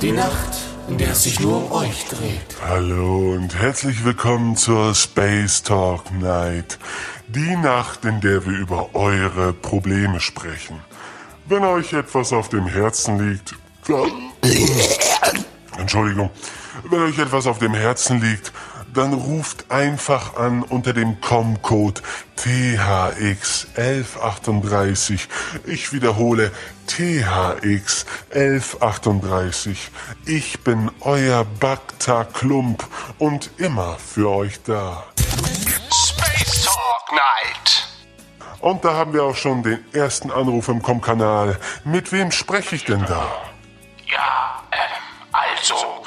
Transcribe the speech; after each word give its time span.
Die 0.00 0.12
Nacht, 0.12 0.50
in 0.86 0.96
der 0.96 1.10
es 1.10 1.24
sich 1.24 1.40
nur 1.40 1.56
um 1.56 1.72
euch 1.72 2.06
dreht. 2.06 2.56
Hallo 2.64 3.32
und 3.32 3.52
herzlich 3.56 4.04
willkommen 4.04 4.54
zur 4.54 4.94
Space 4.94 5.64
Talk 5.64 6.12
Night. 6.12 6.78
Die 7.26 7.56
Nacht, 7.56 8.04
in 8.04 8.20
der 8.20 8.46
wir 8.46 8.56
über 8.56 8.94
eure 8.94 9.52
Probleme 9.52 10.20
sprechen. 10.20 10.80
Wenn 11.46 11.64
euch 11.64 11.94
etwas 11.94 12.32
auf 12.32 12.48
dem 12.48 12.68
Herzen 12.68 13.18
liegt, 13.18 13.56
Entschuldigung, 15.76 16.30
wenn 16.88 17.00
euch 17.00 17.18
etwas 17.18 17.48
auf 17.48 17.58
dem 17.58 17.74
Herzen 17.74 18.20
liegt, 18.20 18.52
dann 18.98 19.14
ruft 19.14 19.70
einfach 19.70 20.36
an 20.36 20.62
unter 20.64 20.92
dem 20.92 21.20
Com-Code 21.20 22.00
THX1138. 22.36 25.28
Ich 25.66 25.92
wiederhole 25.92 26.50
THX1138. 26.88 29.76
Ich 30.26 30.64
bin 30.64 30.90
euer 31.02 31.44
Bakta 31.44 32.24
Klump 32.24 32.84
und 33.18 33.52
immer 33.58 33.98
für 33.98 34.30
euch 34.30 34.60
da. 34.64 35.04
Space 35.16 36.64
Talk 36.64 37.12
Night. 37.12 37.86
Und 38.58 38.84
da 38.84 38.94
haben 38.94 39.12
wir 39.12 39.22
auch 39.22 39.36
schon 39.36 39.62
den 39.62 39.78
ersten 39.94 40.32
Anruf 40.32 40.66
im 40.66 40.82
Com-Kanal. 40.82 41.60
Mit 41.84 42.10
wem 42.10 42.32
spreche 42.32 42.74
ich 42.74 42.84
denn 42.84 43.06
da? 43.06 43.30
Ja, 44.10 44.64
ähm, 44.72 44.80
also, 45.30 45.97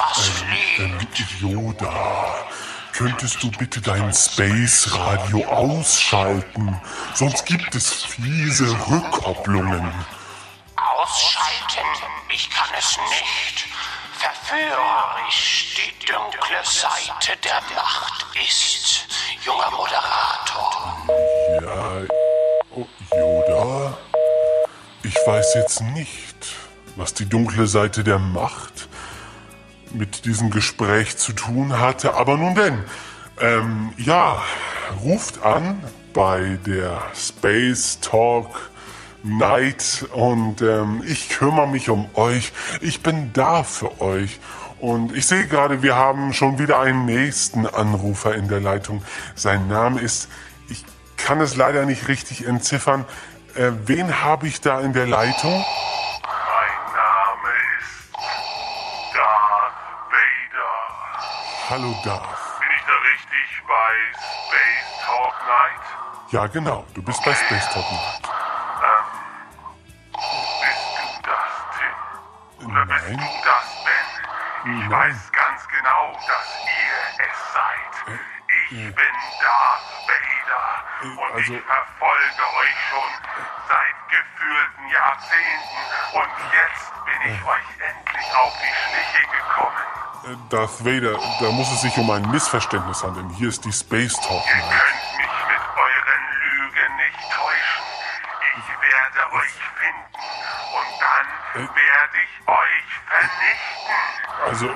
etwas 0.00 0.42
liegt. 0.50 1.20
Ähm, 1.42 1.50
Yoda, 1.50 2.46
könntest 2.92 3.42
du 3.42 3.50
bitte 3.50 3.80
dein 3.80 4.12
Space 4.12 4.92
Radio 4.92 5.44
ausschalten? 5.46 6.80
Sonst 7.14 7.44
gibt 7.46 7.74
es 7.74 8.04
fiese 8.04 8.70
Rückkopplungen. 8.88 9.92
Ausschalten, 10.76 11.86
ich 12.32 12.50
kann 12.50 12.68
es 12.78 12.96
nicht. 12.96 13.66
Verführerisch 14.18 15.76
die 15.76 16.06
dunkle 16.06 16.58
Seite 16.64 17.36
der 17.42 17.60
Macht 17.74 18.26
ist, 18.46 19.06
junger 19.44 19.70
Moderator. 19.70 21.06
Ja, 21.62 22.02
oh, 22.76 22.86
Yoda, 23.16 23.96
ich 25.02 25.16
weiß 25.26 25.54
jetzt 25.54 25.80
nicht, 25.80 26.36
was 26.96 27.14
die 27.14 27.26
dunkle 27.26 27.66
Seite 27.66 28.04
der 28.04 28.18
Macht 28.18 28.89
mit 29.94 30.24
diesem 30.24 30.50
Gespräch 30.50 31.16
zu 31.16 31.32
tun 31.32 31.78
hatte, 31.78 32.14
aber 32.14 32.36
nun 32.36 32.54
denn, 32.54 32.78
ähm, 33.40 33.92
ja, 33.96 34.42
ruft 35.02 35.42
an 35.42 35.82
bei 36.12 36.58
der 36.66 37.02
Space 37.14 38.00
Talk 38.00 38.70
Night 39.22 40.06
und 40.12 40.62
ähm, 40.62 41.02
ich 41.06 41.28
kümmere 41.28 41.68
mich 41.68 41.90
um 41.90 42.08
euch. 42.14 42.52
Ich 42.80 43.02
bin 43.02 43.32
da 43.32 43.62
für 43.62 44.00
euch. 44.00 44.40
Und 44.78 45.14
ich 45.14 45.26
sehe 45.26 45.46
gerade, 45.46 45.82
wir 45.82 45.94
haben 45.94 46.32
schon 46.32 46.58
wieder 46.58 46.80
einen 46.80 47.04
nächsten 47.04 47.66
Anrufer 47.66 48.34
in 48.34 48.48
der 48.48 48.60
Leitung. 48.60 49.02
Sein 49.34 49.68
Name 49.68 50.00
ist, 50.00 50.30
ich 50.70 50.84
kann 51.18 51.40
es 51.40 51.54
leider 51.54 51.84
nicht 51.84 52.08
richtig 52.08 52.46
entziffern. 52.46 53.04
Äh, 53.54 53.72
wen 53.84 54.22
habe 54.22 54.46
ich 54.46 54.62
da 54.62 54.80
in 54.80 54.94
der 54.94 55.06
Leitung? 55.06 55.64
Hallo 61.70 61.94
Darth. 62.04 62.58
Bin 62.58 62.68
ich 62.76 62.82
da 62.84 62.96
richtig 62.98 63.62
bei 63.68 63.94
Space 64.18 65.06
Talk 65.06 65.34
Night? 65.46 66.32
Ja, 66.32 66.46
genau, 66.48 66.84
du 66.94 67.00
bist 67.00 67.22
bei 67.24 67.32
Space 67.32 67.68
Talk 67.72 67.86
Night. 67.92 68.22
Bist 70.60 70.88
du 70.98 71.06
das, 71.30 71.52
Tim? 71.78 72.70
Oder 72.70 72.86
bist 72.86 73.06
Nein. 73.06 73.18
du 73.18 73.46
das, 73.46 73.84
Ben? 73.84 74.80
Ich 74.82 74.90
weiß 74.90 75.30
ganz 75.32 75.68
genau, 75.68 76.12
dass 76.26 76.48
ihr 76.66 77.24
es 77.24 77.38
seid. 77.54 78.18
Ich 78.70 78.94
bin 78.94 79.14
Darth 79.40 79.86
Vader 80.10 80.66
und 81.22 81.34
also- 81.34 81.54
ich 81.54 81.62
verfolge 81.62 82.44
euch 82.58 82.76
schon 82.90 83.12
seit 83.68 83.96
gefühlten 84.10 84.88
Jahrzehnten 84.90 85.82
und 86.18 86.30
jetzt 86.50 86.92
bin 87.04 87.30
ich 87.32 87.44
euch 87.44 87.68
endlich 87.78 88.34
auf 88.34 88.52
die 88.58 88.74
Schliche 88.74 89.22
gekommen. 89.38 90.09
Äh, 90.24 90.36
Darth 90.50 90.84
Vader, 90.84 91.18
da 91.40 91.50
muss 91.50 91.70
es 91.72 91.80
sich 91.82 91.96
um 91.96 92.10
ein 92.10 92.30
Missverständnis 92.30 93.02
handeln. 93.02 93.30
Hier 93.30 93.48
ist 93.48 93.64
die 93.64 93.72
Space 93.72 94.14
Talk 94.20 94.44
Ihr 94.46 94.56
Night. 94.56 94.70
könnt 94.70 95.18
mich 95.18 95.36
mit 95.48 95.62
euren 95.76 96.24
Lügen 96.42 96.96
nicht 96.96 97.20
täuschen. 97.30 97.84
Ich 98.58 98.68
werde 98.82 99.32
euch 99.32 99.56
finden 99.80 100.20
und 100.76 100.90
dann 101.00 101.74
werde 101.74 102.18
ich 102.24 102.48
euch 102.48 102.88
vernichten. 103.08 103.96
Also, 104.46 104.68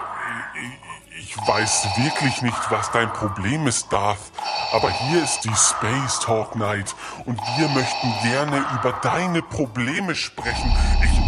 ich, 0.54 1.37
ich 1.37 1.49
weiß 1.49 1.88
wirklich 1.97 2.43
nicht, 2.43 2.71
was 2.71 2.91
dein 2.93 3.12
Problem 3.12 3.66
ist, 3.66 3.93
Darth. 3.93 4.33
Aber 4.72 4.91
hier 4.91 5.22
ist 5.22 5.41
die 5.44 5.54
Space 5.54 6.21
Talk 6.21 6.56
Night 6.56 6.94
und 7.27 7.38
wir 7.59 7.69
möchten 7.69 8.15
gerne 8.22 8.65
über 8.81 8.93
deine 9.03 9.43
Probleme 9.43 10.15
sprechen. 10.15 10.75
Ich 11.03 11.24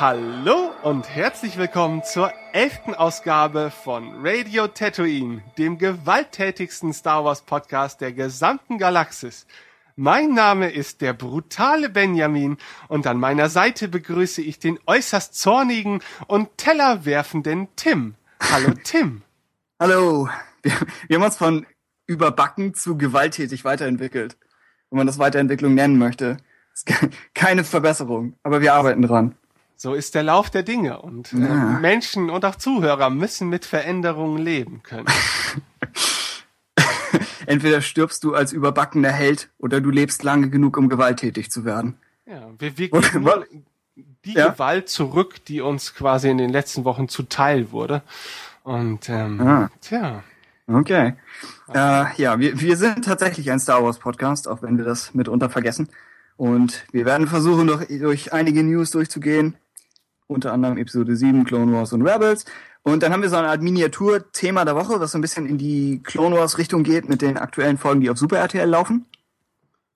Hallo 0.00 0.70
und 0.82 1.14
herzlich 1.14 1.58
willkommen 1.58 2.02
zur 2.02 2.32
elften 2.54 2.94
Ausgabe 2.94 3.70
von 3.70 4.26
Radio 4.26 4.66
Tatooine, 4.66 5.42
dem 5.58 5.76
gewalttätigsten 5.76 6.94
Star 6.94 7.26
Wars 7.26 7.42
Podcast 7.42 8.00
der 8.00 8.14
gesamten 8.14 8.78
Galaxis. 8.78 9.46
Mein 9.96 10.32
Name 10.32 10.70
ist 10.70 11.02
der 11.02 11.12
brutale 11.12 11.90
Benjamin 11.90 12.56
und 12.88 13.06
an 13.06 13.18
meiner 13.18 13.50
Seite 13.50 13.88
begrüße 13.88 14.40
ich 14.40 14.58
den 14.58 14.78
äußerst 14.86 15.34
zornigen 15.34 16.00
und 16.26 16.56
tellerwerfenden 16.56 17.68
Tim. 17.76 18.14
Hallo 18.40 18.72
Tim. 18.82 19.20
Hallo. 19.78 20.30
Wir, 20.62 20.72
wir 21.08 21.16
haben 21.18 21.24
uns 21.24 21.36
von 21.36 21.66
überbacken 22.06 22.72
zu 22.72 22.96
gewalttätig 22.96 23.66
weiterentwickelt. 23.66 24.38
Wenn 24.88 24.96
man 24.96 25.06
das 25.06 25.18
Weiterentwicklung 25.18 25.74
nennen 25.74 25.98
möchte. 25.98 26.38
Keine 27.34 27.64
Verbesserung, 27.64 28.38
aber 28.42 28.62
wir 28.62 28.72
arbeiten 28.72 29.02
dran. 29.02 29.36
So 29.82 29.94
ist 29.94 30.14
der 30.14 30.22
Lauf 30.22 30.50
der 30.50 30.62
Dinge 30.62 31.00
und 31.00 31.32
äh, 31.32 31.36
Menschen 31.36 32.28
und 32.28 32.44
auch 32.44 32.56
Zuhörer 32.56 33.08
müssen 33.08 33.48
mit 33.48 33.64
Veränderungen 33.64 34.36
leben 34.36 34.82
können. 34.82 35.06
Entweder 37.46 37.80
stirbst 37.80 38.22
du 38.22 38.34
als 38.34 38.52
überbackener 38.52 39.10
Held 39.10 39.48
oder 39.56 39.80
du 39.80 39.88
lebst 39.88 40.22
lange 40.22 40.50
genug, 40.50 40.76
um 40.76 40.90
gewalttätig 40.90 41.50
zu 41.50 41.64
werden. 41.64 41.96
Ja, 42.26 42.50
wir, 42.58 42.76
wir 42.76 42.90
geben 42.90 43.24
die 44.26 44.34
Ja? 44.34 44.50
Gewalt 44.50 44.90
zurück, 44.90 45.42
die 45.46 45.62
uns 45.62 45.94
quasi 45.94 46.28
in 46.28 46.36
den 46.36 46.50
letzten 46.50 46.84
Wochen 46.84 47.08
zuteil 47.08 47.72
wurde. 47.72 48.02
Und 48.64 49.08
ähm, 49.08 49.40
Ah. 49.40 49.70
tja, 49.80 50.22
Okay. 50.66 51.14
Äh, 51.72 52.04
ja, 52.18 52.38
wir, 52.38 52.60
wir 52.60 52.76
sind 52.76 53.06
tatsächlich 53.06 53.50
ein 53.50 53.58
Star 53.58 53.82
Wars 53.82 53.98
Podcast, 53.98 54.46
auch 54.46 54.60
wenn 54.60 54.76
wir 54.76 54.84
das 54.84 55.14
mitunter 55.14 55.48
vergessen. 55.48 55.88
Und 56.36 56.84
wir 56.92 57.06
werden 57.06 57.26
versuchen, 57.26 57.66
durch, 57.66 57.86
durch 57.88 58.34
einige 58.34 58.62
News 58.62 58.90
durchzugehen. 58.90 59.56
Unter 60.30 60.52
anderem 60.52 60.78
Episode 60.78 61.16
7, 61.16 61.44
Clone 61.44 61.72
Wars 61.72 61.92
und 61.92 62.02
Rebels. 62.02 62.44
Und 62.82 63.02
dann 63.02 63.12
haben 63.12 63.20
wir 63.20 63.28
so 63.28 63.36
eine 63.36 63.48
Art 63.48 63.62
Miniatur-Thema 63.62 64.64
der 64.64 64.76
Woche, 64.76 65.00
was 65.00 65.10
so 65.10 65.18
ein 65.18 65.22
bisschen 65.22 65.44
in 65.44 65.58
die 65.58 66.02
Clone 66.04 66.36
Wars 66.36 66.56
Richtung 66.56 66.84
geht 66.84 67.08
mit 67.08 67.20
den 67.20 67.36
aktuellen 67.36 67.78
Folgen, 67.78 68.00
die 68.00 68.10
auf 68.10 68.16
Super 68.16 68.38
RTL 68.38 68.68
laufen. 68.68 69.06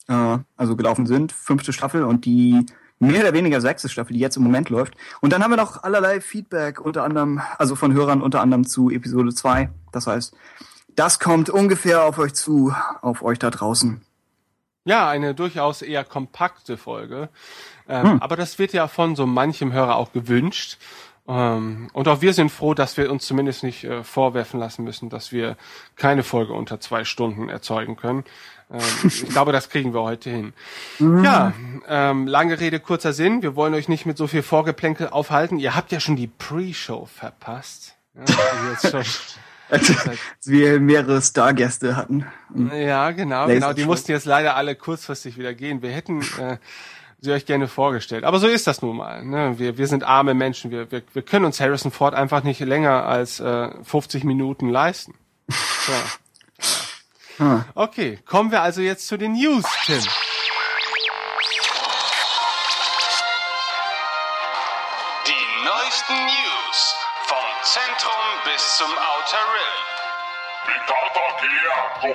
Äh, 0.09 0.39
also 0.57 0.75
gelaufen 0.75 1.07
sind, 1.07 1.31
fünfte 1.31 1.73
Staffel 1.73 2.03
und 2.03 2.25
die 2.25 2.67
mehr 2.99 3.21
oder 3.21 3.33
weniger 3.33 3.61
sechste 3.61 3.89
Staffel, 3.89 4.15
die 4.15 4.19
jetzt 4.19 4.37
im 4.37 4.43
Moment 4.43 4.71
läuft. 4.71 4.95
Und 5.21 5.33
dann 5.33 5.43
haben 5.43 5.53
wir 5.53 5.57
noch 5.57 5.85
allerlei 5.85 6.21
Feedback, 6.21 6.81
unter 6.81 7.05
anderem, 7.05 7.41
also 7.59 7.77
von 7.77 7.93
Hörern 7.95 8.21
unter 8.21 8.41
anderem 8.41 8.67
zu 8.67 8.91
Episode 8.91 9.33
2. 9.33 9.71
Das 9.93 10.09
heißt, 10.09 10.35
das 10.97 11.21
kommt 11.21 11.49
ungefähr 11.49 12.03
auf 12.03 12.19
euch 12.19 12.35
zu, 12.35 12.75
auf 13.03 13.23
euch 13.23 13.39
da 13.39 13.51
draußen. 13.51 14.03
Ja, 14.85 15.09
eine 15.09 15.35
durchaus 15.35 15.83
eher 15.83 16.05
kompakte 16.05 16.77
Folge. 16.77 17.29
Ähm, 17.89 18.13
hm. 18.13 18.23
Aber 18.23 18.37
das 18.37 18.59
wird 18.59 18.73
ja 18.73 18.89
von 18.89 19.17
so 19.17 19.27
manchem 19.27 19.73
Hörer 19.73 19.97
auch 19.97 20.13
gewünscht. 20.13 20.79
Ähm, 21.27 21.89
und 21.95 22.07
auch 22.07 22.21
wir 22.21 22.35
sind 22.35 22.51
froh, 22.51 22.75
dass 22.75 22.97
wir 22.97 23.11
uns 23.11 23.27
zumindest 23.27 23.63
nicht 23.63 23.85
äh, 23.85 24.05
vorwerfen 24.05 24.61
lassen 24.61 24.85
müssen, 24.85 25.09
dass 25.09 25.33
wir 25.33 25.57
keine 25.97 26.23
Folge 26.23 26.53
unter 26.53 26.81
zwei 26.81 27.05
Stunden 27.05 27.49
erzeugen 27.49 27.97
können. 27.97 28.25
Ähm, 28.71 28.81
ich 29.05 29.29
glaube, 29.29 29.53
das 29.53 29.71
kriegen 29.71 29.95
wir 29.95 30.03
heute 30.03 30.29
hin. 30.29 30.53
Mhm. 30.99 31.25
Ja, 31.25 31.53
ähm, 31.89 32.27
lange 32.27 32.61
Rede, 32.61 32.79
kurzer 32.79 33.15
Sinn. 33.15 33.43
Wir 33.43 33.57
wollen 33.57 33.73
euch 33.73 33.89
nicht 33.89 34.05
mit 34.05 34.19
so 34.19 34.27
viel 34.27 34.43
Vorgeplänkel 34.43 35.09
aufhalten. 35.09 35.59
Ihr 35.59 35.75
habt 35.75 35.93
ja 35.93 36.01
schon 36.01 36.17
die 36.17 36.27
Pre-Show 36.27 37.07
verpasst. 37.07 37.97
Ja, 38.15 38.91
schon 38.91 39.05
als, 39.69 39.91
als 40.07 40.19
wir 40.45 40.81
mehrere 40.81 41.21
Stargäste 41.23 41.97
hatten. 41.97 42.27
Ja, 42.73 43.11
genau, 43.11 43.47
genau. 43.47 43.73
Die 43.73 43.85
mussten 43.85 44.13
jetzt 44.13 44.27
leider 44.27 44.57
alle 44.57 44.75
kurzfristig 44.75 45.39
wieder 45.39 45.55
gehen. 45.55 45.83
Wir 45.83 45.91
hätten 45.91 46.21
äh, 46.39 46.59
sie 47.21 47.33
euch 47.33 47.47
gerne 47.47 47.69
vorgestellt. 47.69 48.25
Aber 48.25 48.39
so 48.39 48.47
ist 48.47 48.67
das 48.67 48.83
nun 48.83 48.97
mal. 48.97 49.25
Ne? 49.25 49.59
Wir, 49.59 49.79
wir 49.79 49.87
sind 49.87 50.05
arme 50.05 50.35
Menschen. 50.35 50.71
Wir, 50.71 50.91
wir, 50.91 51.03
wir 51.13 51.23
können 51.23 51.45
uns 51.45 51.61
Harrison 51.61 51.91
Ford 51.91 52.15
einfach 52.15 52.45
nicht 52.45 52.61
länger 52.61 53.07
als 53.07 53.41
äh, 53.41 53.71
50 53.83 54.25
Minuten 54.25 54.69
leisten. 54.69 55.15
So. 57.37 57.65
Okay, 57.75 58.21
kommen 58.25 58.53
wir 58.53 58.63
also 58.63 58.81
jetzt 58.81 59.09
zu 59.09 59.17
den 59.17 59.33
News, 59.33 59.65
Tim. 59.87 60.01
Hier 72.05 72.13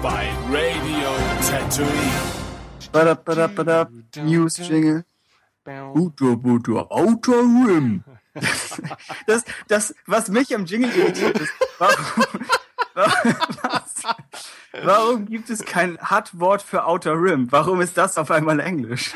bei 0.00 0.28
Radio 0.48 1.10
Tatooine. 1.44 2.22
Badab, 3.56 3.90
News 4.16 4.58
Jingle. 4.58 5.04
Outer, 5.66 6.38
Outer, 6.44 6.86
Outer 6.92 7.40
Rim. 7.40 8.04
Das, 9.26 9.44
das, 9.66 9.94
was 10.06 10.28
mich 10.28 10.54
am 10.54 10.64
Jingle 10.64 10.94
irritiert 10.94 11.40
ist, 11.40 11.52
warum, 11.78 11.96
was, 12.94 14.02
warum 14.84 15.26
gibt 15.26 15.50
es 15.50 15.64
kein 15.64 15.98
Hard-Wort 15.98 16.62
für 16.62 16.86
Outer 16.86 17.14
Rim? 17.14 17.50
Warum 17.50 17.80
ist 17.80 17.98
das 17.98 18.16
auf 18.18 18.30
einmal 18.30 18.60
Englisch? 18.60 19.12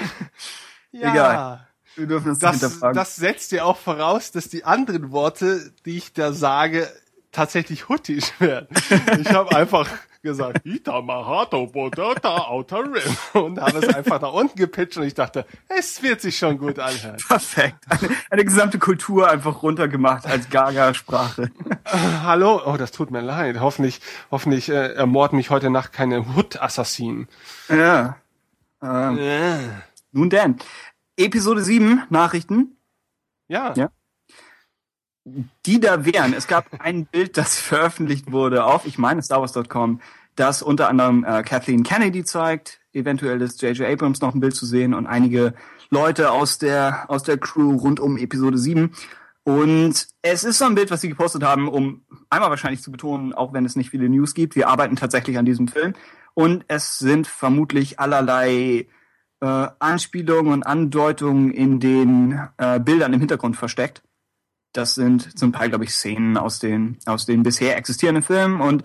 Ja. 0.91 1.13
Egal. 1.13 1.69
Wir 1.97 2.07
dürfen 2.07 2.31
uns 2.31 2.39
das, 2.39 2.61
hinterfragen. 2.61 2.95
Das 2.95 3.17
setzt 3.17 3.53
ja 3.53 3.65
auch 3.65 3.77
voraus, 3.77 4.33
dass 4.33 4.49
die 4.49 4.65
anderen 4.65 5.13
Worte, 5.13 5.73
die 5.85 5.99
ich 5.99 6.13
da 6.13 6.33
sage, 6.33 6.89
tatsächlich 7.33 7.89
huttisch 7.89 8.33
werden. 8.41 8.69
Ich 9.21 9.31
habe 9.31 9.55
einfach 9.57 9.89
gesagt, 10.23 10.65
Ita 10.65 11.01
Mahato 11.01 11.67
Bodota 11.67 12.49
Outer 12.49 12.85
Rim 12.85 13.17
und 13.43 13.61
habe 13.61 13.79
es 13.79 13.93
einfach 13.93 14.21
nach 14.21 14.33
unten 14.33 14.57
gepitcht 14.57 14.97
und 14.97 15.03
ich 15.03 15.15
dachte, 15.15 15.45
es 15.69 16.03
wird 16.03 16.21
sich 16.21 16.39
schon 16.39 16.59
gut 16.59 16.79
anhören. 16.79 17.17
Perfekt. 17.27 17.79
Eine, 17.89 18.09
eine 18.31 18.45
gesamte 18.45 18.79
Kultur 18.79 19.29
einfach 19.29 19.63
runtergemacht 19.63 20.27
als 20.27 20.49
Gaga-Sprache. 20.49 21.51
Hallo, 21.85 22.63
oh, 22.65 22.77
das 22.77 22.93
tut 22.93 23.11
mir 23.11 23.21
leid. 23.21 23.59
Hoffentlich, 23.61 24.01
hoffentlich 24.31 24.69
äh, 24.69 24.95
ermorden 24.95 25.37
mich 25.37 25.51
heute 25.51 25.71
Nacht 25.71 25.93
keine 25.93 26.25
Hood-Assassinen. 26.37 27.29
Ja. 27.69 28.17
Ähm, 28.81 29.19
ja. 29.19 29.59
Nun 30.13 30.31
denn. 30.31 30.59
Episode 31.17 31.63
7, 31.63 32.03
Nachrichten. 32.11 32.77
Ja. 33.49 33.75
ja. 33.75 33.91
Die 35.67 35.81
da 35.81 36.05
wären. 36.05 36.33
Es 36.33 36.47
gab 36.47 36.67
ein 36.81 37.07
Bild, 37.13 37.37
das 37.37 37.59
veröffentlicht 37.59 38.33
wurde 38.33 38.65
auf, 38.65 38.87
ich 38.87 38.99
meine, 38.99 39.23
StarWars.com, 39.23 40.01
das 40.35 40.63
unter 40.63 40.89
anderem 40.89 41.25
äh, 41.25 41.43
Kathleen 41.43 41.83
Kennedy 41.83 42.25
zeigt. 42.25 42.81
Eventuell 42.93 43.41
ist 43.43 43.63
J.J. 43.63 43.89
Abrams 43.89 44.21
noch 44.21 44.35
ein 44.35 44.41
Bild 44.41 44.55
zu 44.55 44.67
sehen 44.67 44.95
und 44.95 45.07
einige 45.07 45.55
Leute 45.91 46.31
aus 46.31 46.59
der, 46.59 47.05
aus 47.09 47.23
der 47.23 47.39
Crew 47.39 47.77
rund 47.77 48.01
um 48.01 48.17
Episode 48.17 48.59
7. 48.59 48.93
Und 49.45 50.09
es 50.23 50.45
ist 50.45 50.59
so 50.59 50.65
ein 50.65 50.75
Bild, 50.75 50.91
was 50.91 51.01
sie 51.01 51.09
gepostet 51.09 51.43
haben, 51.43 51.69
um 51.69 52.05
einmal 52.31 52.51
wahrscheinlich 52.51 52.83
zu 52.83 52.93
betonen, 52.93 53.33
auch 53.33 53.53
wenn 53.53 53.65
es 53.65 53.77
nicht 53.77 53.91
viele 53.91 54.09
News 54.09 54.35
gibt, 54.35 54.57
wir 54.57 54.69
arbeiten 54.69 54.97
tatsächlich 54.97 55.37
an 55.37 55.45
diesem 55.45 55.69
Film. 55.69 55.95
Und 56.35 56.65
es 56.69 56.99
sind 56.99 57.27
vermutlich 57.27 57.99
allerlei 57.99 58.87
äh, 59.43 59.69
Anspielungen 59.81 60.53
und 60.53 60.63
Andeutungen 60.63 61.51
in 61.51 61.81
den 61.81 62.41
äh, 62.59 62.79
Bildern 62.79 63.13
im 63.13 63.21
Hintergrund 63.21 63.57
versteckt. 63.57 64.03
Das 64.73 64.95
sind 64.95 65.37
zum 65.37 65.53
Teil, 65.53 65.69
glaube 65.69 65.85
ich, 65.85 65.91
Szenen 65.91 66.39
aus 66.39 66.61
den, 66.61 66.99
aus 67.05 67.27
den 67.27 67.43
bisher 67.43 67.77
existierenden 67.77 68.23
Filmen 68.23 68.61
und 68.61 68.85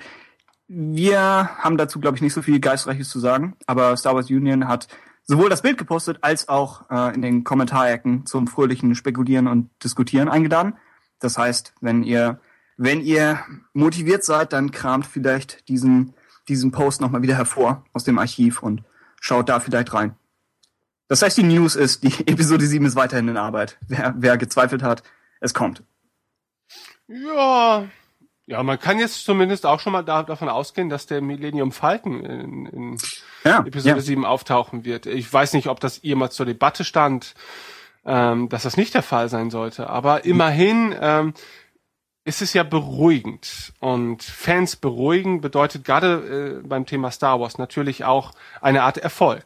wir 0.68 1.20
haben 1.20 1.78
dazu, 1.78 2.02
glaube 2.02 2.18
ich, 2.18 2.22
nicht 2.22 2.34
so 2.34 2.42
viel 2.42 2.60
Geistreiches 2.60 3.10
zu 3.10 3.20
sagen, 3.20 3.56
aber 3.68 3.96
Star 3.96 4.16
Wars 4.16 4.30
Union 4.30 4.68
hat 4.68 4.90
sowohl 5.24 5.50
das 5.50 5.62
Bild 5.62 5.78
gepostet 5.78 6.18
als 6.22 6.50
auch 6.50 6.90
äh, 6.90 7.14
in 7.14 7.22
den 7.22 7.44
Kommentarecken 7.44 8.26
zum 8.26 8.48
fröhlichen 8.48 8.96
Spekulieren 8.96 9.48
und 9.48 9.70
Diskutieren 9.84 10.28
eingeladen. 10.28 10.74
Das 11.20 11.38
heißt, 11.38 11.74
wenn 11.80 12.04
ihr, 12.04 12.40
wenn 12.78 13.00
ihr 13.02 13.40
motiviert 13.74 14.26
seid, 14.26 14.54
dann 14.54 14.72
kramt 14.72 15.06
vielleicht 15.06 15.70
diesen, 15.70 16.16
diesen 16.50 16.72
Post 16.72 17.00
nochmal 17.00 17.22
wieder 17.22 17.36
hervor 17.36 17.86
aus 17.94 18.04
dem 18.04 18.20
Archiv 18.20 18.62
und 18.64 18.84
schaut 19.22 19.50
da 19.50 19.60
vielleicht 19.60 19.94
rein. 19.94 20.16
Das 21.08 21.22
heißt, 21.22 21.38
die 21.38 21.44
News 21.44 21.76
ist, 21.76 22.04
die 22.04 22.14
Episode 22.28 22.66
7 22.66 22.86
ist 22.86 22.96
weiterhin 22.96 23.28
in 23.28 23.38
Arbeit. 23.38 23.78
Wer, 23.88 24.14
wer 24.18 24.38
gezweifelt 24.38 24.84
hat, 24.84 25.04
es 25.40 25.54
kommt. 25.54 25.84
Ja, 27.08 27.88
ja, 28.50 28.64
man 28.64 28.80
kann 28.80 28.98
jetzt 28.98 29.26
zumindest 29.26 29.66
auch 29.66 29.82
schon 29.82 29.92
mal 29.92 30.04
da, 30.04 30.24
davon 30.24 30.48
ausgehen, 30.48 30.90
dass 30.90 31.06
der 31.06 31.22
Millennium 31.22 31.74
Falcon 31.74 32.24
in, 32.24 32.66
in 32.66 32.98
ja, 33.44 33.60
Episode 33.60 33.98
ja. 33.98 34.02
7 34.02 34.26
auftauchen 34.26 34.86
wird. 34.86 35.06
Ich 35.06 35.32
weiß 35.32 35.52
nicht, 35.52 35.68
ob 35.68 35.82
das 35.82 36.02
jemals 36.02 36.36
zur 36.36 36.46
Debatte 36.46 36.86
stand, 36.86 37.36
ähm, 38.06 38.48
dass 38.48 38.64
das 38.64 38.78
nicht 38.78 38.94
der 38.94 39.04
Fall 39.04 39.28
sein 39.28 39.50
sollte, 39.50 39.90
aber 39.90 40.24
immerhin 40.24 40.96
ähm, 41.00 41.34
ist 42.24 42.42
es 42.42 42.54
ja 42.54 42.64
beruhigend. 42.64 43.74
Und 43.80 44.24
Fans 44.24 44.78
beruhigen 44.78 45.42
bedeutet 45.42 45.84
gerade 45.84 46.62
äh, 46.64 46.66
beim 46.66 46.86
Thema 46.86 47.12
Star 47.12 47.42
Wars 47.42 47.58
natürlich 47.58 48.06
auch 48.06 48.32
eine 48.62 48.84
Art 48.84 48.98
Erfolg 48.98 49.44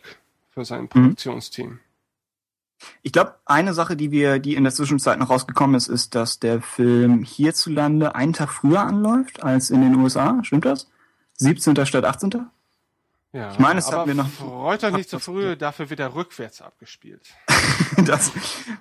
für 0.51 0.65
sein 0.65 0.83
mhm. 0.83 0.89
Produktionsteam. 0.89 1.79
Ich 3.03 3.11
glaube, 3.11 3.35
eine 3.45 3.73
Sache, 3.73 3.95
die 3.95 4.11
wir, 4.11 4.39
die 4.39 4.55
in 4.55 4.63
der 4.63 4.73
Zwischenzeit 4.73 5.19
noch 5.19 5.29
rausgekommen 5.29 5.75
ist, 5.75 5.87
ist, 5.87 6.15
dass 6.15 6.39
der 6.39 6.61
Film 6.61 7.23
hierzulande 7.23 8.15
einen 8.15 8.33
Tag 8.33 8.49
früher 8.49 8.81
anläuft 8.81 9.43
als 9.43 9.69
in 9.69 9.81
den 9.81 9.95
USA. 9.95 10.39
Stimmt 10.43 10.65
das? 10.65 10.89
17. 11.37 11.85
statt 11.85 12.05
18. 12.05 12.47
Ja, 13.33 13.51
ich 13.51 13.59
meine, 13.59 13.79
es 13.79 13.91
hatten 13.91 14.07
wir 14.07 14.15
noch. 14.15 14.29
Freut 14.29 14.83
euch 14.83 14.93
nicht 14.93 15.09
zu 15.09 15.17
so 15.19 15.31
früh, 15.31 15.55
dafür 15.55 15.89
wird 15.89 15.99
er 15.99 16.15
rückwärts 16.15 16.61
abgespielt. 16.61 17.21
das, 18.05 18.31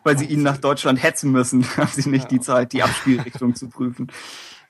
weil 0.02 0.18
sie 0.18 0.24
ihn 0.24 0.42
nach 0.42 0.56
Deutschland 0.56 1.02
hetzen 1.02 1.30
müssen, 1.30 1.64
haben 1.76 1.90
sie 1.92 2.08
nicht 2.08 2.24
ja. 2.24 2.28
die 2.28 2.40
Zeit, 2.40 2.72
die 2.72 2.82
Abspielrichtung 2.82 3.54
zu 3.54 3.68
prüfen. 3.68 4.10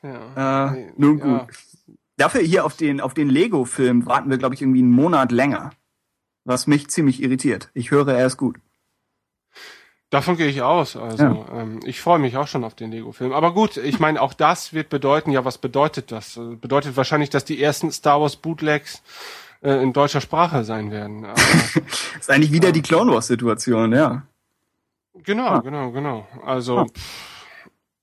Ja. 0.03 0.75
Äh, 0.75 0.93
nun 0.97 1.21
gut. 1.21 1.31
Ja. 1.31 1.47
Dafür 2.17 2.43
hier 2.43 2.67
auf 2.67 2.77
den, 2.77 3.01
auf 3.01 3.15
den 3.15 3.31
Lego-Film 3.31 4.05
warten 4.05 4.29
wir, 4.29 4.37
glaube 4.37 4.55
ich, 4.55 4.61
irgendwie 4.61 4.81
einen 4.81 4.91
Monat 4.91 5.33
länger 5.33 5.71
was 6.45 6.67
mich 6.67 6.89
ziemlich 6.89 7.23
irritiert. 7.23 7.71
Ich 7.75 7.91
höre, 7.91 8.09
er 8.09 8.27
ist 8.27 8.37
gut. 8.37 8.57
Davon 10.11 10.37
gehe 10.37 10.49
ich 10.49 10.61
aus. 10.63 10.97
Also 10.97 11.25
ja. 11.25 11.47
ähm, 11.53 11.81
ich 11.85 12.01
freue 12.01 12.19
mich 12.19 12.37
auch 12.37 12.49
schon 12.49 12.65
auf 12.65 12.75
den 12.75 12.91
Lego-Film. 12.91 13.33
Aber 13.33 13.55
gut, 13.55 13.77
ich 13.77 14.01
meine, 14.01 14.21
auch 14.21 14.35
das 14.35 14.73
wird 14.73 14.89
bedeuten, 14.89 15.31
ja, 15.31 15.45
was 15.45 15.59
bedeutet 15.59 16.11
das? 16.11 16.39
Bedeutet 16.61 16.97
wahrscheinlich, 16.97 17.31
dass 17.31 17.45
die 17.45 17.63
ersten 17.63 17.93
Star 17.93 18.21
Wars 18.21 18.35
Bootlegs 18.35 19.03
äh, 19.63 19.81
in 19.83 19.93
deutscher 19.93 20.21
Sprache 20.21 20.65
sein 20.65 20.91
werden. 20.91 21.25
Aber, 21.27 21.35
das 21.35 22.21
ist 22.21 22.31
eigentlich 22.31 22.51
wieder 22.53 22.69
ähm, 22.69 22.75
die 22.75 22.83
Clone 22.83 23.13
Wars-Situation, 23.13 23.93
ja. 23.93 24.23
Genau, 25.23 25.47
ah. 25.47 25.61
genau, 25.61 25.93
genau. 25.93 26.27
Also 26.45 26.79
ah. 26.79 26.87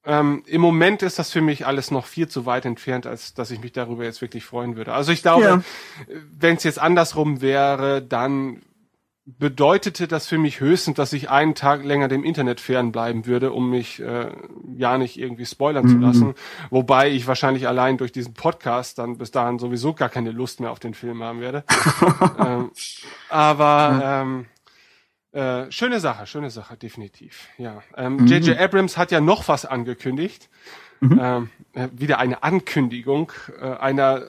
Ähm, 0.08 0.44
Im 0.46 0.62
Moment 0.62 1.04
ist 1.04 1.20
das 1.20 1.32
für 1.32 1.42
mich 1.42 1.68
alles 1.68 1.92
noch 1.92 2.06
viel 2.06 2.30
zu 2.30 2.46
weit 2.46 2.66
entfernt, 2.66 3.06
als 3.06 3.34
dass 3.34 3.52
ich 3.52 3.60
mich 3.60 3.74
darüber 3.74 4.06
jetzt 4.06 4.22
wirklich 4.22 4.46
freuen 4.46 4.78
würde. 4.78 4.94
Also 4.94 5.12
ich 5.12 5.22
glaube, 5.22 5.44
ja. 5.44 5.62
wenn 6.32 6.56
es 6.56 6.64
jetzt 6.64 6.80
andersrum 6.80 7.42
wäre, 7.42 8.02
dann 8.02 8.62
bedeutete 9.26 10.08
das 10.08 10.26
für 10.26 10.38
mich 10.38 10.62
höchstens, 10.62 10.96
dass 10.96 11.12
ich 11.12 11.30
einen 11.30 11.56
Tag 11.56 11.84
länger 11.84 12.08
dem 12.08 12.24
Internet 12.24 12.62
fernbleiben 12.62 13.26
würde, 13.26 13.52
um 13.52 13.70
mich 13.70 14.00
äh, 14.02 14.32
ja 14.74 14.98
nicht 14.98 15.20
irgendwie 15.20 15.46
spoilern 15.46 15.86
mhm. 15.86 15.90
zu 15.90 15.98
lassen. 15.98 16.36
Wobei 16.70 17.10
ich 17.12 17.28
wahrscheinlich 17.28 17.68
allein 17.68 17.98
durch 17.98 18.14
diesen 18.14 18.34
Podcast 18.34 19.00
dann 19.00 19.18
bis 19.18 19.32
dahin 19.32 19.60
sowieso 19.60 19.94
gar 19.94 20.08
keine 20.08 20.32
Lust 20.32 20.62
mehr 20.62 20.72
auf 20.72 20.80
den 20.80 20.94
Film 20.94 21.22
haben 21.22 21.42
werde. 21.42 21.66
ähm, 22.40 22.72
aber 23.28 24.02
ähm, 24.24 24.46
äh, 25.38 25.72
schöne 25.72 26.00
Sache, 26.00 26.26
schöne 26.26 26.50
Sache, 26.50 26.78
definitiv. 26.78 27.48
Ja. 27.58 27.84
Ähm, 27.96 28.26
J.J. 28.26 28.56
Mhm. 28.56 28.64
Abrams 28.64 28.98
hat 28.98 29.12
ja 29.12 29.22
noch 29.22 29.48
was 29.48 29.66
angekündigt. 29.66 30.50
Mhm. 31.00 31.20
Ähm, 31.22 31.50
äh, 31.74 31.88
wieder 31.92 32.18
eine 32.18 32.42
Ankündigung 32.42 33.32
äh, 33.62 33.66
einer 33.66 34.24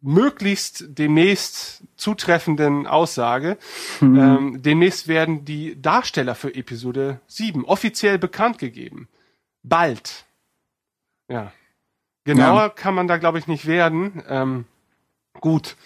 möglichst 0.00 0.84
demnächst 0.96 1.82
zutreffenden 1.96 2.86
Aussage. 2.86 3.58
Ähm, 4.00 4.62
demnächst 4.62 5.08
werden 5.08 5.44
die 5.44 5.80
Darsteller 5.82 6.36
für 6.36 6.54
Episode 6.54 7.20
7 7.26 7.64
offiziell 7.64 8.16
bekannt 8.16 8.58
gegeben. 8.58 9.08
Bald. 9.64 10.24
Ja. 11.28 11.52
Genauer 12.24 12.62
Ja. 12.62 12.68
kann 12.68 12.94
man 12.94 13.08
da, 13.08 13.16
glaube 13.16 13.40
ich, 13.40 13.48
nicht 13.48 13.66
werden. 13.66 14.22
Ähm, 14.28 14.66
gut. 15.40 15.76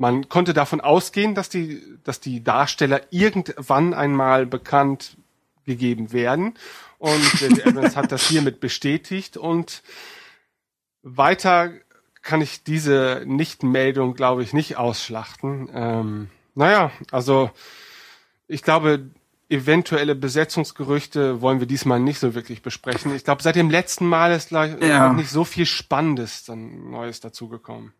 Man 0.00 0.30
konnte 0.30 0.54
davon 0.54 0.80
ausgehen, 0.80 1.34
dass 1.34 1.50
die, 1.50 1.82
dass 2.04 2.20
die 2.20 2.42
Darsteller 2.42 3.02
irgendwann 3.10 3.92
einmal 3.92 4.46
bekannt 4.46 5.18
gegeben 5.66 6.10
werden. 6.14 6.54
Und 6.96 7.38
J.J. 7.38 7.66
Abrams 7.66 7.96
hat 7.96 8.10
das 8.10 8.26
hiermit 8.26 8.60
bestätigt. 8.60 9.36
Und 9.36 9.82
weiter 11.02 11.72
kann 12.22 12.40
ich 12.40 12.64
diese 12.64 13.24
Nichtmeldung, 13.26 14.14
glaube 14.14 14.42
ich, 14.42 14.54
nicht 14.54 14.78
ausschlachten. 14.78 15.68
Ähm, 15.74 16.28
naja, 16.54 16.90
also 17.10 17.50
ich 18.48 18.62
glaube, 18.62 19.10
eventuelle 19.50 20.14
Besetzungsgerüchte 20.14 21.42
wollen 21.42 21.60
wir 21.60 21.66
diesmal 21.66 22.00
nicht 22.00 22.20
so 22.20 22.34
wirklich 22.34 22.62
besprechen. 22.62 23.14
Ich 23.14 23.24
glaube, 23.24 23.42
seit 23.42 23.56
dem 23.56 23.68
letzten 23.68 24.06
Mal 24.06 24.32
ist 24.32 24.48
gleich 24.48 24.80
Ja. 24.80 25.12
nicht 25.12 25.28
so 25.28 25.44
viel 25.44 25.66
Spannendes 25.66 26.44
dann 26.44 26.90
Neues 26.90 27.20
dazugekommen. 27.20 27.92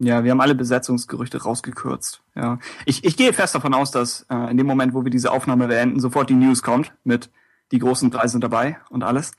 Ja, 0.00 0.22
wir 0.22 0.30
haben 0.30 0.40
alle 0.40 0.54
Besetzungsgerüchte 0.54 1.42
rausgekürzt. 1.42 2.22
Ja, 2.36 2.58
ich, 2.84 3.04
ich 3.04 3.16
gehe 3.16 3.32
fest 3.32 3.54
davon 3.54 3.74
aus, 3.74 3.90
dass 3.90 4.26
äh, 4.30 4.50
in 4.50 4.56
dem 4.56 4.66
Moment, 4.66 4.94
wo 4.94 5.04
wir 5.04 5.10
diese 5.10 5.32
Aufnahme 5.32 5.66
beenden, 5.66 5.98
sofort 5.98 6.30
die 6.30 6.34
News 6.34 6.62
kommt 6.62 6.92
mit 7.02 7.30
die 7.72 7.80
großen 7.80 8.10
drei 8.10 8.28
sind 8.28 8.44
dabei 8.44 8.78
und 8.90 9.02
alles. 9.02 9.32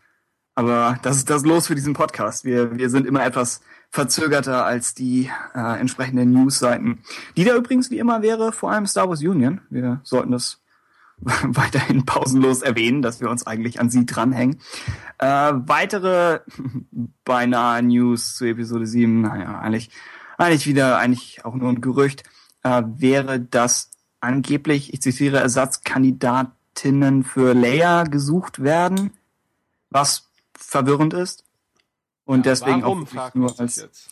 Aber 0.56 1.00
das 1.04 1.16
ist 1.16 1.30
das 1.30 1.46
Los 1.46 1.68
für 1.68 1.76
diesen 1.76 1.94
Podcast. 1.94 2.44
Wir, 2.44 2.78
wir 2.78 2.90
sind 2.90 3.08
immer 3.08 3.26
etwas 3.26 3.62
verzögerter 3.90 4.66
als 4.66 4.94
die 4.94 5.30
äh, 5.56 5.80
entsprechenden 5.80 6.32
News-Seiten. 6.32 7.00
Die 7.38 7.46
da 7.46 7.56
übrigens 7.56 7.90
wie 7.90 7.98
immer 7.98 8.22
wäre 8.22 8.52
vor 8.52 8.72
allem 8.72 8.86
Star 8.86 9.08
Wars 9.08 9.22
Union. 9.22 9.62
Wir 9.70 10.02
sollten 10.04 10.34
das 10.34 10.62
weiterhin 11.22 12.06
pausenlos 12.06 12.62
erwähnen, 12.62 13.02
dass 13.02 13.22
wir 13.22 13.30
uns 13.30 13.48
eigentlich 13.48 13.80
an 13.80 13.90
sie 13.90 14.06
dranhängen. 14.06 14.60
Äh, 15.18 15.54
weitere 15.54 16.42
beinahe 17.24 17.82
News 17.82 18.36
zu 18.36 18.46
Episode 18.46 18.86
7, 18.86 19.22
naja, 19.22 19.60
eigentlich, 19.60 19.90
eigentlich 20.46 20.68
wieder, 20.68 20.98
eigentlich 20.98 21.46
auch 21.46 21.56
nur 21.56 21.70
ein 21.70 21.82
Gerücht, 21.82 22.24
äh, 22.64 22.84
wäre, 22.86 23.40
dass 23.40 23.92
angeblich, 24.20 24.94
ich 24.94 25.02
zitiere, 25.02 25.40
Ersatzkandidatinnen 25.40 27.24
für 27.24 27.54
Leia 27.54 28.04
gesucht 28.04 28.62
werden, 28.62 29.12
was 29.90 30.30
verwirrend 30.58 31.14
ist. 31.14 31.44
Und 32.26 32.46
deswegen 32.46 32.84
Warum, 32.84 33.08
auch 33.18 33.34
nur 33.34 33.60
als, 33.60 33.78
jetzt. 33.78 34.10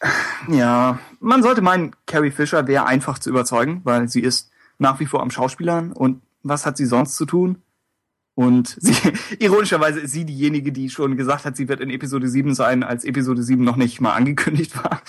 ja, 0.48 0.98
man 1.20 1.42
sollte 1.42 1.62
meinen, 1.62 1.96
Carrie 2.06 2.30
Fisher 2.30 2.66
wäre 2.66 2.86
einfach 2.86 3.18
zu 3.18 3.30
überzeugen, 3.30 3.80
weil 3.84 4.08
sie 4.08 4.20
ist 4.20 4.50
nach 4.78 5.00
wie 5.00 5.06
vor 5.06 5.22
am 5.22 5.30
Schauspielern 5.30 5.92
und 5.92 6.20
was 6.42 6.66
hat 6.66 6.76
sie 6.76 6.84
sonst 6.84 7.16
zu 7.16 7.24
tun? 7.24 7.62
Und 8.34 8.76
sie, 8.80 8.94
ironischerweise 9.38 10.00
ist 10.00 10.12
sie 10.12 10.24
diejenige, 10.24 10.72
die 10.72 10.90
schon 10.90 11.16
gesagt 11.16 11.44
hat, 11.44 11.56
sie 11.56 11.68
wird 11.68 11.80
in 11.80 11.90
Episode 11.90 12.28
7 12.28 12.54
sein, 12.54 12.82
als 12.82 13.04
Episode 13.04 13.42
7 13.42 13.62
noch 13.62 13.76
nicht 13.76 14.00
mal 14.00 14.12
angekündigt 14.12 14.76
war, 14.84 15.02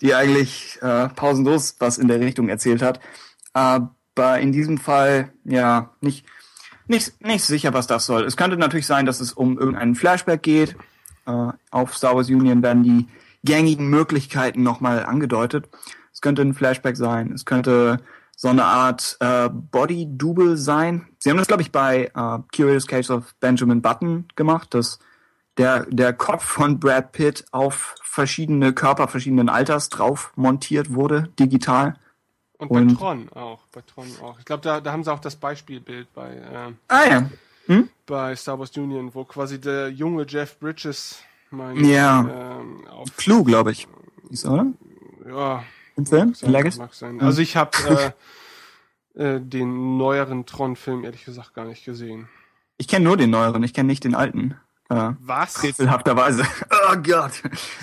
die 0.00 0.14
eigentlich 0.14 0.78
äh, 0.82 1.08
pausenlos 1.08 1.76
was 1.78 1.98
in 1.98 2.08
der 2.08 2.20
Richtung 2.20 2.48
erzählt 2.48 2.82
hat. 2.82 3.00
Aber 3.52 4.40
in 4.40 4.52
diesem 4.52 4.78
Fall, 4.78 5.32
ja, 5.44 5.90
nicht, 6.00 6.26
nicht, 6.88 7.24
nicht 7.24 7.44
sicher, 7.44 7.72
was 7.72 7.86
das 7.86 8.06
soll. 8.06 8.24
Es 8.24 8.36
könnte 8.36 8.56
natürlich 8.56 8.86
sein, 8.86 9.06
dass 9.06 9.20
es 9.20 9.32
um 9.32 9.58
irgendeinen 9.58 9.94
Flashback 9.94 10.42
geht. 10.42 10.76
Äh, 11.26 11.52
auf 11.70 11.96
Star 11.96 12.16
Wars 12.16 12.28
Union 12.28 12.62
werden 12.62 12.82
die 12.82 13.08
gängigen 13.44 13.88
Möglichkeiten 13.88 14.62
nochmal 14.62 15.04
angedeutet. 15.04 15.68
Es 16.12 16.20
könnte 16.20 16.42
ein 16.42 16.54
Flashback 16.54 16.96
sein, 16.96 17.32
es 17.32 17.44
könnte 17.44 18.00
so 18.36 18.48
eine 18.48 18.64
Art 18.64 19.16
äh, 19.20 19.48
Body-Double 19.50 20.56
sein. 20.56 21.06
Sie 21.18 21.30
haben 21.30 21.36
das, 21.38 21.46
glaube 21.48 21.62
ich, 21.62 21.72
bei 21.72 22.06
äh, 22.14 22.38
Curious 22.54 22.86
Case 22.86 23.12
of 23.12 23.34
Benjamin 23.40 23.80
Button 23.82 24.26
gemacht, 24.36 24.74
dass 24.74 24.98
der, 25.56 25.86
der 25.88 26.12
Kopf 26.12 26.44
von 26.44 26.80
Brad 26.80 27.12
Pitt 27.12 27.44
auf 27.52 27.94
verschiedene 28.02 28.72
Körper 28.72 29.06
verschiedenen 29.08 29.48
Alters 29.48 29.88
drauf 29.88 30.32
montiert 30.36 30.92
wurde, 30.94 31.28
digital. 31.38 31.94
Und 32.58 32.68
bei 32.70 32.80
und- 32.80 32.96
Tron 32.96 33.28
auch. 33.34 33.60
Bei 33.72 33.80
Tron 33.82 34.08
auch. 34.22 34.38
Ich 34.38 34.44
glaube, 34.44 34.62
da, 34.62 34.80
da 34.80 34.92
haben 34.92 35.04
sie 35.04 35.12
auch 35.12 35.20
das 35.20 35.36
Beispielbild 35.36 36.12
bei, 36.14 36.30
äh, 36.34 36.72
Ah 36.88 37.04
ja. 37.08 37.30
bei 38.06 38.34
Star 38.36 38.58
Wars 38.58 38.76
Union, 38.76 39.14
wo 39.14 39.24
quasi 39.24 39.60
der 39.60 39.90
junge 39.90 40.26
Jeff 40.28 40.58
Bridges 40.58 41.18
mein, 41.50 41.84
Ja. 41.84 42.20
ähm, 42.60 42.86
auf, 42.88 43.16
Clue, 43.16 43.44
glaube 43.44 43.72
ich. 43.72 43.86
Ist, 44.30 44.46
oder? 44.46 44.66
ja, 45.28 45.62
Im 45.96 46.06
Film? 46.06 46.28
mag 46.28 46.36
sein, 46.36 46.50
Legacy? 46.52 46.78
mag 46.78 46.94
sein. 46.94 47.20
Also 47.20 47.40
ich 47.42 47.56
habe 47.56 48.14
äh, 49.14 49.22
äh, 49.36 49.40
den 49.40 49.96
neueren 49.96 50.46
Tron-Film 50.46 51.04
ehrlich 51.04 51.24
gesagt 51.24 51.54
gar 51.54 51.64
nicht 51.64 51.84
gesehen. 51.84 52.28
Ich 52.76 52.88
kenne 52.88 53.04
nur 53.04 53.16
den 53.16 53.30
neueren, 53.30 53.62
ich 53.62 53.72
kenne 53.74 53.86
nicht 53.86 54.04
den 54.04 54.14
alten. 54.14 54.56
Äh, 54.90 55.12
Was? 55.20 55.54
frevelhafterweise. 55.58 56.44
Oh 56.92 56.96
Gott. 56.96 57.42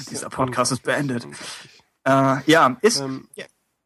Dieser 0.09 0.29
Podcast 0.29 0.71
ist 0.71 0.83
beendet. 0.83 1.25
Äh, 2.03 2.37
ja, 2.45 2.77
ist, 2.81 2.99
Ähm, 2.99 3.27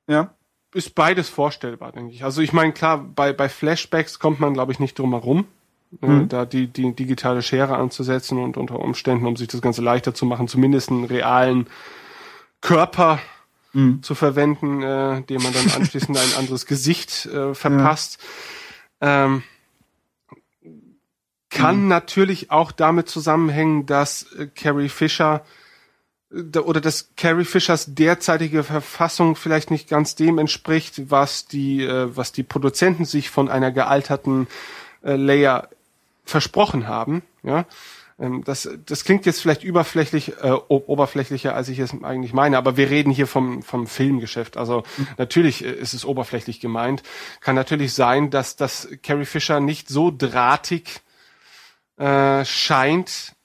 ja. 0.08 0.30
ist 0.74 0.94
beides 0.96 1.30
vorstellbar, 1.30 1.92
denke 1.92 2.14
ich. 2.14 2.24
Also 2.24 2.42
ich 2.42 2.52
meine, 2.54 2.74
klar, 2.74 2.98
bei, 2.98 3.32
bei 3.34 3.48
Flashbacks 3.50 4.20
kommt 4.20 4.40
man, 4.40 4.54
glaube 4.54 4.72
ich, 4.72 4.80
nicht 4.80 4.98
drum 5.00 5.12
herum, 5.12 5.46
äh, 6.02 6.26
da 6.26 6.46
die, 6.46 6.68
die 6.68 6.94
digitale 6.94 7.42
Schere 7.42 7.78
anzusetzen 7.78 8.40
und 8.40 8.58
unter 8.58 8.80
Umständen, 8.80 9.26
um 9.26 9.38
sich 9.38 9.48
das 9.48 9.62
Ganze 9.62 9.82
leichter 9.82 10.14
zu 10.14 10.26
machen, 10.26 10.48
zumindest 10.48 10.90
einen 10.90 11.06
realen 11.06 11.68
Körper 12.62 13.20
zu 14.02 14.16
verwenden, 14.16 14.82
äh, 14.82 15.22
dem 15.24 15.42
man 15.44 15.54
dann 15.54 15.70
anschließend 15.76 16.18
ein 16.18 16.34
anderes 16.38 16.66
Gesicht 16.66 17.26
äh, 17.26 17.54
verpasst. 17.54 18.20
Ähm, 19.02 19.44
kann 21.50 21.88
natürlich 21.88 22.52
auch 22.52 22.72
damit 22.72 23.10
zusammenhängen, 23.10 23.86
dass 23.86 24.32
äh, 24.34 24.48
Carrie 24.48 24.90
Fisher 24.90 25.46
da- 26.30 26.62
oder 26.62 26.82
dass 26.82 27.12
Carrie 27.16 27.46
Fishers 27.46 27.94
derzeitige 27.96 28.64
Verfassung 28.64 29.36
vielleicht 29.36 29.72
nicht 29.72 29.88
ganz 29.88 30.16
dem 30.16 30.38
entspricht, 30.38 31.10
was 31.10 31.48
die, 31.48 31.84
äh, 31.84 32.16
was 32.16 32.32
die 32.32 32.44
Produzenten 32.44 33.06
sich 33.06 33.30
von 33.30 33.50
einer 33.50 33.72
gealterten 33.72 34.48
äh, 35.04 35.16
Leia 35.16 35.70
versprochen 36.26 36.88
haben. 36.88 37.22
Ja, 37.44 37.66
das, 38.18 38.70
das 38.86 39.04
klingt 39.04 39.26
jetzt 39.26 39.42
vielleicht 39.42 39.64
überflächlich, 39.64 40.38
äh, 40.42 40.52
oberflächlicher, 40.52 41.54
als 41.54 41.68
ich 41.68 41.80
es 41.80 41.92
eigentlich 42.02 42.32
meine, 42.32 42.58
aber 42.58 42.78
wir 42.78 42.90
reden 42.90 43.12
hier 43.12 43.28
vom, 43.28 43.62
vom 43.62 43.88
Filmgeschäft. 43.88 44.56
Also 44.56 44.84
natürlich 45.18 45.66
äh, 45.66 45.72
ist 45.72 45.94
es 45.94 46.06
oberflächlich 46.06 46.62
gemeint. 46.62 47.04
Kann 47.42 47.56
natürlich 47.56 47.94
sein, 47.94 48.30
dass, 48.30 48.56
dass 48.56 48.88
Carrie 49.04 49.26
Fisher 49.26 49.60
nicht 49.60 49.90
so 49.90 50.14
drahtig 50.16 51.02
äh, 51.98 52.46
scheint, 52.46 53.36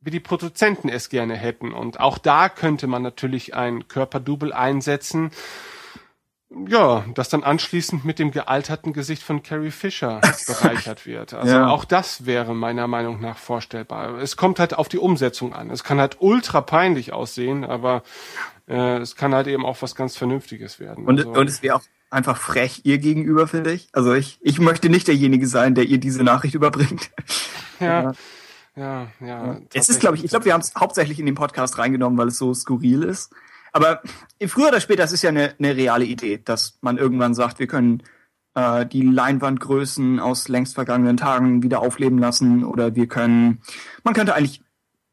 wie 0.00 0.10
die 0.10 0.20
Produzenten 0.20 0.88
es 0.88 1.08
gerne 1.08 1.36
hätten. 1.36 1.72
Und 1.72 1.98
auch 1.98 2.18
da 2.18 2.48
könnte 2.48 2.86
man 2.86 3.02
natürlich 3.02 3.54
ein 3.54 3.88
Körperdouble 3.88 4.54
einsetzen. 4.54 5.32
Ja, 6.68 7.04
das 7.14 7.28
dann 7.28 7.42
anschließend 7.42 8.04
mit 8.04 8.18
dem 8.18 8.30
gealterten 8.30 8.92
Gesicht 8.92 9.22
von 9.22 9.42
Carrie 9.42 9.70
Fisher 9.70 10.20
bereichert 10.46 11.06
wird. 11.06 11.34
Also 11.34 11.54
Ja. 11.54 11.68
auch 11.68 11.84
das 11.84 12.26
wäre 12.26 12.54
meiner 12.54 12.86
Meinung 12.86 13.20
nach 13.20 13.38
vorstellbar. 13.38 14.18
Es 14.18 14.36
kommt 14.36 14.58
halt 14.58 14.74
auf 14.74 14.88
die 14.88 14.98
Umsetzung 14.98 15.54
an. 15.54 15.70
Es 15.70 15.82
kann 15.84 15.98
halt 15.98 16.16
ultra 16.20 16.60
peinlich 16.60 17.12
aussehen, 17.12 17.64
aber 17.64 18.02
äh, 18.68 18.98
es 18.98 19.16
kann 19.16 19.34
halt 19.34 19.46
eben 19.46 19.64
auch 19.64 19.80
was 19.80 19.94
ganz 19.94 20.16
Vernünftiges 20.16 20.78
werden. 20.78 21.06
Und, 21.06 21.18
also, 21.18 21.30
und 21.32 21.48
es 21.48 21.62
wäre 21.62 21.76
auch 21.76 21.82
einfach 22.10 22.36
frech 22.36 22.82
ihr 22.84 22.98
gegenüber, 22.98 23.46
finde 23.48 23.72
ich. 23.72 23.88
Also 23.92 24.12
ich, 24.12 24.38
ich 24.42 24.58
möchte 24.58 24.88
nicht 24.90 25.08
derjenige 25.08 25.46
sein, 25.46 25.74
der 25.74 25.84
ihr 25.84 25.98
diese 25.98 26.22
Nachricht 26.22 26.54
überbringt. 26.54 27.10
ja, 27.80 28.12
ja, 28.76 29.06
ja. 29.20 29.58
Es 29.74 29.88
ist, 29.88 30.00
glaube 30.00 30.16
ich, 30.16 30.24
ich 30.24 30.30
glaube, 30.30 30.44
wir 30.44 30.52
haben 30.54 30.60
es 30.60 30.74
hauptsächlich 30.74 31.18
in 31.18 31.26
den 31.26 31.34
Podcast 31.34 31.78
reingenommen, 31.78 32.18
weil 32.18 32.28
es 32.28 32.38
so 32.38 32.52
skurril 32.54 33.02
ist. 33.02 33.32
Aber 33.72 34.02
früher 34.46 34.68
oder 34.68 34.80
später, 34.80 35.02
das 35.02 35.12
ist 35.12 35.22
ja 35.22 35.30
eine, 35.30 35.54
eine 35.58 35.76
reale 35.76 36.04
Idee, 36.04 36.40
dass 36.44 36.78
man 36.82 36.98
irgendwann 36.98 37.34
sagt, 37.34 37.58
wir 37.58 37.66
können 37.66 38.02
äh, 38.54 38.86
die 38.86 39.02
Leinwandgrößen 39.02 40.20
aus 40.20 40.48
längst 40.48 40.74
vergangenen 40.74 41.16
Tagen 41.16 41.62
wieder 41.62 41.80
aufleben 41.80 42.18
lassen 42.18 42.64
oder 42.64 42.94
wir 42.94 43.06
können, 43.06 43.62
man 44.04 44.14
könnte 44.14 44.34
eigentlich 44.34 44.62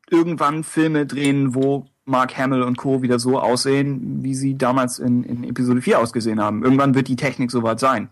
irgendwann 0.09 0.63
Filme 0.63 1.05
drehen, 1.05 1.55
wo 1.55 1.85
Mark 2.05 2.37
Hamill 2.37 2.63
und 2.63 2.77
Co. 2.77 3.01
wieder 3.01 3.19
so 3.19 3.39
aussehen, 3.39 4.23
wie 4.23 4.33
sie 4.33 4.57
damals 4.57 4.99
in, 4.99 5.23
in 5.23 5.43
Episode 5.43 5.81
4 5.81 5.99
ausgesehen 5.99 6.41
haben. 6.41 6.63
Irgendwann 6.63 6.95
wird 6.95 7.07
die 7.07 7.15
Technik 7.15 7.51
soweit 7.51 7.79
sein. 7.79 8.09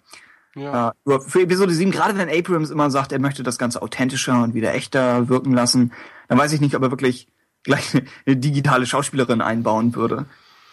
ja. 0.55 0.93
Äh, 1.05 1.19
für 1.19 1.41
Episode 1.41 1.73
7, 1.73 1.91
gerade 1.91 2.17
wenn 2.17 2.29
Abrams 2.29 2.69
immer 2.69 2.89
sagt, 2.91 3.11
er 3.11 3.19
möchte 3.19 3.43
das 3.43 3.57
Ganze 3.57 3.81
authentischer 3.81 4.43
und 4.43 4.53
wieder 4.53 4.73
echter 4.73 5.27
wirken 5.27 5.51
lassen, 5.51 5.91
dann 6.27 6.37
weiß 6.37 6.53
ich 6.53 6.61
nicht, 6.61 6.75
ob 6.75 6.83
er 6.83 6.91
wirklich 6.91 7.27
gleich 7.67 7.93
eine 8.25 8.35
digitale 8.37 8.85
Schauspielerin 8.85 9.41
einbauen 9.41 9.93
würde. 9.95 10.25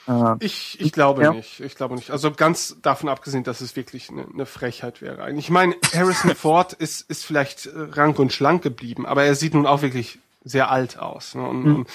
Äh, 0.09 0.35
Ich, 0.41 0.81
ich 0.81 0.93
glaube 0.93 1.23
Ja. 1.23 1.33
nicht. 1.33 1.61
Ich 1.61 1.75
glaube 1.77 1.95
nicht. 1.95 2.11
Also 2.11 2.31
ganz 2.31 2.77
davon 2.83 3.09
abgesehen, 3.09 3.45
dass 3.45 3.61
es 3.61 3.77
wirklich 3.77 4.09
eine, 4.11 4.27
eine 4.33 4.47
Frechheit 4.47 5.03
wäre. 5.03 5.31
Ich 5.33 5.51
meine, 5.51 5.75
Harrison 5.95 6.35
Ford 6.37 6.73
ist, 6.73 7.09
ist 7.11 7.25
vielleicht 7.25 7.69
rank 7.75 8.19
und 8.19 8.33
schlank 8.33 8.63
geblieben, 8.63 9.07
aber 9.07 9.25
er 9.25 9.35
sieht 9.35 9.55
nun 9.55 9.67
auch 9.67 9.83
wirklich 9.83 10.19
sehr 10.45 10.71
alt 10.71 10.99
aus. 10.99 11.35
Ne? 11.35 11.43
Und, 11.47 11.65
und 11.75 11.89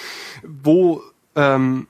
wo 0.44 1.04
ähm, 1.36 1.88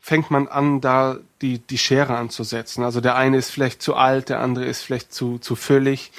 fängt 0.00 0.30
man 0.30 0.46
an, 0.46 0.80
da 0.80 1.18
die, 1.42 1.58
die 1.58 1.78
Schere 1.78 2.16
anzusetzen. 2.16 2.84
Also 2.84 3.00
der 3.00 3.16
eine 3.16 3.36
ist 3.38 3.50
vielleicht 3.50 3.82
zu 3.82 3.96
alt, 3.96 4.28
der 4.28 4.40
andere 4.40 4.64
ist 4.66 4.82
vielleicht 4.82 5.12
zu, 5.12 5.38
zu 5.38 5.56
völlig. 5.56 6.12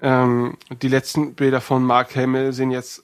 Ähm, 0.00 0.56
die 0.82 0.88
letzten 0.88 1.34
Bilder 1.34 1.60
von 1.60 1.84
Mark 1.84 2.16
Hamill 2.16 2.54
sehen 2.54 2.70
jetzt 2.70 3.02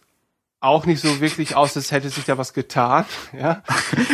auch 0.63 0.87
nicht 0.87 1.01
so 1.01 1.21
wirklich 1.21 1.57
aus, 1.57 1.77
als 1.77 1.91
hätte 1.91 2.09
sich 2.09 2.25
da 2.25 2.39
was 2.39 2.53
getan. 2.55 3.05
Ja? 3.33 3.63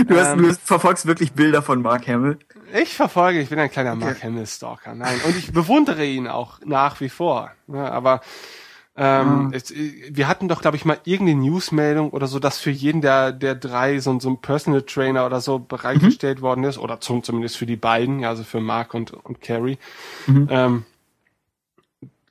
Du, 0.07 0.17
hast, 0.17 0.33
ähm, 0.33 0.43
du 0.43 0.55
verfolgst 0.55 1.07
wirklich 1.07 1.33
Bilder 1.33 1.61
von 1.61 1.83
Mark 1.83 2.07
Hamill. 2.07 2.39
Ich 2.81 2.95
verfolge, 2.95 3.41
ich 3.41 3.49
bin 3.51 3.59
ein 3.59 3.71
kleiner 3.71 3.95
Mark 3.95 4.23
Hamill-Stalker. 4.23 4.95
Nein, 4.95 5.21
und 5.27 5.37
ich 5.37 5.53
bewundere 5.53 6.05
ihn 6.05 6.29
auch 6.29 6.61
nach 6.65 7.01
wie 7.01 7.09
vor. 7.09 7.51
Ja, 7.67 7.91
aber 7.91 8.21
ähm, 8.97 9.47
mhm. 9.47 9.53
es, 9.53 9.73
wir 9.75 10.29
hatten 10.29 10.49
doch, 10.49 10.61
glaube 10.61 10.77
ich, 10.77 10.85
mal 10.85 10.99
irgendeine 11.05 11.41
Newsmeldung 11.41 12.11
oder 12.11 12.27
so, 12.27 12.39
dass 12.39 12.59
für 12.59 12.71
jeden 12.71 13.01
der, 13.01 13.33
der 13.33 13.55
drei 13.55 13.99
so, 13.99 14.19
so 14.19 14.31
ein 14.31 14.41
Personal 14.41 14.83
Trainer 14.83 15.27
oder 15.27 15.41
so 15.41 15.59
bereitgestellt 15.59 16.39
mhm. 16.39 16.43
worden 16.43 16.65
ist, 16.65 16.79
oder 16.79 17.01
zum, 17.01 17.23
zumindest 17.23 17.57
für 17.57 17.67
die 17.67 17.77
beiden, 17.77 18.25
also 18.25 18.45
für 18.45 18.61
Mark 18.61 18.95
und, 18.95 19.13
und 19.13 19.41
Carrie. 19.41 19.79
Mhm. 20.27 20.49
Ähm, 20.51 20.85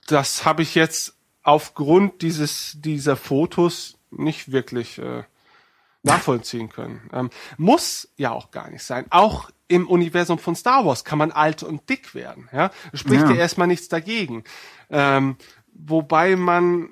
das 0.08 0.46
habe 0.46 0.62
ich 0.62 0.74
jetzt 0.76 1.16
aufgrund 1.44 2.22
dieses, 2.22 2.78
dieser 2.80 3.16
Fotos 3.16 3.97
nicht 4.12 4.52
wirklich 4.52 4.98
äh, 5.00 5.24
nachvollziehen 6.04 6.70
können. 6.70 7.10
Ähm, 7.14 7.30
muss 7.58 8.10
ja 8.18 8.32
auch 8.32 8.52
gar 8.52 8.70
nicht 8.70 8.84
sein. 8.84 9.06
Auch 9.10 9.50
im 9.68 9.88
Universum 9.88 10.40
von 10.40 10.56
Star 10.56 10.86
Wars 10.86 11.04
kann 11.04 11.18
man 11.18 11.32
alt 11.32 11.64
und 11.64 11.90
dick 11.90 12.16
werden. 12.16 12.50
Ja, 12.54 12.72
spricht 12.94 13.24
ja, 13.24 13.32
ja 13.32 13.38
erstmal 13.38 13.68
nichts 13.68 13.90
dagegen. 13.90 14.44
Ähm, 14.90 15.36
wobei 15.74 16.36
man 16.36 16.90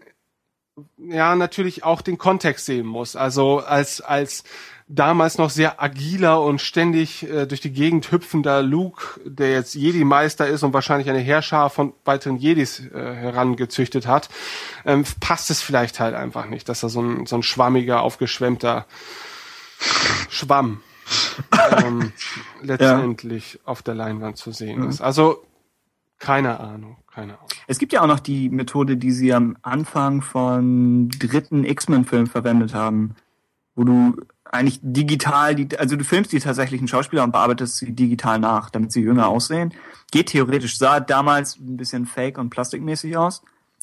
ja 0.98 1.36
natürlich 1.36 1.84
auch 1.84 2.02
den 2.02 2.18
Kontext 2.18 2.66
sehen 2.66 2.86
muss. 2.86 3.16
Also 3.16 3.60
als 3.60 4.02
als 4.02 4.44
damals 4.88 5.38
noch 5.38 5.50
sehr 5.50 5.82
agiler 5.82 6.42
und 6.42 6.62
ständig 6.62 7.24
äh, 7.24 7.48
durch 7.48 7.62
die 7.62 7.72
Gegend 7.72 8.12
hüpfender 8.12 8.62
Luke, 8.62 9.20
der 9.26 9.52
jetzt 9.52 9.74
Jedi-Meister 9.74 10.48
ist 10.48 10.64
und 10.64 10.74
wahrscheinlich 10.74 11.10
eine 11.10 11.20
Heerschar 11.20 11.70
von 11.70 11.94
weiteren 12.06 12.38
Jedis 12.38 12.80
äh, 12.80 13.16
herangezüchtet 13.16 14.06
hat, 14.06 14.30
ähm, 14.86 15.04
passt 15.20 15.50
es 15.50 15.62
vielleicht 15.62 16.00
halt 16.00 16.14
einfach 16.14 16.46
nicht, 16.46 16.70
dass 16.70 16.84
er 16.84 16.90
so 16.90 17.02
ein, 17.02 17.26
so 17.26 17.36
ein 17.36 17.44
schwammiger, 17.44 18.02
aufgeschwemmter 18.02 18.86
Schwamm 20.30 20.82
ähm, 21.84 22.12
letztendlich 22.62 23.54
ja. 23.54 23.60
auf 23.66 23.82
der 23.82 23.96
Leinwand 23.96 24.38
zu 24.38 24.52
sehen 24.52 24.82
mhm. 24.82 24.90
ist. 24.90 25.02
Also 25.02 25.44
keine 26.20 26.60
Ahnung, 26.60 26.98
keine 27.12 27.34
Ahnung. 27.34 27.48
Es 27.68 27.80
gibt 27.80 27.92
ja 27.92 28.02
auch 28.02 28.08
noch 28.08 28.20
die 28.20 28.50
Methode, 28.50 28.98
die 28.98 29.12
sie 29.12 29.34
am 29.34 29.58
Anfang 29.64 30.22
von 30.22 31.10
dritten 31.10 31.64
X-Men-Film 31.64 32.28
verwendet 32.28 32.74
haben, 32.74 33.16
wo 33.76 33.84
du 33.84 34.16
eigentlich 34.46 34.80
digital, 34.82 35.56
die, 35.56 35.78
also 35.78 35.96
du 35.96 36.04
filmst 36.04 36.32
die 36.32 36.40
tatsächlichen 36.40 36.88
Schauspieler 36.88 37.24
und 37.24 37.32
bearbeitest 37.32 37.78
sie 37.78 37.92
digital 37.92 38.40
nach, 38.40 38.70
damit 38.70 38.92
sie 38.92 39.02
jünger 39.02 39.28
aussehen. 39.28 39.74
Geht 40.12 40.28
theoretisch, 40.28 40.78
sah 40.78 41.00
damals 41.00 41.58
ein 41.58 41.78
bisschen 41.78 42.06
fake 42.06 42.38
und 42.38 42.50
plastikmäßig 42.50 43.18
aus. 43.18 43.42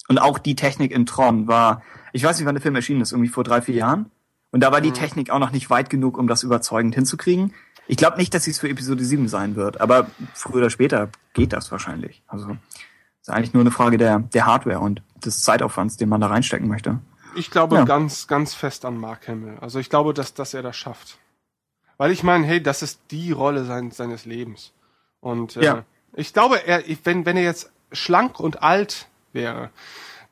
Und 0.08 0.18
auch 0.18 0.38
die 0.38 0.56
Technik 0.56 0.92
in 0.92 1.06
Tron 1.06 1.46
war, 1.48 1.82
ich 2.12 2.24
weiß 2.24 2.38
nicht, 2.38 2.46
wann 2.46 2.54
der 2.54 2.62
Film 2.62 2.74
erschienen 2.74 3.00
ist, 3.00 3.12
irgendwie 3.12 3.28
vor 3.28 3.44
drei, 3.44 3.60
vier 3.60 3.74
Jahren. 3.74 4.10
Und 4.50 4.60
da 4.60 4.70
war 4.72 4.80
die 4.80 4.90
mhm. 4.90 4.94
Technik 4.94 5.30
auch 5.30 5.38
noch 5.38 5.52
nicht 5.52 5.70
weit 5.70 5.90
genug, 5.90 6.18
um 6.18 6.28
das 6.28 6.42
überzeugend 6.42 6.94
hinzukriegen. 6.94 7.54
Ich 7.86 7.96
glaube 7.96 8.18
nicht, 8.18 8.32
dass 8.32 8.46
es 8.46 8.58
für 8.58 8.68
Episode 8.68 9.04
7 9.04 9.28
sein 9.28 9.56
wird, 9.56 9.80
aber 9.80 10.06
früher 10.34 10.56
oder 10.56 10.70
später 10.70 11.08
geht 11.32 11.52
das 11.52 11.70
wahrscheinlich. 11.72 12.22
Also 12.28 12.56
ist 13.20 13.30
eigentlich 13.30 13.54
nur 13.54 13.62
eine 13.62 13.70
Frage 13.70 13.98
der, 13.98 14.20
der 14.20 14.46
Hardware 14.46 14.80
und 14.80 15.02
des 15.24 15.42
Zeitaufwands, 15.42 15.96
den 15.96 16.08
man 16.08 16.20
da 16.20 16.28
reinstecken 16.28 16.68
möchte. 16.68 17.00
Ich 17.34 17.50
glaube 17.50 17.76
ja. 17.76 17.84
ganz, 17.84 18.26
ganz 18.26 18.54
fest 18.54 18.84
an 18.84 18.96
Mark 18.98 19.28
Hamill. 19.28 19.58
Also 19.60 19.78
ich 19.78 19.90
glaube, 19.90 20.14
dass, 20.14 20.34
dass 20.34 20.54
er 20.54 20.62
das 20.62 20.76
schafft. 20.76 21.18
Weil 21.96 22.10
ich 22.10 22.22
meine, 22.22 22.46
hey, 22.46 22.62
das 22.62 22.82
ist 22.82 23.00
die 23.10 23.32
Rolle 23.32 23.64
sein, 23.64 23.90
seines 23.90 24.24
Lebens. 24.24 24.72
Und 25.20 25.56
äh, 25.56 25.64
ja. 25.64 25.84
ich 26.14 26.32
glaube, 26.32 26.66
er, 26.66 26.82
wenn, 27.04 27.26
wenn 27.26 27.36
er 27.36 27.44
jetzt 27.44 27.70
schlank 27.92 28.40
und 28.40 28.62
alt 28.62 29.06
wäre, 29.32 29.70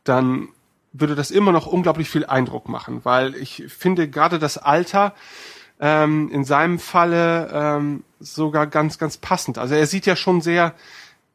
dann 0.04 0.48
würde 0.92 1.14
das 1.14 1.30
immer 1.30 1.52
noch 1.52 1.66
unglaublich 1.66 2.10
viel 2.10 2.26
Eindruck 2.26 2.68
machen, 2.68 3.04
weil 3.04 3.36
ich 3.36 3.64
finde 3.68 4.08
gerade 4.08 4.38
das 4.38 4.58
Alter 4.58 5.14
ähm, 5.78 6.28
in 6.32 6.44
seinem 6.44 6.78
Falle 6.78 7.50
ähm, 7.52 8.04
sogar 8.18 8.66
ganz, 8.66 8.98
ganz 8.98 9.16
passend. 9.16 9.58
Also 9.58 9.74
er 9.74 9.86
sieht 9.86 10.06
ja 10.06 10.16
schon 10.16 10.40
sehr, 10.40 10.74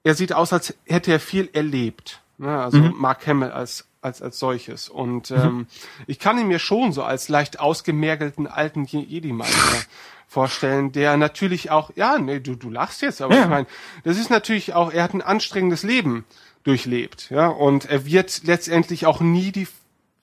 er 0.04 0.16
sieht 0.16 0.34
aus, 0.34 0.52
als 0.54 0.76
hätte 0.86 1.12
er 1.12 1.20
viel 1.20 1.50
erlebt. 1.54 2.22
Ne? 2.38 2.62
Also 2.62 2.78
mhm. 2.78 2.94
Mark 2.98 3.26
Hamill 3.26 3.52
als 3.52 3.88
als 4.06 4.22
als 4.22 4.40
solches. 4.40 4.88
Und 4.88 5.32
mhm. 5.32 5.38
ähm, 5.38 5.68
ich 6.08 6.20
kann 6.20 6.38
ihn 6.38 6.48
mir 6.48 6.60
schon 6.60 6.94
so 6.94 7.04
als 7.04 7.28
leicht 7.28 7.60
ausgemergelten 7.60 8.48
alten 8.48 8.86
Jedi-Meister 8.86 9.86
vorstellen, 10.28 10.92
der 10.92 11.18
natürlich 11.18 11.72
auch, 11.72 11.92
ja, 11.96 12.18
nee, 12.18 12.40
du, 12.40 12.56
du 12.56 12.70
lachst 12.70 13.02
jetzt, 13.02 13.22
aber 13.22 13.36
ja. 13.36 13.44
ich 13.44 13.50
meine, 13.50 13.68
das 14.04 14.18
ist 14.18 14.30
natürlich 14.30 14.74
auch, 14.74 14.92
er 14.92 15.04
hat 15.04 15.14
ein 15.14 15.22
anstrengendes 15.22 15.84
Leben 15.84 16.26
durchlebt, 16.64 17.30
ja, 17.30 17.48
und 17.48 17.86
er 17.86 18.06
wird 18.06 18.42
letztendlich 18.44 19.06
auch 19.06 19.22
nie 19.22 19.52
die 19.52 19.68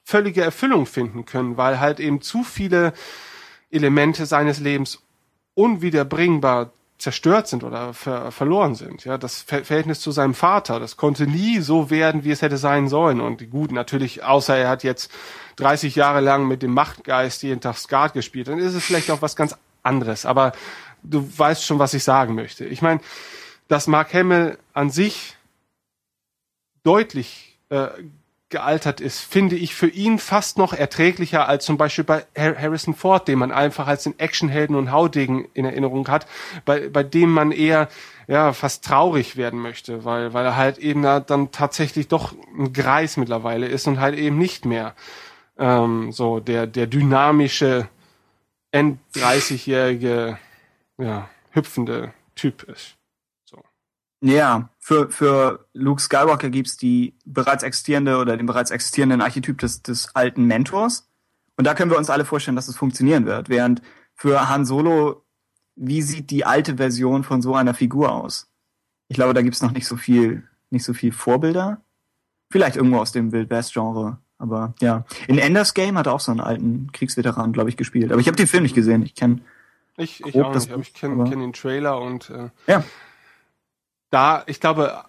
völlige 0.04 0.42
Erfüllung 0.42 0.86
finden 0.86 1.24
können, 1.24 1.56
weil 1.56 1.78
halt 1.78 2.00
eben 2.00 2.20
zu 2.20 2.42
viele 2.42 2.92
Elemente 3.70 4.26
seines 4.26 4.58
Lebens 4.58 5.00
unwiederbringbar 5.54 6.72
zerstört 7.02 7.48
sind 7.48 7.64
oder 7.64 7.94
ver 7.94 8.30
verloren 8.30 8.76
sind. 8.76 9.04
Ja, 9.04 9.18
das 9.18 9.42
Ver 9.42 9.64
Verhältnis 9.64 9.98
zu 9.98 10.12
seinem 10.12 10.34
Vater, 10.34 10.78
das 10.78 10.96
konnte 10.96 11.26
nie 11.26 11.58
so 11.58 11.90
werden, 11.90 12.22
wie 12.22 12.30
es 12.30 12.42
hätte 12.42 12.58
sein 12.58 12.86
sollen. 12.86 13.20
Und 13.20 13.50
gut, 13.50 13.72
natürlich, 13.72 14.22
außer 14.22 14.56
er 14.56 14.68
hat 14.68 14.84
jetzt 14.84 15.10
30 15.56 15.96
Jahre 15.96 16.20
lang 16.20 16.46
mit 16.46 16.62
dem 16.62 16.72
Machtgeist 16.72 17.42
jeden 17.42 17.60
Tag 17.60 17.76
Skat 17.76 18.12
gespielt, 18.14 18.46
dann 18.46 18.60
ist 18.60 18.74
es 18.74 18.84
vielleicht 18.84 19.10
auch 19.10 19.20
was 19.20 19.34
ganz 19.34 19.56
anderes. 19.82 20.24
Aber 20.24 20.52
du 21.02 21.28
weißt 21.36 21.64
schon, 21.64 21.80
was 21.80 21.92
ich 21.92 22.04
sagen 22.04 22.36
möchte. 22.36 22.66
Ich 22.66 22.82
meine, 22.82 23.00
dass 23.66 23.88
Mark 23.88 24.14
Hamill 24.14 24.56
an 24.72 24.90
sich 24.90 25.36
deutlich 26.84 27.58
äh, 27.70 27.88
gealtert 28.52 29.00
ist, 29.00 29.18
finde 29.18 29.56
ich 29.56 29.74
für 29.74 29.88
ihn 29.88 30.20
fast 30.20 30.56
noch 30.58 30.72
erträglicher 30.72 31.48
als 31.48 31.64
zum 31.64 31.76
Beispiel 31.76 32.04
bei 32.04 32.24
Harrison 32.36 32.94
Ford, 32.94 33.26
den 33.26 33.40
man 33.40 33.50
einfach 33.50 33.88
als 33.88 34.04
den 34.04 34.16
Actionhelden 34.20 34.76
und 34.76 34.92
Haudegen 34.92 35.48
in 35.54 35.64
Erinnerung 35.64 36.06
hat, 36.06 36.28
bei, 36.64 36.88
bei 36.88 37.02
dem 37.02 37.32
man 37.32 37.50
eher 37.50 37.88
ja 38.28 38.52
fast 38.52 38.84
traurig 38.84 39.36
werden 39.36 39.58
möchte, 39.58 40.04
weil 40.04 40.32
weil 40.32 40.44
er 40.44 40.56
halt 40.56 40.78
eben 40.78 41.02
da 41.02 41.18
dann 41.18 41.50
tatsächlich 41.50 42.06
doch 42.06 42.34
ein 42.56 42.72
Greis 42.72 43.16
mittlerweile 43.16 43.66
ist 43.66 43.88
und 43.88 43.98
halt 43.98 44.16
eben 44.16 44.38
nicht 44.38 44.64
mehr 44.64 44.94
ähm, 45.58 46.12
so 46.12 46.38
der 46.38 46.68
der 46.68 46.86
dynamische 46.86 47.88
end 48.70 49.00
30-jährige 49.16 50.38
ja 50.98 51.28
hüpfende 51.50 52.12
Typ 52.36 52.62
ist. 52.62 52.96
Ja, 54.22 54.68
für, 54.78 55.10
für 55.10 55.66
Luke 55.72 56.00
Skywalker 56.00 56.48
gibt's 56.48 56.76
die 56.76 57.14
bereits 57.24 57.64
existierende 57.64 58.18
oder 58.18 58.36
den 58.36 58.46
bereits 58.46 58.70
existierenden 58.70 59.20
Archetyp 59.20 59.58
des, 59.58 59.82
des 59.82 60.14
alten 60.14 60.44
Mentors. 60.44 61.08
Und 61.56 61.66
da 61.66 61.74
können 61.74 61.90
wir 61.90 61.98
uns 61.98 62.08
alle 62.08 62.24
vorstellen, 62.24 62.54
dass 62.54 62.68
es 62.68 62.76
funktionieren 62.76 63.26
wird. 63.26 63.48
Während 63.48 63.82
für 64.14 64.48
Han 64.48 64.64
Solo, 64.64 65.24
wie 65.74 66.02
sieht 66.02 66.30
die 66.30 66.44
alte 66.44 66.76
Version 66.76 67.24
von 67.24 67.42
so 67.42 67.56
einer 67.56 67.74
Figur 67.74 68.12
aus? 68.12 68.48
Ich 69.08 69.16
glaube, 69.16 69.34
da 69.34 69.42
gibt's 69.42 69.60
noch 69.60 69.72
nicht 69.72 69.88
so 69.88 69.96
viel, 69.96 70.44
nicht 70.70 70.84
so 70.84 70.94
viel 70.94 71.10
Vorbilder. 71.10 71.80
Vielleicht 72.48 72.76
irgendwo 72.76 72.98
aus 72.98 73.10
dem 73.10 73.32
Wild 73.32 73.50
West 73.50 73.72
Genre. 73.72 74.18
Aber 74.38 74.74
ja, 74.80 75.04
in 75.26 75.38
Enders 75.38 75.74
Game 75.74 75.98
hat 75.98 76.06
er 76.06 76.12
auch 76.12 76.20
so 76.20 76.30
einen 76.30 76.40
alten 76.40 76.90
Kriegsveteran, 76.92 77.52
glaube 77.52 77.70
ich, 77.70 77.76
gespielt. 77.76 78.12
Aber 78.12 78.20
ich 78.20 78.28
habe 78.28 78.36
den 78.36 78.46
Film 78.46 78.62
nicht 78.62 78.74
gesehen. 78.76 79.02
Ich 79.02 79.16
kenne 79.16 79.40
ich, 79.96 80.24
ich 80.24 80.40
auch 80.40 80.54
nicht, 80.54 80.70
aber 80.70 80.80
ich 80.80 80.94
kenne 80.94 81.28
kenn 81.28 81.40
den 81.40 81.52
Trailer 81.52 82.00
und 82.00 82.30
äh, 82.30 82.50
ja 82.68 82.84
da, 84.12 84.44
ich 84.46 84.60
glaube, 84.60 85.04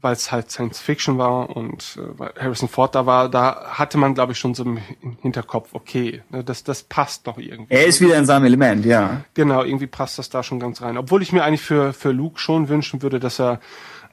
weil 0.00 0.12
es 0.14 0.32
halt 0.32 0.50
Science 0.50 0.80
Fiction 0.80 1.18
war 1.18 1.54
und 1.54 1.98
äh, 1.98 2.18
weil 2.18 2.32
Harrison 2.38 2.68
Ford 2.68 2.94
da 2.94 3.06
war, 3.06 3.28
da 3.28 3.72
hatte 3.72 3.98
man, 3.98 4.14
glaube 4.14 4.32
ich, 4.32 4.38
schon 4.38 4.54
so 4.54 4.64
im 4.64 4.78
Hinterkopf, 5.20 5.70
okay, 5.74 6.22
ne, 6.30 6.42
das, 6.42 6.64
das 6.64 6.82
passt 6.82 7.26
doch 7.26 7.38
irgendwie. 7.38 7.74
Er 7.74 7.86
ist 7.86 8.00
wieder 8.00 8.16
in 8.16 8.24
seinem 8.24 8.46
Element, 8.46 8.86
ja. 8.86 9.24
Genau, 9.34 9.62
irgendwie 9.62 9.86
passt 9.86 10.18
das 10.18 10.30
da 10.30 10.42
schon 10.42 10.60
ganz 10.60 10.80
rein. 10.80 10.96
Obwohl 10.96 11.22
ich 11.22 11.32
mir 11.32 11.44
eigentlich 11.44 11.60
für, 11.60 11.92
für 11.92 12.12
Luke 12.12 12.38
schon 12.38 12.68
wünschen 12.68 13.02
würde, 13.02 13.20
dass 13.20 13.38
er 13.38 13.60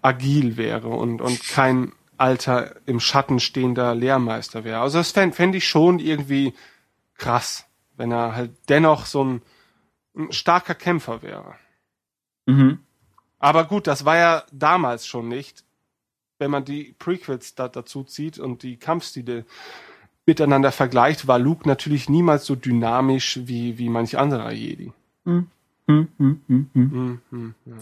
agil 0.02 0.58
wäre 0.58 0.90
und, 0.90 1.22
und 1.22 1.48
kein 1.48 1.94
alter, 2.18 2.76
im 2.86 3.00
Schatten 3.00 3.40
stehender 3.40 3.96
Lehrmeister 3.96 4.64
wäre. 4.64 4.82
Also 4.82 4.98
das 4.98 5.12
fände 5.12 5.36
fänd 5.36 5.56
ich 5.56 5.68
schon 5.68 6.00
irgendwie 6.00 6.54
krass, 7.16 7.66
wenn 7.96 8.12
er 8.12 8.36
halt 8.36 8.52
dennoch 8.70 9.06
so 9.06 9.24
ein, 9.24 9.42
ein 10.16 10.32
starker 10.32 10.76
Kämpfer 10.76 11.22
wäre. 11.22 11.56
Mhm. 12.46 12.80
Aber 13.40 13.66
gut, 13.66 13.88
das 13.88 14.06
war 14.06 14.18
ja 14.18 14.44
damals 14.52 15.06
schon 15.06 15.28
nicht. 15.28 15.64
Wenn 16.40 16.52
man 16.52 16.66
die 16.66 16.96
Prequels 17.00 17.56
da, 17.56 17.68
dazu 17.68 18.04
zieht 18.04 18.38
und 18.40 18.64
die 18.64 18.78
Kampfstile 18.78 19.46
miteinander 20.26 20.72
vergleicht, 20.72 21.28
war 21.28 21.40
Luke 21.40 21.68
natürlich 21.68 22.10
niemals 22.10 22.46
so 22.46 22.56
dynamisch 22.56 23.40
wie, 23.44 23.78
wie 23.78 23.90
manch 23.90 24.18
anderer 24.18 24.52
Jedi. 24.52 24.92
Hm. 25.26 25.48
Hm, 25.90 26.10
hm, 26.18 26.42
hm, 26.48 26.70
hm. 26.74 27.22
hm, 27.30 27.56
ja. 27.66 27.76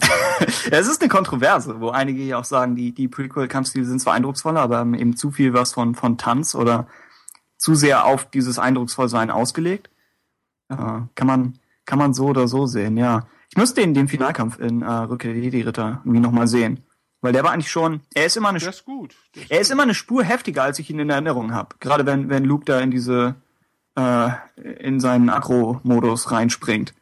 es 0.70 0.86
ist 0.86 1.02
eine 1.02 1.08
Kontroverse, 1.08 1.80
wo 1.80 1.88
einige 1.88 2.22
ja 2.22 2.38
auch 2.38 2.44
sagen, 2.44 2.76
die, 2.76 2.92
die 2.92 3.08
Prequel-Kampfstile 3.08 3.84
sind 3.84 4.00
zwar 4.00 4.14
eindrucksvoller, 4.14 4.60
aber 4.60 4.78
haben 4.78 4.94
eben 4.94 5.16
zu 5.16 5.32
viel 5.32 5.54
was 5.54 5.72
von, 5.72 5.96
von 5.96 6.16
Tanz 6.16 6.54
oder 6.54 6.86
zu 7.56 7.74
sehr 7.74 8.04
auf 8.06 8.30
dieses 8.30 8.60
Eindrucksvollsein 8.60 9.30
ausgelegt. 9.30 9.90
Äh, 10.68 10.76
kann 10.76 11.26
man, 11.26 11.58
kann 11.84 11.98
man 11.98 12.14
so 12.14 12.26
oder 12.26 12.46
so 12.46 12.66
sehen, 12.66 12.96
ja. 12.96 13.26
Ich 13.56 13.58
muss 13.58 13.72
den, 13.72 13.94
den 13.94 14.06
Finalkampf 14.06 14.58
in 14.58 14.82
äh, 14.82 14.86
Rückkehr 14.86 15.32
der 15.32 15.40
Jedi-Ritter 15.42 16.02
irgendwie 16.04 16.20
nochmal 16.20 16.46
sehen. 16.46 16.84
Weil 17.22 17.32
der 17.32 17.42
war 17.42 17.52
eigentlich 17.52 17.70
schon, 17.70 18.02
er 18.12 18.26
ist 18.26 18.36
immer 18.36 18.50
eine, 18.50 18.58
ist 18.58 18.84
gut. 18.84 19.16
Ist 19.34 19.50
er 19.50 19.60
ist 19.60 19.70
immer 19.70 19.84
eine 19.84 19.94
Spur 19.94 20.22
heftiger, 20.22 20.62
als 20.62 20.78
ich 20.78 20.90
ihn 20.90 20.98
in 20.98 21.08
Erinnerung 21.08 21.54
habe. 21.54 21.74
Gerade 21.80 22.04
wenn, 22.04 22.28
wenn 22.28 22.44
Luke 22.44 22.66
da 22.66 22.78
in 22.80 22.90
diese, 22.90 23.34
äh, 23.96 24.28
in 24.78 25.00
seinen 25.00 25.30
Akro-Modus 25.30 26.30
reinspringt 26.30 26.92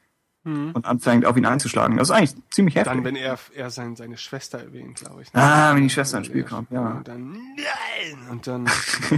und 0.44 0.84
anfängt, 0.84 1.26
auf 1.26 1.36
ihn 1.36 1.46
einzuschlagen. 1.46 1.96
Das 1.96 2.10
ist 2.10 2.14
eigentlich 2.14 2.36
ziemlich 2.50 2.76
heftig. 2.76 2.92
Dann, 2.92 3.04
wenn 3.04 3.16
er, 3.16 3.36
er 3.54 3.70
sein, 3.70 3.96
seine 3.96 4.16
Schwester 4.16 4.60
erwähnt, 4.60 4.96
glaube 4.96 5.22
ich. 5.22 5.32
ne? 5.32 5.42
ah, 5.42 5.74
wenn 5.74 5.82
die 5.82 5.90
Schwester 5.90 6.18
ins 6.18 6.28
Spiel 6.28 6.44
kommt, 6.44 6.70
ja. 6.70 6.86
Und 6.98 7.08
dann, 7.08 7.32
nein! 7.32 8.28
Und 8.30 8.46
dann, 8.46 8.66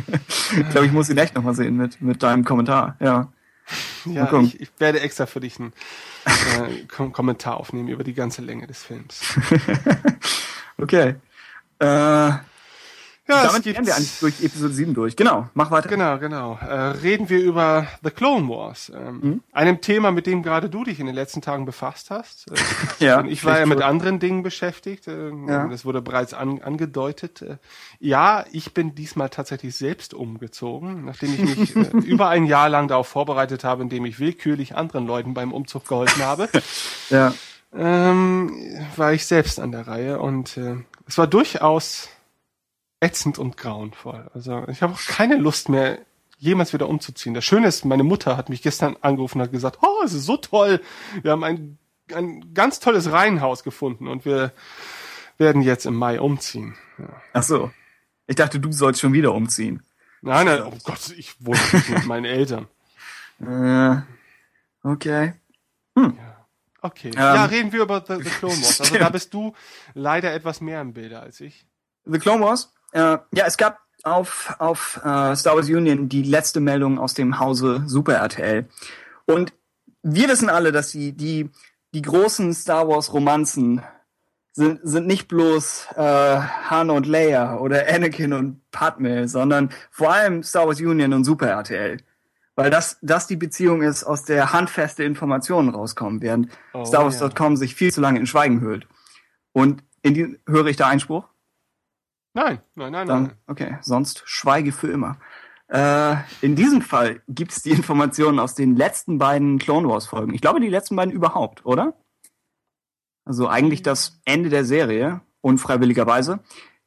Ich 0.57 0.71
glaube, 0.71 0.87
ich 0.87 0.93
muss 0.93 1.11
ihn 1.11 1.19
echt 1.19 1.35
nochmal 1.35 1.55
sehen 1.55 1.77
mit, 1.77 2.01
mit 2.01 2.23
deinem 2.23 2.45
Kommentar, 2.45 2.97
ja. 3.01 3.29
Ja, 4.05 4.41
ich, 4.41 4.61
ich 4.61 4.71
werde 4.79 5.01
extra 5.01 5.27
für 5.27 5.41
dich 5.41 5.59
einen 5.59 5.73
äh, 6.25 6.85
Kom 6.89 7.13
Kommentar 7.13 7.57
aufnehmen 7.57 7.89
über 7.89 8.05
die 8.05 8.15
ganze 8.15 8.43
Länge 8.43 8.67
des 8.67 8.83
Films. 8.83 9.21
Okay. 10.79 11.15
Äh, 11.79 12.33
Ja, 13.29 13.45
damit 13.47 13.65
wären 13.65 13.85
wir 13.87 13.97
eigentlich 13.97 14.21
durch 14.21 14.41
Episode 14.43 14.73
7 14.73 14.95
durch. 14.95 15.17
Genau, 15.17 15.49
mach 15.55 15.71
weiter. 15.73 15.89
Genau, 15.89 16.19
genau. 16.19 16.59
Äh, 16.63 16.73
reden 16.75 17.29
wir 17.29 17.41
über 17.41 17.89
The 18.05 18.11
Clone 18.11 18.49
Wars. 18.49 18.93
Ähm, 18.95 19.19
Mhm. 19.21 19.41
Einem 19.53 19.81
Thema, 19.81 20.13
mit 20.13 20.27
dem 20.27 20.43
gerade 20.45 20.69
du 20.71 20.85
dich 20.85 21.01
in 21.01 21.07
den 21.07 21.15
letzten 21.15 21.43
Tagen 21.43 21.65
befasst 21.65 22.11
hast. 22.11 22.47
Äh, 22.51 22.55
Ja, 23.05 23.25
ich 23.25 23.45
war 23.45 23.59
ja 23.59 23.67
mit 23.67 23.83
anderen 23.83 24.21
Dingen 24.21 24.43
beschäftigt. 24.45 25.09
Äh, 25.09 25.31
Ja. 25.49 25.67
Das 25.67 25.85
wurde 25.85 26.03
bereits 26.03 26.35
an, 26.35 26.61
angedeutet. 26.63 27.43
Äh, 27.43 27.57
ja, 27.99 28.45
ich 28.53 28.75
bin 28.75 28.95
diesmal 28.95 29.29
tatsächlich 29.29 29.75
selbst 29.77 30.15
umgezogen, 30.15 31.05
nachdem 31.05 31.35
ich 31.35 31.59
mich 31.59 31.77
äh, 31.77 31.81
über 32.07 32.29
ein 32.29 32.47
Jahr 32.47 32.69
lang 32.69 32.87
darauf 32.89 33.09
vorbereitet 33.09 33.65
habe, 33.65 33.83
indem 33.83 34.05
ich 34.07 34.21
willkürlich 34.21 34.77
anderen 34.77 35.07
Leuten 35.07 35.35
beim 35.35 35.53
Umzug 35.53 35.89
geholfen 35.89 36.23
habe. 36.23 36.49
Ja. 37.11 37.33
ähm, 37.75 38.53
war 38.97 39.13
ich 39.13 39.27
selbst 39.27 39.61
an 39.61 39.73
der 39.73 39.87
Reihe 39.87 40.19
und 40.21 40.57
äh, 40.57 40.77
es 41.07 41.19
war 41.19 41.27
durchaus 41.27 42.09
ätzend 43.01 43.39
und 43.39 43.57
grauenvoll. 43.57 44.31
Also 44.35 44.67
ich 44.69 44.83
habe 44.83 44.95
auch 44.95 45.05
keine 45.07 45.37
Lust 45.37 45.69
mehr, 45.69 45.99
jemals 46.39 46.73
wieder 46.73 46.89
umzuziehen. 46.89 47.35
Das 47.35 47.45
Schöne 47.45 47.69
ist, 47.69 47.85
meine 47.85 48.05
Mutter 48.05 48.37
hat 48.37 48.49
mich 48.49 48.63
gestern 48.63 48.97
angerufen 49.01 49.39
und 49.39 49.45
hat 49.45 49.53
gesagt, 49.53 49.79
oh, 49.83 50.03
es 50.05 50.13
ist 50.13 50.27
so 50.27 50.37
toll. 50.37 50.81
Wir 51.23 51.31
haben 51.31 51.45
ein, 51.45 51.79
ein 52.15 52.55
ganz 52.55 52.81
tolles 52.81 53.11
Reihenhaus 53.11 53.63
gefunden 53.63 54.09
und 54.09 54.25
wir 54.25 54.53
werden 55.39 55.63
jetzt 55.63 55.87
im 55.87 55.95
Mai 55.95 56.21
umziehen. 56.21 56.77
Ja. 56.99 57.23
Ach 57.33 57.43
so. 57.43 57.71
Ich 58.27 58.37
dachte, 58.37 58.61
du 58.61 58.73
sollst 58.73 59.01
schon 59.01 59.13
wieder 59.13 59.33
umziehen. 59.35 59.83
Nein, 60.23 60.47
nein, 60.47 60.63
oh 60.63 60.77
Gott, 60.83 61.11
ich 61.17 61.35
wohne 61.45 61.61
nicht 61.73 61.89
mit 61.89 62.07
meinen 62.07 62.25
Eltern. 62.25 62.67
Äh, 63.41 64.01
okay. 64.83 65.35
Okay. 66.83 67.09
Ähm, 67.09 67.13
ja, 67.15 67.45
reden 67.45 67.73
wir 67.73 67.83
über 67.83 68.05
The, 68.07 68.23
The 68.23 68.31
Clone 68.31 68.57
Wars. 68.57 68.81
Also 68.81 68.99
da 68.99 69.09
bist 69.09 69.33
du 69.35 69.55
leider 69.95 70.33
etwas 70.33 70.61
mehr 70.61 70.81
im 70.81 70.93
Bilde 70.93 71.21
als 71.21 71.41
ich. 71.41 71.67
The 72.05 72.19
Clone 72.19 72.45
Wars. 72.45 72.73
Äh, 72.97 73.19
ja, 73.35 73.45
es 73.45 73.59
gab 73.59 73.81
auf, 74.05 74.55
auf 74.59 74.97
äh, 75.05 75.37
Star 75.37 75.55
Wars 75.55 75.69
Union 75.69 76.09
die 76.09 76.23
letzte 76.23 76.61
Meldung 76.61 76.99
aus 76.99 77.13
dem 77.13 77.39
Hause 77.39 77.83
Super 77.87 78.15
RTL. 78.15 78.67
Und 79.27 79.53
wir 80.03 80.29
wissen 80.29 80.49
alle, 80.49 80.73
dass 80.73 80.93
die, 80.93 81.13
die, 81.13 81.51
die 81.93 82.01
großen 82.01 82.55
Star 82.55 82.89
Wars 82.89 83.13
Romanzen 83.13 83.83
sind, 84.53 84.81
sind 84.83 85.07
nicht 85.07 85.29
bloß 85.29 85.89
äh, 85.97 86.39
Han 86.71 86.89
und 86.89 87.05
Leia 87.05 87.59
oder 87.59 87.87
Anakin 87.87 88.33
und 88.33 88.63
Padme, 88.71 89.29
sondern 89.29 89.69
vor 89.91 90.15
allem 90.15 90.43
Star 90.43 90.67
Wars 90.67 90.81
Union 90.81 91.13
und 91.13 91.25
Super 91.25 91.49
RTL. 91.49 91.99
Weil 92.55 92.71
das, 92.71 92.97
das 93.03 93.27
die 93.27 93.37
Beziehung 93.37 93.83
ist, 93.83 94.05
aus 94.05 94.23
der 94.23 94.55
handfeste 94.55 95.05
Informationen 95.05 95.69
rauskommen, 95.69 96.23
während 96.23 96.49
Oh, 96.73 96.87
Star 96.87 97.05
Wars.com 97.05 97.59
sich 97.59 97.75
viel 97.75 97.93
zu 97.93 98.01
lange 98.01 98.21
in 98.21 98.27
Schweigen 98.27 98.63
hüllt. 98.63 98.87
Und 99.53 99.85
in 100.01 100.15
die, 100.15 100.41
höre 100.47 100.67
ich 100.69 100.79
da 100.79 100.87
Einspruch? 100.87 101.29
Nein, 102.37 102.61
nein, 102.75 102.93
nein, 102.93 103.09
Dann, 103.09 103.23
nein. 103.23 103.37
okay, 103.47 103.79
sonst 103.81 104.23
schweige 104.27 104.71
für 104.71 104.89
immer. 104.89 105.17
Äh, 105.69 106.17
in 106.43 106.55
diesem 106.55 106.83
Fall 106.83 107.23
gibt 107.29 107.53
es 107.53 107.63
die 107.63 107.71
Informationen 107.81 108.39
aus 108.39 108.55
den 108.55 108.77
letzten 108.77 109.17
beiden 109.17 109.59
Clone 109.59 109.89
Wars 109.89 110.05
Folgen. 110.05 110.35
Ich 110.35 110.43
glaube, 110.43 110.61
die 110.61 110.69
letzten 110.69 110.97
beiden 110.97 111.15
überhaupt, 111.15 111.65
oder? 111.65 111.95
Also 113.25 113.49
eigentlich 113.49 113.83
das 113.83 114.21
Ende 114.27 114.51
der 114.51 114.67
Serie, 114.67 115.23
unfreiwilligerweise. 115.41 116.41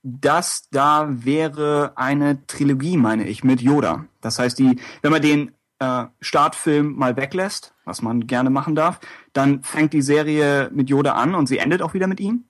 Das 0.03 0.69
da 0.69 1.07
wäre 1.09 1.93
eine 1.95 2.45
Trilogie, 2.45 2.97
meine 2.97 3.27
ich, 3.27 3.43
mit 3.43 3.59
Yoda. 3.59 4.05
Das 4.21 4.37
heißt, 4.37 4.59
die, 4.59 4.79
wenn 5.01 5.11
man 5.11 5.23
den 5.23 5.51
äh, 5.79 6.05
Startfilm 6.21 6.95
mal 6.95 7.17
weglässt, 7.17 7.73
was 7.85 8.03
man 8.03 8.27
gerne 8.27 8.51
machen 8.51 8.75
darf, 8.75 8.99
dann 9.33 9.63
fängt 9.63 9.93
die 9.93 10.03
Serie 10.03 10.69
mit 10.71 10.91
Yoda 10.91 11.13
an 11.13 11.33
und 11.33 11.47
sie 11.47 11.57
endet 11.57 11.81
auch 11.81 11.95
wieder 11.95 12.05
mit 12.05 12.19
ihm. 12.19 12.45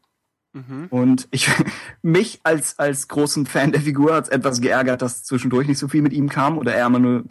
Und 0.89 1.27
ich 1.31 1.49
mich 2.01 2.39
als 2.43 2.79
als 2.79 3.07
großen 3.07 3.45
Fan 3.45 3.71
der 3.71 3.81
Figur 3.81 4.13
hat's 4.13 4.29
etwas 4.29 4.61
geärgert, 4.61 5.01
dass 5.01 5.23
zwischendurch 5.23 5.67
nicht 5.67 5.79
so 5.79 5.87
viel 5.87 6.01
mit 6.01 6.13
ihm 6.13 6.29
kam 6.29 6.57
oder 6.57 6.73
er 6.73 6.85
immer 6.85 6.99
nur 6.99 7.23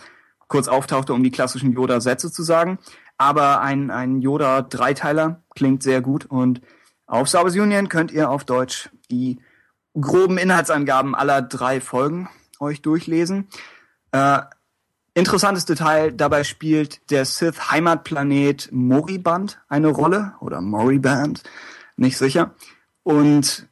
kurz 0.48 0.68
auftauchte, 0.68 1.12
um 1.12 1.22
die 1.22 1.30
klassischen 1.30 1.72
Yoda-Sätze 1.72 2.32
zu 2.32 2.42
sagen. 2.42 2.78
Aber 3.16 3.60
ein 3.60 3.90
ein 3.90 4.20
Yoda-Dreiteiler 4.20 5.42
klingt 5.54 5.82
sehr 5.82 6.00
gut 6.00 6.26
und 6.26 6.60
auf 7.06 7.28
Star 7.28 7.44
Wars 7.44 7.54
Union 7.54 7.88
könnt 7.88 8.12
ihr 8.12 8.30
auf 8.30 8.44
Deutsch 8.44 8.90
die 9.10 9.40
groben 9.98 10.38
Inhaltsangaben 10.38 11.14
aller 11.14 11.42
drei 11.42 11.80
Folgen 11.80 12.28
euch 12.60 12.82
durchlesen. 12.82 13.48
Äh, 14.12 14.40
interessantes 15.14 15.64
Detail, 15.64 16.12
dabei 16.12 16.44
spielt 16.44 17.10
der 17.10 17.24
Sith 17.24 17.70
Heimatplanet 17.70 18.70
Moriband 18.72 19.60
eine 19.68 19.88
Rolle 19.88 20.34
oder 20.40 20.60
Moriband, 20.60 21.42
nicht 21.96 22.16
sicher. 22.16 22.54
Und 23.08 23.66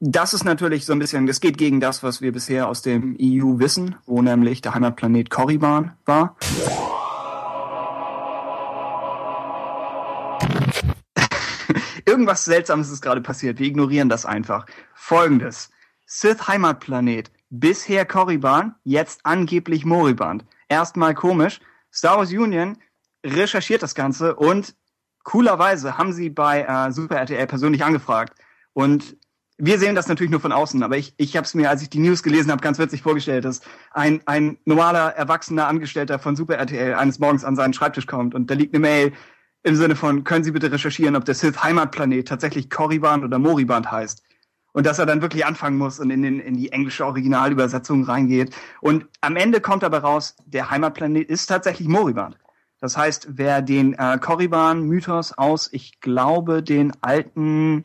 das 0.00 0.34
ist 0.34 0.44
natürlich 0.44 0.84
so 0.84 0.92
ein 0.92 0.98
bisschen, 0.98 1.26
das 1.26 1.40
geht 1.40 1.56
gegen 1.56 1.80
das, 1.80 2.02
was 2.02 2.20
wir 2.20 2.30
bisher 2.30 2.68
aus 2.68 2.82
dem 2.82 3.16
EU 3.18 3.58
wissen, 3.58 3.96
wo 4.04 4.20
nämlich 4.20 4.60
der 4.60 4.74
Heimatplanet 4.74 5.30
Korriban 5.30 5.96
war. 6.04 6.36
Irgendwas 12.04 12.44
Seltsames 12.44 12.90
ist 12.90 13.00
gerade 13.00 13.22
passiert. 13.22 13.58
Wir 13.58 13.66
ignorieren 13.66 14.10
das 14.10 14.26
einfach. 14.26 14.66
Folgendes. 14.92 15.70
Sith 16.04 16.46
Heimatplanet. 16.46 17.32
Bisher 17.48 18.04
Korriban, 18.04 18.74
jetzt 18.84 19.24
angeblich 19.24 19.86
Moriband. 19.86 20.44
Erstmal 20.68 21.14
komisch. 21.14 21.60
Star 21.90 22.18
Wars 22.18 22.30
Union 22.30 22.76
recherchiert 23.24 23.82
das 23.82 23.94
Ganze 23.94 24.36
und 24.36 24.74
coolerweise 25.24 25.96
haben 25.96 26.12
sie 26.12 26.28
bei 26.28 26.64
äh, 26.64 26.92
Super 26.92 27.16
RTL 27.16 27.46
persönlich 27.46 27.82
angefragt. 27.84 28.34
Und 28.72 29.16
wir 29.58 29.78
sehen 29.78 29.94
das 29.94 30.08
natürlich 30.08 30.30
nur 30.30 30.40
von 30.40 30.52
außen, 30.52 30.82
aber 30.82 30.96
ich, 30.96 31.14
ich 31.18 31.36
habe 31.36 31.44
es 31.44 31.54
mir, 31.54 31.70
als 31.70 31.82
ich 31.82 31.90
die 31.90 32.00
News 32.00 32.22
gelesen 32.22 32.50
habe, 32.50 32.62
ganz 32.62 32.78
witzig 32.78 33.02
vorgestellt, 33.02 33.44
dass 33.44 33.60
ein, 33.92 34.20
ein 34.26 34.58
normaler, 34.64 35.14
erwachsener 35.14 35.68
Angestellter 35.68 36.18
von 36.18 36.36
Super 36.36 36.56
RTL 36.56 36.94
eines 36.94 37.18
Morgens 37.18 37.44
an 37.44 37.54
seinen 37.54 37.72
Schreibtisch 37.72 38.06
kommt 38.06 38.34
und 38.34 38.50
da 38.50 38.54
liegt 38.54 38.74
eine 38.74 38.80
Mail 38.80 39.12
im 39.62 39.76
Sinne 39.76 39.94
von, 39.94 40.24
können 40.24 40.44
Sie 40.44 40.50
bitte 40.50 40.72
recherchieren, 40.72 41.14
ob 41.16 41.24
der 41.24 41.34
Sith 41.34 41.62
Heimatplanet 41.62 42.26
tatsächlich 42.26 42.70
Korriban 42.70 43.22
oder 43.22 43.38
Moriband 43.38 43.90
heißt. 43.90 44.24
Und 44.72 44.86
dass 44.86 44.98
er 44.98 45.06
dann 45.06 45.20
wirklich 45.20 45.44
anfangen 45.44 45.76
muss 45.76 46.00
und 46.00 46.10
in, 46.10 46.22
den, 46.22 46.40
in 46.40 46.56
die 46.56 46.72
englische 46.72 47.04
Originalübersetzung 47.04 48.04
reingeht. 48.04 48.56
Und 48.80 49.06
am 49.20 49.36
Ende 49.36 49.60
kommt 49.60 49.84
aber 49.84 49.98
raus, 49.98 50.34
der 50.46 50.70
Heimatplanet 50.70 51.28
ist 51.28 51.46
tatsächlich 51.46 51.88
Moriband. 51.88 52.38
Das 52.80 52.96
heißt, 52.96 53.28
wer 53.32 53.62
den 53.62 53.92
äh, 53.94 54.18
Korriban-Mythos 54.18 55.38
aus, 55.38 55.68
ich 55.72 56.00
glaube, 56.00 56.62
den 56.62 56.92
alten 57.02 57.84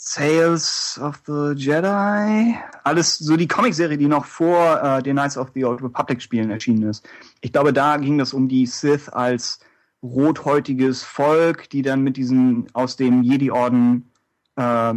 Sales 0.00 1.00
of 1.02 1.20
the 1.26 1.54
Jedi, 1.56 2.56
alles 2.84 3.18
so 3.18 3.36
die 3.36 3.48
Comicserie, 3.48 3.98
die 3.98 4.06
noch 4.06 4.26
vor 4.26 4.80
äh, 4.80 5.02
den 5.02 5.16
Knights 5.16 5.36
of 5.36 5.50
the 5.54 5.64
Old 5.64 5.82
Republic 5.82 6.22
Spielen 6.22 6.52
erschienen 6.52 6.84
ist. 6.88 7.04
Ich 7.40 7.52
glaube, 7.52 7.72
da 7.72 7.96
ging 7.96 8.20
es 8.20 8.32
um 8.32 8.48
die 8.48 8.64
Sith 8.66 9.08
als 9.08 9.58
rothäutiges 10.00 11.02
Volk, 11.02 11.68
die 11.70 11.82
dann 11.82 12.02
mit 12.02 12.16
diesen 12.16 12.68
aus 12.74 12.94
dem 12.94 13.24
Jedi-Orden 13.24 14.12
äh, 14.54 14.94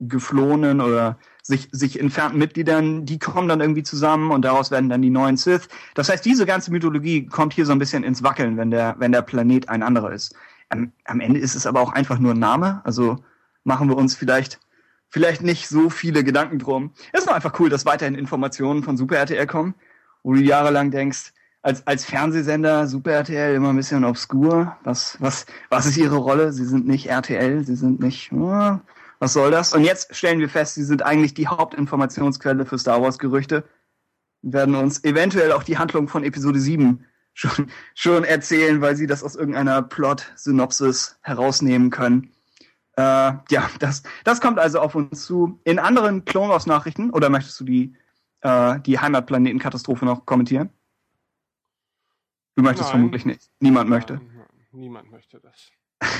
geflohenen 0.00 0.80
oder 0.80 1.18
sich, 1.42 1.68
sich 1.72 2.00
entfernten 2.00 2.38
Mitgliedern, 2.38 3.04
die 3.04 3.18
kommen 3.18 3.48
dann 3.48 3.60
irgendwie 3.60 3.82
zusammen 3.82 4.30
und 4.30 4.46
daraus 4.46 4.70
werden 4.70 4.88
dann 4.88 5.02
die 5.02 5.10
neuen 5.10 5.36
Sith. 5.36 5.68
Das 5.92 6.08
heißt, 6.08 6.24
diese 6.24 6.46
ganze 6.46 6.70
Mythologie 6.70 7.26
kommt 7.26 7.52
hier 7.52 7.66
so 7.66 7.72
ein 7.72 7.78
bisschen 7.78 8.02
ins 8.02 8.22
Wackeln, 8.22 8.56
wenn 8.56 8.70
der, 8.70 8.94
wenn 8.98 9.12
der 9.12 9.20
Planet 9.20 9.68
ein 9.68 9.82
anderer 9.82 10.12
ist. 10.12 10.34
Am, 10.70 10.90
am 11.04 11.20
Ende 11.20 11.38
ist 11.38 11.54
es 11.54 11.66
aber 11.66 11.82
auch 11.82 11.92
einfach 11.92 12.18
nur 12.18 12.32
ein 12.32 12.38
Name, 12.38 12.80
also 12.84 13.18
machen 13.66 13.88
wir 13.88 13.96
uns 13.96 14.14
vielleicht, 14.14 14.60
vielleicht 15.08 15.42
nicht 15.42 15.68
so 15.68 15.90
viele 15.90 16.24
Gedanken 16.24 16.58
drum. 16.58 16.92
Es 17.12 17.20
ist 17.20 17.26
nur 17.26 17.34
einfach 17.34 17.58
cool, 17.58 17.68
dass 17.68 17.84
weiterhin 17.84 18.14
Informationen 18.14 18.82
von 18.82 18.96
Super 18.96 19.16
RTL 19.16 19.46
kommen, 19.46 19.74
wo 20.22 20.34
du 20.34 20.40
jahrelang 20.40 20.90
denkst, 20.90 21.32
als, 21.62 21.84
als 21.86 22.04
Fernsehsender 22.04 22.86
Super 22.86 23.12
RTL 23.12 23.56
immer 23.56 23.70
ein 23.70 23.76
bisschen 23.76 24.04
obskur. 24.04 24.76
Was, 24.84 25.20
was, 25.20 25.46
was 25.68 25.86
ist 25.86 25.96
ihre 25.96 26.16
Rolle? 26.16 26.52
Sie 26.52 26.64
sind 26.64 26.86
nicht 26.86 27.08
RTL, 27.08 27.64
sie 27.64 27.74
sind 27.74 27.98
nicht, 27.98 28.32
oh, 28.32 28.78
was 29.18 29.32
soll 29.32 29.50
das? 29.50 29.74
Und 29.74 29.82
jetzt 29.82 30.14
stellen 30.14 30.38
wir 30.38 30.48
fest, 30.48 30.74
sie 30.74 30.84
sind 30.84 31.02
eigentlich 31.02 31.34
die 31.34 31.48
Hauptinformationsquelle 31.48 32.66
für 32.66 32.78
Star 32.78 33.02
Wars 33.02 33.18
Gerüchte. 33.18 33.64
Werden 34.42 34.76
uns 34.76 35.02
eventuell 35.02 35.50
auch 35.50 35.64
die 35.64 35.76
Handlung 35.76 36.06
von 36.06 36.22
Episode 36.22 36.60
7 36.60 37.04
schon, 37.34 37.68
schon 37.94 38.22
erzählen, 38.22 38.80
weil 38.80 38.94
sie 38.94 39.08
das 39.08 39.24
aus 39.24 39.34
irgendeiner 39.34 39.82
Plot-Synopsis 39.82 41.18
herausnehmen 41.22 41.90
können. 41.90 42.30
Äh, 42.96 43.02
ja, 43.50 43.70
das, 43.78 44.02
das 44.24 44.40
kommt 44.40 44.58
also 44.58 44.80
auf 44.80 44.94
uns 44.94 45.24
zu. 45.24 45.60
In 45.64 45.78
anderen 45.78 46.24
Clone 46.24 46.50
Wars 46.50 46.66
Nachrichten, 46.66 47.10
oder 47.10 47.30
möchtest 47.30 47.60
du 47.60 47.64
die, 47.64 47.94
äh, 48.40 48.80
die 48.80 48.98
Heimatplanetenkatastrophe 48.98 50.04
noch 50.04 50.26
kommentieren? 50.26 50.70
Du 52.56 52.62
möchtest 52.62 52.88
Nein. 52.88 53.00
vermutlich 53.00 53.26
nicht. 53.26 53.50
Niemand 53.60 53.90
möchte. 53.90 54.14
Nein, 54.14 54.30
nein, 54.34 54.66
Niemand 54.72 55.10
möchte 55.10 55.40
das. 55.40 55.70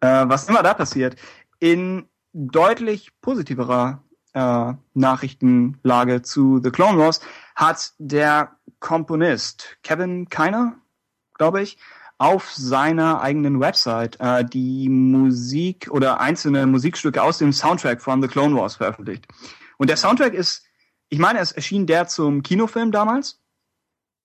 äh, 0.00 0.28
was 0.28 0.48
immer 0.48 0.62
da 0.62 0.74
passiert. 0.74 1.16
In 1.58 2.08
deutlich 2.32 3.10
positiverer 3.22 4.02
äh, 4.34 4.74
Nachrichtenlage 4.94 6.22
zu 6.22 6.60
The 6.62 6.70
Clone 6.70 6.98
Wars 6.98 7.20
hat 7.56 7.92
der 7.98 8.56
Komponist 8.80 9.78
Kevin 9.82 10.28
Keiner, 10.28 10.76
glaube 11.34 11.62
ich, 11.62 11.78
auf 12.20 12.52
seiner 12.52 13.22
eigenen 13.22 13.60
Website 13.60 14.18
äh, 14.20 14.44
die 14.44 14.90
Musik 14.90 15.88
oder 15.90 16.20
einzelne 16.20 16.66
Musikstücke 16.66 17.22
aus 17.22 17.38
dem 17.38 17.50
Soundtrack 17.52 18.02
von 18.02 18.20
The 18.20 18.28
Clone 18.28 18.54
Wars 18.54 18.76
veröffentlicht. 18.76 19.26
Und 19.78 19.88
der 19.88 19.96
Soundtrack 19.96 20.34
ist, 20.34 20.66
ich 21.08 21.18
meine, 21.18 21.38
es 21.38 21.50
erschien 21.50 21.86
der 21.86 22.08
zum 22.08 22.42
Kinofilm 22.42 22.92
damals. 22.92 23.40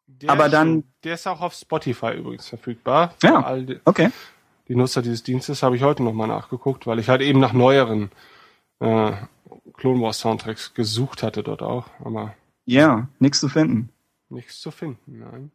Der 0.08 0.30
Aber 0.30 0.48
ist 0.48 0.52
dann- 0.52 0.68
schon- 0.68 0.84
Der 1.06 1.14
ist 1.14 1.26
auch 1.26 1.40
auf 1.40 1.54
Spotify 1.54 2.12
übrigens 2.18 2.50
verfügbar. 2.50 3.14
Ja. 3.24 3.56
Die, 3.56 3.80
Okay. 3.86 4.10
die 4.68 4.76
Nutzer 4.76 5.02
dieses 5.02 5.24
Dienstes 5.24 5.64
habe 5.64 5.78
ich 5.78 5.82
heute 5.84 6.04
nochmal 6.04 6.28
nachgeguckt, 6.28 6.86
weil 6.88 7.00
ich 7.00 7.08
halt 7.08 7.22
eben 7.22 7.40
nach 7.40 7.54
neueren 7.54 8.12
äh, 8.82 9.14
Clone 9.78 10.02
Wars 10.02 10.20
Soundtracks 10.20 10.74
gesucht 10.74 11.24
hatte 11.24 11.44
dort 11.44 11.62
auch, 11.62 11.86
aber 12.04 12.36
Ja, 12.66 13.08
nichts 13.20 13.40
zu 13.40 13.48
finden. 13.48 13.90
nichts 14.28 14.60
zu 14.60 14.70
finden. 14.70 15.20
Nein. 15.20 15.52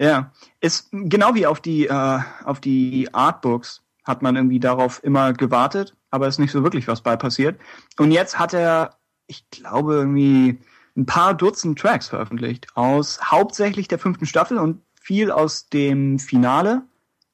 Ja, 0.00 0.32
ist 0.62 0.88
genau 0.92 1.34
wie 1.34 1.46
auf 1.46 1.60
die 1.60 1.86
äh, 1.86 2.20
auf 2.44 2.58
die 2.60 3.12
Artbooks 3.12 3.82
hat 4.02 4.22
man 4.22 4.34
irgendwie 4.34 4.58
darauf 4.58 5.04
immer 5.04 5.34
gewartet, 5.34 5.94
aber 6.10 6.26
ist 6.26 6.38
nicht 6.38 6.52
so 6.52 6.62
wirklich 6.62 6.88
was 6.88 7.02
bei 7.02 7.16
passiert. 7.16 7.60
Und 7.98 8.10
jetzt 8.10 8.38
hat 8.38 8.54
er, 8.54 8.96
ich 9.26 9.48
glaube 9.50 9.96
irgendwie 9.96 10.58
ein 10.96 11.04
paar 11.04 11.34
Dutzend 11.34 11.78
Tracks 11.78 12.08
veröffentlicht 12.08 12.68
aus 12.76 13.20
hauptsächlich 13.22 13.88
der 13.88 13.98
fünften 13.98 14.24
Staffel 14.24 14.56
und 14.56 14.80
viel 14.98 15.30
aus 15.30 15.68
dem 15.68 16.18
Finale 16.18 16.80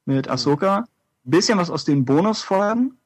mit 0.05 0.29
Ahsoka, 0.29 0.87
bisschen 1.22 1.59
was 1.59 1.70
aus 1.70 1.85
den 1.85 2.05
Bonusfolgen 2.05 2.98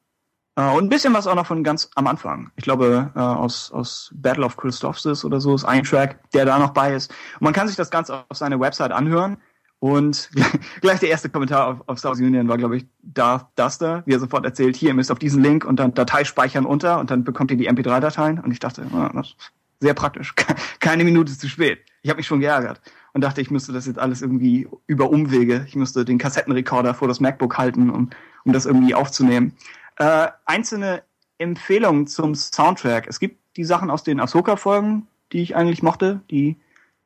äh, 0.55 0.71
und 0.71 0.85
ein 0.85 0.89
bisschen 0.89 1.13
was 1.13 1.27
auch 1.27 1.35
noch 1.35 1.45
von 1.45 1.63
ganz 1.63 1.87
am 1.93 2.07
Anfang. 2.07 2.49
Ich 2.55 2.63
glaube 2.63 3.11
äh, 3.15 3.19
aus 3.19 3.71
aus 3.71 4.11
Battle 4.15 4.43
of 4.43 4.57
Christophsis 4.57 5.23
oder 5.23 5.39
so 5.39 5.53
ist 5.53 5.65
ein 5.65 5.83
Track, 5.83 6.19
der 6.31 6.45
da 6.45 6.57
noch 6.57 6.71
bei 6.71 6.95
ist. 6.95 7.11
Und 7.35 7.43
man 7.43 7.53
kann 7.53 7.67
sich 7.67 7.77
das 7.77 7.91
Ganze 7.91 8.25
auf 8.27 8.37
seiner 8.37 8.59
Website 8.59 8.91
anhören. 8.91 9.37
Und 9.81 10.29
gleich 10.81 10.99
der 10.99 11.09
erste 11.09 11.27
Kommentar 11.27 11.67
auf, 11.67 11.77
auf 11.87 11.99
South 11.99 12.19
Union 12.19 12.47
war, 12.47 12.57
glaube 12.59 12.77
ich, 12.77 12.85
Darth 13.01 13.47
Duster, 13.55 14.03
wie 14.05 14.13
er 14.13 14.19
sofort 14.19 14.45
erzählt, 14.45 14.75
hier, 14.75 14.89
ihr 14.89 14.93
müsst 14.93 15.11
auf 15.11 15.17
diesen 15.17 15.41
Link 15.41 15.65
und 15.65 15.79
dann 15.79 15.95
Datei 15.95 16.23
speichern 16.23 16.67
unter 16.67 16.99
und 16.99 17.09
dann 17.09 17.23
bekommt 17.23 17.49
ihr 17.49 17.57
die 17.57 17.67
MP3-Dateien. 17.67 18.39
Und 18.39 18.51
ich 18.51 18.59
dachte, 18.59 18.83
ist 18.83 19.35
sehr 19.79 19.95
praktisch. 19.95 20.35
Keine 20.79 21.03
Minute 21.03 21.35
zu 21.35 21.49
spät. 21.49 21.79
Ich 22.03 22.11
habe 22.11 22.17
mich 22.17 22.27
schon 22.27 22.41
geärgert 22.41 22.79
und 23.13 23.23
dachte, 23.23 23.41
ich 23.41 23.49
müsste 23.49 23.73
das 23.73 23.87
jetzt 23.87 23.97
alles 23.97 24.21
irgendwie 24.21 24.67
über 24.85 25.09
Umwege, 25.09 25.65
ich 25.67 25.75
müsste 25.75 26.05
den 26.05 26.19
Kassettenrekorder 26.19 26.93
vor 26.93 27.07
das 27.07 27.19
MacBook 27.19 27.57
halten, 27.57 27.89
um, 27.89 28.11
um 28.45 28.53
das 28.53 28.67
irgendwie 28.67 28.93
aufzunehmen. 28.93 29.53
Äh, 29.97 30.27
einzelne 30.45 31.01
Empfehlungen 31.39 32.05
zum 32.05 32.35
Soundtrack. 32.35 33.07
Es 33.07 33.19
gibt 33.19 33.39
die 33.57 33.63
Sachen 33.63 33.89
aus 33.89 34.03
den 34.03 34.19
Ahsoka-Folgen, 34.19 35.07
die 35.31 35.41
ich 35.41 35.55
eigentlich 35.55 35.81
mochte, 35.81 36.21
die, 36.29 36.57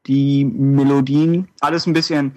die 0.08 0.44
Melodien, 0.44 1.48
alles 1.62 1.88
ein 1.88 1.94
bisschen, 1.94 2.36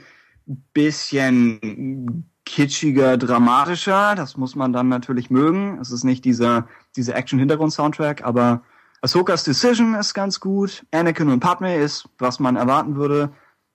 bisschen 0.73 2.31
kitschiger, 2.45 3.17
dramatischer. 3.17 4.15
Das 4.15 4.37
muss 4.37 4.55
man 4.55 4.73
dann 4.73 4.89
natürlich 4.89 5.31
mögen. 5.31 5.79
Es 5.81 5.91
ist 5.91 6.05
nicht 6.05 6.25
dieser, 6.25 6.67
dieser 6.97 7.15
Action-Hintergrund-Soundtrack, 7.15 8.25
aber 8.25 8.63
Ahsokas 9.03 9.45
Decision 9.45 9.95
ist 9.95 10.15
ganz 10.15 10.41
gut. 10.41 10.85
Anakin 10.91 11.29
und 11.29 11.41
Padme 11.41 11.77
ist, 11.77 12.09
was 12.19 12.41
man 12.41 12.57
erwarten 12.57 12.97
würde. 12.97 13.31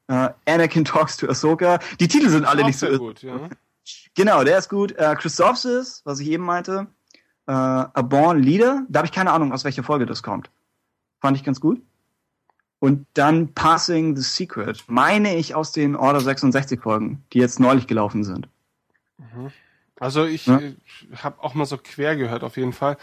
Äh, 0.08 0.30
Anakin 0.46 0.84
talks 0.84 1.18
to 1.18 1.30
Ahsoka. 1.30 1.80
Die 2.00 2.08
Titel 2.08 2.30
sind 2.30 2.46
alle 2.46 2.66
nicht 2.66 2.78
so 2.78 2.88
gut, 2.98 3.22
ja. 3.22 3.50
Genau, 4.16 4.44
der 4.44 4.58
ist 4.58 4.70
gut. 4.70 4.92
Äh, 4.94 5.16
Christophsis, 5.16 6.02
was 6.04 6.20
ich 6.20 6.30
eben 6.30 6.44
meinte. 6.44 6.88
Äh, 7.48 7.52
A 7.52 8.02
Born 8.02 8.40
Leader, 8.42 8.86
da 8.90 9.00
habe 9.00 9.08
ich 9.08 9.14
keine 9.14 9.32
Ahnung, 9.32 9.54
aus 9.54 9.64
welcher 9.64 9.84
Folge 9.84 10.06
das 10.06 10.24
kommt. 10.24 10.50
Fand 11.22 11.38
ich 11.38 11.44
ganz 11.44 11.60
gut. 11.60 11.82
Und 12.84 13.08
dann 13.14 13.54
Passing 13.54 14.18
the 14.18 14.22
Secret, 14.22 14.84
meine 14.88 15.38
ich 15.38 15.56
aus 15.56 15.72
den 15.72 15.96
Order 15.96 16.20
66 16.20 16.82
Folgen, 16.82 17.24
die 17.32 17.40
jetzt 17.40 17.62
neulich 17.62 17.88
gelaufen 17.88 18.26
sind. 18.26 18.50
Also 20.02 20.26
ich 20.26 20.48
Ja. 20.48 20.60
habe 21.16 21.42
auch 21.42 21.54
mal 21.54 21.64
so 21.64 21.78
quer 21.78 22.18
gehört 22.18 22.44
auf 22.44 22.58
jeden 22.58 22.74
Fall. 22.74 22.98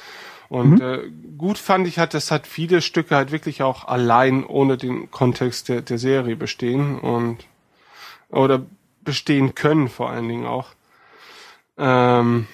Und 0.51 0.83
äh, 0.83 1.11
gut 1.39 1.57
fand 1.57 1.87
ich 1.87 1.99
halt, 1.99 2.13
dass 2.13 2.31
halt 2.31 2.47
viele 2.47 2.83
Stücke 2.83 3.17
halt 3.17 3.33
wirklich 3.33 3.63
auch 3.63 3.87
allein 3.87 4.45
ohne 4.45 4.77
den 4.77 5.11
Kontext 5.11 5.71
der, 5.71 5.81
der 5.81 5.97
Serie 5.97 6.37
bestehen 6.37 6.99
und 6.99 7.39
oder 8.29 8.67
bestehen 9.01 9.55
können 9.55 9.89
vor 9.89 10.11
allen 10.11 10.29
Dingen 10.29 10.45
auch. 10.45 10.75
Ähm, 11.79 12.47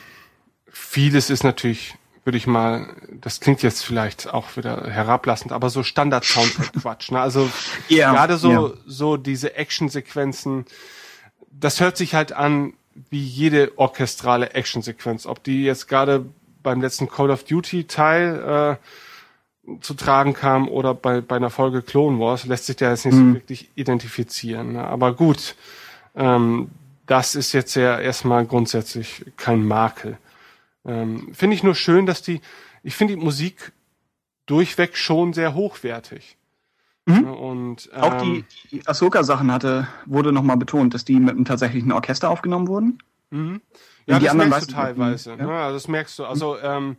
vieles 0.70 1.28
ist 1.28 1.42
natürlich, 1.42 1.96
würde 2.26 2.38
ich 2.38 2.48
mal, 2.48 2.88
das 3.20 3.38
klingt 3.38 3.62
jetzt 3.62 3.84
vielleicht 3.84 4.34
auch 4.34 4.56
wieder 4.56 4.90
herablassend, 4.90 5.52
aber 5.52 5.70
so 5.70 5.82
Standard-Soundtrack-Quatsch. 5.82 7.10
Ne? 7.12 7.20
Also 7.20 7.48
Ja, 7.88 8.12
gerade 8.12 8.36
so, 8.36 8.50
ja. 8.50 8.70
so 8.84 9.16
diese 9.16 9.54
Action-Sequenzen, 9.54 10.66
das 11.52 11.80
hört 11.80 11.96
sich 11.96 12.14
halt 12.14 12.32
an 12.32 12.72
wie 13.10 13.22
jede 13.22 13.78
orchestrale 13.78 14.54
Action-Sequenz. 14.54 15.26
Ob 15.26 15.44
die 15.44 15.62
jetzt 15.62 15.86
gerade 15.86 16.26
beim 16.64 16.80
letzten 16.80 17.08
Call 17.08 17.30
of 17.30 17.44
Duty 17.44 17.84
Teil 17.84 18.78
äh, 19.68 19.76
zu 19.80 19.94
tragen 19.94 20.34
kam 20.34 20.68
oder 20.68 20.94
bei, 20.94 21.20
bei 21.20 21.36
einer 21.36 21.50
Folge 21.50 21.82
Clone 21.82 22.18
Wars, 22.18 22.44
lässt 22.46 22.66
sich 22.66 22.76
da 22.76 22.90
jetzt 22.90 23.04
nicht 23.04 23.16
so 23.16 23.34
wirklich 23.34 23.68
identifizieren. 23.76 24.72
Ne? 24.72 24.84
Aber 24.84 25.14
gut, 25.14 25.54
ähm, 26.16 26.70
das 27.06 27.36
ist 27.36 27.52
jetzt 27.52 27.76
ja 27.76 28.00
erstmal 28.00 28.46
grundsätzlich 28.46 29.24
kein 29.36 29.64
Makel. 29.64 30.18
Ähm, 30.86 31.34
finde 31.34 31.56
ich 31.56 31.62
nur 31.62 31.74
schön, 31.74 32.06
dass 32.06 32.22
die, 32.22 32.40
ich 32.82 32.94
finde 32.94 33.16
die 33.16 33.22
Musik 33.22 33.72
durchweg 34.46 34.96
schon 34.96 35.32
sehr 35.32 35.54
hochwertig. 35.54 36.36
Ne? 37.06 37.32
Und 37.32 37.88
ähm, 37.92 38.02
Auch 38.02 38.20
die, 38.22 38.44
die 38.70 38.86
Ahsoka-Sachen 38.86 39.50
hatte, 39.52 39.86
wurde 40.06 40.32
nochmal 40.32 40.56
betont, 40.56 40.92
dass 40.94 41.04
die 41.04 41.18
mit 41.20 41.30
einem 41.36 41.44
tatsächlichen 41.44 41.92
Orchester 41.92 42.30
aufgenommen 42.30 42.66
wurden. 42.68 42.98
Ja, 43.30 44.18
die 44.18 44.24
das 44.24 44.28
anderen 44.32 44.50
merkst 44.50 44.70
du 44.70 44.74
teilweise. 44.74 45.36
ja. 45.38 45.48
Also 45.66 45.74
das 45.76 45.88
merkst 45.88 46.18
du. 46.18 46.24
Also 46.24 46.58
ähm, 46.58 46.96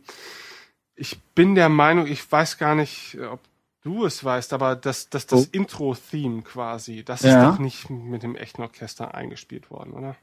ich 0.94 1.18
bin 1.34 1.54
der 1.54 1.68
Meinung, 1.68 2.06
ich 2.06 2.30
weiß 2.30 2.58
gar 2.58 2.74
nicht, 2.74 3.18
ob 3.30 3.40
du 3.82 4.04
es 4.04 4.22
weißt, 4.24 4.52
aber 4.52 4.76
das, 4.76 5.08
das, 5.10 5.26
das 5.26 5.46
Oh. 5.46 5.48
Intro-Theme 5.52 6.42
quasi, 6.42 7.04
das 7.04 7.22
Ja. 7.22 7.28
ist 7.42 7.46
doch 7.54 7.58
nicht 7.58 7.88
mit 7.90 8.22
dem 8.22 8.34
echten 8.36 8.62
Orchester 8.62 9.14
eingespielt 9.14 9.70
worden, 9.70 9.92
oder? 9.92 10.16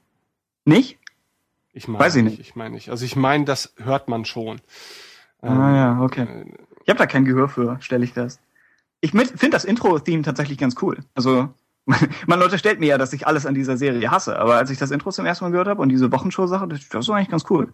Nicht? 0.65 0.97
Ich 1.75 1.89
meine 1.89 1.99
Weiß 2.03 2.15
ich 2.15 2.23
nicht. 2.23 2.39
Ich 2.39 2.55
meine 2.55 2.73
nicht. 2.73 2.89
Also 2.89 3.03
ich 3.03 3.17
meine, 3.17 3.43
das 3.43 3.73
hört 3.77 4.07
man 4.07 4.23
schon. 4.23 4.61
Ah 5.41 5.75
ja, 5.75 6.01
okay. 6.01 6.21
äh, 6.21 6.45
Ich 6.83 6.89
habe 6.89 6.97
da 6.97 7.05
kein 7.05 7.25
Gehör 7.25 7.49
für, 7.49 7.77
stelle 7.81 8.05
ich 8.05 8.13
fest. 8.13 8.39
Ich 9.01 9.11
finde 9.11 9.49
das 9.49 9.65
Intro-Theme 9.65 10.23
tatsächlich 10.23 10.57
ganz 10.57 10.75
cool. 10.81 10.97
Also, 11.15 11.49
man 12.27 12.41
unterstellt 12.41 12.79
mir 12.79 12.87
ja, 12.87 12.97
dass 12.97 13.11
ich 13.11 13.27
alles 13.27 13.45
an 13.45 13.53
dieser 13.53 13.75
Serie 13.75 14.09
hasse, 14.09 14.39
aber 14.39 14.55
als 14.55 14.69
ich 14.71 14.77
das 14.77 14.89
Intro 14.89 15.11
zum 15.11 15.25
ersten 15.25 15.43
Mal 15.43 15.51
gehört 15.51 15.67
habe 15.67 15.81
und 15.81 15.89
diese 15.89 16.11
Wochenshow-Sache, 16.11 16.67
das, 16.69 16.87
das 16.87 17.07
war 17.09 17.17
eigentlich 17.17 17.29
ganz 17.29 17.43
cool. 17.49 17.73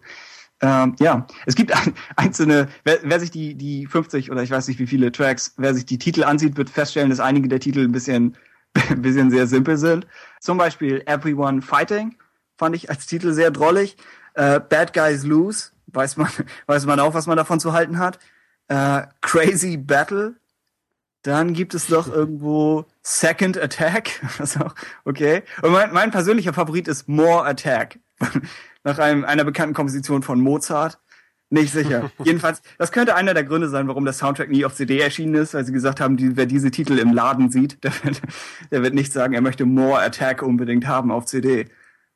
Ähm, 0.60 0.96
ja, 0.98 1.26
es 1.46 1.54
gibt 1.54 1.72
ein, 1.72 1.94
einzelne, 2.16 2.68
wer, 2.82 2.98
wer 3.04 3.20
sich 3.20 3.30
die, 3.30 3.54
die 3.54 3.86
50 3.86 4.32
oder 4.32 4.42
ich 4.42 4.50
weiß 4.50 4.66
nicht 4.66 4.80
wie 4.80 4.86
viele 4.88 5.12
Tracks, 5.12 5.54
wer 5.58 5.74
sich 5.74 5.86
die 5.86 5.98
Titel 5.98 6.24
ansieht, 6.24 6.56
wird 6.56 6.70
feststellen, 6.70 7.08
dass 7.08 7.20
einige 7.20 7.46
der 7.48 7.60
Titel 7.60 7.84
ein 7.84 7.92
bisschen, 7.92 8.36
ein 8.90 9.00
bisschen 9.00 9.30
sehr 9.30 9.46
simpel 9.46 9.76
sind. 9.76 10.08
Zum 10.40 10.58
Beispiel 10.58 11.02
Everyone 11.06 11.62
Fighting 11.62 12.16
fand 12.62 12.76
ich 12.76 12.90
als 12.90 13.06
Titel 13.06 13.32
sehr 13.32 13.50
drollig. 13.50 13.96
Äh, 14.34 14.60
Bad 14.60 14.92
Guys 14.92 15.24
Lose, 15.24 15.70
weiß 15.88 16.16
man, 16.16 16.28
weiß 16.66 16.86
man 16.86 17.00
auch, 17.00 17.12
was 17.12 17.26
man 17.26 17.36
davon 17.36 17.58
zu 17.58 17.72
halten 17.72 17.98
hat. 17.98 18.20
Äh, 18.68 19.02
Crazy 19.20 19.76
Battle. 19.76 20.36
Dann 21.22 21.54
gibt 21.54 21.74
es 21.74 21.88
noch 21.88 22.06
irgendwo 22.14 22.86
Second 23.02 23.58
Attack. 23.58 24.10
Okay. 25.04 25.42
Und 25.62 25.72
mein, 25.72 25.92
mein 25.92 26.12
persönlicher 26.12 26.52
Favorit 26.52 26.86
ist 26.86 27.08
More 27.08 27.44
Attack. 27.44 27.98
Nach 28.84 29.00
einem, 29.00 29.24
einer 29.24 29.42
bekannten 29.42 29.74
Komposition 29.74 30.22
von 30.22 30.40
Mozart. 30.40 31.00
Nicht 31.50 31.72
sicher. 31.72 32.12
Jedenfalls, 32.22 32.62
das 32.78 32.92
könnte 32.92 33.16
einer 33.16 33.34
der 33.34 33.42
Gründe 33.42 33.68
sein, 33.70 33.88
warum 33.88 34.04
der 34.04 34.14
Soundtrack 34.14 34.50
nie 34.50 34.64
auf 34.64 34.76
CD 34.76 35.00
erschienen 35.00 35.34
ist, 35.34 35.52
weil 35.54 35.66
sie 35.66 35.72
gesagt 35.72 36.00
haben, 36.00 36.16
die, 36.16 36.36
wer 36.36 36.46
diese 36.46 36.70
Titel 36.70 36.96
im 36.98 37.12
Laden 37.12 37.50
sieht, 37.50 37.82
der 37.82 37.92
wird, 38.04 38.22
der 38.70 38.82
wird 38.84 38.94
nicht 38.94 39.12
sagen, 39.12 39.34
er 39.34 39.40
möchte 39.40 39.64
More 39.64 40.00
Attack 40.00 40.42
unbedingt 40.42 40.86
haben 40.86 41.10
auf 41.10 41.26
CD. 41.26 41.66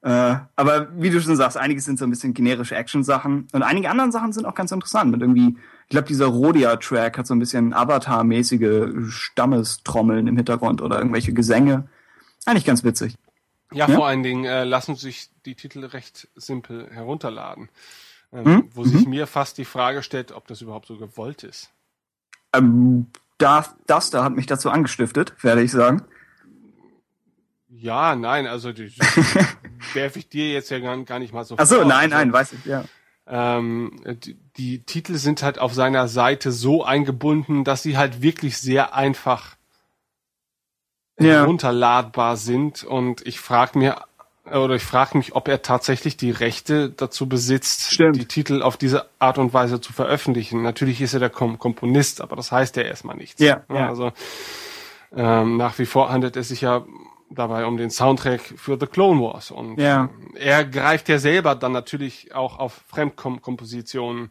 Äh, 0.07 0.37
aber 0.55 0.87
wie 0.97 1.11
du 1.11 1.21
schon 1.21 1.35
sagst, 1.35 1.57
einiges 1.57 1.85
sind 1.85 1.99
so 1.99 2.05
ein 2.05 2.11
bisschen 2.11 2.33
generische 2.33 2.77
Action-Sachen 2.77 3.49
und 3.51 3.63
einige 3.65 3.91
anderen 3.91 4.13
Sachen 4.13 4.33
sind 4.33 4.47
auch 4.47 4.55
ganz 4.55 4.71
interessant. 4.71 5.11
Mit 5.11 5.21
irgendwie, 5.21 5.57
ich 5.87 5.89
glaube, 5.89 6.07
dieser 6.07 6.27
Rodia-Track 6.27 7.19
hat 7.19 7.27
so 7.27 7.35
ein 7.35 7.41
bisschen 7.41 7.73
Avatar-mäßige 7.75 9.11
Stammestrommeln 9.11 10.29
im 10.29 10.37
Hintergrund 10.37 10.81
oder 10.81 10.99
irgendwelche 10.99 11.33
Gesänge. 11.33 11.89
Eigentlich 12.45 12.65
ganz 12.65 12.85
witzig. 12.85 13.17
Ja, 13.73 13.89
Ja. 13.89 13.97
vor 13.97 14.07
allen 14.07 14.23
Dingen 14.23 14.45
äh, 14.45 14.63
lassen 14.63 14.95
sich 14.95 15.29
die 15.45 15.57
Titel 15.57 15.85
recht 15.85 16.29
simpel 16.37 16.89
herunterladen. 16.89 17.69
Ähm, 18.33 18.45
Mhm, 18.45 18.71
Wo 18.75 18.85
sich 18.85 19.09
mir 19.09 19.27
fast 19.27 19.59
die 19.59 19.65
Frage 19.65 20.05
stellt, 20.05 20.31
ob 20.31 20.47
das 20.47 20.61
überhaupt 20.61 20.87
so 20.87 20.99
gewollt 20.99 21.43
ist. 21.43 21.71
Ähm, 22.53 23.09
da, 23.39 23.65
das 23.89 24.11
da 24.11 24.23
hat 24.23 24.37
mich 24.37 24.47
dazu 24.47 24.71
angestiftet, 24.71 25.35
werde 25.43 25.63
ich 25.63 25.73
sagen. 25.73 26.03
Ja, 27.69 28.15
nein, 28.15 28.47
also 28.47 28.73
die, 28.73 28.93
werfe 29.95 30.19
ich 30.19 30.29
dir 30.29 30.53
jetzt 30.53 30.71
ja 30.71 30.79
gar, 30.79 30.97
gar 31.05 31.19
nicht 31.19 31.33
mal 31.35 31.45
so 31.45 31.57
Ach 31.59 31.67
so, 31.67 31.77
vor. 31.77 31.85
nein, 31.85 32.13
Also, 32.13 32.17
nein, 32.17 32.33
weiß 32.33 32.53
ich, 32.53 32.65
ja. 32.65 32.85
Ähm, 33.29 34.01
die, 34.25 34.35
die 34.57 34.83
Titel 34.85 35.17
sind 35.17 35.43
halt 35.43 35.59
auf 35.59 35.75
seiner 35.75 36.07
Seite 36.07 36.53
so 36.53 36.85
eingebunden, 36.85 37.65
dass 37.65 37.83
sie 37.83 37.97
halt 37.99 38.23
wirklich 38.23 38.59
sehr 38.59 38.95
einfach 38.95 39.57
Ja. 41.19 41.41
herunterladbar 41.41 42.37
sind. 42.37 42.85
Und 42.85 43.27
ich 43.27 43.41
frage 43.41 43.79
mir 43.79 43.97
oder 44.45 44.77
ich 44.77 44.85
frage 44.85 45.19
mich, 45.19 45.35
ob 45.35 45.49
er 45.49 45.63
tatsächlich 45.63 46.17
die 46.17 46.31
Rechte 46.31 46.89
dazu 46.91 47.29
besitzt, 47.29 47.93
Stimmt. 47.93 48.15
die 48.15 48.27
Titel 48.27 48.63
auf 48.63 48.77
diese 48.77 49.07
Art 49.19 49.39
und 49.39 49.53
Weise 49.53 49.81
zu 49.81 49.93
veröffentlichen. 49.93 50.63
Natürlich 50.63 51.01
ist 51.01 51.15
er 51.15 51.19
der 51.21 51.31
Kom 51.31 51.59
Komponist, 51.59 52.21
aber 52.21 52.37
das 52.37 52.53
heißt 52.53 52.77
ja 52.77 52.85
erstmal 52.85 53.17
nichts. 53.17 53.41
Ja, 53.43 53.65
ja. 53.69 53.89
Also 53.89 54.13
ähm, 55.17 55.57
nach 55.57 55.77
wie 55.81 55.87
vor 55.87 56.11
handelt 56.13 56.37
es 56.37 56.47
sich 56.49 56.61
ja 56.61 56.85
dabei 57.31 57.67
um 57.67 57.77
den 57.77 57.91
Soundtrack 57.91 58.41
für 58.41 58.79
The 58.79 58.87
Clone 58.87 59.21
Wars 59.21 59.51
und 59.51 59.79
Ja. 59.79 60.09
er 60.35 60.65
greift 60.65 61.09
ja 61.09 61.19
selber 61.19 61.55
dann 61.55 61.73
natürlich 61.73 62.35
auch 62.35 62.59
auf 62.59 62.81
Fremdkompositionen 62.89 64.31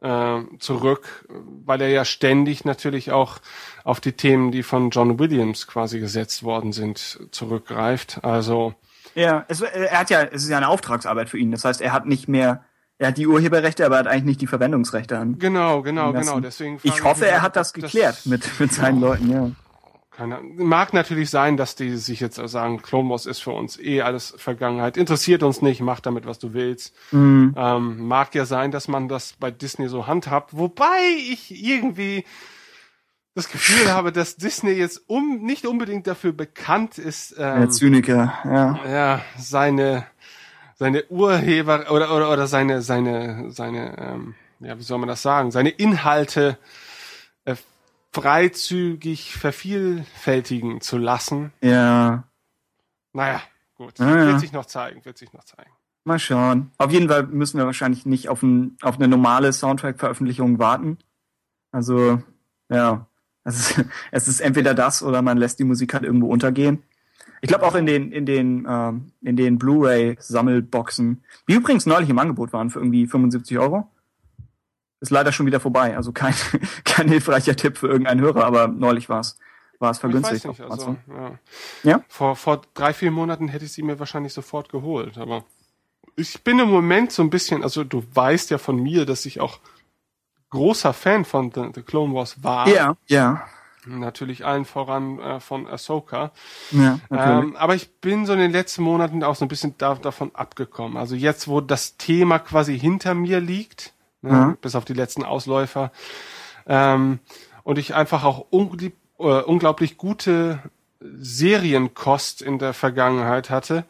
äh, 0.00 0.40
zurück, 0.58 1.26
weil 1.64 1.80
er 1.80 1.88
ja 1.88 2.04
ständig 2.04 2.64
natürlich 2.64 3.12
auch 3.12 3.38
auf 3.84 4.00
die 4.00 4.12
Themen, 4.12 4.50
die 4.50 4.62
von 4.64 4.90
John 4.90 5.18
Williams 5.18 5.66
quasi 5.68 6.00
gesetzt 6.00 6.42
worden 6.42 6.72
sind, 6.72 7.20
zurückgreift. 7.30 8.24
Also 8.24 8.74
Ja, 9.14 9.44
es, 9.48 9.60
er 9.60 9.98
hat 10.00 10.10
ja, 10.10 10.22
es 10.22 10.42
ist 10.42 10.48
ja 10.48 10.56
eine 10.56 10.68
Auftragsarbeit 10.68 11.28
für 11.28 11.38
ihn. 11.38 11.52
Das 11.52 11.64
heißt, 11.64 11.80
er 11.80 11.92
hat 11.92 12.06
nicht 12.06 12.26
mehr, 12.28 12.64
er 12.98 13.08
hat 13.08 13.16
die 13.18 13.28
Urheberrechte, 13.28 13.86
aber 13.86 13.96
er 13.96 14.00
hat 14.00 14.06
eigentlich 14.08 14.24
nicht 14.24 14.40
die 14.40 14.46
Verwendungsrechte 14.48 15.18
an. 15.18 15.38
genau, 15.38 15.82
genau, 15.82 16.12
genau. 16.12 16.40
Deswegen 16.40 16.80
Ich 16.82 17.04
hoffe, 17.04 17.26
er 17.26 17.34
halt, 17.34 17.42
hat 17.42 17.56
das 17.56 17.72
geklärt 17.72 18.26
mit, 18.26 18.58
mit 18.58 18.72
seinen 18.72 19.00
Leuten, 19.00 19.30
ja. 19.30 19.50
Keine, 20.14 20.40
mag 20.42 20.92
natürlich 20.92 21.30
sein, 21.30 21.56
dass 21.56 21.74
die 21.74 21.96
sich 21.96 22.20
jetzt 22.20 22.36
sagen, 22.36 22.82
Clone 22.82 23.08
Wars 23.08 23.24
ist 23.24 23.42
für 23.42 23.52
uns 23.52 23.80
eh 23.80 24.02
alles 24.02 24.34
Vergangenheit, 24.36 24.98
interessiert 24.98 25.42
uns 25.42 25.62
nicht, 25.62 25.80
mach 25.80 26.00
damit, 26.00 26.26
was 26.26 26.38
du 26.38 26.52
willst. 26.52 26.94
Mhm. 27.12 27.54
Ähm, 27.56 28.06
mag 28.06 28.34
ja 28.34 28.44
sein, 28.44 28.70
dass 28.70 28.88
man 28.88 29.08
das 29.08 29.32
bei 29.40 29.50
Disney 29.50 29.88
so 29.88 30.06
handhabt, 30.06 30.54
wobei 30.56 31.00
ich 31.30 31.64
irgendwie 31.64 32.24
das 33.34 33.48
Gefühl 33.48 33.90
habe, 33.90 34.12
dass 34.12 34.36
Disney 34.36 34.72
jetzt 34.72 35.02
um 35.06 35.42
nicht 35.42 35.64
unbedingt 35.64 36.06
dafür 36.06 36.32
bekannt 36.32 36.98
ist, 36.98 37.38
Der 37.38 37.56
ähm, 37.56 37.70
Zyniker, 37.70 38.34
ja. 38.44 38.80
ja, 38.86 39.20
seine 39.38 40.06
seine 40.74 41.04
Urheber 41.08 41.90
oder 41.90 42.14
oder 42.14 42.30
oder 42.30 42.46
seine 42.46 42.82
seine 42.82 43.50
seine 43.50 43.96
ähm, 43.98 44.34
ja, 44.60 44.78
wie 44.78 44.82
soll 44.82 44.98
man 44.98 45.08
das 45.08 45.22
sagen, 45.22 45.50
seine 45.50 45.70
Inhalte 45.70 46.58
äh, 47.44 47.54
freizügig 48.12 49.34
vervielfältigen 49.36 50.80
zu 50.80 50.98
lassen. 50.98 51.52
Ja, 51.62 52.24
Naja, 53.12 53.40
gut, 53.74 53.98
Ja, 53.98 54.16
ja. 54.18 54.26
wird 54.28 54.40
sich 54.40 54.52
noch 54.52 54.66
zeigen, 54.66 55.04
wird 55.04 55.18
sich 55.18 55.32
noch 55.32 55.44
zeigen. 55.44 55.70
mal 56.04 56.18
schauen. 56.18 56.70
Auf 56.78 56.90
jeden 56.92 57.08
Fall 57.08 57.26
müssen 57.26 57.58
wir 57.58 57.66
wahrscheinlich 57.66 58.06
nicht 58.06 58.28
auf, 58.28 58.42
ein, 58.42 58.76
auf 58.82 58.96
eine 58.96 59.08
normale 59.08 59.52
Soundtrack-Veröffentlichung 59.52 60.58
warten. 60.58 60.98
Also, 61.72 62.22
ja, 62.70 63.06
es 63.44 63.70
ist, 63.70 63.84
es 64.10 64.28
ist 64.28 64.40
entweder 64.40 64.74
das 64.74 65.02
oder 65.02 65.22
man 65.22 65.36
lässt 65.38 65.58
die 65.58 65.64
Musik 65.64 65.94
halt 65.94 66.04
irgendwo 66.04 66.28
untergehen. 66.28 66.82
Ich 67.40 67.48
glaube 67.48 67.66
auch 67.66 67.74
in 67.74 67.86
den, 67.86 68.12
in 68.12 68.24
den, 68.24 68.66
ähm, 68.68 69.12
in 69.20 69.36
den 69.36 69.58
Blu-ray-Sammelboxen, 69.58 71.24
die 71.48 71.54
übrigens 71.54 71.86
neulich 71.86 72.08
im 72.08 72.18
Angebot 72.18 72.52
waren 72.52 72.70
für 72.70 72.78
irgendwie 72.78 73.06
75 73.06 73.58
Euro. 73.58 73.90
Ist 75.02 75.10
leider 75.10 75.32
schon 75.32 75.46
wieder 75.46 75.58
vorbei. 75.58 75.96
Also 75.96 76.12
kein, 76.12 76.34
kein 76.84 77.08
hilfreicher 77.08 77.56
Tipp 77.56 77.76
für 77.76 77.88
irgendeinen 77.88 78.20
Hörer, 78.20 78.44
aber 78.44 78.68
neulich 78.68 79.08
war 79.08 79.20
es 79.20 79.36
war 79.80 79.90
es 79.90 79.98
Ich 79.98 80.04
weiß 80.04 80.12
vergünstigt. 80.12 80.46
nicht, 80.46 80.60
also, 80.60 80.96
ja. 81.08 81.38
Ja? 81.82 82.04
Vor, 82.08 82.36
vor 82.36 82.62
drei, 82.72 82.94
vier 82.94 83.10
Monaten 83.10 83.48
hätte 83.48 83.64
ich 83.64 83.72
sie 83.72 83.82
mir 83.82 83.98
wahrscheinlich 83.98 84.32
sofort 84.32 84.68
geholt, 84.68 85.18
aber 85.18 85.44
ich 86.14 86.44
bin 86.44 86.60
im 86.60 86.70
Moment 86.70 87.10
so 87.10 87.22
ein 87.22 87.30
bisschen, 87.30 87.64
also 87.64 87.82
du 87.82 88.04
weißt 88.14 88.50
ja 88.50 88.58
von 88.58 88.76
mir, 88.76 89.04
dass 89.04 89.26
ich 89.26 89.40
auch 89.40 89.58
großer 90.50 90.92
Fan 90.92 91.24
von 91.24 91.50
The, 91.52 91.70
The 91.74 91.82
Clone 91.82 92.14
Wars 92.14 92.44
war. 92.44 92.68
Ja, 92.68 92.96
ja, 93.08 93.44
Natürlich 93.84 94.46
allen 94.46 94.64
voran 94.64 95.18
äh, 95.18 95.40
von 95.40 95.66
Ahsoka. 95.66 96.30
ja, 96.70 97.00
natürlich. 97.10 97.50
Ähm, 97.50 97.56
aber 97.56 97.74
ich 97.74 97.90
bin 98.00 98.26
so 98.26 98.32
in 98.32 98.38
den 98.38 98.52
letzten 98.52 98.84
Monaten 98.84 99.24
auch 99.24 99.34
so 99.34 99.44
ein 99.44 99.48
bisschen 99.48 99.74
da, 99.78 99.96
davon 99.96 100.30
abgekommen. 100.34 100.96
Also 100.96 101.16
jetzt, 101.16 101.48
wo 101.48 101.60
das 101.60 101.96
Thema 101.96 102.38
quasi 102.38 102.78
hinter 102.78 103.14
mir 103.14 103.40
liegt, 103.40 103.92
ne, 104.22 104.30
Ja. 104.30 104.56
bis 104.60 104.74
auf 104.74 104.84
die 104.84 104.94
letzten 104.94 105.24
Ausläufer, 105.24 105.92
ähm, 106.66 107.18
und 107.64 107.78
ich 107.78 107.94
einfach 107.94 108.24
auch 108.24 108.46
unglaublich, 108.50 108.92
äh, 109.18 109.42
unglaublich 109.42 109.96
gute 109.96 110.58
Serienkost 111.00 112.42
in 112.42 112.58
der 112.58 112.72
Vergangenheit 112.74 113.50
hatte, 113.50 113.84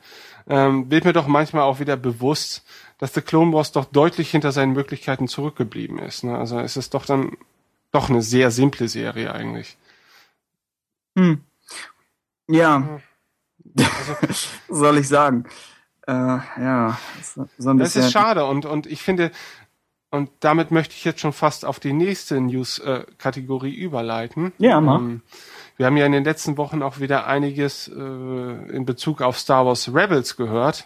ähm, 0.48 0.90
wird 0.90 1.04
mir 1.04 1.12
doch 1.12 1.26
manchmal 1.26 1.62
auch 1.62 1.78
wieder 1.80 1.96
bewusst, 1.96 2.64
dass 2.98 3.14
The 3.14 3.20
Clone 3.22 3.52
Wars 3.52 3.72
doch 3.72 3.84
deutlich 3.86 4.30
hinter 4.30 4.52
seinen 4.52 4.72
Möglichkeiten 4.72 5.28
zurückgeblieben 5.28 5.98
ist. 5.98 6.24
Ne? 6.24 6.36
Also 6.36 6.58
es 6.60 6.76
ist 6.76 6.94
doch 6.94 7.04
dann 7.06 7.36
doch 7.92 8.08
eine 8.10 8.22
sehr 8.22 8.50
simple 8.50 8.88
Serie 8.88 9.32
eigentlich. 9.34 9.76
Hm. 11.16 11.42
Ja. 12.48 13.00
Also 13.76 14.34
soll 14.68 14.98
ich 14.98 15.08
sagen? 15.08 15.44
Äh, 16.06 16.12
ja, 16.12 16.98
so, 17.22 17.70
ein 17.70 17.78
Das 17.78 17.88
bisschen. 17.90 18.02
ist 18.02 18.12
schade 18.12 18.44
und, 18.44 18.64
und 18.66 18.86
ich 18.86 19.02
finde, 19.02 19.30
und 20.12 20.30
damit 20.38 20.70
möchte 20.70 20.94
ich 20.94 21.04
jetzt 21.04 21.20
schon 21.20 21.32
fast 21.32 21.64
auf 21.64 21.80
die 21.80 21.92
nächste 21.92 22.40
News-Kategorie 22.40 23.74
überleiten. 23.74 24.52
Ja, 24.58 24.80
mach. 24.80 25.00
Ähm, 25.00 25.22
wir 25.76 25.86
haben 25.86 25.96
ja 25.96 26.06
in 26.06 26.12
den 26.12 26.22
letzten 26.22 26.56
Wochen 26.58 26.82
auch 26.82 27.00
wieder 27.00 27.26
einiges 27.26 27.88
äh, 27.88 27.92
in 27.92 28.84
Bezug 28.84 29.22
auf 29.22 29.38
Star 29.38 29.66
Wars 29.66 29.92
Rebels 29.92 30.36
gehört. 30.36 30.84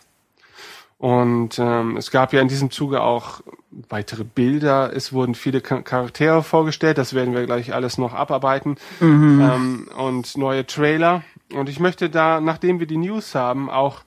Und 0.98 1.58
ähm, 1.58 1.98
es 1.98 2.10
gab 2.10 2.32
ja 2.32 2.40
in 2.40 2.48
diesem 2.48 2.70
Zuge 2.70 3.02
auch 3.02 3.42
weitere 3.90 4.24
Bilder. 4.24 4.96
Es 4.96 5.12
wurden 5.12 5.34
viele 5.34 5.60
Cha- 5.60 5.82
Charaktere 5.82 6.42
vorgestellt. 6.42 6.96
Das 6.96 7.12
werden 7.12 7.34
wir 7.34 7.44
gleich 7.44 7.74
alles 7.74 7.98
noch 7.98 8.14
abarbeiten. 8.14 8.76
Ähm, 9.02 9.90
und 9.94 10.38
neue 10.38 10.64
Trailer. 10.64 11.22
Und 11.52 11.68
ich 11.68 11.80
möchte 11.80 12.08
da, 12.08 12.40
nachdem 12.40 12.80
wir 12.80 12.86
die 12.86 12.96
News 12.96 13.34
haben, 13.34 13.68
auch 13.68 14.04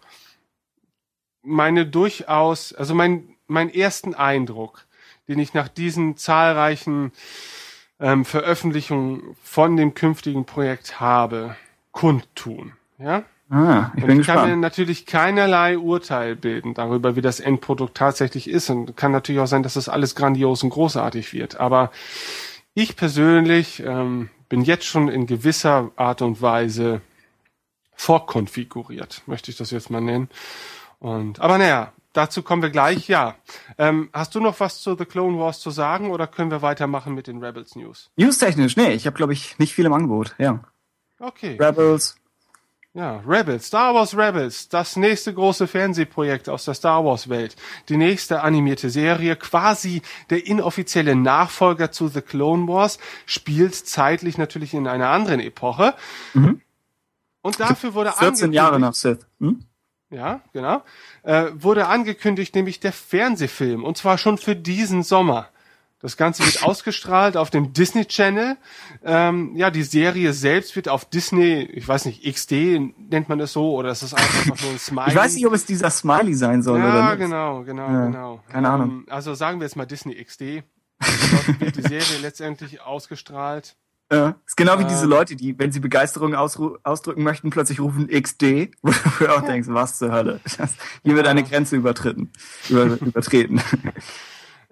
meine 1.43 1.85
durchaus, 1.85 2.73
also 2.73 2.95
mein, 2.95 3.35
mein 3.45 3.71
ersten 3.71 4.15
Eindruck, 4.15 4.85
den 5.29 5.39
ich 5.39 5.53
nach 5.53 5.69
diesen 5.69 6.17
zahlreichen 6.17 7.11
ähm, 7.99 8.25
Veröffentlichungen 8.25 9.37
von 9.43 9.77
dem 9.77 9.93
künftigen 9.93 10.45
Projekt 10.45 10.99
habe, 10.99 11.55
kundtun. 11.91 12.73
Ja? 12.97 13.23
ah, 13.49 13.91
ich 13.95 14.03
Und 14.03 14.07
bin 14.07 14.19
ich 14.21 14.27
kann 14.27 14.37
mir 14.37 14.41
gespannt. 14.43 14.61
natürlich 14.61 15.05
keinerlei 15.05 15.77
Urteil 15.77 16.35
bilden 16.35 16.73
darüber, 16.73 17.15
wie 17.15 17.21
das 17.21 17.39
Endprodukt 17.39 17.95
tatsächlich 17.95 18.49
ist. 18.49 18.69
Und 18.69 18.97
kann 18.97 19.11
natürlich 19.11 19.41
auch 19.41 19.47
sein, 19.47 19.63
dass 19.63 19.75
das 19.75 19.89
alles 19.89 20.15
grandios 20.15 20.63
und 20.63 20.71
großartig 20.71 21.33
wird. 21.33 21.59
Aber 21.59 21.91
ich 22.73 22.95
persönlich 22.95 23.83
ähm, 23.85 24.29
bin 24.49 24.63
jetzt 24.63 24.85
schon 24.85 25.07
in 25.09 25.27
gewisser 25.27 25.91
Art 25.95 26.21
und 26.21 26.41
Weise 26.41 27.01
vorkonfiguriert, 27.95 29.23
möchte 29.25 29.51
ich 29.51 29.57
das 29.57 29.71
jetzt 29.71 29.89
mal 29.89 30.01
nennen. 30.01 30.29
Und 30.99 31.39
aber 31.39 31.57
naja, 31.57 31.91
dazu 32.13 32.43
kommen 32.43 32.61
wir 32.61 32.69
gleich. 32.69 33.07
Ja, 33.07 33.35
ähm, 33.77 34.09
hast 34.13 34.35
du 34.35 34.39
noch 34.39 34.59
was 34.59 34.81
zu 34.81 34.95
The 34.95 35.05
Clone 35.05 35.39
Wars 35.39 35.59
zu 35.59 35.71
sagen 35.71 36.11
oder 36.11 36.27
können 36.27 36.51
wir 36.51 36.61
weitermachen 36.61 37.13
mit 37.13 37.27
den 37.27 37.43
Rebels 37.43 37.75
News? 37.75 38.11
News-technisch, 38.15 38.75
nee, 38.77 38.93
ich 38.93 39.05
habe, 39.05 39.15
glaube 39.17 39.33
ich, 39.33 39.57
nicht 39.59 39.73
viel 39.73 39.85
im 39.85 39.93
Angebot. 39.93 40.35
Ja. 40.37 40.59
Okay. 41.19 41.57
Rebels. 41.59 42.15
Ja, 42.95 43.21
Rebels, 43.25 43.67
Star 43.67 43.93
Wars 43.93 44.17
Rebels, 44.17 44.67
das 44.67 44.95
nächste 44.95 45.31
große 45.31 45.67
Fernsehprojekt 45.67 46.49
aus 46.49 46.65
der 46.65 46.73
Star 46.73 47.05
Wars 47.05 47.29
Welt. 47.29 47.55
Die 47.87 47.97
nächste 47.97 48.41
animierte 48.41 48.89
Serie, 48.89 49.35
quasi 49.35 50.01
der 50.31 50.47
inoffizielle 50.47 51.15
Nachfolger 51.15 51.91
zu 51.91 52.07
The 52.07 52.21
Clone 52.21 52.67
Wars, 52.67 52.97
spielt 53.27 53.75
zeitlich 53.75 54.39
natürlich 54.39 54.73
in 54.73 54.87
einer 54.87 55.09
anderen 55.09 55.39
Epoche. 55.39 55.93
Und 56.33 57.59
dafür 57.59 57.93
wurde 57.93 58.11
14 58.11 58.53
Jahre 58.53 58.77
angekündigt- 58.77 58.81
nach 58.81 58.95
Sith. 58.95 59.27
Hm? 59.39 59.63
Ja, 60.11 60.41
genau. 60.53 60.81
Äh, 61.23 61.47
wurde 61.53 61.87
angekündigt, 61.87 62.55
nämlich 62.55 62.79
der 62.79 62.93
Fernsehfilm. 62.93 63.83
Und 63.83 63.97
zwar 63.97 64.17
schon 64.17 64.37
für 64.37 64.55
diesen 64.55 65.03
Sommer. 65.03 65.49
Das 66.01 66.15
Ganze 66.17 66.45
wird 66.45 66.63
ausgestrahlt 66.63 67.35
auf 67.37 67.49
dem 67.49 67.73
Disney 67.73 68.05
Channel. 68.05 68.57
Ähm, 69.03 69.55
ja, 69.55 69.69
die 69.69 69.83
Serie 69.83 70.33
selbst 70.33 70.75
wird 70.75 70.87
auf 70.87 71.05
Disney, 71.05 71.61
ich 71.73 71.87
weiß 71.87 72.05
nicht, 72.05 72.23
XD 72.23 72.79
nennt 73.09 73.27
man 73.29 73.37
das 73.37 73.53
so, 73.53 73.75
oder 73.75 73.91
ist 73.91 74.03
das 74.03 74.13
einfach 74.13 74.45
nur 74.45 74.71
ein 74.71 74.79
Smiley? 74.79 75.09
Ich 75.09 75.15
weiß 75.15 75.35
nicht, 75.35 75.45
ob 75.45 75.53
es 75.53 75.65
dieser 75.65 75.89
Smiley 75.89 76.33
sein 76.33 76.63
soll 76.63 76.79
ja, 76.79 76.89
oder 76.89 77.09
nicht. 77.09 77.19
genau, 77.19 77.63
genau, 77.63 77.87
Ja, 77.89 78.05
genau. 78.05 78.43
keine 78.49 78.69
Ahnung. 78.69 78.89
Ähm, 78.89 79.05
also 79.09 79.33
sagen 79.33 79.59
wir 79.59 79.65
jetzt 79.65 79.75
mal 79.75 79.85
Disney 79.85 80.15
XD. 80.23 80.63
Dort 80.99 81.61
wird 81.61 81.75
die 81.77 81.81
Serie 81.81 82.17
letztendlich 82.21 82.81
ausgestrahlt. 82.81 83.75
Äh, 84.11 84.33
ist 84.45 84.57
genau 84.57 84.79
wie 84.79 84.85
diese 84.85 85.05
Leute, 85.05 85.35
die, 85.35 85.57
wenn 85.59 85.71
sie 85.71 85.79
Begeisterung 85.79 86.33
ausdrücken 86.35 87.21
möchten, 87.23 87.51
plötzlich 87.51 87.79
rufen 87.79 88.07
XD, 88.07 88.71
wo 88.81 88.91
du 89.19 89.27
auch 89.35 89.41
denkst, 89.41 89.67
was 89.71 89.99
zur 89.99 90.11
Hölle. 90.11 90.39
Das, 90.57 90.71
hier 91.03 91.15
wird 91.15 91.27
eine 91.27 91.43
Grenze 91.43 91.75
übertreten. 91.75 92.31
Über, 92.69 92.83
übertreten. 93.01 93.61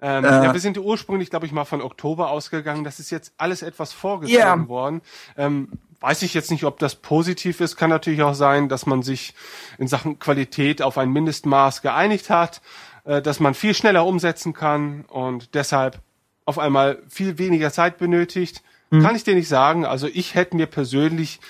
Ähm, 0.00 0.24
Äh. 0.24 0.28
ja, 0.28 0.52
wir 0.52 0.60
sind 0.60 0.78
ursprünglich, 0.78 1.30
glaube 1.30 1.46
ich, 1.46 1.52
mal 1.52 1.64
von 1.64 1.82
Oktober 1.82 2.30
ausgegangen. 2.30 2.84
Das 2.84 2.98
ist 3.00 3.10
jetzt 3.10 3.32
alles 3.36 3.62
etwas 3.62 3.92
vorgezogen 3.92 4.38
Ja. 4.38 4.68
worden. 4.68 5.02
Ähm, 5.36 5.68
weiß 6.00 6.22
ich 6.22 6.34
jetzt 6.34 6.50
nicht, 6.52 6.64
ob 6.64 6.78
das 6.78 6.94
positiv 6.94 7.60
ist. 7.60 7.76
Kann 7.76 7.90
natürlich 7.90 8.22
auch 8.22 8.34
sein, 8.34 8.68
dass 8.68 8.86
man 8.86 9.02
sich 9.02 9.34
in 9.78 9.88
Sachen 9.88 10.18
Qualität 10.20 10.82
auf 10.82 10.98
ein 10.98 11.10
Mindestmaß 11.12 11.82
geeinigt 11.82 12.30
hat, 12.30 12.60
äh, 13.04 13.20
dass 13.22 13.40
man 13.40 13.54
viel 13.54 13.74
schneller 13.74 14.06
umsetzen 14.06 14.52
kann 14.52 15.04
und 15.08 15.54
deshalb 15.54 16.00
auf 16.44 16.58
einmal 16.60 17.02
viel 17.08 17.38
weniger 17.38 17.72
Zeit 17.72 17.98
benötigt. 17.98 18.62
Kann 18.90 19.14
ich 19.16 19.24
dir 19.24 19.34
nicht 19.34 19.48
sagen. 19.48 19.84
Also 19.84 20.06
ich 20.06 20.34
hätte 20.34 20.56
mir 20.56 20.66
persönlich 20.66 21.40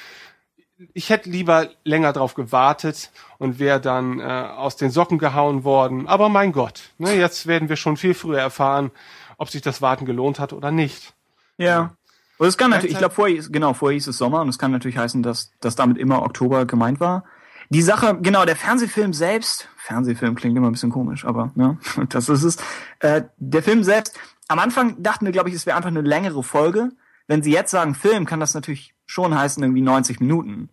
ich 0.94 1.10
hätte 1.10 1.28
lieber 1.28 1.70
länger 1.84 2.12
drauf 2.12 2.34
gewartet 2.34 3.10
und 3.38 3.58
wäre 3.58 3.80
dann 3.80 4.20
äh, 4.20 4.22
aus 4.22 4.76
den 4.76 4.90
Socken 4.90 5.18
gehauen 5.18 5.64
worden. 5.64 6.06
Aber 6.06 6.28
mein 6.28 6.52
Gott, 6.52 6.82
ne, 6.98 7.14
jetzt 7.16 7.46
werden 7.46 7.68
wir 7.68 7.76
schon 7.76 7.96
viel 7.96 8.14
früher 8.14 8.38
erfahren, 8.38 8.92
ob 9.38 9.50
sich 9.50 9.60
das 9.60 9.82
Warten 9.82 10.04
gelohnt 10.06 10.38
hat 10.38 10.52
oder 10.52 10.70
nicht. 10.70 11.14
Ja. 11.56 11.94
Und 12.38 12.46
es 12.46 12.56
kann 12.56 12.70
natürlich, 12.70 12.92
ich 12.92 12.98
glaube, 12.98 13.14
vorher, 13.14 13.34
hieß- 13.36 13.50
genau, 13.50 13.74
vorher 13.74 13.94
hieß 13.94 14.06
es 14.06 14.18
Sommer 14.18 14.40
und 14.42 14.48
es 14.48 14.58
kann 14.58 14.70
natürlich 14.70 14.98
heißen, 14.98 15.22
dass, 15.24 15.50
dass 15.60 15.74
damit 15.74 15.98
immer 15.98 16.22
Oktober 16.22 16.64
gemeint 16.64 17.00
war. 17.00 17.24
Die 17.70 17.82
Sache, 17.82 18.16
genau, 18.22 18.44
der 18.44 18.54
Fernsehfilm 18.56 19.12
selbst, 19.12 19.68
Fernsehfilm 19.76 20.36
klingt 20.36 20.56
immer 20.56 20.68
ein 20.68 20.72
bisschen 20.72 20.90
komisch, 20.92 21.24
aber 21.24 21.50
ne, 21.56 21.78
das 22.10 22.28
ist 22.28 22.44
es. 22.44 22.56
Äh, 23.00 23.22
der 23.38 23.64
Film 23.64 23.82
selbst, 23.82 24.16
am 24.46 24.60
Anfang 24.60 25.02
dachten 25.02 25.24
wir, 25.24 25.32
glaube 25.32 25.48
ich, 25.48 25.56
es 25.56 25.66
wäre 25.66 25.76
einfach 25.76 25.90
eine 25.90 26.02
längere 26.02 26.44
Folge. 26.44 26.90
Wenn 27.28 27.42
sie 27.42 27.52
jetzt 27.52 27.70
sagen 27.70 27.94
Film, 27.94 28.26
kann 28.26 28.40
das 28.40 28.54
natürlich 28.54 28.94
schon 29.06 29.38
heißen, 29.38 29.62
irgendwie 29.62 29.82
90 29.82 30.18
Minuten. 30.18 30.70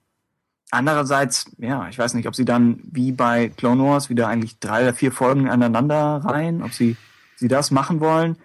Andererseits, 0.71 1.51
ja, 1.57 1.87
ich 1.89 1.99
weiß 1.99 2.15
nicht, 2.15 2.27
ob 2.27 2.35
sie 2.35 2.45
dann 2.45 2.81
wie 2.85 3.11
bei 3.11 3.49
Clone 3.49 3.83
Wars 3.83 4.09
wieder 4.09 4.27
eigentlich 4.27 4.59
drei 4.59 4.81
oder 4.81 4.93
vier 4.93 5.11
Folgen 5.11 5.47
aneinander 5.47 6.21
rein, 6.23 6.63
ob 6.63 6.73
sie, 6.73 6.97
sie 7.35 7.47
das 7.47 7.69
machen 7.71 7.99
wollen. 7.99 8.37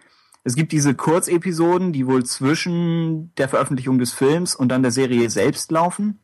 Es 0.42 0.54
gibt 0.54 0.72
diese 0.72 0.94
Kurzepisoden, 0.94 1.92
die 1.92 2.06
wohl 2.06 2.24
zwischen 2.24 3.34
der 3.36 3.48
Veröffentlichung 3.48 3.98
des 3.98 4.12
Films 4.12 4.54
und 4.54 4.68
dann 4.68 4.82
der 4.82 4.92
Serie 4.92 5.30
selbst 5.30 5.70
laufen. 5.70 6.18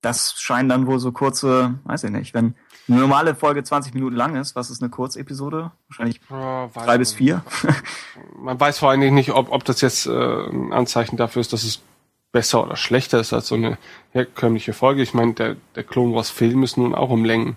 Das 0.00 0.34
scheinen 0.38 0.68
dann 0.68 0.86
wohl 0.86 0.98
so 0.98 1.12
kurze, 1.12 1.78
weiß 1.84 2.04
ich 2.04 2.10
nicht, 2.10 2.34
wenn 2.34 2.54
eine 2.90 3.00
normale 3.00 3.34
Folge 3.34 3.62
20 3.62 3.94
Minuten 3.94 4.16
lang 4.16 4.36
ist, 4.36 4.56
was 4.56 4.70
ist 4.70 4.82
eine 4.82 4.90
Kurzepisode? 4.90 5.70
Wahrscheinlich 5.88 6.20
Ja, 6.30 6.68
drei 6.74 6.98
bis 6.98 7.12
vier. 7.12 7.44
Man 8.36 8.58
weiß 8.58 8.78
vor 8.78 8.90
allen 8.90 9.00
Dingen 9.00 9.14
nicht, 9.14 9.30
ob, 9.30 9.50
ob 9.50 9.64
das 9.64 9.80
jetzt 9.80 10.06
äh, 10.06 10.10
ein 10.10 10.72
Anzeichen 10.72 11.16
dafür 11.16 11.40
ist, 11.40 11.52
dass 11.52 11.64
es 11.64 11.80
besser 12.32 12.62
oder 12.64 12.76
schlechter 12.76 13.20
ist 13.20 13.32
als 13.32 13.48
so 13.48 13.54
eine 13.56 13.76
herkömmliche 14.12 14.72
Folge. 14.72 15.02
Ich 15.02 15.14
meine, 15.14 15.34
der, 15.34 15.56
der 15.74 15.84
Clone 15.84 16.14
Wars 16.14 16.30
Film 16.30 16.62
ist 16.62 16.76
nun 16.76 16.94
auch 16.94 17.10
um 17.10 17.24
Längen 17.24 17.56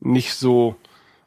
nicht 0.00 0.34
so 0.34 0.76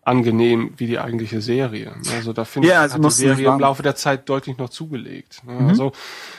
angenehm 0.04 0.74
wie 0.78 0.88
die 0.88 1.00
eigentliche 1.00 1.42
Serie. 1.42 1.94
Also 2.16 2.34
da 2.34 2.46
finde 2.46 2.70
Ja, 2.70 2.76
ich, 2.86 2.94
also 2.94 2.96
hat 2.96 3.06
die 3.06 3.10
Serie 3.16 3.48
im. 3.50 3.60
Laufe 3.60 3.84
der 3.84 3.96
Zeit 3.96 4.28
deutlich 4.30 4.58
noch 4.58 4.70
zugelegt. 4.70 5.44
Ne? 5.46 5.54
Mhm. 5.54 5.68
Also, 5.68 5.92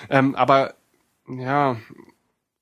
ähm, 0.09 0.34
aber 0.34 0.74
ja, 1.28 1.76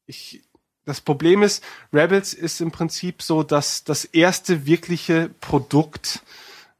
ich, 0.06 0.42
das 0.88 1.00
Problem 1.00 1.42
ist, 1.42 1.62
Rebels 1.92 2.34
ist 2.34 2.60
im 2.60 2.72
Prinzip 2.72 3.22
so, 3.22 3.42
dass 3.44 3.84
das 3.84 4.04
erste 4.04 4.66
wirkliche 4.66 5.30
Produkt 5.40 6.22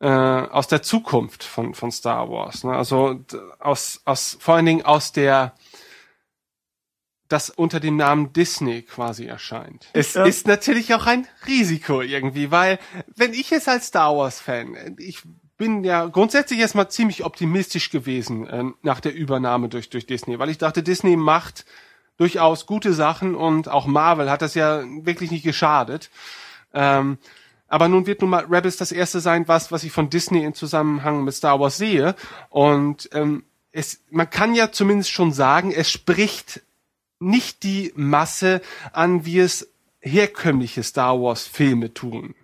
äh, 0.01 0.07
aus 0.09 0.67
der 0.69 0.83
Zukunft 0.83 1.45
von, 1.45 1.75
von 1.75 1.93
Star 1.93 2.29
Wars. 2.31 2.65
Ne? 2.65 2.73
Also 2.73 3.21
aus, 3.59 4.01
aus 4.05 4.37
vor 4.41 4.55
allen 4.57 4.67
Dingen 4.67 4.85
aus 4.85 5.13
der 5.13 5.55
das 7.29 7.51
unter 7.51 7.79
dem 7.79 7.97
Namen 7.97 8.33
Disney 8.33 8.81
quasi 8.83 9.27
erscheint. 9.27 9.89
Es 9.93 10.15
Ja. 10.15 10.25
ist 10.25 10.47
natürlich 10.47 10.95
auch 10.95 11.05
ein 11.07 11.27
Risiko 11.47 12.01
irgendwie, 12.01 12.51
weil 12.51 12.79
wenn 13.17 13.35
ich 13.35 13.53
es 13.53 13.69
als 13.69 13.89
Star 13.89 14.17
Wars 14.17 14.41
Fan, 14.41 14.97
ich 14.99 15.21
bin 15.59 15.85
ja 15.85 16.07
grundsätzlich 16.07 16.59
erstmal 16.61 16.91
ziemlich 16.91 17.25
optimistisch 17.25 17.91
gewesen 17.91 18.47
äh, 18.47 18.65
nach 18.83 19.01
der 19.01 19.15
Übernahme 19.15 19.69
durch 19.69 19.91
durch 19.91 20.07
Disney, 20.07 20.39
weil 20.39 20.49
ich 20.49 20.57
dachte, 20.59 20.83
Disney 20.83 21.17
macht 21.17 21.67
durchaus 22.19 22.67
gute 22.67 22.93
Sachen 22.93 23.35
und 23.35 23.69
auch 23.69 23.87
Marvel 23.87 24.31
hat 24.31 24.43
das 24.43 24.55
ja 24.55 24.83
wirklich 25.05 25.31
nicht 25.31 25.45
geschadet. 25.45 26.11
Ähm, 26.75 27.19
aber 27.69 27.89
nun 27.89 28.07
wird 28.07 28.21
nun 28.21 28.31
mal 28.31 28.45
Rebels 28.45 28.77
das 28.77 28.93
erste 28.93 29.21
sein, 29.21 29.47
was, 29.47 29.71
was 29.71 29.85
ich 29.85 29.93
von 29.93 30.11
Disney 30.11 30.45
in 30.45 30.55
Zusammenhang 30.55 31.25
mit 31.25 31.35
Star 31.35 31.61
Wars 31.61 31.77
sehe. 31.77 32.15
Und 32.51 33.09
ähm, 33.13 33.45
es, 33.73 34.01
man 34.11 34.29
kann 34.29 34.55
ja 34.55 34.73
zumindest 34.73 35.11
schon 35.11 35.33
sagen, 35.33 35.71
es 35.71 35.91
spricht 35.91 36.63
nicht 37.21 37.63
die 37.63 37.93
Masse 37.95 38.63
an, 38.93 39.25
wie 39.25 39.39
es 39.39 39.69
herkömmliche 40.01 40.83
Star 40.83 41.21
Wars 41.21 41.47
Filme 41.47 41.93
tun. 41.93 42.35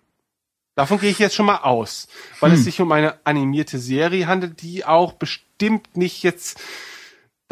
Davon 0.74 0.98
gehe 0.98 1.10
ich 1.10 1.20
jetzt 1.20 1.36
schon 1.36 1.46
mal 1.46 1.58
aus, 1.58 2.08
weil 2.40 2.52
es 2.52 2.64
sich 2.64 2.80
um 2.80 2.90
eine 2.90 3.24
animierte 3.24 3.78
Serie 3.78 4.26
handelt, 4.26 4.60
die 4.60 4.84
auch 4.84 5.12
bestimmt 5.12 5.96
nicht 5.96 6.24
jetzt 6.24 6.60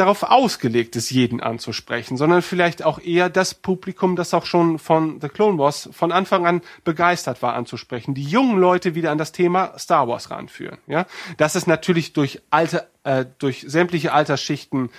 darauf 0.02 0.24
ausgelegt 0.24 0.96
ist, 0.96 1.10
jeden 1.10 1.40
anzusprechen, 1.40 2.16
sondern 2.16 2.42
vielleicht 2.42 2.84
auch 2.84 2.98
eher 2.98 3.30
das 3.30 3.54
Publikum, 3.54 4.16
das 4.16 4.34
auch 4.34 4.46
schon 4.46 4.78
von 4.78 5.20
The 5.20 5.28
Clone 5.28 5.58
Wars 5.58 5.88
von 5.92 6.10
Anfang 6.12 6.46
an 6.46 6.60
begeistert 6.84 7.40
war, 7.40 7.54
anzusprechen. 7.54 8.14
Die 8.14 8.24
jungen 8.24 8.58
Leute 8.58 8.94
wieder 8.94 9.10
an 9.12 9.18
das 9.18 9.32
Thema 9.32 9.78
Star 9.78 10.08
Wars 10.08 10.30
ranführen. 10.30 10.78
Ja, 10.86 11.06
dass 11.36 11.54
es 11.54 11.66
natürlich 11.66 12.12
durch 12.12 12.40
alte, 12.50 12.88
äh, 13.04 13.24
durch 13.38 13.64
sämtliche 13.66 14.12
Altersschichten 14.12 14.90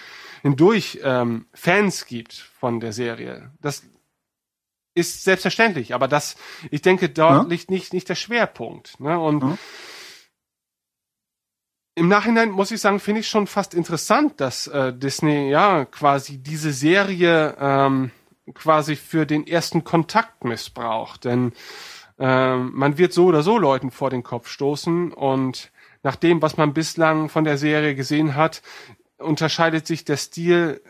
hindurch 0.42 1.00
ähm, 1.04 1.46
Fans 1.54 2.06
gibt 2.06 2.34
von 2.34 2.80
der 2.80 2.94
Serie. 2.94 3.52
Das 3.62 3.84
ist 4.96 5.24
selbstverständlich, 5.24 5.94
aber 5.94 6.08
das, 6.08 6.36
ich 6.72 6.82
denke, 6.82 7.10
dort 7.10 7.44
Ja. 7.44 7.50
liegt 7.50 7.70
nicht, 7.72 7.94
nicht 7.94 8.08
der 8.10 8.16
Schwerpunkt. 8.16 9.00
Ne? 9.00 9.20
Und 9.20 9.42
Ja. 9.44 9.58
Im 11.96 12.08
Nachhinein 12.08 12.52
muss 12.52 12.72
ich 12.72 12.82
sagen, 12.82 13.00
finde 13.00 13.22
ich 13.22 13.28
schon 13.28 13.48
fast 13.48 13.74
interessant, 13.74 14.42
dass 14.42 14.68
äh, 14.68 14.94
Disney 14.94 15.50
ja 15.50 15.86
quasi 15.86 16.38
diese 16.38 16.72
Serie 16.72 17.56
ähm, 17.60 18.12
quasi 18.54 18.96
für 18.96 19.26
den 19.26 19.46
ersten 19.46 19.84
Kontakt 19.84 20.44
missbraucht. 20.44 21.26
Denn 21.26 21.54
ähm, 22.20 22.72
man 22.74 22.98
wird 22.98 23.14
so 23.14 23.26
oder 23.26 23.44
so 23.44 23.58
Leuten 23.58 23.92
vor 23.92 24.10
den 24.10 24.24
Kopf 24.24 24.48
stoßen 24.48 25.14
und 25.14 25.72
nach 26.04 26.16
dem, 26.16 26.42
was 26.42 26.58
man 26.58 26.74
bislang 26.74 27.30
von 27.30 27.46
der 27.46 27.58
Serie 27.58 27.96
gesehen 27.96 28.36
hat, 28.36 28.62
unterscheidet 29.18 29.88
sich 29.88 30.04
der 30.04 30.18
Stil 30.18 30.82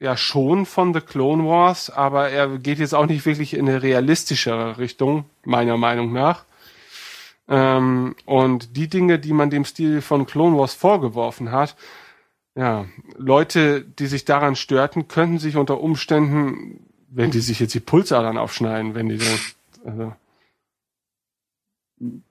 ja 0.00 0.16
schon 0.16 0.64
von 0.64 0.94
The 0.94 1.00
Clone 1.00 1.44
Wars, 1.44 1.90
aber 1.90 2.30
er 2.30 2.58
geht 2.58 2.78
jetzt 2.78 2.94
auch 2.94 3.06
nicht 3.06 3.26
wirklich 3.26 3.54
in 3.54 3.68
eine 3.68 3.82
realistischere 3.82 4.78
Richtung, 4.78 5.24
meiner 5.44 5.76
Meinung 5.76 6.12
nach. 6.12 6.45
Ähm, 7.48 8.16
und 8.24 8.76
die 8.76 8.88
Dinge, 8.88 9.18
die 9.18 9.32
man 9.32 9.50
dem 9.50 9.64
Stil 9.64 10.00
von 10.02 10.26
Clone 10.26 10.56
Wars 10.58 10.74
vorgeworfen 10.74 11.52
hat, 11.52 11.76
ja, 12.54 12.86
Leute, 13.16 13.82
die 13.82 14.06
sich 14.06 14.24
daran 14.24 14.56
störten, 14.56 15.08
könnten 15.08 15.38
sich 15.38 15.56
unter 15.56 15.80
Umständen, 15.80 16.80
wenn 17.08 17.30
die 17.30 17.40
sich 17.40 17.60
jetzt 17.60 17.74
die 17.74 17.80
Pulsadern 17.80 18.38
aufschneiden, 18.38 18.94
wenn 18.94 19.08
die 19.10 19.18
dann, 19.18 19.38
also, 19.84 20.12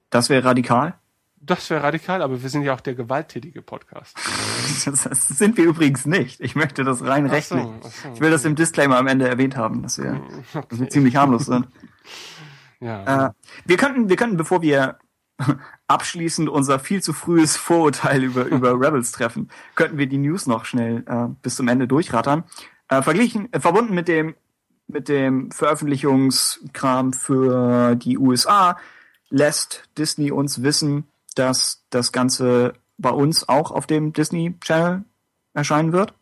Das 0.10 0.30
wäre 0.30 0.44
radikal. 0.44 0.96
das 1.40 1.70
wäre 1.70 1.84
radikal, 1.84 2.22
aber 2.24 2.42
wir 2.42 2.50
sind 2.50 2.64
ja 2.64 2.74
auch 2.74 2.82
der 2.82 2.96
gewalttätige 2.96 3.62
Podcast. 3.62 4.18
Das, 4.86 5.04
sind 5.04 5.58
wir 5.58 5.66
übrigens 5.66 6.06
nicht. 6.06 6.42
Ich 6.42 6.56
möchte 6.56 6.84
das 6.84 7.04
rein 7.04 7.26
Ach 7.26 7.30
so, 7.30 7.36
rechtlich. 7.36 7.66
ach 7.84 7.92
so, 7.92 8.10
Ich 8.16 8.20
will 8.20 8.32
das 8.32 8.42
okay. 8.42 8.50
im 8.50 8.56
Disclaimer 8.56 8.98
am 8.98 9.08
Ende 9.08 9.30
erwähnt 9.30 9.56
haben, 9.56 9.84
dass 9.84 10.00
wir, 10.00 10.20
dass 10.70 10.80
wir 10.80 10.90
ziemlich 10.90 11.16
harmlos 11.16 11.46
sind. 11.46 11.68
Ja. 12.82 13.28
Äh, 13.28 13.32
wir 13.66 13.78
könnten, 13.78 14.10
wir 14.10 14.16
könnten, 14.18 14.36
bevor 14.36 14.62
wir 14.62 14.98
abschließend 15.88 16.50
unser 16.50 16.80
viel 16.80 17.02
zu 17.02 17.14
frühes 17.14 17.58
Vorurteil 17.58 18.24
über, 18.24 18.46
über 18.46 18.72
Rebels 18.80 19.12
treffen, 19.12 19.50
könnten 19.76 19.98
wir 19.98 20.08
die 20.08 20.18
News 20.18 20.48
noch 20.48 20.66
schnell 20.66 21.04
äh, 21.08 21.28
bis 21.42 21.56
zum 21.56 21.68
Ende 21.68 21.88
durchrattern. 21.88 22.44
Äh, 22.90 23.02
verglichen, 23.02 23.52
äh, 23.52 23.60
verbunden 23.60 23.94
mit 23.94 24.08
dem, 24.08 24.36
mit 24.88 25.10
dem 25.10 25.52
Veröffentlichungskram 25.52 27.14
für 27.14 27.96
die 27.96 28.18
USA 28.18 28.78
lässt 29.30 29.90
Disney 29.98 30.32
uns 30.32 30.62
wissen, 30.62 31.08
dass 31.36 31.84
das 31.90 32.12
Ganze 32.12 32.74
bei 32.98 33.10
uns 33.10 33.50
auch 33.50 33.72
auf 33.72 33.88
dem 33.88 34.14
Disney 34.14 34.56
Channel 34.62 35.04
erscheinen 35.54 35.92
wird. 35.92 36.14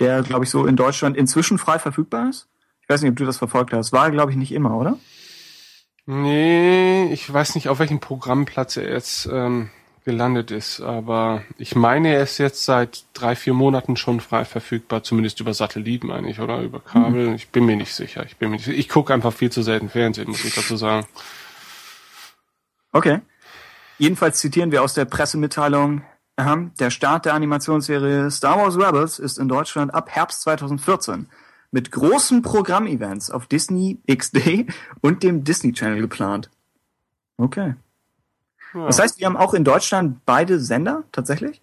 Der, 0.00 0.22
glaube 0.22 0.44
ich, 0.44 0.50
so 0.50 0.66
in 0.66 0.76
Deutschland 0.76 1.16
inzwischen 1.16 1.58
frei 1.58 1.78
verfügbar 1.78 2.28
ist. 2.28 2.48
Ich 2.82 2.88
weiß 2.88 3.02
nicht, 3.02 3.10
ob 3.10 3.16
du 3.16 3.24
das 3.24 3.38
verfolgt 3.38 3.72
hast. 3.72 3.92
War, 3.92 4.10
glaube 4.10 4.30
ich, 4.30 4.36
nicht 4.36 4.52
immer, 4.52 4.76
oder? 4.76 4.98
Nee, 6.06 7.12
ich 7.12 7.32
weiß 7.32 7.54
nicht, 7.54 7.68
auf 7.68 7.78
welchem 7.78 7.98
Programmplatz 7.98 8.76
er 8.76 8.90
jetzt 8.90 9.26
ähm, 9.32 9.70
gelandet 10.04 10.50
ist, 10.50 10.82
aber 10.82 11.42
ich 11.56 11.74
meine, 11.76 12.14
er 12.14 12.22
ist 12.22 12.36
jetzt 12.36 12.64
seit 12.64 13.04
drei, 13.14 13.34
vier 13.34 13.54
Monaten 13.54 13.96
schon 13.96 14.20
frei 14.20 14.44
verfügbar, 14.44 15.02
zumindest 15.02 15.40
über 15.40 15.54
Satelliten 15.54 16.10
eigentlich, 16.10 16.40
oder 16.40 16.60
über 16.60 16.80
Kabel. 16.80 17.34
Ich 17.34 17.48
bin 17.48 17.64
mir 17.64 17.76
nicht 17.76 17.94
sicher. 17.94 18.24
Ich 18.26 18.36
bin 18.36 18.50
mir 18.50 18.56
nicht 18.56 18.66
sicher. 18.66 18.76
Ich 18.76 18.90
gucke 18.90 19.14
einfach 19.14 19.32
viel 19.32 19.50
zu 19.50 19.62
selten 19.62 19.88
Fernsehen, 19.88 20.28
muss 20.28 20.44
ich 20.44 20.54
dazu 20.54 20.76
sagen. 20.76 21.06
Okay. 22.92 23.20
Jedenfalls 23.96 24.40
zitieren 24.40 24.72
wir 24.72 24.82
aus 24.82 24.92
der 24.92 25.06
Pressemitteilung 25.06 26.02
der 26.36 26.90
Start 26.90 27.26
der 27.26 27.34
Animationsserie 27.34 28.28
Star 28.30 28.58
Wars 28.58 28.76
Rebels 28.76 29.20
ist 29.20 29.38
in 29.38 29.48
Deutschland 29.48 29.94
ab 29.94 30.10
Herbst 30.10 30.42
2014 30.42 31.28
mit 31.74 31.90
großen 31.90 32.40
Programmevents 32.42 33.32
auf 33.32 33.46
Disney 33.48 33.98
XD 34.08 34.66
und 35.00 35.24
dem 35.24 35.42
Disney 35.42 35.72
Channel 35.72 36.00
geplant. 36.00 36.48
Okay. 37.36 37.74
Ja. 38.74 38.86
Das 38.86 39.00
heißt, 39.00 39.18
wir 39.18 39.26
haben 39.26 39.36
auch 39.36 39.54
in 39.54 39.64
Deutschland 39.64 40.20
beide 40.24 40.60
Sender 40.60 41.02
tatsächlich? 41.10 41.60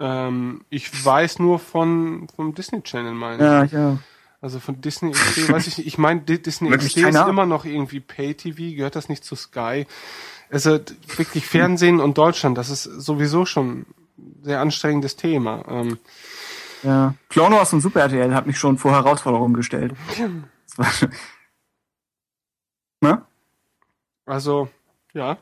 Ähm, 0.00 0.64
ich 0.70 1.04
weiß 1.04 1.40
nur 1.40 1.58
von 1.58 2.26
vom 2.34 2.54
Disney 2.54 2.80
Channel, 2.82 3.12
meine 3.12 3.66
ich. 3.66 3.72
Ja, 3.72 3.90
ja. 3.90 3.98
Also 4.40 4.60
von 4.60 4.80
Disney 4.80 5.12
XD 5.12 5.50
weiß 5.50 5.66
ich 5.66 5.76
nicht. 5.76 5.86
Ich 5.86 5.98
meine, 5.98 6.22
Di- 6.22 6.40
Disney 6.40 6.70
XD 6.70 6.96
ist 6.96 7.16
immer 7.16 7.44
noch 7.44 7.66
irgendwie 7.66 8.00
Pay-TV, 8.00 8.76
gehört 8.76 8.96
das 8.96 9.10
nicht 9.10 9.24
zu 9.24 9.36
Sky? 9.36 9.86
Also 10.50 10.80
wirklich 11.16 11.46
Fernsehen 11.46 12.00
und 12.00 12.16
Deutschland, 12.16 12.56
das 12.56 12.70
ist 12.70 12.84
sowieso 12.84 13.44
schon 13.44 13.80
ein 14.16 14.40
sehr 14.42 14.60
anstrengendes 14.60 15.16
Thema. 15.16 15.64
Ähm, 15.68 15.98
Ja. 16.84 17.14
Clone 17.28 17.56
Wars 17.56 17.72
und 17.72 17.80
Super 17.80 18.00
RTL 18.00 18.34
hat 18.34 18.46
mich 18.46 18.58
schon 18.58 18.78
vor 18.78 18.92
Herausforderungen 18.92 19.54
gestellt. 19.54 19.94
Ne? 23.00 23.22
also, 24.26 24.68
ja. 25.12 25.38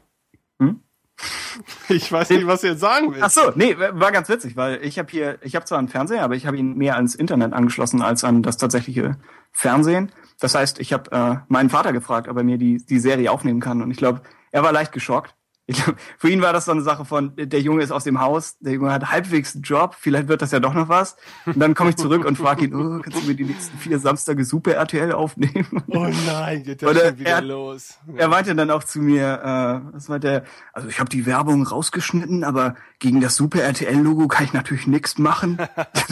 Hm? 0.58 0.80
Ich 1.88 2.10
weiß 2.10 2.30
nicht, 2.30 2.46
was 2.46 2.62
du 2.62 2.68
jetzt 2.68 2.80
sagen 2.80 3.12
willst. 3.12 3.22
Ach 3.22 3.30
so, 3.30 3.52
nee, 3.54 3.76
war 3.78 4.10
ganz 4.10 4.28
witzig, 4.28 4.56
weil 4.56 4.82
ich 4.82 4.98
habe 4.98 5.10
hier, 5.10 5.38
ich 5.42 5.54
habe 5.54 5.66
zwar 5.66 5.78
einen 5.78 5.88
Fernseher, 5.88 6.24
aber 6.24 6.34
ich 6.34 6.46
habe 6.46 6.56
ihn 6.56 6.76
mehr 6.76 6.96
ans 6.96 7.14
Internet 7.14 7.52
angeschlossen 7.52 8.00
als 8.00 8.24
an 8.24 8.42
das 8.42 8.56
tatsächliche 8.56 9.18
Fernsehen. 9.52 10.10
Das 10.40 10.54
heißt, 10.54 10.80
ich 10.80 10.92
habe 10.92 11.12
äh, 11.12 11.36
meinen 11.48 11.68
Vater 11.68 11.92
gefragt, 11.92 12.28
ob 12.28 12.36
er 12.38 12.44
mir 12.44 12.56
die, 12.56 12.78
die 12.78 12.98
Serie 12.98 13.30
aufnehmen 13.30 13.60
kann. 13.60 13.82
Und 13.82 13.90
ich 13.90 13.98
glaube, 13.98 14.22
er 14.50 14.62
war 14.62 14.72
leicht 14.72 14.92
geschockt. 14.92 15.34
Ich 15.72 15.82
glaub, 15.82 15.96
für 16.18 16.28
ihn 16.28 16.42
war 16.42 16.52
das 16.52 16.66
so 16.66 16.72
eine 16.72 16.82
Sache 16.82 17.04
von, 17.04 17.32
der 17.36 17.60
Junge 17.60 17.82
ist 17.82 17.90
aus 17.90 18.04
dem 18.04 18.20
Haus, 18.20 18.58
der 18.60 18.74
Junge 18.74 18.92
hat 18.92 19.10
halbwegs 19.10 19.54
einen 19.54 19.62
Job, 19.62 19.96
vielleicht 19.98 20.28
wird 20.28 20.42
das 20.42 20.50
ja 20.52 20.60
doch 20.60 20.74
noch 20.74 20.88
was. 20.88 21.16
Und 21.46 21.58
dann 21.58 21.74
komme 21.74 21.90
ich 21.90 21.96
zurück 21.96 22.24
und 22.24 22.36
frage 22.36 22.66
ihn, 22.66 22.74
oh, 22.74 23.00
kannst 23.00 23.22
du 23.22 23.26
mir 23.26 23.34
die 23.34 23.44
nächsten 23.44 23.78
vier 23.78 23.98
Samstage 23.98 24.44
Super 24.44 24.74
RTL 24.74 25.12
aufnehmen? 25.12 25.66
Oh 25.88 26.06
nein, 26.26 26.62
geht 26.62 26.82
das 26.82 26.96
schon 26.98 27.18
wieder 27.18 27.30
er- 27.30 27.42
los. 27.42 27.98
Er 28.16 28.28
meinte 28.28 28.54
dann 28.54 28.70
auch 28.70 28.84
zu 28.84 29.00
mir, 29.00 29.40
äh, 29.42 29.94
was 29.94 30.08
meinte 30.08 30.28
er, 30.28 30.44
also 30.72 30.88
ich 30.88 31.00
habe 31.00 31.08
die 31.08 31.26
Werbung 31.26 31.66
rausgeschnitten, 31.66 32.44
aber 32.44 32.74
gegen 32.98 33.20
das 33.20 33.34
Super 33.36 33.62
RTL-Logo 33.62 34.28
kann 34.28 34.44
ich 34.44 34.52
natürlich 34.52 34.86
nichts 34.86 35.18
machen. 35.18 35.58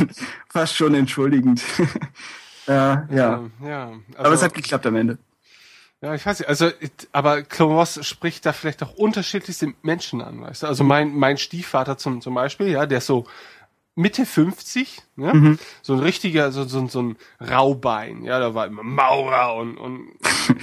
Fast 0.48 0.74
schon 0.76 0.94
entschuldigend. 0.94 1.62
äh, 2.66 2.72
ja. 2.72 3.38
Ähm, 3.38 3.50
ja. 3.62 3.92
aber 4.16 4.28
es 4.28 4.30
also- 4.30 4.44
hat 4.46 4.54
geklappt 4.54 4.86
am 4.86 4.96
Ende. 4.96 5.18
Ja, 6.02 6.14
ich 6.14 6.24
weiß 6.24 6.38
nicht. 6.38 6.48
Also, 6.48 6.70
aber 7.12 7.42
Wars 7.58 8.06
spricht 8.06 8.46
da 8.46 8.52
vielleicht 8.52 8.82
auch 8.82 8.94
unterschiedlichste 8.94 9.74
Menschen 9.82 10.22
an, 10.22 10.40
weißt 10.40 10.62
du? 10.62 10.66
Also 10.66 10.82
mein, 10.82 11.14
mein 11.14 11.36
Stiefvater 11.36 11.98
zum, 11.98 12.22
zum 12.22 12.34
Beispiel, 12.34 12.68
ja, 12.68 12.86
der 12.86 12.98
ist 12.98 13.06
so 13.06 13.26
Mitte 13.96 14.24
50, 14.24 15.02
ne? 15.16 15.34
Mhm. 15.34 15.58
So 15.82 15.92
ein 15.92 15.98
richtiger, 15.98 16.52
so, 16.52 16.64
so, 16.64 16.86
so 16.86 17.02
ein 17.02 17.16
Raubein, 17.40 18.24
ja, 18.24 18.38
da 18.38 18.54
war 18.54 18.66
immer 18.66 18.82
Maurer 18.82 19.56
und, 19.56 19.76
und 19.76 20.08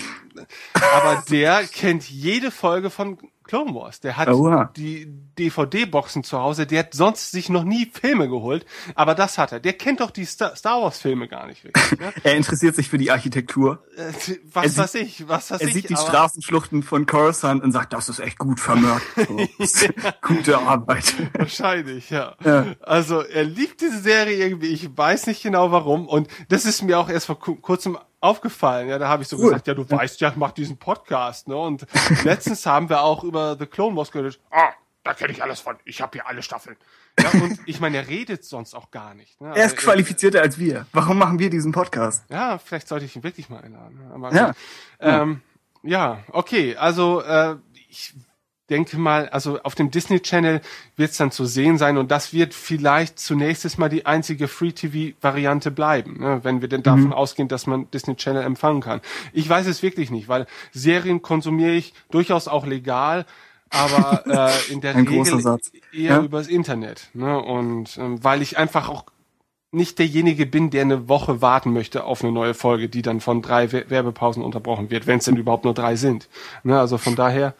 aber 0.74 1.24
der 1.30 1.68
kennt 1.68 2.10
jede 2.10 2.50
Folge 2.50 2.90
von 2.90 3.20
Clone 3.48 3.74
Wars. 3.74 4.00
Der 4.02 4.18
hat 4.18 4.28
Oha. 4.30 4.72
die 4.76 5.08
DVD-Boxen 5.40 6.24
zu 6.24 6.38
Hause, 6.40 6.66
der 6.68 6.80
hat 6.80 6.94
sonst 6.94 7.32
sich 7.32 7.50
noch 7.50 7.64
nie 7.64 7.90
Filme 7.94 8.28
geholt, 8.28 8.66
aber 8.96 9.16
das 9.16 9.38
hat 9.38 9.52
er. 9.52 9.60
Der 9.60 9.74
kennt 9.74 10.00
doch 10.02 10.12
die 10.12 10.26
Star, 10.26 10.56
Star 10.56 10.82
Wars 10.82 11.00
Filme 11.00 11.28
gar 11.28 11.48
nicht 11.48 11.64
richtig. 11.64 11.84
Ja? 12.00 12.12
Er 12.24 12.36
interessiert 12.36 12.76
sich 12.76 12.90
für 12.90 12.98
die 12.98 13.12
Architektur. 13.12 13.84
Äh, 13.96 14.02
Er 14.02 14.14
was 14.54 14.66
sieht- 14.76 14.78
weiß 14.78 14.96
ich, 14.96 15.28
was 15.28 15.52
weiß 15.52 15.62
Er 15.62 15.68
ich. 15.68 15.74
sieht 15.74 15.90
die 15.90 15.96
Straßenschluchten 15.96 16.84
von 16.84 17.06
Coruscant 17.06 17.64
und 17.64 17.72
sagt, 17.72 17.94
das 17.94 18.10
ist 18.10 18.20
echt 18.20 18.38
gut 18.38 18.60
vermörkt. 18.60 19.06
Gute 20.22 20.58
Arbeit. 20.60 21.14
Wahrscheinlich, 21.34 22.10
ja. 22.10 22.36
Ja. 22.44 22.66
Also 22.82 23.22
er 23.22 23.44
liebt 23.44 23.82
diese 23.82 24.00
Serie 24.00 24.36
irgendwie, 24.38 24.68
ich 24.68 24.96
weiß 24.98 25.28
nicht 25.28 25.42
genau 25.44 25.72
warum. 25.72 26.08
Und 26.08 26.28
das 26.50 26.66
ist 26.66 26.82
mir 26.82 27.00
auch 27.00 27.10
erst 27.10 27.28
vor 27.28 27.40
ku- 27.40 27.56
kurzem 27.56 27.98
aufgefallen. 28.20 28.90
Ja, 28.90 28.98
da 29.00 29.08
habe 29.08 29.24
ich 29.24 29.30
so 29.30 29.38
Cool. 29.38 29.46
gesagt, 29.50 29.68
ja, 29.68 29.74
du 29.74 29.90
weißt 29.90 30.20
ja, 30.22 30.30
ich 30.30 30.36
mach 30.36 30.52
diesen 30.52 30.78
Podcast, 30.78 31.48
ne? 31.48 31.56
Und 31.58 31.86
letztens 32.24 32.66
haben 32.66 32.90
wir 32.90 33.02
auch 33.02 33.24
über 33.24 33.56
The 33.58 33.66
Clone 33.66 33.96
Wars 33.96 34.12
geredet. 34.12 34.40
Ah, 34.52 34.70
da 35.04 35.14
kenne 35.14 35.32
ich 35.32 35.42
alles 35.44 35.60
von. 35.60 35.78
Ich 35.86 36.02
habe 36.02 36.12
hier 36.14 36.28
alle 36.28 36.42
Staffeln. 36.42 36.76
Ja, 37.20 37.30
und 37.42 37.60
ich 37.66 37.80
meine, 37.80 37.98
er 37.98 38.08
redet 38.08 38.44
sonst 38.44 38.74
auch 38.76 38.92
gar 38.92 39.14
nicht. 39.14 39.40
Ne? 39.42 39.50
Er 39.56 39.66
ist 39.66 39.74
Also, 39.74 39.86
qualifizierter 39.88 40.42
als 40.42 40.58
wir. 40.60 40.86
Warum 40.94 41.18
machen 41.18 41.40
wir 41.40 41.50
diesen 41.50 41.72
Podcast? 41.72 42.26
Ja, 42.30 42.58
vielleicht 42.58 42.88
sollte 42.88 43.06
ich 43.06 43.16
ihn 43.16 43.24
wirklich 43.24 43.50
mal 43.50 43.62
einladen. 43.62 44.00
Aber 44.14 44.34
Ja. 44.34 44.54
Ähm, 45.00 45.42
ja, 45.84 46.20
okay. 46.32 46.76
Also 46.76 47.22
äh, 47.22 47.56
ich 47.90 48.14
denke 48.70 48.98
mal, 48.98 49.30
also 49.30 49.60
auf 49.64 49.76
dem 49.76 49.92
Disney 49.92 50.20
Channel 50.20 50.62
wird 50.96 51.12
es 51.12 51.18
dann 51.18 51.32
zu 51.32 51.46
sehen 51.46 51.78
sein 51.78 51.98
und 51.98 52.12
das 52.12 52.34
wird 52.34 52.54
vielleicht 52.54 53.18
zunächst 53.20 53.78
mal 53.80 53.90
die 53.90 54.06
einzige 54.06 54.48
Free-TV-Variante 54.48 55.72
bleiben, 55.72 56.20
ne? 56.20 56.40
wenn 56.44 56.62
wir 56.62 56.68
denn 56.68 56.84
davon 56.84 57.14
ausgehen, 57.14 57.48
dass 57.48 57.68
man 57.68 57.90
Disney 57.92 58.16
Channel 58.16 58.44
empfangen 58.44 58.82
kann. 58.82 59.02
Ich 59.34 59.48
weiß 59.48 59.68
es 59.68 59.84
wirklich 59.84 60.12
nicht, 60.12 60.28
weil 60.28 60.48
Serien 60.74 61.22
konsumiere 61.22 61.72
ich 61.74 61.94
durchaus 62.12 62.48
auch 62.48 62.66
legal, 62.66 63.26
aber 63.70 64.24
äh, 64.70 64.72
in 64.74 64.82
der 64.82 64.96
Regel 64.96 65.42
Satz. 65.42 65.72
eher 65.94 66.02
Ja. 66.16 66.22
übers 66.22 66.48
Internet. 66.48 67.10
Ne? 67.14 67.40
Und 67.40 67.98
ähm, 67.98 68.24
weil 68.24 68.42
ich 68.42 68.58
einfach 68.58 68.90
auch 68.90 69.06
nicht 69.72 70.00
derjenige 70.00 70.46
bin, 70.46 70.70
der 70.70 70.84
eine 70.84 71.10
Woche 71.10 71.42
warten 71.42 71.74
möchte 71.74 72.06
auf 72.06 72.24
eine 72.24 72.32
neue 72.32 72.54
Folge, 72.54 72.88
die 72.88 73.02
dann 73.02 73.20
von 73.20 73.42
drei 73.42 73.72
We- 73.74 73.90
Werbepausen 73.90 74.42
unterbrochen 74.42 74.90
wird, 74.90 75.08
wenn 75.08 75.20
es 75.20 75.26
denn 75.26 75.36
überhaupt 75.36 75.66
nur 75.66 75.74
drei 75.74 75.98
sind. 75.98 76.30
Ne, 76.64 76.80
also 76.80 76.98
von 76.98 77.16
daher, 77.18 77.54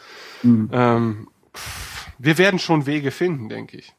ähm, 0.44 1.28
pff, 1.56 2.08
wir 2.18 2.38
werden 2.38 2.60
schon 2.60 2.86
Wege 2.86 3.12
finden, 3.12 3.50
denke 3.50 3.78
ich. 3.78 3.94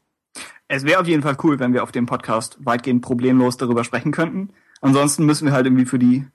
Es 0.67 0.83
wäre 0.85 0.99
auf 0.99 1.07
jeden 1.07 1.23
Fall 1.23 1.37
cool, 1.43 1.59
wenn 1.59 1.73
wir 1.73 1.83
auf 1.83 1.91
dem 1.91 2.05
Podcast 2.05 2.57
weitgehend 2.59 3.01
problemlos 3.01 3.57
darüber 3.57 3.83
sprechen 3.83 4.11
könnten. 4.11 4.49
Ansonsten 4.81 5.25
müssen 5.25 5.45
wir 5.45 5.53
halt 5.53 5.65
irgendwie 5.65 5.85
für 5.85 5.99
die, 5.99 6.27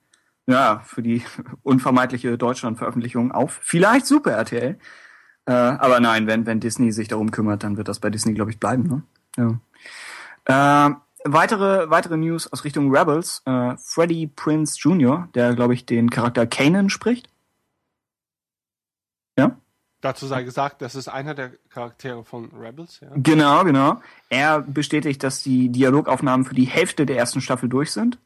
ja, 0.45 0.81
für 0.85 1.01
die 1.01 1.23
unvermeidliche 1.63 2.37
Deutschland-Veröffentlichung 2.37 3.31
auf 3.31 3.59
vielleicht 3.61 4.05
Super 4.05 4.31
RTL. 4.31 4.77
Äh, 5.45 5.51
aber 5.51 5.99
nein, 5.99 6.27
wenn, 6.27 6.45
wenn 6.45 6.59
Disney 6.59 6.91
sich 6.91 7.07
darum 7.07 7.31
kümmert, 7.31 7.63
dann 7.63 7.77
wird 7.77 7.87
das 7.87 7.99
bei 7.99 8.09
Disney, 8.09 8.33
glaube 8.33 8.51
ich, 8.51 8.59
bleiben. 8.59 9.03
Ne? 9.37 9.59
Ja. 10.47 10.89
Äh, 10.89 10.95
weitere, 11.23 11.89
weitere 11.89 12.17
News 12.17 12.51
aus 12.51 12.63
Richtung 12.63 12.95
Rebels. 12.95 13.41
Äh, 13.45 13.75
Freddie 13.77 14.27
Prince 14.27 14.77
Jr., 14.79 15.29
der, 15.35 15.55
glaube 15.55 15.75
ich, 15.75 15.85
den 15.85 16.09
Charakter 16.09 16.45
Kanan 16.47 16.89
spricht. 16.89 17.29
Ja? 19.37 19.57
Dazu 20.05 20.27
sei 20.27 20.43
gesagt, 20.43 20.83
das 20.83 20.93
ist 20.93 21.07
einer 21.07 21.33
der 21.33 21.53
Charaktere 21.71 22.23
von 22.23 22.51
Rebels. 22.51 22.99
Ja. 23.01 23.07
Genau, 23.15 23.63
genau. 23.63 23.99
Er 24.29 24.61
bestätigt, 24.61 25.23
dass 25.23 25.41
die 25.41 25.69
Dialogaufnahmen 25.69 26.45
für 26.45 26.53
die 26.53 26.65
Hälfte 26.65 27.07
der 27.07 27.17
ersten 27.17 27.41
Staffel 27.41 27.69
durch 27.69 27.91
sind. 27.91 28.19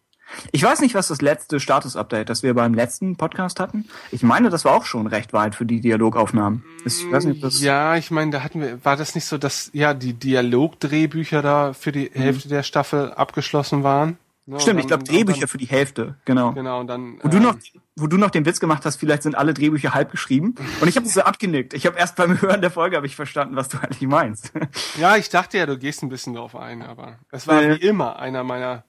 Ich 0.51 0.61
weiß 0.61 0.81
nicht, 0.81 0.93
was 0.93 1.07
das 1.07 1.21
letzte 1.21 1.61
Status-Update, 1.61 2.27
das 2.29 2.43
wir 2.43 2.53
beim 2.53 2.73
letzten 2.73 3.15
Podcast 3.15 3.61
hatten. 3.61 3.87
Ich 4.11 4.23
meine, 4.23 4.49
das 4.49 4.65
war 4.65 4.73
auch 4.73 4.83
schon 4.83 5.07
recht 5.07 5.31
weit 5.31 5.55
für 5.55 5.65
die 5.65 5.79
Dialogaufnahmen. 5.79 6.65
Ich 6.83 7.09
weiß 7.09 7.23
nicht, 7.23 7.41
das 7.41 7.61
Ja, 7.61 7.95
ich 7.95 8.11
meine, 8.11 8.31
da 8.31 8.43
hatten 8.43 8.59
wir, 8.59 8.83
war 8.83 8.97
das 8.97 9.15
nicht 9.15 9.25
so, 9.25 9.37
dass 9.37 9.69
ja 9.71 9.93
die 9.93 10.11
Dialogdrehbücher 10.11 11.41
da 11.41 11.71
für 11.71 11.93
die 11.93 12.11
Hälfte 12.13 12.49
der 12.49 12.63
Staffel 12.63 13.13
abgeschlossen 13.13 13.83
waren? 13.83 14.17
Ne, 14.49 14.59
Stimmt, 14.59 14.79
ich 14.79 14.87
dann- 14.87 14.99
glaube 15.03 15.03
Drehbücher 15.17 15.41
dann, 15.41 15.47
für 15.47 15.57
die 15.59 15.67
Hälfte, 15.67 16.15
genau. 16.25 16.53
Genau, 16.53 16.79
und 16.79 16.87
dann. 16.87 17.19
Wo 17.21 17.27
du 17.27 17.37
ähm, 17.37 17.43
noch, 17.43 17.55
wo 17.95 18.07
du 18.07 18.17
noch 18.17 18.31
den 18.31 18.45
Witz 18.45 18.59
gemacht 18.59 18.83
hast, 18.83 18.95
vielleicht 18.95 19.21
sind 19.21 19.35
alle 19.35 19.53
Drehbücher 19.53 19.93
halb 19.93 20.09
geschrieben. 20.09 20.55
Und 20.81 20.87
ich 20.87 20.95
habe 20.95 21.05
so 21.07 21.21
abgenickt. 21.21 21.73
Ich 21.75 21.85
habe 21.85 21.99
erst 21.99 22.15
beim 22.15 22.41
Hören 22.41 22.59
der 22.61 22.71
Folge 22.71 22.95
habe 22.95 23.05
ich 23.05 23.15
verstanden, 23.15 23.55
was 23.55 23.69
du 23.69 23.77
eigentlich 23.77 24.01
meinst. 24.09 24.51
Ja, 24.97 25.17
ich 25.17 25.29
dachte 25.29 25.59
ja, 25.59 25.67
du 25.67 25.77
gehst 25.77 26.01
ein 26.01 26.09
bisschen 26.09 26.33
drauf 26.33 26.55
ein, 26.55 26.81
aber 26.81 27.19
es 27.31 27.47
war 27.47 27.61
Nee. 27.61 27.75
wie 27.79 27.85
immer 27.87 28.17
einer 28.17 28.43
meiner 28.43 28.83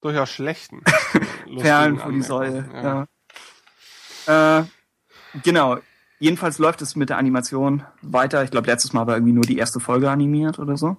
durchaus 0.00 0.30
schlechten. 0.30 0.82
lustigen 1.44 1.60
Perlen 1.62 1.98
vor 1.98 2.10
die 2.12 2.22
Säule. 2.22 2.58
Anmerkungen, 2.72 3.06
Ja. 4.26 4.58
Äh, 4.60 4.64
genau. 5.44 5.78
Jedenfalls 6.18 6.58
läuft 6.58 6.82
es 6.82 6.96
mit 6.96 7.10
der 7.10 7.18
Animation 7.18 7.84
weiter. 8.02 8.42
Ich 8.42 8.50
glaube, 8.50 8.66
letztes 8.68 8.92
Mal 8.92 9.06
war 9.06 9.14
irgendwie 9.14 9.32
nur 9.34 9.44
die 9.44 9.58
erste 9.58 9.78
Folge 9.78 10.10
animiert 10.10 10.58
oder 10.58 10.76
so. 10.76 10.96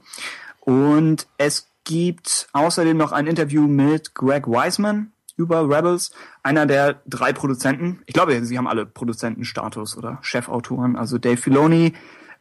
Und 0.61 1.27
es 1.37 1.67
gibt 1.85 2.47
außerdem 2.51 2.97
noch 2.97 3.13
ein 3.13 3.27
Interview 3.27 3.67
mit 3.67 4.13
Greg 4.13 4.47
Wiseman 4.47 5.13
über 5.37 5.61
Rebels, 5.69 6.11
einer 6.43 6.65
der 6.65 7.01
drei 7.05 7.31
Produzenten. 7.33 8.01
Ich 8.05 8.13
glaube, 8.13 8.43
sie 8.43 8.57
haben 8.57 8.67
alle 8.67 8.85
Produzentenstatus 8.85 9.97
oder 9.97 10.17
Chefautoren. 10.21 10.95
Also 10.95 11.17
Dave 11.17 11.37
Filoni, 11.37 11.93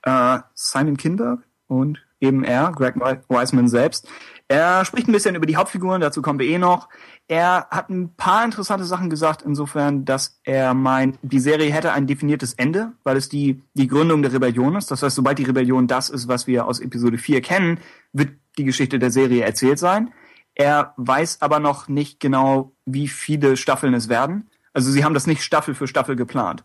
äh, 0.02 0.38
Simon 0.54 0.96
Kinberg 0.96 1.40
und 1.66 1.98
eben 2.20 2.44
er, 2.44 2.72
Greg 2.72 2.96
Wi- 2.96 3.20
Wiseman 3.28 3.68
selbst. 3.68 4.08
Er 4.48 4.84
spricht 4.84 5.08
ein 5.08 5.12
bisschen 5.12 5.34
über 5.34 5.46
die 5.46 5.56
Hauptfiguren, 5.56 6.00
dazu 6.00 6.22
kommen 6.22 6.38
wir 6.38 6.46
eh 6.46 6.58
noch. 6.58 6.88
Er 7.26 7.68
hat 7.70 7.88
ein 7.88 8.14
paar 8.14 8.44
interessante 8.44 8.84
Sachen 8.84 9.08
gesagt, 9.08 9.42
insofern, 9.42 10.04
dass 10.04 10.40
er 10.44 10.74
meint, 10.74 11.18
die 11.22 11.40
Serie 11.40 11.72
hätte 11.72 11.92
ein 11.92 12.06
definiertes 12.06 12.52
Ende, 12.52 12.92
weil 13.02 13.16
es 13.16 13.30
die, 13.30 13.62
die 13.72 13.86
Gründung 13.86 14.20
der 14.20 14.32
Rebellion 14.32 14.76
ist. 14.76 14.90
Das 14.90 15.02
heißt, 15.02 15.16
sobald 15.16 15.38
die 15.38 15.44
Rebellion 15.44 15.86
das 15.86 16.10
ist, 16.10 16.28
was 16.28 16.46
wir 16.46 16.66
aus 16.66 16.80
Episode 16.80 17.16
4 17.16 17.40
kennen, 17.40 17.80
wird 18.12 18.32
die 18.58 18.64
Geschichte 18.64 18.98
der 18.98 19.10
Serie 19.10 19.42
erzählt 19.42 19.78
sein. 19.78 20.12
Er 20.54 20.92
weiß 20.98 21.40
aber 21.40 21.60
noch 21.60 21.88
nicht 21.88 22.20
genau, 22.20 22.72
wie 22.84 23.08
viele 23.08 23.56
Staffeln 23.56 23.94
es 23.94 24.08
werden. 24.08 24.50
Also 24.72 24.90
sie 24.90 25.04
haben 25.04 25.14
das 25.14 25.26
nicht 25.26 25.42
Staffel 25.42 25.74
für 25.74 25.88
Staffel 25.88 26.16
geplant. 26.16 26.64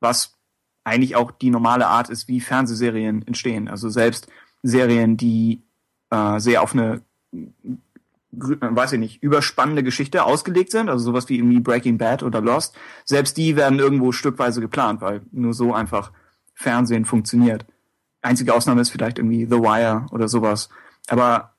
Was 0.00 0.38
eigentlich 0.82 1.14
auch 1.14 1.30
die 1.30 1.50
normale 1.50 1.86
Art 1.86 2.08
ist, 2.08 2.26
wie 2.26 2.40
Fernsehserien 2.40 3.26
entstehen. 3.26 3.68
Also 3.68 3.90
selbst 3.90 4.28
Serien, 4.62 5.16
die 5.16 5.62
äh, 6.10 6.40
sehr 6.40 6.62
auf 6.62 6.72
eine, 6.72 7.02
weiß 8.32 8.92
ich 8.92 8.98
nicht, 8.98 9.22
überspannende 9.22 9.82
Geschichte 9.82 10.24
ausgelegt 10.24 10.70
sind, 10.70 10.88
also 10.88 11.04
sowas 11.04 11.28
wie 11.28 11.38
irgendwie 11.38 11.60
Breaking 11.60 11.98
Bad 11.98 12.22
oder 12.22 12.40
Lost, 12.40 12.76
selbst 13.04 13.36
die 13.36 13.56
werden 13.56 13.78
irgendwo 13.78 14.12
stückweise 14.12 14.60
geplant, 14.60 15.00
weil 15.00 15.22
nur 15.32 15.52
so 15.52 15.74
einfach 15.74 16.12
Fernsehen 16.54 17.04
funktioniert. 17.04 17.66
Einzige 18.22 18.54
Ausnahme 18.54 18.82
ist 18.82 18.90
vielleicht 18.90 19.18
irgendwie 19.18 19.46
The 19.46 19.58
Wire 19.58 20.06
oder 20.12 20.28
sowas. 20.28 20.68
Aber 21.08 21.54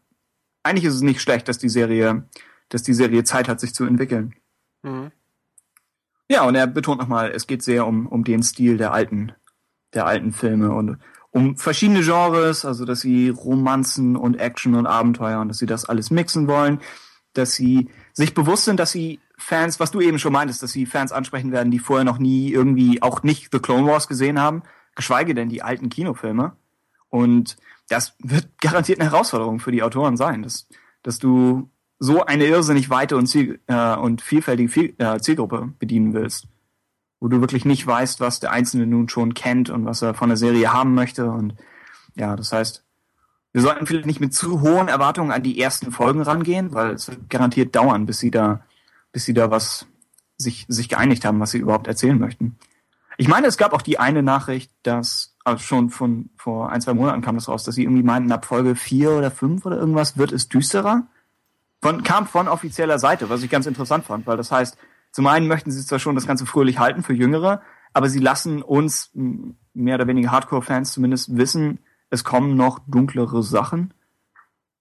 eigentlich 0.63 0.85
ist 0.85 0.95
es 0.95 1.01
nicht 1.01 1.21
schlecht, 1.21 1.47
dass 1.47 1.57
die 1.57 1.69
Serie, 1.69 2.23
dass 2.69 2.83
die 2.83 2.93
Serie 2.93 3.23
Zeit 3.23 3.47
hat, 3.47 3.59
sich 3.59 3.73
zu 3.73 3.85
entwickeln. 3.85 4.35
Mhm. 4.83 5.11
Ja, 6.29 6.43
und 6.43 6.55
er 6.55 6.67
betont 6.67 7.01
nochmal, 7.01 7.31
es 7.31 7.47
geht 7.47 7.63
sehr 7.63 7.85
um, 7.85 8.07
um 8.07 8.23
den 8.23 8.43
Stil 8.43 8.77
der 8.77 8.93
alten, 8.93 9.33
der 9.93 10.05
alten 10.05 10.31
Filme 10.31 10.71
und 10.71 10.97
um 11.31 11.57
verschiedene 11.57 12.01
Genres, 12.01 12.65
also 12.65 12.85
dass 12.85 13.01
sie 13.01 13.29
Romanzen 13.29 14.15
und 14.15 14.35
Action 14.35 14.75
und 14.75 14.85
Abenteuer 14.85 15.39
und 15.39 15.47
dass 15.47 15.57
sie 15.57 15.65
das 15.65 15.85
alles 15.85 16.11
mixen 16.11 16.47
wollen, 16.47 16.79
dass 17.33 17.53
sie 17.53 17.89
sich 18.13 18.33
bewusst 18.33 18.65
sind, 18.65 18.79
dass 18.79 18.91
sie 18.91 19.19
Fans, 19.37 19.79
was 19.79 19.91
du 19.91 20.01
eben 20.01 20.19
schon 20.19 20.33
meintest, 20.33 20.61
dass 20.61 20.71
sie 20.71 20.85
Fans 20.85 21.11
ansprechen 21.11 21.51
werden, 21.51 21.71
die 21.71 21.79
vorher 21.79 22.03
noch 22.03 22.19
nie 22.19 22.51
irgendwie 22.51 23.01
auch 23.01 23.23
nicht 23.23 23.51
The 23.51 23.59
Clone 23.59 23.87
Wars 23.87 24.07
gesehen 24.07 24.39
haben, 24.39 24.61
geschweige 24.95 25.33
denn 25.33 25.49
die 25.49 25.63
alten 25.63 25.89
Kinofilme. 25.89 26.55
Und 27.09 27.57
das 27.89 28.13
wird 28.19 28.49
garantiert 28.61 28.99
eine 28.99 29.09
Herausforderung 29.09 29.59
für 29.59 29.71
die 29.71 29.83
Autoren 29.83 30.17
sein, 30.17 30.43
dass, 30.43 30.67
dass 31.01 31.17
du 31.17 31.69
so 31.97 32.25
eine 32.25 32.45
irrsinnig 32.45 32.89
weite 32.89 33.15
und, 33.15 33.27
Ziel, 33.27 33.59
äh, 33.67 33.95
und 33.95 34.21
vielfältige 34.21 34.69
Viel, 34.69 34.95
äh, 34.97 35.19
Zielgruppe 35.19 35.73
bedienen 35.79 36.13
willst, 36.13 36.47
wo 37.21 37.27
du 37.27 37.39
wirklich 37.39 37.63
nicht 37.63 37.85
weißt, 37.85 38.19
was 38.19 38.41
der 38.41 38.51
Einzelne 38.51 38.87
nun 38.87 39.07
schon 39.07 39.35
kennt 39.35 39.69
und 39.69 39.85
was 39.85 40.01
er 40.01 40.15
von 40.15 40.29
der 40.29 40.37
Serie 40.37 40.73
haben 40.73 40.95
möchte. 40.95 41.29
Und 41.29 41.55
ja, 42.15 42.35
das 42.35 42.51
heißt, 42.51 42.83
wir 43.53 43.61
sollten 43.61 43.85
vielleicht 43.85 44.07
nicht 44.07 44.19
mit 44.19 44.33
zu 44.33 44.61
hohen 44.61 44.87
Erwartungen 44.87 45.31
an 45.31 45.43
die 45.43 45.61
ersten 45.61 45.91
Folgen 45.91 46.21
rangehen, 46.23 46.73
weil 46.73 46.91
es 46.91 47.07
wird 47.07 47.29
garantiert 47.29 47.75
dauern, 47.75 48.07
bis 48.07 48.19
sie 48.19 48.31
da, 48.31 48.65
bis 49.11 49.23
sie 49.23 49.33
da 49.33 49.51
was 49.51 49.85
sich, 50.37 50.65
sich 50.67 50.89
geeinigt 50.89 51.23
haben, 51.23 51.39
was 51.39 51.51
sie 51.51 51.59
überhaupt 51.59 51.87
erzählen 51.87 52.17
möchten. 52.17 52.57
Ich 53.17 53.27
meine, 53.27 53.45
es 53.45 53.57
gab 53.57 53.73
auch 53.73 53.83
die 53.83 53.99
eine 53.99 54.23
Nachricht, 54.23 54.71
dass 54.81 55.35
also 55.43 55.63
schon 55.63 55.89
von 55.91 56.31
vor 56.37 56.71
ein, 56.71 56.81
zwei 56.81 56.95
Monaten 56.95 57.21
kam 57.21 57.35
das 57.35 57.47
raus, 57.47 57.63
dass 57.63 57.75
sie 57.75 57.83
irgendwie 57.83 58.03
meinten, 58.03 58.31
ab 58.31 58.45
Folge 58.45 58.75
vier 58.75 59.11
oder 59.11 59.29
fünf 59.29 59.65
oder 59.65 59.77
irgendwas 59.77 60.17
wird 60.17 60.31
es 60.31 60.49
düsterer. 60.49 61.07
Von, 61.83 62.03
kam 62.03 62.25
von 62.25 62.47
offizieller 62.47 62.97
Seite, 62.97 63.29
was 63.29 63.43
ich 63.43 63.49
ganz 63.49 63.67
interessant 63.67 64.05
fand, 64.05 64.25
weil 64.25 64.37
das 64.37 64.51
heißt, 64.51 64.77
zum 65.11 65.27
einen 65.27 65.47
möchten 65.47 65.71
sie 65.71 65.85
zwar 65.85 65.99
schon 65.99 66.15
das 66.15 66.27
Ganze 66.27 66.45
fröhlich 66.45 66.79
halten 66.79 67.03
für 67.03 67.13
Jüngere, 67.13 67.61
aber 67.93 68.09
sie 68.09 68.19
lassen 68.19 68.61
uns, 68.61 69.11
mehr 69.73 69.95
oder 69.95 70.07
weniger 70.07 70.31
Hardcore-Fans 70.31 70.93
zumindest, 70.93 71.35
wissen, 71.35 71.79
es 72.09 72.23
kommen 72.23 72.55
noch 72.55 72.79
dunklere 72.87 73.43
Sachen. 73.43 73.93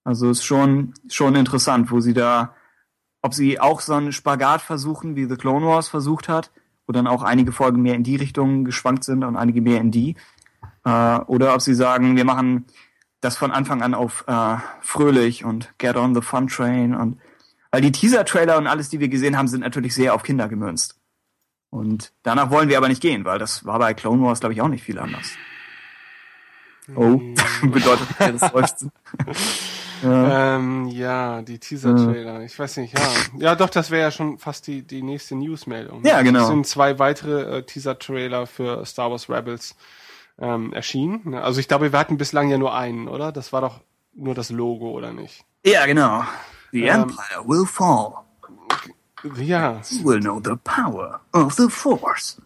Also 0.04 0.30
ist 0.30 0.44
schon, 0.44 0.94
schon 1.08 1.34
interessant, 1.34 1.90
wo 1.90 2.00
sie 2.00 2.14
da, 2.14 2.54
ob 3.22 3.34
sie 3.34 3.60
auch 3.60 3.80
so 3.80 3.94
einen 3.94 4.12
Spagat 4.12 4.62
versuchen, 4.62 5.16
wie 5.16 5.26
The 5.26 5.36
Clone 5.36 5.66
Wars 5.66 5.88
versucht 5.88 6.28
hat, 6.28 6.50
wo 6.86 6.92
dann 6.92 7.06
auch 7.06 7.22
einige 7.22 7.52
Folgen 7.52 7.82
mehr 7.82 7.94
in 7.94 8.02
die 8.02 8.16
Richtung 8.16 8.64
geschwankt 8.64 9.04
sind 9.04 9.24
und 9.24 9.36
einige 9.36 9.60
mehr 9.60 9.80
in 9.80 9.90
die. 9.90 10.16
Äh, 10.84 11.18
oder 11.26 11.54
ob 11.54 11.60
sie 11.60 11.74
sagen, 11.74 12.16
wir 12.16 12.24
machen 12.24 12.66
das 13.20 13.36
von 13.36 13.50
Anfang 13.50 13.82
an 13.82 13.94
auf 13.94 14.24
äh, 14.26 14.56
fröhlich 14.80 15.44
und 15.44 15.76
get 15.78 15.96
on 15.96 16.14
the 16.14 16.22
fun 16.22 16.46
train 16.46 16.94
und 16.94 17.20
weil 17.70 17.80
die 17.80 17.92
Teaser-Trailer 17.92 18.58
und 18.58 18.66
alles, 18.66 18.88
die 18.88 19.00
wir 19.00 19.08
gesehen 19.08 19.36
haben, 19.36 19.48
sind 19.48 19.60
natürlich 19.60 19.94
sehr 19.94 20.14
auf 20.14 20.22
Kinder 20.22 20.48
gemünzt. 20.48 20.96
Und 21.70 22.12
danach 22.24 22.50
wollen 22.50 22.68
wir 22.68 22.76
aber 22.78 22.88
nicht 22.88 23.00
gehen, 23.00 23.24
weil 23.24 23.38
das 23.38 23.64
war 23.64 23.78
bei 23.78 23.94
Clone 23.94 24.22
Wars, 24.22 24.40
glaube 24.40 24.52
ich, 24.52 24.60
auch 24.60 24.68
nicht 24.68 24.82
viel 24.82 24.98
anders. 24.98 25.30
Oh, 26.96 27.20
bedeutet 27.62 28.08
das 28.18 28.50
Seufzen. 28.50 28.90
ja. 30.02 30.56
Ähm, 30.56 30.88
ja, 30.88 31.42
die 31.42 31.60
Teaser-Trailer. 31.60 32.42
Ich 32.42 32.58
weiß 32.58 32.78
nicht, 32.78 32.98
ja. 32.98 33.08
Ja, 33.38 33.54
doch, 33.54 33.70
das 33.70 33.92
wäre 33.92 34.02
ja 34.02 34.10
schon 34.10 34.38
fast 34.38 34.66
die, 34.66 34.82
die 34.82 35.02
nächste 35.02 35.36
Newsmeldung. 35.36 36.04
Ja, 36.04 36.22
genau. 36.22 36.42
Es 36.42 36.48
sind 36.48 36.66
zwei 36.66 36.98
weitere 36.98 37.58
äh, 37.58 37.62
Teaser-Trailer 37.62 38.48
für 38.48 38.84
Star 38.84 39.12
Wars 39.12 39.30
Rebels 39.30 39.76
ähm, 40.40 40.72
erschienen. 40.72 41.20
Ne? 41.30 41.42
Also 41.42 41.60
ich 41.60 41.68
glaube, 41.68 41.92
wir 41.92 41.98
hatten 41.98 42.18
bislang 42.18 42.50
ja 42.50 42.58
nur 42.58 42.74
einen, 42.74 43.06
oder? 43.06 43.30
Das 43.30 43.52
war 43.52 43.60
doch 43.60 43.80
nur 44.12 44.34
das 44.34 44.50
Logo, 44.50 44.90
oder 44.90 45.12
nicht? 45.12 45.44
ja, 45.64 45.86
genau. 45.86 46.24
The 46.72 46.84
Ähm, 46.84 47.02
Empire 47.02 47.44
will 47.46 47.66
fall. 47.66 48.24
Ja. 49.36 49.80
You 49.90 50.04
will 50.04 50.20
know 50.20 50.40
the 50.42 50.56
power 50.64 51.20
of 51.32 51.54
the 51.54 51.68
Force. 51.68 52.40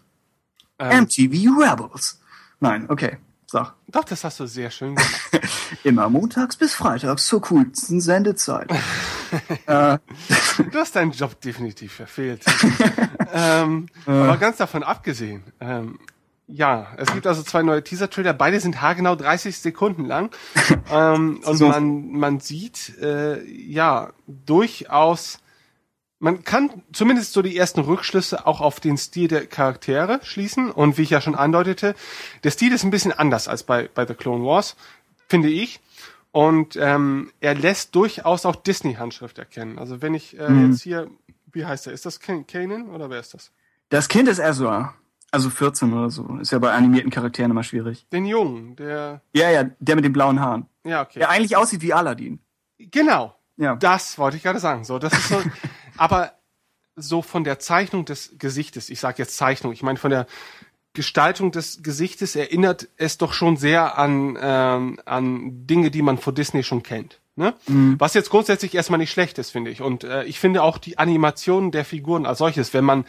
Ähm, 0.78 1.04
MTV 1.04 1.50
Rebels. 1.60 2.20
Nein, 2.60 2.86
okay. 2.88 3.18
Sag. 3.46 3.74
doch, 3.86 4.02
das 4.04 4.24
hast 4.24 4.40
du 4.40 4.46
sehr 4.46 4.70
schön 4.70 4.96
gemacht. 4.96 5.30
Immer 5.84 6.08
montags 6.08 6.56
bis 6.56 6.74
freitags 6.74 7.26
zur 7.26 7.40
coolsten 7.42 8.00
Sendezeit. 8.00 8.68
äh, 9.66 9.98
Du 10.72 10.78
hast 10.78 10.96
deinen 10.96 11.12
Job 11.12 11.40
definitiv 11.40 11.92
verfehlt. 11.92 12.44
ähm, 13.32 13.86
aber 14.06 14.36
ganz 14.38 14.56
davon 14.56 14.82
abgesehen, 14.82 15.44
ähm, 15.60 16.00
ja, 16.46 16.88
es 16.98 17.12
gibt 17.12 17.26
also 17.26 17.42
zwei 17.42 17.62
neue 17.62 17.82
Teaser-Trailer, 17.82 18.32
beide 18.34 18.60
sind 18.60 18.80
haargenau 18.82 19.14
30 19.16 19.58
Sekunden 19.58 20.04
lang. 20.04 20.30
ähm, 20.92 21.40
und 21.44 21.56
So. 21.56 21.68
man, 21.68 22.12
man 22.12 22.40
sieht, 22.40 22.98
äh, 23.00 23.42
ja, 23.44 24.12
durchaus, 24.26 25.38
man 26.18 26.44
kann 26.44 26.70
zumindest 26.92 27.32
so 27.32 27.42
die 27.42 27.56
ersten 27.56 27.80
Rückschlüsse 27.80 28.46
auch 28.46 28.60
auf 28.60 28.80
den 28.80 28.96
Stil 28.96 29.28
der 29.28 29.46
Charaktere 29.46 30.20
schließen. 30.22 30.70
Und 30.70 30.96
wie 30.98 31.02
ich 31.02 31.10
ja 31.10 31.20
schon 31.20 31.34
andeutete, 31.34 31.94
der 32.44 32.50
Stil 32.50 32.72
ist 32.72 32.84
ein 32.84 32.90
bisschen 32.90 33.12
anders 33.12 33.48
als 33.48 33.62
bei, 33.62 33.88
bei 33.94 34.06
The 34.06 34.14
Clone 34.14 34.44
Wars, 34.44 34.76
finde 35.28 35.48
ich. 35.48 35.80
Und 36.30 36.76
ähm, 36.76 37.30
er 37.40 37.54
lässt 37.54 37.94
durchaus 37.94 38.44
auch 38.44 38.56
Disney-Handschrift 38.56 39.38
erkennen. 39.38 39.78
Also 39.78 40.02
wenn 40.02 40.14
ich 40.14 40.38
äh, 40.38 40.48
Mhm. 40.48 40.70
jetzt 40.70 40.82
hier, 40.82 41.08
wie 41.52 41.64
heißt 41.64 41.86
er? 41.86 41.92
Ist 41.92 42.06
das 42.06 42.20
Kan- 42.20 42.46
Kanan 42.46 42.88
oder 42.90 43.08
wer 43.10 43.20
ist 43.20 43.34
das? 43.34 43.50
das 43.90 44.08
Kind 44.08 44.28
ist 44.28 44.40
Ezra. 44.40 44.94
Also 45.34 45.50
14 45.50 45.92
oder 45.92 46.10
so. 46.10 46.38
Ist 46.40 46.52
ja 46.52 46.58
bei 46.60 46.70
animierten 46.72 47.10
Charakteren 47.10 47.50
immer 47.50 47.64
schwierig. 47.64 48.06
Den 48.12 48.24
Jungen, 48.24 48.76
der, 48.76 49.20
Ja, 49.34 49.50
ja, 49.50 49.64
der 49.80 49.96
mit 49.96 50.04
den 50.04 50.12
blauen 50.12 50.38
Haaren. 50.40 50.66
ja 50.84 51.02
okay, 51.02 51.18
Der 51.18 51.28
eigentlich 51.30 51.56
aussieht 51.56 51.82
wie 51.82 51.92
Aladdin. 51.92 52.38
genau. 52.78 53.34
Ja. 53.56 53.74
Das 53.76 54.16
wollte 54.18 54.36
ich 54.36 54.42
gerade 54.44 54.58
sagen. 54.60 54.84
So, 54.84 54.98
das 54.98 55.12
ist 55.12 55.28
so, 55.28 55.36
aber 55.96 56.32
so 56.96 57.20
von 57.22 57.42
der 57.42 57.58
Zeichnung 57.58 58.04
des 58.04 58.36
Gesichtes, 58.38 58.90
ich 58.90 59.00
sage 59.00 59.16
jetzt 59.18 59.36
Zeichnung, 59.36 59.72
ich 59.72 59.82
meine 59.82 59.98
von 59.98 60.10
der 60.12 60.26
Gestaltung 60.92 61.50
des 61.50 61.82
Gesichtes 61.82 62.36
erinnert 62.36 62.88
es 62.96 63.18
doch 63.18 63.32
schon 63.32 63.56
sehr 63.56 63.98
an, 63.98 64.38
ähm, 64.40 65.00
an 65.04 65.66
Dinge, 65.66 65.90
die 65.90 66.02
man 66.02 66.18
von 66.18 66.34
Disney 66.34 66.62
schon 66.62 66.84
kennt. 66.84 67.20
Ne? 67.36 67.54
Was 67.98 68.14
jetzt 68.14 68.30
grundsätzlich 68.30 68.76
erstmal 68.76 68.98
nicht 68.98 69.10
schlecht 69.10 69.38
ist, 69.38 69.50
finde 69.50 69.72
ich. 69.72 69.82
Und 69.82 70.04
äh, 70.04 70.22
ich 70.24 70.38
finde 70.38 70.62
auch 70.62 70.78
die 70.78 70.98
Animationen 70.98 71.72
der 71.72 71.84
Figuren 71.84 72.26
als 72.26 72.38
solches, 72.38 72.72
wenn 72.72 72.84
man 72.84 73.04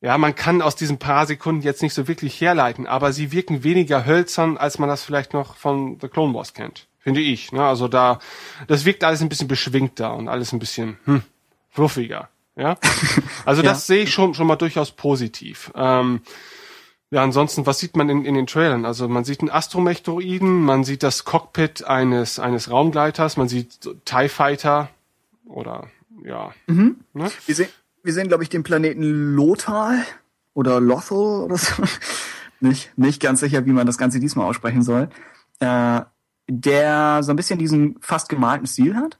ja, 0.00 0.18
man 0.18 0.34
kann 0.34 0.62
aus 0.62 0.76
diesen 0.76 0.98
paar 0.98 1.26
Sekunden 1.26 1.62
jetzt 1.62 1.82
nicht 1.82 1.94
so 1.94 2.06
wirklich 2.06 2.40
herleiten, 2.40 2.86
aber 2.86 3.12
sie 3.12 3.32
wirken 3.32 3.64
weniger 3.64 4.04
hölzern, 4.04 4.56
als 4.56 4.78
man 4.78 4.88
das 4.88 5.02
vielleicht 5.04 5.32
noch 5.32 5.56
von 5.56 5.98
The 6.00 6.08
Clone 6.08 6.34
Wars 6.34 6.54
kennt. 6.54 6.86
Finde 6.98 7.20
ich. 7.20 7.52
Ne? 7.52 7.64
Also 7.64 7.88
da, 7.88 8.18
das 8.66 8.84
wirkt 8.84 9.04
alles 9.04 9.22
ein 9.22 9.28
bisschen 9.28 9.48
beschwingter 9.48 10.14
und 10.14 10.28
alles 10.28 10.52
ein 10.52 10.58
bisschen 10.58 10.98
hm, 11.04 11.22
fluffiger. 11.70 12.28
Ja. 12.56 12.76
Also 13.44 13.62
Ja. 13.62 13.70
das 13.70 13.86
sehe 13.86 14.02
ich 14.02 14.12
schon, 14.12 14.34
schon 14.34 14.46
mal 14.48 14.56
durchaus 14.56 14.90
positiv. 14.90 15.70
Ähm, 15.76 16.20
ja, 17.10 17.22
ansonsten, 17.22 17.64
was 17.64 17.78
sieht 17.78 17.96
man 17.96 18.08
in, 18.08 18.24
in 18.24 18.34
den 18.34 18.48
Trailern? 18.48 18.84
Also 18.84 19.06
man 19.08 19.24
sieht 19.24 19.40
einen 19.40 19.50
Astromech-Droiden, 19.50 20.62
man 20.62 20.82
sieht 20.82 21.04
das 21.04 21.24
Cockpit 21.24 21.84
eines, 21.84 22.40
eines 22.40 22.70
Raumgleiters, 22.70 23.36
man 23.36 23.48
sieht 23.48 23.88
TIE 24.04 24.28
Fighter 24.28 24.88
oder 25.46 25.86
ja. 26.24 26.52
Ne? 27.12 27.30
Wir 27.46 27.54
sehen, 27.54 27.68
wir 28.06 28.12
sehen, 28.12 28.28
glaube 28.28 28.44
ich, 28.44 28.48
den 28.48 28.62
Planeten 28.62 29.34
Lothal 29.34 29.98
oder 30.54 30.80
Lothal 30.80 31.42
oder 31.44 31.58
so. 31.58 31.82
nicht, 32.60 32.96
nicht 32.96 33.20
ganz 33.20 33.40
sicher, 33.40 33.66
wie 33.66 33.72
man 33.72 33.86
das 33.86 33.98
Ganze 33.98 34.20
diesmal 34.20 34.46
aussprechen 34.46 34.82
soll. 34.82 35.08
Äh, 35.58 36.02
der 36.48 37.24
so 37.24 37.32
ein 37.32 37.36
bisschen 37.36 37.58
diesen 37.58 37.96
fast 38.00 38.28
gemalten 38.28 38.66
Stil 38.66 38.94
hat. 38.94 39.18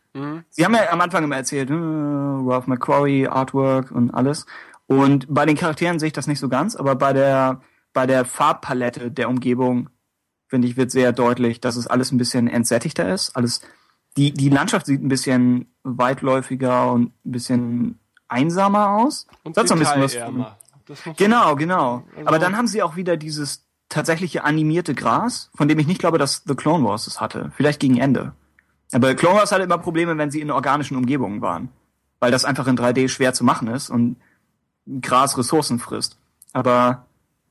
Sie 0.51 0.65
haben 0.65 0.75
ja 0.75 0.93
am 0.93 1.01
Anfang 1.01 1.25
immer 1.25 1.37
erzählt, 1.37 1.71
äh, 1.71 1.75
Ralph 1.75 2.69
McQuarrie, 2.69 3.27
Artwork 3.27 3.91
und 3.91 4.13
alles. 4.13 4.47
Und 4.87 5.27
bei 5.29 5.45
den 5.45 5.57
Charakteren 5.57 5.99
sehe 5.99 6.07
ich 6.07 6.13
das 6.13 6.29
nicht 6.29 6.39
so 6.39 6.49
ganz, 6.49 6.77
aber 6.77 6.95
bei 6.95 7.13
der, 7.13 7.61
bei 7.93 8.07
der 8.07 8.25
Farbpalette 8.25 9.11
der 9.11 9.29
Umgebung, 9.29 9.91
finde 10.47 10.69
ich, 10.69 10.77
wird 10.77 10.93
sehr 10.93 11.13
deutlich, 11.13 11.61
dass 11.61 11.75
es 11.75 11.89
alles 11.89 12.13
ein 12.13 12.19
bisschen 12.19 12.47
entsättigter 12.47 13.13
ist. 13.13 13.35
Alles, 13.35 13.63
die, 14.17 14.33
die 14.33 14.49
Landschaft 14.49 14.87
sieht 14.87 15.03
ein 15.03 15.09
bisschen 15.09 15.75
weitläufiger 15.83 16.93
und 16.93 17.13
ein 17.25 17.33
bisschen 17.33 17.99
einsamer 18.29 18.91
aus. 18.91 19.27
Und 19.45 19.57
Das 19.57 19.63
hat 19.63 19.69
so 19.69 19.75
ein 19.75 19.81
bisschen 19.81 20.03
was 20.03 20.15
muss- 20.33 21.17
Genau, 21.17 21.57
genau. 21.57 22.05
Also- 22.17 22.27
Aber 22.29 22.39
dann 22.39 22.57
haben 22.57 22.67
sie 22.69 22.83
auch 22.83 22.97
wieder 22.97 23.17
dieses 23.17 23.65
tatsächliche 23.89 24.45
animierte 24.45 24.95
Gras, 24.95 25.51
von 25.55 25.69
dem 25.69 25.79
ich 25.79 25.87
nicht 25.87 26.01
glaube, 26.01 26.19
dass 26.19 26.43
The 26.47 26.55
Clone 26.55 26.85
Wars 26.85 27.07
es 27.07 27.21
hatte. 27.21 27.53
Vielleicht 27.57 27.81
gegen 27.81 27.99
Ende. 27.99 28.33
Aber 28.93 29.15
Clone 29.15 29.39
Wars 29.39 29.53
hatte 29.53 29.65
immer 29.65 29.79
Probleme, 29.79 30.17
wenn 30.19 30.31
sie 30.31 30.41
in 30.41 30.51
organischen 30.51 30.97
Umgebungen 30.97 31.41
waren. 31.41 31.69
Weil 32.21 32.31
das 32.31 32.45
einfach 32.45 32.67
in 32.67 32.77
3D 32.77 33.09
schwer 33.09 33.33
zu 33.35 33.45
machen 33.45 33.69
ist 33.69 33.91
und 33.91 34.17
Gras 35.03 35.37
Ressourcen 35.37 35.79
frisst. 35.79 36.19
Aber 36.53 37.07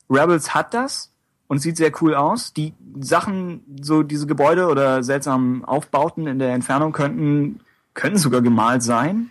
Rebels 0.09 0.55
hat 0.55 0.73
das 0.73 1.11
und 1.47 1.59
sieht 1.59 1.77
sehr 1.77 1.91
cool 2.01 2.15
aus. 2.15 2.53
Die 2.53 2.73
Sachen, 2.99 3.63
so 3.81 4.01
diese 4.03 4.27
Gebäude 4.27 4.67
oder 4.67 5.03
seltsamen 5.03 5.63
Aufbauten 5.65 6.25
in 6.27 6.39
der 6.39 6.53
Entfernung 6.53 6.93
könnten, 6.93 7.59
könnten 7.93 8.17
sogar 8.17 8.41
gemalt 8.41 8.81
sein. 8.83 9.29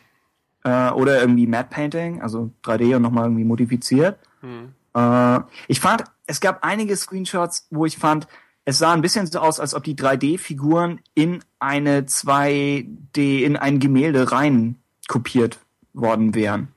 Äh, 0.65 0.91
oder 0.91 1.21
irgendwie 1.21 1.47
Matte 1.47 1.69
Painting, 1.71 2.23
also 2.23 2.51
3D 2.65 2.97
und 2.97 3.03
nochmal 3.03 3.25
irgendwie 3.25 3.45
modifiziert. 3.45 4.19
Hm. 4.41 4.73
Äh, 4.95 5.41
ich 5.69 5.81
fand, 5.81 6.05
es 6.27 6.41
gab 6.41 6.65
einige 6.65 6.97
Screenshots, 6.97 7.67
wo 7.71 7.85
ich 7.85 7.99
fand, 7.99 8.27
es 8.65 8.79
sah 8.79 8.95
ein 8.95 9.03
bisschen 9.03 9.27
so 9.27 9.41
aus, 9.41 9.61
als 9.61 9.75
ob 9.75 9.85
die 9.85 9.95
3D-Figuren 9.95 11.01
in 11.15 11.45
eine 11.59 12.03
2D, 12.03 13.43
in 13.43 13.57
ein 13.57 13.79
Gemälde 13.79 14.33
rein 14.33 14.77
kopiert 15.07 15.59
worden 15.93 16.35
wären. 16.35 16.69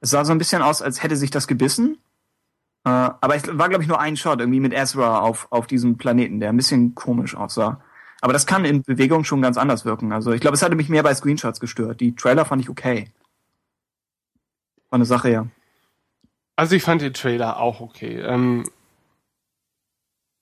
Es 0.00 0.10
sah 0.10 0.24
so 0.24 0.30
ein 0.30 0.38
bisschen 0.38 0.62
aus, 0.62 0.80
als 0.80 1.02
hätte 1.02 1.16
sich 1.16 1.32
das 1.32 1.48
gebissen. 1.48 1.98
Äh, 2.84 2.90
aber 2.90 3.34
es 3.34 3.42
war, 3.58 3.68
glaube 3.68 3.82
ich, 3.82 3.88
nur 3.88 4.00
ein 4.00 4.16
Shot, 4.16 4.38
irgendwie 4.38 4.60
mit 4.60 4.72
Ezra 4.72 5.20
auf, 5.20 5.48
auf 5.50 5.66
diesem 5.66 5.96
Planeten, 5.96 6.38
der 6.38 6.50
ein 6.50 6.56
bisschen 6.56 6.94
komisch 6.94 7.34
aussah. 7.34 7.80
Aber 8.20 8.32
das 8.32 8.46
kann 8.46 8.64
in 8.64 8.82
Bewegung 8.82 9.24
schon 9.24 9.42
ganz 9.42 9.56
anders 9.56 9.84
wirken. 9.84 10.12
Also 10.12 10.32
ich 10.32 10.40
glaube, 10.40 10.54
es 10.54 10.62
hatte 10.62 10.76
mich 10.76 10.88
mehr 10.88 11.02
bei 11.02 11.14
Screenshots 11.14 11.58
gestört. 11.58 12.00
Die 12.00 12.14
Trailer 12.14 12.44
fand 12.44 12.62
ich 12.62 12.70
okay. 12.70 13.08
War 14.94 14.98
eine 14.98 15.06
Sache, 15.06 15.28
ja. 15.28 15.46
Also 16.54 16.76
ich 16.76 16.84
fand 16.84 17.02
den 17.02 17.14
Trailer 17.14 17.58
auch 17.58 17.80
okay. 17.80 18.20
Ähm, 18.20 18.62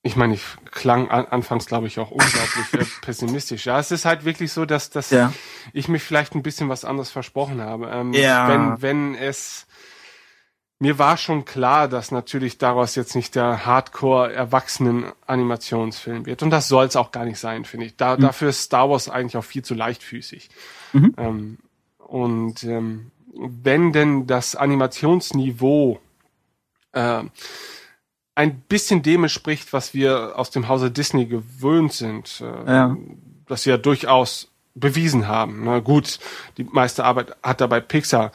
ich 0.03 0.15
meine, 0.15 0.35
ich 0.35 0.43
klang 0.69 1.09
an, 1.09 1.25
anfangs, 1.25 1.65
glaube 1.65 1.87
ich, 1.87 1.97
auch 1.97 2.11
unglaublich 2.11 2.71
äh, 2.73 2.85
pessimistisch. 3.01 3.65
Ja, 3.65 3.79
es 3.79 3.89
ist 3.89 4.05
halt 4.05 4.25
wirklich 4.25 4.51
so, 4.51 4.65
dass, 4.65 4.91
dass 4.91 5.09
Ja. 5.09 5.33
ich 5.73 5.87
mich 5.87 6.03
vielleicht 6.03 6.35
ein 6.35 6.43
bisschen 6.43 6.69
was 6.69 6.85
anderes 6.85 7.09
versprochen 7.09 7.61
habe. 7.61 7.87
Ähm, 7.89 8.13
Ja. 8.13 8.47
Wenn, 8.47 8.79
wenn 8.83 9.15
es 9.15 9.65
mir 10.77 10.99
war 10.99 11.17
schon 11.17 11.45
klar, 11.45 11.87
dass 11.87 12.11
natürlich 12.11 12.59
daraus 12.59 12.93
jetzt 12.93 13.15
nicht 13.15 13.33
der 13.33 13.65
Hardcore-Erwachsenen-Animationsfilm 13.65 16.27
wird. 16.27 16.43
Und 16.43 16.51
das 16.51 16.67
soll 16.67 16.85
es 16.85 16.95
auch 16.95 17.09
gar 17.11 17.25
nicht 17.25 17.39
sein, 17.39 17.65
finde 17.65 17.87
ich. 17.87 17.97
Da, 17.97 18.17
Dafür 18.17 18.49
ist 18.49 18.61
Star 18.61 18.87
Wars 18.91 19.09
eigentlich 19.09 19.35
auch 19.37 19.45
viel 19.45 19.63
zu 19.63 19.73
leichtfüßig. 19.73 20.49
Mhm. 20.91 21.15
Ähm, 21.17 21.57
und 21.97 22.63
ähm, 22.65 23.09
wenn 23.35 23.91
denn 23.93 24.27
das 24.27 24.55
Animationsniveau 24.55 25.99
äh, 26.93 27.23
ein 28.35 28.59
bisschen 28.61 29.01
dem 29.03 29.23
entspricht, 29.23 29.73
was 29.73 29.93
wir 29.93 30.33
aus 30.37 30.49
dem 30.49 30.67
Hause 30.67 30.91
Disney 30.91 31.25
gewöhnt 31.25 31.93
sind, 31.93 32.41
äh, 32.41 32.71
Ja. 32.71 32.97
das 33.47 33.65
wir 33.65 33.77
durchaus 33.77 34.49
bewiesen 34.75 35.27
haben. 35.27 35.63
Na 35.65 35.79
gut, 35.79 36.19
die 36.57 36.63
meiste 36.63 37.03
Arbeit 37.05 37.35
hat 37.43 37.61
dabei 37.61 37.79
Pixar 37.79 38.31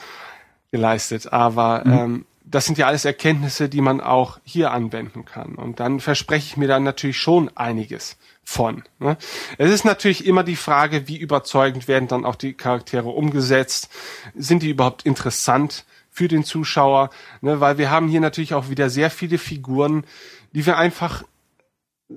geleistet, 0.70 1.32
aber 1.32 1.84
ähm, 1.86 2.26
das 2.44 2.66
sind 2.66 2.78
ja 2.78 2.86
alles 2.86 3.04
Erkenntnisse, 3.04 3.68
die 3.68 3.80
man 3.80 4.00
auch 4.00 4.38
hier 4.44 4.70
anwenden 4.70 5.24
kann. 5.24 5.54
Und 5.56 5.80
dann 5.80 5.98
verspreche 6.00 6.46
ich 6.46 6.56
mir 6.56 6.68
dann 6.68 6.84
natürlich 6.84 7.18
schon 7.18 7.50
einiges 7.56 8.16
von. 8.48 8.82
Ne? 8.98 9.18
Es 9.58 9.70
ist 9.70 9.84
natürlich 9.84 10.24
immer 10.24 10.42
die 10.42 10.56
Frage, 10.56 11.06
wie 11.06 11.18
überzeugend 11.18 11.86
werden 11.86 12.08
dann 12.08 12.24
auch 12.24 12.34
die 12.34 12.54
Charaktere 12.54 13.10
umgesetzt? 13.10 13.90
Sind 14.34 14.62
die 14.62 14.70
überhaupt 14.70 15.04
interessant 15.04 15.84
für 16.10 16.28
den 16.28 16.44
Zuschauer? 16.44 17.10
Ne? 17.42 17.60
Weil 17.60 17.76
wir 17.76 17.90
haben 17.90 18.08
hier 18.08 18.22
natürlich 18.22 18.54
auch 18.54 18.70
wieder 18.70 18.88
sehr 18.88 19.10
viele 19.10 19.36
Figuren, 19.36 20.06
die 20.52 20.64
wir 20.64 20.78
einfach 20.78 21.24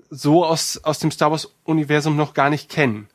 so 0.10 0.46
aus, 0.46 0.78
aus 0.86 1.00
dem 1.00 1.12
Star 1.12 1.32
Wars-Universum 1.32 2.16
noch 2.16 2.34
gar 2.34 2.50
nicht 2.50 2.70
kennen. 2.70 3.10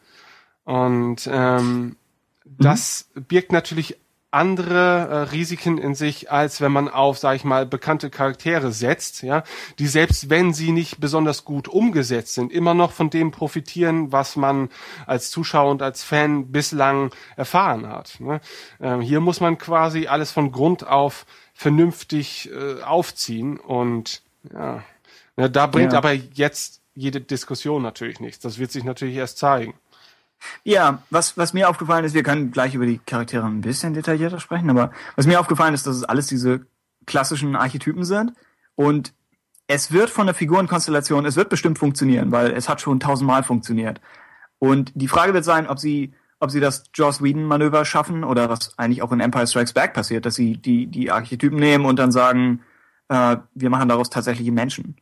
Und 0.65 1.27
ähm, 1.33 1.97
das 2.45 3.09
birgt 3.15 3.51
natürlich 3.51 3.97
andere 4.37 5.09
äh, 5.09 5.17
Risiken 5.31 5.79
in 5.79 5.95
sich, 5.95 6.31
als 6.31 6.61
wenn 6.61 6.71
man 6.71 6.89
auf, 6.89 7.19
sag 7.19 7.37
ich 7.37 7.45
mal, 7.45 7.65
bekannte 7.65 8.11
Charaktere 8.11 8.71
setzt, 8.71 9.23
ja, 9.23 9.43
die 9.79 9.87
selbst 9.87 10.29
wenn 10.29 10.53
sie 10.53 10.73
nicht 10.73 11.01
besonders 11.01 11.45
gut 11.45 11.69
umgesetzt 11.69 12.35
sind, 12.35 12.53
immer 12.53 12.75
noch 12.75 12.93
von 12.93 13.09
dem 13.11 13.31
profitieren, 13.31 14.13
was 14.13 14.37
man 14.37 14.69
als 15.07 15.31
Zuschauer 15.31 15.71
und 15.71 15.83
als 15.83 16.05
Fan 16.05 16.53
bislang 16.53 17.11
erfahren 17.37 17.89
hat. 17.89 18.21
Ne? 18.21 18.41
Ähm, 18.81 19.01
hier 19.01 19.21
muss 19.21 19.41
man 19.41 19.57
quasi 19.57 20.07
alles 20.07 20.31
von 20.31 20.53
Grund 20.53 20.87
auf 20.87 21.25
vernünftig 21.55 22.51
äh, 22.53 22.83
aufziehen 22.83 23.59
und 23.59 24.23
ja, 24.53 24.83
ja 25.39 25.49
da 25.49 25.67
bringt 25.67 25.93
Ja. 25.93 25.99
aber 25.99 26.13
jetzt 26.13 26.83
jede 26.95 27.21
Diskussion 27.21 27.83
natürlich 27.83 28.21
nichts. 28.21 28.41
Das 28.41 28.59
wird 28.59 28.71
sich 28.73 28.85
natürlich 28.85 29.17
erst 29.17 29.39
zeigen. 29.39 29.75
Ja, 30.65 31.03
was, 31.11 31.37
was 31.37 31.53
mir 31.53 31.69
aufgefallen 31.69 32.05
ist, 32.05 32.15
wir 32.15 32.23
können 32.23 32.51
gleich 32.51 32.75
über 32.75 32.87
die 32.87 32.99
Charaktere 32.99 33.45
ein 33.47 33.61
bisschen 33.61 33.95
detaillierter 33.95 34.41
sprechen, 34.41 34.71
aber 34.71 34.93
was 35.17 35.27
mir 35.27 35.41
aufgefallen 35.41 35.75
ist, 35.75 35.87
dass 35.87 35.97
es 35.97 36.05
alles 36.05 36.27
diese 36.27 36.67
klassischen 37.07 37.57
Archetypen 37.57 38.05
sind 38.05 38.33
und 38.75 39.13
es 39.69 39.93
wird 39.93 40.11
von 40.11 40.27
der 40.27 40.35
Figurenkonstellation, 40.35 41.27
es 41.27 41.37
wird 41.37 41.49
bestimmt 41.49 41.79
funktionieren, 41.79 42.31
weil 42.31 42.53
es 42.53 42.69
hat 42.69 42.81
schon 42.81 43.01
tausendmal 43.01 43.43
funktioniert. 43.43 44.01
Und 44.59 44.93
die 44.95 45.09
Frage 45.09 45.35
wird 45.35 45.45
sein, 45.45 45.67
ob 45.67 45.79
sie, 45.79 46.15
ob 46.39 46.51
sie 46.51 46.61
das 46.61 46.85
Joss 46.95 47.23
Whedon-Manöver 47.23 47.85
schaffen 47.85 48.25
oder 48.25 48.49
was 48.49 48.79
eigentlich 48.79 49.03
auch 49.03 49.13
in 49.13 49.21
Empire 49.21 49.47
Strikes 49.47 49.73
Back 49.73 49.93
passiert, 49.93 50.25
dass 50.25 50.37
sie 50.37 50.57
die, 50.57 50.87
die 50.87 51.11
Archetypen 51.11 51.59
nehmen 51.59 51.85
und 51.85 51.99
dann 51.99 52.13
sagen, 52.13 52.63
äh, 53.09 53.37
wir 53.55 53.71
machen 53.71 53.89
daraus 53.89 54.11
tatsächliche 54.11 54.53
Menschen. 54.53 54.97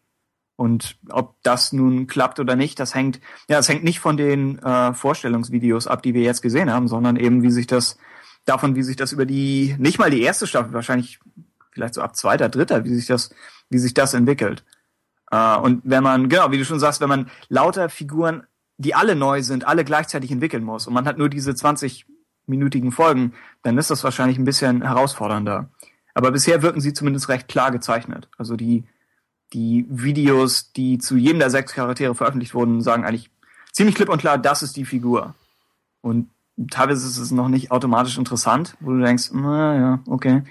Und 0.57 0.97
ob 1.11 1.37
das 1.43 1.73
nun 1.73 2.07
klappt 2.07 2.39
oder 2.39 2.55
nicht, 2.55 2.79
das 2.79 2.95
hängt, 2.95 3.21
ja, 3.49 3.57
das 3.57 3.69
hängt 3.69 3.83
nicht 3.83 3.99
von 3.99 4.17
den 4.17 4.59
äh, 4.61 4.95
Vorstellungsvideos 4.95 5.87
ab, 5.87 6.03
die 6.03 6.15
wir 6.15 6.23
jetzt 6.23 6.43
gesehen 6.43 6.73
haben, 6.73 6.87
sondern 6.87 7.17
eben 7.17 7.43
wie 7.43 7.51
sich 7.51 7.67
das, 7.67 7.99
davon, 8.45 8.77
wie 8.77 8.83
sich 8.83 8.97
das 8.97 9.13
über 9.13 9.27
die, 9.27 9.75
nicht 9.79 9.99
mal 9.99 10.11
die 10.11 10.23
erste 10.23 10.47
Staffel, 10.47 10.73
wahrscheinlich 10.73 11.19
vielleicht 11.73 11.95
so 11.95 12.03
ab 12.03 12.15
zweiter, 12.15 12.49
dritter, 12.49 12.85
wie 12.85 12.95
sich 12.95 13.07
das, 13.07 13.31
wie 13.69 13.79
sich 13.79 13.95
das 13.95 14.15
entwickelt. 14.15 14.65
Äh, 15.31 15.57
und 15.57 15.83
wenn 15.85 16.03
man, 16.03 16.29
genau, 16.29 16.51
wie 16.53 16.59
du 16.59 16.65
schon 16.65 16.81
sagst, 16.81 17.01
wenn 17.01 17.09
man 17.09 17.31
lauter 17.49 17.89
Figuren, 17.89 18.47
die 18.77 18.95
alle 18.95 19.17
neu 19.17 19.43
sind, 19.43 19.67
alle 19.67 19.85
gleichzeitig 19.85 20.31
entwickeln 20.31 20.65
muss 20.65 20.87
und 20.87 20.95
man 20.95 21.07
hat 21.07 21.19
nur 21.19 21.29
diese 21.29 21.51
20-minütigen 21.51 22.93
Folgen, 22.93 23.35
dann 23.63 23.79
ist 23.79 23.91
das 23.91 24.05
wahrscheinlich 24.05 24.39
ein 24.39 24.45
bisschen 24.45 24.83
herausfordernder. 24.83 25.69
Aber 26.15 26.31
bisher 26.31 26.63
wirken 26.63 26.81
sie 26.81 26.93
zumindest 26.93 27.29
recht 27.29 27.49
klar 27.49 27.73
gezeichnet. 27.73 28.29
Also 28.39 28.57
die, 28.57 28.85
die 29.53 29.87
Videos, 29.89 30.73
die 30.73 30.99
zu 30.99 31.17
jedem 31.17 31.39
der 31.39 31.51
sechs 31.51 31.73
Charaktere 31.73 32.15
veröffentlicht 32.15 32.55
wurden, 32.55 32.81
sagen 32.81 33.05
eigentlich 33.05 33.31
ziemlich 33.73 33.95
klipp 33.95 34.09
und 34.09 34.19
klar, 34.19 34.39
das 34.39 34.63
ist 34.63 34.77
die 34.77 34.85
Figur. 34.85 35.35
Und 36.01 36.31
teilweise 36.71 37.07
ist 37.07 37.19
es 37.19 37.31
noch 37.31 37.49
nicht 37.49 37.71
automatisch 37.71 38.19
interessant, 38.19 38.77
wo 38.81 38.93
du 38.93 39.01
denkst, 39.01 39.31
na 39.33 39.77
ja, 39.77 39.99
okay. 40.07 40.43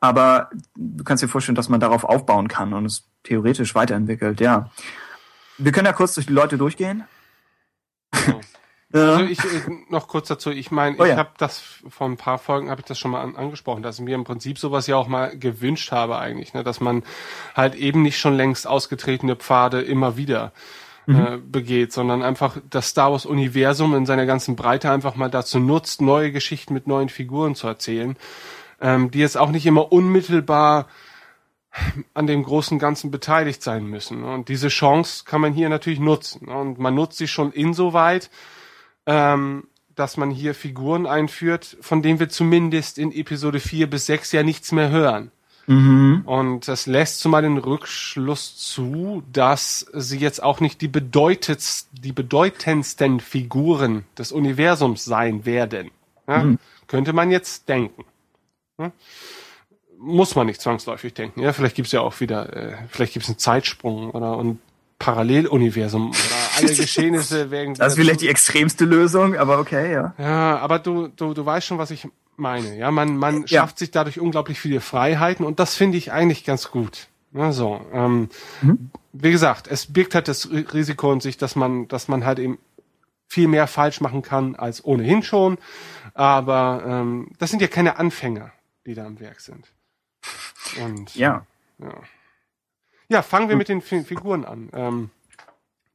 Aber 0.00 0.50
du 0.76 1.04
kannst 1.04 1.22
dir 1.22 1.28
vorstellen, 1.28 1.56
dass 1.56 1.68
man 1.68 1.80
darauf 1.80 2.04
aufbauen 2.04 2.48
kann 2.48 2.72
und 2.72 2.86
es 2.86 3.04
theoretisch 3.22 3.74
weiterentwickelt, 3.74 4.40
ja. 4.40 4.70
Wir 5.58 5.72
können 5.72 5.86
ja 5.86 5.92
kurz 5.92 6.14
durch 6.14 6.26
die 6.26 6.32
Leute 6.32 6.56
durchgehen. 6.56 7.04
Also 8.10 8.40
Ja. 8.92 9.20
ich, 9.20 9.38
ich 9.38 9.62
noch 9.88 10.08
kurz 10.08 10.28
dazu, 10.28 10.50
ich 10.50 10.70
meine, 10.70 10.96
Oh 10.98 11.04
ich 11.04 11.10
ja. 11.10 11.16
habe 11.16 11.30
das 11.38 11.62
vor 11.88 12.08
ein 12.08 12.16
paar 12.16 12.38
Folgen 12.38 12.70
habe 12.70 12.80
ich 12.80 12.86
das 12.86 12.98
schon 12.98 13.12
mal 13.12 13.22
an, 13.22 13.36
angesprochen, 13.36 13.82
dass 13.82 13.98
ich 13.98 14.04
mir 14.04 14.16
im 14.16 14.24
Prinzip 14.24 14.58
sowas 14.58 14.86
ja 14.88 14.96
auch 14.96 15.06
mal 15.06 15.36
gewünscht 15.38 15.92
habe 15.92 16.18
eigentlich, 16.18 16.54
ne, 16.54 16.64
dass 16.64 16.80
man 16.80 17.04
halt 17.54 17.76
eben 17.76 18.02
nicht 18.02 18.18
schon 18.18 18.34
längst 18.34 18.66
ausgetretene 18.66 19.36
Pfade 19.36 19.80
immer 19.80 20.16
wieder 20.16 20.52
äh, 21.06 21.38
begeht, 21.38 21.92
sondern 21.92 22.22
einfach 22.22 22.58
das 22.68 22.88
Star 22.88 23.10
Wars 23.10 23.26
Universum 23.26 23.94
in 23.94 24.06
seiner 24.06 24.26
ganzen 24.26 24.54
Breite 24.54 24.90
einfach 24.90 25.16
mal 25.16 25.30
dazu 25.30 25.58
nutzt, 25.58 26.00
neue 26.00 26.30
Geschichten 26.30 26.74
mit 26.74 26.86
neuen 26.86 27.08
Figuren 27.08 27.54
zu 27.54 27.66
erzählen, 27.66 28.16
ähm, 28.80 29.10
die 29.10 29.18
jetzt 29.18 29.36
auch 29.36 29.50
nicht 29.50 29.66
immer 29.66 29.92
unmittelbar 29.92 30.86
an 32.14 32.26
dem 32.26 32.42
großen 32.42 32.78
Ganzen 32.78 33.10
beteiligt 33.10 33.62
sein 33.62 33.86
müssen. 33.86 34.24
Und 34.24 34.48
diese 34.48 34.68
Chance 34.68 35.24
kann 35.24 35.40
man 35.40 35.52
hier 35.52 35.68
natürlich 35.68 36.00
nutzen. 36.00 36.48
Und 36.48 36.78
man 36.78 36.94
nutzt 36.94 37.18
sie 37.18 37.28
schon 37.28 37.52
insoweit, 37.52 38.30
ähm, 39.06 39.64
dass 39.94 40.16
man 40.16 40.30
hier 40.30 40.54
Figuren 40.54 41.06
einführt, 41.06 41.76
von 41.80 42.02
denen 42.02 42.20
wir 42.20 42.28
zumindest 42.28 42.98
in 42.98 43.12
Episode 43.12 43.60
4 43.60 43.88
bis 43.88 44.06
6 44.06 44.32
ja 44.32 44.42
nichts 44.42 44.72
mehr 44.72 44.90
hören. 44.90 45.30
Mhm. 45.66 46.22
Und 46.24 46.68
das 46.68 46.86
lässt 46.86 47.20
zumal 47.20 47.42
den 47.42 47.58
Rückschluss 47.58 48.56
zu, 48.56 49.22
dass 49.32 49.86
sie 49.92 50.18
jetzt 50.18 50.42
auch 50.42 50.60
nicht 50.60 50.80
die, 50.80 50.88
bedeutetst, 50.88 51.90
die 51.92 52.12
bedeutendsten 52.12 53.20
Figuren 53.20 54.04
des 54.18 54.32
Universums 54.32 55.04
sein 55.04 55.44
werden. 55.44 55.90
Ja? 56.26 56.56
Könnte 56.86 57.12
man 57.12 57.30
jetzt 57.30 57.68
denken. 57.68 58.04
Ja? 58.78 58.90
Muss 59.98 60.34
man 60.34 60.46
nicht 60.46 60.60
zwangsläufig 60.60 61.14
denken. 61.14 61.40
Ja, 61.40 61.52
vielleicht 61.52 61.76
gibt's 61.76 61.92
ja 61.92 62.00
auch 62.00 62.18
wieder, 62.20 62.56
äh, 62.56 62.76
vielleicht 62.88 63.12
gibt's 63.12 63.28
einen 63.28 63.38
Zeitsprung 63.38 64.10
oder 64.10 64.38
ein 64.38 64.58
Paralleluniversum 64.98 66.10
oder 66.10 66.39
alle 66.64 66.74
Geschehnisse 66.74 67.50
werden. 67.50 67.74
Das 67.74 67.92
ist 67.94 67.98
vielleicht 67.98 68.20
die 68.20 68.28
extremste 68.28 68.84
Lösung, 68.84 69.36
aber 69.36 69.58
okay, 69.58 69.92
ja. 69.92 70.14
ja, 70.18 70.58
aber 70.58 70.78
du, 70.78 71.08
du, 71.08 71.34
du 71.34 71.44
weißt 71.44 71.66
schon, 71.66 71.78
was 71.78 71.90
ich 71.90 72.08
meine. 72.36 72.76
Ja, 72.76 72.90
man, 72.90 73.16
man 73.16 73.42
Ja. 73.46 73.60
schafft 73.62 73.78
sich 73.78 73.90
dadurch 73.90 74.18
unglaublich 74.20 74.58
viele 74.60 74.80
Freiheiten 74.80 75.44
und 75.44 75.58
das 75.60 75.74
finde 75.74 75.98
ich 75.98 76.12
eigentlich 76.12 76.44
ganz 76.44 76.70
gut. 76.70 77.08
Ja, 77.32 77.52
so, 77.52 77.80
ähm, 77.92 78.28
wie 79.12 79.30
gesagt, 79.30 79.68
es 79.68 79.92
birgt 79.92 80.14
halt 80.16 80.26
das 80.26 80.48
Ri- 80.50 80.72
Risiko 80.72 81.12
in 81.12 81.20
sich, 81.20 81.36
dass 81.36 81.54
man, 81.54 81.86
dass 81.88 82.08
man 82.08 82.24
halt 82.24 82.38
eben 82.40 82.58
viel 83.28 83.46
mehr 83.46 83.66
falsch 83.68 84.00
machen 84.00 84.22
kann 84.22 84.56
als 84.56 84.84
ohnehin 84.84 85.22
schon. 85.22 85.58
Aber 86.14 86.82
ähm, 86.84 87.28
das 87.38 87.50
sind 87.50 87.62
ja 87.62 87.68
keine 87.68 87.98
Anfänger, 87.98 88.50
die 88.84 88.94
da 88.94 89.06
am 89.06 89.20
Werk 89.20 89.40
sind. 89.40 89.64
Und 90.82 91.14
Ja. 91.14 91.46
ja. 91.78 91.94
Ja, 93.08 93.22
fangen 93.22 93.48
wir 93.48 93.56
mit 93.56 93.68
den 93.68 93.80
Fi 93.82 94.02
Figuren 94.04 94.44
an. 94.44 94.68
Ähm, 94.72 95.10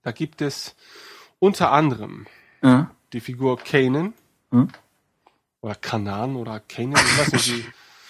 da 0.06 0.12
gibt 0.12 0.42
es 0.42 0.76
unter 1.40 1.72
anderem 1.72 2.28
Ja. 2.62 2.92
die 3.12 3.20
Figur 3.20 3.58
Kanan. 3.58 4.14
Hm? 4.52 4.70
Oder 5.62 5.76
Kanan 5.76 6.36
oder 6.36 6.60
Kanan, 6.62 6.94
ich 7.04 7.18
weiß 7.20 7.32
nicht 7.34 7.58
wie. 7.58 7.66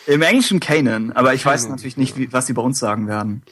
Im 0.11 0.21
Englischen 0.21 0.59
Kanan, 0.59 1.13
aber 1.13 1.33
ich 1.33 1.43
weiß 1.45 1.63
Kanan, 1.63 1.77
natürlich 1.77 1.97
nicht, 1.97 2.17
wie, 2.17 2.31
was 2.31 2.45
sie 2.47 2.53
bei 2.53 2.61
uns 2.61 2.77
sagen 2.79 3.07
werden. 3.07 3.43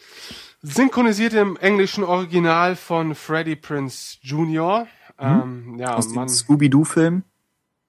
Synchronisiert 0.62 1.34
im 1.34 1.58
englischen 1.58 2.04
Original 2.04 2.76
von 2.76 3.16
Freddie 3.16 3.56
Prince 3.56 4.18
Jr. 4.22 4.88
Ähm, 5.20 5.76
ja. 5.80 5.96
Aus 5.96 6.10
dem 6.10 6.28
Scooby-Doo-Film. 6.30 7.24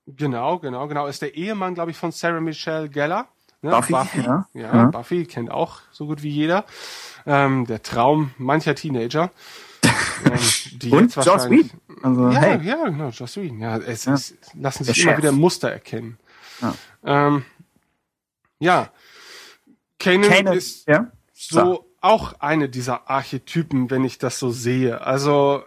genau, 0.07 0.59
genau, 0.59 0.89
genau. 0.89 1.07
Ist 1.07 1.23
der 1.23 1.35
Ehemann, 1.37 1.75
glaube 1.75 1.91
ich, 1.93 1.97
von 1.97 2.11
Sarah 2.11 2.41
Michelle 2.41 2.89
Gellar. 2.89 3.29
Ne? 3.63 3.71
Buffy, 3.71 3.93
ja. 3.93 4.03
ja. 4.15 4.47
Ja, 4.55 4.75
Ja. 4.75 4.85
Buffy 4.87 5.25
kennt 5.27 5.51
auch 5.51 5.81
so 5.93 6.07
gut 6.07 6.23
wie 6.23 6.31
jeder. 6.31 6.65
Ähm, 7.27 7.67
der 7.67 7.83
Traum 7.83 8.33
mancher 8.39 8.75
Teenager. 8.75 9.31
Die 10.83 10.91
Und 10.91 11.15
Joss 11.17 11.49
Whedon. 11.51 11.71
Also, 12.03 12.31
Ja, 12.31 12.41
hey. 12.41 12.67
ja, 12.67 12.85
genau, 12.85 13.09
Joss 13.11 13.37
Whedon. 13.37 13.59
Ja, 13.61 13.77
es, 13.79 14.05
Ja. 14.05 14.15
es 14.15 14.35
lassen 14.55 14.85
Der 14.85 14.95
sich 14.95 15.03
immer 15.03 15.13
Chef. 15.13 15.19
wieder 15.23 15.33
Muster 15.33 15.71
erkennen. 15.71 16.19
Ja. 16.61 16.75
Ähm, 17.05 17.45
ja. 18.59 18.91
Kanan, 19.99 20.31
Kanan, 20.31 20.55
ist 20.57 20.87
ja? 20.89 21.11
so 21.33 21.87
auch 22.01 22.35
eine 22.41 22.69
dieser 22.69 23.09
Archetypen, 23.09 23.91
wenn 23.91 24.05
ich 24.05 24.19
das 24.19 24.39
so 24.39 24.51
sehe. 24.51 25.01
Also 25.01 25.63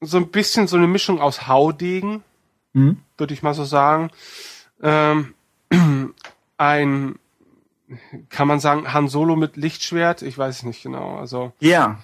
so 0.00 0.16
ein 0.18 0.30
bisschen 0.30 0.66
so 0.66 0.76
eine 0.76 0.86
Mischung 0.86 1.20
aus 1.20 1.46
Haudegen, 1.48 2.22
Mhm. 2.72 2.98
würde 3.16 3.34
ich 3.34 3.42
mal 3.42 3.54
so 3.54 3.64
sagen. 3.64 4.10
Ähm, 4.82 5.34
ein, 6.58 7.18
kann 8.28 8.46
man 8.48 8.60
sagen, 8.60 8.92
Han 8.92 9.08
Solo 9.08 9.34
mit 9.36 9.56
Lichtschwert? 9.56 10.22
Ich 10.22 10.38
weiß 10.38 10.58
es 10.58 10.62
nicht 10.62 10.82
genau. 10.82 11.16
Also 11.16 11.52
Ja. 11.60 11.98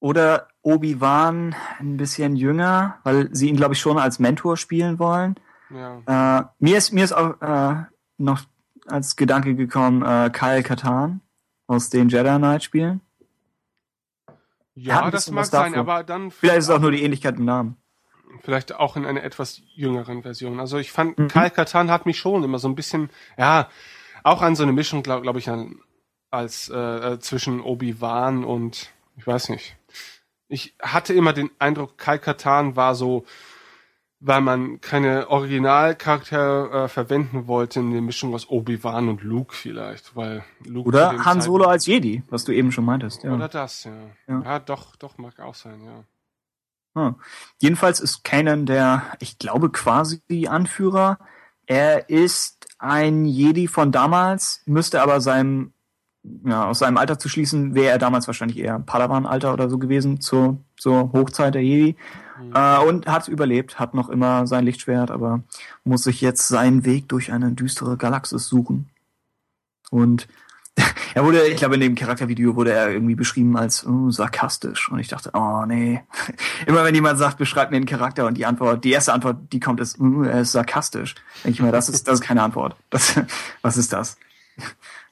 Oder 0.00 0.48
Obi-Wan 0.62 1.54
ein 1.78 1.96
bisschen 1.96 2.34
jünger, 2.36 2.98
weil 3.04 3.28
sie 3.34 3.48
ihn, 3.48 3.56
glaube 3.56 3.74
ich, 3.74 3.80
schon 3.80 3.98
als 3.98 4.18
Mentor 4.18 4.56
spielen 4.56 4.98
wollen. 4.98 5.36
ja, 5.70 6.38
Äh, 6.40 6.44
mir 6.58 6.78
ist, 6.78 6.92
mir 6.92 7.04
ist 7.04 7.12
auch 7.12 7.40
äh, 7.40 7.84
noch 8.18 8.40
als 8.86 9.14
Gedanke 9.16 9.54
gekommen, 9.54 10.02
äh, 10.02 10.30
Kyle 10.30 10.62
Katan 10.62 11.20
aus 11.66 11.90
den 11.90 12.08
Jedi 12.08 12.36
Knight 12.38 12.62
Spielen. 12.64 13.00
ja, 14.74 15.10
das 15.10 15.30
mag 15.30 15.46
sein, 15.46 15.74
aber 15.74 16.02
dann 16.04 16.30
Vielleicht 16.30 16.58
ist 16.58 16.64
es 16.64 16.70
auch 16.70 16.80
nur 16.80 16.90
die 16.92 17.02
Ähnlichkeit 17.02 17.36
im 17.36 17.44
Namen. 17.44 17.76
vielleicht 18.42 18.74
auch 18.74 18.96
in 18.96 19.04
einer 19.04 19.22
etwas 19.22 19.60
jüngeren 19.74 20.22
Version. 20.22 20.60
Also 20.60 20.78
ich 20.78 20.92
fand, 20.92 21.18
Mhm. 21.18 21.28
Kyle 21.28 21.50
Katan 21.50 21.90
hat 21.90 22.06
mich 22.06 22.18
schon 22.18 22.42
immer 22.42 22.58
so 22.58 22.68
ein 22.68 22.74
bisschen, 22.74 23.10
ja, 23.36 23.68
auch 24.22 24.40
an 24.42 24.56
so 24.56 24.62
eine 24.62 24.72
Mischung, 24.72 25.02
glaube 25.02 25.22
glaub 25.22 25.36
ich, 25.36 25.50
an, 25.50 25.80
als 26.30 26.68
äh, 26.68 26.76
äh, 27.14 27.18
zwischen 27.18 27.60
Obi-Wan 27.60 28.44
und, 28.44 28.90
ich 29.16 29.26
weiß 29.26 29.48
nicht. 29.50 29.76
Ich 30.50 30.74
hatte 30.82 31.14
immer 31.14 31.32
den 31.32 31.50
Eindruck, 31.58 31.96
Kyle 31.96 32.18
Katan 32.18 32.74
war 32.74 32.96
so, 32.96 33.24
weil 34.18 34.40
man 34.40 34.80
keine 34.80 35.28
Originalcharaktere 35.30 36.84
äh, 36.84 36.88
verwenden 36.88 37.46
wollte, 37.46 37.80
eine 37.80 38.00
Mischung 38.00 38.34
aus 38.34 38.50
Obi-Wan 38.50 39.08
und 39.08 39.22
Luke 39.22 39.54
vielleicht, 39.54 40.14
weil 40.16 40.44
Luke 40.66 40.88
Oder 40.88 41.24
Han 41.24 41.40
Solo 41.40 41.66
als 41.66 41.86
Jedi, 41.86 42.24
was 42.28 42.44
du 42.44 42.52
eben 42.52 42.72
schon 42.72 42.84
meintest. 42.84 43.22
Ja. 43.22 43.32
oder 43.32 43.48
das, 43.48 43.84
ja. 43.84 43.92
Ja. 44.26 44.42
ja. 44.42 44.58
doch, 44.58 44.96
doch, 44.96 45.16
mag 45.18 45.38
auch 45.38 45.54
sein, 45.54 45.80
ja. 45.84 46.04
Hm. 47.00 47.14
Jedenfalls 47.58 48.00
ist 48.00 48.24
Kanan 48.24 48.66
der, 48.66 49.04
ich 49.20 49.38
glaube, 49.38 49.70
quasi 49.70 50.20
Anführer. 50.48 51.18
Er 51.66 52.10
ist 52.10 52.66
ein 52.80 53.24
Jedi 53.24 53.68
von 53.68 53.92
damals, 53.92 54.62
müsste 54.66 55.00
aber 55.00 55.20
seinem, 55.20 55.72
ja, 56.44 56.66
aus 56.66 56.80
seinem 56.80 56.96
Alter 56.96 57.18
zu 57.18 57.28
schließen, 57.28 57.74
wäre 57.74 57.92
er 57.92 57.98
damals 57.98 58.26
wahrscheinlich 58.26 58.58
eher 58.58 58.78
Padawan-Alter 58.78 59.52
oder 59.52 59.70
so 59.70 59.78
gewesen, 59.78 60.20
zur, 60.20 60.58
zur 60.76 61.12
Hochzeit 61.12 61.54
der 61.54 61.62
Jedi. 61.62 61.96
Äh, 62.54 62.78
und 62.78 63.06
hat 63.06 63.28
überlebt, 63.28 63.78
hat 63.78 63.94
noch 63.94 64.08
immer 64.08 64.46
sein 64.46 64.64
Lichtschwert, 64.64 65.10
aber 65.10 65.42
muss 65.84 66.04
sich 66.04 66.20
jetzt 66.20 66.48
seinen 66.48 66.84
Weg 66.84 67.08
durch 67.08 67.32
eine 67.32 67.52
düstere 67.52 67.96
Galaxis 67.96 68.46
suchen. 68.46 68.88
Und 69.90 70.28
er 71.14 71.24
wurde, 71.24 71.46
ich 71.48 71.56
glaube, 71.56 71.74
in 71.74 71.80
dem 71.80 71.94
Charaktervideo 71.94 72.56
wurde 72.56 72.72
er 72.72 72.90
irgendwie 72.90 73.14
beschrieben 73.14 73.56
als 73.56 73.86
oh, 73.86 74.10
sarkastisch. 74.10 74.90
Und 74.90 75.00
ich 75.00 75.08
dachte, 75.08 75.30
oh 75.34 75.64
nee. 75.66 76.02
Immer 76.66 76.84
wenn 76.84 76.94
jemand 76.94 77.18
sagt, 77.18 77.38
beschreib 77.38 77.70
mir 77.70 77.76
einen 77.76 77.86
Charakter 77.86 78.26
und 78.26 78.36
die 78.36 78.46
Antwort, 78.46 78.84
die 78.84 78.92
erste 78.92 79.12
Antwort, 79.12 79.52
die 79.52 79.60
kommt, 79.60 79.80
ist, 79.80 80.00
oh, 80.00 80.22
er 80.22 80.42
ist 80.42 80.52
sarkastisch. 80.52 81.14
Denke 81.44 81.54
ich 81.56 81.62
mir, 81.62 81.72
das 81.72 81.88
ist, 81.88 82.08
das 82.08 82.14
ist 82.14 82.26
keine 82.26 82.42
Antwort. 82.42 82.76
Das, 82.88 83.20
was 83.62 83.76
ist 83.76 83.92
das? 83.92 84.16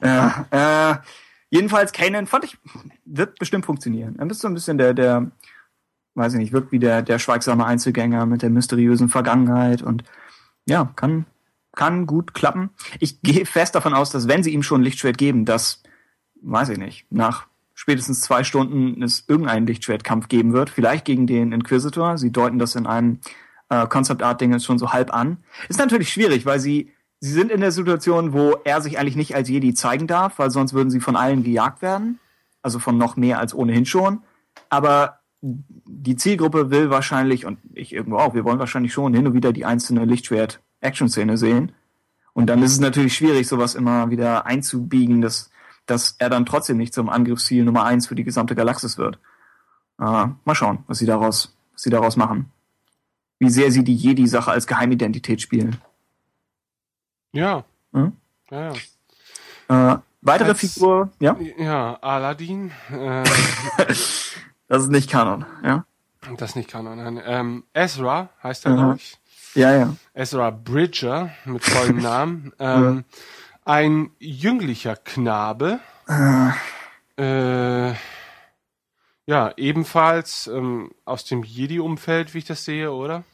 Äh, 0.01 0.29
äh, 0.51 0.97
jedenfalls, 1.51 1.93
Kanan 1.93 2.27
fand 2.27 2.45
ich, 2.45 2.59
wird 3.05 3.39
bestimmt 3.39 3.67
funktionieren. 3.67 4.17
Er 4.19 4.31
ist 4.31 4.41
so 4.41 4.49
ein 4.49 4.55
bisschen 4.55 4.79
der, 4.79 4.95
der, 4.95 5.31
weiß 6.15 6.35
ich 6.35 6.39
nicht, 6.39 6.53
wirkt 6.53 6.73
wie 6.73 6.79
der, 6.79 7.03
der 7.03 7.19
schweigsame 7.19 7.67
Einzelgänger 7.67 8.27
mit 8.27 8.43
der 8.43 8.51
mysteriösen 8.51 9.09
Vergangenheit 9.09 9.83
und 9.83 10.05
ja, 10.67 10.93
kann, 10.97 11.27
kann 11.75 12.07
gut 12.07 12.35
klappen. 12.35 12.71
Ich 13.01 13.23
gehe 13.23 13.47
fest 13.47 13.75
davon 13.75 13.95
aus, 13.95 14.11
dass 14.11 14.29
wenn 14.29 14.43
sie 14.43 14.53
ihm 14.53 14.63
schon 14.63 14.81
ein 14.81 14.85
Lichtschwert 14.85 15.19
geben, 15.19 15.45
dass, 15.45 15.83
weiß 16.43 16.71
ich 16.71 16.79
nicht, 16.79 17.11
nach 17.11 17.47
spätestens 17.75 18.21
zwei 18.21 18.43
Stunden 18.43 19.03
es 19.03 19.25
irgendeinen 19.29 19.67
Lichtschwertkampf 19.67 20.29
geben 20.29 20.53
wird, 20.53 20.69
vielleicht 20.69 21.05
gegen 21.05 21.29
den 21.29 21.53
Inquisitor. 21.53 22.19
Sie 22.19 22.33
deuten 22.33 22.59
das 22.59 22.75
in 22.75 22.87
einem 22.87 23.21
äh, 23.69 23.87
Concept 23.87 24.23
Art 24.23 24.41
Ding 24.41 24.59
schon 24.59 24.79
so 24.79 24.93
halb 24.93 25.15
an. 25.15 25.39
Ist 25.69 25.79
natürlich 25.79 26.13
schwierig, 26.13 26.45
weil 26.45 26.59
sie 26.59 26.91
sie 27.21 27.33
sind 27.33 27.51
in 27.51 27.61
der 27.61 27.73
Situation, 27.73 28.33
wo 28.33 28.57
er 28.65 28.81
sich 28.81 28.99
eigentlich 28.99 29.17
nicht 29.17 29.35
als 29.35 29.49
Jedi 29.49 29.75
zeigen 29.75 30.07
darf, 30.07 30.39
weil 30.39 30.51
sonst 30.51 30.73
würden 30.73 30.91
sie 30.91 31.01
von 31.01 31.17
allen 31.17 31.43
gejagt 31.43 31.83
werden, 31.83 32.19
also 32.63 32.79
von 32.79 32.97
noch 32.97 33.17
mehr 33.17 33.39
als 33.39 33.55
ohnehin 33.55 33.87
schon. 33.87 34.23
Aber 34.69 35.21
die 35.41 36.17
Zielgruppe 36.17 36.71
will 36.71 36.91
wahrscheinlich 36.91 37.47
und 37.47 37.59
ich 37.75 37.93
irgendwo 37.93 38.19
auch, 38.19 38.35
wir 38.35 38.45
wollen 38.45 38.59
wahrscheinlich 38.59 38.93
schon 38.93 39.15
hin 39.15 39.27
und 39.27 39.35
wieder 39.35 39.53
die 39.53 39.65
einzelne 39.65 40.05
Lichtschwert-Action-Szene 40.05 41.37
sehen. 41.37 41.73
Und 42.33 42.47
dann 42.47 42.63
ist 42.63 42.73
es 42.73 42.81
natürlich 42.81 43.17
schwierig, 43.17 43.49
sowas 43.49 43.75
immer 43.75 44.11
wieder 44.11 44.47
einzubiegen, 44.47 45.21
dass, 45.21 45.51
dass 45.87 46.17
er 46.19 46.29
dann 46.29 46.47
trotzdem 46.47 46.77
nicht 46.77 46.95
zum 46.95 47.09
Angriffsziel 47.09 47.65
Nummer 47.65 47.85
eins 47.85 48.07
für 48.07 48.15
die 48.15 48.25
gesamte 48.25 48.55
Galaxis 48.55 48.99
wird. 48.99 49.19
Äh, 50.01 50.27
mal 50.45 50.55
schauen, 50.55 50.85
was 50.87 50.99
sie 50.99 51.07
daraus, 51.07 51.57
was 51.73 51.83
sie 51.83 51.91
daraus 51.91 52.17
machen. 52.17 52.51
Wie 53.41 53.51
sehr 53.51 53.71
sie 53.71 53.85
die 53.85 53.95
Jedi-Sache 53.95 54.51
als 54.51 54.67
Geheimidentität 54.67 55.41
spielen. 55.41 55.79
Ja. 57.39 57.65
Hm? 57.93 58.13
Ja, 58.51 58.73
ja. 59.69 59.95
Äh, 59.95 59.99
weitere 60.23 60.49
Als- 60.51 60.61
Figur, 60.61 61.11
ja, 61.21 61.37
Ja, 61.59 61.95
Aladdin, 62.01 62.73
äh, 62.91 63.23
das 64.69 64.83
ist 64.83 64.91
nicht 64.91 65.09
Kanon, 65.11 65.47
ja. 65.63 65.85
das 66.37 66.51
ist 66.51 66.57
nicht 66.57 66.69
Kanon, 66.71 66.99
nein. 66.99 67.23
Ähm, 67.25 67.65
Ezra 67.73 68.31
heißt 68.43 68.67
er, 68.67 68.73
glaube 68.75 68.97
ich. 68.97 69.19
Ja, 69.55 69.73
ja. 69.75 69.95
Ezra 70.15 70.51
Bridger 70.51 71.31
mit 71.45 71.63
vollem 71.65 71.99
Namen. 71.99 72.53
Ähm, 72.59 73.05
ein 73.65 74.11
jünglicher 74.19 74.97
Knabe. 74.97 75.79
Äh, 77.19 77.93
ja, 79.27 79.53
ebenfalls 79.57 80.47
ähm, 80.49 80.91
aus 81.05 81.25
dem 81.27 81.45
Jedi-Umfeld, 81.45 82.33
wie 82.35 82.39
ich 82.39 82.47
das 82.47 82.65
sehe, 82.65 82.91
oder? 82.93 83.25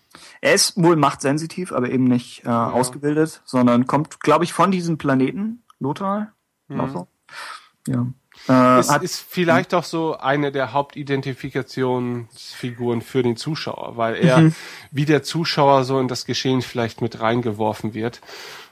Er 0.40 0.54
ist 0.54 0.82
wohl 0.82 0.96
machtsensitiv, 0.96 1.72
aber 1.72 1.90
eben 1.90 2.04
nicht 2.04 2.44
äh, 2.44 2.48
ausgebildet, 2.48 3.42
sondern 3.44 3.86
kommt, 3.86 4.20
glaube 4.20 4.44
ich, 4.44 4.52
von 4.52 4.70
diesem 4.70 4.98
Planeten, 4.98 5.62
Lothal. 5.80 6.32
Glaub 6.68 6.90
so. 6.90 7.08
Ja. 7.86 8.06
Äh, 8.48 8.80
Es 8.80 8.90
hat, 8.90 9.02
ist 9.02 9.20
vielleicht 9.20 9.74
auch 9.74 9.84
so 9.84 10.16
eine 10.16 10.50
der 10.50 10.72
Hauptidentifikationsfiguren 10.72 13.02
für 13.02 13.22
den 13.22 13.36
Zuschauer, 13.36 13.96
weil 13.96 14.16
er 14.16 14.38
Mhm. 14.38 14.54
wie 14.90 15.04
der 15.04 15.22
Zuschauer 15.22 15.84
so 15.84 16.00
in 16.00 16.08
das 16.08 16.24
Geschehen 16.24 16.62
vielleicht 16.62 17.00
mit 17.00 17.20
reingeworfen 17.20 17.94
wird 17.94 18.20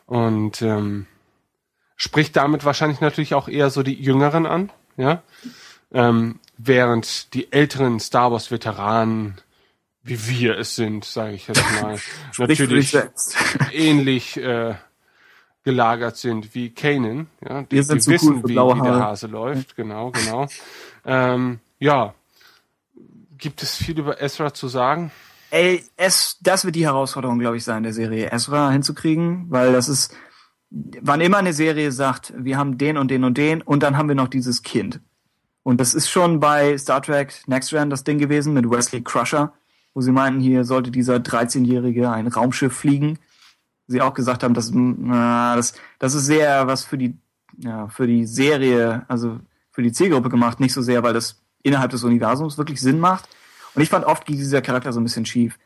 und 0.07 0.63
ähm, 0.63 1.07
spricht 1.97 2.37
damit 2.37 2.65
wahrscheinlich 2.65 3.01
natürlich 3.01 3.35
auch 3.35 3.49
eher 3.49 3.71
so 3.71 3.83
die 3.83 4.01
Jüngeren 4.01 4.47
an, 4.47 4.71
ja, 4.97 5.23
ähm, 5.93 6.41
während 6.59 7.35
die 7.35 7.53
älteren 7.53 8.01
Star 8.01 8.33
Wars 8.33 8.51
Veteranen 8.51 9.41
wie 10.03 10.29
wir 10.29 10.59
es 10.59 10.75
sind, 10.75 11.05
sage 11.05 11.35
ich 11.35 11.49
jetzt 11.49 11.63
mal, 11.81 11.99
natürlich 12.39 12.97
ähnlich 13.73 14.37
äh, 14.37 14.75
gelagert 15.65 16.17
sind 16.17 16.55
wie 16.55 16.71
Kanan. 16.71 17.29
Ja, 17.41 17.63
die, 17.63 17.77
Wir 17.77 17.85
sind 17.85 18.05
die 18.05 18.09
cool 18.09 18.15
wissen, 18.15 18.41
für 18.41 18.49
wie, 18.49 18.57
wie 18.57 18.83
der. 18.83 19.01
Hase 19.01 19.27
läuft. 19.29 19.77
Genau, 19.77 20.11
genau. 20.11 20.49
Ähm, 21.05 21.61
ja, 21.79 22.15
gibt 23.39 23.63
es 23.63 23.77
viel 23.77 23.99
über 23.99 24.21
Ezra 24.21 24.53
zu 24.55 24.69
sagen? 24.69 25.11
Ey, 25.51 25.85
es, 25.97 26.39
das 26.41 26.65
wird 26.65 26.77
die 26.77 26.87
Herausforderung, 26.87 27.39
glaube 27.39 27.59
ich, 27.59 27.65
sein, 27.65 27.83
der 27.83 27.93
Serie 27.93 28.31
Ezra 28.33 28.71
hinzukriegen, 28.71 29.47
weil 29.51 29.73
das 29.73 29.89
ist, 29.89 30.17
wann 30.71 31.21
immer 31.21 31.39
eine 31.39 31.53
Serie 31.53 31.93
sagt, 31.93 32.33
wir 32.37 32.57
haben 32.57 32.79
den 32.79 32.97
und 32.97 33.11
den 33.11 33.25
und 33.25 33.37
den 33.37 33.61
und 33.61 33.83
dann 33.83 33.97
haben 33.97 34.09
wir 34.09 34.15
noch 34.15 34.29
dieses 34.29 34.63
Kind. 34.63 35.01
Und 35.63 35.81
das 35.81 35.95
ist 35.95 36.09
schon 36.09 36.41
bei 36.41 36.77
Star 36.79 37.03
Trek 37.03 37.35
Next 37.47 37.71
Gen 37.71 37.91
das 37.91 38.03
Ding 38.03 38.19
gewesen 38.19 38.55
mit 38.55 38.69
Wesley 38.69 39.03
Crusher, 39.03 39.53
wo 39.95 40.01
sie 40.01 40.13
meinten, 40.13 40.41
hier 40.41 40.65
sollte 40.65 40.91
dieser 40.91 41.17
13-Jährige 41.17 42.11
ein 42.11 42.27
Raumschiff 42.29 42.73
fliegen. 42.75 43.19
Sie 43.87 44.01
auch 44.01 44.15
gesagt 44.15 44.43
haben, 44.43 44.55
das, 44.55 44.71
na, 44.73 45.57
das, 45.57 45.75
das 45.99 46.15
ist 46.15 46.27
sehr 46.27 46.67
was 46.67 46.85
für 46.85 46.97
die, 46.99 47.17
ja, 47.59 47.89
für 47.89 48.07
die 48.07 48.25
Serie, 48.27 49.05
also 49.09 49.39
für 49.71 49.83
die 49.83 49.93
Zielgruppe 49.93 50.29
gemacht, 50.31 50.61
nicht 50.61 50.73
so 50.73 50.83
sehr, 50.83 51.03
weil 51.03 51.13
das 51.13 51.43
innerhalb 51.63 51.91
des 51.91 52.05
Universums 52.05 52.57
wirklich 52.59 52.81
Sinn 52.81 53.01
macht. 53.01 53.29
Und 53.75 53.83
ich 53.83 53.89
fand 53.89 54.05
oft 54.05 54.25
geht 54.27 54.39
dieser 54.39 54.63
Charakter 54.63 54.93
so 54.93 55.01
ein 55.01 55.05
bisschen 55.05 55.27
schief. 55.27 55.59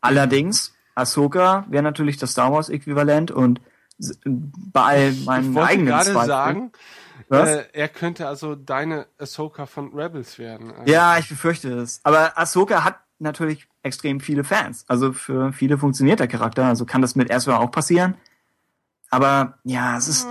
Allerdings, 0.00 0.74
Ahsoka 0.94 1.64
wäre 1.68 1.82
natürlich 1.82 2.16
das 2.18 2.32
Star 2.32 2.52
Wars-Äquivalent 2.52 3.30
und 3.30 3.60
s- 3.98 4.18
bei 4.24 5.12
meinen 5.24 5.52
Ich 5.52 5.62
eigenen 5.62 5.86
gerade 5.86 6.12
Zweifeln- 6.12 6.26
sagen, 6.26 6.72
Was? 7.28 7.48
äh, 7.48 7.64
er 7.72 7.88
könnte 7.88 8.26
also 8.28 8.54
deine 8.54 9.06
Ahsoka 9.18 9.66
von 9.66 9.92
Rebels 9.94 10.38
werden. 10.38 10.70
Also, 10.72 10.92
Ja, 10.92 11.18
ich 11.18 11.28
befürchte 11.28 11.72
es. 11.78 12.00
Aber 12.02 12.36
Ahsoka 12.38 12.84
hat 12.84 12.98
natürlich 13.18 13.68
extrem 13.82 14.20
viele 14.20 14.44
Fans. 14.44 14.84
Also 14.88 15.12
für 15.12 15.52
viele 15.52 15.78
funktioniert 15.78 16.20
der 16.20 16.28
Charakter. 16.28 16.66
Also 16.66 16.84
kann 16.84 17.02
das 17.02 17.16
mit 17.16 17.30
Ezra 17.30 17.58
auch 17.58 17.70
passieren. 17.70 18.14
Aber 19.10 19.58
ja, 19.64 19.96
es 19.96 20.08
ist, 20.08 20.26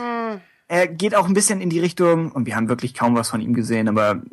er 0.67 0.87
geht 0.87 1.15
auch 1.15 1.27
ein 1.27 1.33
bisschen 1.33 1.61
in 1.61 1.69
die 1.69 1.79
Richtung, 1.79 2.31
und 2.31 2.45
wir 2.47 2.55
haben 2.55 2.69
wirklich 2.69 2.93
kaum 2.93 3.15
was 3.15 3.29
von 3.29 3.41
ihm 3.41 3.53
gesehen, 3.53 3.87
aber 3.87 4.23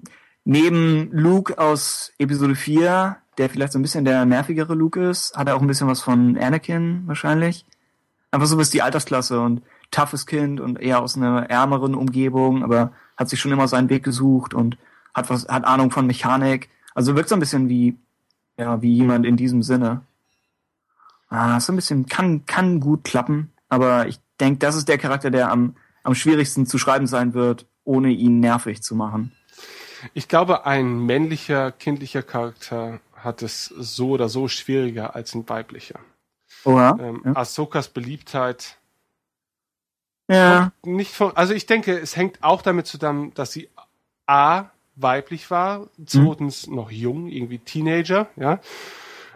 neben 0.45 1.11
Luke 1.13 1.59
aus 1.59 2.13
Episode 2.19 2.55
4, 2.55 3.17
der 3.37 3.51
vielleicht 3.51 3.73
so 3.73 3.79
ein 3.79 3.83
bisschen 3.83 4.07
der 4.07 4.25
nervigere 4.25 4.75
Luke 4.75 5.11
ist, 5.11 5.37
hat 5.37 5.49
er 5.49 5.57
auch 5.57 5.61
ein 5.61 5.67
bisschen 5.67 5.89
was 5.89 6.01
von 6.01 6.39
Anakin 6.39 7.03
wahrscheinlich. 7.07 7.67
Einfach 8.31 8.47
so 8.47 8.57
was 8.57 8.71
die 8.71 8.81
Altersklasse 8.81 9.41
und 9.41 9.63
toughes 9.91 10.25
Kind 10.27 10.61
und 10.61 10.81
eher 10.81 11.01
aus 11.01 11.17
einer 11.17 11.51
ärmeren 11.51 11.95
Umgebung, 11.95 12.63
aber 12.63 12.93
hat 13.17 13.29
sich 13.29 13.41
schon 13.41 13.53
immer 13.53 13.69
seinen 13.69 13.91
Weg 13.91 14.03
gesucht 14.03 14.55
und 14.55 14.79
hat 15.13 15.29
was, 15.29 15.49
hat 15.49 15.65
Ahnung 15.65 15.91
von 15.91 16.07
Mechanik. 16.07 16.71
Also 16.95 17.17
wirkt 17.17 17.29
so 17.29 17.37
ein 17.37 17.41
bisschen 17.41 17.69
wie, 17.69 17.99
ja, 18.59 18.83
wie 18.83 18.95
jemand 18.95 19.25
in 19.25 19.37
diesem 19.37 19.63
Sinne. 19.63 20.03
Ah, 21.29 21.61
so 21.61 21.73
ein 21.73 21.77
bisschen, 21.77 22.07
kann, 22.07 22.45
kann 22.47 22.81
gut 22.81 23.05
klappen, 23.05 23.53
aber 23.69 24.09
ich 24.09 24.19
denke, 24.41 24.59
das 24.59 24.77
ist 24.77 24.89
der 24.89 24.99
Charakter, 24.99 25.31
der 25.31 25.51
am, 25.51 25.77
am 26.03 26.15
schwierigsten 26.15 26.67
zu 26.67 26.79
schreiben 26.79 27.07
sein 27.07 27.35
wird, 27.35 27.67
ohne 27.85 28.11
ihn 28.11 28.41
nervig 28.41 28.83
zu 28.83 28.95
machen. 28.95 29.33
Ich 30.15 30.29
glaube, 30.29 30.67
ein 30.67 30.99
männlicher, 31.07 31.73
kindlicher 31.73 32.23
Charakter 32.23 33.01
hat 33.15 33.43
es 33.43 33.67
so 33.67 34.11
oder 34.11 34.29
so 34.29 34.49
schwieriger 34.49 35.15
als 35.15 35.35
ein 35.35 35.49
weiblicher. 35.49 35.99
Oha. 36.65 36.97
Ähm, 37.01 37.23
ja. 37.25 37.37
Ahsokas 37.37 37.89
Beliebtheit 37.89 38.79
ja. 40.29 40.73
nicht 40.85 41.15
von, 41.15 41.37
also 41.37 41.55
ich 41.55 41.67
denke, 41.67 41.99
es 41.99 42.17
hängt 42.17 42.43
auch 42.43 42.63
damit 42.63 42.87
zusammen, 42.87 43.33
dass 43.35 43.53
sie 43.53 43.71
A, 44.27 44.67
weiblich 45.01 45.51
war, 45.51 45.87
zweitens 46.05 46.67
noch 46.67 46.91
jung, 46.91 47.29
irgendwie 47.29 47.59
Teenager, 47.59 48.29
ja, 48.37 48.61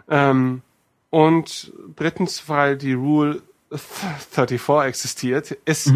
ähm, 0.08 0.62
und 1.10 1.72
drittens, 1.96 2.48
weil 2.48 2.76
die 2.76 2.94
Rule 2.94 3.42
34 3.70 4.88
existiert, 4.88 5.50
ist, 5.64 5.94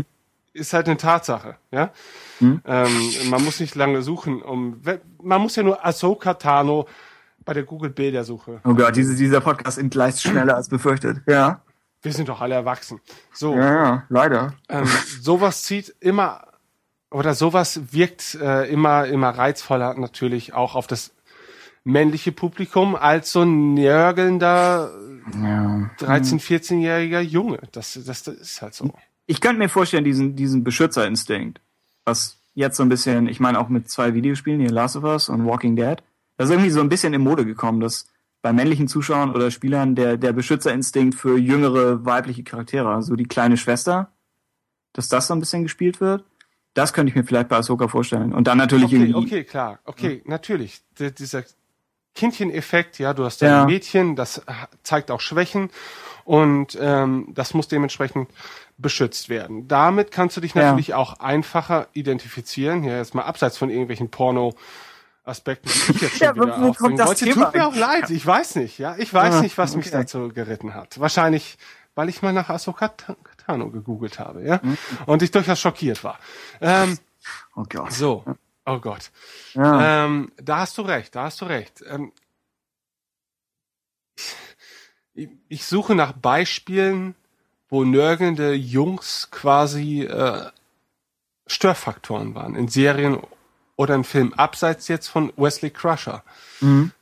ist 0.52 0.72
halt 0.72 0.86
eine 0.86 0.96
Tatsache, 0.96 1.56
ja. 1.70 1.90
Ähm, 2.40 2.60
man 3.30 3.44
muss 3.44 3.60
nicht 3.60 3.74
lange 3.74 4.02
suchen, 4.02 4.42
um, 4.42 4.80
man 5.22 5.40
muss 5.40 5.56
ja 5.56 5.62
nur 5.62 5.84
Ahsoka 5.84 6.34
Tano 6.34 6.86
bei 7.46 7.54
der 7.54 7.62
Google 7.62 7.90
Bildersuche. 7.90 8.60
Oh 8.64 8.74
Gott, 8.74 8.96
diese, 8.96 9.14
dieser 9.14 9.40
Podcast 9.40 9.78
entgleist 9.78 10.22
schneller 10.22 10.56
als 10.56 10.68
befürchtet. 10.68 11.22
Ja. 11.26 11.62
Wir 12.02 12.12
sind 12.12 12.28
doch 12.28 12.40
alle 12.40 12.54
erwachsen. 12.54 13.00
So. 13.32 13.54
Ja, 13.54 13.74
ja, 13.74 14.04
leider. 14.10 14.54
ähm, 14.68 14.86
sowas 15.20 15.62
zieht 15.62 15.94
immer 16.00 16.46
oder 17.10 17.34
sowas 17.34 17.92
wirkt 17.92 18.34
äh, 18.34 18.70
immer 18.70 19.06
immer 19.06 19.30
reizvoller 19.30 19.94
natürlich 19.94 20.54
auch 20.54 20.74
auf 20.74 20.86
das 20.86 21.14
männliche 21.84 22.32
Publikum 22.32 22.96
als 22.96 23.32
so 23.32 23.42
ein 23.42 23.74
nörgelnder 23.74 24.90
Ja. 25.40 25.90
13 25.98 26.40
14-jähriger 26.40 27.20
Junge 27.20 27.60
das, 27.72 27.98
das 28.04 28.24
das 28.24 28.34
ist 28.34 28.62
halt 28.62 28.74
so 28.74 28.92
Ich 29.26 29.40
könnte 29.40 29.58
mir 29.58 29.68
vorstellen, 29.68 30.04
diesen, 30.04 30.36
diesen 30.36 30.64
Beschützerinstinkt, 30.64 31.60
was 32.04 32.38
jetzt 32.54 32.76
so 32.76 32.82
ein 32.82 32.88
bisschen, 32.88 33.28
ich 33.28 33.38
meine 33.38 33.60
auch 33.60 33.68
mit 33.68 33.88
zwei 33.88 34.14
Videospielen, 34.14 34.60
hier 34.60 34.70
Last 34.70 34.96
of 34.96 35.04
Us 35.04 35.28
und 35.28 35.46
Walking 35.46 35.76
Dead, 35.76 36.02
das 36.36 36.48
ist 36.48 36.52
irgendwie 36.52 36.70
so 36.70 36.80
ein 36.80 36.88
bisschen 36.88 37.14
in 37.14 37.22
Mode 37.22 37.44
gekommen, 37.44 37.80
dass 37.80 38.08
bei 38.42 38.52
männlichen 38.52 38.88
Zuschauern 38.88 39.34
oder 39.34 39.50
Spielern 39.50 39.94
der, 39.94 40.16
der 40.16 40.32
Beschützerinstinkt 40.32 41.14
für 41.14 41.36
jüngere 41.38 42.04
weibliche 42.04 42.44
Charaktere, 42.44 42.88
also 42.88 43.16
die 43.16 43.26
kleine 43.26 43.56
Schwester, 43.56 44.12
dass 44.92 45.08
das 45.08 45.26
so 45.26 45.34
ein 45.34 45.40
bisschen 45.40 45.64
gespielt 45.64 46.00
wird. 46.00 46.24
Das 46.76 46.92
könnte 46.92 47.10
ich 47.10 47.16
mir 47.16 47.24
vielleicht 47.24 47.48
bei 47.48 47.56
Ahsoka 47.56 47.88
vorstellen. 47.88 48.32
Und 48.32 48.46
dann 48.46 48.58
natürlich 48.58 48.86
okay 48.86 48.96
irgendwie. 48.96 49.14
okay 49.16 49.44
klar 49.44 49.78
okay 49.84 50.22
natürlich 50.26 50.80
D 50.98 51.10
dieser 51.10 51.42
Kindcheneffekt 52.14 52.98
ja 52.98 53.12
du 53.14 53.24
hast 53.24 53.42
ein 53.42 53.48
Ja. 53.50 53.64
Mädchen 53.66 54.16
das 54.16 54.42
zeigt 54.82 55.10
auch 55.10 55.20
Schwächen 55.20 55.70
und 56.24 56.76
ähm, 56.80 57.28
das 57.34 57.54
muss 57.54 57.68
dementsprechend 57.68 58.28
beschützt 58.78 59.28
werden. 59.28 59.68
Damit 59.68 60.10
kannst 60.10 60.36
du 60.36 60.40
dich 60.40 60.54
Ja. 60.54 60.62
natürlich 60.64 60.92
auch 60.94 61.20
einfacher 61.20 61.86
identifizieren. 61.92 62.82
Hier 62.82 62.96
jetzt 62.96 63.14
mal 63.14 63.22
abseits 63.22 63.56
von 63.58 63.70
irgendwelchen 63.70 64.10
Porno 64.10 64.54
Aspekten, 65.24 65.68
die 65.68 65.92
ich 65.92 66.00
jetzt 66.02 66.10
schon 66.18 66.26
Ja, 66.26 66.34
wieder 66.34 66.60
wo- 66.62 66.72
kommt 66.72 66.98
das. 66.98 67.18
Thema 67.18 67.46
Tut 67.46 67.54
mir 67.54 67.66
auch 67.66 67.74
leid, 67.76 68.10
ich 68.10 68.24
weiß 68.26 68.56
nicht, 68.56 68.78
ja. 68.78 68.94
Ich 68.98 69.12
weiß 69.14 69.36
Ah, 69.36 69.40
nicht, 69.40 69.56
was 69.58 69.76
mich 69.76 69.86
okay. 69.86 69.98
dazu 69.98 70.28
geritten 70.28 70.74
hat. 70.74 70.98
Wahrscheinlich, 71.00 71.58
weil 71.94 72.08
ich 72.08 72.22
mal 72.22 72.32
nach 72.32 72.48
Ahsoka 72.50 72.88
Tano 73.46 73.70
gegoogelt 73.70 74.18
habe, 74.18 74.42
ja. 74.42 74.60
Mhm. 74.62 74.76
Und 75.06 75.22
ich 75.22 75.30
durchaus 75.30 75.60
schockiert 75.60 76.02
war. 76.04 76.18
Ähm, 76.60 76.98
Oh 77.56 77.64
Gott. 77.68 77.92
so, 77.92 78.24
oh 78.64 78.78
Gott. 78.78 79.10
Ja. 79.54 80.04
Ähm, 80.04 80.32
da 80.36 80.58
hast 80.58 80.78
du 80.78 80.82
recht, 80.82 81.14
da 81.14 81.24
hast 81.24 81.40
du 81.40 81.46
recht. 81.46 81.82
Ähm, 81.88 82.12
ich, 85.14 85.28
ich 85.48 85.64
suche 85.64 85.94
nach 85.94 86.12
Beispielen, 86.12 87.14
wo 87.68 87.84
nörgelnde 87.84 88.54
Jungs 88.54 89.28
quasi 89.30 90.02
äh, 90.02 90.50
Störfaktoren 91.46 92.34
waren 92.34 92.54
in 92.54 92.68
Serien 92.68 93.20
oder 93.76 93.94
in 93.94 94.04
Filmen, 94.04 94.34
abseits 94.34 94.88
jetzt 94.88 95.08
von 95.08 95.32
Wesley 95.36 95.70
Crusher. 95.70 96.22
Mhm. 96.60 96.92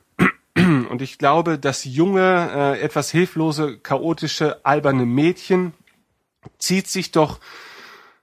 Und 0.57 1.01
ich 1.01 1.17
glaube, 1.17 1.59
das 1.59 1.83
junge, 1.83 2.49
äh, 2.53 2.81
etwas 2.81 3.11
hilflose, 3.11 3.77
chaotische, 3.79 4.65
alberne 4.65 5.05
Mädchen 5.05 5.73
zieht 6.59 6.87
sich 6.87 7.11
doch 7.11 7.39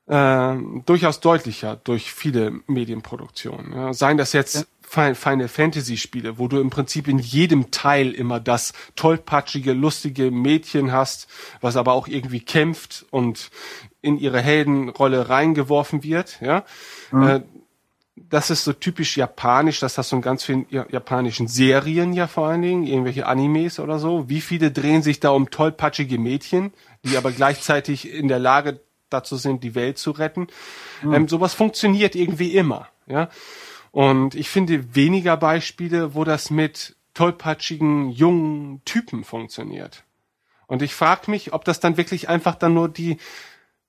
äh, 0.06 0.54
durchaus 0.86 1.20
deutlicher 1.20 1.76
durch 1.76 2.12
viele 2.12 2.60
Medienproduktionen. 2.66 3.72
Ja. 3.72 3.92
Seien 3.92 4.16
das 4.16 4.32
jetzt 4.32 4.66
Fi- 4.80 5.14
Final 5.14 5.48
Fantasy 5.48 5.96
Spiele, 5.96 6.38
wo 6.38 6.48
du 6.48 6.60
im 6.60 6.68
Prinzip 6.70 7.08
in 7.08 7.18
jedem 7.18 7.70
Teil 7.70 8.12
immer 8.12 8.40
das 8.40 8.72
tollpatschige, 8.96 9.72
lustige 9.72 10.30
Mädchen 10.30 10.92
hast, 10.92 11.28
was 11.60 11.76
aber 11.76 11.92
auch 11.92 12.08
irgendwie 12.08 12.40
kämpft 12.40 13.06
und 13.10 13.50
in 14.02 14.18
ihre 14.18 14.40
Heldenrolle 14.40 15.28
reingeworfen 15.28 16.02
wird. 16.02 16.40
Ja. 16.40 16.64
Äh, 17.12 17.40
das 18.16 18.50
ist 18.50 18.64
so 18.64 18.72
typisch 18.72 19.16
japanisch, 19.16 19.80
das 19.80 19.96
hast 19.96 20.12
du 20.12 20.16
in 20.16 20.22
ganz 20.22 20.44
vielen 20.44 20.66
ja- 20.70 20.86
japanischen 20.90 21.48
Serien 21.48 22.12
ja 22.12 22.26
vor 22.26 22.48
allen 22.48 22.62
Dingen, 22.62 22.86
irgendwelche 22.86 23.26
Animes 23.26 23.78
oder 23.78 23.98
so. 23.98 24.28
Wie 24.28 24.40
viele 24.40 24.70
drehen 24.70 25.02
sich 25.02 25.20
da 25.20 25.30
um 25.30 25.50
tollpatschige 25.50 26.18
Mädchen, 26.18 26.72
die 27.04 27.16
aber 27.16 27.32
gleichzeitig 27.32 28.12
in 28.12 28.28
der 28.28 28.38
Lage 28.38 28.80
dazu 29.08 29.36
sind, 29.36 29.64
die 29.64 29.74
Welt 29.74 29.98
zu 29.98 30.10
retten? 30.10 30.48
Ähm, 31.02 31.26
sowas 31.26 31.54
funktioniert 31.54 32.14
irgendwie 32.14 32.54
immer, 32.54 32.88
ja. 33.06 33.28
Und 33.90 34.34
ich 34.34 34.48
finde 34.48 34.94
weniger 34.94 35.36
Beispiele, 35.36 36.14
wo 36.14 36.24
das 36.24 36.50
mit 36.50 36.96
tollpatschigen 37.12 38.10
jungen 38.10 38.82
Typen 38.84 39.22
funktioniert. 39.22 40.04
Und 40.66 40.80
ich 40.80 40.94
frage 40.94 41.30
mich, 41.30 41.52
ob 41.52 41.66
das 41.66 41.80
dann 41.80 41.98
wirklich 41.98 42.28
einfach 42.30 42.54
dann 42.54 42.72
nur 42.72 42.88
die 42.88 43.18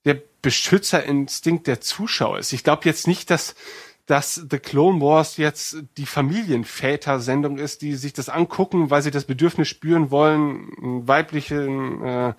der 0.05 0.21
Beschützerinstinkt 0.41 1.67
der 1.67 1.79
Zuschauer 1.79 2.39
ist. 2.39 2.51
Ich 2.51 2.65
glaube 2.65 2.81
jetzt 2.83 3.07
nicht, 3.07 3.29
dass 3.29 3.55
dass 4.05 4.35
The 4.49 4.59
Clone 4.59 4.99
Wars 5.01 5.37
jetzt 5.37 5.77
die 5.97 6.05
Familienväter-Sendung 6.05 7.57
ist, 7.57 7.81
die 7.81 7.95
sich 7.95 8.13
das 8.13 8.27
angucken, 8.29 8.89
weil 8.89 9.01
sie 9.01 9.11
das 9.11 9.25
Bedürfnis 9.25 9.69
spüren 9.69 10.11
wollen, 10.11 10.69
einen 10.81 11.07
weiblichen 11.07 12.03
äh, 12.03 12.33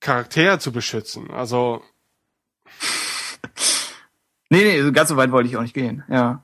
Charakter 0.00 0.58
zu 0.60 0.72
beschützen. 0.72 1.30
Also 1.30 1.82
Nee, 4.52 4.82
nee, 4.82 4.90
ganz 4.90 5.08
so 5.08 5.16
weit 5.16 5.30
wollte 5.30 5.48
ich 5.48 5.56
auch 5.56 5.62
nicht 5.62 5.74
gehen. 5.74 6.02
Ja. 6.08 6.42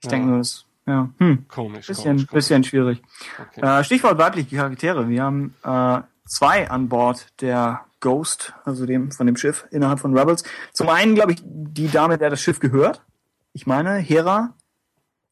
Ich 0.00 0.06
Ja. 0.06 0.10
denke 0.10 0.28
nur, 0.28 0.38
das, 0.38 0.64
ja, 0.86 1.10
hm, 1.18 1.46
komisch. 1.48 1.86
bisschen, 1.86 2.16
komisch. 2.16 2.26
bisschen 2.26 2.64
schwierig. 2.64 3.02
Okay. 3.52 3.60
Äh, 3.80 3.84
Stichwort 3.84 4.18
weibliche 4.18 4.56
Charaktere. 4.56 5.08
Wir 5.08 5.22
haben 5.22 5.54
äh, 5.62 6.00
zwei 6.26 6.68
an 6.68 6.88
Bord 6.88 7.28
der 7.40 7.84
Ghost, 8.00 8.54
also 8.64 8.86
dem 8.86 9.12
von 9.12 9.26
dem 9.26 9.36
Schiff 9.36 9.66
innerhalb 9.70 10.00
von 10.00 10.16
Rebels. 10.18 10.42
Zum 10.72 10.88
einen, 10.88 11.14
glaube 11.14 11.32
ich, 11.32 11.38
die 11.44 11.88
Dame, 11.88 12.18
der 12.18 12.30
das 12.30 12.40
Schiff 12.40 12.58
gehört. 12.58 13.02
Ich 13.52 13.66
meine, 13.66 13.96
Hera. 13.96 14.54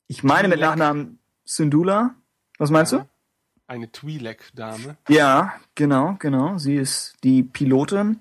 Ich 0.07 0.23
meine 0.23 0.49
mit 0.49 0.59
Twi'lek. 0.59 0.61
Nachnamen 0.63 1.19
Syndulla. 1.45 2.15
Was 2.59 2.71
meinst 2.71 2.93
Ja. 2.93 3.07
Eine 3.67 3.87
Twi'lek-Dame. 3.87 4.97
du? 5.07 5.13
Ja, 5.13 5.53
genau, 5.75 6.17
genau. 6.19 6.57
Sie 6.59 6.77
ist 6.77 7.17
die 7.23 7.43
Pilotin. 7.43 8.21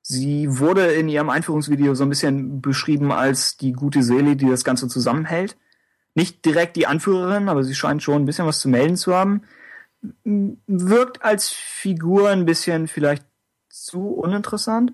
Sie 0.00 0.58
wurde 0.58 0.86
in 0.92 1.08
ihrem 1.08 1.30
Einführungsvideo 1.30 1.94
so 1.94 2.04
ein 2.04 2.08
bisschen 2.08 2.60
beschrieben 2.60 3.12
als 3.12 3.56
die 3.56 3.72
gute 3.72 4.02
Seele, 4.02 4.34
die 4.34 4.48
das 4.48 4.64
Ganze 4.64 4.88
zusammenhält. 4.88 5.56
Nicht 6.14 6.44
direkt 6.44 6.76
die 6.76 6.86
Anführerin, 6.86 7.48
aber 7.48 7.62
sie 7.64 7.74
scheint 7.74 8.02
schon 8.02 8.22
ein 8.22 8.26
bisschen 8.26 8.46
was 8.46 8.58
zu 8.58 8.68
melden 8.68 8.96
zu 8.96 9.14
haben. 9.14 9.42
Wirkt 10.24 11.22
als 11.22 11.50
Figur 11.50 12.30
ein 12.30 12.44
bisschen 12.44 12.88
vielleicht 12.88 13.24
zu 13.68 14.08
uninteressant. 14.08 14.92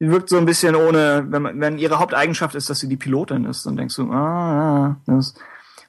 Die 0.00 0.10
wirkt 0.10 0.28
so 0.28 0.36
ein 0.36 0.44
bisschen 0.44 0.76
ohne, 0.76 1.26
wenn, 1.28 1.60
wenn 1.60 1.78
ihre 1.78 1.98
Haupteigenschaft 1.98 2.54
ist, 2.54 2.68
dass 2.68 2.80
sie 2.80 2.88
die 2.88 2.96
Pilotin 2.96 3.44
ist, 3.44 3.64
dann 3.64 3.76
denkst 3.76 3.96
du, 3.96 4.12
ah, 4.12 4.96
das, 5.06 5.34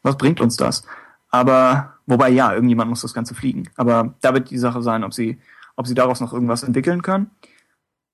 was 0.01 0.17
bringt 0.17 0.39
uns 0.39 0.55
das? 0.55 0.83
Aber, 1.29 1.95
wobei 2.05 2.29
ja, 2.29 2.53
irgendjemand 2.53 2.89
muss 2.89 3.01
das 3.01 3.13
Ganze 3.13 3.35
fliegen. 3.35 3.69
Aber 3.75 4.15
da 4.21 4.33
wird 4.33 4.49
die 4.49 4.57
Sache 4.57 4.81
sein, 4.81 5.03
ob 5.03 5.13
sie, 5.13 5.39
ob 5.75 5.87
sie 5.87 5.93
daraus 5.93 6.21
noch 6.21 6.31
irgendwas 6.31 6.63
entwickeln 6.63 7.01
können. 7.01 7.31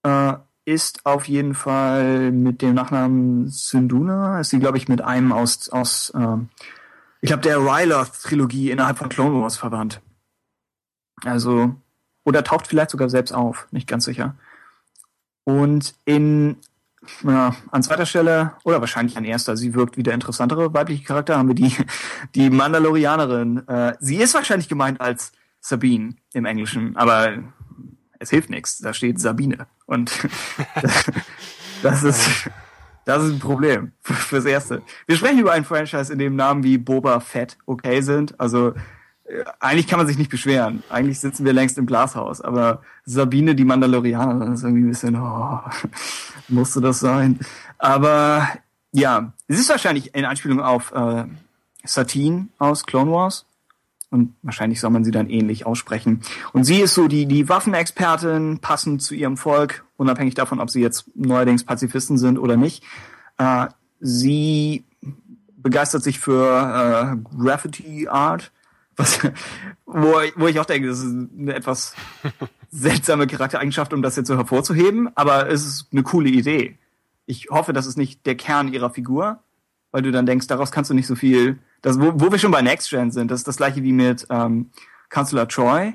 Äh, 0.04 0.34
ist 0.66 1.06
auf 1.06 1.28
jeden 1.28 1.54
Fall 1.54 2.32
mit 2.32 2.62
dem 2.62 2.74
Nachnamen 2.74 3.50
Sinduna, 3.50 4.40
ist 4.40 4.50
sie, 4.50 4.60
glaube 4.60 4.78
ich, 4.78 4.88
mit 4.88 5.02
einem 5.02 5.32
aus, 5.32 5.70
aus 5.70 6.12
äh, 6.16 6.38
ich 7.22 7.28
glaube, 7.28 7.44
der 7.44 7.58
Ryloth-Trilogie 7.58 8.72
innerhalb 8.72 8.98
von 8.98 9.10
Clone 9.10 9.42
Wars 9.42 9.58
verwandt. 9.58 10.02
Also, 11.24 11.76
oder 12.26 12.44
taucht 12.44 12.68
vielleicht 12.68 12.92
sogar 12.92 13.10
selbst 13.10 13.34
auf, 13.34 13.68
nicht 13.72 13.88
ganz 13.88 14.06
sicher. 14.06 14.36
Und 15.44 15.94
in, 16.06 16.58
ja, 17.24 17.56
an 17.72 17.84
zweiter 17.84 18.06
Stelle, 18.06 18.54
oder 18.64 18.80
wahrscheinlich 18.80 19.18
an 19.18 19.26
erster, 19.26 19.58
sie 19.58 19.74
wirkt 19.74 19.98
wie 19.98 20.04
der 20.04 20.14
interessantere 20.14 20.74
weibliche 20.74 21.04
Charakter, 21.04 21.38
haben 21.38 21.48
wir 21.48 21.56
die, 21.56 21.76
die 22.36 22.50
Mandalorianerin. 22.50 23.68
Äh, 23.68 23.96
sie 24.00 24.18
ist 24.18 24.34
wahrscheinlich 24.34 24.70
gemeint 24.70 25.02
als 25.02 25.32
Sabine 25.60 26.16
im 26.34 26.46
Englischen, 26.46 26.96
aber 26.98 27.38
es 28.20 28.30
hilft 28.30 28.50
nichts. 28.50 28.80
Da 28.80 28.94
steht 28.94 29.20
Sabine. 29.20 29.68
Und 29.86 30.12
das 31.84 32.04
ist, 32.04 32.50
das 33.06 33.24
ist 33.24 33.34
ein 33.34 33.40
Problem 33.40 33.92
fürs 34.02 34.46
Erste. 34.46 34.82
Wir 35.08 35.18
sprechen 35.18 35.40
über 35.40 35.52
ein 35.52 35.66
Franchise, 35.66 36.12
in 36.12 36.20
dem 36.20 36.36
Namen 36.36 36.64
wie 36.64 36.78
Boba 36.78 37.20
Fett 37.20 37.58
okay 37.66 38.02
sind. 38.02 38.40
Also 38.40 38.74
eigentlich 39.60 39.88
kann 39.88 40.00
man 40.00 40.08
sich 40.08 40.18
nicht 40.18 40.30
beschweren. 40.30 40.84
Eigentlich 40.90 41.20
sitzen 41.20 41.46
wir 41.46 41.54
längst 41.54 41.78
im 41.78 41.86
Glashaus. 41.86 42.42
Aber 42.42 42.82
Sabine, 43.06 43.56
die 43.56 43.64
Mandalorianerin, 43.64 44.54
ist 44.54 44.64
irgendwie 44.64 44.84
ein 44.84 44.90
bisschen, 44.90 45.16
oh, 45.16 45.60
musste 46.50 46.82
das 46.82 47.00
sein. 47.00 47.40
Aber 47.78 48.48
ja, 48.92 49.34
es 49.48 49.60
ist 49.60 49.70
wahrscheinlich 49.70 50.14
in 50.14 50.26
Anspielung 50.26 50.62
auf 50.62 50.92
äh, 50.94 51.26
Satine 51.84 52.48
aus 52.60 52.86
Clone 52.86 53.12
Wars. 53.12 53.46
Und 54.10 54.36
wahrscheinlich 54.44 54.80
soll 54.80 54.92
man 54.92 55.04
sie 55.04 55.10
dann 55.10 55.30
ähnlich 55.30 55.66
aussprechen. 55.66 56.22
Und 56.52 56.66
sie 56.66 56.82
ist 56.82 56.94
so 56.94 57.08
die, 57.08 57.26
die 57.26 57.50
Waffenexpertin, 57.50 58.60
passend 58.60 59.02
zu 59.02 59.16
ihrem 59.16 59.38
Volk, 59.38 59.86
unabhängig 59.98 60.36
davon, 60.36 60.60
ob 60.60 60.70
sie 60.70 60.82
jetzt 60.82 61.06
neuerdings 61.16 61.64
Pazifisten 61.64 62.20
sind 62.20 62.38
oder 62.38 62.56
nicht. 62.56 62.84
Äh, 63.40 63.68
sie 64.00 64.84
begeistert 65.58 66.04
sich 66.04 66.20
für 66.20 67.16
äh, 67.18 67.38
Graffiti 67.42 68.08
Art, 68.08 68.52
was, 68.96 69.20
wo, 69.86 70.22
wo 70.36 70.48
ich 70.48 70.60
auch 70.60 70.66
denke, 70.66 70.88
das 70.88 71.00
ist 71.00 71.14
eine 71.38 71.54
etwas 71.54 71.96
seltsame 72.72 73.28
Charaktereigenschaft, 73.28 73.94
um 73.94 74.02
das 74.02 74.16
jetzt 74.16 74.28
so 74.28 74.38
hervorzuheben, 74.38 75.10
aber 75.16 75.50
es 75.50 75.66
ist 75.66 75.88
eine 75.92 76.04
coole 76.04 76.30
Idee. 76.30 76.78
Ich 77.26 77.50
hoffe, 77.50 77.74
das 77.74 77.86
ist 77.86 77.98
nicht 77.98 78.26
der 78.26 78.36
Kern 78.36 78.72
ihrer 78.72 78.90
Figur, 78.90 79.40
weil 79.92 80.02
du 80.02 80.12
dann 80.12 80.26
denkst, 80.26 80.48
daraus 80.48 80.72
kannst 80.72 80.90
du 80.90 80.94
nicht 80.94 81.08
so 81.08 81.16
viel 81.16 81.60
das, 81.84 82.00
wo, 82.00 82.14
wo 82.16 82.32
wir 82.32 82.40
schon 82.40 82.52
bei 82.52 82.62
Next 82.62 82.90
Gen 82.90 83.12
sind, 83.12 83.30
das 83.30 83.42
ist 83.42 83.48
das 83.48 83.58
gleiche 83.58 83.84
wie 83.84 83.92
mit 83.92 84.26
ähm, 84.30 84.72
Kanzler 85.10 85.48
Troy, 85.48 85.94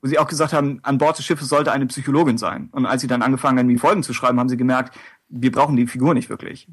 wo 0.00 0.08
sie 0.08 0.18
auch 0.18 0.26
gesagt 0.26 0.52
haben, 0.52 0.80
an 0.82 0.98
Bord 0.98 1.18
des 1.18 1.26
Schiffes 1.26 1.48
sollte 1.48 1.72
eine 1.72 1.86
Psychologin 1.86 2.38
sein. 2.38 2.70
Und 2.72 2.86
als 2.86 3.02
sie 3.02 3.06
dann 3.06 3.22
angefangen 3.22 3.58
haben, 3.58 3.68
die 3.68 3.76
Folgen 3.76 4.02
zu 4.02 4.14
schreiben, 4.14 4.40
haben 4.40 4.48
sie 4.48 4.56
gemerkt, 4.56 4.96
wir 5.28 5.52
brauchen 5.52 5.76
die 5.76 5.86
Figur 5.86 6.14
nicht 6.14 6.30
wirklich. 6.30 6.68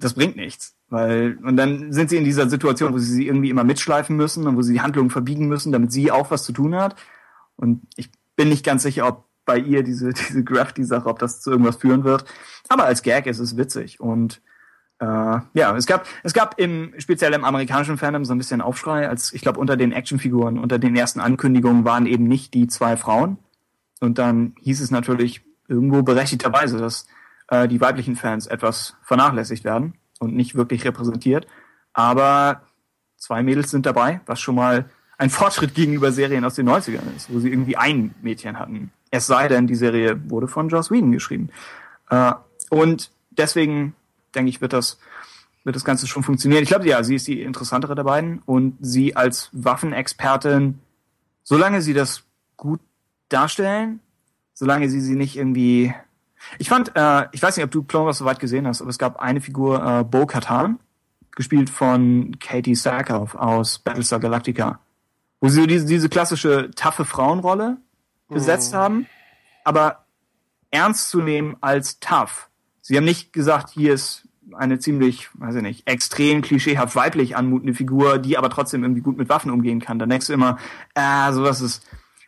Das 0.00 0.14
bringt 0.14 0.36
nichts. 0.36 0.74
Weil, 0.88 1.38
und 1.42 1.56
dann 1.56 1.92
sind 1.92 2.10
sie 2.10 2.16
in 2.16 2.24
dieser 2.24 2.48
Situation, 2.48 2.92
wo 2.92 2.98
sie 2.98 3.12
sie 3.12 3.26
irgendwie 3.26 3.50
immer 3.50 3.64
mitschleifen 3.64 4.16
müssen 4.16 4.46
und 4.46 4.56
wo 4.56 4.62
sie 4.62 4.72
die 4.72 4.80
Handlungen 4.80 5.10
verbiegen 5.10 5.46
müssen, 5.46 5.72
damit 5.72 5.92
sie 5.92 6.10
auch 6.10 6.30
was 6.30 6.42
zu 6.42 6.52
tun 6.52 6.74
hat. 6.74 6.96
Und 7.56 7.82
ich 7.96 8.10
bin 8.36 8.48
nicht 8.48 8.64
ganz 8.64 8.82
sicher, 8.82 9.06
ob 9.06 9.26
bei 9.44 9.58
ihr 9.58 9.82
diese, 9.82 10.12
diese 10.12 10.42
Graffiti-Sache, 10.42 11.08
ob 11.08 11.18
das 11.18 11.40
zu 11.40 11.50
irgendwas 11.50 11.76
führen 11.76 12.04
wird. 12.04 12.24
Aber 12.68 12.84
als 12.84 13.02
Gag 13.02 13.26
ist 13.26 13.38
es 13.38 13.56
witzig. 13.56 14.00
Und 14.00 14.40
äh, 14.98 15.04
ja, 15.54 15.76
es 15.76 15.86
gab, 15.86 16.06
es 16.22 16.32
gab 16.32 16.58
im, 16.58 16.92
speziell 16.98 17.32
im 17.32 17.44
amerikanischen 17.44 17.98
Fandom 17.98 18.24
so 18.24 18.34
ein 18.34 18.38
bisschen 18.38 18.60
Aufschrei, 18.60 19.08
als 19.08 19.32
ich 19.32 19.42
glaube 19.42 19.60
unter 19.60 19.76
den 19.76 19.92
Actionfiguren, 19.92 20.58
unter 20.58 20.78
den 20.78 20.96
ersten 20.96 21.20
Ankündigungen 21.20 21.84
waren 21.84 22.06
eben 22.06 22.24
nicht 22.24 22.54
die 22.54 22.66
zwei 22.66 22.96
Frauen. 22.96 23.38
Und 24.00 24.18
dann 24.18 24.54
hieß 24.60 24.80
es 24.80 24.90
natürlich 24.90 25.42
irgendwo 25.68 26.02
berechtigterweise, 26.02 26.78
dass 26.78 27.06
äh, 27.50 27.68
die 27.68 27.80
weiblichen 27.80 28.16
Fans 28.16 28.46
etwas 28.46 28.96
vernachlässigt 29.02 29.64
werden 29.64 29.94
und 30.18 30.34
nicht 30.34 30.54
wirklich 30.54 30.84
repräsentiert. 30.84 31.46
Aber 31.92 32.62
zwei 33.16 33.42
Mädels 33.42 33.70
sind 33.70 33.86
dabei, 33.86 34.20
was 34.26 34.40
schon 34.40 34.54
mal 34.54 34.88
ein 35.18 35.30
Fortschritt 35.30 35.74
gegenüber 35.74 36.12
Serien 36.12 36.44
aus 36.44 36.54
den 36.54 36.68
90ern 36.68 37.14
ist, 37.16 37.32
wo 37.32 37.38
sie 37.40 37.50
irgendwie 37.50 37.76
ein 37.76 38.14
Mädchen 38.22 38.58
hatten. 38.58 38.90
Es 39.10 39.26
sei 39.26 39.48
denn, 39.48 39.66
die 39.66 39.74
Serie 39.74 40.18
wurde 40.30 40.48
von 40.48 40.68
Joss 40.68 40.90
Whedon 40.90 41.12
geschrieben. 41.12 41.50
Äh, 42.08 42.32
und 42.70 43.10
deswegen 43.30 43.94
denke 44.34 44.50
ich, 44.50 44.60
wird 44.60 44.72
das, 44.72 44.98
wird 45.64 45.74
das 45.74 45.84
Ganze 45.84 46.06
schon 46.06 46.22
funktionieren. 46.22 46.62
Ich 46.62 46.68
glaube, 46.68 46.86
ja, 46.86 47.02
sie 47.02 47.16
ist 47.16 47.26
die 47.26 47.42
interessantere 47.42 47.96
der 47.96 48.04
beiden 48.04 48.40
und 48.46 48.76
sie 48.80 49.16
als 49.16 49.50
Waffenexpertin, 49.52 50.78
solange 51.42 51.82
sie 51.82 51.94
das 51.94 52.22
gut 52.56 52.80
darstellen, 53.28 54.00
solange 54.54 54.88
sie 54.88 55.00
sie 55.00 55.16
nicht 55.16 55.36
irgendwie. 55.36 55.92
Ich 56.58 56.68
fand, 56.68 56.92
äh, 56.94 57.26
ich 57.32 57.42
weiß 57.42 57.56
nicht, 57.56 57.64
ob 57.64 57.70
du 57.70 57.82
Clone 57.82 58.06
Wars 58.06 58.18
so 58.18 58.24
weit 58.24 58.40
gesehen 58.40 58.66
hast, 58.66 58.80
aber 58.80 58.90
es 58.90 58.98
gab 58.98 59.20
eine 59.20 59.40
Figur, 59.40 59.84
äh, 59.84 60.04
Bo 60.04 60.26
Katan, 60.26 60.78
gespielt 61.36 61.70
von 61.70 62.36
Katie 62.40 62.74
Sackhoff 62.74 63.34
aus 63.34 63.78
Battlestar 63.78 64.20
Galactica, 64.20 64.80
wo 65.40 65.48
sie 65.48 65.66
diese, 65.66 65.86
diese 65.86 66.08
klassische 66.08 66.70
taffe 66.74 67.04
Frauenrolle 67.04 67.78
besetzt 68.28 68.72
mhm. 68.72 68.76
haben, 68.76 69.06
aber 69.64 70.04
ernst 70.70 71.10
zu 71.10 71.20
nehmen 71.20 71.56
als 71.60 71.98
tough 72.00 72.50
Sie 72.90 72.96
haben 72.96 73.04
nicht 73.04 73.32
gesagt, 73.32 73.70
hier 73.70 73.94
ist 73.94 74.26
eine 74.52 74.80
ziemlich, 74.80 75.28
weiß 75.34 75.54
ich 75.54 75.62
nicht, 75.62 75.86
extrem 75.86 76.42
klischeehaft 76.42 76.96
weiblich 76.96 77.36
anmutende 77.36 77.72
Figur, 77.72 78.18
die 78.18 78.36
aber 78.36 78.50
trotzdem 78.50 78.82
irgendwie 78.82 79.00
gut 79.00 79.16
mit 79.16 79.28
Waffen 79.28 79.52
umgehen 79.52 79.78
kann. 79.78 80.00
Dann 80.00 80.10
denkst 80.10 80.26
du 80.26 80.32
immer, 80.32 80.58
ah, 80.94 81.32
sowas 81.32 81.60
ist, 81.60 81.86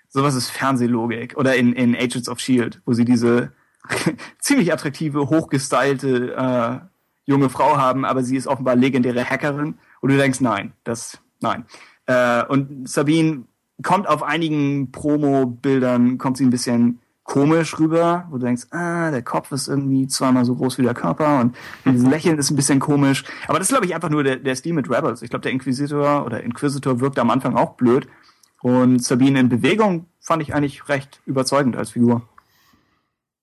sowas 0.09 0.37
ist 0.37 0.51
Fernsehlogik. 0.51 1.37
Oder 1.37 1.57
in, 1.57 1.73
in 1.73 1.97
Agents 1.97 2.29
of 2.29 2.39
Shield, 2.39 2.81
wo 2.85 2.93
sie 2.93 3.05
diese 3.05 3.51
ziemlich 4.39 4.73
attraktive, 4.73 5.29
hochgestylte 5.29 6.35
äh, 6.35 6.87
junge 7.25 7.49
Frau 7.49 7.77
haben, 7.77 8.05
aber 8.05 8.23
sie 8.23 8.37
ist 8.37 8.47
offenbar 8.47 8.77
legendäre 8.77 9.25
Hackerin. 9.25 9.79
Und 10.01 10.11
du 10.11 10.17
denkst, 10.17 10.41
nein, 10.41 10.73
das, 10.85 11.19
nein. 11.41 11.65
Äh, 12.07 12.45
und 12.47 12.89
Sabine 12.89 13.45
kommt 13.83 14.09
auf 14.09 14.23
einigen 14.23 14.91
Promo-Bildern, 14.93 16.19
kommt 16.19 16.37
sie 16.37 16.45
ein 16.45 16.51
bisschen 16.51 17.01
komisch 17.25 17.79
rüber, 17.79 18.27
wo 18.31 18.39
du 18.39 18.47
denkst, 18.47 18.67
ah, 18.73 19.11
der 19.11 19.23
Kopf 19.23 19.53
ist 19.53 19.69
irgendwie 19.69 20.07
zweimal 20.09 20.45
so 20.45 20.57
groß 20.57 20.79
wie 20.79 20.83
der 20.83 20.95
Körper 20.95 21.41
und 21.41 21.57
dieses 21.85 22.09
Lächeln 22.09 22.39
ist 22.39 22.51
ein 22.51 22.57
bisschen 22.57 22.81
komisch. 22.81 23.25
Aber 23.47 23.59
das 23.59 23.69
ist, 23.69 23.73
glaube 23.73 23.87
ich, 23.87 23.95
einfach 23.95 24.11
nur 24.11 24.25
der, 24.25 24.37
der 24.37 24.57
Stil 24.57 24.73
mit 24.73 24.91
Rebels. 24.91 25.23
Ich 25.23 25.31
glaube, 25.31 25.43
der 25.43 25.53
Inquisitor 25.53 26.27
oder 26.27 26.43
Inquisitor 26.43 27.01
wirkt 27.01 27.19
am 27.19 27.31
Anfang 27.31 27.57
auch 27.57 27.75
blöd. 27.75 28.09
Und 28.61 29.03
Sabine 29.03 29.41
in 29.41 29.49
Bewegung 29.49 30.07
fand 30.21 30.43
ich 30.43 30.55
eigentlich 30.55 30.89
recht 30.89 31.21
überzeugend 31.27 31.77
als 31.77 31.91
Figur. 31.91 32.23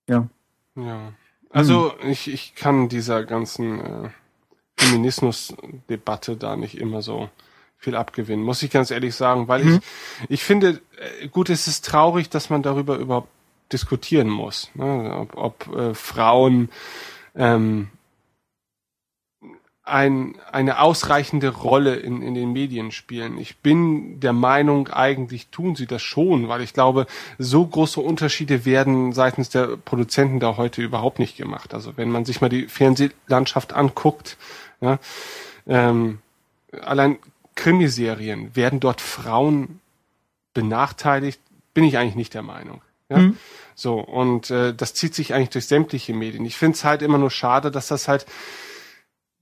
Ja. 0.09 0.27
Ja. 0.75 1.13
Also 1.49 1.93
hm. 1.99 2.09
ich, 2.09 2.31
ich 2.31 2.55
kann 2.55 2.89
dieser 2.89 3.23
ganzen 3.23 3.79
äh, 3.79 4.09
Feminismus-Debatte 4.77 6.35
da 6.35 6.55
nicht 6.55 6.77
immer 6.77 7.01
so 7.01 7.29
viel 7.77 7.95
abgewinnen, 7.95 8.43
muss 8.43 8.61
ich 8.61 8.71
ganz 8.71 8.91
ehrlich 8.91 9.15
sagen, 9.15 9.47
weil 9.47 9.63
mhm. 9.63 9.75
ich, 9.75 10.29
ich 10.29 10.43
finde, 10.43 10.81
äh, 11.21 11.27
gut, 11.29 11.49
es 11.49 11.67
ist 11.67 11.85
traurig, 11.85 12.29
dass 12.29 12.49
man 12.49 12.61
darüber 12.61 12.97
überhaupt 12.97 13.29
diskutieren 13.71 14.27
muss. 14.27 14.69
Ne? 14.73 15.15
Ob, 15.15 15.37
ob 15.37 15.75
äh, 15.75 15.93
Frauen 15.93 16.69
ähm, 17.35 17.87
ein, 19.89 20.35
eine 20.51 20.79
ausreichende 20.79 21.49
Rolle 21.49 21.95
in, 21.95 22.21
in 22.21 22.33
den 22.33 22.53
Medien 22.53 22.91
spielen. 22.91 23.37
Ich 23.37 23.57
bin 23.57 24.19
der 24.19 24.33
Meinung, 24.33 24.87
eigentlich 24.89 25.47
tun 25.47 25.75
sie 25.75 25.87
das 25.87 26.01
schon, 26.01 26.47
weil 26.47 26.61
ich 26.61 26.73
glaube, 26.73 27.07
so 27.37 27.65
große 27.65 27.99
Unterschiede 27.99 28.65
werden 28.65 29.13
seitens 29.13 29.49
der 29.49 29.77
Produzenten 29.77 30.39
da 30.39 30.57
heute 30.57 30.81
überhaupt 30.81 31.19
nicht 31.19 31.37
gemacht. 31.37 31.73
Also 31.73 31.97
wenn 31.97 32.09
man 32.09 32.25
sich 32.25 32.41
mal 32.41 32.49
die 32.49 32.67
Fernsehlandschaft 32.67 33.73
anguckt, 33.73 34.37
ja, 34.81 34.99
ähm, 35.67 36.19
allein 36.81 37.17
Krimiserien, 37.55 38.55
werden 38.55 38.79
dort 38.79 39.01
Frauen 39.01 39.81
benachteiligt, 40.53 41.41
bin 41.73 41.83
ich 41.83 41.97
eigentlich 41.97 42.15
nicht 42.15 42.33
der 42.33 42.41
Meinung. 42.41 42.81
Ja? 43.09 43.17
Mhm. 43.17 43.37
So, 43.75 43.99
und 43.99 44.49
äh, 44.49 44.73
das 44.73 44.93
zieht 44.93 45.15
sich 45.15 45.33
eigentlich 45.33 45.49
durch 45.49 45.65
sämtliche 45.65 46.13
Medien. 46.13 46.45
Ich 46.45 46.57
finde 46.57 46.75
es 46.75 46.83
halt 46.83 47.01
immer 47.01 47.17
nur 47.17 47.31
schade, 47.31 47.71
dass 47.71 47.87
das 47.87 48.07
halt, 48.07 48.25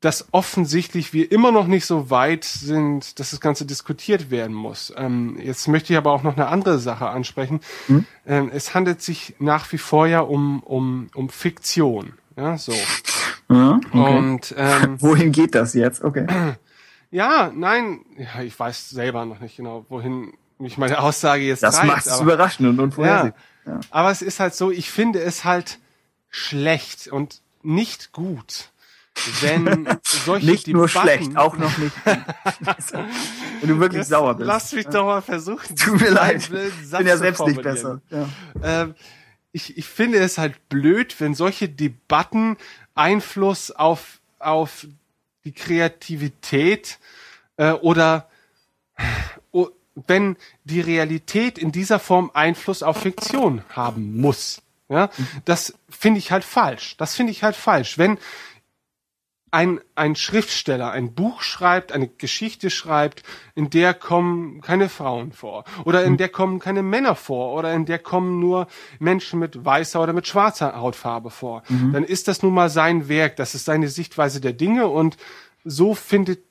dass 0.01 0.27
offensichtlich 0.31 1.13
wir 1.13 1.31
immer 1.31 1.51
noch 1.51 1.67
nicht 1.67 1.85
so 1.85 2.09
weit 2.09 2.43
sind, 2.43 3.19
dass 3.19 3.31
das 3.31 3.39
Ganze 3.39 3.65
diskutiert 3.65 4.29
werden 4.29 4.55
muss. 4.55 4.93
Ähm, 4.95 5.39
jetzt 5.41 5.67
möchte 5.67 5.93
ich 5.93 5.97
aber 5.97 6.11
auch 6.11 6.23
noch 6.23 6.35
eine 6.35 6.47
andere 6.47 6.77
Sache 6.77 7.09
ansprechen. 7.09 7.61
Mhm. 7.87 8.05
Ähm, 8.25 8.51
es 8.53 8.75
handelt 8.75 9.01
sich 9.01 9.35
nach 9.39 9.71
wie 9.71 9.79
vor 9.79 10.05
ja 10.07 10.19
um, 10.19 10.61
um, 10.61 11.09
um 11.15 11.29
Fiktion. 11.29 12.13
Ja, 12.35 12.57
so. 12.57 12.73
Ja, 13.49 13.79
okay. 13.91 14.17
Und 14.17 14.53
ähm, 14.55 14.97
wohin 15.01 15.31
geht 15.31 15.55
das 15.55 15.73
jetzt? 15.73 16.03
Okay. 16.03 16.27
Ja, 17.09 17.53
nein, 17.55 18.01
ja, 18.17 18.41
ich 18.43 18.59
weiß 18.59 18.89
selber 18.89 19.23
noch 19.23 19.39
nicht 19.39 19.55
genau, 19.55 19.85
wohin 19.87 20.33
mich 20.59 20.77
meine 20.77 20.99
Aussage 20.99 21.43
jetzt 21.43 21.63
Das 21.63 21.81
macht 21.83 22.05
es 22.05 22.19
überraschend 22.19 22.67
und 22.67 22.81
unvorhersehbar. 22.81 23.39
Ja. 23.65 23.71
Ja. 23.73 23.79
Aber 23.91 24.11
es 24.11 24.21
ist 24.21 24.41
halt 24.41 24.55
so, 24.55 24.71
ich 24.71 24.91
finde 24.91 25.21
es 25.21 25.45
halt 25.45 25.79
schlecht 26.29 27.07
und 27.07 27.41
nicht 27.63 28.11
gut, 28.11 28.71
wenn 29.41 29.87
solche 30.03 30.45
Nicht 30.45 30.67
nur 30.67 30.87
Debatten- 30.87 31.07
schlecht, 31.07 31.37
auch 31.37 31.57
noch 31.57 31.77
nicht. 31.77 31.93
Wenn 33.61 33.69
du 33.69 33.79
wirklich 33.79 34.01
Jetzt 34.01 34.09
sauer 34.09 34.35
bist. 34.35 34.47
Lass 34.47 34.71
mich 34.73 34.85
doch 34.87 35.05
mal 35.05 35.21
versuchen. 35.21 35.75
Tut 35.75 35.99
mir 36.01 36.09
leid. 36.11 36.43
Ich 36.43 36.49
bin 36.91 37.07
ja 37.07 37.17
selbst 37.17 37.45
nicht 37.45 37.61
besser. 37.61 38.01
Ja. 38.09 38.29
Ähm, 38.63 38.95
ich, 39.51 39.77
ich 39.77 39.85
finde 39.85 40.19
es 40.19 40.37
halt 40.37 40.69
blöd, 40.69 41.15
wenn 41.19 41.33
solche 41.33 41.67
Debatten 41.69 42.57
Einfluss 42.95 43.71
auf, 43.71 44.19
auf 44.39 44.85
die 45.43 45.51
Kreativität 45.53 46.99
äh, 47.57 47.71
oder 47.71 48.29
o- 49.51 49.69
wenn 50.07 50.37
die 50.63 50.81
Realität 50.81 51.57
in 51.57 51.71
dieser 51.71 51.99
Form 51.99 52.29
Einfluss 52.33 52.83
auf 52.83 52.97
Fiktion 53.01 53.63
haben 53.73 54.19
muss. 54.19 54.61
Ja, 54.89 55.09
das 55.45 55.73
finde 55.89 56.19
ich 56.19 56.31
halt 56.31 56.43
falsch. 56.45 56.95
Das 56.97 57.15
finde 57.15 57.31
ich 57.31 57.43
halt 57.43 57.55
falsch. 57.57 57.97
Wenn 57.97 58.17
ein, 59.51 59.79
ein 59.95 60.15
Schriftsteller 60.15 60.91
ein 60.91 61.13
Buch 61.13 61.41
schreibt, 61.41 61.91
eine 61.91 62.07
Geschichte 62.07 62.69
schreibt, 62.69 63.23
in 63.55 63.69
der 63.69 63.93
kommen 63.93 64.61
keine 64.61 64.89
Frauen 64.89 65.31
vor. 65.31 65.63
Oder 65.85 66.03
in 66.03 66.17
der 66.17 66.29
kommen 66.29 66.59
keine 66.59 66.83
Männer 66.83 67.15
vor. 67.15 67.53
Oder 67.53 67.73
in 67.73 67.85
der 67.85 67.99
kommen 67.99 68.39
nur 68.39 68.67
Menschen 68.99 69.39
mit 69.39 69.63
weißer 69.63 70.01
oder 70.01 70.13
mit 70.13 70.27
schwarzer 70.27 70.75
Hautfarbe 70.75 71.29
vor, 71.29 71.63
dann 71.93 72.03
ist 72.03 72.27
das 72.27 72.43
nun 72.43 72.53
mal 72.53 72.69
sein 72.69 73.07
Werk, 73.07 73.37
das 73.37 73.55
ist 73.55 73.65
seine 73.65 73.87
Sichtweise 73.87 74.41
der 74.41 74.53
Dinge. 74.53 74.87
Und 74.87 75.17
so 75.63 75.95
findet 75.95 76.43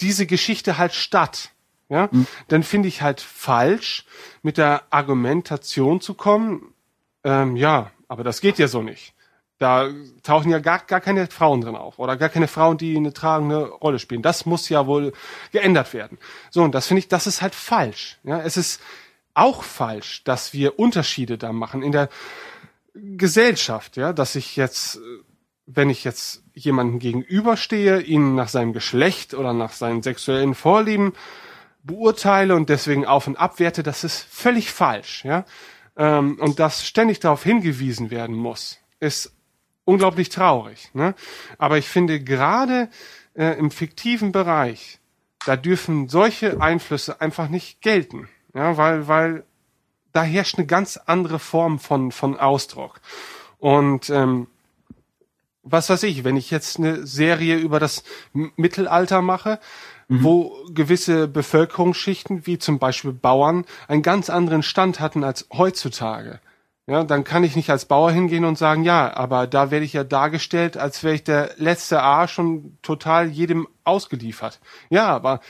diese 0.00 0.26
Geschichte 0.26 0.76
halt 0.78 0.92
statt. 0.92 1.50
Ja, 1.90 2.08
dann 2.48 2.62
finde 2.62 2.88
ich 2.88 3.02
halt 3.02 3.20
falsch, 3.20 4.06
mit 4.42 4.56
der 4.56 4.84
Argumentation 4.88 6.00
zu 6.00 6.14
kommen, 6.14 6.72
ähm, 7.24 7.56
ja, 7.56 7.90
aber 8.08 8.24
das 8.24 8.40
geht 8.40 8.58
ja 8.58 8.68
so 8.68 8.82
nicht. 8.82 9.13
Da 9.58 9.88
tauchen 10.22 10.50
ja 10.50 10.58
gar, 10.58 10.80
gar 10.80 11.00
keine 11.00 11.26
Frauen 11.28 11.60
drin 11.60 11.76
auf 11.76 11.98
oder 11.98 12.16
gar 12.16 12.28
keine 12.28 12.48
Frauen, 12.48 12.76
die 12.76 12.96
eine 12.96 13.12
tragende 13.12 13.68
Rolle 13.68 13.98
spielen. 13.98 14.22
Das 14.22 14.46
muss 14.46 14.68
ja 14.68 14.86
wohl 14.86 15.12
geändert 15.52 15.94
werden. 15.94 16.18
So, 16.50 16.62
und 16.62 16.74
das 16.74 16.88
finde 16.88 16.98
ich, 17.00 17.08
das 17.08 17.26
ist 17.26 17.40
halt 17.40 17.54
falsch. 17.54 18.18
Ja, 18.24 18.40
es 18.40 18.56
ist 18.56 18.80
auch 19.34 19.62
falsch, 19.62 20.24
dass 20.24 20.52
wir 20.52 20.78
Unterschiede 20.78 21.38
da 21.38 21.52
machen 21.52 21.82
in 21.82 21.92
der 21.92 22.08
Gesellschaft, 22.94 23.96
ja, 23.96 24.12
dass 24.12 24.36
ich 24.36 24.54
jetzt, 24.56 25.00
wenn 25.66 25.90
ich 25.90 26.04
jetzt 26.04 26.44
jemanden 26.54 27.00
gegenüberstehe, 27.00 28.00
ihn 28.00 28.36
nach 28.36 28.48
seinem 28.48 28.72
Geschlecht 28.72 29.34
oder 29.34 29.52
nach 29.52 29.72
seinen 29.72 30.02
sexuellen 30.02 30.54
Vorlieben 30.54 31.12
beurteile 31.82 32.54
und 32.54 32.68
deswegen 32.68 33.04
auf 33.04 33.26
und 33.26 33.36
abwerte, 33.36 33.82
das 33.82 34.04
ist 34.04 34.26
völlig 34.30 34.70
falsch, 34.70 35.24
ja. 35.24 35.44
Ähm, 35.96 36.38
und 36.40 36.58
dass 36.58 36.86
ständig 36.86 37.20
darauf 37.20 37.42
hingewiesen 37.44 38.10
werden 38.10 38.34
muss, 38.34 38.78
ist 39.00 39.33
unglaublich 39.84 40.28
traurig. 40.28 40.90
Ne? 40.94 41.14
Aber 41.58 41.78
ich 41.78 41.88
finde 41.88 42.20
gerade 42.20 42.88
äh, 43.34 43.58
im 43.58 43.70
fiktiven 43.70 44.32
Bereich, 44.32 44.98
da 45.46 45.56
dürfen 45.56 46.08
solche 46.08 46.60
Einflüsse 46.60 47.20
einfach 47.20 47.48
nicht 47.48 47.82
gelten, 47.82 48.28
ja, 48.54 48.76
weil 48.76 49.08
weil 49.08 49.44
da 50.12 50.22
herrscht 50.22 50.56
eine 50.58 50.66
ganz 50.66 50.96
andere 50.96 51.38
Form 51.38 51.78
von 51.78 52.12
von 52.12 52.38
Ausdruck. 52.38 53.00
Und 53.58 54.10
ähm, 54.10 54.46
was 55.62 55.88
weiß 55.90 56.02
ich, 56.04 56.24
wenn 56.24 56.36
ich 56.36 56.50
jetzt 56.50 56.78
eine 56.78 57.06
Serie 57.06 57.56
über 57.56 57.80
das 57.80 58.04
M- 58.34 58.52
Mittelalter 58.56 59.22
mache, 59.22 59.58
wo 60.08 60.54
gewisse 60.68 61.26
Bevölkerungsschichten, 61.28 62.46
wie 62.46 62.58
zum 62.58 62.78
Beispiel 62.78 63.12
Bauern, 63.12 63.64
einen 63.88 64.02
ganz 64.02 64.28
anderen 64.28 64.62
Stand 64.62 65.00
hatten 65.00 65.24
als 65.24 65.46
heutzutage. 65.50 66.40
Ja, 66.86 67.02
dann 67.02 67.24
kann 67.24 67.44
ich 67.44 67.56
nicht 67.56 67.70
als 67.70 67.86
Bauer 67.86 68.12
hingehen 68.12 68.44
und 68.44 68.58
sagen, 68.58 68.84
ja, 68.84 69.16
aber 69.16 69.46
da 69.46 69.70
werde 69.70 69.86
ich 69.86 69.94
ja 69.94 70.04
dargestellt, 70.04 70.76
als 70.76 71.02
wäre 71.02 71.14
ich 71.14 71.24
der 71.24 71.52
letzte 71.56 72.02
Arsch 72.02 72.38
und 72.38 72.76
total 72.82 73.28
jedem 73.28 73.66
ausgeliefert. 73.84 74.60
Ja, 74.90 75.06
aber 75.08 75.40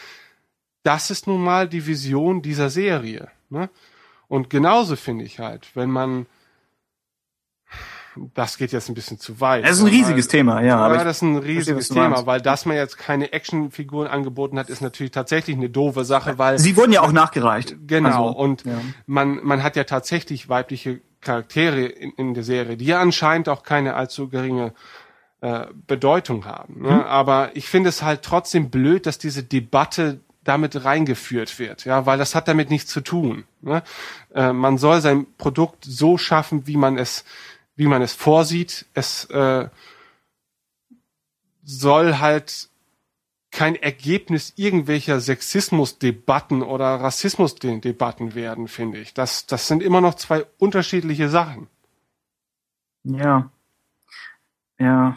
das 0.85 1.11
ist 1.11 1.27
nun 1.27 1.43
mal 1.43 1.69
die 1.69 1.87
Vision 1.87 2.41
dieser 2.41 2.71
Serie. 2.71 3.29
Ne? 3.51 3.69
Und 4.29 4.49
genauso 4.49 4.95
finde 4.95 5.25
ich 5.25 5.41
halt, 5.41 5.69
wenn 5.75 5.91
man 5.91 6.27
das 8.35 8.59
geht 8.59 8.71
jetzt 8.71 8.89
ein 8.89 8.95
bisschen 8.95 9.19
zu 9.19 9.41
weit. 9.41 9.65
Das 9.65 9.73
ist 9.73 9.81
ein 9.81 9.87
weil- 9.87 9.93
riesiges 9.93 10.29
Thema, 10.29 10.63
ja. 10.63 10.77
Aber 10.79 10.97
ja, 10.99 11.03
das 11.05 11.17
ist 11.17 11.23
ein 11.23 11.37
riesiges 11.37 11.89
Thema, 11.89 12.11
meinst. 12.11 12.27
weil 12.27 12.41
dass 12.41 12.65
man 12.65 12.77
jetzt 12.77 12.97
keine 12.97 13.33
Actionfiguren 13.33 14.07
angeboten 14.07 14.57
hat, 14.57 14.71
ist 14.71 14.81
natürlich 14.83 15.11
tatsächlich 15.11 15.57
eine 15.57 15.69
doofe 15.69 16.05
Sache, 16.05 16.39
weil 16.39 16.61
sie 16.61 16.77
wurden 16.77 16.93
ja 16.93 17.01
auch 17.03 17.11
nachgereicht. 17.11 17.75
Genau, 17.89 18.29
Also, 18.29 18.39
und 18.39 18.65
ja. 18.65 18.81
man, 19.07 19.41
man 19.43 19.65
hat 19.65 19.75
ja 19.75 19.83
tatsächlich 19.83 20.49
weibliche 20.49 21.01
Charaktere 21.25 21.87
in, 21.87 22.13
in 22.13 22.35
der 22.35 22.45
Serie, 22.45 22.77
die 22.77 22.87
ja 22.87 23.01
anscheinend 23.01 23.49
auch 23.49 23.63
keine 23.63 23.95
allzu 23.95 24.29
geringe 24.29 24.73
äh, 25.41 25.67
Bedeutung 25.87 26.47
haben. 26.47 26.83
Ne? 26.83 26.93
Mhm. 26.93 27.01
Aber 27.01 27.51
ich 27.55 27.69
finde 27.69 27.89
es 27.89 28.03
halt 28.03 28.23
trotzdem 28.23 28.71
blöd, 28.71 29.07
dass 29.07 29.19
diese 29.19 29.43
Debatte 29.43 30.21
damit 30.45 30.85
reingeführt 30.85 31.59
wird, 31.59 31.85
ja, 31.87 32.07
weil 32.07 32.19
das 32.19 32.35
hat 32.35 32.49
damit 32.49 32.71
nichts 32.71 32.91
zu 32.91 33.01
tun. 33.01 33.45
Ne? 33.63 33.83
Äh, 34.35 34.53
man 34.53 34.79
soll 34.79 35.01
sein 35.01 35.27
Produkt 35.39 35.85
so 35.85 36.19
schaffen, 36.19 36.67
wie 36.67 36.77
man 36.77 36.99
es, 36.99 37.25
wie 37.77 37.87
man 37.87 38.03
es 38.03 38.13
vorsieht. 38.13 38.87
Es 38.95 39.25
äh, 39.27 39.69
soll 41.63 42.19
halt 42.19 42.69
kein 43.55 43.77
Ergebnis 43.77 44.53
irgendwelcher 44.57 45.21
Sexismusdebatten 45.21 46.63
oder 46.63 46.87
Rassismusdebatten 47.01 48.35
werden, 48.35 48.67
finde 48.67 48.99
ich. 48.99 49.15
Das, 49.15 49.47
das 49.47 49.69
sind 49.69 49.81
immer 49.81 50.01
noch 50.01 50.15
zwei 50.15 50.45
unterschiedliche 50.59 51.29
Sachen. 51.29 51.69
Ja. 53.05 53.51
Ja. 54.79 55.17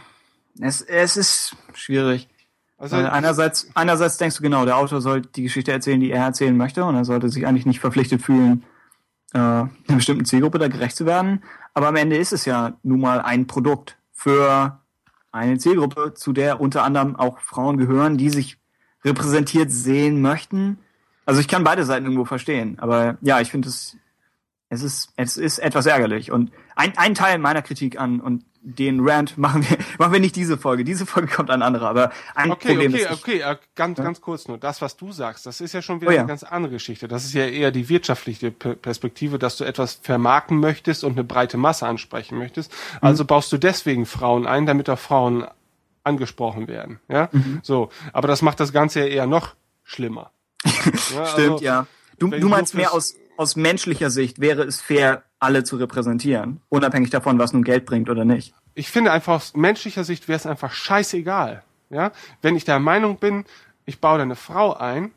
Es, 0.59 0.81
es 0.81 1.17
ist 1.17 1.57
schwierig. 1.73 2.29
Also 2.77 2.97
Weil 2.97 3.07
einerseits, 3.07 3.71
einerseits 3.73 4.17
denkst 4.17 4.37
du 4.37 4.43
genau, 4.43 4.65
der 4.65 4.77
Autor 4.77 5.01
soll 5.01 5.21
die 5.21 5.43
Geschichte 5.43 5.71
erzählen, 5.71 5.99
die 5.99 6.11
er 6.11 6.25
erzählen 6.25 6.55
möchte, 6.55 6.85
und 6.85 6.95
er 6.95 7.05
sollte 7.05 7.29
sich 7.29 7.47
eigentlich 7.47 7.65
nicht 7.65 7.79
verpflichtet 7.79 8.21
fühlen, 8.21 8.63
äh, 9.33 9.39
einer 9.39 9.71
bestimmten 9.87 10.25
Zielgruppe 10.25 10.59
da 10.59 10.67
gerecht 10.67 10.95
zu 10.95 11.07
werden. 11.07 11.43
Aber 11.73 11.87
am 11.87 11.95
Ende 11.95 12.17
ist 12.17 12.33
es 12.33 12.45
ja 12.45 12.77
nun 12.83 12.99
mal 12.99 13.19
ein 13.19 13.47
Produkt 13.47 13.97
für 14.11 14.79
eine 15.37 15.57
Zielgruppe, 15.57 16.13
zu 16.13 16.33
der 16.33 16.59
unter 16.59 16.83
anderem 16.83 17.15
auch 17.15 17.39
Frauen 17.39 17.77
gehören, 17.77 18.17
die 18.17 18.29
sich 18.29 18.57
repräsentiert 19.05 19.71
sehen 19.71 20.21
möchten. 20.21 20.79
Also 21.25 21.39
ich 21.39 21.47
kann 21.47 21.63
beide 21.63 21.85
Seiten 21.85 22.05
irgendwo 22.05 22.25
verstehen, 22.25 22.79
aber 22.79 23.17
ja, 23.21 23.39
ich 23.41 23.51
finde 23.51 23.69
es, 23.69 23.97
es 24.69 24.81
ist, 24.81 25.09
es 25.15 25.37
ist 25.37 25.59
etwas 25.59 25.85
ärgerlich. 25.85 26.31
Und 26.31 26.51
ein, 26.75 26.97
ein 26.97 27.15
Teil 27.15 27.37
meiner 27.39 27.61
Kritik 27.61 27.99
an 27.99 28.19
und 28.19 28.43
den 28.61 28.99
Rant 29.07 29.37
machen 29.37 29.65
wir, 29.69 29.77
machen 29.97 30.11
wir 30.11 30.19
nicht 30.19 30.35
diese 30.35 30.57
Folge. 30.57 30.83
Diese 30.83 31.05
Folge 31.05 31.29
kommt 31.33 31.49
an 31.49 31.61
andere, 31.61 31.87
aber 31.87 32.11
ein 32.35 32.51
Okay, 32.51 32.69
Problem 32.69 32.91
okay, 32.93 33.01
ist, 33.03 33.11
ich, 33.11 33.17
okay, 33.17 33.39
äh, 33.39 33.55
ganz, 33.75 33.97
ganz 33.97 34.19
kurz 34.19 34.47
nur. 34.49 34.57
Das, 34.57 34.81
was 34.81 34.97
du 34.97 35.13
sagst, 35.13 35.45
das 35.45 35.61
ist 35.61 35.73
ja 35.73 35.81
schon 35.81 36.01
wieder 36.01 36.11
Oh 36.11 36.13
ja. 36.13 36.19
eine 36.19 36.27
ganz 36.27 36.43
andere 36.43 36.73
Geschichte. 36.73 37.07
Das 37.07 37.23
ist 37.23 37.33
ja 37.33 37.45
eher 37.45 37.71
die 37.71 37.87
wirtschaftliche 37.87 38.51
Perspektive, 38.51 39.39
dass 39.39 39.55
du 39.55 39.63
etwas 39.63 39.99
vermarkten 40.03 40.59
möchtest 40.59 41.05
und 41.05 41.13
eine 41.13 41.23
breite 41.23 41.55
Masse 41.57 41.87
ansprechen 41.87 42.37
möchtest. 42.37 42.71
Mhm. 42.71 43.07
Also 43.07 43.23
baust 43.25 43.51
du 43.53 43.57
deswegen 43.57 44.05
Frauen 44.05 44.45
ein, 44.45 44.65
damit 44.65 44.89
auch 44.89 44.99
Frauen 44.99 45.45
angesprochen 46.03 46.67
werden. 46.67 46.99
Ja, 47.07 47.29
Mhm. 47.31 47.59
so. 47.63 47.89
Aber 48.11 48.27
das 48.27 48.41
macht 48.41 48.59
das 48.59 48.73
Ganze 48.73 48.99
ja 49.01 49.05
eher 49.05 49.27
noch 49.27 49.55
schlimmer. 49.83 50.31
ja, 50.65 51.25
Stimmt, 51.25 51.51
also, 51.51 51.57
ja. 51.63 51.87
Du, 52.19 52.27
du 52.29 52.49
meinst 52.49 52.73
mehr 52.75 52.93
aus, 52.93 53.15
aus 53.37 53.55
menschlicher 53.55 54.09
Sicht 54.09 54.39
wäre 54.39 54.63
es 54.63 54.81
fair, 54.81 55.23
alle 55.39 55.63
zu 55.63 55.75
repräsentieren, 55.77 56.61
unabhängig 56.69 57.09
davon, 57.11 57.37
was 57.39 57.53
nun 57.53 57.63
Geld 57.63 57.85
bringt 57.85 58.09
oder 58.09 58.25
nicht. 58.25 58.53
ich 58.73 58.89
finde 58.91 59.11
einfach 59.11 59.35
aus 59.35 59.55
menschlicher 59.55 60.03
Sicht 60.03 60.27
wäre 60.27 60.37
es 60.37 60.45
einfach 60.45 60.71
scheißegal. 60.71 61.63
Ja, 61.89 62.11
wenn 62.41 62.55
ich 62.55 62.65
der 62.65 62.79
Meinung 62.79 63.17
bin, 63.17 63.45
ich 63.85 64.01
baue 64.01 64.17
da 64.17 64.23
eine 64.23 64.35
Frau 64.35 64.73
ein, 64.75 65.11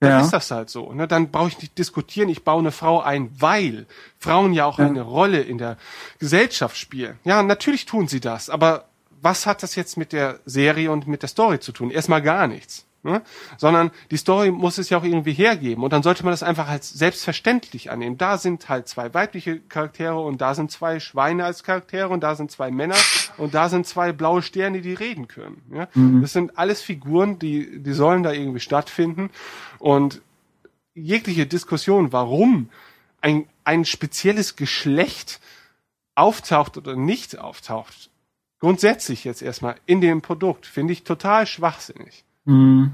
dann 0.00 0.10
Ja. 0.12 0.20
ist 0.20 0.30
das 0.30 0.50
halt 0.50 0.70
so. 0.70 0.92
Ne? 0.92 1.06
Dann 1.08 1.30
brauche 1.30 1.48
ich 1.48 1.58
nicht 1.60 1.76
diskutieren, 1.76 2.28
ich 2.28 2.44
baue 2.44 2.60
eine 2.60 2.70
Frau 2.72 3.00
ein, 3.00 3.30
weil 3.38 3.86
Frauen 4.18 4.52
ja 4.52 4.64
auch 4.64 4.78
eine 4.78 5.02
Rolle 5.02 5.40
in 5.40 5.58
der 5.58 5.76
Gesellschaft 6.18 6.76
spielen. 6.78 7.18
Ja, 7.24 7.42
natürlich 7.42 7.84
tun 7.84 8.06
sie 8.08 8.20
das, 8.20 8.48
aber 8.48 8.84
was 9.20 9.44
hat 9.46 9.62
das 9.64 9.74
jetzt 9.74 9.96
mit 9.96 10.12
der 10.12 10.38
Serie 10.46 10.90
und 10.92 11.08
mit 11.08 11.22
der 11.22 11.28
Story 11.28 11.58
zu 11.60 11.72
tun? 11.72 11.90
Erstmal 11.90 12.22
gar 12.22 12.46
nichts. 12.46 12.86
Ne? 13.04 13.22
Sondern 13.56 13.92
die 14.10 14.16
Story 14.16 14.50
muss 14.50 14.76
es 14.76 14.90
ja 14.90 14.98
auch 14.98 15.04
irgendwie 15.04 15.32
hergeben 15.32 15.84
und 15.84 15.92
dann 15.92 16.02
sollte 16.02 16.24
man 16.24 16.32
das 16.32 16.42
einfach 16.42 16.66
als 16.66 16.90
selbstverständlich 16.90 17.92
annehmen. 17.92 18.18
Da 18.18 18.38
sind 18.38 18.68
halt 18.68 18.88
zwei 18.88 19.14
weibliche 19.14 19.60
Charaktere 19.60 20.18
und 20.18 20.40
da 20.40 20.54
sind 20.54 20.72
zwei 20.72 20.98
Schweine 20.98 21.44
als 21.44 21.62
Charaktere 21.62 22.08
und 22.08 22.24
da 22.24 22.34
sind 22.34 22.50
zwei 22.50 22.72
Männer 22.72 22.96
und 23.36 23.54
da 23.54 23.68
sind 23.68 23.86
zwei 23.86 24.12
blaue 24.12 24.42
Sterne, 24.42 24.80
die 24.80 24.94
reden 24.94 25.28
können. 25.28 25.62
Ja? 25.72 25.88
Das 26.20 26.32
sind 26.32 26.58
alles 26.58 26.82
Figuren, 26.82 27.38
die, 27.38 27.80
die 27.80 27.92
sollen 27.92 28.24
da 28.24 28.32
irgendwie 28.32 28.60
stattfinden 28.60 29.30
und 29.78 30.20
jegliche 30.94 31.46
Diskussion, 31.46 32.12
warum 32.12 32.68
ein, 33.20 33.46
ein 33.62 33.84
spezielles 33.84 34.56
Geschlecht 34.56 35.40
auftaucht 36.16 36.76
oder 36.76 36.96
nicht 36.96 37.38
auftaucht, 37.38 38.10
grundsätzlich 38.58 39.24
jetzt 39.24 39.40
erstmal 39.40 39.76
in 39.86 40.00
dem 40.00 40.20
Produkt, 40.20 40.66
finde 40.66 40.92
ich 40.92 41.04
total 41.04 41.46
schwachsinnig. 41.46 42.24
Mhm. 42.48 42.92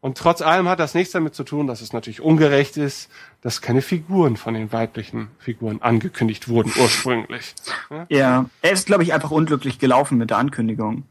Und 0.00 0.18
trotz 0.18 0.42
allem 0.42 0.68
hat 0.68 0.80
das 0.80 0.94
nichts 0.94 1.12
damit 1.12 1.34
zu 1.34 1.44
tun, 1.44 1.66
dass 1.66 1.80
es 1.80 1.92
natürlich 1.92 2.20
ungerecht 2.20 2.76
ist, 2.76 3.10
dass 3.40 3.62
keine 3.62 3.80
Figuren 3.80 4.36
von 4.36 4.52
den 4.52 4.70
weiblichen 4.72 5.28
Figuren 5.38 5.80
angekündigt 5.80 6.48
wurden 6.48 6.72
ursprünglich. 6.78 7.54
Ja, 7.90 8.06
ja 8.10 8.44
er 8.60 8.72
ist, 8.72 8.86
glaube 8.86 9.02
ich, 9.02 9.14
einfach 9.14 9.30
unglücklich 9.30 9.78
gelaufen 9.78 10.18
mit 10.18 10.30
der 10.30 10.38
Ankündigung. 10.38 11.04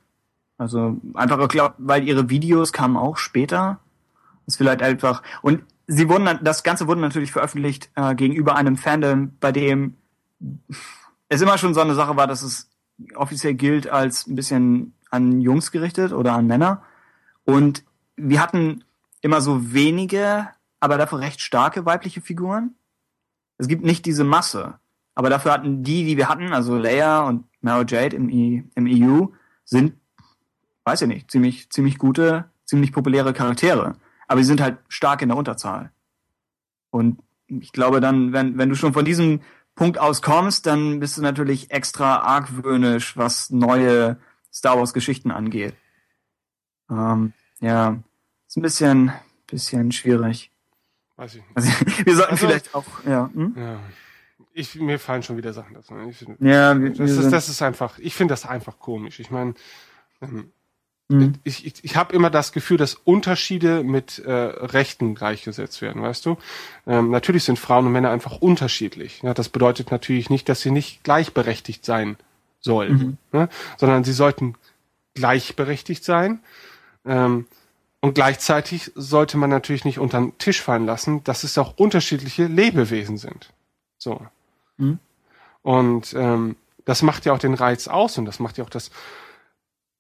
Also 0.58 0.98
einfach, 1.16 1.48
glaub, 1.48 1.74
weil 1.78 2.08
ihre 2.08 2.30
Videos 2.30 2.72
kamen 2.72 2.98
auch 2.98 3.18
später. 3.18 3.80
Ist 4.46 4.58
vielleicht 4.58 4.84
einfach. 4.84 5.24
Und 5.42 5.64
sie 5.88 6.08
wurden, 6.10 6.40
das 6.44 6.64
Ganze 6.64 6.88
wurde 6.88 7.02
natürlich 7.02 7.32
veröffentlicht 7.32 7.90
äh, 7.96 8.14
gegenüber 8.14 8.56
einem 8.56 8.78
Fandom, 8.78 9.34
bei 9.40 9.52
dem 9.52 9.96
es 11.30 11.42
immer 11.42 11.58
schon 11.58 11.74
so 11.74 11.82
eine 11.82 11.96
Sache 11.96 12.16
war, 12.16 12.28
dass 12.28 12.44
es 12.44 12.70
offiziell 13.16 13.56
gilt 13.56 13.88
als 13.88 14.28
ein 14.28 14.36
bisschen 14.36 14.94
an 15.10 15.42
Jungs 15.42 15.72
gerichtet 15.72 16.12
oder 16.14 16.34
an 16.34 16.46
Männer. 16.48 16.84
Und 17.46 17.84
wir 18.16 18.42
hatten 18.42 18.84
immer 19.22 19.42
so 19.42 19.74
wenige, 19.74 20.48
aber 20.80 20.98
dafür 20.98 21.20
recht 21.20 21.42
starke 21.42 21.86
weibliche 21.86 22.22
Figuren. 22.22 22.76
Es 23.58 23.68
gibt 23.68 23.84
nicht 23.84 24.06
diese 24.06 24.24
Masse. 24.24 24.80
Aber 25.16 25.30
dafür 25.30 25.52
hatten 25.52 25.84
die, 25.84 26.06
die 26.06 26.18
wir 26.18 26.28
hatten, 26.28 26.54
also 26.54 26.78
Leia 26.78 27.22
und 27.22 27.46
Mara 27.62 27.86
Jade 27.88 28.16
im, 28.16 28.30
I, 28.30 28.64
im 28.76 28.88
EU, 28.88 29.28
sind, 29.64 29.94
weiß 30.86 31.04
ich 31.04 31.08
nicht, 31.08 31.32
ziemlich, 31.32 31.70
ziemlich 31.70 31.98
gute, 31.98 32.50
ziemlich 32.66 32.92
populäre 32.92 33.34
Charaktere. 33.34 33.96
Aber 34.28 34.42
sie 34.42 34.48
sind 34.48 34.62
halt 34.62 34.78
stark 34.88 35.22
in 35.22 35.30
der 35.30 35.38
Unterzahl. 35.38 35.92
Und 36.90 37.20
ich 37.48 37.72
glaube 37.72 38.02
dann, 38.02 38.34
wenn, 38.34 38.58
wenn 38.58 38.70
du 38.70 38.76
schon 38.76 38.94
von 38.94 39.06
diesem 39.06 39.42
Punkt 39.76 39.98
aus 39.98 40.22
kommst, 40.22 40.66
dann 40.66 41.00
bist 41.00 41.18
du 41.18 41.22
natürlich 41.22 41.72
extra 41.72 42.18
argwöhnisch, 42.18 43.18
was 43.18 43.50
neue 43.50 44.18
Star 44.52 44.78
Wars 44.78 44.94
Geschichten 44.94 45.32
angeht. 45.32 45.76
Ähm, 46.90 47.34
ja, 47.60 47.98
ist 48.48 48.58
ein 48.58 48.62
bisschen, 48.62 49.12
bisschen 49.48 49.92
schwierig. 49.92 50.52
Weiß 51.16 51.36
ich 51.36 51.42
nicht. 51.42 51.56
Also, 51.56 51.70
wir 52.06 52.16
sollten 52.16 52.32
also, 52.32 52.48
vielleicht 52.48 52.76
auch, 52.76 52.86
ja. 53.06 53.30
Hm? 53.34 53.54
ja. 53.58 53.80
Ich, 54.56 54.76
mir 54.76 55.00
fallen 55.00 55.24
schon 55.24 55.38
wieder 55.38 55.54
Sachen 55.54 55.74
dazu. 55.74 55.96
Ich, 56.10 56.22
ja, 56.40 56.80
wir, 56.80 56.90
das, 56.90 57.00
wir 57.00 57.06
ist, 57.06 57.32
das 57.32 57.50
ist 57.50 57.62
einfach, 57.62 57.98
ich 57.98 58.14
finde 58.14 58.34
das 58.34 58.46
einfach 58.46 58.78
komisch. 58.78 59.20
Ich 59.20 59.32
meine, 59.32 59.56
ähm, 60.22 60.52
Mhm. 61.10 61.34
ich, 61.44 61.66
ich, 61.66 61.84
ich 61.84 61.96
habe 61.96 62.16
immer 62.16 62.30
das 62.30 62.54
Gefühl, 62.54 62.78
dass 62.78 62.96
Unterschiede 62.96 63.84
mit 63.84 64.20
äh, 64.20 64.32
Rechten 64.32 65.16
gleichgesetzt 65.16 65.82
werden, 65.82 66.02
weißt 66.02 66.26
du? 66.26 66.38
Ähm, 66.88 67.12
natürlich 67.12 67.44
sind 67.44 67.60
Frauen 67.60 67.86
und 67.86 67.92
Männer 67.92 68.10
einfach 68.10 68.38
unterschiedlich. 68.42 69.22
Ja, 69.22 69.34
das 69.34 69.50
bedeutet 69.50 69.92
natürlich 69.92 70.30
nicht, 70.30 70.48
dass 70.48 70.62
sie 70.62 70.72
nicht 70.72 71.04
gleichberechtigt 71.04 71.86
sein 71.86 72.18
sollen, 72.62 73.18
Mhm. 73.32 73.38
ne? 73.38 73.50
sondern 73.78 74.04
sie 74.06 74.14
sollten 74.14 74.56
gleichberechtigt 75.14 76.04
sein. 76.04 76.40
Ähm, 77.06 77.48
und 78.02 78.16
gleichzeitig 78.16 78.92
sollte 78.96 79.38
man 79.38 79.50
natürlich 79.50 79.86
nicht 79.86 80.00
unter 80.00 80.20
den 80.20 80.38
Tisch 80.38 80.62
fallen 80.62 80.86
lassen, 80.86 81.24
dass 81.24 81.44
es 81.44 81.58
auch 81.58 81.78
unterschiedliche 81.78 82.48
Lebewesen 82.48 83.18
sind. 83.18 83.54
So. 83.98 84.26
Mhm. 84.78 85.00
Und 85.62 86.14
ähm, 86.14 86.58
das 86.86 87.02
macht 87.02 87.26
ja 87.26 87.34
auch 87.34 87.40
den 87.40 87.54
Reiz 87.54 87.88
aus 87.88 88.18
und 88.18 88.26
das 88.26 88.40
macht 88.40 88.58
ja 88.58 88.66
auch 88.66 88.70
das 88.70 88.92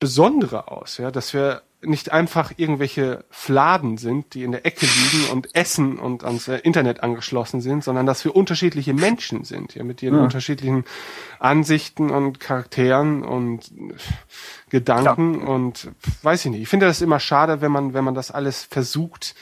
Besondere 0.03 0.67
aus, 0.69 0.97
ja, 0.97 1.11
dass 1.11 1.33
wir 1.33 1.61
nicht 1.85 2.13
einfach 2.13 2.53
irgendwelche 2.55 3.25
Fladen 3.29 3.97
sind, 3.97 4.33
die 4.35 4.43
in 4.43 4.53
der 4.53 4.65
Ecke 4.65 4.85
liegen 4.85 5.31
und 5.33 5.53
essen 5.53 5.99
und 5.99 6.23
ans 6.23 6.47
äh, 6.47 6.57
Internet 6.59 7.03
angeschlossen 7.03 7.59
sind, 7.59 7.83
sondern 7.83 8.05
dass 8.05 8.23
wir 8.23 8.35
unterschiedliche 8.35 8.93
Menschen 8.93 9.43
sind, 9.43 9.75
ja, 9.75 9.83
mit 9.83 10.01
ihren 10.01 10.15
Ja. 10.15 10.23
unterschiedlichen 10.23 10.85
Ansichten 11.39 12.09
und 12.09 12.39
Charakteren 12.39 13.23
und 13.23 13.69
Gedanken 14.69 15.41
und 15.45 15.91
weiß 16.21 16.45
ich 16.45 16.51
nicht. 16.51 16.61
Ich 16.61 16.69
finde 16.69 16.85
das 16.85 17.01
immer 17.01 17.19
schade, 17.19 17.59
wenn 17.61 17.71
man, 17.71 17.93
wenn 17.93 18.05
man 18.05 18.15
das 18.15 18.31
alles 18.31 18.63
versucht, 18.63 19.35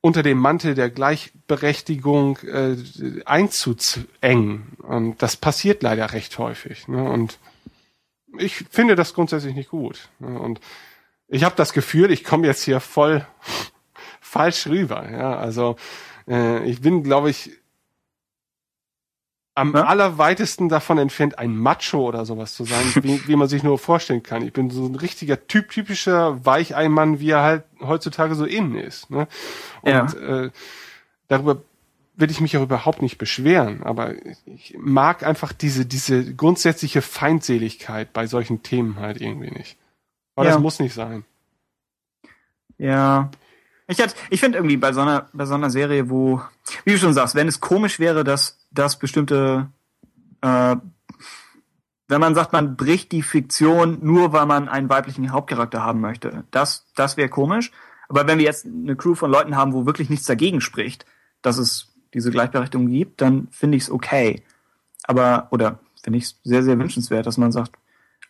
unter 0.00 0.22
dem 0.22 0.38
Mantel 0.38 0.74
der 0.74 0.90
Gleichberechtigung 0.90 2.38
äh, 2.46 2.76
einzuengen. 3.26 4.76
Und 4.82 5.20
das 5.22 5.36
passiert 5.36 5.82
leider 5.82 6.12
recht 6.12 6.38
häufig. 6.38 6.88
Ne? 6.88 7.02
Und 7.02 7.38
ich 8.38 8.56
finde 8.70 8.94
das 8.96 9.14
grundsätzlich 9.14 9.54
nicht 9.54 9.70
gut. 9.70 10.08
Und 10.20 10.60
ich 11.28 11.44
habe 11.44 11.56
das 11.56 11.72
Gefühl, 11.72 12.10
ich 12.10 12.24
komme 12.24 12.46
jetzt 12.46 12.62
hier 12.62 12.80
voll 12.80 13.26
falsch 14.20 14.66
rüber. 14.66 15.08
Ja, 15.10 15.36
also 15.36 15.76
äh, 16.28 16.64
ich 16.68 16.80
bin, 16.80 17.02
glaube 17.02 17.30
ich, 17.30 17.50
am 19.54 19.74
Ja? 19.74 19.84
allerweitesten 19.86 20.68
davon 20.68 20.98
entfernt, 20.98 21.38
ein 21.38 21.56
Macho 21.56 22.06
oder 22.06 22.24
sowas 22.24 22.54
zu 22.54 22.64
sein, 22.64 22.84
wie, 23.02 23.20
wie 23.26 23.36
man 23.36 23.48
sich 23.48 23.62
nur 23.64 23.78
vorstellen 23.78 24.22
kann. 24.22 24.42
Ich 24.42 24.52
bin 24.52 24.70
so 24.70 24.86
ein 24.86 24.94
richtiger 24.94 25.46
Typ, 25.48 25.70
typischer 25.70 26.44
Weicheimann, 26.46 27.18
wie 27.18 27.30
er 27.30 27.42
halt 27.42 27.64
heutzutage 27.80 28.34
so 28.36 28.44
innen 28.44 28.76
ist. 28.76 29.10
Ne? 29.10 29.26
Und 29.82 29.92
Ja. 29.92 30.44
äh, 30.44 30.50
darüber 31.26 31.62
will 32.18 32.30
ich 32.30 32.40
mich 32.40 32.56
auch 32.56 32.62
überhaupt 32.62 33.00
nicht 33.00 33.16
beschweren, 33.16 33.82
aber 33.84 34.14
ich 34.44 34.76
mag 34.78 35.22
einfach 35.22 35.52
diese, 35.52 35.86
diese 35.86 36.34
grundsätzliche 36.34 37.00
Feindseligkeit 37.00 38.12
bei 38.12 38.26
solchen 38.26 38.62
Themen 38.62 38.98
halt 38.98 39.20
irgendwie 39.20 39.50
nicht. 39.52 39.76
Aber 40.34 40.46
Ja. 40.46 40.52
das 40.52 40.60
muss 40.60 40.80
nicht 40.80 40.94
sein. 40.94 41.24
Ja. 42.76 43.30
Ich, 43.86 43.98
ich 44.30 44.40
finde 44.40 44.58
irgendwie 44.58 44.76
bei 44.76 44.92
so, 44.92 45.00
einer, 45.00 45.28
bei 45.32 45.46
so 45.46 45.54
einer 45.54 45.70
Serie, 45.70 46.10
wo, 46.10 46.42
wie 46.84 46.92
du 46.92 46.98
schon 46.98 47.14
sagst, 47.14 47.34
wenn 47.34 47.48
es 47.48 47.60
komisch 47.60 47.98
wäre, 47.98 48.22
dass, 48.24 48.58
dass 48.70 48.98
bestimmte, 48.98 49.68
äh, 50.42 50.76
wenn 52.08 52.20
man 52.20 52.34
sagt, 52.34 52.52
man 52.52 52.76
bricht 52.76 53.12
die 53.12 53.22
Fiktion 53.22 53.98
nur, 54.02 54.32
weil 54.32 54.46
man 54.46 54.68
einen 54.68 54.88
weiblichen 54.90 55.32
Hauptcharakter 55.32 55.82
haben 55.82 56.00
möchte, 56.00 56.44
das, 56.50 56.86
das 56.96 57.16
wäre 57.16 57.28
komisch. 57.28 57.70
Aber 58.08 58.26
wenn 58.26 58.38
wir 58.38 58.44
jetzt 58.44 58.66
eine 58.66 58.96
Crew 58.96 59.14
von 59.14 59.30
Leuten 59.30 59.56
haben, 59.56 59.72
wo 59.72 59.86
wirklich 59.86 60.10
nichts 60.10 60.26
dagegen 60.26 60.60
spricht, 60.60 61.06
dass 61.42 61.58
es 61.58 61.87
diese 62.14 62.30
Gleichberechtigung 62.30 62.88
gibt, 62.88 63.20
dann 63.20 63.48
finde 63.50 63.76
ich 63.76 63.84
es 63.84 63.90
okay. 63.90 64.42
Aber, 65.04 65.48
oder 65.50 65.80
finde 66.02 66.18
ich 66.18 66.24
es 66.24 66.40
sehr, 66.44 66.62
sehr 66.62 66.78
wünschenswert, 66.78 67.26
dass 67.26 67.38
man 67.38 67.52
sagt, 67.52 67.76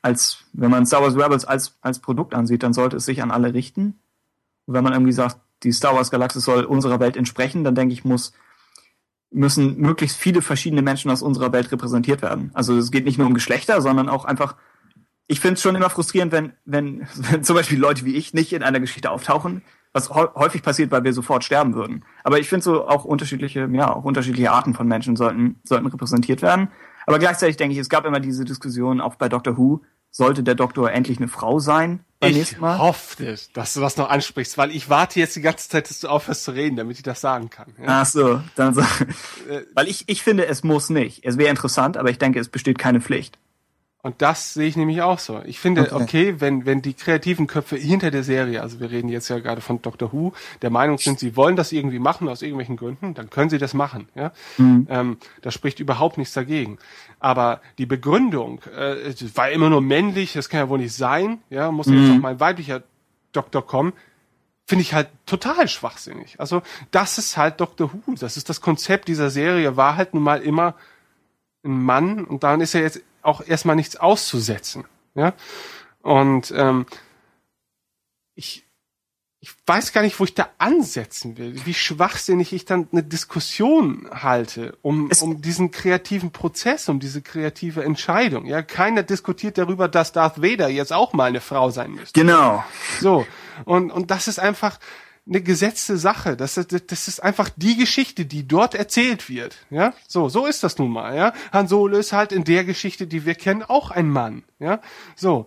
als, 0.02 0.44
wenn 0.52 0.70
man 0.70 0.86
Star 0.86 1.02
Wars 1.02 1.16
Rebels 1.16 1.44
als, 1.44 1.76
als 1.80 1.98
Produkt 1.98 2.34
ansieht, 2.34 2.62
dann 2.62 2.72
sollte 2.72 2.96
es 2.96 3.04
sich 3.04 3.22
an 3.22 3.30
alle 3.30 3.54
richten. 3.54 3.98
Und 4.66 4.74
wenn 4.74 4.84
man 4.84 4.92
irgendwie 4.92 5.12
sagt, 5.12 5.38
die 5.62 5.72
Star 5.72 5.94
Wars 5.94 6.10
Galaxie 6.10 6.40
soll 6.40 6.64
unserer 6.64 7.00
Welt 7.00 7.16
entsprechen, 7.16 7.64
dann 7.64 7.74
denke 7.74 7.92
ich, 7.92 8.04
muss, 8.04 8.32
müssen 9.30 9.78
möglichst 9.78 10.16
viele 10.16 10.42
verschiedene 10.42 10.82
Menschen 10.82 11.10
aus 11.10 11.22
unserer 11.22 11.52
Welt 11.52 11.70
repräsentiert 11.72 12.22
werden. 12.22 12.50
Also 12.54 12.76
es 12.76 12.90
geht 12.90 13.04
nicht 13.04 13.18
nur 13.18 13.26
um 13.26 13.34
Geschlechter, 13.34 13.80
sondern 13.80 14.08
auch 14.08 14.24
einfach, 14.24 14.56
ich 15.26 15.40
finde 15.40 15.54
es 15.54 15.62
schon 15.62 15.74
immer 15.74 15.90
frustrierend, 15.90 16.32
wenn, 16.32 16.52
wenn, 16.64 17.08
wenn 17.16 17.42
zum 17.42 17.56
Beispiel 17.56 17.78
Leute 17.78 18.04
wie 18.04 18.14
ich 18.14 18.34
nicht 18.34 18.52
in 18.52 18.62
einer 18.62 18.80
Geschichte 18.80 19.10
auftauchen, 19.10 19.62
was 19.98 20.10
häu- 20.10 20.32
häufig 20.34 20.62
passiert, 20.62 20.90
weil 20.90 21.04
wir 21.04 21.12
sofort 21.12 21.44
sterben 21.44 21.74
würden. 21.74 22.04
Aber 22.24 22.38
ich 22.38 22.48
finde 22.48 22.64
so 22.64 22.86
auch 22.86 23.04
unterschiedliche, 23.04 23.68
ja, 23.72 23.94
auch 23.94 24.04
unterschiedliche 24.04 24.50
Arten 24.52 24.74
von 24.74 24.86
Menschen 24.86 25.16
sollten, 25.16 25.60
sollten 25.64 25.86
repräsentiert 25.86 26.40
werden. 26.42 26.68
Aber 27.06 27.18
gleichzeitig 27.18 27.56
denke 27.56 27.72
ich, 27.74 27.78
es 27.80 27.88
gab 27.88 28.04
immer 28.04 28.20
diese 28.20 28.44
Diskussion, 28.44 29.00
auch 29.00 29.14
bei 29.16 29.28
Doctor 29.28 29.56
Who, 29.56 29.80
sollte 30.10 30.42
der 30.42 30.54
Doktor 30.54 30.90
endlich 30.90 31.18
eine 31.18 31.28
Frau 31.28 31.58
sein 31.58 32.00
beim 32.18 32.30
Ich 32.30 32.36
nächsten 32.36 32.60
Mal? 32.60 32.78
hoffe, 32.78 33.36
dass 33.52 33.74
du 33.74 33.80
das 33.80 33.96
noch 33.98 34.08
ansprichst, 34.08 34.56
weil 34.58 34.70
ich 34.70 34.88
warte 34.88 35.20
jetzt 35.20 35.36
die 35.36 35.42
ganze 35.42 35.68
Zeit, 35.68 35.88
dass 35.90 36.00
du 36.00 36.08
aufhörst 36.08 36.44
zu 36.44 36.50
reden, 36.52 36.76
damit 36.76 36.96
ich 36.96 37.02
das 37.02 37.20
sagen 37.20 37.50
kann. 37.50 37.74
Ja? 37.78 37.84
Ach 38.02 38.06
so, 38.06 38.40
dann 38.56 38.74
so. 38.74 38.80
Äh, 38.80 39.62
Weil 39.74 39.86
ich, 39.88 40.04
ich 40.08 40.22
finde, 40.22 40.46
es 40.46 40.64
muss 40.64 40.88
nicht. 40.90 41.24
Es 41.24 41.36
wäre 41.38 41.50
interessant, 41.50 41.96
aber 41.96 42.10
ich 42.10 42.18
denke, 42.18 42.40
es 42.40 42.48
besteht 42.48 42.78
keine 42.78 43.00
Pflicht. 43.00 43.38
Und 44.00 44.22
das 44.22 44.54
sehe 44.54 44.68
ich 44.68 44.76
nämlich 44.76 45.02
auch 45.02 45.18
so. 45.18 45.42
Ich 45.44 45.58
finde, 45.58 45.82
Okay. 45.92 46.02
okay, 46.02 46.34
wenn, 46.38 46.64
wenn 46.66 46.82
die 46.82 46.94
kreativen 46.94 47.48
Köpfe 47.48 47.76
hinter 47.76 48.12
der 48.12 48.22
Serie, 48.22 48.62
also 48.62 48.78
wir 48.78 48.92
reden 48.92 49.08
jetzt 49.08 49.28
ja 49.28 49.40
gerade 49.40 49.60
von 49.60 49.82
Doctor 49.82 50.12
Who, 50.12 50.32
der 50.62 50.70
Meinung 50.70 50.98
sind, 50.98 51.18
sie 51.18 51.34
wollen 51.34 51.56
das 51.56 51.72
irgendwie 51.72 51.98
machen 51.98 52.28
aus 52.28 52.40
irgendwelchen 52.42 52.76
Gründen, 52.76 53.14
dann 53.14 53.28
können 53.28 53.50
sie 53.50 53.58
das 53.58 53.74
machen. 53.74 54.08
Ja? 54.14 54.32
Ähm, 54.88 55.18
da 55.42 55.50
spricht 55.50 55.80
überhaupt 55.80 56.16
nichts 56.16 56.32
dagegen. 56.32 56.78
Aber 57.18 57.60
die 57.78 57.86
Begründung, 57.86 58.60
äh, 58.72 58.94
es 59.08 59.36
war 59.36 59.50
immer 59.50 59.68
nur 59.68 59.80
männlich, 59.80 60.32
das 60.32 60.48
kann 60.48 60.60
ja 60.60 60.68
wohl 60.68 60.78
nicht 60.78 60.94
sein, 60.94 61.42
ja, 61.50 61.72
muss 61.72 61.88
jetzt 61.88 62.10
auch 62.12 62.18
mal 62.20 62.32
ein 62.32 62.40
weiblicher 62.40 62.84
Doktor 63.32 63.66
kommen, 63.66 63.92
finde 64.64 64.82
ich 64.82 64.94
halt 64.94 65.08
total 65.26 65.66
schwachsinnig. 65.66 66.38
Also 66.38 66.62
das 66.92 67.18
ist 67.18 67.36
halt 67.36 67.60
Doctor 67.60 67.90
Who, 67.92 68.14
das 68.14 68.36
ist 68.36 68.48
das 68.48 68.60
Konzept 68.60 69.08
dieser 69.08 69.30
Serie, 69.30 69.76
war 69.76 69.96
halt 69.96 70.14
nun 70.14 70.22
mal 70.22 70.40
immer 70.40 70.74
ein 71.64 71.82
Mann 71.82 72.24
und 72.24 72.44
daran 72.44 72.60
ist 72.60 72.74
ja 72.74 72.80
jetzt 72.80 73.02
auch 73.22 73.40
erstmal 73.46 73.76
nichts 73.76 73.96
auszusetzen. 73.96 74.84
Ja? 75.14 75.34
Und 76.02 76.52
ähm, 76.56 76.86
ich, 78.34 78.64
ich 79.40 79.54
weiß 79.66 79.92
gar 79.92 80.02
nicht, 80.02 80.18
wo 80.18 80.24
ich 80.24 80.34
da 80.34 80.48
ansetzen 80.58 81.36
will, 81.38 81.64
wie 81.64 81.74
schwachsinnig 81.74 82.52
ich 82.52 82.64
dann 82.64 82.88
eine 82.92 83.02
Diskussion 83.02 84.08
halte 84.12 84.76
um, 84.82 85.08
Es- 85.10 85.22
um 85.22 85.40
diesen 85.42 85.70
kreativen 85.70 86.30
Prozess, 86.32 86.88
um 86.88 87.00
diese 87.00 87.22
kreative 87.22 87.84
Entscheidung. 87.84 88.46
Ja, 88.46 88.62
keiner 88.62 89.02
diskutiert 89.02 89.58
darüber, 89.58 89.88
dass 89.88 90.12
Darth 90.12 90.42
Vader 90.42 90.68
jetzt 90.68 90.92
auch 90.92 91.12
mal 91.12 91.24
eine 91.26 91.40
Frau 91.40 91.70
sein 91.70 91.92
müsste. 91.92 92.18
Genau. 92.18 92.64
So. 93.00 93.26
Und, 93.64 93.90
und 93.90 94.10
das 94.10 94.28
ist 94.28 94.38
einfach 94.38 94.78
eine 95.28 95.42
gesetzte 95.42 95.98
Sache. 95.98 96.36
Das, 96.36 96.56
ist- 96.56 96.90
das 96.90 97.08
ist 97.08 97.22
einfach 97.22 97.50
die 97.56 97.76
Geschichte, 97.76 98.24
die 98.24 98.46
dort 98.48 98.74
erzählt 98.74 99.28
wird. 99.28 99.56
Ja, 99.70 99.92
so, 100.06 100.28
so 100.28 100.46
ist 100.46 100.62
das 100.62 100.78
nun 100.78 100.90
mal. 100.90 101.14
Ja, 101.16 101.32
Han 101.52 101.68
Solo 101.68 101.98
ist 101.98 102.12
halt 102.12 102.32
in 102.32 102.44
der 102.44 102.64
Geschichte, 102.64 103.06
die 103.06 103.24
wir 103.26 103.34
kennen, 103.34 103.62
auch 103.62 103.90
ein 103.90 104.08
Mann. 104.08 104.42
Ja, 104.58 104.80
so. 105.16 105.46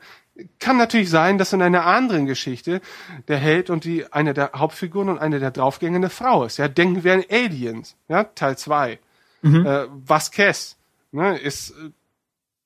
Kann 0.60 0.78
natürlich 0.78 1.10
sein, 1.10 1.38
dass 1.38 1.52
in 1.54 1.62
einer 1.62 1.86
anderen 1.86 2.26
Geschichte 2.26 2.82
der 3.28 3.38
Held 3.38 3.70
und 3.70 3.84
die 3.84 4.12
eine 4.12 4.34
der 4.34 4.52
Hauptfiguren 4.56 5.10
und 5.10 5.20
eine 5.20 5.40
der 5.40 5.52
Draufgänger 5.52 5.98
eine 5.98 6.10
Frau 6.10 6.46
ist. 6.46 6.58
Ja, 6.58 6.68
denken 6.70 7.04
wir 7.04 7.14
an 7.14 7.24
Aliens, 7.30 7.96
ja, 8.08 8.24
Teil 8.24 8.58
2. 8.58 8.98
Mhm. 9.42 9.66
Äh, 9.66 9.86
Vasquez 10.06 10.78
ne, 11.12 11.38
ist 11.38 11.72
äh, 11.72 11.92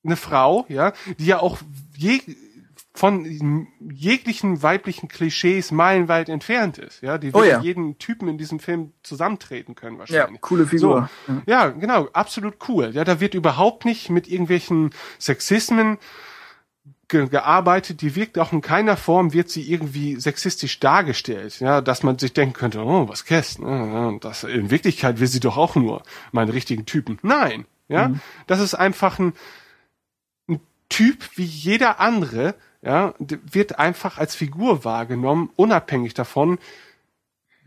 eine 0.04 0.16
Frau, 0.16 0.64
ja, 0.68 0.92
die 1.18 1.26
ja 1.26 1.40
auch 1.40 1.58
je, 1.96 2.20
von 2.96 3.66
jeglichen 3.80 4.62
weiblichen 4.62 5.08
Klischees 5.08 5.70
meilenweit 5.70 6.28
entfernt 6.28 6.78
ist, 6.78 7.02
ja, 7.02 7.18
die 7.18 7.30
Oh 7.34 7.42
ja. 7.44 7.60
jeden 7.60 7.98
Typen 7.98 8.26
in 8.28 8.38
diesem 8.38 8.58
Film 8.58 8.92
zusammentreten 9.02 9.74
können 9.74 9.96
Ja, 9.96 10.00
wahrscheinlich. 10.00 10.40
coole 10.40 10.66
Figur. 10.66 11.08
So. 11.26 11.42
Ja, 11.46 11.68
genau, 11.68 12.08
absolut 12.12 12.56
cool. 12.68 12.90
Ja, 12.92 13.04
da 13.04 13.20
wird 13.20 13.34
überhaupt 13.34 13.84
nicht 13.84 14.08
mit 14.10 14.28
irgendwelchen 14.28 14.90
Sexismen 15.18 15.98
ge 17.08 17.28
gearbeitet. 17.28 18.00
Die 18.00 18.16
wirkt 18.16 18.38
auch 18.38 18.52
in 18.52 18.62
keiner 18.62 18.96
Form 18.96 19.32
wird 19.32 19.48
sie 19.50 19.70
irgendwie 19.70 20.18
sexistisch 20.18 20.80
dargestellt. 20.80 21.60
Ja, 21.60 21.80
dass 21.80 22.02
man 22.02 22.18
sich 22.18 22.32
denken 22.32 22.54
könnte, 22.54 22.80
oh, 22.80 23.08
was 23.08 23.24
Käst, 23.24 23.60
ne? 23.60 23.68
ja, 23.68 24.18
das 24.20 24.44
in 24.44 24.70
Wirklichkeit 24.70 25.20
will 25.20 25.28
sie 25.28 25.40
doch 25.40 25.56
auch 25.56 25.74
nur 25.76 26.02
meinen 26.32 26.50
richtigen 26.50 26.86
Typen. 26.86 27.18
Nein, 27.22 27.66
ja, 27.88 28.14
das 28.48 28.60
ist 28.60 28.74
einfach 28.74 29.18
ein, 29.18 29.34
ein 30.48 30.60
Typ 30.88 31.28
wie 31.36 31.44
jeder 31.44 32.00
andere. 32.00 32.54
Ja, 32.86 33.14
wird 33.18 33.80
einfach 33.80 34.16
als 34.16 34.36
Figur 34.36 34.84
wahrgenommen, 34.84 35.50
unabhängig 35.56 36.14
davon, 36.14 36.58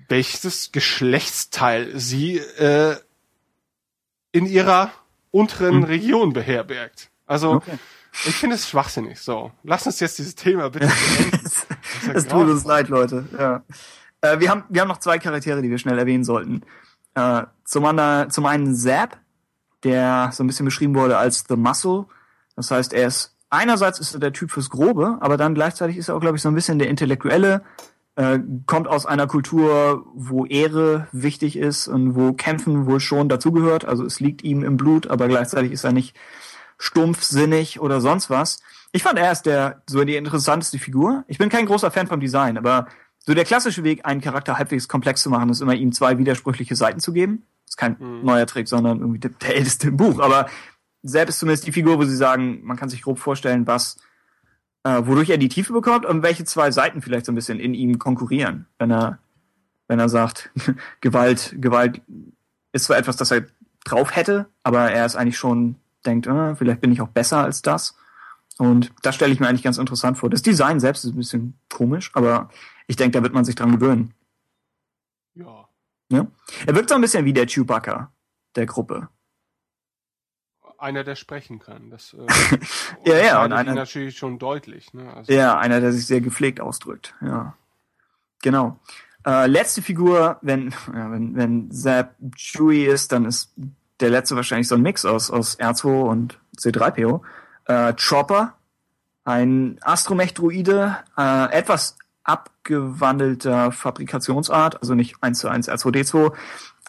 welches 0.07 0.71
Geschlechtsteil 0.71 1.99
sie 1.99 2.37
äh, 2.37 2.95
in 4.31 4.45
ihrer 4.45 4.91
unteren 5.31 5.83
Region 5.83 6.31
beherbergt. 6.31 7.09
Also 7.25 7.55
Okay. 7.55 7.77
ich 8.25 8.35
finde 8.35 8.55
es 8.55 8.69
schwachsinnig. 8.69 9.19
So, 9.19 9.51
lass 9.63 9.85
uns 9.85 9.99
jetzt 9.99 10.19
dieses 10.19 10.35
Thema 10.35 10.69
bitte 10.69 10.85
ja 12.07 12.13
Es 12.13 12.25
tut 12.25 12.47
uns 12.47 12.63
leid, 12.63 12.87
Leute. 12.87 13.27
Ja. 13.37 13.63
Äh, 14.21 14.39
wir, 14.39 14.49
haben, 14.49 14.63
wir 14.69 14.79
haben 14.79 14.87
noch 14.87 14.99
zwei 14.99 15.19
Charaktere, 15.19 15.61
die 15.61 15.69
wir 15.69 15.79
schnell 15.79 15.99
erwähnen 15.99 16.23
sollten. 16.23 16.61
Äh, 17.15 17.43
zum, 17.65 17.83
anderen, 17.83 18.29
zum 18.31 18.45
einen 18.45 18.73
Zap, 18.73 19.17
der 19.83 20.29
so 20.31 20.45
ein 20.45 20.47
bisschen 20.47 20.65
beschrieben 20.65 20.95
wurde 20.95 21.17
als 21.17 21.43
The 21.49 21.57
Muscle. 21.57 22.05
Das 22.55 22.71
heißt, 22.71 22.93
er 22.93 23.07
ist 23.07 23.35
einerseits 23.49 23.99
ist 23.99 24.13
er 24.13 24.19
der 24.19 24.33
Typ 24.33 24.51
fürs 24.51 24.69
Grobe, 24.69 25.17
aber 25.21 25.37
dann 25.37 25.55
gleichzeitig 25.55 25.97
ist 25.97 26.09
er 26.09 26.15
auch, 26.15 26.21
glaube 26.21 26.37
ich, 26.37 26.41
so 26.41 26.49
ein 26.49 26.55
bisschen 26.55 26.79
der 26.79 26.89
Intellektuelle. 26.89 27.63
Äh, 28.15 28.39
kommt 28.65 28.87
aus 28.87 29.05
einer 29.05 29.27
Kultur, 29.27 30.05
wo 30.13 30.45
Ehre 30.45 31.07
wichtig 31.11 31.57
ist 31.57 31.87
und 31.87 32.15
wo 32.15 32.33
Kämpfen 32.33 32.85
wohl 32.85 32.99
schon 32.99 33.29
dazugehört. 33.29 33.85
Also 33.85 34.03
es 34.05 34.19
liegt 34.19 34.43
ihm 34.43 34.63
im 34.63 34.77
Blut, 34.77 35.07
aber 35.07 35.27
gleichzeitig 35.27 35.71
ist 35.71 35.83
er 35.83 35.93
nicht 35.93 36.17
stumpfsinnig 36.77 37.79
oder 37.79 38.01
sonst 38.01 38.29
was. 38.29 38.61
Ich 38.91 39.03
fand 39.03 39.19
er 39.19 39.31
ist 39.31 39.43
der 39.43 39.83
so 39.87 40.03
die 40.03 40.15
interessanteste 40.15 40.79
Figur. 40.79 41.23
Ich 41.27 41.37
bin 41.37 41.49
kein 41.49 41.65
großer 41.65 41.91
Fan 41.91 42.07
vom 42.07 42.19
Design, 42.19 42.57
aber 42.57 42.87
so 43.19 43.33
der 43.33 43.45
klassische 43.45 43.83
Weg, 43.83 44.05
einen 44.05 44.21
Charakter 44.21 44.57
halbwegs 44.57 44.87
komplex 44.87 45.21
zu 45.21 45.29
machen, 45.29 45.49
ist 45.49 45.61
immer 45.61 45.75
ihm 45.75 45.91
zwei 45.91 46.17
widersprüchliche 46.17 46.75
Seiten 46.75 46.99
zu 46.99 47.13
geben. 47.13 47.43
Das 47.65 47.73
ist 47.73 47.77
kein 47.77 47.97
neuer 48.23 48.47
Trick, 48.47 48.67
sondern 48.67 48.99
irgendwie 48.99 49.19
der, 49.19 49.31
der 49.31 49.55
älteste 49.55 49.89
im 49.89 49.97
Buch. 49.97 50.19
Aber 50.19 50.47
selbst 51.03 51.39
zumindest 51.39 51.65
die 51.67 51.71
Figur, 51.71 51.97
wo 51.97 52.03
sie 52.03 52.15
sagen, 52.15 52.61
man 52.63 52.77
kann 52.77 52.89
sich 52.89 53.01
grob 53.01 53.19
vorstellen, 53.19 53.67
was, 53.67 53.97
äh, 54.83 55.01
wodurch 55.05 55.29
er 55.29 55.37
die 55.37 55.49
Tiefe 55.49 55.73
bekommt 55.73 56.05
und 56.05 56.23
welche 56.23 56.43
zwei 56.43 56.71
Seiten 56.71 57.01
vielleicht 57.01 57.25
so 57.25 57.31
ein 57.31 57.35
bisschen 57.35 57.59
in 57.59 57.73
ihm 57.73 57.99
konkurrieren, 57.99 58.67
wenn 58.77 58.91
er, 58.91 59.19
wenn 59.87 59.99
er 59.99 60.09
sagt, 60.09 60.51
Gewalt, 61.01 61.55
Gewalt 61.59 62.01
ist 62.71 62.85
zwar 62.85 62.97
etwas, 62.97 63.17
das 63.17 63.31
er 63.31 63.45
drauf 63.85 64.15
hätte, 64.15 64.47
aber 64.63 64.91
er 64.91 65.05
ist 65.05 65.15
eigentlich 65.15 65.37
schon 65.37 65.75
denkt, 66.05 66.27
äh, 66.27 66.55
vielleicht 66.55 66.81
bin 66.81 66.91
ich 66.91 67.01
auch 67.01 67.09
besser 67.09 67.43
als 67.43 67.61
das. 67.61 67.97
Und 68.57 68.91
das 69.03 69.15
stelle 69.15 69.31
ich 69.31 69.39
mir 69.39 69.47
eigentlich 69.47 69.63
ganz 69.63 69.77
interessant 69.77 70.17
vor. 70.17 70.29
Das 70.29 70.41
Design 70.41 70.81
selbst 70.81 71.05
ist 71.05 71.13
ein 71.13 71.17
bisschen 71.17 71.59
komisch, 71.69 72.11
aber 72.13 72.49
ich 72.87 72.97
denke, 72.97 73.17
da 73.17 73.23
wird 73.23 73.33
man 73.33 73.45
sich 73.45 73.55
dran 73.55 73.71
gewöhnen. 73.71 74.13
Ja. 75.33 75.69
Ja? 76.11 76.27
Er 76.65 76.75
wirkt 76.75 76.89
so 76.89 76.95
ein 76.95 77.01
bisschen 77.01 77.23
wie 77.23 77.33
der 77.33 77.47
Chewbacca 77.47 78.11
der 78.55 78.65
Gruppe. 78.65 79.07
Einer, 80.79 81.03
der 81.03 81.15
sprechen 81.15 81.59
kann. 81.59 81.89
Das 81.89 82.13
äh, 83.05 83.09
Ja, 83.09 83.17
ja, 83.17 83.43
und 83.43 83.53
einer- 83.53 83.73
natürlich 83.75 84.17
schon 84.17 84.39
deutlich. 84.39 84.93
Ne? 84.93 85.11
Also, 85.13 85.31
Ja, 85.33 85.57
einer, 85.57 85.81
der 85.81 85.91
sich 85.91 86.05
sehr 86.07 86.21
gepflegt 86.21 86.61
ausdrückt. 86.61 87.13
Ja, 87.21 87.53
genau. 88.41 88.79
Äh, 89.25 89.47
letzte 89.47 89.81
Figur, 89.81 90.37
wenn 90.41 90.69
ja, 90.93 91.11
wenn 91.11 91.35
wenn 91.35 91.71
Zap 91.71 92.15
Chewie 92.35 92.85
ist, 92.85 93.11
dann 93.11 93.25
ist 93.25 93.51
der 93.99 94.09
letzte 94.09 94.35
wahrscheinlich 94.37 94.67
so 94.69 94.75
ein 94.75 94.81
Mix 94.81 95.03
aus 95.05 95.29
aus 95.29 95.59
R2 95.59 96.03
und 96.03 96.39
C3PO. 96.57 97.21
Äh, 97.65 97.93
Chopper, 97.95 98.53
ein 99.25 99.77
Astromech-Druide, 99.81 100.97
äh, 101.17 101.51
etwas 101.51 101.97
abgewandelter 102.23 103.71
Fabrikationsart, 103.71 104.81
also 104.81 104.95
nicht 104.95 105.15
eins 105.21 105.39
zu 105.39 105.49
eins 105.49 105.69
R2D2, 105.69 106.33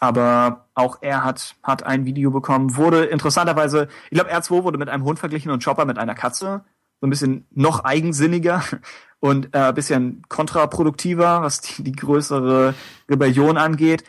aber 0.01 0.65
auch 0.73 0.97
er 1.01 1.23
hat, 1.23 1.55
hat 1.61 1.83
ein 1.83 2.05
Video 2.05 2.31
bekommen, 2.31 2.75
wurde 2.75 3.05
interessanterweise, 3.05 3.87
ich 4.09 4.17
glaube, 4.17 4.33
R2 4.33 4.63
wurde 4.63 4.79
mit 4.79 4.89
einem 4.89 5.03
Hund 5.03 5.19
verglichen 5.19 5.51
und 5.51 5.63
Chopper 5.63 5.85
mit 5.85 5.99
einer 5.99 6.15
Katze. 6.15 6.65
So 6.99 7.07
ein 7.07 7.11
bisschen 7.11 7.45
noch 7.51 7.83
eigensinniger 7.83 8.63
und 9.19 9.49
äh, 9.53 9.71
bisschen 9.73 10.23
kontraproduktiver, 10.27 11.43
was 11.43 11.61
die, 11.61 11.83
die 11.83 11.91
größere 11.91 12.73
Rebellion 13.09 13.57
angeht. 13.57 14.03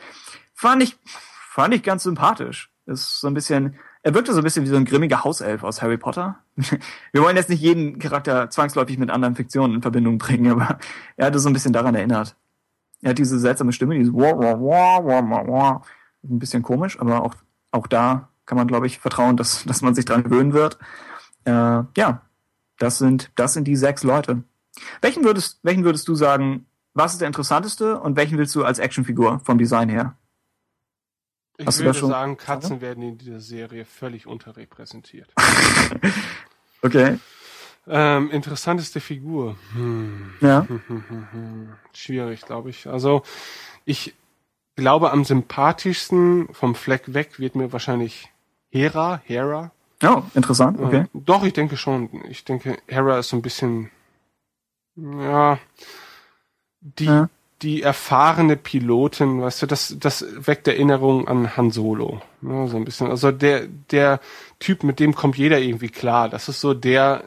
Fand 0.54 0.82
ich, 0.82 0.96
fand 1.04 1.74
ich 1.74 1.82
ganz 1.82 2.04
sympathisch. 2.04 2.70
Ist 2.86 3.20
so 3.20 3.26
ein 3.26 3.34
bisschen, 3.34 3.76
er 4.02 4.14
wirkte 4.14 4.32
so 4.32 4.38
ein 4.38 4.44
bisschen 4.44 4.64
wie 4.64 4.70
so 4.70 4.76
ein 4.76 4.86
grimmiger 4.86 5.24
Hauself 5.24 5.62
aus 5.62 5.82
Harry 5.82 5.98
Potter. 5.98 6.38
Wir 7.12 7.22
wollen 7.22 7.36
jetzt 7.36 7.50
nicht 7.50 7.60
jeden 7.60 7.98
Charakter 7.98 8.48
zwangsläufig 8.48 8.96
mit 8.96 9.10
anderen 9.10 9.36
Fiktionen 9.36 9.76
in 9.76 9.82
Verbindung 9.82 10.16
bringen, 10.16 10.52
aber 10.52 10.78
er 11.18 11.26
hatte 11.26 11.38
so 11.38 11.50
ein 11.50 11.52
bisschen 11.52 11.74
daran 11.74 11.94
erinnert. 11.94 12.34
Er 13.02 13.10
hat 13.10 13.18
diese 13.18 13.38
seltsame 13.38 13.72
Stimme, 13.72 13.94
dieses 13.96 14.12
wah, 14.12 14.36
wah, 14.38 14.58
wah, 14.58 15.04
wah, 15.04 15.30
wah, 15.30 15.46
wah. 15.46 15.82
Ein 16.24 16.38
bisschen 16.38 16.62
komisch, 16.62 16.98
aber 17.00 17.22
auch, 17.22 17.34
auch 17.72 17.86
da 17.86 18.28
kann 18.46 18.56
man, 18.56 18.68
glaube 18.68 18.86
ich, 18.86 18.98
vertrauen, 18.98 19.36
dass, 19.36 19.64
dass 19.64 19.82
man 19.82 19.94
sich 19.94 20.04
dran 20.04 20.22
gewöhnen 20.22 20.52
wird. 20.52 20.78
Äh, 21.44 21.82
ja, 21.96 22.22
das 22.78 22.98
sind, 22.98 23.30
das 23.34 23.54
sind 23.54 23.64
die 23.64 23.76
sechs 23.76 24.02
Leute. 24.02 24.44
Welchen 25.00 25.24
würdest, 25.24 25.58
welchen 25.62 25.84
würdest 25.84 26.08
du 26.08 26.14
sagen, 26.14 26.66
was 26.94 27.12
ist 27.12 27.20
der 27.20 27.28
interessanteste 27.28 28.00
und 28.00 28.16
welchen 28.16 28.38
willst 28.38 28.54
du 28.54 28.64
als 28.64 28.78
Actionfigur 28.78 29.40
vom 29.44 29.58
Design 29.58 29.88
her? 29.88 30.16
ich 31.58 31.66
hast 31.66 31.80
würde 31.80 32.06
sagen, 32.06 32.36
Katzen 32.36 32.80
werden 32.80 33.02
in 33.02 33.18
dieser 33.18 33.40
Serie 33.40 33.84
völlig 33.84 34.26
unterrepräsentiert. 34.26 35.32
Okay. 36.84 37.16
Ähm, 37.88 38.30
interessanteste 38.30 39.00
Figur. 39.00 39.56
Hm. 39.74 40.34
Ja. 40.40 40.66
Schwierig, 41.92 42.42
glaube 42.42 42.70
ich. 42.70 42.86
Also 42.86 43.22
ich 43.84 44.14
glaube, 44.76 45.10
am 45.12 45.24
sympathischsten 45.24 46.48
vom 46.52 46.74
Fleck 46.74 47.12
weg 47.14 47.38
wird 47.38 47.56
mir 47.56 47.72
wahrscheinlich 47.72 48.30
Hera, 48.70 49.20
Hera. 49.24 49.70
Oh, 50.02 50.22
interessant. 50.34 50.80
Okay. 50.80 51.00
Äh, 51.02 51.06
doch, 51.12 51.44
ich 51.44 51.52
denke 51.52 51.76
schon. 51.76 52.08
Ich 52.28 52.44
denke, 52.44 52.78
Hera 52.86 53.18
ist 53.18 53.28
so 53.28 53.36
ein 53.36 53.42
bisschen, 53.42 53.90
ja, 54.96 55.58
die, 56.80 57.04
Ja. 57.04 57.28
die 57.62 57.82
erfahrene 57.82 58.56
Pilotin, 58.56 59.40
weißt 59.42 59.62
du, 59.62 59.66
das, 59.66 59.94
das 59.98 60.24
weckt 60.46 60.66
Erinnerung 60.66 61.28
an 61.28 61.56
Han 61.56 61.70
Solo. 61.70 62.20
Ne, 62.40 62.66
so 62.66 62.76
ein 62.76 62.84
bisschen. 62.84 63.08
Also 63.08 63.30
der, 63.30 63.66
der 63.90 64.18
Typ, 64.58 64.82
mit 64.82 64.98
dem 64.98 65.14
kommt 65.14 65.36
jeder 65.36 65.60
irgendwie 65.60 65.90
klar. 65.90 66.28
Das 66.28 66.48
ist 66.48 66.60
so 66.60 66.74
der, 66.74 67.22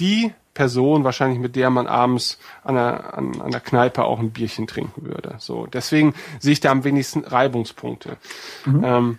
die 0.00 0.32
Person 0.54 1.04
wahrscheinlich, 1.04 1.38
mit 1.38 1.56
der 1.56 1.70
man 1.70 1.86
abends 1.86 2.38
an 2.62 2.76
einer, 2.76 3.14
an 3.14 3.40
einer 3.40 3.60
Kneipe 3.60 4.04
auch 4.04 4.18
ein 4.18 4.32
Bierchen 4.32 4.66
trinken 4.66 5.06
würde. 5.06 5.36
So, 5.38 5.66
deswegen 5.66 6.14
sehe 6.40 6.52
ich 6.52 6.60
da 6.60 6.70
am 6.70 6.84
wenigsten 6.84 7.24
Reibungspunkte. 7.24 8.18
Ähm, 8.66 9.18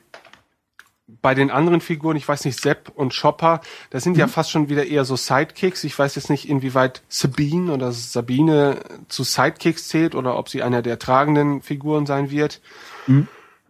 bei 1.22 1.34
den 1.36 1.52
anderen 1.52 1.82
Figuren, 1.82 2.18
ich 2.18 2.28
weiß 2.28 2.46
nicht, 2.46 2.60
Sepp 2.60 2.92
und 2.96 3.20
Chopper, 3.20 3.62
das 3.90 4.04
sind 4.04 4.18
ja 4.18 4.28
fast 4.28 4.52
schon 4.52 4.70
wieder 4.70 4.86
eher 4.86 5.06
so 5.06 5.16
Sidekicks. 5.16 5.84
Ich 5.84 5.98
weiß 5.98 6.16
jetzt 6.16 6.30
nicht, 6.30 6.48
inwieweit 6.48 7.02
Sabine 7.08 7.74
oder 7.74 7.92
Sabine 7.92 8.80
zu 9.08 9.24
Sidekicks 9.24 9.88
zählt 9.88 10.16
oder 10.16 10.38
ob 10.38 10.50
sie 10.50 10.64
einer 10.64 10.82
der 10.82 11.00
tragenden 11.00 11.62
Figuren 11.62 12.06
sein 12.06 12.30
wird. 12.30 12.62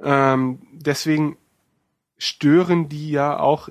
Ähm, 0.04 0.60
deswegen 0.72 1.38
stören 2.18 2.90
die 2.90 3.10
ja 3.10 3.40
auch 3.40 3.70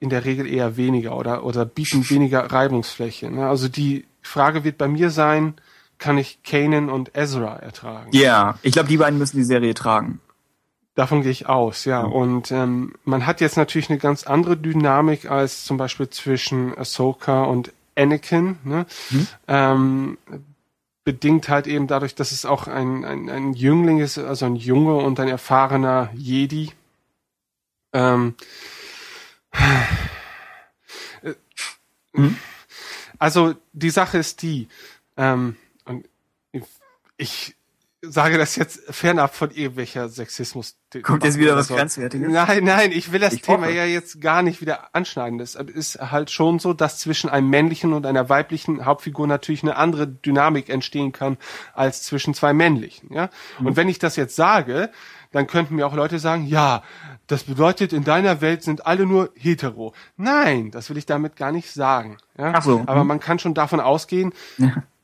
in 0.00 0.10
der 0.10 0.24
Regel 0.24 0.46
eher 0.46 0.76
weniger 0.76 1.16
oder, 1.16 1.44
oder 1.44 1.64
bieten 1.64 2.08
weniger 2.08 2.40
Reibungsfläche. 2.50 3.30
Ne? 3.30 3.48
Also 3.48 3.68
die 3.68 4.06
Frage 4.22 4.64
wird 4.64 4.78
bei 4.78 4.88
mir 4.88 5.10
sein, 5.10 5.54
kann 5.98 6.18
ich 6.18 6.42
Kanan 6.44 6.88
und 6.90 7.16
Ezra 7.16 7.56
ertragen? 7.56 8.10
Ja, 8.12 8.58
ich 8.62 8.72
glaube, 8.72 8.88
die 8.88 8.96
beiden 8.96 9.18
müssen 9.18 9.36
die 9.36 9.44
Serie 9.44 9.74
tragen. 9.74 10.20
Davon 10.94 11.22
gehe 11.22 11.30
ich 11.30 11.48
aus, 11.48 11.84
ja. 11.84 12.02
Und 12.02 12.50
ähm, 12.50 12.94
man 13.04 13.26
hat 13.26 13.40
jetzt 13.40 13.56
natürlich 13.56 13.88
eine 13.88 13.98
ganz 13.98 14.24
andere 14.24 14.56
Dynamik 14.56 15.30
als 15.30 15.64
zum 15.64 15.76
Beispiel 15.76 16.08
zwischen 16.10 16.76
Ahsoka 16.76 17.44
und 17.44 17.72
Anakin. 17.96 18.58
Ne? 18.64 18.86
Ähm, 19.46 20.18
bedingt 21.04 21.48
halt 21.48 21.66
eben 21.66 21.86
dadurch, 21.86 22.14
dass 22.14 22.32
es 22.32 22.44
auch 22.44 22.66
ein, 22.66 23.04
ein, 23.04 23.30
ein 23.30 23.52
Jüngling 23.54 23.98
ist, 23.98 24.18
also 24.18 24.46
ein 24.46 24.56
Junge 24.56 24.96
und 24.96 25.18
ein 25.20 25.28
erfahrener 25.28 26.10
Jedi. 26.14 26.72
Ähm, 27.92 28.34
äh, 31.22 31.34
Also 33.18 33.54
die 33.72 33.90
Sache 33.90 34.18
ist 34.18 34.42
die, 34.42 34.68
ähm, 35.16 35.56
und 35.84 36.06
ich 37.16 37.54
sage 38.00 38.38
das 38.38 38.54
jetzt 38.54 38.80
fernab 38.94 39.34
von 39.34 39.50
irgendwelcher 39.50 40.08
Sexismus. 40.08 40.76
Kommt 41.02 41.24
jetzt 41.24 41.36
wieder 41.36 41.56
was 41.56 41.66
Grenzwertiges? 41.68 42.30
Nein, 42.30 42.62
nein, 42.62 42.92
ich 42.92 43.10
will 43.10 43.18
das 43.18 43.34
Ich 43.34 43.42
Thema 43.42 43.66
hoffe. 43.66 43.74
ja 43.74 43.84
jetzt 43.84 44.20
gar 44.20 44.42
nicht 44.42 44.60
wieder 44.60 44.94
anschneiden. 44.94 45.40
Es 45.40 45.56
ist 45.56 45.96
halt 46.00 46.30
schon 46.30 46.60
so, 46.60 46.72
dass 46.72 47.00
zwischen 47.00 47.28
einem 47.28 47.50
männlichen 47.50 47.92
und 47.92 48.06
einer 48.06 48.28
weiblichen 48.28 48.84
Hauptfigur 48.84 49.26
natürlich 49.26 49.64
eine 49.64 49.76
andere 49.76 50.06
Dynamik 50.06 50.68
entstehen 50.68 51.10
kann 51.10 51.38
als 51.74 52.04
zwischen 52.04 52.34
zwei 52.34 52.52
männlichen. 52.52 53.12
Ja? 53.12 53.30
Mhm. 53.58 53.66
Und 53.66 53.76
wenn 53.76 53.88
ich 53.88 53.98
das 53.98 54.14
jetzt 54.14 54.36
sage, 54.36 54.90
dann 55.32 55.46
könnten 55.46 55.74
mir 55.76 55.86
auch 55.86 55.94
Leute 55.94 56.18
sagen, 56.18 56.46
ja, 56.46 56.82
das 57.26 57.44
bedeutet, 57.44 57.92
in 57.92 58.04
deiner 58.04 58.40
Welt 58.40 58.62
sind 58.62 58.86
alle 58.86 59.04
nur 59.06 59.30
hetero. 59.34 59.92
Nein, 60.16 60.70
das 60.70 60.88
will 60.90 60.96
ich 60.96 61.06
damit 61.06 61.36
gar 61.36 61.52
nicht 61.52 61.70
sagen. 61.72 62.16
Ja? 62.38 62.52
Ach 62.56 62.62
so. 62.62 62.82
Aber 62.86 63.02
Mhm. 63.02 63.08
man 63.08 63.20
kann 63.20 63.38
schon 63.38 63.54
davon 63.54 63.80
ausgehen, 63.80 64.32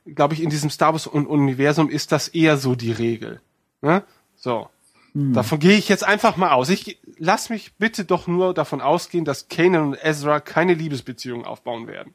glaube 0.05 0.33
ich, 0.33 0.41
in 0.41 0.49
diesem 0.49 0.69
Star 0.69 0.93
Wars 0.93 1.07
Un- 1.11 1.27
Universum 1.27 1.89
ist 1.89 2.11
das 2.11 2.27
eher 2.27 2.57
so 2.57 2.75
die 2.75 2.91
Regel. 2.91 3.41
Ne? 3.81 4.03
So. 4.35 4.69
Hm. 5.13 5.33
Davon 5.33 5.59
gehe 5.59 5.77
ich 5.77 5.87
jetzt 5.89 6.03
einfach 6.03 6.35
mal 6.37 6.51
aus. 6.51 6.69
Ich 6.69 6.99
lass 7.17 7.49
mich 7.49 7.73
bitte 7.75 8.03
doch 8.03 8.27
nur 8.27 8.53
davon 8.53 8.81
ausgehen, 8.81 9.23
dass 9.25 9.47
Kanan 9.47 9.83
und 9.93 9.97
Ezra 10.03 10.39
keine 10.41 10.73
Liebesbeziehung 10.73 11.45
aufbauen 11.45 11.87
werden. 11.87 12.13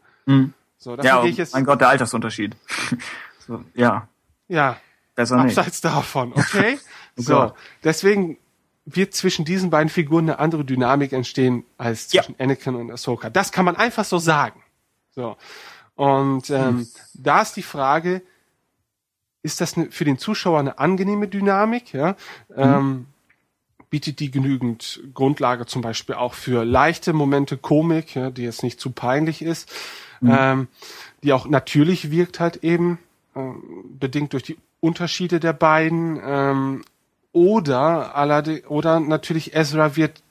So, 0.78 0.96
davon 0.96 0.98
Hm. 0.98 1.04
Ja, 1.04 1.22
gehe 1.22 1.30
ich 1.30 1.36
jetzt. 1.38 1.54
mein 1.54 1.64
Gott, 1.64 1.80
der 1.80 1.88
Altersunterschied. 1.88 2.56
so, 3.46 3.64
ja, 3.74 4.06
Ja, 4.48 4.76
besser 5.14 5.42
nicht. 5.44 5.56
abseits 5.56 5.80
davon, 5.80 6.32
okay? 6.34 6.78
Oh 7.18 7.22
so, 7.22 7.34
Gott. 7.34 7.54
deswegen 7.84 8.38
wird 8.86 9.14
zwischen 9.14 9.44
diesen 9.44 9.70
beiden 9.70 9.88
Figuren 9.88 10.24
eine 10.28 10.38
andere 10.38 10.64
Dynamik 10.64 11.12
entstehen 11.12 11.64
als 11.78 12.12
Ja. 12.12 12.22
zwischen 12.22 12.40
Anakin 12.40 12.74
und 12.74 12.90
Ahsoka. 12.90 13.30
Das 13.30 13.52
kann 13.52 13.64
man 13.64 13.76
einfach 13.76 14.04
so 14.04 14.18
sagen. 14.18 14.62
So. 15.14 15.36
Und 15.94 16.48
Hm. 16.48 16.56
ähm, 16.56 16.88
da 17.14 17.42
ist 17.42 17.54
die 17.54 17.62
Frage, 17.62 18.22
ist 19.42 19.60
das 19.60 19.76
ne, 19.76 19.88
für 19.90 20.04
den 20.04 20.18
Zuschauer 20.18 20.58
eine 20.60 20.78
angenehme 20.78 21.28
Dynamik? 21.28 21.92
Ja? 21.92 22.16
Ähm, 22.56 23.06
bietet 23.90 24.20
die 24.20 24.30
genügend 24.30 25.00
Grundlage 25.14 25.66
zum 25.66 25.82
Beispiel 25.82 26.14
auch 26.14 26.34
für 26.34 26.64
leichte 26.64 27.12
Momente 27.12 27.56
Komik, 27.56 28.14
ja, 28.14 28.30
die 28.30 28.42
jetzt 28.42 28.62
nicht 28.62 28.80
zu 28.80 28.90
peinlich 28.92 29.42
ist, 29.42 29.70
ähm, 30.22 30.68
die 31.22 31.32
auch 31.32 31.46
natürlich 31.46 32.10
wirkt 32.10 32.38
halt 32.40 32.62
eben, 32.62 32.98
ähm, 33.34 33.62
bedingt 33.98 34.32
durch 34.32 34.42
die 34.44 34.58
Unterschiede 34.80 35.40
der 35.40 35.52
beiden, 35.54 36.20
ähm, 36.24 36.84
oder 37.32 38.14
allerde 38.16 38.62
oder 38.68 39.00
natürlich 39.00 39.54
Ezra 39.54 39.96
wird 39.96 40.22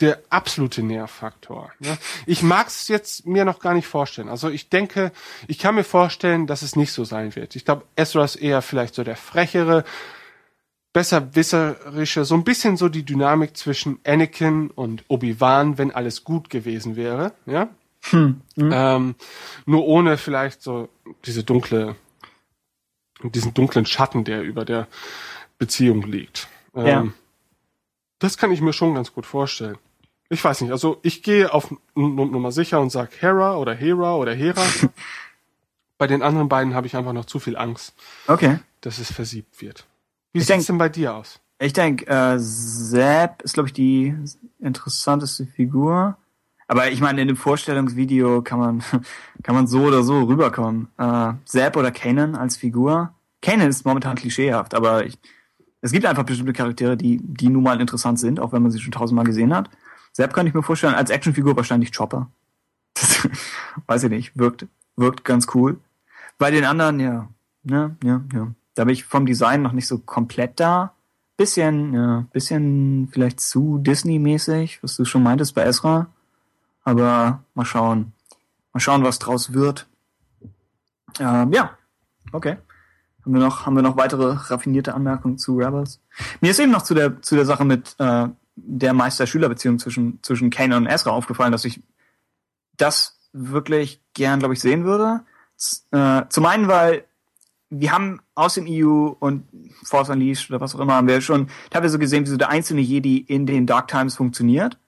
der 0.00 0.20
absolute 0.30 0.82
Nährfaktor. 0.82 1.72
Ne? 1.78 1.96
Ich 2.26 2.42
mag 2.42 2.66
es 2.66 2.88
jetzt 2.88 3.24
mir 3.24 3.44
noch 3.44 3.60
gar 3.60 3.72
nicht 3.72 3.86
vorstellen. 3.86 4.28
Also 4.28 4.50
ich 4.50 4.68
denke, 4.68 5.12
ich 5.46 5.58
kann 5.58 5.76
mir 5.76 5.84
vorstellen, 5.84 6.48
dass 6.48 6.62
es 6.62 6.74
nicht 6.74 6.92
so 6.92 7.04
sein 7.04 7.36
wird. 7.36 7.54
Ich 7.54 7.64
glaube, 7.64 7.84
Ezra 7.94 8.24
ist 8.24 8.36
eher 8.36 8.62
vielleicht 8.62 8.96
so 8.96 9.04
der 9.04 9.16
frechere, 9.16 9.84
besserwisserische, 10.92 12.24
so 12.24 12.34
ein 12.34 12.44
bisschen 12.44 12.76
so 12.76 12.88
die 12.88 13.04
Dynamik 13.04 13.56
zwischen 13.56 14.00
Anakin 14.04 14.70
und 14.70 15.04
Obi-Wan, 15.08 15.78
wenn 15.78 15.92
alles 15.92 16.24
gut 16.24 16.50
gewesen 16.50 16.96
wäre, 16.96 17.32
ja. 17.46 17.68
Ähm, 18.12 19.14
nur 19.64 19.86
ohne 19.86 20.18
vielleicht 20.18 20.60
so 20.60 20.88
diese 21.24 21.44
dunkle, 21.44 21.94
diesen 23.22 23.54
dunklen 23.54 23.86
Schatten, 23.86 24.24
der 24.24 24.42
über 24.42 24.64
der 24.64 24.88
Beziehung 25.66 26.02
liegt. 26.02 26.48
Ähm, 26.74 26.86
Ja. 26.86 27.06
Das 28.18 28.36
kann 28.36 28.50
ich 28.52 28.60
mir 28.60 28.72
schon 28.72 28.94
ganz 28.94 29.12
gut 29.12 29.26
vorstellen. 29.26 29.78
Ich 30.28 30.42
weiß 30.42 30.60
nicht, 30.62 30.70
also 30.72 30.98
ich 31.02 31.22
gehe 31.22 31.52
auf 31.52 31.72
Nummer 31.94 32.50
sicher 32.52 32.80
und 32.80 32.90
sag 32.90 33.10
Hera 33.20 33.56
oder 33.56 33.74
Hera 33.74 34.16
oder 34.16 34.34
Hera. 34.34 34.62
Bei 35.98 36.06
den 36.08 36.22
anderen 36.22 36.48
beiden 36.48 36.74
habe 36.74 36.86
ich 36.86 36.96
einfach 36.96 37.12
noch 37.12 37.26
zu 37.26 37.38
viel 37.38 37.56
Angst, 37.56 37.94
Okay. 38.26 38.58
dass 38.80 38.98
es 38.98 39.12
versiebt 39.12 39.60
wird. 39.60 39.86
Wie 40.32 40.40
sieht's 40.40 40.48
denk- 40.48 40.66
denn 40.66 40.78
bei 40.78 40.88
dir 40.88 41.14
aus? 41.14 41.38
Ich 41.60 41.72
denke, 41.74 42.06
äh, 42.08 42.38
Zap 42.40 43.42
ist, 43.42 43.54
glaube 43.54 43.68
ich, 43.68 43.72
die 43.72 44.14
interessanteste 44.58 45.46
Figur. 45.46 46.16
Aber 46.66 46.90
ich 46.90 47.00
meine, 47.00 47.20
in 47.22 47.28
dem 47.28 47.36
Vorstellungsvideo 47.36 48.42
kann 48.42 48.58
man, 48.58 48.82
kann 49.44 49.54
man 49.54 49.66
so 49.68 49.82
oder 49.82 50.02
so 50.02 50.22
rüberkommen. 50.24 50.88
Äh, 50.98 51.34
Zap 51.44 51.76
oder 51.76 51.92
Kanan 51.92 52.34
als 52.34 52.56
Figur. 52.56 53.12
Kanan 53.42 53.68
ist 53.68 53.84
momentan 53.84 54.16
klischeehaft, 54.16 54.74
aber 54.74 55.04
ich, 55.06 55.18
es 55.82 55.90
gibt 55.90 56.06
einfach 56.06 56.22
bestimmte 56.22 56.52
Charaktere, 56.52 56.96
die, 56.96 57.20
die 57.22 57.48
nun 57.48 57.64
mal 57.64 57.80
interessant 57.80 58.18
sind, 58.18 58.40
auch 58.40 58.52
wenn 58.52 58.62
man 58.62 58.70
sie 58.70 58.80
schon 58.80 58.92
tausendmal 58.92 59.26
gesehen 59.26 59.54
hat. 59.54 59.68
Zap 60.12 60.32
kann 60.32 60.46
ich 60.46 60.54
mir 60.54 60.62
vorstellen, 60.62 60.94
als 60.94 61.10
Actionfigur 61.10 61.56
wahrscheinlich 61.56 61.94
Chopper. 61.94 62.30
Das, 62.94 63.28
weiß 63.86 64.04
ich 64.04 64.10
nicht, 64.10 64.38
wirkt, 64.38 64.66
wirkt 64.96 65.24
ganz 65.24 65.46
cool. 65.54 65.80
Bei 66.38 66.50
den 66.50 66.64
anderen, 66.64 67.00
ja, 67.00 67.28
ja, 67.64 67.96
ja, 68.02 68.20
ja. 68.32 68.48
Da 68.74 68.84
bin 68.84 68.92
ich 68.92 69.04
vom 69.04 69.26
Design 69.26 69.62
noch 69.62 69.72
nicht 69.72 69.86
so 69.86 69.98
komplett 69.98 70.60
da. 70.60 70.94
Bisschen, 71.36 71.94
ja, 71.94 72.26
bisschen 72.32 73.08
vielleicht 73.10 73.40
zu 73.40 73.78
Disney-mäßig, 73.78 74.82
was 74.82 74.96
du 74.96 75.04
schon 75.04 75.22
meintest 75.22 75.54
bei 75.54 75.64
Ezra. 75.64 76.06
Aber 76.84 77.42
mal 77.54 77.64
schauen. 77.64 78.12
Mal 78.72 78.80
schauen, 78.80 79.02
was 79.04 79.18
draus 79.18 79.52
wird. 79.52 79.86
Ähm, 81.18 81.52
ja, 81.52 81.76
okay. 82.32 82.56
Haben 83.24 83.34
wir 83.34 83.40
noch, 83.40 83.66
haben 83.66 83.76
wir 83.76 83.82
noch 83.82 83.96
weitere 83.96 84.32
raffinierte 84.32 84.94
Anmerkungen 84.94 85.38
zu 85.38 85.56
Rebels? 85.56 86.00
Mir 86.40 86.50
ist 86.50 86.60
eben 86.60 86.72
noch 86.72 86.82
zu 86.82 86.94
der, 86.94 87.22
zu 87.22 87.36
der 87.36 87.44
Sache 87.44 87.64
mit 87.64 87.94
äh, 87.98 88.28
der 88.56 88.92
Meister-Schüler-Beziehung 88.92 89.78
zwischen, 89.78 90.18
zwischen 90.22 90.50
Kanan 90.50 90.84
und 90.84 90.90
Ezra 90.90 91.10
aufgefallen, 91.10 91.52
dass 91.52 91.64
ich 91.64 91.82
das 92.76 93.18
wirklich 93.32 94.00
gern, 94.14 94.40
glaube 94.40 94.54
ich, 94.54 94.60
sehen 94.60 94.84
würde. 94.84 95.20
Z 95.56 95.84
äh, 95.92 96.22
zum 96.28 96.46
einen, 96.46 96.68
weil 96.68 97.04
wir 97.70 97.92
haben 97.92 98.20
aus 98.34 98.54
dem 98.54 98.66
EU 98.68 99.14
und 99.18 99.46
Force 99.84 100.10
Unleashed 100.10 100.50
oder 100.50 100.60
was 100.60 100.74
auch 100.74 100.80
immer, 100.80 100.94
haben 100.94 101.08
wir 101.08 101.20
schon 101.20 101.48
teilweise 101.70 101.98
gesehen, 101.98 102.26
wie 102.26 102.30
so 102.30 102.36
der 102.36 102.50
einzelne 102.50 102.82
Jedi 102.82 103.18
in 103.18 103.46
den 103.46 103.66
Dark 103.66 103.88
Times 103.88 104.16
funktioniert. 104.16 104.78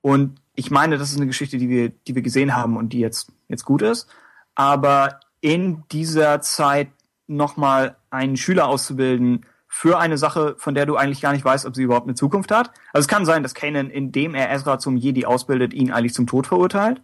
Und 0.00 0.40
ich 0.54 0.70
meine, 0.70 0.98
das 0.98 1.10
ist 1.10 1.16
eine 1.16 1.26
Geschichte, 1.26 1.58
die 1.58 1.68
wir, 1.68 1.90
die 1.90 2.14
wir 2.16 2.22
gesehen 2.22 2.56
haben 2.56 2.76
und 2.76 2.92
die 2.92 2.98
jetzt, 2.98 3.30
jetzt 3.46 3.64
gut 3.64 3.82
ist. 3.82 4.08
Aber 4.56 5.20
in 5.40 5.84
dieser 5.92 6.40
Zeit 6.40 6.88
nochmal 7.28 7.96
einen 8.10 8.36
Schüler 8.36 8.66
auszubilden 8.66 9.46
für 9.68 9.98
eine 9.98 10.18
Sache, 10.18 10.56
von 10.58 10.74
der 10.74 10.86
du 10.86 10.96
eigentlich 10.96 11.20
gar 11.20 11.32
nicht 11.32 11.44
weißt, 11.44 11.66
ob 11.66 11.76
sie 11.76 11.82
überhaupt 11.82 12.06
eine 12.06 12.14
Zukunft 12.14 12.50
hat. 12.50 12.72
Also 12.92 13.04
es 13.04 13.08
kann 13.08 13.26
sein, 13.26 13.42
dass 13.42 13.54
Kanan, 13.54 13.90
indem 13.90 14.34
er 14.34 14.50
Ezra 14.50 14.78
zum 14.78 14.96
Jedi 14.96 15.26
ausbildet, 15.26 15.74
ihn 15.74 15.92
eigentlich 15.92 16.14
zum 16.14 16.26
Tod 16.26 16.46
verurteilt. 16.46 17.02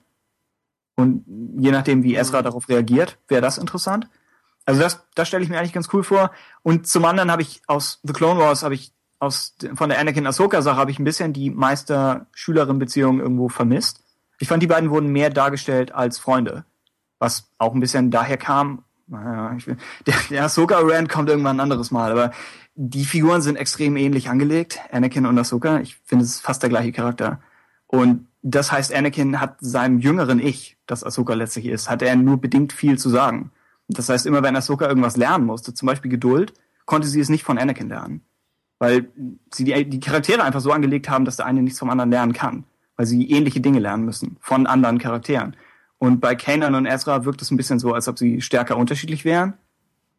Und 0.97 1.25
je 1.59 1.71
nachdem, 1.71 2.03
wie 2.03 2.17
Ezra 2.17 2.43
darauf 2.43 2.69
reagiert, 2.69 3.19
wäre 3.29 3.43
das 3.43 3.59
interessant. 3.59 4.09
Also 4.65 4.81
das, 4.81 5.07
das 5.15 5.29
stelle 5.29 5.45
ich 5.45 5.51
mir 5.51 5.59
eigentlich 5.59 5.73
ganz 5.75 5.93
cool 5.93 6.03
vor. 6.03 6.31
Und 6.63 6.87
zum 6.87 7.05
anderen 7.05 7.31
habe 7.31 7.43
ich 7.43 7.61
aus 7.67 8.01
The 8.03 8.13
Clone 8.13 8.41
Wars 8.41 8.63
habe 8.63 8.75
ich 8.75 8.93
aus 9.19 9.57
von 9.75 9.89
der 9.89 9.99
Anakin 9.99 10.27
Ahsoka 10.27 10.63
Sache 10.63 10.77
habe 10.77 10.91
ich 10.91 10.99
ein 10.99 11.05
bisschen 11.05 11.33
die 11.33 11.51
Meister-Schülerin-Beziehung 11.51 13.21
irgendwo 13.21 13.49
vermisst. 13.49 14.03
Ich 14.39 14.49
fand 14.49 14.63
die 14.63 14.67
beiden 14.67 14.91
wurden 14.91 15.09
mehr 15.09 15.31
dargestellt 15.31 15.93
als 15.93 16.19
Freunde, 16.19 16.65
was 17.19 17.51
auch 17.59 17.75
ein 17.75 17.81
bisschen 17.81 18.11
daher 18.11 18.37
kam. 18.37 18.85
Naja, 19.07 19.55
ich 19.57 19.67
will, 19.67 19.77
der, 20.07 20.15
der 20.31 20.45
Ahsoka 20.45 20.79
Rand 20.81 21.09
kommt 21.09 21.29
irgendwann 21.29 21.57
ein 21.57 21.61
anderes 21.61 21.91
Mal, 21.91 22.11
aber 22.11 22.33
die 22.75 23.05
Figuren 23.05 23.43
sind 23.43 23.57
extrem 23.57 23.97
ähnlich 23.97 24.29
angelegt, 24.29 24.81
Anakin 24.91 25.27
und 25.27 25.39
Ahsoka. 25.39 25.81
Ich 25.81 25.97
finde 26.05 26.25
es 26.25 26.37
ist 26.37 26.41
fast 26.41 26.63
der 26.63 26.71
gleiche 26.71 26.93
Charakter. 26.93 27.41
Und 27.87 28.27
das 28.43 28.73
heißt, 28.73 28.93
Anakin 28.93 29.41
hat 29.41 29.57
seinem 29.61 29.99
jüngeren 29.99 30.41
Ich, 30.41 30.77
das 30.87 31.05
Ahsoka 31.05 31.35
letztlich 31.35 31.67
ist, 31.67 31.89
hat 31.89 32.03
er 32.03 32.17
nur 32.17 32.41
bedingt 32.41 32.73
viel 32.73 32.99
zu 32.99 33.09
sagen. 33.09 33.53
Das 33.89 34.09
heißt, 34.09 34.27
immer 34.27 34.43
wenn 34.43 34.57
Ahsoka 34.57 34.89
irgendwas 34.89 35.17
lernen 35.17 35.47
musste, 35.47 35.75
zum 35.75 35.87
Beispiel 35.87 36.11
Geduld, 36.11 36.53
konnte 36.85 37.07
sie 37.07 37.21
es 37.21 37.29
nicht 37.29 37.45
von 37.45 37.59
Anakin 37.59 37.89
lernen. 37.89 38.23
Weil 38.79 39.09
sie 39.53 39.65
die, 39.65 39.89
die 39.89 40.01
Charaktere 40.01 40.43
einfach 40.43 40.61
so 40.61 40.73
angelegt 40.73 41.09
haben, 41.09 41.25
dass 41.25 41.37
der 41.37 41.47
eine 41.47 41.63
nichts 41.63 41.79
vom 41.79 41.91
anderen 41.91 42.11
lernen 42.11 42.33
kann. 42.33 42.65
Weil 42.97 43.07
sie 43.07 43.31
ähnliche 43.31 43.61
Dinge 43.61 43.79
lernen 43.79 44.05
müssen 44.05 44.37
von 44.41 44.67
anderen 44.67 44.99
Charakteren. 44.99 45.57
Und 46.05 46.21
bei 46.21 46.35
Kanan 46.35 46.75
und 46.75 46.85
Ezra 46.85 47.25
wirkt 47.25 47.41
es 47.41 47.51
ein 47.51 47.57
bisschen 47.57 47.79
so, 47.79 47.95
als 47.95 48.09
ob 48.09 48.19
sie 48.19 48.43
stärker 48.43 48.77
unterschiedlich 48.77 49.25
wären. 49.25 49.55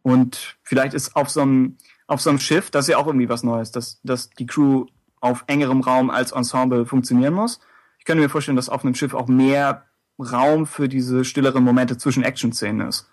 Und 0.01 0.57
vielleicht 0.63 0.95
ist 0.95 1.15
auf 1.15 1.29
so 1.29 1.41
einem, 1.41 1.77
auf 2.07 2.21
so 2.21 2.31
einem 2.31 2.39
Schiff, 2.39 2.71
das 2.71 2.85
ist 2.85 2.93
ja 2.93 2.97
auch 2.97 3.05
irgendwie 3.05 3.29
was 3.29 3.43
Neues, 3.43 3.71
dass, 3.71 4.01
dass 4.01 4.31
die 4.31 4.47
Crew 4.47 4.87
auf 5.21 5.43
engerem 5.45 5.81
Raum 5.81 6.09
als 6.09 6.31
Ensemble 6.31 6.87
funktionieren 6.87 7.35
muss. 7.35 7.59
Ich 7.99 8.05
könnte 8.05 8.23
mir 8.23 8.29
vorstellen, 8.29 8.55
dass 8.55 8.67
auf 8.67 8.83
einem 8.83 8.95
Schiff 8.95 9.13
auch 9.13 9.27
mehr 9.27 9.85
Raum 10.17 10.65
für 10.65 10.89
diese 10.89 11.23
stilleren 11.23 11.63
Momente 11.63 11.99
zwischen 11.99 12.23
Action-Szenen 12.23 12.87
ist. 12.87 13.07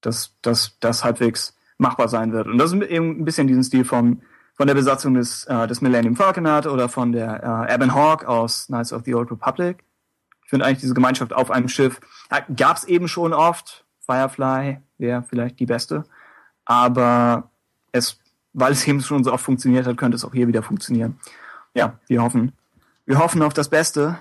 Dass 0.00 0.34
dass 0.40 0.78
das 0.80 1.04
halbwegs 1.04 1.58
machbar 1.76 2.08
sein 2.08 2.32
wird. 2.32 2.46
Und 2.46 2.56
das 2.56 2.72
ist 2.72 2.82
eben 2.84 3.20
ein 3.20 3.24
bisschen 3.26 3.48
diesen 3.48 3.64
Stil 3.64 3.84
von, 3.84 4.22
von 4.54 4.66
der 4.66 4.74
Besatzung 4.74 5.12
des, 5.12 5.44
äh, 5.44 5.66
des 5.66 5.82
Millennium 5.82 6.16
Falcon 6.16 6.48
hat 6.48 6.66
oder 6.66 6.88
von 6.88 7.12
der 7.12 7.68
äh, 7.68 7.74
Ebon 7.74 7.94
Hawk 7.94 8.24
aus 8.24 8.68
Knights 8.68 8.94
of 8.94 9.02
the 9.04 9.14
Old 9.14 9.30
Republic. 9.30 9.84
Ich 10.46 10.50
finde 10.50 10.64
eigentlich 10.64 10.78
diese 10.78 10.94
Gemeinschaft 10.94 11.32
auf 11.32 11.50
einem 11.50 11.68
Schiff 11.68 12.00
gab 12.56 12.76
es 12.76 12.84
eben 12.84 13.08
schon 13.08 13.32
oft. 13.32 13.84
Firefly 14.06 14.78
wäre 14.96 15.24
vielleicht 15.24 15.58
die 15.58 15.66
beste. 15.66 16.04
Aber 16.64 17.50
es, 17.90 18.20
weil 18.52 18.70
es 18.70 18.86
eben 18.86 19.00
schon 19.00 19.24
so 19.24 19.32
oft 19.32 19.44
funktioniert 19.44 19.88
hat, 19.88 19.96
könnte 19.96 20.14
es 20.14 20.24
auch 20.24 20.32
hier 20.32 20.46
wieder 20.46 20.62
funktionieren. 20.62 21.18
Ja, 21.74 21.98
wir 22.06 22.22
hoffen. 22.22 22.52
Wir 23.06 23.18
hoffen 23.18 23.42
auf 23.42 23.54
das 23.54 23.68
Beste. 23.68 24.20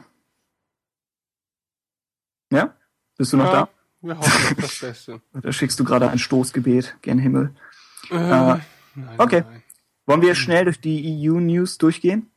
Ja? 2.51 2.73
Bist 3.19 3.31
du 3.31 3.37
noch 3.37 3.53
Ja, 3.53 3.69
wir 4.01 4.17
hoffen 4.17 4.31
auf 4.31 4.55
das 4.61 4.79
Beste. 4.81 5.21
da? 5.31 5.51
Schickst 5.51 5.79
du 5.79 5.83
gerade 5.83 6.09
ein 6.09 6.17
Stoßgebet 6.17 6.97
gen 7.03 7.19
Himmel? 7.19 7.53
Äh, 8.09 8.15
Äh, 8.15 8.19
nein, 8.19 8.61
okay. 9.19 9.43
nein. 9.47 9.63
Wollen 10.07 10.23
wir 10.23 10.33
schnell 10.33 10.65
durch 10.65 10.81
die 10.81 11.29
EU-News 11.29 11.77
durchgehen? 11.77 12.31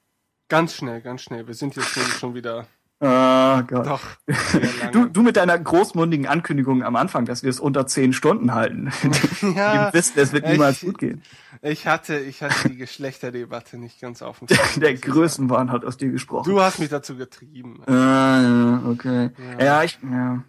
Ganz 0.48 0.74
schnell, 0.74 1.00
ganz 1.00 1.22
schnell. 1.22 1.46
Wir 1.46 1.54
sind 1.54 1.74
jetzt 1.74 1.88
schon 2.18 2.34
wieder 2.34 2.66
Ah, 3.00 3.62
Gott. 3.66 3.86
doch. 3.86 4.00
Du, 4.92 5.06
du 5.06 5.22
mit 5.22 5.36
deiner 5.36 5.56
großmundigen 5.58 6.26
Ankündigung 6.26 6.82
am 6.82 6.96
Anfang, 6.96 7.26
dass 7.26 7.42
wir 7.42 7.50
es 7.50 7.60
unter 7.60 7.86
zehn 7.86 8.12
Stunden 8.12 8.54
halten. 8.54 8.90
ja, 9.42 9.84
Wir 9.86 9.90
wissen, 9.92 10.14
es 10.18 10.32
wird 10.32 10.46
niemals 10.48 10.82
ich- 10.82 10.88
gut 10.88 10.98
gehen. 10.98 11.22
Ich 11.62 11.86
hatte, 11.86 12.18
ich 12.18 12.42
hatte 12.42 12.68
die 12.68 12.76
Geschlechterdebatte 12.76 13.78
nicht 13.78 14.00
ganz 14.00 14.22
auf 14.22 14.38
dem 14.40 14.48
Schirm, 14.48 14.80
Der. 14.80 14.94
Größenwahn 14.94 15.70
hat 15.72 15.84
aus 15.84 15.96
dir 15.96 16.10
gesprochen. 16.10 16.48
Du 16.50 16.60
hast 16.60 16.78
mich 16.78 16.88
dazu 16.88 17.16
getrieben. 17.16 17.82
Ah, 17.86 18.40
ja, 18.42 18.82
okay. 18.88 19.30
Ja. 19.58 19.64
Ja, 19.64 19.82
ich, 19.84 19.98
ja. 20.02 20.44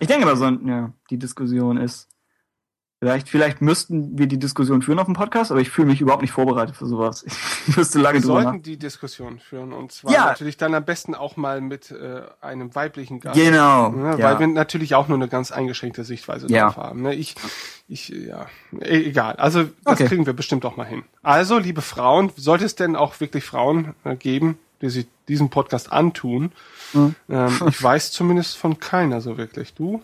Ich 0.00 0.06
denke 0.08 0.26
mal 0.26 0.36
so, 0.36 0.46
ja, 0.48 0.92
die 1.10 1.18
Diskussion 1.18 1.76
ist, 1.76 2.08
vielleicht, 3.04 3.28
vielleicht 3.28 3.60
müssten 3.60 4.18
wir 4.18 4.26
die 4.26 4.38
Diskussion 4.38 4.80
führen 4.82 4.98
auf 4.98 5.04
dem 5.04 5.14
Podcast, 5.14 5.50
aber 5.50 5.60
ich 5.60 5.68
fühle 5.70 5.88
mich 5.88 6.00
überhaupt 6.00 6.22
nicht 6.22 6.32
vorbereitet 6.32 6.74
für 6.76 6.86
sowas. 6.86 7.24
Ich 7.66 7.76
müsste 7.78 7.98
lange 7.98 8.14
Wir 8.16 8.20
drüber 8.22 8.34
sollten 8.42 8.56
nach. 8.58 8.62
die 8.62 8.76
Diskussion 8.78 9.38
führen 9.38 9.72
und 9.72 9.90
zwar 9.92 10.12
Ja. 10.12 10.26
natürlich 10.26 10.56
dann 10.58 10.74
am 10.74 10.84
besten 10.84 11.14
auch 11.14 11.36
mal 11.36 11.60
mit 11.62 11.90
äh, 11.90 12.22
einem 12.42 12.74
weiblichen 12.74 13.20
Gast. 13.20 13.36
Genau. 13.40 13.90
Ne, 13.90 14.18
ja. 14.18 14.18
Weil 14.18 14.38
wir 14.40 14.46
natürlich 14.48 14.94
auch 14.94 15.08
nur 15.08 15.16
eine 15.16 15.28
ganz 15.28 15.50
eingeschränkte 15.50 16.04
Sichtweise 16.04 16.46
Ja. 16.48 16.66
drauf 16.66 16.76
haben. 16.76 17.02
Ne? 17.02 17.14
Ich, 17.14 17.34
ich, 17.88 18.08
ja, 18.10 18.46
e- 18.80 19.04
egal. 19.08 19.36
Also 19.36 19.64
das 19.84 19.94
Okay. 20.00 20.06
kriegen 20.08 20.26
wir 20.26 20.32
bestimmt 20.34 20.64
auch 20.66 20.76
mal 20.76 20.84
hin. 20.86 21.04
Also, 21.22 21.58
liebe 21.58 21.80
Frauen, 21.82 22.32
sollte 22.36 22.64
es 22.66 22.74
denn 22.74 22.96
auch 22.96 23.18
wirklich 23.20 23.44
Frauen 23.44 23.94
äh, 24.04 24.14
geben, 24.16 24.58
die 24.82 24.90
sich 24.90 25.06
diesen 25.28 25.48
Podcast 25.48 25.90
antun? 25.90 26.52
Hm. 26.92 27.14
Ähm, 27.30 27.60
ich 27.68 27.82
weiß 27.82 28.12
zumindest 28.12 28.58
von 28.58 28.78
keiner 28.78 29.20
so 29.22 29.38
wirklich. 29.38 29.72
Du? 29.74 30.02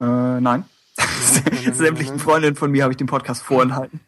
äh, 0.00 0.04
nein. 0.40 0.64
Sämtlichen. 1.72 2.18
Freundinnen 2.18 2.56
von 2.56 2.70
mir 2.70 2.82
habe 2.84 2.92
ich 2.92 2.96
den 2.98 3.06
Podcast 3.06 3.42
vorenthalten. 3.42 4.00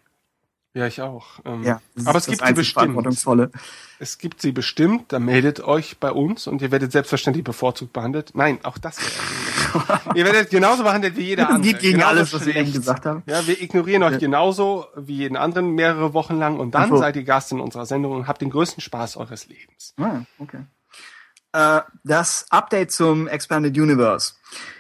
Ja, 0.75 0.89
ich 0.89 1.01
auch. 1.01 1.39
Ähm, 1.45 1.63
Ja, 1.63 1.81
das 1.95 2.07
aber 2.09 2.19
es 2.19 2.27
gibt 2.27 2.41
das 2.41 2.49
sie 2.49 2.55
bestimmt. 2.55 3.55
Es 4.01 4.19
gibt 4.19 4.43
sie 4.43 4.51
bestimmt, 4.51 5.13
da 5.13 5.21
meldet 5.21 5.61
euch 5.61 5.99
bei 5.99 6.11
uns 6.11 6.49
und 6.49 6.61
ihr 6.63 6.73
werdet 6.73 6.91
selbstverständlich 6.91 7.45
bevorzugt 7.45 7.93
behandelt. 7.93 8.33
Nein, 8.35 8.59
auch 8.65 8.77
das 8.79 8.99
Ihr 10.15 10.25
werdet 10.25 10.51
genauso 10.51 10.83
behandelt 10.83 11.17
wie 11.17 11.23
jeder 11.23 11.45
Das 11.45 11.55
andere. 11.55 11.73
geht 11.73 11.81
gegen 11.81 11.99
genauso 11.99 12.17
alles, 12.17 12.35
was 12.35 12.47
wir 12.47 12.57
eben 12.57 12.73
gesagt 12.73 13.07
haben. 13.07 13.23
Ja, 13.27 13.47
wir 13.47 13.61
ignorieren 13.63 14.03
euch 14.03 14.19
genauso 14.19 14.87
wie 14.97 15.15
jeden 15.15 15.37
anderen 15.37 15.71
mehrere 15.75 16.13
Wochen 16.13 16.37
lang 16.39 16.59
und 16.59 16.75
dann 16.75 16.91
so. 16.91 16.97
seid 16.97 17.15
ihr 17.17 17.25
Gast 17.25 17.53
in 17.53 17.61
unserer 17.61 17.87
Sendung 17.87 18.13
und 18.13 18.27
habt 18.27 18.41
den 18.41 18.51
größten 18.51 18.81
Spaß 18.81 19.17
eures 19.17 19.47
Lebens. 19.47 19.95
Ah, 19.97 20.23
okay. 20.39 20.65
Äh, 21.53 21.83
das 22.03 22.47
Update 22.51 22.91
zum 22.91 23.29
Expanded 23.29 23.77
Universe. 23.79 24.35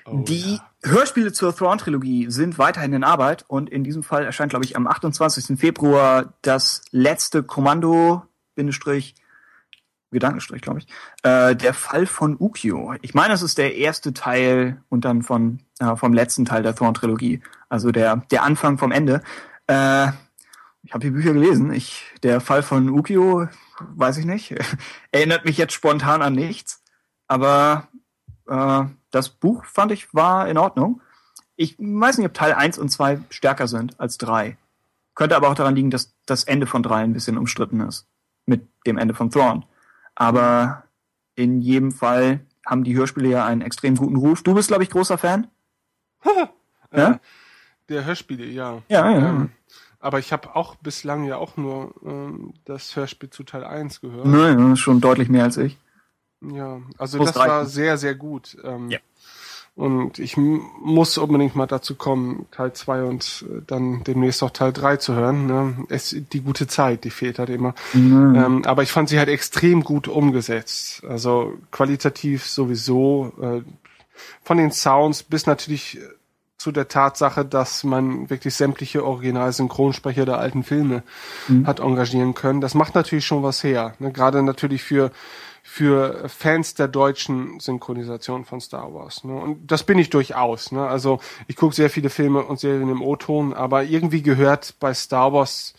Oh, 0.06 0.18
Die 0.18 0.56
ja. 0.56 0.70
Hörspiele 0.84 1.32
zur 1.32 1.56
Thrawn-Trilogie 1.56 2.26
sind 2.30 2.58
weiterhin 2.58 2.92
in 2.92 3.04
Arbeit 3.04 3.44
und 3.48 3.70
in 3.70 3.84
diesem 3.84 4.02
Fall 4.02 4.24
erscheint, 4.24 4.50
glaube 4.50 4.66
ich, 4.66 4.76
am 4.76 4.86
28. 4.86 5.58
Februar 5.58 6.34
das 6.42 6.82
letzte 6.90 7.42
Kommando, 7.42 8.22
Bindestrich, 8.54 9.14
Gedankenstrich, 10.10 10.60
glaube 10.60 10.80
ich, 10.80 10.86
äh, 11.22 11.56
der 11.56 11.72
Fall 11.72 12.06
von 12.06 12.36
Ukyo. 12.38 12.94
Ich 13.00 13.14
meine, 13.14 13.32
es 13.32 13.42
ist 13.42 13.56
der 13.56 13.76
erste 13.76 14.12
Teil 14.12 14.82
und 14.90 15.06
dann 15.06 15.22
von, 15.22 15.60
äh, 15.78 15.96
vom 15.96 16.12
letzten 16.12 16.44
Teil 16.44 16.62
der 16.62 16.74
Thrawn-Trilogie, 16.74 17.40
also 17.70 17.90
der, 17.90 18.16
der 18.30 18.42
Anfang 18.42 18.76
vom 18.76 18.92
Ende. 18.92 19.22
Äh, 19.66 20.08
ich 20.82 20.92
habe 20.92 21.00
die 21.00 21.10
Bücher 21.10 21.32
gelesen. 21.32 21.72
Ich, 21.72 22.04
der 22.22 22.42
Fall 22.42 22.62
von 22.62 22.90
Ukyo, 22.90 23.48
weiß 23.78 24.18
ich 24.18 24.26
nicht, 24.26 24.54
erinnert 25.12 25.46
mich 25.46 25.56
jetzt 25.56 25.72
spontan 25.72 26.20
an 26.20 26.34
nichts. 26.34 26.82
Aber 27.26 27.88
äh, 28.46 28.84
das 29.14 29.28
Buch 29.28 29.64
fand 29.64 29.92
ich 29.92 30.12
war 30.14 30.48
in 30.48 30.58
Ordnung. 30.58 31.00
Ich 31.56 31.76
weiß 31.78 32.18
nicht, 32.18 32.26
ob 32.26 32.34
Teil 32.34 32.52
1 32.52 32.78
und 32.78 32.88
2 32.88 33.20
stärker 33.30 33.68
sind 33.68 33.98
als 34.00 34.18
3. 34.18 34.58
Könnte 35.14 35.36
aber 35.36 35.48
auch 35.48 35.54
daran 35.54 35.76
liegen, 35.76 35.90
dass 35.90 36.14
das 36.26 36.44
Ende 36.44 36.66
von 36.66 36.82
3 36.82 37.04
ein 37.04 37.12
bisschen 37.12 37.38
umstritten 37.38 37.80
ist. 37.80 38.08
Mit 38.46 38.66
dem 38.86 38.98
Ende 38.98 39.14
von 39.14 39.30
Thrawn. 39.30 39.64
Aber 40.16 40.84
in 41.36 41.60
jedem 41.60 41.92
Fall 41.92 42.40
haben 42.66 42.82
die 42.82 42.96
Hörspiele 42.96 43.28
ja 43.28 43.46
einen 43.46 43.60
extrem 43.60 43.94
guten 43.94 44.16
Ruf. 44.16 44.42
Du 44.42 44.54
bist, 44.54 44.68
glaube 44.68 44.82
ich, 44.82 44.90
großer 44.90 45.18
Fan? 45.18 45.48
Ja? 46.96 47.18
Der 47.88 48.04
Hörspiele, 48.04 48.44
ja. 48.46 48.80
Ja, 48.88 49.10
ja. 49.10 49.30
Ähm, 49.30 49.50
aber 49.98 50.20
ich 50.20 50.32
habe 50.32 50.54
auch 50.54 50.76
bislang 50.76 51.24
ja 51.24 51.38
auch 51.38 51.56
nur 51.56 51.92
ähm, 52.04 52.54
das 52.64 52.94
Hörspiel 52.94 53.30
zu 53.30 53.42
Teil 53.42 53.64
1 53.64 54.00
gehört. 54.00 54.26
Nein, 54.26 54.76
schon 54.76 55.00
deutlich 55.00 55.28
mehr 55.28 55.42
als 55.42 55.56
ich. 55.56 55.76
Ja, 56.52 56.80
also 56.98 57.18
Muss 57.18 57.28
das 57.32 57.36
war 57.36 57.60
reichen. 57.60 57.68
sehr, 57.70 57.96
sehr 57.98 58.14
gut. 58.14 58.56
Ähm, 58.64 58.90
Ja. 58.90 58.98
Und 59.76 60.20
ich 60.20 60.36
muss 60.36 61.18
unbedingt 61.18 61.56
mal 61.56 61.66
dazu 61.66 61.96
kommen, 61.96 62.46
Teil 62.52 62.72
2 62.74 63.02
und 63.02 63.44
äh, 63.50 63.60
dann 63.66 64.04
demnächst 64.04 64.40
auch 64.44 64.50
Teil 64.50 64.72
3 64.72 64.98
zu 64.98 65.14
hören. 65.14 65.46
Ne? 65.46 65.84
Es, 65.88 66.14
die 66.32 66.40
gute 66.42 66.68
Zeit, 66.68 67.02
die 67.02 67.10
fehlt 67.10 67.40
halt 67.40 67.48
immer. 67.50 67.74
Mhm. 67.92 68.34
Ähm, 68.36 68.64
aber 68.66 68.84
ich 68.84 68.92
fand 68.92 69.08
sie 69.08 69.18
halt 69.18 69.28
extrem 69.28 69.82
gut 69.82 70.06
umgesetzt. 70.06 71.02
Also 71.08 71.54
qualitativ 71.72 72.46
sowieso, 72.46 73.32
äh, 73.42 73.62
von 74.44 74.58
den 74.58 74.70
Sounds 74.70 75.24
bis 75.24 75.46
natürlich 75.46 75.98
äh, 75.98 76.02
zu 76.56 76.70
der 76.70 76.86
Tatsache, 76.86 77.44
dass 77.44 77.82
man 77.82 78.30
wirklich 78.30 78.54
sämtliche 78.54 79.04
Original-Synchronsprecher 79.04 80.24
der 80.24 80.38
alten 80.38 80.62
Filme 80.62 81.02
Mhm. 81.48 81.66
hat 81.66 81.80
engagieren 81.80 82.34
können. 82.34 82.60
Das 82.60 82.74
macht 82.74 82.94
natürlich 82.94 83.26
schon 83.26 83.42
was 83.42 83.64
her. 83.64 83.94
Ne? 83.98 84.12
Gerade 84.12 84.40
natürlich 84.44 84.84
für 84.84 85.10
für 85.66 86.28
Fans 86.28 86.74
der 86.74 86.88
deutschen 86.88 87.58
Synchronisation 87.58 88.44
von 88.44 88.60
Star 88.60 88.92
Wars. 88.92 89.24
Ne? 89.24 89.34
Und 89.34 89.72
das 89.72 89.82
bin 89.82 89.98
ich 89.98 90.10
durchaus. 90.10 90.72
Ne? 90.72 90.86
Also 90.86 91.20
ich 91.48 91.56
gucke 91.56 91.74
sehr 91.74 91.88
viele 91.88 92.10
Filme 92.10 92.42
und 92.42 92.60
Serien 92.60 92.90
im 92.90 93.00
O-Ton, 93.00 93.54
aber 93.54 93.82
irgendwie 93.82 94.20
gehört 94.20 94.74
bei 94.78 94.92
Star 94.92 95.32
Wars 95.32 95.72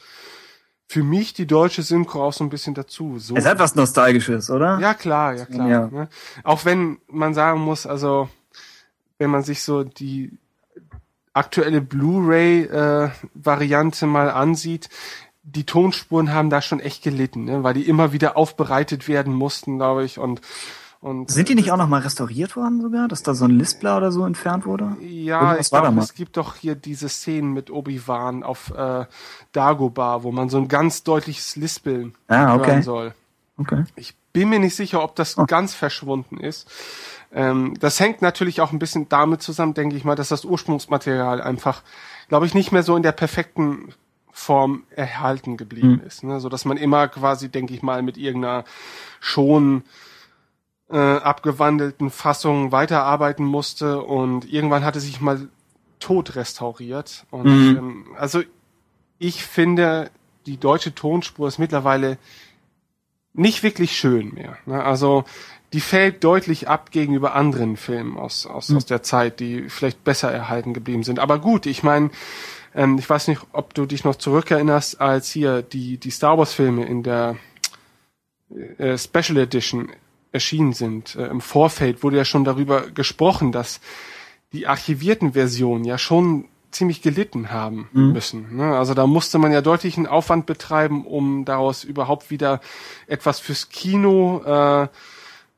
für 0.88 1.04
mich 1.04 1.34
die 1.34 1.46
deutsche 1.46 1.84
Synchro 1.84 2.26
auch 2.26 2.34
so 2.34 2.44
ein 2.44 2.50
bisschen 2.50 2.74
dazu. 2.74 3.20
So 3.20 3.36
Es 3.36 3.46
hat 3.46 3.60
was 3.60 3.76
Nostalgisches, 3.76 4.50
oder? 4.50 4.80
ja, 4.80 4.96
klar, 4.96 5.36
ja, 5.36 5.46
klar. 5.46 5.70
Ja. 5.70 5.86
Ne? 5.88 6.10
Auch 6.44 6.66
wenn 6.66 6.98
man 7.08 7.36
sagen 7.36 7.62
muss, 7.62 7.86
also, 7.86 8.28
wenn 9.20 9.30
man 9.30 9.44
sich 9.44 9.62
so 9.62 9.84
die 9.84 10.32
aktuelle 11.32 11.82
Blu-ray-Variante 11.82 14.08
mal 14.08 14.32
ansieht, 14.32 14.90
die 15.46 15.64
Tonspuren 15.64 16.34
haben 16.34 16.50
da 16.50 16.62
schon 16.62 16.80
echt 16.80 17.04
gelitten, 17.04 17.46
ne? 17.46 17.64
weil 17.64 17.74
die 17.76 17.88
immer 17.88 18.12
wieder 18.12 18.36
aufbereitet 18.36 19.08
werden 19.08 19.34
mussten, 19.34 19.78
glaube 19.78 20.04
ich. 20.04 20.18
Und, 20.18 20.42
und 21.02 21.30
Sind 21.30 21.50
die 21.50 21.56
nicht 21.56 21.72
auch 21.72 21.78
noch 21.78 21.88
mal 21.88 22.02
restauriert 22.02 22.56
worden 22.56 22.82
sogar, 22.82 23.08
dass 23.08 23.22
da 23.22 23.36
so 23.36 23.46
ein 23.46 23.52
Lispler 23.52 23.98
oder 23.98 24.12
so 24.12 24.26
entfernt 24.26 24.66
wurde? 24.66 24.98
Ja, 25.02 25.42
Irgendwas 25.42 25.68
ich 25.68 25.70
glaube, 25.72 26.00
es 26.00 26.14
gibt 26.16 26.38
doch 26.38 26.56
hier 26.56 26.76
diese 26.76 27.10
Szenen 27.10 27.54
mit 27.54 27.70
Obi-Wan 27.70 28.44
auf 28.44 28.74
äh, 28.76 29.06
Dagobah, 29.52 30.24
wo 30.24 30.32
man 30.32 30.50
so 30.50 30.58
ein 30.58 30.68
ganz 30.68 31.04
deutliches 31.04 31.56
Lispeln 31.56 32.16
Ah, 32.28 32.56
okay. 32.56 32.72
hören 32.72 32.84
soll. 32.84 33.14
Okay. 33.58 33.84
Ich 33.96 34.16
bin 34.34 34.50
mir 34.50 34.60
nicht 34.60 34.76
sicher, 34.76 35.02
ob 35.04 35.16
das 35.16 35.36
ganz 35.48 35.74
verschwunden 35.76 36.40
ist. 36.40 36.68
Ähm, 37.32 37.76
das 37.80 38.00
hängt 38.00 38.22
natürlich 38.22 38.62
auch 38.62 38.72
ein 38.72 38.80
bisschen 38.80 39.08
damit 39.08 39.42
zusammen, 39.42 39.76
denke 39.76 39.96
ich 39.96 40.04
mal, 40.04 40.16
dass 40.16 40.30
das 40.30 40.44
Ursprungsmaterial 40.44 41.40
einfach, 41.42 41.84
glaube 42.30 42.46
ich, 42.46 42.54
nicht 42.54 42.72
mehr 42.72 42.84
so 42.84 42.96
in 42.98 43.04
der 43.04 43.12
perfekten 43.12 43.94
Form 44.38 44.84
erhalten 44.90 45.56
geblieben 45.56 46.02
ist, 46.06 46.26
ne? 46.26 46.42
so 46.42 46.50
dass 46.50 46.66
man 46.66 46.76
immer 46.76 47.08
quasi, 47.08 47.48
denke 47.48 47.74
ich 47.74 47.82
mal, 47.82 48.02
mit 48.02 48.18
irgendeiner 48.18 48.66
schon 49.22 49.84
äh, 50.90 50.98
abgewandelten 50.98 52.10
Fassung 52.10 52.74
weiterarbeiten 52.74 53.46
musste 53.46 54.04
und 54.04 54.52
irgendwann 54.52 54.84
hatte 54.84 55.00
sich 55.00 55.22
mal 55.22 55.48
tot 56.02 56.36
restauriert 56.36 57.26
und 57.32 57.46
Mhm. 57.46 57.78
ähm, 57.78 58.06
also 58.20 58.44
ich 59.20 59.42
finde 59.42 60.12
die 60.46 60.58
deutsche 60.58 60.94
Tonspur 60.94 61.48
ist 61.48 61.58
mittlerweile 61.58 62.18
nicht 63.34 63.64
wirklich 63.64 63.96
schön 63.98 64.34
mehr. 64.34 64.58
Ne? 64.66 64.84
Also 64.84 65.24
die 65.72 65.80
fällt 65.80 66.24
deutlich 66.26 66.68
ab 66.68 66.92
gegenüber 66.92 67.36
anderen 67.36 67.78
Filmen 67.78 68.18
aus, 68.18 68.46
aus, 68.46 68.72
aus 68.72 68.86
der 68.86 69.02
Zeit, 69.02 69.40
die 69.40 69.70
vielleicht 69.70 70.04
besser 70.04 70.32
erhalten 70.32 70.74
geblieben 70.74 71.04
sind. 71.04 71.20
Aber 71.20 71.40
gut, 71.40 71.66
ich 71.66 71.84
meine, 71.84 72.12
ähm, 72.76 72.98
ich 72.98 73.10
weiß 73.10 73.30
nicht, 73.30 73.42
ob 73.54 73.74
du 73.74 73.86
dich 73.86 74.04
noch 74.04 74.16
zurückerinnerst, 74.16 75.00
als 75.00 75.32
hier 75.32 75.62
die, 75.62 75.98
die 75.98 76.12
Star 76.12 76.38
Wars-Filme 76.38 76.86
in 76.86 77.04
der 77.04 77.38
äh, 78.78 78.98
Special 78.98 79.38
Edition 79.38 79.92
erschienen 80.32 80.74
sind. 80.74 81.16
Äh, 81.16 81.28
Im 81.28 81.42
Vorfeld 81.42 82.04
wurde 82.04 82.18
ja 82.18 82.26
schon 82.26 82.44
darüber 82.44 82.92
gesprochen, 82.92 83.52
dass 83.52 83.80
die 84.52 84.68
archivierten 84.68 85.34
Versionen 85.34 85.86
ja 85.86 85.98
schon 85.98 86.50
ziemlich 86.72 87.02
gelitten 87.02 87.52
haben 87.52 87.88
müssen. 87.94 88.58
Ne? 88.58 88.78
Also 88.78 88.94
da 88.94 89.08
musste 89.08 89.38
man 89.38 89.54
ja 89.54 89.62
deutlichen 89.62 90.08
Aufwand 90.08 90.46
betreiben, 90.46 91.06
um 91.06 91.46
daraus 91.46 91.86
überhaupt 91.86 92.32
wieder 92.32 92.60
etwas 93.08 93.40
fürs 93.40 93.70
Kino 93.70 94.42
äh, 94.46 94.88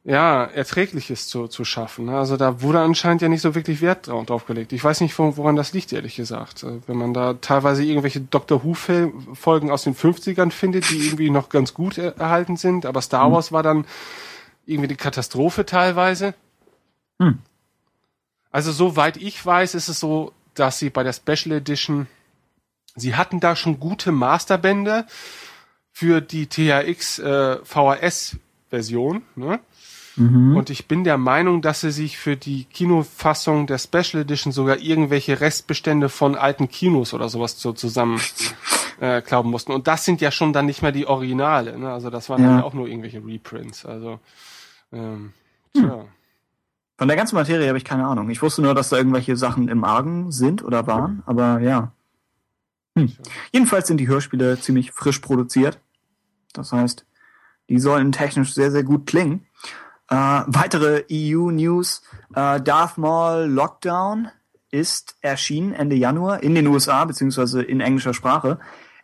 ja 0.10 0.46
erträgliches 0.46 1.28
zu, 1.28 1.48
zu 1.50 1.66
schaffen. 1.66 2.06
Ne? 2.06 2.18
Also 2.18 2.38
da 2.38 2.62
wurde 2.62 2.80
anscheinend 2.80 3.22
ja 3.22 3.28
nicht 3.28 3.42
so 3.42 3.56
wirklich 3.56 3.82
Wert 3.82 4.08
drauf, 4.08 4.46
gelegt. 4.46 4.72
Ich 4.72 4.82
weiß 4.82 5.02
nicht, 5.02 5.20
wo- 5.20 5.36
woran 5.36 5.58
das 5.58 5.74
liegt, 5.74 5.92
ehrlich 5.92 6.16
gesagt. 6.16 6.64
Äh, 6.64 6.80
Wenn 6.88 6.96
man 6.96 7.14
da 7.14 7.34
teilweise 7.34 7.84
irgendwelche 7.84 8.22
Doctor 8.22 8.64
Who 8.64 8.74
Fil- 8.74 9.12
Folgen 9.34 9.70
aus 9.70 9.84
den 9.84 9.96
50ern 9.96 10.50
findet, 10.52 10.90
die 10.90 11.06
irgendwie 11.08 11.30
noch 11.30 11.50
ganz 11.50 11.74
gut 11.74 11.98
er 11.98 12.16
erhalten 12.18 12.56
sind, 12.56 12.86
aber 12.86 13.02
Star 13.02 13.32
Wars 13.34 13.52
war 13.52 13.64
dann 13.64 13.86
irgendwie 14.66 14.88
eine 14.88 14.96
Katastrophe 14.96 15.66
teilweise. 15.66 16.34
Hm. 17.20 17.40
Also 18.50 18.72
soweit 18.72 19.18
ich 19.18 19.46
weiß, 19.46 19.76
ist 19.76 19.90
es 19.90 20.00
so, 20.00 20.32
dass 20.54 20.80
sie 20.80 20.90
bei 20.90 21.04
der 21.04 21.12
Special 21.14 21.52
Edition, 21.58 22.08
sie 22.96 23.16
hatten 23.16 23.42
da 23.42 23.58
schon 23.58 23.78
gute 23.80 24.14
Masterbände 24.14 25.06
für 25.92 26.22
die 26.22 26.48
THX 26.48 27.20
äh, 27.20 27.58
VHS 27.66 28.38
Version, 28.70 29.22
ne? 29.36 29.60
Und 30.56 30.72
ich 30.72 30.88
bin 30.88 31.04
der 31.04 31.18
Meinung, 31.20 31.62
dass 31.62 31.82
sie 31.82 31.92
sich 31.92 32.18
für 32.18 32.36
die 32.36 32.64
Kinofassung 32.66 33.68
der 33.68 33.78
Special 33.78 34.24
Edition 34.24 34.52
sogar 34.52 34.78
irgendwelche 34.78 35.40
Restbestände 35.40 36.10
von 36.10 36.36
alten 36.36 36.70
Kinos 36.70 37.14
oder 37.14 37.30
sowas 37.30 37.60
so 37.62 37.72
zusammen 37.72 38.20
äh, 39.00 39.22
glauben 39.22 39.52
mussten. 39.52 39.74
Und 39.74 39.88
das 39.88 40.06
sind 40.06 40.20
ja 40.20 40.32
schon 40.32 40.54
dann 40.54 40.66
nicht 40.66 40.82
mehr 40.82 40.92
die 40.92 41.06
Originale. 41.06 41.78
Ne? 41.78 41.92
Also 41.92 42.10
das 42.10 42.30
waren 42.30 42.42
Ja. 42.42 42.50
dann 42.50 42.64
auch 42.64 42.74
nur 42.74 42.88
irgendwelche 42.88 43.24
Reprints. 43.24 43.86
Also 43.86 44.20
ähm, 44.92 45.34
tja. 45.74 46.06
Von 46.98 47.08
der 47.08 47.18
ganzen 47.18 47.36
Materie 47.36 47.68
habe 47.68 47.78
ich 47.78 47.86
keine 47.86 48.08
Ahnung. 48.08 48.32
Ich 48.32 48.42
wusste 48.42 48.64
nur, 48.64 48.74
dass 48.74 48.90
da 48.90 48.98
irgendwelche 48.98 49.38
Sachen 49.38 49.68
im 49.68 49.84
Argen 49.84 50.32
sind 50.32 50.64
oder 50.64 50.88
waren, 50.88 51.22
aber 51.28 51.60
ja. 51.60 51.92
Hm. 52.98 53.12
Jedenfalls 53.52 53.88
sind 53.88 53.98
die 53.98 54.08
Hörspiele 54.08 54.60
ziemlich 54.60 54.92
frisch 54.94 55.20
produziert. 55.20 55.80
Das 56.54 56.72
heißt, 56.72 57.06
die 57.70 57.78
sollen 57.78 58.12
technisch 58.12 58.56
sehr, 58.56 58.72
sehr 58.72 58.84
gut 58.84 59.06
klingen. 59.06 59.46
Äh, 60.10 60.16
weitere 60.16 61.04
EU-News. 61.12 62.02
Äh, 62.34 62.62
Darth 62.62 62.98
Maul 62.98 63.46
Lockdown 63.46 64.30
ist 64.72 65.16
erschienen 65.22 65.74
Ende 65.74 65.96
Januar 65.96 66.44
in 66.44 66.56
den 66.56 66.68
USA, 66.68 67.06
beziehungsweise 67.06 67.62
in 67.62 67.82
englischer 67.82 68.14
Sprache. 68.14 68.60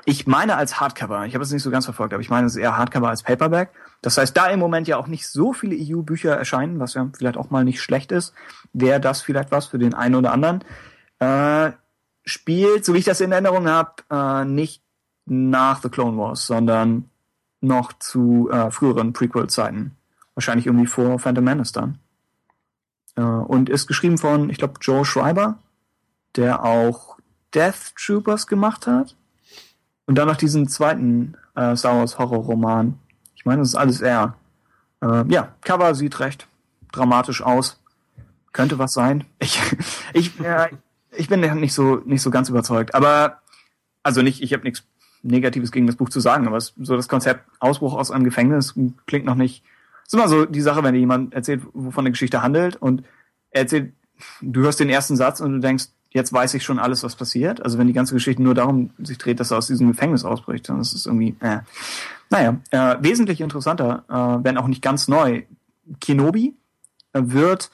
Ich 0.05 0.27
meine 0.27 0.57
als 0.57 0.79
Hardcover. 0.81 1.25
Ich 1.25 1.33
habe 1.33 1.43
es 1.43 1.51
nicht 1.51 1.63
so 1.63 1.71
ganz 1.71 1.85
verfolgt, 1.85 2.13
aber 2.13 2.21
ich 2.21 2.29
meine 2.29 2.47
es 2.47 2.57
eher 2.57 2.77
Hardcover 2.77 3.09
als 3.09 3.23
Paperback. 3.23 3.71
Das 4.01 4.17
heißt, 4.17 4.35
da 4.35 4.47
im 4.47 4.59
Moment 4.59 4.87
ja 4.87 4.97
auch 4.97 5.07
nicht 5.07 5.27
so 5.27 5.53
viele 5.53 5.77
EU-Bücher 5.79 6.35
erscheinen, 6.35 6.79
was 6.79 6.93
ja 6.93 7.09
vielleicht 7.15 7.37
auch 7.37 7.49
mal 7.49 7.63
nicht 7.63 7.81
schlecht 7.81 8.11
ist, 8.11 8.33
wäre 8.73 8.99
das 8.99 9.21
vielleicht 9.21 9.51
was 9.51 9.67
für 9.67 9.79
den 9.79 9.93
einen 9.93 10.15
oder 10.15 10.33
anderen. 10.33 10.63
Äh, 11.19 11.71
spielt, 12.25 12.83
so 12.83 12.93
wie 12.93 12.97
ich 12.97 13.05
das 13.05 13.21
in 13.21 13.31
Erinnerung 13.31 13.67
habe, 13.67 13.91
äh, 14.09 14.45
nicht 14.45 14.83
nach 15.25 15.81
The 15.81 15.89
Clone 15.89 16.17
Wars, 16.17 16.45
sondern 16.47 17.09
noch 17.61 17.93
zu 17.93 18.49
äh, 18.51 18.71
früheren 18.71 19.13
Prequel-Zeiten. 19.13 19.95
Wahrscheinlich 20.35 20.65
irgendwie 20.65 20.87
vor 20.87 21.19
Phantom 21.19 21.43
Menace 21.43 21.71
dann. 21.71 21.99
Äh, 23.15 23.21
und 23.21 23.69
ist 23.69 23.87
geschrieben 23.87 24.17
von, 24.17 24.49
ich 24.49 24.57
glaube, 24.57 24.75
Joe 24.81 25.05
Schreiber, 25.05 25.59
der 26.35 26.63
auch 26.63 27.17
Death 27.53 27.93
Troopers 27.95 28.47
gemacht 28.47 28.87
hat. 28.87 29.15
Und 30.05 30.15
dann 30.15 30.27
noch 30.27 30.37
diesen 30.37 30.67
zweiten 30.67 31.35
äh, 31.55 31.75
Star 31.75 31.97
Wars 31.97 32.17
Horror-Roman. 32.17 32.99
Ich 33.35 33.45
meine, 33.45 33.61
das 33.61 33.69
ist 33.69 33.75
alles 33.75 34.01
er. 34.01 34.35
Äh, 35.01 35.25
ja, 35.27 35.53
Cover 35.61 35.95
sieht 35.95 36.19
recht 36.19 36.47
dramatisch 36.93 37.41
aus. 37.41 37.79
Könnte 38.53 38.79
was 38.79 38.93
sein. 38.93 39.25
Ich, 39.39 39.59
ich, 40.13 40.39
äh, 40.39 40.69
ich 41.11 41.27
bin 41.27 41.41
nicht 41.41 41.73
so, 41.73 41.97
nicht 42.05 42.21
so 42.21 42.31
ganz 42.31 42.49
überzeugt. 42.49 42.95
Aber, 42.95 43.39
also 44.03 44.21
nicht, 44.21 44.41
ich 44.41 44.53
habe 44.53 44.63
nichts 44.63 44.83
Negatives 45.23 45.71
gegen 45.71 45.87
das 45.87 45.95
Buch 45.95 46.09
zu 46.09 46.19
sagen, 46.19 46.47
aber 46.47 46.57
es, 46.57 46.73
so 46.77 46.95
das 46.95 47.07
Konzept 47.07 47.45
Ausbruch 47.59 47.93
aus 47.93 48.11
einem 48.11 48.23
Gefängnis 48.23 48.75
klingt 49.07 49.25
noch 49.25 49.35
nicht. 49.35 49.63
Ist 50.05 50.13
immer 50.13 50.27
so 50.27 50.45
die 50.45 50.61
Sache, 50.61 50.83
wenn 50.83 50.93
dir 50.93 50.99
jemand 50.99 51.33
erzählt, 51.33 51.61
wovon 51.73 52.03
eine 52.03 52.11
Geschichte 52.11 52.41
handelt 52.41 52.75
und 52.75 53.03
er 53.51 53.61
erzählt, 53.61 53.93
du 54.41 54.61
hörst 54.61 54.79
den 54.79 54.89
ersten 54.89 55.15
Satz 55.15 55.39
und 55.39 55.53
du 55.53 55.59
denkst, 55.59 55.85
jetzt 56.11 56.31
weiß 56.31 56.53
ich 56.53 56.63
schon 56.63 56.79
alles, 56.79 57.03
was 57.03 57.15
passiert. 57.15 57.61
Also 57.63 57.77
wenn 57.77 57.87
die 57.87 57.93
ganze 57.93 58.13
Geschichte 58.13 58.41
nur 58.41 58.53
darum 58.53 58.91
sich 58.99 59.17
dreht, 59.17 59.39
dass 59.39 59.51
er 59.51 59.57
aus 59.57 59.67
diesem 59.67 59.87
Gefängnis 59.87 60.23
ausbricht, 60.23 60.69
dann 60.69 60.79
ist 60.79 60.93
es 60.93 61.05
irgendwie, 61.05 61.35
äh. 61.39 61.59
Naja, 62.29 62.57
äh, 62.71 62.95
wesentlich 62.99 63.41
interessanter, 63.41 64.05
äh, 64.09 64.43
wenn 64.43 64.57
auch 64.57 64.67
nicht 64.67 64.81
ganz 64.81 65.07
neu. 65.07 65.43
Kenobi 65.99 66.55
wird 67.13 67.69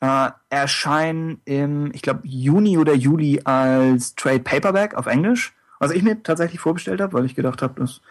äh, 0.00 0.30
erscheinen 0.50 1.40
im, 1.44 1.92
ich 1.94 2.02
glaube, 2.02 2.20
Juni 2.24 2.76
oder 2.76 2.94
Juli 2.94 3.40
als 3.44 4.14
Trade 4.14 4.40
Paperback 4.40 4.94
auf 4.94 5.06
Englisch. 5.06 5.54
Was 5.78 5.92
ich 5.92 6.02
mir 6.02 6.22
tatsächlich 6.22 6.60
vorbestellt 6.60 7.00
habe, 7.00 7.12
weil 7.14 7.24
ich 7.24 7.34
gedacht 7.34 7.62
habe, 7.62 7.80
das 7.80 8.02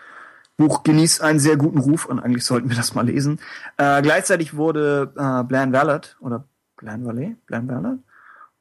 Buch 0.62 0.84
genießt 0.84 1.22
einen 1.22 1.40
sehr 1.40 1.58
guten 1.58 1.80
Ruf 1.80 2.06
und 2.06 2.20
eigentlich 2.20 2.46
sollten 2.46 2.70
wir 2.70 2.78
das 2.78 2.96
mal 2.96 3.06
lesen. 3.06 3.40
Äh, 3.78 4.02
gleichzeitig 4.02 4.56
wurde 4.56 5.12
äh, 5.16 5.44
Blan 5.44 5.74
Vallet 5.74 6.16
oder 6.20 6.46
Blan 6.78 7.06
Valet, 7.06 7.46
Blan 7.46 7.68
Vallet, 7.68 8.00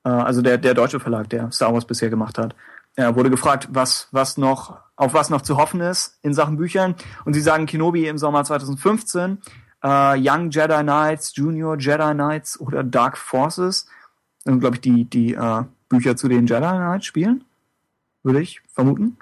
äh, 0.04 0.08
also 0.08 0.42
der, 0.42 0.58
der 0.58 0.74
deutsche 0.74 1.00
Verlag, 1.00 1.28
der 1.30 1.50
Star 1.52 1.72
Wars 1.72 1.84
bisher 1.84 2.10
gemacht 2.10 2.38
hat, 2.38 2.54
er 2.96 3.14
wurde 3.16 3.30
gefragt, 3.30 3.68
was, 3.70 4.08
was 4.10 4.36
noch, 4.36 4.78
auf 4.96 5.14
was 5.14 5.30
noch 5.30 5.42
zu 5.42 5.56
hoffen 5.56 5.80
ist 5.80 6.18
in 6.22 6.34
Sachen 6.34 6.56
Büchern. 6.56 6.94
Und 7.24 7.34
sie 7.34 7.40
sagen 7.40 7.66
Kenobi 7.66 8.06
im 8.06 8.18
Sommer 8.18 8.44
2015, 8.44 9.38
äh, 9.82 10.16
Young 10.18 10.50
Jedi 10.50 10.82
Knights, 10.82 11.34
Junior 11.34 11.78
Jedi 11.78 12.12
Knights 12.12 12.58
oder 12.60 12.82
Dark 12.82 13.16
Forces. 13.16 13.86
Das 14.44 14.52
sind, 14.52 14.60
glaube 14.60 14.76
ich, 14.76 14.80
die, 14.80 15.04
die 15.04 15.34
äh, 15.34 15.62
Bücher 15.88 16.16
zu 16.16 16.28
den 16.28 16.46
Jedi 16.46 16.60
Knights 16.60 17.06
spielen, 17.06 17.44
würde 18.22 18.40
ich 18.40 18.60
vermuten. 18.72 19.16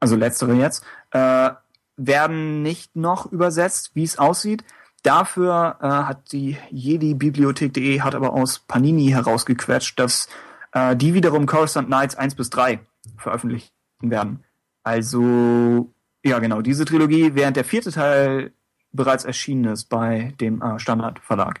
Also 0.00 0.14
letztere 0.14 0.54
jetzt. 0.54 0.84
Äh, 1.10 1.50
werden 1.98 2.62
nicht 2.62 2.96
noch 2.96 3.30
übersetzt, 3.30 3.90
wie 3.94 4.04
es 4.04 4.18
aussieht. 4.18 4.64
Dafür 5.02 5.76
äh, 5.80 5.86
hat 5.86 6.32
die 6.32 6.56
Jedi-Bibliothek.de 6.70 8.00
hat 8.00 8.14
aber 8.14 8.32
aus 8.32 8.60
Panini 8.60 9.08
herausgequetscht, 9.08 9.98
dass 9.98 10.28
äh, 10.72 10.96
die 10.96 11.14
wiederum 11.14 11.46
Coruscant 11.46 11.88
Knights 11.88 12.16
1 12.16 12.34
bis 12.34 12.50
3 12.50 12.80
veröffentlichen 13.16 13.70
werden. 14.00 14.44
Also, 14.82 15.92
ja 16.24 16.38
genau, 16.38 16.62
diese 16.62 16.84
Trilogie, 16.84 17.34
während 17.34 17.56
der 17.56 17.64
vierte 17.64 17.92
Teil 17.92 18.52
bereits 18.92 19.24
erschienen 19.24 19.72
ist 19.72 19.86
bei 19.86 20.34
dem 20.40 20.62
äh, 20.62 20.78
Standard-Verlag. 20.78 21.60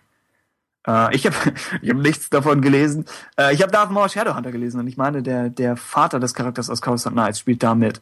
Äh, 0.86 1.14
ich 1.14 1.26
habe 1.26 1.36
ich 1.82 1.90
hab 1.90 1.96
nichts 1.96 2.30
davon 2.30 2.60
gelesen. 2.60 3.04
Äh, 3.38 3.54
ich 3.54 3.62
habe 3.62 3.72
Darth 3.72 3.90
Maul 3.90 4.08
Shadowhunter 4.08 4.52
gelesen 4.52 4.80
und 4.80 4.86
ich 4.86 4.96
meine, 4.96 5.22
der, 5.22 5.50
der 5.50 5.76
Vater 5.76 6.20
des 6.20 6.34
Charakters 6.34 6.70
aus 6.70 6.82
Coruscant 6.82 7.14
Knights 7.14 7.38
spielt 7.38 7.62
da 7.62 7.74
mit. 7.74 8.00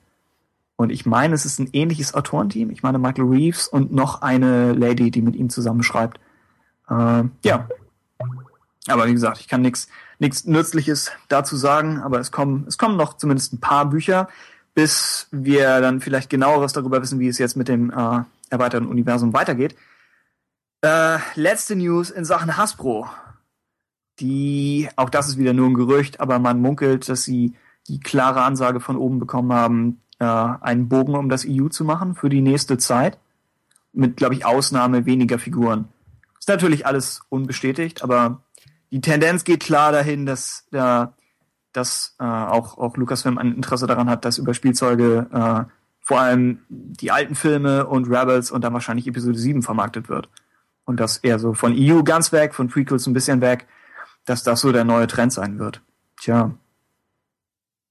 Und 0.76 0.90
ich 0.90 1.06
meine, 1.06 1.34
es 1.34 1.46
ist 1.46 1.58
ein 1.58 1.70
ähnliches 1.72 2.14
Autorenteam. 2.14 2.70
Ich 2.70 2.82
meine, 2.82 2.98
Michael 2.98 3.24
Reeves 3.24 3.66
und 3.66 3.92
noch 3.92 4.22
eine 4.22 4.72
Lady, 4.72 5.10
die 5.10 5.22
mit 5.22 5.34
ihm 5.34 5.48
zusammenschreibt. 5.48 6.20
Äh, 6.88 7.24
ja. 7.42 7.68
Aber 8.88 9.06
wie 9.06 9.12
gesagt, 9.12 9.40
ich 9.40 9.48
kann 9.48 9.62
nichts 9.62 9.88
nichts 10.18 10.44
Nützliches 10.44 11.12
dazu 11.28 11.56
sagen, 11.56 12.00
aber 12.00 12.18
es 12.20 12.30
kommen, 12.30 12.64
es 12.66 12.78
kommen 12.78 12.96
noch 12.96 13.16
zumindest 13.16 13.52
ein 13.52 13.60
paar 13.60 13.86
Bücher, 13.86 14.28
bis 14.74 15.28
wir 15.30 15.80
dann 15.80 16.00
vielleicht 16.00 16.30
genaueres 16.30 16.72
darüber 16.72 17.02
wissen, 17.02 17.18
wie 17.18 17.28
es 17.28 17.38
jetzt 17.38 17.56
mit 17.56 17.68
dem 17.68 17.90
äh, 17.90 18.22
erweiterten 18.50 18.88
Universum 18.88 19.32
weitergeht. 19.32 19.76
Äh, 20.82 21.18
letzte 21.34 21.76
News 21.76 22.10
in 22.10 22.24
Sachen 22.24 22.56
Hasbro. 22.56 23.08
Die, 24.20 24.88
auch 24.96 25.10
das 25.10 25.28
ist 25.28 25.38
wieder 25.38 25.52
nur 25.52 25.68
ein 25.68 25.74
Gerücht, 25.74 26.20
aber 26.20 26.38
man 26.38 26.60
munkelt, 26.60 27.08
dass 27.08 27.24
sie 27.24 27.54
die 27.86 28.00
klare 28.00 28.42
Ansage 28.42 28.80
von 28.80 28.96
oben 28.96 29.18
bekommen 29.18 29.52
haben, 29.52 30.00
äh, 30.18 30.24
einen 30.24 30.88
Bogen 30.88 31.14
um 31.14 31.28
das 31.28 31.46
EU 31.48 31.68
zu 31.68 31.84
machen 31.84 32.14
für 32.14 32.28
die 32.28 32.40
nächste 32.40 32.78
Zeit. 32.78 33.18
Mit, 33.92 34.16
glaube 34.16 34.34
ich, 34.34 34.44
Ausnahme 34.44 35.06
weniger 35.06 35.38
Figuren. 35.38 35.88
Ist 36.38 36.48
natürlich 36.48 36.86
alles 36.86 37.22
unbestätigt, 37.28 38.02
aber 38.02 38.42
die 38.90 39.00
Tendenz 39.00 39.44
geht 39.44 39.60
klar 39.60 39.90
dahin, 39.92 40.26
dass, 40.26 40.66
äh, 40.72 41.06
dass 41.72 42.14
äh, 42.20 42.24
auch, 42.24 42.78
auch 42.78 42.96
Lucasfilm 42.96 43.38
ein 43.38 43.54
Interesse 43.54 43.86
daran 43.86 44.08
hat, 44.08 44.24
dass 44.24 44.38
über 44.38 44.54
Spielzeuge 44.54 45.26
äh, 45.32 45.72
vor 46.00 46.20
allem 46.20 46.60
die 46.68 47.10
alten 47.10 47.34
Filme 47.34 47.86
und 47.86 48.06
Rebels 48.06 48.52
und 48.52 48.62
dann 48.62 48.72
wahrscheinlich 48.72 49.08
Episode 49.08 49.38
7 49.38 49.62
vermarktet 49.62 50.08
wird. 50.08 50.28
Und 50.84 51.00
dass 51.00 51.16
eher 51.16 51.40
so 51.40 51.52
von 51.52 51.74
EU 51.76 52.04
ganz 52.04 52.30
weg, 52.30 52.54
von 52.54 52.68
Prequels 52.68 53.08
ein 53.08 53.12
bisschen 53.12 53.40
weg, 53.40 53.66
dass 54.24 54.44
das 54.44 54.60
so 54.60 54.70
der 54.70 54.84
neue 54.84 55.08
Trend 55.08 55.32
sein 55.32 55.58
wird. 55.58 55.80
Tja. 56.20 56.54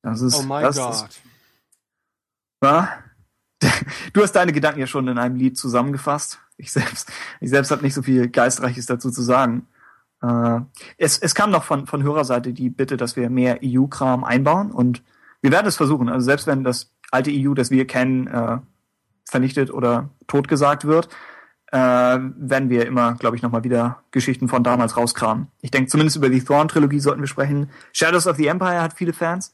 Das 0.02 0.22
ist, 0.22 0.40
Oh 0.40 0.44
mein 0.44 0.64
das 0.64 0.78
Gott. 0.78 0.94
Ist, 0.94 1.22
ja? 2.64 2.90
Du 4.14 4.22
hast 4.22 4.34
deine 4.34 4.54
Gedanken 4.54 4.80
ja 4.80 4.88
schon 4.88 5.08
in 5.08 5.18
einem 5.18 5.36
Lied 5.36 5.58
zusammengefasst. 5.58 6.40
Ich 6.58 6.72
selbst, 6.72 7.12
ich 7.42 7.50
selbst 7.50 7.72
habe 7.72 7.84
nicht 7.84 7.94
so 7.94 8.02
viel 8.02 8.30
Geistreiches 8.30 8.86
dazu 8.86 9.12
zu 9.12 9.22
sagen. 9.22 9.68
Äh, 10.22 10.62
es, 10.98 11.18
es 11.18 11.36
kam 11.36 11.52
noch 11.52 11.64
von, 11.64 11.88
von 11.88 12.04
Hörerseite 12.04 12.54
die 12.54 12.70
Bitte, 12.70 12.98
dass 12.98 13.16
wir 13.16 13.30
mehr 13.30 13.60
EU-Kram 13.64 14.24
einbauen 14.24 14.72
und 14.72 15.04
wir 15.42 15.52
werden 15.52 15.68
es 15.68 15.76
versuchen. 15.76 16.10
Also 16.10 16.26
selbst 16.26 16.48
wenn 16.48 16.64
das 16.64 16.92
alte 17.12 17.32
EU, 17.32 17.54
das 17.54 17.72
wir 17.72 17.86
kennen, 17.86 18.28
äh, 18.28 18.58
vernichtet 19.26 19.72
oder 19.72 20.10
totgesagt 20.28 20.86
wird, 20.86 21.10
äh, 21.72 21.78
werden 21.78 22.70
wir 22.70 22.86
immer, 22.86 23.16
glaube 23.16 23.36
ich, 23.36 23.42
nochmal 23.42 23.64
wieder 23.64 24.04
Geschichten 24.12 24.48
von 24.48 24.64
damals 24.64 24.98
rauskramen. 24.98 25.48
Ich 25.62 25.72
denke, 25.72 25.90
zumindest 25.90 26.18
über 26.18 26.30
die 26.30 26.44
Thrawn-Trilogie 26.44 27.00
sollten 27.00 27.22
wir 27.22 27.28
sprechen. 27.28 27.70
Shadows 27.92 28.28
of 28.28 28.38
the 28.38 28.48
Empire 28.48 28.82
hat 28.82 28.94
viele 28.94 29.14
Fans. 29.14 29.54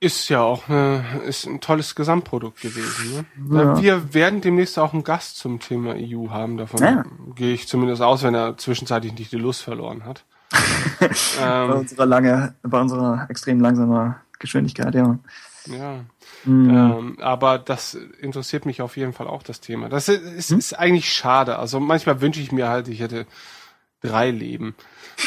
Ist 0.00 0.28
ja 0.30 0.40
auch 0.40 0.68
eine, 0.70 1.04
ist 1.26 1.44
ein 1.46 1.60
tolles 1.60 1.94
Gesamtprodukt 1.94 2.60
gewesen. 2.62 3.26
Ne? 3.36 3.62
Ja. 3.62 3.82
Wir 3.82 4.14
werden 4.14 4.40
demnächst 4.40 4.78
auch 4.78 4.94
einen 4.94 5.04
Gast 5.04 5.36
zum 5.36 5.60
Thema 5.60 5.94
EU 5.96 6.30
haben. 6.30 6.56
Davon 6.56 6.82
Ja. 6.82 7.04
gehe 7.34 7.52
ich 7.52 7.68
zumindest 7.68 8.00
aus, 8.00 8.22
wenn 8.22 8.34
er 8.34 8.56
zwischenzeitlich 8.56 9.12
nicht 9.18 9.32
die 9.32 9.36
Lust 9.36 9.62
verloren 9.62 10.04
hat. 10.06 10.24
Bei 11.00 11.08
ähm, 11.64 11.70
unserer 11.72 12.06
lange, 12.06 12.54
bei 12.62 12.80
unserer 12.80 13.26
extrem 13.28 13.60
langsamen 13.60 14.14
Geschwindigkeit, 14.38 14.94
ja. 14.94 15.18
ja. 15.66 16.00
Mhm. 16.44 16.70
Ähm, 16.70 17.18
aber 17.20 17.58
das 17.58 17.94
interessiert 17.94 18.64
mich 18.64 18.80
auf 18.80 18.96
jeden 18.96 19.12
Fall 19.12 19.26
auch, 19.26 19.42
das 19.42 19.60
Thema. 19.60 19.88
Das 19.88 20.08
ist, 20.08 20.22
ist, 20.22 20.50
Hm? 20.50 20.58
ist 20.58 20.72
eigentlich 20.78 21.12
schade. 21.12 21.58
Also 21.58 21.80
manchmal 21.80 22.20
wünsche 22.20 22.40
ich 22.40 22.52
mir 22.52 22.68
halt, 22.68 22.88
ich 22.88 23.00
hätte 23.00 23.26
drei 24.02 24.30
Leben, 24.30 24.74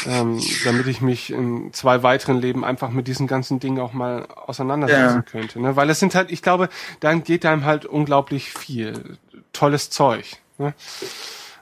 ähm, 0.06 0.40
damit 0.64 0.86
ich 0.86 1.00
mich 1.00 1.30
in 1.30 1.72
zwei 1.72 2.02
weiteren 2.02 2.40
Leben 2.40 2.64
einfach 2.64 2.90
mit 2.90 3.08
diesen 3.08 3.26
ganzen 3.26 3.60
Dingen 3.60 3.80
auch 3.80 3.92
mal 3.92 4.26
auseinandersetzen 4.26 5.16
Ja. 5.16 5.22
könnte. 5.22 5.60
Ne? 5.60 5.76
Weil 5.76 5.90
es 5.90 6.00
sind 6.00 6.14
halt, 6.14 6.30
ich 6.30 6.42
glaube, 6.42 6.68
dann 7.00 7.24
geht 7.24 7.44
einem 7.44 7.64
halt 7.64 7.84
unglaublich 7.84 8.50
viel 8.52 9.18
tolles 9.52 9.90
Zeug. 9.90 10.38
Ne? 10.58 10.74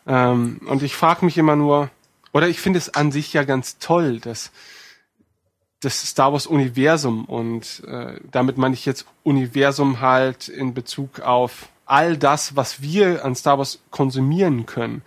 Ähm, 0.07 0.61
und 0.67 0.83
ich 0.83 0.95
frage 0.95 1.25
mich 1.25 1.39
immer 1.39 1.57
nur, 1.57 1.91
oder 2.33 2.49
ich 2.49 2.61
finde 2.61 2.79
es 2.79 2.95
an 2.95 3.11
sich 3.11 3.33
ja 3.33 3.45
ganz 3.45 3.79
toll, 3.79 4.21
dass 4.21 4.51
das 5.81 6.07
Star 6.07 6.33
Wars 6.33 6.47
Universum 6.47 7.25
und 7.25 7.83
äh, 7.87 8.19
damit 8.31 8.59
meine 8.59 8.75
ich 8.75 8.85
jetzt 8.85 9.07
Universum 9.23 10.01
halt 10.01 10.49
in 10.49 10.75
Bezug 10.75 11.21
auf 11.21 11.69
all 11.87 12.17
das, 12.17 12.57
was 12.57 12.83
wir 12.83 13.25
an 13.25 13.35
Star 13.35 13.59
Wars 13.59 13.79
konsumieren 13.91 14.67
können, 14.67 15.03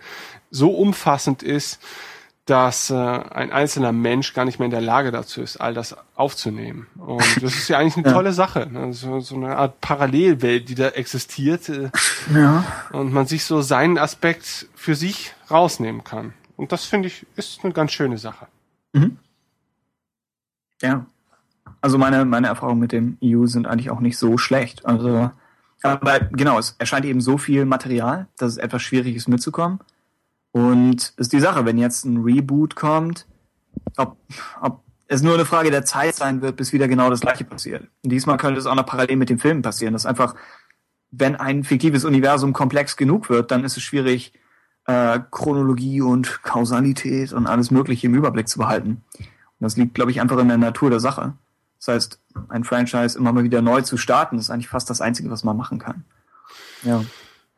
so 0.52 0.70
umfassend 0.70 1.42
ist, 1.42 1.80
dass 2.44 2.90
äh, 2.90 2.94
ein 2.94 3.50
einzelner 3.52 3.92
Mensch 3.92 4.34
gar 4.34 4.44
nicht 4.44 4.58
mehr 4.58 4.66
in 4.66 4.70
der 4.72 4.80
Lage 4.80 5.10
dazu 5.12 5.40
ist, 5.42 5.58
all 5.58 5.74
das 5.74 5.96
aufzunehmen. 6.14 6.86
Und 6.98 7.22
das 7.42 7.54
ist 7.54 7.68
ja 7.68 7.78
eigentlich 7.78 7.96
eine 7.96 8.06
Ja. 8.06 8.12
tolle 8.12 8.32
Sache. 8.32 8.68
Ne? 8.70 8.92
So, 8.92 9.18
so 9.20 9.34
eine 9.36 9.56
Art 9.56 9.80
Parallelwelt, 9.80 10.68
die 10.68 10.74
da 10.74 10.88
existiert 10.88 11.68
äh, 11.68 11.90
Ja. 12.34 12.64
und 12.92 13.12
man 13.12 13.26
sich 13.26 13.44
so 13.44 13.62
seinen 13.62 13.96
Aspekt 13.98 14.66
für 14.74 14.94
sich 14.94 15.34
rausnehmen 15.50 16.04
kann. 16.04 16.34
Und 16.56 16.70
das 16.72 16.84
finde 16.84 17.08
ich 17.08 17.26
ist 17.36 17.64
eine 17.64 17.72
ganz 17.72 17.92
schöne 17.92 18.18
Sache. 18.18 18.46
Ja. 20.82 21.06
Also 21.80 21.98
meine, 21.98 22.24
meine 22.24 22.48
Erfahrungen 22.48 22.80
mit 22.80 22.92
dem 22.92 23.18
EU 23.24 23.46
sind 23.46 23.66
eigentlich 23.66 23.90
auch 23.90 24.00
nicht 24.00 24.18
so 24.18 24.36
schlecht. 24.38 24.84
Also, 24.84 25.30
aber 25.82 26.20
genau, 26.20 26.58
es 26.58 26.74
erscheint 26.78 27.04
eben 27.06 27.20
so 27.20 27.38
viel 27.38 27.64
Material, 27.64 28.26
dass 28.36 28.52
es 28.52 28.58
etwas 28.58 28.82
schwierig 28.82 29.16
ist 29.16 29.28
mitzukommen. 29.28 29.80
Und 30.52 31.14
ist 31.16 31.32
die 31.32 31.40
Sache, 31.40 31.64
wenn 31.64 31.78
jetzt 31.78 32.04
ein 32.04 32.22
Reboot 32.22 32.76
kommt, 32.76 33.26
ob, 33.96 34.18
ob 34.60 34.82
es 35.08 35.22
nur 35.22 35.34
eine 35.34 35.44
Frage 35.44 35.70
der 35.70 35.84
Zeit 35.84 36.14
sein 36.14 36.42
wird, 36.42 36.56
bis 36.56 36.72
wieder 36.72 36.88
genau 36.88 37.10
das 37.10 37.20
gleiche 37.20 37.44
passiert. 37.44 37.88
Und 38.02 38.10
diesmal 38.10 38.36
könnte 38.36 38.60
es 38.60 38.66
auch 38.66 38.74
noch 38.74 38.86
parallel 38.86 39.16
mit 39.16 39.30
den 39.30 39.38
Filmen 39.38 39.62
passieren. 39.62 39.92
Das 39.92 40.02
ist 40.02 40.06
einfach, 40.06 40.34
wenn 41.10 41.36
ein 41.36 41.64
fiktives 41.64 42.04
Universum 42.04 42.52
komplex 42.52 42.96
genug 42.96 43.28
wird, 43.28 43.50
dann 43.50 43.64
ist 43.64 43.76
es 43.76 43.82
schwierig, 43.82 44.32
äh, 44.86 45.20
Chronologie 45.30 46.00
und 46.00 46.42
Kausalität 46.42 47.32
und 47.32 47.46
alles 47.46 47.70
Mögliche 47.70 48.06
im 48.06 48.14
Überblick 48.14 48.48
zu 48.48 48.58
behalten. 48.58 49.02
Und 49.18 49.28
das 49.60 49.76
liegt, 49.76 49.94
glaube 49.94 50.10
ich, 50.10 50.20
einfach 50.20 50.38
in 50.38 50.48
der 50.48 50.58
Natur 50.58 50.90
der 50.90 51.00
Sache. 51.00 51.34
Das 51.78 51.88
heißt, 51.88 52.20
ein 52.48 52.64
Franchise 52.64 53.18
immer 53.18 53.32
mal 53.32 53.44
wieder 53.44 53.62
neu 53.62 53.82
zu 53.82 53.96
starten, 53.96 54.38
ist 54.38 54.50
eigentlich 54.50 54.68
fast 54.68 54.88
das 54.88 55.00
Einzige, 55.00 55.30
was 55.30 55.44
man 55.44 55.56
machen 55.56 55.78
kann. 55.78 56.04
Ja. 56.82 57.04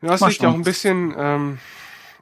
Ja, 0.01 0.09
das 0.11 0.21
Mal 0.21 0.29
liegt 0.29 0.45
auch 0.45 0.53
ein 0.53 0.63
bisschen 0.63 1.13
ähm, 1.17 1.57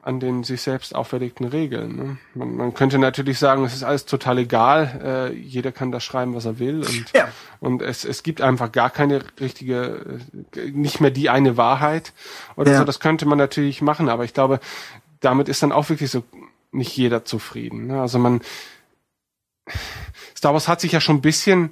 an 0.05 0.19
den 0.19 0.43
sich 0.43 0.61
selbst 0.61 0.93
auferlegten 0.95 1.47
Regeln. 1.47 1.95
Ne? 1.95 2.17
Man, 2.35 2.55
man 2.57 2.73
könnte 2.73 2.99
natürlich 2.99 3.39
sagen, 3.39 3.63
es 3.63 3.73
ist 3.73 3.83
alles 3.83 4.05
total 4.05 4.37
egal, 4.37 5.31
äh, 5.31 5.33
jeder 5.33 5.71
kann 5.71 5.93
das 5.93 6.03
schreiben, 6.03 6.35
was 6.35 6.43
er 6.45 6.59
will 6.59 6.79
und, 6.81 7.13
Ja. 7.15 7.29
und 7.61 7.81
es, 7.81 8.03
es 8.03 8.21
gibt 8.21 8.41
einfach 8.41 8.71
gar 8.73 8.89
keine 8.89 9.23
richtige, 9.39 10.19
äh, 10.57 10.71
nicht 10.71 10.99
mehr 10.99 11.11
die 11.11 11.29
eine 11.29 11.55
Wahrheit 11.55 12.11
oder 12.57 12.73
Ja. 12.73 12.77
so. 12.79 12.83
Das 12.83 12.99
könnte 12.99 13.25
man 13.25 13.37
natürlich 13.37 13.81
machen, 13.81 14.09
aber 14.09 14.25
ich 14.25 14.33
glaube, 14.33 14.59
damit 15.21 15.47
ist 15.47 15.63
dann 15.63 15.71
auch 15.71 15.89
wirklich 15.89 16.11
so 16.11 16.23
nicht 16.73 16.95
jeder 16.97 17.23
zufrieden. 17.23 17.87
Ne? 17.87 18.01
Also 18.01 18.19
man, 18.19 18.41
Star 20.35 20.53
Wars 20.53 20.67
hat 20.67 20.81
sich 20.81 20.91
ja 20.91 20.99
schon 20.99 21.17
ein 21.17 21.21
bisschen 21.21 21.71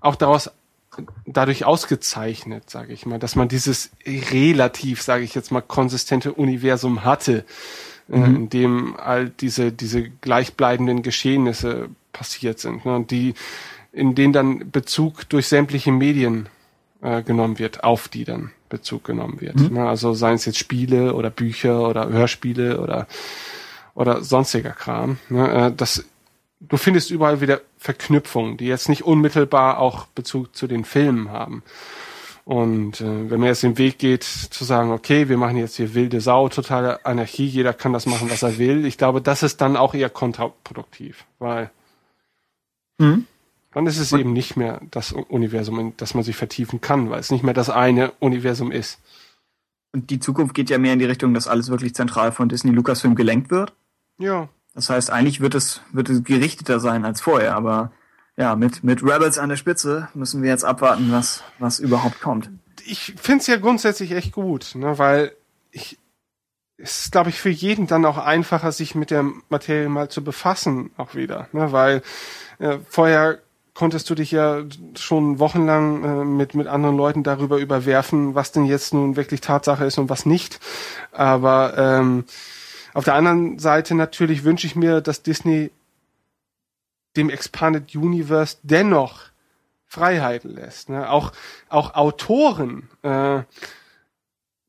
auch 0.00 0.14
daraus 0.16 0.50
dadurch 1.26 1.64
ausgezeichnet, 1.64 2.70
sage 2.70 2.92
ich 2.92 3.06
mal, 3.06 3.18
dass 3.18 3.36
man 3.36 3.48
dieses 3.48 3.90
relativ, 4.06 5.02
sage 5.02 5.24
ich 5.24 5.34
jetzt 5.34 5.52
mal, 5.52 5.60
konsistente 5.60 6.32
Universum 6.32 7.04
hatte, 7.04 7.44
äh, 8.10 8.16
in 8.16 8.48
dem 8.48 8.96
all 8.96 9.30
diese 9.30 9.72
diese 9.72 10.02
gleichbleibenden 10.02 11.02
Geschehnisse 11.02 11.88
passiert 12.12 12.58
sind, 12.58 12.84
ne, 12.84 13.04
die 13.08 13.34
in 13.92 14.14
denen 14.14 14.32
dann 14.32 14.70
Bezug 14.70 15.28
durch 15.28 15.46
sämtliche 15.46 15.92
Medien 15.92 16.48
äh, 17.02 17.22
genommen 17.22 17.58
wird, 17.58 17.84
auf 17.84 18.08
die 18.08 18.24
dann 18.24 18.50
Bezug 18.68 19.04
genommen 19.04 19.40
wird. 19.40 19.70
Ne, 19.70 19.88
also 19.88 20.14
seien 20.14 20.34
es 20.34 20.44
jetzt 20.44 20.58
Spiele 20.58 21.14
oder 21.14 21.30
Bücher 21.30 21.88
oder 21.88 22.08
Hörspiele 22.08 22.80
oder 22.80 23.06
oder 23.94 24.22
sonstiger 24.24 24.72
Kram. 24.72 25.18
Ne, 25.28 25.66
äh, 25.66 25.72
das 25.74 26.04
du 26.68 26.76
findest 26.76 27.10
überall 27.10 27.40
wieder 27.40 27.60
Verknüpfungen, 27.78 28.56
die 28.56 28.66
jetzt 28.66 28.88
nicht 28.88 29.04
unmittelbar 29.04 29.78
auch 29.78 30.06
Bezug 30.06 30.56
zu 30.56 30.66
den 30.66 30.84
Filmen 30.84 31.30
haben. 31.30 31.62
Und 32.44 33.00
äh, 33.00 33.30
wenn 33.30 33.40
man 33.40 33.48
jetzt 33.48 33.62
den 33.62 33.78
Weg 33.78 33.98
geht, 33.98 34.22
zu 34.24 34.64
sagen, 34.64 34.90
okay, 34.92 35.28
wir 35.28 35.38
machen 35.38 35.56
jetzt 35.56 35.76
hier 35.76 35.94
wilde 35.94 36.20
Sau, 36.20 36.48
totale 36.50 37.04
Anarchie, 37.06 37.46
jeder 37.46 37.72
kann 37.72 37.94
das 37.94 38.04
machen, 38.04 38.30
was 38.30 38.42
er 38.42 38.58
will, 38.58 38.84
ich 38.84 38.98
glaube, 38.98 39.22
das 39.22 39.42
ist 39.42 39.60
dann 39.62 39.76
auch 39.76 39.94
eher 39.94 40.10
kontraproduktiv, 40.10 41.24
weil 41.38 41.70
Mhm. 42.98 43.26
dann 43.72 43.86
ist 43.86 43.98
es 43.98 44.12
eben 44.12 44.32
nicht 44.32 44.56
mehr 44.56 44.80
das 44.90 45.12
Universum, 45.12 45.80
in 45.80 45.96
das 45.96 46.14
man 46.14 46.22
sich 46.22 46.36
vertiefen 46.36 46.80
kann, 46.80 47.10
weil 47.10 47.18
es 47.18 47.30
nicht 47.30 47.42
mehr 47.42 47.54
das 47.54 47.70
eine 47.70 48.12
Universum 48.20 48.70
ist. 48.70 49.00
Und 49.92 50.10
die 50.10 50.20
Zukunft 50.20 50.54
geht 50.54 50.70
ja 50.70 50.78
mehr 50.78 50.92
in 50.92 50.98
die 50.98 51.04
Richtung, 51.04 51.34
dass 51.34 51.48
alles 51.48 51.70
wirklich 51.70 51.94
zentral 51.94 52.30
von 52.32 52.48
Disney 52.48 52.72
Lucasfilm 52.72 53.14
gelenkt 53.14 53.50
wird. 53.50 53.72
Ja, 54.18 54.48
Das 54.74 54.90
heißt, 54.90 55.10
eigentlich 55.10 55.40
wird 55.40 55.54
es, 55.54 55.80
wird 55.92 56.08
es 56.08 56.24
gerichteter 56.24 56.80
sein 56.80 57.04
als 57.04 57.20
vorher, 57.20 57.54
aber 57.54 57.92
ja, 58.36 58.56
mit, 58.56 58.82
mit 58.82 59.02
Rebels 59.02 59.38
an 59.38 59.48
der 59.48 59.56
Spitze 59.56 60.08
müssen 60.14 60.42
wir 60.42 60.50
jetzt 60.50 60.64
abwarten, 60.64 61.12
was, 61.12 61.44
was 61.58 61.78
überhaupt 61.78 62.20
kommt. 62.20 62.50
ich 62.84 63.14
finde 63.16 63.40
es 63.40 63.46
ja 63.46 63.56
grundsätzlich 63.56 64.12
echt 64.12 64.32
gut, 64.32 64.72
ne, 64.74 64.98
weil 64.98 65.32
ich 65.70 65.98
es 66.76 67.04
ist, 67.04 67.12
glaube 67.12 67.30
ich, 67.30 67.40
für 67.40 67.50
jeden 67.50 67.86
dann 67.86 68.04
auch 68.04 68.18
einfacher, 68.18 68.72
sich 68.72 68.96
mit 68.96 69.12
der 69.12 69.24
Materie 69.48 69.88
mal 69.88 70.08
zu 70.08 70.24
befassen, 70.24 70.90
auch 70.96 71.14
wieder, 71.14 71.48
ne, 71.52 71.70
weil 71.70 72.02
äh, 72.58 72.78
vorher 72.88 73.38
konntest 73.74 74.10
du 74.10 74.16
dich 74.16 74.32
ja 74.32 74.62
schon 74.96 75.38
wochenlang 75.38 76.04
äh, 76.04 76.24
mit 76.24 76.54
mit 76.54 76.66
anderen 76.66 76.96
Leuten 76.96 77.22
darüber 77.22 77.58
überwerfen, 77.58 78.34
was 78.34 78.50
denn 78.50 78.64
jetzt 78.64 78.92
nun 78.92 79.14
wirklich 79.14 79.40
Tatsache 79.40 79.84
ist 79.84 79.98
und 79.98 80.08
was 80.08 80.26
nicht. 80.26 80.58
Aber 81.12 81.74
ähm, 81.76 82.24
auf 82.94 83.04
der 83.04 83.14
anderen 83.14 83.58
Seite 83.58 83.94
natürlich 83.94 84.44
wünsche 84.44 84.66
ich 84.66 84.76
mir, 84.76 85.00
dass 85.00 85.22
Disney 85.22 85.70
dem 87.16 87.28
Expanded 87.28 87.94
Universe 87.94 88.56
dennoch 88.62 89.26
Freiheiten 89.84 90.50
lässt. 90.50 90.88
Ne? 90.88 91.08
Auch, 91.10 91.32
auch 91.68 91.94
Autoren 91.94 92.88
äh, 93.02 93.42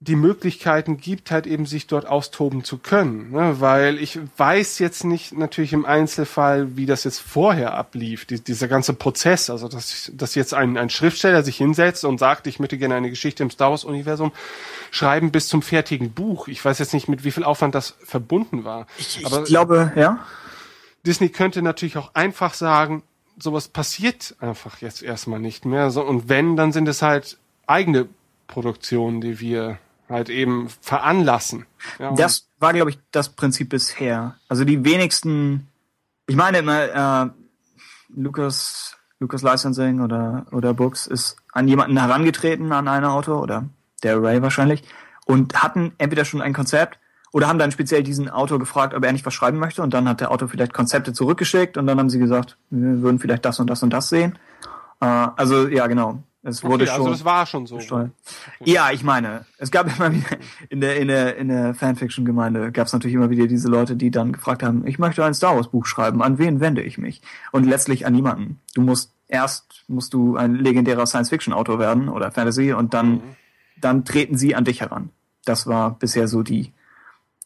die 0.07 0.15
Möglichkeiten 0.15 0.97
gibt, 0.97 1.31
halt 1.31 1.47
eben 1.47 1.65
sich 1.65 1.87
dort 1.87 2.05
austoben 2.05 2.63
zu 2.63 2.77
können. 2.77 3.31
Ne? 3.31 3.59
Weil 3.59 3.97
ich 3.97 4.19
weiß 4.37 4.79
jetzt 4.79 5.03
nicht 5.03 5.35
natürlich 5.35 5.73
im 5.73 5.85
Einzelfall, 5.85 6.77
wie 6.77 6.85
das 6.85 7.03
jetzt 7.03 7.19
vorher 7.19 7.73
ablief, 7.73 8.25
die, 8.25 8.39
dieser 8.39 8.67
ganze 8.67 8.93
Prozess. 8.93 9.49
Also, 9.49 9.67
dass, 9.67 10.11
dass 10.13 10.35
jetzt 10.35 10.53
ein, 10.53 10.77
ein 10.77 10.89
Schriftsteller 10.89 11.43
sich 11.43 11.57
hinsetzt 11.57 12.05
und 12.05 12.19
sagt, 12.19 12.45
ich 12.45 12.59
möchte 12.59 12.77
gerne 12.77 12.95
eine 12.95 13.09
Geschichte 13.09 13.41
im 13.41 13.49
Star 13.49 13.71
Wars-Universum 13.71 14.31
schreiben 14.91 15.31
bis 15.31 15.47
zum 15.47 15.61
fertigen 15.61 16.11
Buch. 16.11 16.47
Ich 16.47 16.63
weiß 16.63 16.77
jetzt 16.79 16.93
nicht, 16.93 17.09
mit 17.09 17.23
wie 17.23 17.31
viel 17.31 17.43
Aufwand 17.43 17.73
das 17.73 17.95
verbunden 18.03 18.63
war. 18.63 18.85
Ich, 18.97 19.25
Aber 19.25 19.39
ich 19.39 19.45
glaube, 19.45 19.91
ja. 19.95 20.19
Disney 21.05 21.29
könnte 21.29 21.61
natürlich 21.61 21.97
auch 21.97 22.13
einfach 22.13 22.53
sagen, 22.53 23.01
sowas 23.39 23.67
passiert 23.67 24.35
einfach 24.39 24.81
jetzt 24.81 25.01
erstmal 25.01 25.39
nicht 25.39 25.65
mehr. 25.65 25.89
So, 25.89 26.03
und 26.03 26.29
wenn, 26.29 26.55
dann 26.55 26.71
sind 26.71 26.87
es 26.87 27.01
halt 27.01 27.37
eigene 27.65 28.07
Produktionen, 28.47 29.21
die 29.21 29.39
wir 29.39 29.79
halt 30.09 30.29
eben 30.29 30.69
veranlassen. 30.81 31.65
Ja, 31.99 32.13
Das 32.13 32.47
war, 32.59 32.73
glaube 32.73 32.91
ich, 32.91 32.99
das 33.11 33.29
Prinzip 33.29 33.69
bisher. 33.69 34.35
Also 34.47 34.65
die 34.65 34.83
wenigsten, 34.85 35.67
ich 36.27 36.35
meine 36.35 36.59
immer, 36.59 37.25
äh, 37.25 37.29
Lucas, 38.15 38.97
Lucas 39.19 39.41
Licensing 39.41 40.01
oder, 40.01 40.45
oder 40.51 40.73
Books 40.73 41.07
ist 41.07 41.37
an 41.51 41.67
jemanden 41.67 41.97
herangetreten, 41.97 42.71
an 42.71 42.87
ein 42.87 43.05
Auto 43.05 43.37
oder 43.39 43.65
der 44.03 44.21
Ray 44.21 44.41
wahrscheinlich 44.41 44.83
und 45.25 45.61
hatten 45.63 45.93
entweder 45.97 46.25
schon 46.25 46.41
ein 46.41 46.53
Konzept 46.53 46.99
oder 47.31 47.47
haben 47.47 47.59
dann 47.59 47.71
speziell 47.71 48.03
diesen 48.03 48.29
Autor 48.29 48.59
gefragt, 48.59 48.93
ob 48.93 49.03
er 49.03 49.11
nicht 49.11 49.25
was 49.25 49.33
schreiben 49.33 49.57
möchte 49.57 49.81
und 49.81 49.93
dann 49.93 50.07
hat 50.07 50.21
der 50.21 50.31
Autor 50.31 50.47
vielleicht 50.47 50.73
Konzepte 50.73 51.11
zurückgeschickt 51.13 51.77
und 51.77 51.87
dann 51.87 51.99
haben 51.99 52.09
sie 52.09 52.19
gesagt, 52.19 52.57
wir 52.69 53.01
würden 53.01 53.19
vielleicht 53.19 53.43
das 53.43 53.59
und 53.59 53.69
das 53.69 53.83
und 53.83 53.89
das 53.89 54.09
sehen. 54.09 54.37
Äh, 55.01 55.05
also 55.05 55.67
ja, 55.67 55.87
genau. 55.87 56.23
Es 56.47 56.63
wurde 56.63 56.83
okay, 56.83 56.93
schon. 56.93 57.01
also 57.01 57.09
das 57.09 57.25
war 57.25 57.45
schon 57.47 57.65
so. 57.65 57.79
Steuern. 57.79 58.11
Ja, 58.63 58.91
ich 58.91 59.03
meine, 59.03 59.45
es 59.57 59.71
gab 59.71 59.87
immer 59.97 60.13
wieder 60.13 60.37
in 60.69 60.79
der 60.79 60.97
in 60.97 61.07
der 61.07 61.37
in 61.37 61.47
der 61.47 61.73
Fanfiction-Gemeinde 61.73 62.71
gab 62.71 62.85
es 62.85 62.93
natürlich 62.93 63.15
immer 63.15 63.31
wieder 63.31 63.47
diese 63.47 63.67
Leute, 63.67 63.95
die 63.95 64.11
dann 64.11 64.31
gefragt 64.31 64.61
haben, 64.61 64.85
ich 64.85 64.99
möchte 64.99 65.25
ein 65.25 65.33
Star 65.33 65.55
Wars 65.55 65.69
Buch 65.69 65.87
schreiben, 65.87 66.21
an 66.21 66.37
wen 66.37 66.59
wende 66.59 66.83
ich 66.83 66.99
mich? 66.99 67.23
Und 67.51 67.63
letztlich 67.63 68.05
an 68.05 68.13
niemanden. 68.13 68.59
Du 68.75 68.81
musst 68.81 69.11
erst 69.27 69.85
musst 69.87 70.13
du 70.13 70.37
ein 70.37 70.53
legendärer 70.53 71.07
Science-Fiction-Autor 71.07 71.79
werden 71.79 72.09
oder 72.09 72.31
Fantasy 72.31 72.73
und 72.73 72.93
dann 72.93 73.21
dann 73.81 74.05
treten 74.05 74.37
sie 74.37 74.53
an 74.53 74.65
dich 74.65 74.81
heran. 74.81 75.09
Das 75.45 75.65
war 75.65 75.97
bisher 75.97 76.27
so 76.27 76.43
die 76.43 76.73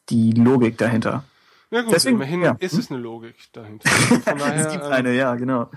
die 0.09 0.33
Logik 0.33 0.77
dahinter. 0.77 1.23
Ja 1.71 1.81
gut, 1.81 1.93
Deswegen, 1.93 2.15
immerhin 2.15 2.41
ja. 2.41 2.55
ist 2.59 2.73
es 2.73 2.89
eine 2.89 2.99
Logik 2.99 3.35
dahinter. 3.53 3.89
Daher, 4.25 4.55
es 4.55 4.71
gibt 4.71 4.85
äh, 4.85 4.87
eine, 4.87 5.13
ja, 5.13 5.35
genau. 5.35 5.69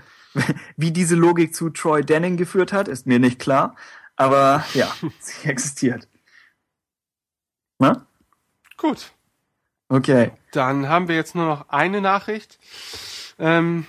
Wie 0.75 0.91
diese 0.91 1.15
Logik 1.15 1.53
zu 1.53 1.69
Troy 1.69 2.03
Denning 2.03 2.35
geführt 2.35 2.73
hat, 2.73 2.87
ist 2.87 3.05
mir 3.05 3.19
nicht 3.19 3.39
klar. 3.39 3.75
Aber 4.15 4.65
ja, 4.73 4.91
sie 5.19 5.47
existiert. 5.47 6.07
Na? 7.77 8.07
Gut. 8.77 9.11
Okay. 9.89 10.31
Dann 10.51 10.89
haben 10.89 11.07
wir 11.07 11.15
jetzt 11.15 11.35
nur 11.35 11.45
noch 11.45 11.69
eine 11.69 12.01
Nachricht, 12.01 12.57
ähm, 13.37 13.85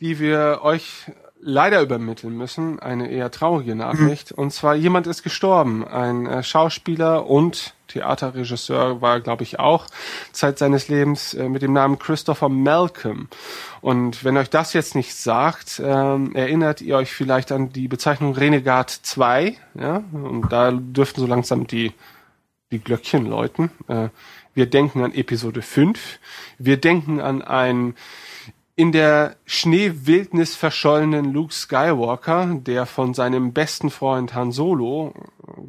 die 0.00 0.18
wir 0.18 0.60
euch 0.62 1.10
leider 1.46 1.80
übermitteln 1.80 2.36
müssen. 2.36 2.80
Eine 2.80 3.08
eher 3.08 3.30
traurige 3.30 3.76
Nachricht. 3.76 4.32
Und 4.32 4.52
zwar 4.52 4.74
jemand 4.74 5.06
ist 5.06 5.22
gestorben. 5.22 5.86
Ein 5.86 6.26
äh, 6.26 6.42
Schauspieler 6.42 7.26
und 7.26 7.74
Theaterregisseur 7.86 9.00
war, 9.00 9.20
glaube 9.20 9.44
ich, 9.44 9.60
auch 9.60 9.86
Zeit 10.32 10.58
seines 10.58 10.88
Lebens 10.88 11.34
äh, 11.34 11.48
mit 11.48 11.62
dem 11.62 11.72
Namen 11.72 12.00
Christopher 12.00 12.48
Malcolm. 12.48 13.28
Und 13.80 14.24
wenn 14.24 14.36
euch 14.36 14.50
das 14.50 14.72
jetzt 14.72 14.96
nicht 14.96 15.14
sagt, 15.14 15.80
ähm, 15.82 16.34
erinnert 16.34 16.80
ihr 16.80 16.96
euch 16.96 17.12
vielleicht 17.12 17.52
an 17.52 17.72
die 17.72 17.86
Bezeichnung 17.86 18.34
Renegat 18.34 18.90
2. 18.90 19.56
Ja? 19.78 20.02
Und 20.12 20.50
da 20.50 20.72
dürften 20.72 21.20
so 21.20 21.28
langsam 21.28 21.68
die, 21.68 21.92
die 22.72 22.80
Glöckchen 22.80 23.24
läuten. 23.24 23.70
Äh, 23.86 24.08
wir 24.52 24.66
denken 24.66 25.04
an 25.04 25.14
Episode 25.14 25.62
5. 25.62 26.18
Wir 26.58 26.78
denken 26.78 27.20
an 27.20 27.42
ein 27.42 27.94
in 28.78 28.92
der 28.92 29.36
Schneewildnis 29.46 30.54
verschollenen 30.54 31.32
Luke 31.32 31.52
Skywalker, 31.52 32.56
der 32.60 32.84
von 32.86 33.14
seinem 33.14 33.52
besten 33.54 33.88
Freund 33.90 34.34
Han 34.34 34.52
Solo 34.52 35.14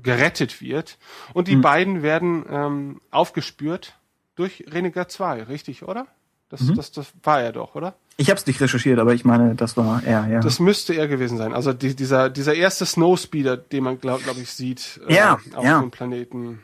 gerettet 0.03 0.61
wird. 0.61 0.97
Und 1.33 1.47
die 1.47 1.55
Mhm. 1.55 1.61
beiden 1.61 2.01
werden 2.03 2.45
ähm, 2.49 3.01
aufgespürt 3.09 3.95
durch 4.35 4.65
Renegat 4.67 5.11
2, 5.11 5.43
richtig, 5.43 5.83
oder? 5.83 6.07
Das, 6.49 6.61
Mhm. 6.61 6.75
das, 6.75 6.91
das 6.91 7.07
war 7.23 7.41
er 7.41 7.51
doch, 7.53 7.75
oder? 7.75 7.95
Ich 8.17 8.29
habe 8.29 8.37
es 8.39 8.45
nicht 8.45 8.59
recherchiert, 8.59 8.99
aber 8.99 9.13
ich 9.13 9.23
meine, 9.25 9.55
das 9.55 9.77
war 9.77 10.03
er, 10.03 10.27
ja. 10.27 10.39
Das 10.41 10.59
müsste 10.59 10.93
er 10.93 11.07
gewesen 11.07 11.37
sein. 11.37 11.53
Also 11.53 11.71
die, 11.71 11.95
dieser, 11.95 12.29
dieser 12.29 12.55
erste 12.55 12.85
Snowspeeder, 12.85 13.55
den 13.57 13.83
man, 13.83 13.99
glaube 14.01 14.23
glaub 14.23 14.37
ich, 14.37 14.49
sieht 14.51 14.99
äh, 15.07 15.13
Ja, 15.15 15.39
auf 15.55 15.63
ja. 15.63 15.79
dem 15.79 15.91
Planeten 15.91 16.59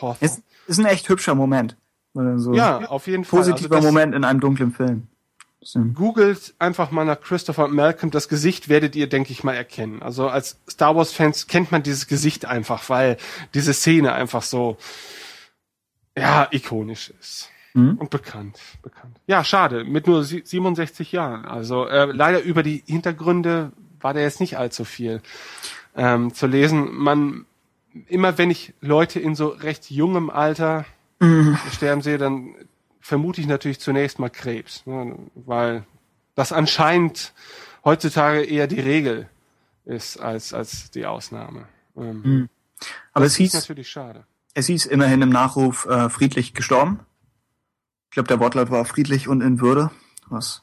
Hoth. 0.00 0.16
ist, 0.20 0.42
ist 0.66 0.78
ein 0.78 0.86
echt 0.86 1.08
hübscher 1.08 1.34
Moment. 1.34 1.76
Oder 2.14 2.38
So 2.38 2.54
ja, 2.54 2.78
auf 2.88 3.06
jeden 3.08 3.24
Fall. 3.24 3.40
positiver 3.40 3.76
Also 3.76 3.88
Moment 3.88 4.14
in 4.14 4.24
einem 4.24 4.40
dunklen 4.40 4.72
Film. 4.72 5.08
So. 5.64 5.78
Googelt 5.80 6.54
einfach 6.58 6.90
mal 6.90 7.04
nach 7.04 7.20
Christopher 7.20 7.68
Malcolm. 7.68 8.10
Das 8.10 8.28
Gesicht 8.28 8.68
werdet 8.68 8.96
ihr, 8.96 9.08
denke 9.08 9.30
ich 9.32 9.44
mal, 9.44 9.54
erkennen. 9.54 10.02
Also 10.02 10.28
als 10.28 10.58
Star 10.68 10.96
Wars 10.96 11.12
Fans 11.12 11.46
kennt 11.46 11.70
man 11.70 11.82
dieses 11.84 12.08
Gesicht 12.08 12.44
einfach, 12.46 12.88
weil 12.90 13.16
diese 13.54 13.72
Szene 13.72 14.12
einfach 14.12 14.42
so, 14.42 14.76
ja, 16.16 16.48
ikonisch 16.50 17.12
ist. 17.20 17.48
Mhm. 17.74 17.96
Und 17.96 18.10
bekannt, 18.10 18.58
bekannt. 18.82 19.16
Ja, 19.26 19.44
schade, 19.44 19.84
mit 19.84 20.06
nur 20.06 20.24
sie- 20.24 20.42
67 20.44 21.12
Jahren. 21.12 21.44
Also 21.46 21.86
äh, 21.86 22.04
leider 22.06 22.42
über 22.42 22.62
die 22.62 22.82
Hintergründe 22.86 23.72
war 24.00 24.12
da 24.14 24.20
jetzt 24.20 24.40
nicht 24.40 24.58
allzu 24.58 24.84
viel 24.84 25.22
ähm, 25.96 26.34
zu 26.34 26.46
lesen. 26.48 26.92
Man, 26.94 27.46
immer 28.08 28.36
wenn 28.36 28.50
ich 28.50 28.74
Leute 28.80 29.20
in 29.20 29.34
so 29.36 29.46
recht 29.48 29.90
jungem 29.90 30.28
Alter 30.28 30.84
sterben 31.72 32.02
sehe, 32.02 32.18
dann 32.18 32.56
vermute 33.02 33.40
ich 33.42 33.46
natürlich 33.46 33.80
zunächst 33.80 34.18
mal 34.18 34.30
Krebs, 34.30 34.86
ne, 34.86 35.18
weil 35.34 35.84
das 36.34 36.52
anscheinend 36.52 37.34
heutzutage 37.84 38.42
eher 38.44 38.66
die 38.66 38.80
Regel 38.80 39.28
ist 39.84 40.18
als 40.18 40.54
als 40.54 40.90
die 40.92 41.04
Ausnahme. 41.04 41.66
Ähm, 41.96 42.48
Aber 43.12 43.24
das 43.24 43.32
es 43.32 43.34
ist 43.34 43.36
hieß, 43.38 43.54
natürlich 43.54 43.90
schade. 43.90 44.24
es 44.54 44.66
hieß 44.66 44.86
immerhin 44.86 45.20
im 45.20 45.28
Nachruf 45.30 45.84
äh, 45.86 46.08
friedlich 46.08 46.54
gestorben. 46.54 47.00
Ich 48.06 48.14
glaube, 48.14 48.28
der 48.28 48.40
Wortlaut 48.40 48.70
war 48.70 48.84
friedlich 48.84 49.28
und 49.28 49.40
in 49.42 49.60
Würde. 49.60 49.90
Was? 50.28 50.62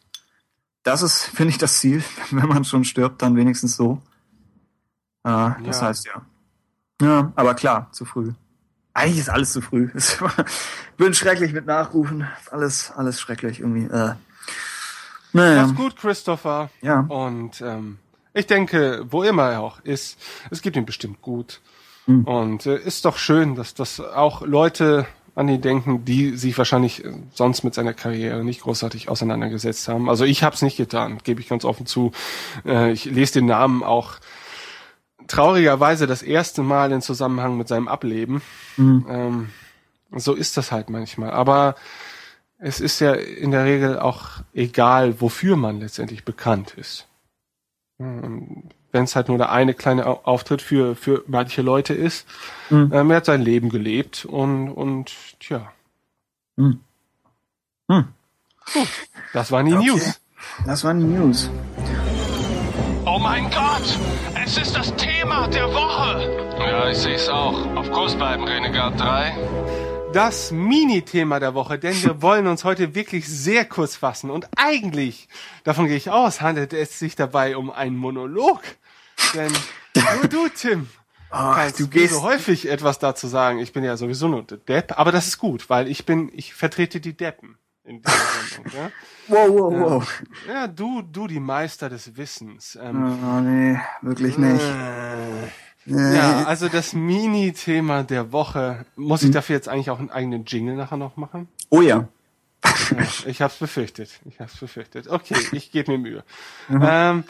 Das 0.83 1.01
ist, 1.01 1.23
finde 1.35 1.51
ich, 1.51 1.57
das 1.59 1.79
Ziel. 1.79 2.03
Wenn 2.31 2.47
man 2.47 2.63
schon 2.65 2.83
stirbt, 2.85 3.21
dann 3.21 3.35
wenigstens 3.35 3.75
so. 3.75 4.01
Äh, 5.23 5.51
das 5.65 5.81
Ja. 5.81 5.87
heißt 5.87 6.05
ja. 6.07 6.25
Ja, 7.01 7.31
aber 7.35 7.53
klar, 7.55 7.89
zu 7.91 8.03
früh. 8.05 8.33
Eigentlich 8.93 9.19
ist 9.19 9.29
alles 9.29 9.53
zu 9.53 9.61
früh. 9.61 9.89
War- 10.19 10.45
bin 10.97 11.13
schrecklich 11.13 11.53
mit 11.53 11.65
Nachrufen. 11.65 12.27
Alles, 12.51 12.91
alles 12.95 13.19
schrecklich 13.19 13.59
irgendwie. 13.59 13.85
Äh. 13.85 14.13
Naja. 15.33 15.63
Mach's 15.67 15.75
gut, 15.75 15.95
Christopher. 15.97 16.69
Ja. 16.81 17.01
Und 17.01 17.61
ähm, 17.61 17.99
ich 18.33 18.47
denke, 18.47 19.05
wo 19.09 19.23
immer 19.23 19.51
er 19.51 19.61
auch 19.61 19.79
ist, 19.81 20.19
es 20.49 20.61
geht 20.61 20.75
ihm 20.75 20.85
bestimmt 20.85 21.21
gut. 21.21 21.61
Mhm. 22.07 22.23
Und 22.25 22.65
äh, 22.65 22.77
ist 22.77 23.05
doch 23.05 23.17
schön, 23.17 23.55
dass 23.55 23.73
das 23.73 23.99
auch 23.99 24.41
Leute 24.41 25.05
an 25.35 25.47
ihn 25.47 25.61
denken, 25.61 26.03
die 26.03 26.35
sich 26.35 26.57
wahrscheinlich 26.57 27.05
äh, 27.05 27.13
sonst 27.33 27.63
mit 27.63 27.73
seiner 27.73 27.93
Karriere 27.93 28.43
nicht 28.43 28.61
großartig 28.61 29.07
auseinandergesetzt 29.07 29.87
haben. 29.87 30.09
Also 30.09 30.25
ich 30.25 30.43
habe 30.43 30.55
es 30.55 30.61
nicht 30.61 30.77
getan, 30.77 31.19
gebe 31.23 31.39
ich 31.39 31.47
ganz 31.47 31.63
offen 31.63 31.85
zu. 31.85 32.11
Äh, 32.65 32.91
ich 32.91 33.05
lese 33.05 33.33
den 33.33 33.45
Namen 33.45 33.83
auch 33.83 34.15
traurigerweise 35.29 36.07
das 36.07 36.21
erste 36.21 36.61
Mal 36.61 36.91
in 36.91 37.01
Zusammenhang 37.01 37.57
mit 37.57 37.67
seinem 37.69 37.87
Ableben. 37.87 38.41
Mhm. 38.77 39.05
Ähm, 39.09 39.49
so 40.15 40.33
ist 40.33 40.57
das 40.57 40.71
halt 40.71 40.89
manchmal. 40.89 41.31
Aber 41.31 41.75
es 42.57 42.79
ist 42.81 42.99
ja 42.99 43.13
in 43.13 43.51
der 43.51 43.63
Regel 43.63 43.99
auch 43.99 44.41
egal, 44.53 45.21
wofür 45.21 45.55
man 45.55 45.79
letztendlich 45.79 46.25
bekannt 46.25 46.73
ist. 46.75 47.05
Wenn 47.97 48.63
es 48.93 49.15
halt 49.15 49.27
nur 49.27 49.37
der 49.37 49.51
eine 49.51 49.73
kleine 49.73 50.05
Au- 50.07 50.21
Auftritt 50.23 50.61
für, 50.61 50.95
für 50.95 51.23
manche 51.27 51.61
Leute 51.61 51.93
ist, 51.93 52.25
Mhm. 52.69 52.91
ähm, 52.93 53.11
er 53.11 53.17
hat 53.17 53.25
sein 53.25 53.41
Leben 53.41 53.69
gelebt 53.69 54.25
und, 54.25 54.69
und 54.69 55.11
tja. 55.39 55.71
Hm. 56.57 56.79
Hm. 57.89 58.07
Gut, 58.73 58.87
das 59.33 59.51
waren 59.51 59.65
die 59.65 59.73
Okay. 59.73 59.85
News. 59.87 60.21
Das 60.65 60.83
waren 60.83 60.99
die 60.99 61.05
News. 61.05 61.49
Oh 63.19 63.21
mein 63.21 63.49
Gott! 63.51 63.99
Es 64.45 64.57
ist 64.57 64.73
das 64.77 64.95
Thema 64.95 65.45
der 65.49 65.67
Woche! 65.73 66.55
Ja, 66.57 66.89
ich 66.89 66.97
sehe 66.97 67.15
es 67.15 67.27
auch. 67.27 67.53
Auf 67.75 67.91
Kurs 67.91 68.15
bleiben, 68.15 68.45
Renegade 68.45 68.95
3. 68.95 69.37
Das 70.13 70.51
Mini-Thema 70.51 71.41
der 71.41 71.53
Woche, 71.53 71.77
denn 71.77 72.01
wir 72.01 72.21
wollen 72.21 72.47
uns 72.47 72.63
heute 72.63 72.95
wirklich 72.95 73.27
sehr 73.27 73.65
kurz 73.65 73.97
fassen. 73.97 74.29
Und 74.31 74.47
eigentlich, 74.55 75.27
davon 75.65 75.87
gehe 75.87 75.97
ich 75.97 76.09
aus, 76.09 76.39
handelt 76.39 76.71
es 76.71 76.97
sich 76.97 77.17
dabei 77.17 77.57
um 77.57 77.69
einen 77.69 77.97
Monolog. 77.97 78.61
Denn 79.33 79.51
nur 80.15 80.27
du, 80.29 80.47
Tim, 80.47 80.87
kannst 81.29 81.77
du 81.81 81.89
gehst- 81.89 82.13
so 82.13 82.21
häufig 82.23 82.69
etwas 82.69 82.99
dazu 82.99 83.27
sagen. 83.27 83.59
Ich 83.59 83.73
bin 83.73 83.83
ja 83.83 83.97
sowieso 83.97 84.29
nur 84.29 84.43
Depp, 84.43 84.97
aber 84.97 85.11
das 85.11 85.27
ist 85.27 85.39
gut, 85.39 85.69
weil 85.69 85.89
ich 85.89 86.05
bin, 86.05 86.31
ich 86.33 86.53
vertrete 86.53 87.01
die 87.01 87.17
Deppen 87.17 87.57
in 87.83 88.01
dieser 88.01 88.17
Sendung. 88.63 88.71
Ja, 88.73 88.91
Wow, 89.29 89.49
wow, 89.49 89.73
wow. 89.79 90.23
ja 90.47 90.67
du, 90.67 91.01
du, 91.01 91.27
die 91.27 91.39
Meister 91.39 91.89
des 91.89 92.17
Wissens. 92.17 92.77
Ähm, 92.81 93.19
Oh, 93.23 93.39
nee, 93.39 93.79
wirklich 94.01 94.37
nicht. 94.37 94.63
Nee. 95.85 96.15
Ja, 96.15 96.43
also 96.43 96.67
das 96.67 96.93
Mini-Thema 96.93 98.03
der 98.03 98.31
Woche. 98.31 98.85
Muss 98.95 99.23
ich 99.23 99.31
dafür 99.31 99.55
jetzt 99.55 99.69
eigentlich 99.69 99.89
auch 99.89 99.99
einen 99.99 100.11
eigenen 100.11 100.45
Jingle 100.45 100.75
nachher 100.75 100.97
noch 100.97 101.15
machen? 101.17 101.47
Oh 101.69 101.81
ja. 101.81 102.07
Ja, 102.63 103.07
ich 103.25 103.41
hab's 103.41 103.57
befürchtet. 103.57 104.19
Ich 104.25 104.39
hab's 104.39 104.57
befürchtet. 104.57 105.07
Okay, 105.07 105.35
ich 105.53 105.71
gebe 105.71 105.91
mir 105.93 105.97
Mühe. 105.97 106.23
Ähm, 106.69 107.23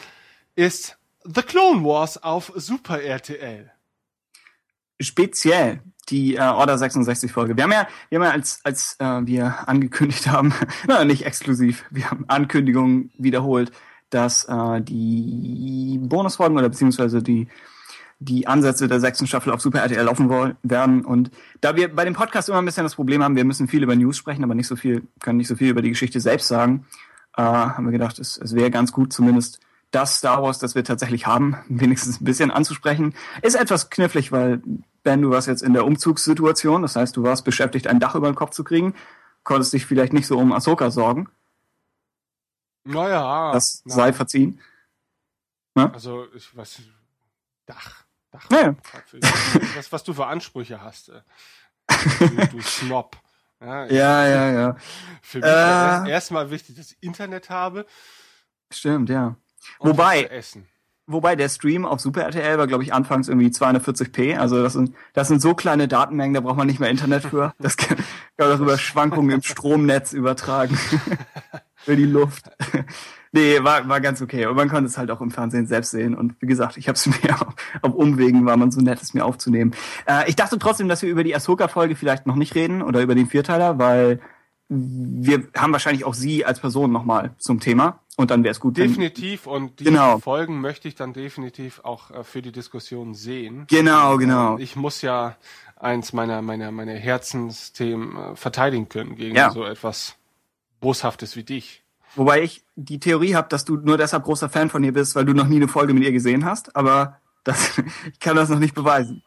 ist 0.56 0.98
The 1.24 1.42
Clone 1.42 1.84
Wars 1.84 2.22
auf 2.22 2.52
Super 2.56 3.00
RTL. 3.02 3.70
Speziell 5.00 5.80
die 6.10 6.36
äh, 6.36 6.40
Order 6.40 6.76
66 6.78 7.32
Folge. 7.32 7.56
Wir 7.56 7.64
haben 7.64 7.72
ja, 7.72 7.86
wir 8.08 8.18
haben 8.18 8.24
ja 8.24 8.32
als, 8.32 8.60
als 8.64 8.96
äh, 8.98 9.26
wir 9.26 9.68
angekündigt 9.68 10.26
haben, 10.26 10.52
na, 10.86 11.04
nicht 11.04 11.24
exklusiv, 11.24 11.84
wir 11.90 12.10
haben 12.10 12.24
Ankündigungen 12.28 13.10
wiederholt, 13.18 13.72
dass 14.10 14.44
äh, 14.44 14.80
die 14.80 15.98
Bonusfolgen 16.02 16.58
oder 16.58 16.68
beziehungsweise 16.68 17.22
die 17.22 17.48
die 18.22 18.46
Ansätze 18.46 18.86
der 18.86 19.00
sechsten 19.00 19.26
Staffel 19.26 19.50
auf 19.50 19.62
Super 19.62 19.80
RTL 19.80 20.04
laufen 20.04 20.54
werden. 20.62 21.04
Und 21.06 21.30
da 21.62 21.74
wir 21.74 21.94
bei 21.94 22.04
dem 22.04 22.12
Podcast 22.12 22.50
immer 22.50 22.58
ein 22.58 22.66
bisschen 22.66 22.84
das 22.84 22.94
Problem 22.94 23.24
haben, 23.24 23.34
wir 23.34 23.46
müssen 23.46 23.66
viel 23.66 23.82
über 23.82 23.96
News 23.96 24.18
sprechen, 24.18 24.44
aber 24.44 24.54
nicht 24.54 24.66
so 24.66 24.76
viel, 24.76 25.04
können 25.20 25.38
nicht 25.38 25.48
so 25.48 25.56
viel 25.56 25.70
über 25.70 25.80
die 25.80 25.88
Geschichte 25.88 26.20
selbst 26.20 26.48
sagen, 26.48 26.84
äh, 27.36 27.42
haben 27.42 27.86
wir 27.86 27.92
gedacht, 27.92 28.18
es, 28.18 28.36
es 28.36 28.54
wäre 28.54 28.70
ganz 28.70 28.92
gut, 28.92 29.14
zumindest 29.14 29.60
das 29.90 30.16
Star 30.18 30.42
Wars, 30.42 30.58
das 30.58 30.74
wir 30.74 30.84
tatsächlich 30.84 31.26
haben, 31.26 31.56
wenigstens 31.68 32.20
ein 32.20 32.24
bisschen 32.24 32.50
anzusprechen. 32.50 33.14
Ist 33.42 33.54
etwas 33.56 33.90
knifflig, 33.90 34.32
weil 34.32 34.62
Ben, 35.02 35.22
du 35.22 35.30
warst 35.30 35.48
jetzt 35.48 35.62
in 35.62 35.72
der 35.72 35.86
Umzugssituation, 35.86 36.82
das 36.82 36.94
heißt, 36.96 37.16
du 37.16 37.22
warst 37.22 37.44
beschäftigt, 37.44 37.86
ein 37.86 38.00
Dach 38.00 38.14
über 38.14 38.30
den 38.30 38.34
Kopf 38.36 38.50
zu 38.50 38.64
kriegen, 38.64 38.94
konntest 39.44 39.72
dich 39.72 39.86
vielleicht 39.86 40.12
nicht 40.12 40.26
so 40.26 40.38
um 40.38 40.52
Ahsoka 40.52 40.90
sorgen. 40.90 41.28
Naja. 42.84 43.52
Das 43.52 43.82
na, 43.84 43.94
sei 43.94 44.12
verziehen. 44.12 44.60
Also, 45.74 46.26
ich 46.34 46.54
weiß, 46.54 46.82
Dach. 47.66 48.04
Dach. 48.30 48.48
Naja. 48.50 48.74
Was, 49.76 49.90
was 49.90 50.04
du 50.04 50.12
für 50.12 50.26
Ansprüche 50.26 50.82
hast. 50.82 51.08
äh. 51.08 51.22
Du, 52.18 52.46
du 52.48 52.60
Snob. 52.60 53.16
Ja, 53.60 53.86
Ja, 53.86 54.26
ja, 54.26 54.52
ja. 54.52 54.76
Für 55.22 55.38
mich 55.38 55.46
Äh. 55.46 56.10
erstmal 56.10 56.50
wichtig, 56.50 56.76
dass 56.76 56.92
ich 56.92 56.98
Internet 57.02 57.50
habe. 57.50 57.86
Stimmt, 58.72 59.08
ja. 59.10 59.36
Und 59.78 59.90
Wobei-. 59.90 60.28
Wobei 61.12 61.34
der 61.34 61.48
Stream 61.48 61.84
auf 61.86 61.98
Super 61.98 62.22
RTL 62.22 62.56
war, 62.56 62.68
glaube 62.68 62.84
ich, 62.84 62.94
anfangs 62.94 63.28
irgendwie 63.28 63.48
240p. 63.48 64.36
Also 64.36 64.62
das 64.62 64.74
sind, 64.74 64.94
das 65.12 65.26
sind 65.26 65.42
so 65.42 65.54
kleine 65.54 65.88
Datenmengen, 65.88 66.34
da 66.34 66.40
braucht 66.40 66.56
man 66.56 66.68
nicht 66.68 66.78
mehr 66.78 66.88
Internet 66.88 67.24
für. 67.24 67.52
Das 67.58 67.76
kann, 67.76 67.96
kann 67.96 68.48
man 68.48 68.50
darüber 68.50 68.78
Schwankungen 68.78 69.30
im 69.30 69.42
Stromnetz 69.42 70.12
übertragen. 70.12 70.78
für 71.76 71.96
die 71.96 72.04
Luft. 72.04 72.50
nee, 73.32 73.62
war, 73.62 73.88
war 73.88 74.00
ganz 74.00 74.22
okay. 74.22 74.46
Und 74.46 74.54
man 74.54 74.68
konnte 74.68 74.86
es 74.86 74.98
halt 74.98 75.10
auch 75.10 75.20
im 75.20 75.30
Fernsehen 75.30 75.66
selbst 75.66 75.90
sehen. 75.90 76.14
Und 76.14 76.40
wie 76.40 76.46
gesagt, 76.46 76.76
ich 76.76 76.88
habe 76.88 76.96
es 76.96 77.06
mir 77.22 77.34
auf, 77.34 77.54
auf 77.82 77.94
Umwegen, 77.94 78.46
war 78.46 78.56
man 78.56 78.70
so 78.70 78.80
nett, 78.80 79.02
es 79.02 79.14
mir 79.14 79.24
aufzunehmen. 79.24 79.72
Äh, 80.06 80.28
ich 80.28 80.36
dachte 80.36 80.58
trotzdem, 80.58 80.88
dass 80.88 81.02
wir 81.02 81.10
über 81.10 81.24
die 81.24 81.34
Ahsoka-Folge 81.34 81.96
vielleicht 81.96 82.26
noch 82.26 82.36
nicht 82.36 82.54
reden 82.54 82.82
oder 82.82 83.02
über 83.02 83.14
den 83.14 83.26
Vierteiler, 83.26 83.78
weil 83.78 84.20
wir 84.68 85.48
haben 85.56 85.72
wahrscheinlich 85.72 86.04
auch 86.04 86.14
sie 86.14 86.44
als 86.44 86.60
Person 86.60 86.92
nochmal 86.92 87.34
zum 87.38 87.58
Thema. 87.58 87.99
Und 88.16 88.30
dann 88.30 88.42
wäre 88.44 88.52
es 88.52 88.60
gut. 88.60 88.76
wenn- 88.76 88.88
Definitiv 88.88 89.46
und 89.46 89.80
diese 89.80 89.90
Genau. 89.90 90.18
Folgen 90.18 90.60
möchte 90.60 90.88
ich 90.88 90.94
dann 90.94 91.12
definitiv 91.12 91.80
auch 91.84 92.10
äh, 92.10 92.24
für 92.24 92.42
die 92.42 92.52
Diskussion 92.52 93.14
sehen. 93.14 93.66
Genau, 93.68 94.16
genau. 94.18 94.58
Ich 94.58 94.76
muss 94.76 95.00
ja 95.02 95.36
eins 95.76 96.12
meiner 96.12 96.42
meiner 96.42 96.70
meiner 96.70 96.92
Herzensthemen 96.94 98.16
äh, 98.16 98.36
verteidigen 98.36 98.88
können 98.88 99.16
gegen 99.16 99.36
Ja. 99.36 99.50
so 99.50 99.64
etwas 99.64 100.16
boshaftes 100.80 101.36
wie 101.36 101.44
dich. 101.44 101.82
Wobei 102.16 102.42
ich 102.42 102.64
die 102.74 102.98
Theorie 102.98 103.34
habe, 103.36 103.48
dass 103.48 103.64
du 103.64 103.76
nur 103.76 103.96
deshalb 103.96 104.24
großer 104.24 104.50
Fan 104.50 104.68
von 104.68 104.82
ihr 104.82 104.92
bist, 104.92 105.14
weil 105.14 105.24
du 105.24 105.32
noch 105.32 105.46
nie 105.46 105.56
eine 105.56 105.68
Folge 105.68 105.94
mit 105.94 106.02
ihr 106.02 106.12
gesehen 106.12 106.44
hast. 106.44 106.74
Aber 106.76 107.18
das, 107.44 107.78
ich 108.12 108.18
kann 108.20 108.36
das 108.36 108.48
noch 108.50 108.58
nicht 108.58 108.74
beweisen. 108.74 109.22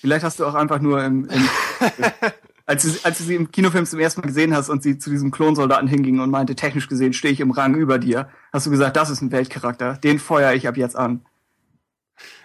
Vielleicht 0.00 0.24
hast 0.24 0.40
du 0.40 0.46
auch 0.46 0.54
einfach 0.54 0.80
nur 0.80 1.04
im, 1.04 1.26
im 1.28 1.48
als, 2.66 2.82
du, 2.84 2.90
als 3.04 3.18
du 3.18 3.24
sie 3.24 3.34
im 3.34 3.50
Kinofilm 3.50 3.86
zum 3.86 3.98
ersten 4.00 4.20
Mal 4.20 4.26
gesehen 4.28 4.54
hast 4.54 4.68
und 4.68 4.82
sie 4.82 4.98
zu 4.98 5.10
diesem 5.10 5.30
Klonsoldaten 5.30 5.88
hinging 5.88 6.20
und 6.20 6.30
meinte, 6.30 6.54
technisch 6.54 6.88
gesehen 6.88 7.12
stehe 7.12 7.32
ich 7.32 7.40
im 7.40 7.50
Rang 7.50 7.74
über 7.74 7.98
dir, 7.98 8.28
hast 8.52 8.66
du 8.66 8.70
gesagt, 8.70 8.96
das 8.96 9.10
ist 9.10 9.20
ein 9.22 9.32
Weltcharakter. 9.32 9.94
Den 9.94 10.18
feuere 10.18 10.54
ich 10.54 10.68
ab 10.68 10.76
jetzt 10.76 10.96
an. 10.96 11.24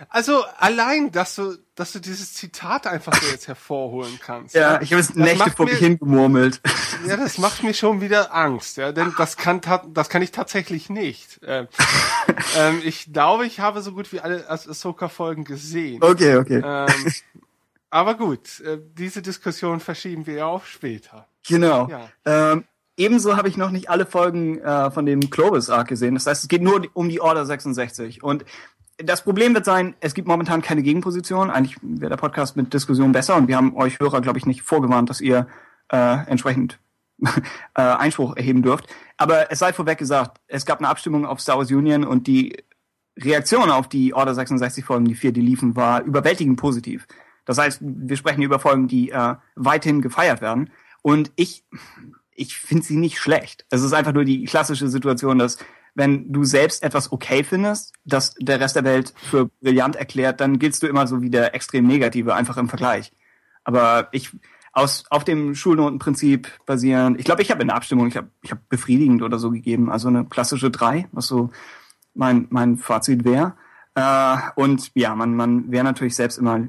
Also 0.09 0.43
allein, 0.57 1.11
dass 1.11 1.35
du 1.35 1.57
dass 1.75 1.91
du 1.91 1.99
dieses 1.99 2.33
Zitat 2.33 2.87
einfach 2.87 3.13
so 3.21 3.29
jetzt 3.29 3.49
hervorholen 3.49 4.17
kannst. 4.23 4.55
Ja, 4.55 4.79
ich 4.81 4.93
habe 4.93 5.01
es 5.01 5.13
Nächte 5.13 5.51
vor 5.51 5.65
mir- 5.65 5.73
mich 5.73 5.79
hingemurmelt. 5.81 6.61
Ja, 7.05 7.17
das 7.17 7.37
macht 7.37 7.63
mir 7.63 7.73
schon 7.73 7.99
wieder 7.99 8.33
Angst, 8.33 8.77
ja, 8.77 8.93
denn 8.93 9.13
das 9.17 9.35
kann 9.35 9.59
das 9.93 10.07
kann 10.07 10.21
ich 10.21 10.31
tatsächlich 10.31 10.89
nicht. 10.89 11.41
Ähm, 11.45 11.67
ähm, 12.57 12.81
ich 12.85 13.11
glaube, 13.11 13.45
ich 13.45 13.59
habe 13.59 13.81
so 13.81 13.91
gut 13.91 14.13
wie 14.13 14.21
alle 14.21 14.49
Ahs- 14.49 14.69
Ahsoka-Folgen 14.69 15.43
gesehen. 15.43 16.01
Okay, 16.01 16.37
okay. 16.37 16.61
Ähm, 16.63 17.11
aber 17.95 18.15
gut, 18.15 18.59
äh, 18.59 18.77
diese 18.97 19.22
Diskussion 19.22 19.80
verschieben 19.80 20.27
wir 20.27 20.34
ja 20.34 20.45
auf 20.47 20.67
später. 20.67 21.30
Genau. 21.47 21.88
Ja. 21.88 22.09
Ähm, 22.26 22.65
ebenso 22.97 23.38
habe 23.38 23.47
ich 23.47 23.55
noch 23.55 23.72
nicht 23.72 23.89
alle 23.89 24.05
Folgen 24.05 24.59
äh, 24.59 24.91
von 24.91 25.05
dem 25.05 25.30
Clovis 25.30 25.69
Arc 25.69 25.88
gesehen. 25.88 26.15
Das 26.15 26.27
heißt, 26.27 26.43
es 26.43 26.49
geht 26.49 26.61
nur 26.61 26.85
um 26.91 27.07
die 27.07 27.22
Order 27.22 27.45
66. 27.45 28.22
Und 28.22 28.43
das 28.97 29.23
Problem 29.23 29.53
wird 29.53 29.63
sein, 29.63 29.95
es 30.01 30.13
gibt 30.13 30.27
momentan 30.27 30.61
keine 30.61 30.84
Gegenposition. 30.84 31.49
Eigentlich 31.49 31.77
wäre 31.81 32.09
der 32.09 32.17
Podcast 32.17 32.57
mit 32.57 32.73
Diskussion 32.73 33.13
besser 33.13 33.38
und 33.38 33.47
wir 33.47 33.55
haben 33.55 33.77
euch 33.77 33.97
Hörer, 33.97 34.19
glaube 34.19 34.39
ich, 34.39 34.45
nicht 34.45 34.61
vorgewarnt, 34.61 35.09
dass 35.09 35.22
ihr 35.22 35.47
äh, 35.89 36.17
entsprechend 36.27 36.80
äh, 37.76 37.81
Einspruch 37.81 38.35
erheben 38.35 38.61
dürft. 38.61 38.88
Aber 39.15 39.53
es 39.53 39.59
sei 39.59 39.72
vorweg 39.72 39.99
gesagt, 39.99 40.41
es 40.47 40.65
gab 40.65 40.80
eine 40.80 40.89
Abstimmung 40.89 41.26
auf 41.26 41.39
Star 41.39 41.57
Wars 41.59 41.72
Union 41.72 42.03
und 42.03 42.27
die 42.27 42.61
Reaktion 43.17 43.72
auf 43.72 43.88
die 43.88 44.13
Order 44.13 44.35
66 44.35 44.84
Folgen, 44.84 45.05
die 45.05 45.15
vier, 45.15 45.31
die 45.31 45.39
liefen, 45.39 45.77
war 45.77 46.03
überwältigend 46.03 46.59
positiv. 46.59 47.07
Das 47.45 47.57
heißt, 47.57 47.80
wir 47.81 48.17
sprechen 48.17 48.41
über 48.41 48.59
Folgen, 48.59 48.88
die 48.88 49.11
äh, 49.11 49.35
weithin 49.55 50.01
gefeiert 50.01 50.41
werden. 50.41 50.72
Und 51.01 51.31
ich, 51.35 51.63
ich 52.34 52.57
finde 52.57 52.84
sie 52.84 52.97
nicht 52.97 53.19
schlecht. 53.19 53.65
Es 53.69 53.84
ist 53.84 53.93
einfach 53.93 54.13
nur 54.13 54.26
die 54.26 54.45
klassische 54.45 54.89
Situation, 54.89 55.38
dass 55.39 55.57
wenn 55.95 56.31
du 56.31 56.43
selbst 56.43 56.84
etwas 56.84 57.11
okay 57.11 57.43
findest, 57.43 57.93
das 58.03 58.35
der 58.39 58.59
Rest 58.59 58.76
der 58.76 58.84
Welt 58.84 59.13
für 59.15 59.49
brillant 59.61 59.95
erklärt, 59.95 60.41
dann 60.41 60.59
giltst 60.59 60.84
du 60.84 60.88
immer 60.88 61.07
so 61.07 61.22
wie 61.22 61.30
der 61.30 61.55
extrem 61.55 61.88
Negative, 61.88 62.35
einfach 62.35 62.57
im 62.57 62.67
Vergleich. 62.67 63.13
Aber 63.63 64.09
ich 64.11 64.31
aus 64.73 65.05
auf 65.09 65.23
dem 65.23 65.55
Schulnotenprinzip 65.55 66.49
basierend, 66.65 67.17
ich 67.17 67.26
glaube, 67.26 67.41
ich 67.41 67.49
habe 67.49 67.61
in 67.61 67.69
der 67.69 67.77
Abstimmung, 67.77 68.07
ich 68.07 68.17
habe 68.17 68.30
ich 68.41 68.51
hab 68.51 68.67
befriedigend 68.67 69.22
oder 69.22 69.39
so 69.39 69.51
gegeben, 69.51 69.89
also 69.89 70.09
eine 70.09 70.26
klassische 70.26 70.69
drei, 70.69 71.07
was 71.13 71.27
so 71.27 71.49
mein 72.13 72.47
mein 72.49 72.77
Fazit 72.77 73.23
wäre. 73.23 73.55
Äh, 73.95 74.38
und 74.55 74.91
ja, 74.95 75.15
man 75.15 75.34
man 75.34 75.72
wäre 75.72 75.85
natürlich 75.85 76.15
selbst 76.15 76.38
immer, 76.38 76.67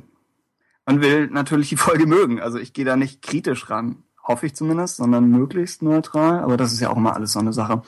man 0.86 1.02
will 1.02 1.26
natürlich 1.26 1.68
die 1.68 1.76
Folge 1.76 2.06
mögen. 2.06 2.40
Also 2.40 2.58
ich 2.58 2.72
gehe 2.72 2.84
da 2.84 2.96
nicht 2.96 3.20
kritisch 3.22 3.68
ran, 3.68 4.04
hoffe 4.22 4.46
ich 4.46 4.54
zumindest, 4.54 4.96
sondern 4.96 5.28
möglichst 5.28 5.82
neutral. 5.82 6.40
Aber 6.40 6.56
das 6.56 6.72
ist 6.72 6.80
ja 6.80 6.90
auch 6.90 6.96
immer 6.96 7.14
alles 7.14 7.32
so 7.32 7.40
eine 7.40 7.52
Sache. 7.52 7.82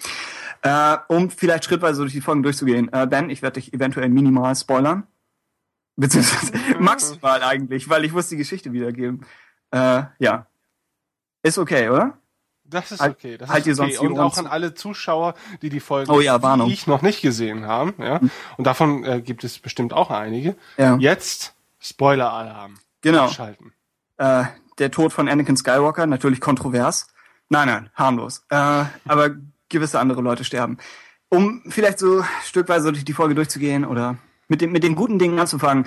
Äh, 0.63 0.97
um 1.07 1.31
vielleicht 1.31 1.65
schrittweise 1.65 2.01
durch 2.01 2.13
die 2.13 2.21
Folgen 2.21 2.43
durchzugehen. 2.43 2.93
Äh, 2.93 3.07
ben, 3.07 3.31
ich 3.31 3.43
werde 3.43 3.61
dich 3.61 3.73
eventuell 3.73 4.09
minimal 4.09 4.55
spoilern. 4.57 5.07
Beziehungsweise 5.97 6.53
maximal 6.81 7.43
eigentlich, 7.43 7.89
weil 7.89 8.05
ich 8.05 8.13
muss 8.13 8.29
die 8.29 8.37
Geschichte 8.37 8.73
wiedergeben. 8.73 9.25
Äh, 9.71 10.03
ja. 10.19 10.47
Ist 11.43 11.59
okay, 11.59 11.89
oder? 11.89 12.19
Das 12.65 12.93
ist 12.93 13.01
Halt- 13.01 13.17
okay. 13.17 13.39
Das 13.39 13.49
halt 13.49 13.67
ist 13.67 13.81
okay. 13.81 13.99
Und 13.99 14.19
auch 14.19 14.37
an 14.37 14.47
alle 14.47 14.75
Zuschauer, 14.75 15.35
die 15.63 15.71
die 15.71 15.81
Folgen, 15.81 16.11
Oh 16.11 16.21
ja, 16.21 16.39
die 16.39 16.73
ich 16.73 16.87
noch 16.87 17.03
nicht 17.03 17.23
gesehen 17.23 17.67
haben. 17.67 17.95
Ja? 17.99 18.21
Und 18.57 18.67
davon 18.67 19.05
äh, 19.05 19.23
gibt 19.23 19.43
es 19.45 19.59
bestimmt 19.59 19.93
auch 19.93 20.11
einige. 20.11 20.57
Ja. 20.77 20.97
Jetzt 20.99 21.55
Spoiler-Alarm. 21.81 22.75
Genau. 23.03 23.29
Schalten. 23.29 23.73
Äh, 24.17 24.45
der 24.79 24.91
Tod 24.91 25.13
von 25.13 25.29
Anakin 25.29 25.57
Skywalker, 25.57 26.07
natürlich 26.07 26.41
kontrovers. 26.41 27.09
Nein, 27.49 27.69
nein, 27.69 27.91
harmlos. 27.95 28.45
Äh, 28.51 28.85
aber 29.07 29.37
gewisse 29.69 30.01
andere 30.01 30.23
Leute 30.23 30.45
sterben. 30.45 30.79
Um 31.29 31.63
vielleicht 31.69 31.99
so 31.99 32.25
stückweise 32.43 32.93
durch 32.93 33.05
die 33.05 33.13
Folge 33.13 33.35
durchzugehen 33.35 33.85
oder 33.85 34.19
mit, 34.49 34.61
dem, 34.61 34.73
mit 34.73 34.83
den 34.83 34.95
guten 34.95 35.19
Dingen 35.19 35.39
anzufangen. 35.39 35.85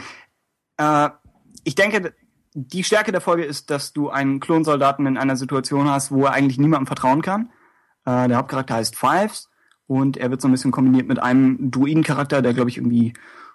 Äh, 0.78 1.10
ich 1.64 1.76
denke, 1.76 2.14
die 2.54 2.84
Stärke 2.84 3.12
der 3.12 3.22
Folge 3.22 3.44
ist, 3.44 3.70
dass 3.70 3.94
du 3.94 4.10
einen 4.10 4.40
Klonsoldaten 4.40 5.06
in 5.06 5.18
einer 5.18 5.36
Situation 5.36 5.90
hast, 5.90 6.12
wo 6.12 6.26
er 6.26 6.34
eigentlich 6.34 6.60
niemandem 6.60 6.88
vertrauen 6.88 7.22
kann. 7.22 7.52
Äh, 8.06 8.28
der 8.28 8.38
Hauptcharakter 8.38 8.76
heißt 8.76 8.96
Fives 8.96 9.50
und 9.88 10.18
er 10.18 10.30
wird 10.32 10.42
so 10.42 10.48
ein 10.48 10.52
bisschen 10.52 10.72
kombiniert 10.72 11.08
mit 11.08 11.20
einem 11.20 11.72
Druidencharakter, 11.72 12.42
der 12.42 12.54
glaube 12.54 12.70
ich 12.70 12.78
irgendwie 12.78 13.14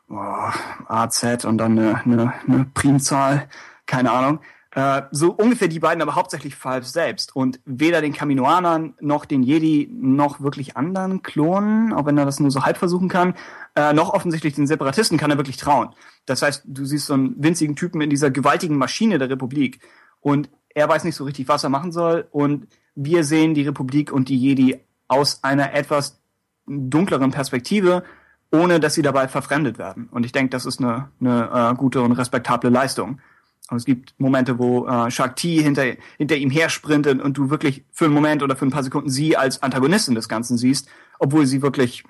oh, 0.08 0.50
AZ 0.88 1.44
und 1.44 1.58
dann 1.58 1.78
eine, 1.78 2.02
eine, 2.04 2.32
eine 2.46 2.64
Primzahl, 2.74 3.48
keine 3.86 4.12
Ahnung. 4.12 4.40
Äh, 4.76 5.02
so 5.10 5.32
ungefähr 5.32 5.68
die 5.68 5.78
beiden, 5.78 6.02
aber 6.02 6.16
hauptsächlich 6.16 6.54
Fives 6.54 6.92
selbst. 6.92 7.34
Und 7.34 7.60
weder 7.64 8.02
den 8.02 8.12
Kaminoanern 8.12 8.94
noch 9.00 9.24
den 9.24 9.42
Jedi 9.42 9.88
noch 9.90 10.42
wirklich 10.42 10.76
anderen 10.76 11.22
Klonen, 11.22 11.94
auch 11.94 12.04
wenn 12.04 12.18
er 12.18 12.26
das 12.26 12.40
nur 12.40 12.50
so 12.50 12.62
halb 12.62 12.76
versuchen 12.76 13.08
kann, 13.08 13.34
äh, 13.74 13.94
noch 13.94 14.12
offensichtlich 14.12 14.54
den 14.54 14.66
Separatisten 14.66 15.16
kann 15.16 15.30
er 15.30 15.38
wirklich 15.38 15.56
trauen. 15.56 15.88
Das 16.26 16.42
heißt, 16.42 16.64
du 16.66 16.84
siehst 16.84 17.06
so 17.06 17.14
einen 17.14 17.42
winzigen 17.42 17.74
Typen 17.74 18.02
in 18.02 18.10
dieser 18.10 18.30
gewaltigen 18.30 18.76
Maschine 18.76 19.18
der 19.18 19.30
Republik 19.30 19.80
und 20.20 20.50
er 20.74 20.88
weiß 20.90 21.04
nicht 21.04 21.14
so 21.14 21.24
richtig, 21.24 21.48
was 21.48 21.64
er 21.64 21.70
machen 21.70 21.90
soll 21.90 22.28
und 22.30 22.68
wir 22.94 23.24
sehen 23.24 23.54
die 23.54 23.62
Republik 23.62 24.12
und 24.12 24.28
die 24.28 24.36
Jedi 24.36 24.78
aus 25.08 25.42
einer 25.42 25.72
etwas 25.72 26.20
dunkleren 26.66 27.30
Perspektive, 27.30 28.02
ohne 28.52 28.80
dass 28.80 28.94
sie 28.94 29.02
dabei 29.02 29.28
verfremdet 29.28 29.78
werden. 29.78 30.08
Und 30.10 30.24
ich 30.24 30.32
denke, 30.32 30.50
das 30.50 30.66
ist 30.66 30.80
eine, 30.80 31.10
eine 31.20 31.72
äh, 31.72 31.74
gute 31.74 32.02
und 32.02 32.12
respektable 32.12 32.70
Leistung. 32.70 33.20
Und 33.68 33.78
es 33.78 33.84
gibt 33.84 34.14
Momente, 34.18 34.58
wo 34.58 34.86
äh, 34.86 35.10
Shakti 35.10 35.58
hinter, 35.58 35.84
hinter 36.18 36.36
ihm 36.36 36.50
hersprintet 36.50 37.20
und 37.20 37.36
du 37.36 37.50
wirklich 37.50 37.84
für 37.90 38.04
einen 38.04 38.14
Moment 38.14 38.42
oder 38.42 38.54
für 38.54 38.64
ein 38.64 38.70
paar 38.70 38.84
Sekunden 38.84 39.10
sie 39.10 39.36
als 39.36 39.62
Antagonistin 39.62 40.14
des 40.14 40.28
Ganzen 40.28 40.56
siehst, 40.56 40.88
obwohl 41.18 41.46
sie 41.46 41.62
wirklich 41.62 42.04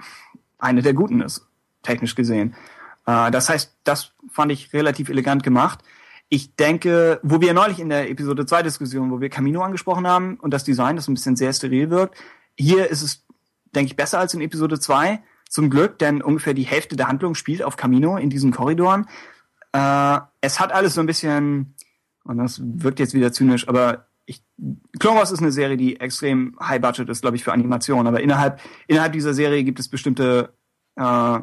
eine 0.59 0.83
der 0.83 0.93
Guten 0.93 1.23
ist, 1.23 1.47
technisch 1.83 2.15
gesehen. 2.15 2.55
Äh, 3.07 3.31
das 3.31 3.49
heißt, 3.49 3.75
das 3.85 4.13
fand 4.31 4.53
ich 4.53 4.73
relativ 4.75 5.09
elegant 5.09 5.43
gemacht. 5.43 5.81
Ich 6.29 6.57
denke, 6.57 7.21
wo 7.23 7.41
wir 7.41 7.55
neulich 7.55 7.79
in 7.79 7.89
der 7.89 8.11
Episode 8.11 8.45
2 8.45 8.65
Diskussion, 8.65 9.11
wo 9.11 9.21
wir 9.21 9.31
Camino 9.31 9.63
angesprochen 9.63 10.07
haben 10.07 10.37
und 10.41 10.51
das 10.51 10.65
Design, 10.65 10.97
das 10.97 11.09
ein 11.09 11.15
bisschen 11.15 11.37
sehr 11.37 11.53
steril 11.53 11.89
wirkt, 11.89 12.19
hier 12.59 12.91
ist 12.91 13.03
es, 13.03 13.25
denke 13.75 13.91
ich, 13.91 13.97
besser 13.97 14.19
als 14.19 14.35
in 14.35 14.41
Episode 14.41 14.79
2. 14.79 15.23
Zum 15.49 15.71
Glück, 15.71 15.99
denn 15.99 16.23
ungefähr 16.23 16.55
die 16.55 16.65
Hälfte 16.65 16.97
der 16.97 17.09
Handlung 17.09 17.35
spielt 17.35 17.63
auf 17.63 17.77
Camino 17.77 18.17
in 18.17 18.31
diesen 18.31 18.51
Korridoren. 18.53 19.07
Äh, 19.73 20.19
es 20.41 20.61
hat 20.61 20.73
alles 20.73 20.95
so 20.95 21.01
ein 21.01 21.07
bisschen, 21.07 21.75
und 22.25 22.39
das 22.39 22.61
wirkt 22.63 22.99
jetzt 22.99 23.15
wieder 23.15 23.33
zynisch, 23.33 23.69
aber 23.69 24.07
ich, 24.27 24.43
Clone 24.99 25.19
Wars 25.19 25.31
ist 25.31 25.41
eine 25.41 25.53
Serie, 25.53 25.77
die 25.77 26.01
extrem 26.01 26.57
high 26.61 26.81
budget 26.81 27.09
ist, 27.09 27.21
glaube 27.21 27.37
ich, 27.37 27.45
für 27.45 27.53
Animation. 27.53 28.07
Aber 28.07 28.21
innerhalb, 28.21 28.61
innerhalb 28.89 29.13
dieser 29.13 29.35
Serie 29.35 29.63
gibt 29.63 29.79
es 29.79 29.89
bestimmte 29.89 30.53
äh, 30.97 31.39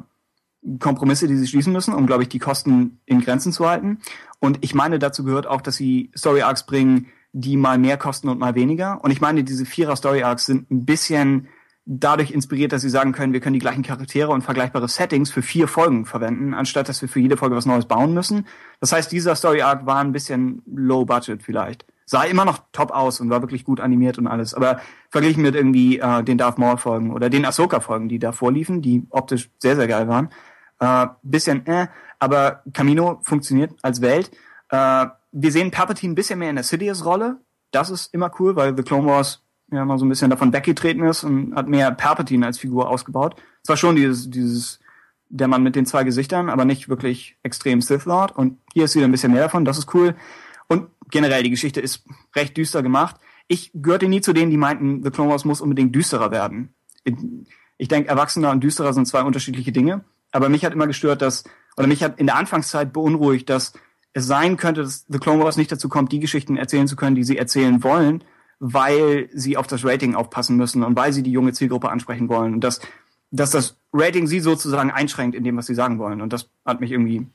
Kompromisse, 0.80 1.28
die 1.28 1.38
sie 1.38 1.48
schließen 1.48 1.74
müssen, 1.74 1.94
um, 1.94 2.06
glaube 2.06 2.24
ich, 2.24 2.30
die 2.30 2.40
Kosten 2.40 3.00
in 3.06 3.22
Grenzen 3.22 3.52
zu 3.52 3.68
halten. 3.68 4.00
Und 4.40 4.60
ich 4.62 4.76
meine, 4.76 5.00
dazu 5.00 5.24
gehört 5.24 5.48
auch, 5.48 5.62
dass 5.62 5.76
sie 5.76 6.12
Story 6.16 6.42
Arcs 6.42 6.66
bringen, 6.66 7.08
die 7.32 7.58
mal 7.58 7.78
mehr 7.78 7.98
kosten 7.98 8.30
und 8.30 8.40
mal 8.40 8.56
weniger. 8.56 9.04
Und 9.04 9.12
ich 9.12 9.22
meine, 9.22 9.44
diese 9.44 9.66
Vierer 9.66 9.96
Story 9.96 10.24
Arcs 10.24 10.46
sind 10.46 10.70
ein 10.70 10.86
bisschen 10.86 11.48
dadurch 11.86 12.32
inspiriert, 12.32 12.72
dass 12.72 12.82
sie 12.82 12.90
sagen 12.90 13.12
können, 13.12 13.34
wir 13.34 13.42
können 13.42 13.56
die 13.56 13.60
gleichen 13.60 13.84
Charaktere 13.84 14.32
und 14.32 14.42
vergleichbare 14.42 14.88
Settings 14.88 15.32
für 15.32 15.42
vier 15.42 15.68
Folgen 15.68 16.06
verwenden, 16.06 16.54
anstatt 16.54 16.88
dass 16.88 17.02
wir 17.02 17.10
für 17.10 17.20
jede 17.20 17.38
Folge 17.38 17.56
was 17.56 17.66
Neues 17.66 17.86
bauen 17.86 18.14
müssen. 18.14 18.48
Das 18.80 18.92
heißt, 18.92 19.12
dieser 19.12 19.36
Story 19.36 19.62
Arc 19.62 19.86
war 19.86 20.00
ein 20.00 20.14
bisschen 20.14 20.62
low 20.66 21.06
budget 21.06 21.44
vielleicht. 21.44 21.86
Sah 22.06 22.24
immer 22.24 22.46
noch 22.46 22.60
top 22.72 22.92
aus 22.92 23.20
und 23.20 23.30
war 23.30 23.42
wirklich 23.42 23.64
gut 23.64 23.80
animiert 23.80 24.18
und 24.18 24.28
alles. 24.28 24.54
Aber 24.54 24.80
verglichen 25.10 25.42
mit 25.42 25.56
irgendwie 25.56 26.00
äh, 26.00 26.24
den 26.24 26.38
Darth 26.38 26.58
Maul 26.58 26.78
Folgen 26.78 27.12
oder 27.12 27.30
den 27.30 27.46
Ahsoka 27.46 27.80
Folgen, 27.80 28.10
die 28.10 28.20
da 28.20 28.32
vorliefen, 28.32 28.82
die 28.82 29.06
optisch 29.10 29.50
sehr, 29.58 29.76
sehr 29.76 29.88
geil 29.88 30.08
waren, 30.08 30.30
äh, 30.80 31.08
bisschen 31.22 31.66
äh, 31.66 31.88
aber 32.20 32.64
Camino 32.74 33.20
funktioniert 33.24 33.74
als 33.82 34.02
Welt. 34.02 34.32
Äh, 34.70 35.08
wir 35.32 35.52
sehen 35.52 35.72
Palpatine 35.72 36.14
ein 36.14 36.16
bisschen 36.16 36.40
mehr 36.40 36.50
in 36.50 36.56
der 36.56 36.64
Sidious-Rolle. 36.64 37.38
Das 37.72 37.90
ist 37.90 38.14
immer 38.14 38.32
cool, 38.40 38.56
weil 38.56 38.76
The 38.76 38.84
Clone 38.84 39.08
Wars 39.08 39.43
ja 39.76 39.86
mal 39.86 39.98
so 39.98 40.06
ein 40.06 40.10
bisschen 40.10 40.30
davon 40.30 40.54
weggetreten 40.54 41.04
ist 41.04 41.24
und 41.24 41.56
hat 41.56 41.68
mehr 41.68 41.92
Palpatine 41.92 42.46
als 42.46 42.58
Figur 42.58 42.90
ausgebaut. 42.90 43.36
Zwar 43.64 43.78
schon 43.78 43.96
dieses, 43.96 44.30
dieses, 44.30 44.80
der 45.30 45.48
Mann 45.48 45.64
mit 45.64 45.76
den 45.76 45.86
zwei 45.86 46.04
Gesichtern, 46.04 46.50
aber 46.50 46.66
nicht 46.66 46.90
wirklich 46.90 47.38
extrem 47.44 47.82
Sith 47.82 48.06
Lord. 48.06 48.36
Und 48.38 48.60
hier 48.74 48.86
ist 48.86 48.96
wieder 48.96 49.06
ein 49.06 49.12
bisschen 49.12 49.32
mehr 49.32 49.44
davon. 49.44 49.66
Das 49.66 49.78
ist 49.78 49.94
cool. 49.94 50.16
Und 50.68 50.88
generell, 51.10 51.44
die 51.44 51.50
Geschichte 51.50 51.82
ist 51.82 52.06
recht 52.36 52.58
düster 52.58 52.84
gemacht. 52.84 53.18
ich 53.48 53.72
gehörte 53.74 54.08
nie 54.08 54.22
zu 54.22 54.34
denen, 54.34 54.52
die 54.52 54.58
meinten, 54.58 55.04
The 55.04 55.12
Clone 55.12 55.30
Wars 55.30 55.46
muss 55.46 55.62
unbedingt 55.62 55.94
düsterer 55.94 56.32
werden. 56.32 56.74
Ich 57.78 57.88
denke, 57.88 58.10
Erwachsener 58.10 58.52
und 58.52 58.64
düsterer 58.64 58.94
sind 58.94 59.08
zwei 59.08 59.22
unterschiedliche 59.24 59.72
Dinge. 59.72 60.04
Aber 60.32 60.50
mich 60.50 60.66
hat 60.66 60.74
immer 60.74 60.88
gestört, 60.88 61.22
dass, 61.22 61.44
oder 61.78 61.88
mich 61.88 62.04
hat 62.04 62.20
in 62.20 62.28
der 62.28 62.38
Anfangszeit 62.38 62.94
beunruhigt, 62.94 63.50
dass 63.50 63.74
es 64.14 64.26
sein 64.26 64.58
könnte, 64.58 64.84
dass 64.84 65.06
The 65.10 65.20
Clone 65.20 65.44
Wars 65.44 65.58
nicht 65.58 65.72
dazu 65.72 65.90
kommt, 65.90 66.12
die 66.12 66.20
Geschichten 66.20 66.58
erzählen 66.58 66.88
zu 66.88 66.96
können, 66.96 67.16
die 67.16 67.24
sie 67.24 67.38
erzählen 67.38 67.84
wollen, 67.84 68.24
weil 68.66 69.30
sie 69.34 69.58
auf 69.58 69.68
das 69.68 69.84
Rating 69.84 70.16
aufpassen 70.16 70.56
müssen 70.56 70.84
und 70.84 70.96
weil 70.96 71.12
sie 71.12 71.22
die 71.22 71.34
junge 71.34 71.52
Zielgruppe 71.52 71.90
ansprechen 71.90 72.30
wollen. 72.30 72.54
Und 72.54 72.64
dass, 72.64 72.80
dass 73.30 73.52
das 73.52 73.78
Rating 73.92 74.26
sie 74.26 74.40
sozusagen 74.40 74.90
einschränkt 74.90 75.36
in 75.36 75.44
dem, 75.44 75.58
was 75.58 75.66
sie 75.66 75.76
sagen 75.76 76.00
wollen. 76.00 76.22
Und 76.22 76.32
das 76.32 76.50
hat 76.64 76.80
mich 76.80 76.90
irgendwie 76.94 77.28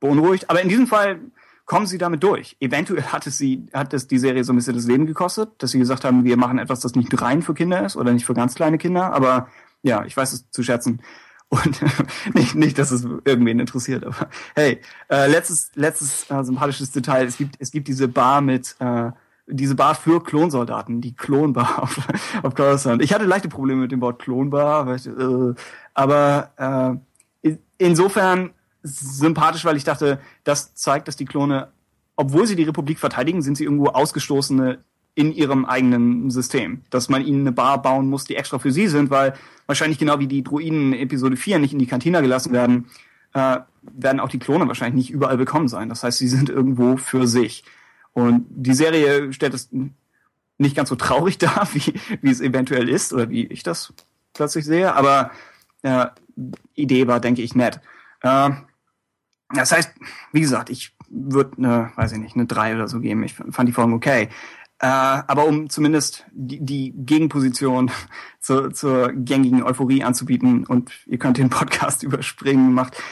beunruhigt. 0.00 0.48
Aber 0.48 0.62
in 0.62 0.70
diesem 0.70 0.86
Fall 0.86 1.20
kommen 1.66 1.86
sie 1.86 1.98
damit 1.98 2.22
durch. 2.22 2.56
Eventuell 2.60 3.02
hat 3.02 3.26
es 3.26 3.36
sie, 3.36 3.66
hat 3.74 3.92
es 3.92 4.08
die 4.08 4.18
Serie 4.18 4.42
so 4.42 4.54
ein 4.54 4.56
bisschen 4.56 4.74
das 4.74 4.86
Leben 4.86 5.04
gekostet, 5.04 5.50
dass 5.58 5.72
sie 5.72 5.78
gesagt 5.78 6.06
haben, 6.06 6.24
wir 6.24 6.38
machen 6.38 6.58
etwas, 6.58 6.80
das 6.80 6.94
nicht 6.94 7.20
rein 7.20 7.42
für 7.42 7.52
Kinder 7.52 7.84
ist 7.84 7.96
oder 7.96 8.14
nicht 8.14 8.24
für 8.24 8.32
ganz 8.32 8.54
kleine 8.54 8.78
Kinder. 8.78 9.12
Aber 9.12 9.48
ja, 9.82 10.06
ich 10.06 10.16
weiß 10.16 10.32
es 10.32 10.50
zu 10.50 10.62
schätzen. 10.62 11.02
Und 11.50 11.78
nicht, 12.34 12.54
nicht, 12.54 12.78
dass 12.78 12.90
es 12.90 13.04
irgendwen 13.26 13.60
interessiert, 13.60 14.06
aber 14.06 14.30
hey, 14.54 14.80
äh, 15.10 15.30
letztes, 15.30 15.72
letztes 15.74 16.30
äh, 16.30 16.42
sympathisches 16.42 16.90
Detail, 16.90 17.26
es 17.26 17.36
gibt, 17.36 17.56
es 17.58 17.70
gibt 17.70 17.86
diese 17.86 18.08
Bar 18.08 18.40
mit, 18.40 18.76
äh, 18.78 19.10
diese 19.50 19.74
Bar 19.74 19.94
für 19.94 20.22
Klonsoldaten, 20.22 21.00
die 21.00 21.14
Klonbar 21.14 21.82
auf, 21.82 21.98
auf 22.42 22.54
Coruscant. 22.54 23.02
Ich 23.02 23.12
hatte 23.12 23.24
leichte 23.24 23.48
Probleme 23.48 23.82
mit 23.82 23.92
dem 23.92 24.00
Wort 24.00 24.20
Klonbar, 24.20 24.94
ich, 24.94 25.06
äh, 25.06 25.54
aber 25.94 27.00
äh, 27.42 27.56
insofern 27.78 28.50
sympathisch, 28.82 29.64
weil 29.64 29.76
ich 29.76 29.84
dachte, 29.84 30.20
das 30.44 30.74
zeigt, 30.74 31.08
dass 31.08 31.16
die 31.16 31.24
Klone, 31.24 31.68
obwohl 32.16 32.46
sie 32.46 32.56
die 32.56 32.64
Republik 32.64 32.98
verteidigen, 32.98 33.42
sind 33.42 33.56
sie 33.56 33.64
irgendwo 33.64 33.88
ausgestoßene 33.88 34.78
in 35.14 35.32
ihrem 35.32 35.64
eigenen 35.64 36.30
System. 36.30 36.82
Dass 36.90 37.08
man 37.08 37.24
ihnen 37.24 37.40
eine 37.40 37.52
Bar 37.52 37.82
bauen 37.82 38.08
muss, 38.08 38.24
die 38.24 38.36
extra 38.36 38.58
für 38.58 38.72
sie 38.72 38.86
sind, 38.86 39.10
weil 39.10 39.34
wahrscheinlich 39.66 39.98
genau 39.98 40.18
wie 40.18 40.28
die 40.28 40.42
Druiden 40.42 40.92
in 40.92 41.00
Episode 41.00 41.36
4 41.36 41.58
nicht 41.58 41.72
in 41.72 41.78
die 41.78 41.86
Kantina 41.86 42.20
gelassen 42.20 42.52
werden, 42.52 42.86
äh, 43.34 43.58
werden 43.82 44.20
auch 44.20 44.28
die 44.28 44.38
Klone 44.38 44.66
wahrscheinlich 44.68 45.06
nicht 45.06 45.10
überall 45.10 45.38
willkommen 45.38 45.68
sein. 45.68 45.88
Das 45.88 46.02
heißt, 46.04 46.18
sie 46.18 46.28
sind 46.28 46.48
irgendwo 46.48 46.96
für 46.96 47.26
sich. 47.26 47.64
Und 48.12 48.46
die 48.50 48.74
Serie 48.74 49.32
stellt 49.32 49.54
es 49.54 49.70
nicht 50.58 50.76
ganz 50.76 50.88
so 50.88 50.96
traurig 50.96 51.38
dar, 51.38 51.68
wie, 51.72 51.94
wie 52.20 52.30
es 52.30 52.40
eventuell 52.40 52.88
ist 52.88 53.12
oder 53.12 53.30
wie 53.30 53.46
ich 53.46 53.62
das 53.62 53.92
plötzlich 54.32 54.64
sehe, 54.64 54.94
aber 54.94 55.30
äh, 55.82 56.06
Idee 56.74 57.06
war, 57.06 57.20
denke 57.20 57.42
ich, 57.42 57.54
nett. 57.54 57.80
Äh, 58.22 58.50
das 59.52 59.72
heißt, 59.72 59.92
wie 60.32 60.40
gesagt, 60.40 60.70
ich 60.70 60.94
würde 61.08 61.56
eine, 61.58 61.92
weiß 61.96 62.12
ich 62.12 62.18
nicht, 62.18 62.36
eine 62.36 62.46
drei 62.46 62.74
oder 62.74 62.86
so 62.86 63.00
geben. 63.00 63.24
Ich 63.24 63.34
fand 63.34 63.68
die 63.68 63.72
Folgen 63.72 63.94
okay. 63.94 64.28
Äh, 64.78 64.86
aber 64.86 65.44
um 65.46 65.68
zumindest 65.68 66.24
die, 66.32 66.64
die 66.64 66.92
Gegenposition 66.96 67.90
zu, 68.40 68.70
zur 68.70 69.12
gängigen 69.12 69.62
Euphorie 69.62 70.04
anzubieten 70.04 70.64
und 70.64 70.92
ihr 71.06 71.18
könnt 71.18 71.38
den 71.38 71.50
Podcast 71.50 72.02
überspringen, 72.04 72.72
macht 72.72 73.02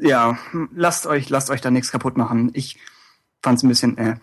ja, 0.00 0.38
lasst 0.74 1.06
euch, 1.06 1.28
lasst 1.28 1.50
euch 1.50 1.60
da 1.60 1.70
nichts 1.70 1.92
kaputt 1.92 2.16
machen. 2.16 2.50
Ich 2.54 2.78
fand's 3.44 3.62
ein 3.62 3.68
bisschen, 3.68 3.96
äh. 3.96 4.16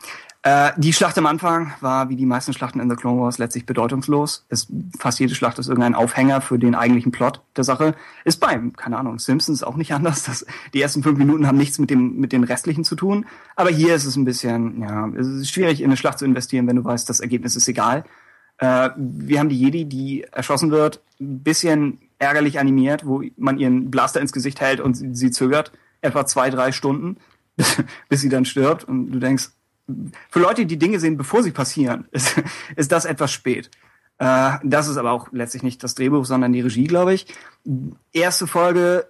Äh, 0.44 0.72
die 0.76 0.92
Schlacht 0.92 1.20
am 1.20 1.28
Anfang 1.28 1.72
war 1.82 2.10
wie 2.10 2.16
die 2.16 2.26
meisten 2.26 2.52
Schlachten 2.52 2.80
in 2.80 2.90
The 2.90 2.96
Clone 2.96 3.22
Wars 3.22 3.38
letztlich 3.38 3.68
bedeutungslos. 3.68 4.44
Es, 4.50 4.68
fast 4.98 5.20
jede 5.20 5.36
Schlacht 5.36 5.60
ist 5.60 5.68
irgendein 5.68 5.94
Aufhänger 5.94 6.42
für 6.42 6.58
den 6.58 6.74
eigentlichen 6.74 7.12
Plot 7.12 7.42
der 7.56 7.64
Sache. 7.64 7.94
Ist 8.26 8.40
bei, 8.40 8.60
keine 8.76 8.98
Ahnung, 8.98 9.20
Simpsons 9.20 9.62
auch 9.62 9.76
nicht 9.76 9.94
anders. 9.94 10.24
Das, 10.24 10.46
die 10.74 10.82
ersten 10.82 11.04
fünf 11.04 11.20
Minuten 11.20 11.46
haben 11.46 11.60
nichts 11.60 11.78
mit 11.78 11.92
dem, 11.92 12.18
mit 12.18 12.32
den 12.32 12.44
restlichen 12.44 12.84
zu 12.84 12.96
tun. 12.96 13.28
Aber 13.56 13.70
hier 13.70 13.94
ist 13.94 14.06
es 14.06 14.16
ein 14.16 14.26
bisschen, 14.26 14.82
ja, 14.82 15.08
es 15.10 15.28
ist 15.28 15.52
schwierig 15.52 15.80
in 15.80 15.86
eine 15.86 15.98
Schlacht 15.98 16.18
zu 16.18 16.26
investieren, 16.26 16.66
wenn 16.66 16.78
du 16.78 16.84
weißt, 16.84 17.08
das 17.08 17.20
Ergebnis 17.20 17.56
ist 17.56 17.68
egal. 17.68 18.04
Äh, 18.58 18.90
wir 18.96 19.38
haben 19.38 19.50
die 19.50 19.60
Jedi, 19.60 19.86
die 19.86 20.24
erschossen 20.24 20.72
wird, 20.72 21.02
ein 21.20 21.44
bisschen 21.44 22.00
ärgerlich 22.18 22.60
animiert, 22.60 23.06
wo 23.06 23.22
man 23.38 23.60
ihren 23.60 23.92
Blaster 23.92 24.20
ins 24.20 24.32
Gesicht 24.32 24.60
hält 24.60 24.80
und 24.80 24.96
sie, 24.96 25.14
sie 25.14 25.30
zögert 25.30 25.72
etwa 26.02 26.26
zwei, 26.26 26.50
drei 26.50 26.72
Stunden, 26.72 27.18
bis 28.10 28.22
sie 28.22 28.30
dann 28.30 28.46
stirbt 28.46 28.84
und 28.84 29.12
du 29.12 29.20
denkst, 29.20 29.50
für 30.30 30.40
Leute, 30.40 30.66
die 30.66 30.78
Dinge 30.78 31.00
sehen, 31.00 31.18
bevor 31.18 31.44
sie 31.44 31.52
passieren, 31.52 32.08
ist, 32.12 32.42
ist 32.76 32.92
das 32.92 33.06
etwas 33.06 33.32
spät. 33.32 33.70
Äh, 34.18 34.58
das 34.64 34.88
ist 34.88 34.98
aber 34.98 35.12
auch 35.12 35.30
letztlich 35.32 35.64
nicht 35.64 35.84
das 35.84 35.96
Drehbuch, 35.96 36.26
sondern 36.26 36.54
die 36.54 36.62
Regie, 36.62 36.86
glaube 36.86 37.14
ich. 37.14 37.26
Erste 38.14 38.48
Folge, 38.48 39.08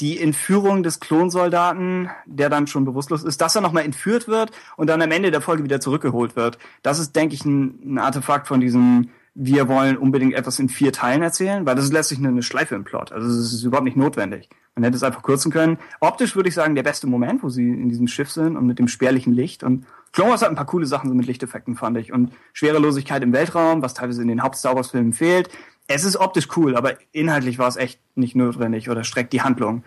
die 0.00 0.20
Entführung 0.20 0.82
des 0.82 0.98
Klonsoldaten, 0.98 2.10
der 2.26 2.50
dann 2.50 2.66
schon 2.66 2.84
bewusstlos 2.84 3.22
ist, 3.22 3.40
dass 3.40 3.54
er 3.54 3.62
nochmal 3.62 3.84
entführt 3.84 4.26
wird 4.26 4.50
und 4.76 4.88
dann 4.88 5.00
am 5.00 5.12
Ende 5.12 5.30
der 5.30 5.40
Folge 5.40 5.62
wieder 5.62 5.80
zurückgeholt 5.80 6.34
wird. 6.34 6.58
Das 6.82 6.98
ist, 6.98 7.14
denke 7.14 7.34
ich, 7.34 7.44
ein, 7.44 7.94
ein 7.94 7.98
Artefakt 7.98 8.48
von 8.48 8.60
diesem 8.60 9.10
wir 9.34 9.68
wollen 9.68 9.96
unbedingt 9.96 10.34
etwas 10.34 10.58
in 10.58 10.68
vier 10.68 10.92
Teilen 10.92 11.22
erzählen, 11.22 11.64
weil 11.64 11.74
das 11.74 11.86
ist 11.86 11.92
letztlich 11.92 12.18
eine 12.18 12.42
Schleife 12.42 12.74
im 12.74 12.84
Plot. 12.84 13.12
Also 13.12 13.28
es 13.28 13.52
ist 13.52 13.62
überhaupt 13.62 13.86
nicht 13.86 13.96
notwendig. 13.96 14.50
Man 14.74 14.84
hätte 14.84 14.96
es 14.96 15.02
einfach 15.02 15.22
kürzen 15.22 15.50
können. 15.50 15.78
Optisch 16.00 16.36
würde 16.36 16.48
ich 16.48 16.54
sagen, 16.54 16.74
der 16.74 16.82
beste 16.82 17.06
Moment, 17.06 17.42
wo 17.42 17.48
sie 17.48 17.68
in 17.68 17.88
diesem 17.88 18.08
Schiff 18.08 18.30
sind 18.30 18.56
und 18.56 18.66
mit 18.66 18.78
dem 18.78 18.88
spärlichen 18.88 19.32
Licht. 19.32 19.62
Und 19.62 19.86
Clone 20.12 20.30
Wars 20.30 20.42
hat 20.42 20.50
ein 20.50 20.54
paar 20.54 20.66
coole 20.66 20.86
Sachen 20.86 21.08
so 21.08 21.14
mit 21.14 21.26
Lichteffekten, 21.26 21.76
fand 21.76 21.96
ich. 21.98 22.12
Und 22.12 22.32
Schwerelosigkeit 22.52 23.22
im 23.22 23.32
Weltraum, 23.32 23.82
was 23.82 23.94
teilweise 23.94 24.22
in 24.22 24.28
den 24.28 24.42
Haupt-Star 24.42 24.76
Wars-Filmen 24.76 25.12
fehlt. 25.14 25.48
Es 25.88 26.04
ist 26.04 26.16
optisch 26.16 26.48
cool, 26.56 26.76
aber 26.76 26.94
inhaltlich 27.12 27.58
war 27.58 27.68
es 27.68 27.76
echt 27.76 28.00
nicht 28.14 28.36
notwendig 28.36 28.88
oder 28.88 29.04
streckt 29.04 29.32
die 29.32 29.42
Handlung. 29.42 29.84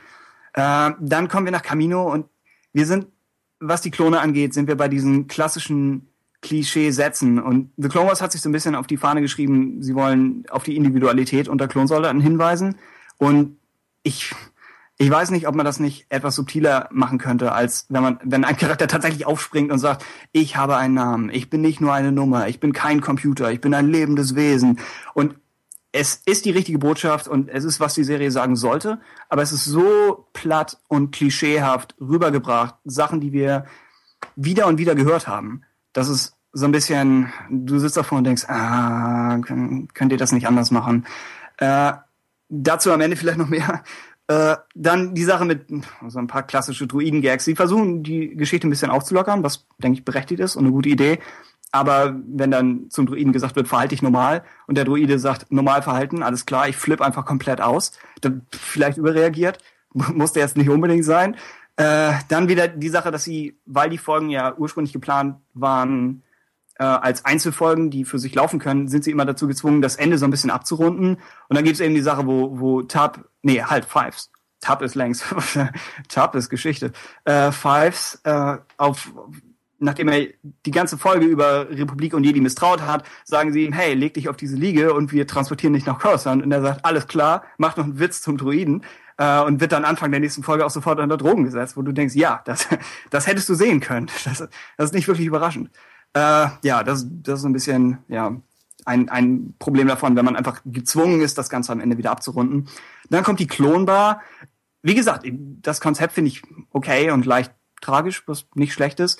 Äh, 0.54 0.92
dann 1.00 1.28
kommen 1.28 1.46
wir 1.46 1.52
nach 1.52 1.64
Camino 1.64 2.12
und 2.12 2.28
wir 2.74 2.86
sind, 2.86 3.08
was 3.60 3.82
die 3.82 3.92
Klone 3.92 4.20
angeht, 4.20 4.54
sind 4.54 4.68
wir 4.68 4.76
bei 4.76 4.88
diesen 4.88 5.28
klassischen 5.28 6.10
Klischee 6.46 6.92
setzen. 6.92 7.40
Und 7.42 7.72
The 7.76 7.90
Clone 7.90 8.08
Wars 8.08 8.22
hat 8.22 8.32
sich 8.32 8.42
so 8.42 8.50
ein 8.50 8.52
bisschen 8.52 8.76
auf 8.76 8.86
die 8.86 8.98
Fahne 8.98 9.22
geschrieben, 9.22 9.82
sie 9.82 9.96
wollen 9.96 10.46
auf 10.50 10.64
die 10.64 10.76
Individualität 10.76 11.50
unter 11.50 11.68
Klonsoldaten 11.68 12.22
hinweisen. 12.22 12.76
Und 13.18 13.58
ich, 14.04 14.34
ich 14.98 15.10
weiß 15.10 15.32
nicht, 15.32 15.48
ob 15.48 15.56
man 15.56 15.66
das 15.66 15.80
nicht 15.80 16.06
etwas 16.10 16.36
subtiler 16.36 16.88
machen 16.92 17.18
könnte, 17.18 17.52
als 17.52 17.88
wenn 17.90 18.04
man, 18.04 18.20
wenn 18.24 18.46
ein 18.46 18.58
Charakter 18.58 18.88
tatsächlich 18.88 19.26
aufspringt 19.26 19.72
und 19.72 19.80
sagt, 19.80 20.06
ich 20.34 20.56
habe 20.56 20.78
einen 20.78 20.94
Namen, 20.94 21.30
ich 21.32 21.50
bin 21.50 21.62
nicht 21.62 21.82
nur 21.82 21.94
eine 21.94 22.12
Nummer, 22.12 22.48
ich 22.48 22.60
bin 22.60 22.74
kein 22.74 23.02
Computer, 23.02 23.52
ich 23.52 23.60
bin 23.60 23.74
ein 23.74 23.90
lebendes 23.90 24.36
Wesen. 24.36 24.80
Und 25.16 25.36
es 25.92 26.22
ist 26.26 26.46
die 26.46 26.52
richtige 26.52 26.78
Botschaft 26.78 27.28
und 27.28 27.50
es 27.50 27.64
ist, 27.64 27.80
was 27.80 27.96
die 27.96 28.04
Serie 28.04 28.30
sagen 28.30 28.56
sollte, 28.56 29.00
aber 29.30 29.42
es 29.42 29.52
ist 29.52 29.66
so 29.66 30.28
platt 30.34 30.78
und 30.90 31.12
klischeehaft 31.12 31.96
rübergebracht, 32.00 32.76
Sachen, 32.84 33.20
die 33.20 33.32
wir 33.32 33.66
wieder 34.36 34.68
und 34.68 34.78
wieder 34.78 34.94
gehört 34.94 35.28
haben, 35.28 35.64
dass 35.94 36.10
es 36.10 36.35
so 36.56 36.66
ein 36.66 36.72
bisschen, 36.72 37.34
du 37.50 37.80
sitzt 37.80 37.98
davor 37.98 38.18
und 38.18 38.24
denkst, 38.24 38.46
ah, 38.48 39.38
könnt, 39.40 40.12
ihr 40.12 40.18
das 40.18 40.32
nicht 40.32 40.48
anders 40.48 40.72
machen? 40.72 41.06
Äh, 41.58 41.92
dazu 42.48 42.94
am 42.94 43.02
Ende 43.02 43.18
vielleicht 43.18 43.38
noch 43.38 43.50
mehr. 43.50 43.84
Äh, 44.28 44.56
dann 44.74 45.14
die 45.14 45.24
Sache 45.24 45.46
mit 45.46 45.68
so 46.08 46.18
ein 46.18 46.26
paar 46.26 46.42
klassische 46.42 46.88
Druiden-Gags. 46.88 47.46
Sie 47.46 47.56
versuchen, 47.56 48.02
die 48.02 48.36
Geschichte 48.36 48.66
ein 48.66 48.72
bisschen 48.72 48.90
aufzulockern, 48.90 49.44
was, 49.44 49.68
denke 49.78 50.00
ich, 50.00 50.04
berechtigt 50.04 50.40
ist 50.40 50.56
und 50.56 50.64
eine 50.64 50.72
gute 50.72 50.90
Idee. 50.90 51.20
Aber 51.72 52.16
wenn 52.26 52.50
dann 52.50 52.90
zum 52.90 53.06
Druiden 53.06 53.34
gesagt 53.34 53.56
wird, 53.56 53.68
verhalte 53.68 53.90
dich 53.90 54.02
normal 54.02 54.44
und 54.66 54.80
der 54.80 54.86
Druide 54.86 55.20
sagt, 55.20 55.52
normal 55.52 55.84
verhalten, 55.84 56.24
alles 56.24 56.48
klar, 56.48 56.68
ich 56.68 56.76
flippe 56.76 57.06
einfach 57.06 57.24
komplett 57.24 57.62
aus, 57.62 57.92
dann 58.22 58.48
vielleicht 58.50 58.98
überreagiert, 58.98 59.60
muss 59.94 60.34
der 60.34 60.42
jetzt 60.42 60.58
nicht 60.58 60.70
unbedingt 60.70 61.06
sein. 61.06 61.36
Äh, 61.76 62.14
dann 62.28 62.50
wieder 62.50 62.68
die 62.68 62.90
Sache, 62.90 63.12
dass 63.12 63.26
sie, 63.26 63.60
weil 63.68 63.92
die 63.92 64.00
Folgen 64.00 64.32
ja 64.32 64.56
ursprünglich 64.58 64.94
geplant 64.94 65.36
waren, 65.54 66.24
äh, 66.78 66.84
als 66.84 67.26
Einzelfolgen, 67.26 67.90
die 67.90 68.06
für 68.06 68.20
sich 68.20 68.36
laufen 68.36 68.60
können, 68.60 68.88
sind 68.88 69.04
sie 69.04 69.12
immer 69.12 69.26
dazu 69.26 69.48
gezwungen, 69.48 69.82
das 69.82 69.96
Ende 69.96 70.18
so 70.18 70.26
ein 70.26 70.32
bisschen 70.32 70.52
abzurunden. 70.52 71.18
Und 71.48 71.56
dann 71.56 71.64
gibt 71.64 71.76
es 71.76 71.82
eben 71.82 71.96
die 71.96 72.02
Sache, 72.02 72.26
wo, 72.26 72.60
wo 72.60 72.82
Tab, 72.82 73.26
nee, 73.42 73.62
halt 73.62 73.86
Fives. 73.86 74.32
Tab 74.62 74.82
ist 74.82 74.96
längst, 74.96 75.26
Tab 76.10 76.36
ist 76.36 76.50
Geschichte. 76.50 76.92
Äh, 77.24 77.52
Fives 77.52 78.20
äh, 78.24 78.58
auf 78.78 79.12
nachdem 79.78 80.08
er 80.08 80.28
die 80.66 80.72
ganze 80.72 80.98
Folge 80.98 81.26
über 81.26 81.70
Republik 81.70 82.14
und 82.14 82.24
Jedi 82.24 82.42
misstraut 82.42 82.82
hat, 82.82 83.06
sagen 83.24 83.52
sie 83.54 83.66
ihm, 83.66 83.74
hey, 83.74 83.94
leg 83.94 84.14
dich 84.14 84.30
auf 84.30 84.38
diese 84.38 84.56
Liege 84.56 84.94
und 84.94 85.12
wir 85.12 85.28
transportieren 85.28 85.74
dich 85.74 85.86
nach 85.86 86.00
Coruscant. 86.00 86.44
Und 86.44 86.52
er 86.52 86.62
sagt, 86.62 86.86
alles 86.86 87.08
klar, 87.08 87.44
macht 87.58 87.78
noch 87.78 87.84
einen 87.84 88.00
Witz 88.00 88.22
zum 88.22 88.38
Druiden 88.38 88.84
äh, 89.18 89.42
und 89.42 89.62
wird 89.62 89.72
dann 89.72 89.86
Anfang 89.86 90.12
der 90.12 90.20
nächsten 90.20 90.44
Folge 90.44 90.66
auch 90.66 90.70
sofort 90.70 91.00
unter 91.00 91.18
Drogen 91.18 91.44
gesetzt, 91.44 91.78
wo 91.78 91.82
du 91.82 91.92
denkst, 91.92 92.16
ja, 92.16 92.42
das, 92.46 92.68
das 93.10 93.28
hättest 93.28 93.50
du 93.50 93.54
sehen 93.54 93.80
können. 93.80 94.08
Das, 94.26 94.40
das 94.40 94.86
ist 94.86 94.94
nicht 94.94 95.08
wirklich 95.08 95.28
überraschend. 95.28 95.70
Äh, 96.16 96.48
ja, 96.64 96.84
das, 96.84 97.06
das 97.10 97.40
ist 97.40 97.46
ein 97.46 97.54
bisschen 97.54 97.98
ja, 98.08 98.36
ein, 98.86 99.10
ein 99.10 99.54
Problem 99.60 99.88
davon, 99.88 100.16
wenn 100.16 100.26
man 100.26 100.38
einfach 100.38 100.62
gezwungen 100.66 101.22
ist, 101.22 101.38
das 101.38 101.50
Ganze 101.50 101.74
am 101.74 101.82
Ende 101.82 101.98
wieder 101.98 102.12
abzurunden. 102.12 102.70
Dann 103.10 103.24
kommt 103.24 103.42
die 103.42 103.48
Klonbar. 103.48 104.22
Wie 104.82 104.96
gesagt, 104.96 105.28
das 105.62 105.82
Konzept 105.82 106.14
finde 106.14 106.30
ich 106.30 106.42
okay 106.72 107.12
und 107.12 107.26
leicht 107.26 107.52
tragisch, 107.82 108.24
was 108.28 108.48
nicht 108.56 108.74
schlecht 108.74 109.00
ist. 109.00 109.20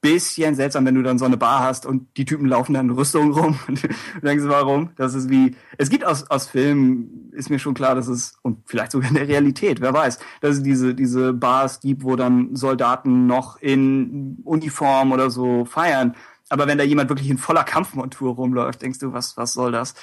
Bisschen 0.00 0.54
seltsam, 0.54 0.84
wenn 0.84 0.94
du 0.94 1.02
dann 1.02 1.18
so 1.18 1.24
eine 1.24 1.36
Bar 1.36 1.60
hast 1.60 1.86
und 1.86 2.16
die 2.16 2.24
Typen 2.24 2.46
laufen 2.46 2.74
dann 2.74 2.88
in 2.88 2.94
Rüstung 2.94 3.32
rum 3.32 3.58
und 3.68 3.88
denkst, 4.22 4.44
warum? 4.46 4.90
Das 4.96 5.14
ist 5.14 5.30
wie, 5.30 5.56
es 5.78 5.90
gibt 5.90 6.04
aus, 6.04 6.28
aus 6.30 6.48
Filmen, 6.48 7.30
ist 7.32 7.50
mir 7.50 7.58
schon 7.58 7.74
klar, 7.74 7.94
dass 7.94 8.08
es, 8.08 8.38
und 8.42 8.58
vielleicht 8.66 8.92
sogar 8.92 9.08
in 9.10 9.14
der 9.14 9.28
Realität, 9.28 9.80
wer 9.80 9.92
weiß, 9.92 10.18
dass 10.40 10.56
es 10.56 10.62
diese, 10.62 10.94
diese 10.94 11.32
Bars 11.32 11.80
gibt, 11.80 12.02
wo 12.02 12.16
dann 12.16 12.56
Soldaten 12.56 13.26
noch 13.26 13.60
in 13.60 14.38
Uniform 14.44 15.12
oder 15.12 15.30
so 15.30 15.64
feiern. 15.64 16.16
Aber 16.50 16.66
wenn 16.66 16.76
da 16.76 16.84
jemand 16.84 17.08
wirklich 17.08 17.30
in 17.30 17.38
voller 17.38 17.64
Kampfmontur 17.64 18.34
rumläuft, 18.34 18.82
denkst 18.82 18.98
du, 18.98 19.12
was, 19.12 19.36
was 19.36 19.54
soll 19.54 19.72
das? 19.72 19.94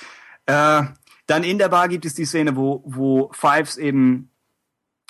Äh, 0.48 0.84
dann 1.28 1.44
in 1.44 1.60
der 1.60 1.70
Bar 1.70 1.90
gibt 1.90 2.06
es 2.06 2.16
die 2.16 2.26
Szene, 2.26 2.56
wo, 2.56 2.82
wo 2.86 3.30
Fives 3.34 3.78
eben 3.78 4.32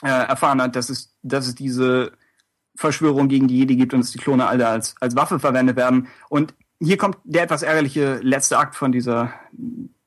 äh, 0.03 0.09
erfahren 0.09 0.61
hat, 0.61 0.76
dass 0.76 0.89
es, 0.89 1.15
dass 1.22 1.47
es 1.47 1.55
diese 1.55 2.11
Verschwörung 2.76 3.27
gegen 3.27 3.47
die 3.47 3.59
Jedi 3.59 3.76
gibt 3.76 3.93
und 3.93 4.01
dass 4.01 4.11
die 4.11 4.18
Klone 4.18 4.47
alle 4.47 4.68
als, 4.68 4.95
als 4.99 5.15
Waffe 5.15 5.39
verwendet 5.39 5.77
werden. 5.77 6.07
Und 6.27 6.53
hier 6.80 6.97
kommt 6.97 7.18
der 7.23 7.43
etwas 7.43 7.64
ärgerliche 7.64 8.19
letzte 8.22 8.57
Akt 8.57 8.76
von 8.76 8.91
dieser, 8.91 9.31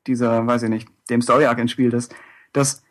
dieser, 0.07 0.47
weiß 0.47 0.65
ich 0.65 0.69
nicht, 0.69 0.89
dem 1.09 1.23
Story 1.23 1.47
Arc 1.47 1.59
ins 1.59 1.71
Spiel, 1.71 1.91
dass, 1.91 2.09
dass 2.53 2.83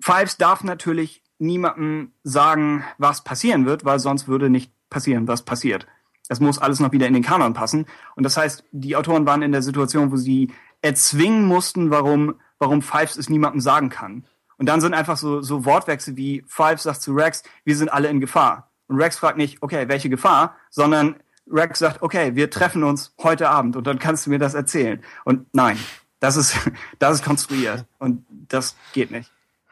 Fives 0.00 0.38
darf 0.38 0.64
natürlich 0.64 1.22
niemandem 1.38 2.12
sagen, 2.22 2.84
was 2.96 3.22
passieren 3.22 3.66
wird, 3.66 3.84
weil 3.84 3.98
sonst 3.98 4.28
würde 4.28 4.48
nicht 4.48 4.72
passieren, 4.88 5.28
was 5.28 5.44
passiert. 5.44 5.86
Es 6.28 6.40
muss 6.40 6.58
alles 6.58 6.80
noch 6.80 6.92
wieder 6.92 7.06
in 7.06 7.14
den 7.14 7.22
Kanon 7.22 7.54
passen. 7.54 7.86
Und 8.14 8.22
das 8.22 8.36
heißt, 8.36 8.64
die 8.72 8.96
Autoren 8.96 9.26
waren 9.26 9.42
in 9.42 9.52
der 9.52 9.62
Situation, 9.62 10.10
wo 10.12 10.16
sie 10.16 10.52
erzwingen 10.82 11.46
mussten, 11.46 11.90
warum, 11.90 12.36
warum 12.58 12.82
Fives 12.82 13.16
es 13.16 13.28
niemandem 13.28 13.60
sagen 13.60 13.88
kann. 13.88 14.24
Und 14.58 14.66
dann 14.66 14.80
sind 14.80 14.94
einfach 14.94 15.16
so, 15.16 15.42
so 15.42 15.64
Wortwechsel 15.64 16.16
wie 16.16 16.44
Fives 16.46 16.84
sagt 16.84 17.02
zu 17.02 17.12
Rex, 17.12 17.42
wir 17.64 17.76
sind 17.76 17.90
alle 17.90 18.08
in 18.08 18.20
Gefahr. 18.20 18.70
Und 18.88 19.00
Rex 19.00 19.18
fragt 19.18 19.36
nicht, 19.36 19.62
okay, 19.62 19.88
welche 19.88 20.08
Gefahr, 20.08 20.56
sondern 20.70 21.16
Rex 21.50 21.78
sagt, 21.78 22.02
okay, 22.02 22.34
wir 22.34 22.50
treffen 22.50 22.82
uns 22.82 23.14
heute 23.22 23.48
Abend 23.48 23.76
und 23.76 23.86
dann 23.86 23.98
kannst 23.98 24.26
du 24.26 24.30
mir 24.30 24.38
das 24.38 24.54
erzählen. 24.54 25.02
Und 25.24 25.46
nein, 25.52 25.78
das 26.20 26.36
ist, 26.36 26.56
das 26.98 27.16
ist 27.16 27.24
konstruiert 27.24 27.84
und 27.98 28.24
das 28.48 28.76
geht 28.92 29.10
nicht. 29.10 29.30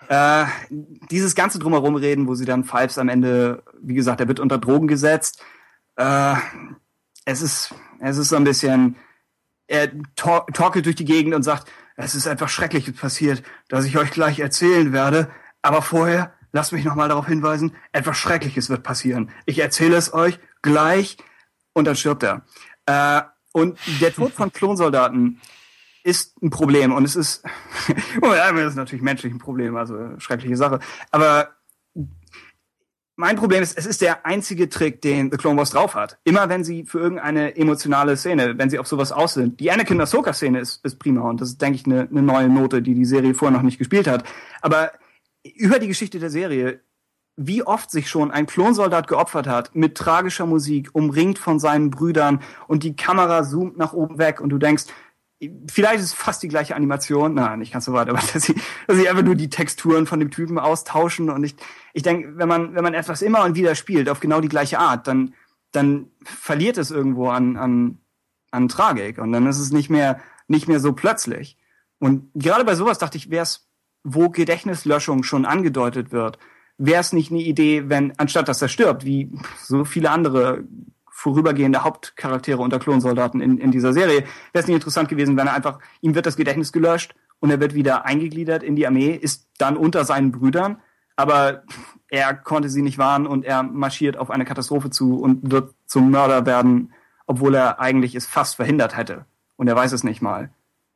Äh, 0.08 0.44
dieses 1.10 1.34
ganze 1.34 1.58
drumherum 1.58 1.96
reden, 1.96 2.26
wo 2.28 2.34
sie 2.34 2.44
dann 2.44 2.64
Fives 2.64 2.98
am 2.98 3.08
Ende, 3.08 3.62
wie 3.80 3.94
gesagt, 3.94 4.20
er 4.20 4.28
wird 4.28 4.40
unter 4.40 4.58
Drogen 4.58 4.86
gesetzt. 4.86 5.42
Äh, 5.96 6.34
es 7.24 7.42
ist, 7.42 7.74
es 8.00 8.18
ist 8.18 8.28
so 8.28 8.36
ein 8.36 8.44
bisschen, 8.44 8.96
er 9.66 9.90
tor 10.16 10.46
torkelt 10.52 10.86
durch 10.86 10.96
die 10.96 11.04
Gegend 11.04 11.34
und 11.34 11.42
sagt, 11.42 11.70
es 11.96 12.14
ist 12.14 12.26
etwas 12.26 12.50
Schreckliches 12.50 12.96
passiert, 12.96 13.42
das 13.68 13.84
ich 13.84 13.96
euch 13.98 14.10
gleich 14.10 14.40
erzählen 14.40 14.92
werde. 14.92 15.30
Aber 15.62 15.80
vorher, 15.80 16.34
lasst 16.52 16.72
mich 16.72 16.84
nochmal 16.84 17.08
darauf 17.08 17.26
hinweisen, 17.26 17.74
etwas 17.92 18.18
Schreckliches 18.18 18.68
wird 18.68 18.82
passieren. 18.82 19.30
Ich 19.46 19.58
erzähle 19.58 19.96
es 19.96 20.12
euch 20.12 20.38
gleich 20.62 21.16
und 21.72 21.86
dann 21.86 21.96
stirbt 21.96 22.24
er. 22.24 22.42
Äh, 22.86 23.22
und 23.52 23.78
der 24.00 24.12
Tod 24.12 24.32
von 24.32 24.52
Klonsoldaten 24.52 25.40
ist 26.02 26.40
ein 26.42 26.50
Problem 26.50 26.92
und 26.92 27.04
es 27.04 27.16
ist, 27.16 27.44
das 28.20 28.60
ist 28.60 28.76
natürlich 28.76 29.02
menschlich 29.02 29.32
ein 29.32 29.38
Problem, 29.38 29.76
also 29.76 30.18
schreckliche 30.18 30.56
Sache. 30.56 30.80
Aber 31.10 31.54
mein 33.16 33.36
Problem 33.36 33.62
ist, 33.62 33.78
es 33.78 33.86
ist 33.86 34.00
der 34.00 34.26
einzige 34.26 34.68
Trick, 34.68 35.00
den 35.00 35.30
The 35.30 35.36
Clone 35.36 35.56
Wars 35.56 35.70
drauf 35.70 35.94
hat. 35.94 36.18
Immer 36.24 36.48
wenn 36.48 36.64
sie 36.64 36.84
für 36.84 36.98
irgendeine 36.98 37.56
emotionale 37.56 38.16
Szene, 38.16 38.58
wenn 38.58 38.70
sie 38.70 38.78
auf 38.78 38.88
sowas 38.88 39.12
aus 39.12 39.34
sind. 39.34 39.60
Die 39.60 39.70
Anakin 39.70 40.00
Ahsoka 40.00 40.32
Szene 40.32 40.60
ist, 40.60 40.84
ist 40.84 40.98
prima 40.98 41.20
und 41.28 41.40
das 41.40 41.50
ist, 41.50 41.62
denke 41.62 41.76
ich, 41.76 41.86
eine, 41.86 42.08
eine 42.10 42.22
neue 42.22 42.48
Note, 42.48 42.82
die 42.82 42.94
die 42.94 43.04
Serie 43.04 43.34
vorher 43.34 43.56
noch 43.56 43.62
nicht 43.62 43.78
gespielt 43.78 44.08
hat. 44.08 44.24
Aber 44.62 44.92
über 45.54 45.78
die 45.78 45.88
Geschichte 45.88 46.18
der 46.18 46.30
Serie, 46.30 46.80
wie 47.36 47.62
oft 47.62 47.90
sich 47.90 48.08
schon 48.08 48.30
ein 48.30 48.46
Klonsoldat 48.46 49.08
geopfert 49.08 49.46
hat, 49.46 49.74
mit 49.74 49.96
tragischer 49.96 50.46
Musik, 50.46 50.90
umringt 50.92 51.38
von 51.38 51.58
seinen 51.58 51.90
Brüdern 51.90 52.40
und 52.68 52.82
die 52.82 52.96
Kamera 52.96 53.42
zoomt 53.42 53.76
nach 53.76 53.92
oben 53.92 54.18
weg 54.18 54.40
und 54.40 54.50
du 54.50 54.58
denkst, 54.58 54.84
vielleicht 55.70 56.00
ist 56.00 56.06
es 56.06 56.14
fast 56.14 56.42
die 56.42 56.48
gleiche 56.48 56.76
Animation, 56.76 57.34
nein, 57.34 57.58
nicht 57.58 57.72
ganz 57.72 57.84
so 57.84 57.92
weit, 57.92 58.08
aber 58.08 58.18
dass 58.18 58.32
sie, 58.44 58.54
dass 58.86 58.96
sie 58.96 59.08
einfach 59.08 59.22
nur 59.22 59.34
die 59.34 59.50
Texturen 59.50 60.06
von 60.06 60.20
dem 60.20 60.30
Typen 60.30 60.58
austauschen 60.58 61.30
und 61.30 61.44
ich, 61.44 61.56
ich 61.92 62.02
denke, 62.02 62.36
wenn 62.36 62.48
man, 62.48 62.74
wenn 62.74 62.82
man 62.82 62.94
etwas 62.94 63.22
immer 63.22 63.44
und 63.44 63.54
wieder 63.54 63.74
spielt 63.74 64.08
auf 64.08 64.20
genau 64.20 64.40
die 64.40 64.48
gleiche 64.48 64.78
Art, 64.78 65.06
dann, 65.06 65.34
dann 65.72 66.08
verliert 66.22 66.78
es 66.78 66.90
irgendwo 66.90 67.28
an, 67.28 67.56
an, 67.56 67.98
an 68.50 68.68
Tragik 68.68 69.18
und 69.18 69.32
dann 69.32 69.46
ist 69.46 69.58
es 69.58 69.72
nicht 69.72 69.90
mehr, 69.90 70.20
nicht 70.48 70.68
mehr 70.68 70.80
so 70.80 70.92
plötzlich. 70.92 71.56
Und 71.98 72.30
gerade 72.34 72.64
bei 72.64 72.74
sowas 72.74 72.98
dachte 72.98 73.16
ich, 73.16 73.30
wäre 73.30 73.44
es, 73.44 73.68
wo 74.02 74.28
Gedächtnislöschung 74.28 75.22
schon 75.22 75.46
angedeutet 75.46 76.12
wird, 76.12 76.38
wäre 76.76 77.00
es 77.00 77.12
nicht 77.12 77.30
eine 77.30 77.40
Idee, 77.40 77.88
wenn, 77.88 78.18
anstatt 78.18 78.48
dass 78.48 78.62
er 78.62 78.68
stirbt, 78.68 79.04
wie 79.04 79.30
so 79.62 79.84
viele 79.84 80.10
andere 80.10 80.64
vorübergehende 81.24 81.84
Hauptcharaktere 81.84 82.58
unter 82.58 82.78
Klonsoldaten 82.78 83.40
in, 83.40 83.56
in 83.56 83.70
dieser 83.70 83.94
Serie. 83.94 84.24
Wäre 84.52 84.62
es 84.62 84.66
nicht 84.66 84.74
interessant 84.74 85.08
gewesen, 85.08 85.38
wenn 85.38 85.46
er 85.46 85.54
einfach, 85.54 85.78
ihm 86.02 86.14
wird 86.14 86.26
das 86.26 86.36
Gedächtnis 86.36 86.70
gelöscht 86.70 87.14
und 87.40 87.48
er 87.48 87.60
wird 87.60 87.72
wieder 87.72 88.04
eingegliedert 88.04 88.62
in 88.62 88.76
die 88.76 88.86
Armee, 88.86 89.14
ist 89.14 89.48
dann 89.56 89.78
unter 89.78 90.04
seinen 90.04 90.32
Brüdern, 90.32 90.82
aber 91.16 91.62
er 92.08 92.34
konnte 92.34 92.68
sie 92.68 92.82
nicht 92.82 92.98
warnen 92.98 93.26
und 93.26 93.46
er 93.46 93.62
marschiert 93.62 94.18
auf 94.18 94.30
eine 94.30 94.44
Katastrophe 94.44 94.90
zu 94.90 95.18
und 95.18 95.50
wird 95.50 95.74
zum 95.86 96.10
Mörder 96.10 96.44
werden, 96.44 96.92
obwohl 97.26 97.54
er 97.54 97.80
eigentlich 97.80 98.14
es 98.14 98.26
fast 98.26 98.56
verhindert 98.56 98.94
hätte. 98.94 99.24
Und 99.56 99.66
er 99.66 99.76
weiß 99.76 99.92
es 99.92 100.04
nicht 100.04 100.20
mal. 100.20 100.50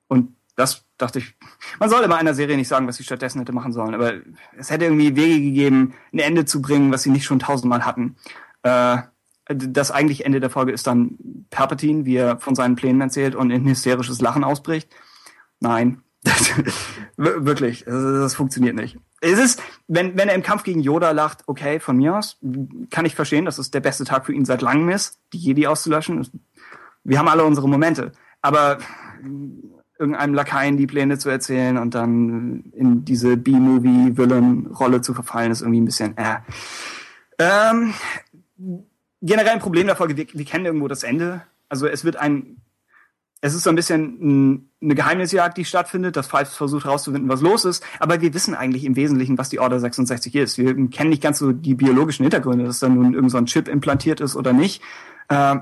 Und 0.08 0.36
das 0.56 0.84
dachte 0.98 1.20
ich, 1.20 1.36
man 1.80 1.88
soll 1.88 2.04
immer 2.04 2.16
einer 2.16 2.34
Serie 2.34 2.58
nicht 2.58 2.68
sagen, 2.68 2.86
was 2.86 2.96
sie 2.96 3.04
stattdessen 3.04 3.38
hätte 3.38 3.52
machen 3.52 3.72
sollen, 3.72 3.94
aber 3.94 4.12
es 4.58 4.70
hätte 4.70 4.84
irgendwie 4.84 5.16
Wege 5.16 5.40
gegeben, 5.40 5.94
ein 6.12 6.18
Ende 6.18 6.44
zu 6.44 6.60
bringen, 6.60 6.92
was 6.92 7.02
sie 7.02 7.10
nicht 7.10 7.24
schon 7.24 7.38
tausendmal 7.38 7.86
hatten. 7.86 8.16
Äh, 8.62 8.98
das 9.48 9.90
eigentliche 9.90 10.24
Ende 10.24 10.40
der 10.40 10.50
Folge 10.50 10.72
ist 10.72 10.86
dann 10.86 11.46
Palpatine, 11.50 12.04
wie 12.04 12.16
er 12.16 12.38
von 12.38 12.54
seinen 12.54 12.76
Plänen 12.76 13.00
erzählt 13.00 13.34
und 13.34 13.50
in 13.50 13.66
hysterisches 13.66 14.20
Lachen 14.20 14.44
ausbricht. 14.44 14.90
Nein, 15.60 16.02
das, 16.22 16.52
wirklich, 17.16 17.84
das, 17.84 17.94
das, 17.94 18.34
funktioniert 18.34 18.74
nicht. 18.74 18.98
Es 19.20 19.38
ist, 19.38 19.62
wenn, 19.86 20.16
wenn 20.16 20.28
er 20.28 20.34
im 20.34 20.42
Kampf 20.42 20.64
gegen 20.64 20.80
Yoda 20.80 21.12
lacht, 21.12 21.44
okay, 21.46 21.80
von 21.80 21.96
mir 21.96 22.16
aus, 22.16 22.38
kann 22.90 23.06
ich 23.06 23.14
verstehen, 23.14 23.44
dass 23.44 23.58
es 23.58 23.70
der 23.70 23.80
beste 23.80 24.04
Tag 24.04 24.26
für 24.26 24.32
ihn 24.32 24.44
seit 24.44 24.62
langem 24.62 24.90
ist, 24.90 25.18
die 25.32 25.38
Jedi 25.38 25.66
auszulöschen. 25.66 26.26
Wir 27.04 27.18
haben 27.18 27.28
alle 27.28 27.44
unsere 27.44 27.68
Momente. 27.68 28.12
Aber 28.42 28.78
irgendeinem 29.98 30.34
Lakaien 30.34 30.76
die 30.76 30.86
Pläne 30.86 31.18
zu 31.18 31.28
erzählen 31.28 31.76
und 31.76 31.94
dann 31.94 32.64
in 32.72 33.04
diese 33.04 33.36
B-Movie-Villain-Rolle 33.36 35.00
zu 35.00 35.14
verfallen, 35.14 35.50
ist 35.50 35.62
irgendwie 35.62 35.80
ein 35.80 35.86
bisschen, 35.86 36.16
äh. 36.16 36.36
Ähm, 37.38 37.94
generell 39.22 39.52
ein 39.52 39.58
Problem 39.58 39.86
der 39.86 39.96
Folge, 39.96 40.16
wir, 40.16 40.26
wir 40.32 40.44
kennen 40.44 40.66
irgendwo 40.66 40.88
das 40.88 41.02
Ende. 41.02 41.42
Also 41.68 41.86
es 41.86 42.04
wird 42.04 42.16
ein, 42.16 42.62
es 43.40 43.54
ist 43.54 43.64
so 43.64 43.70
ein 43.70 43.76
bisschen 43.76 44.70
eine 44.82 44.94
Geheimnisjagd, 44.94 45.56
die 45.56 45.64
stattfindet, 45.64 46.16
dass 46.16 46.26
Fives 46.26 46.54
versucht 46.54 46.84
herauszufinden, 46.84 47.28
was 47.28 47.40
los 47.40 47.64
ist, 47.64 47.84
aber 48.00 48.20
wir 48.20 48.34
wissen 48.34 48.54
eigentlich 48.54 48.84
im 48.84 48.96
Wesentlichen, 48.96 49.38
was 49.38 49.48
die 49.48 49.60
Order 49.60 49.78
66 49.78 50.34
ist. 50.34 50.58
Wir 50.58 50.74
kennen 50.90 51.10
nicht 51.10 51.22
ganz 51.22 51.38
so 51.38 51.52
die 51.52 51.74
biologischen 51.74 52.24
Hintergründe, 52.24 52.64
dass 52.64 52.80
da 52.80 52.88
nun 52.88 53.14
irgend 53.14 53.30
so 53.30 53.38
ein 53.38 53.46
Chip 53.46 53.68
implantiert 53.68 54.20
ist 54.20 54.36
oder 54.36 54.52
nicht. 54.52 54.82
Äh, 55.28 55.56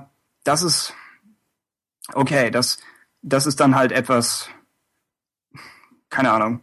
das 0.45 0.63
ist 0.63 0.95
okay, 2.15 2.51
das, 2.51 2.79
das 3.23 3.47
ist 3.47 3.61
dann 3.61 3.75
halt 3.75 3.93
etwas, 3.93 4.49
keine 6.09 6.31
Ahnung. 6.33 6.61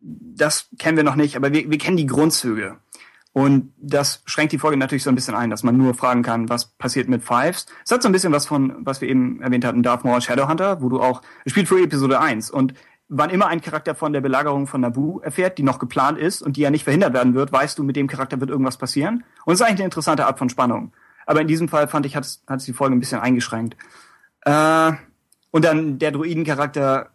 Das 0.00 0.68
kennen 0.78 0.96
wir 0.96 1.04
noch 1.04 1.16
nicht, 1.16 1.36
aber 1.36 1.52
wir, 1.52 1.70
wir 1.70 1.78
kennen 1.78 1.98
die 1.98 2.06
Grundzüge. 2.06 2.78
Und 3.32 3.72
das 3.78 4.22
schränkt 4.26 4.52
die 4.52 4.58
Folge 4.58 4.76
natürlich 4.76 5.04
so 5.04 5.10
ein 5.10 5.14
bisschen 5.14 5.36
ein, 5.36 5.50
dass 5.50 5.62
man 5.62 5.76
nur 5.76 5.94
fragen 5.94 6.22
kann, 6.22 6.48
was 6.48 6.72
passiert 6.76 7.08
mit 7.08 7.22
Fives. 7.22 7.66
Es 7.84 7.92
hat 7.92 8.02
so 8.02 8.08
ein 8.08 8.12
bisschen 8.12 8.32
was 8.32 8.46
von, 8.46 8.74
was 8.80 9.00
wir 9.00 9.08
eben 9.08 9.40
erwähnt 9.40 9.64
hatten, 9.64 9.84
Darth 9.84 10.04
Maul 10.04 10.20
Shadowhunter, 10.20 10.82
wo 10.82 10.88
du 10.88 11.00
auch, 11.00 11.22
es 11.44 11.52
spielt 11.52 11.68
für 11.68 11.80
Episode 11.80 12.20
1 12.20 12.50
und 12.50 12.74
wann 13.08 13.30
immer 13.30 13.48
ein 13.48 13.60
Charakter 13.60 13.94
von 13.94 14.12
der 14.12 14.20
Belagerung 14.20 14.66
von 14.66 14.80
Naboo 14.80 15.20
erfährt, 15.20 15.58
die 15.58 15.62
noch 15.62 15.78
geplant 15.78 16.18
ist 16.18 16.42
und 16.42 16.56
die 16.56 16.62
ja 16.62 16.70
nicht 16.70 16.84
verhindert 16.84 17.12
werden 17.12 17.34
wird, 17.34 17.52
weißt 17.52 17.78
du, 17.78 17.82
mit 17.82 17.96
dem 17.96 18.06
Charakter 18.06 18.40
wird 18.40 18.50
irgendwas 18.50 18.78
passieren. 18.78 19.24
Und 19.44 19.54
es 19.54 19.60
ist 19.60 19.66
eigentlich 19.66 19.80
eine 19.80 19.86
interessante 19.86 20.26
Art 20.26 20.38
von 20.38 20.48
Spannung. 20.48 20.92
Aber 21.26 21.40
in 21.40 21.48
diesem 21.48 21.68
Fall 21.68 21.88
fand 21.88 22.06
ich, 22.06 22.16
hat 22.16 22.24
es, 22.24 22.64
die 22.64 22.72
Folge 22.72 22.96
ein 22.96 23.00
bisschen 23.00 23.20
eingeschränkt. 23.20 23.76
Äh, 24.42 24.92
und 25.50 25.64
dann 25.64 25.98
der 25.98 26.12
Druidencharakter, 26.12 27.10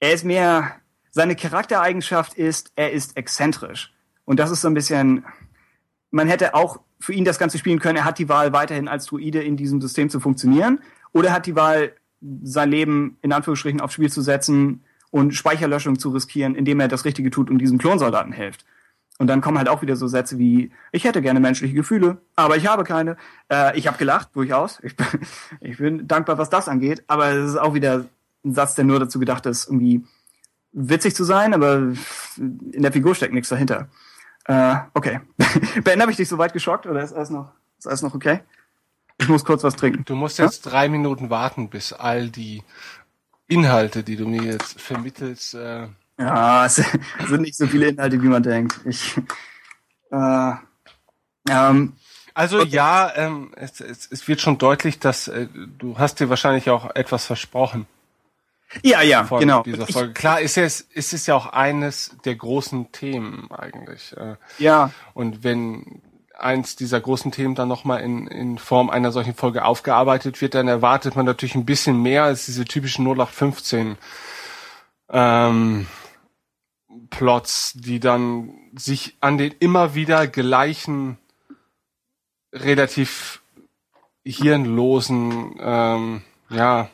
er 0.00 0.12
ist 0.12 0.24
mehr, 0.24 0.72
seine 1.10 1.36
Charaktereigenschaft 1.36 2.34
ist, 2.34 2.72
er 2.74 2.92
ist 2.92 3.16
exzentrisch. 3.16 3.91
Und 4.24 4.38
das 4.38 4.50
ist 4.50 4.60
so 4.60 4.68
ein 4.68 4.74
bisschen, 4.74 5.24
man 6.10 6.28
hätte 6.28 6.54
auch 6.54 6.80
für 7.00 7.12
ihn 7.12 7.24
das 7.24 7.38
Ganze 7.38 7.58
spielen 7.58 7.80
können. 7.80 7.98
Er 7.98 8.04
hat 8.04 8.18
die 8.18 8.28
Wahl, 8.28 8.52
weiterhin 8.52 8.88
als 8.88 9.06
Druide 9.06 9.42
in 9.42 9.56
diesem 9.56 9.80
System 9.80 10.08
zu 10.08 10.20
funktionieren. 10.20 10.80
Oder 11.12 11.28
er 11.28 11.34
hat 11.34 11.46
die 11.46 11.56
Wahl, 11.56 11.92
sein 12.42 12.70
Leben 12.70 13.18
in 13.22 13.32
Anführungsstrichen 13.32 13.80
aufs 13.80 13.94
Spiel 13.94 14.10
zu 14.10 14.22
setzen 14.22 14.84
und 15.10 15.34
Speicherlöschung 15.34 15.98
zu 15.98 16.10
riskieren, 16.10 16.54
indem 16.54 16.78
er 16.78 16.88
das 16.88 17.04
Richtige 17.04 17.30
tut 17.30 17.50
und 17.50 17.58
diesem 17.58 17.78
Klonsoldaten 17.78 18.32
hilft. 18.32 18.64
Und 19.18 19.26
dann 19.26 19.40
kommen 19.40 19.58
halt 19.58 19.68
auch 19.68 19.82
wieder 19.82 19.96
so 19.96 20.06
Sätze 20.06 20.38
wie, 20.38 20.72
ich 20.90 21.04
hätte 21.04 21.20
gerne 21.20 21.38
menschliche 21.38 21.74
Gefühle, 21.74 22.18
aber 22.34 22.56
ich 22.56 22.66
habe 22.66 22.82
keine. 22.82 23.16
Äh, 23.50 23.78
ich 23.78 23.86
habe 23.86 23.98
gelacht, 23.98 24.30
durchaus. 24.34 24.80
Ich 24.82 24.96
bin, 24.96 25.06
ich 25.60 25.78
bin 25.78 26.08
dankbar, 26.08 26.38
was 26.38 26.50
das 26.50 26.68
angeht. 26.68 27.04
Aber 27.06 27.30
es 27.30 27.50
ist 27.50 27.56
auch 27.56 27.74
wieder 27.74 28.06
ein 28.44 28.54
Satz, 28.54 28.74
der 28.74 28.84
nur 28.84 28.98
dazu 28.98 29.18
gedacht 29.18 29.46
ist, 29.46 29.66
irgendwie 29.66 30.02
witzig 30.72 31.14
zu 31.14 31.24
sein, 31.24 31.52
aber 31.54 31.92
in 32.36 32.82
der 32.82 32.92
Figur 32.92 33.14
steckt 33.14 33.34
nichts 33.34 33.50
dahinter. 33.50 33.88
Äh, 34.46 34.76
okay. 34.94 35.20
Ben, 35.84 36.00
habe 36.00 36.10
ich 36.10 36.16
dich 36.16 36.28
so 36.28 36.38
weit 36.38 36.52
geschockt 36.52 36.86
oder 36.86 37.02
ist 37.02 37.12
alles 37.12 37.30
noch, 37.30 37.52
ist 37.78 37.86
alles 37.86 38.02
noch 38.02 38.14
okay? 38.14 38.40
Ich 39.18 39.28
muss 39.28 39.44
kurz 39.44 39.62
was 39.62 39.76
trinken. 39.76 40.04
Du 40.04 40.16
musst 40.16 40.38
jetzt 40.38 40.64
ja? 40.64 40.70
drei 40.70 40.88
Minuten 40.88 41.30
warten, 41.30 41.68
bis 41.68 41.92
all 41.92 42.28
die 42.28 42.62
Inhalte, 43.46 44.02
die 44.02 44.16
du 44.16 44.26
mir 44.26 44.42
jetzt 44.42 44.80
vermittelst. 44.80 45.54
Äh 45.54 45.86
ja, 46.18 46.66
es 46.66 46.76
sind 47.28 47.42
nicht 47.42 47.56
so 47.56 47.66
viele 47.66 47.88
Inhalte, 47.88 48.20
wie 48.22 48.28
man 48.28 48.42
denkt. 48.42 48.80
Ich, 48.84 49.16
äh, 50.10 50.52
ähm, 51.48 51.92
Also 52.34 52.64
ja, 52.64 53.12
ähm, 53.14 53.52
es, 53.56 53.80
es, 53.80 54.10
es 54.10 54.26
wird 54.26 54.40
schon 54.40 54.58
deutlich, 54.58 54.98
dass 54.98 55.28
äh, 55.28 55.46
du 55.78 55.98
hast 55.98 56.20
dir 56.20 56.28
wahrscheinlich 56.28 56.70
auch 56.70 56.94
etwas 56.94 57.26
versprochen 57.26 57.86
Ja, 58.82 59.02
ja, 59.02 59.24
von 59.24 59.40
genau. 59.40 59.62
dieser 59.62 59.88
Ich, 59.88 59.94
Folge. 59.94 60.12
Klar, 60.14 60.40
ist 60.40 60.56
es, 60.56 60.80
ist 60.80 61.12
es 61.12 61.26
ja 61.26 61.34
auch 61.34 61.46
eines 61.46 62.16
der 62.24 62.34
großen 62.34 62.92
Themen 62.92 63.50
eigentlich. 63.50 64.16
Äh, 64.16 64.36
ja, 64.58 64.90
Und 65.14 65.44
wenn 65.44 66.02
eins 66.38 66.76
dieser 66.76 67.00
großen 67.00 67.30
Themen 67.32 67.54
dann 67.54 67.68
nochmal 67.68 68.00
in, 68.00 68.26
in 68.26 68.58
Form 68.58 68.90
einer 68.90 69.12
solchen 69.12 69.34
Folge 69.34 69.64
aufgearbeitet 69.64 70.40
wird, 70.40 70.54
dann 70.54 70.68
erwartet 70.68 71.16
man 71.16 71.26
natürlich 71.26 71.54
ein 71.54 71.66
bisschen 71.66 72.02
mehr 72.02 72.24
als 72.24 72.46
diese 72.46 72.64
typischen 72.64 73.06
0815 73.06 73.96
ähm, 75.10 75.86
Plots, 77.10 77.74
die 77.74 78.00
dann 78.00 78.54
sich 78.76 79.16
an 79.20 79.38
den 79.38 79.54
immer 79.60 79.94
wieder 79.94 80.26
gleichen, 80.26 81.18
relativ 82.52 83.42
hirnlosen 84.24 85.56
ähm, 85.60 86.22
ja, 86.48 86.88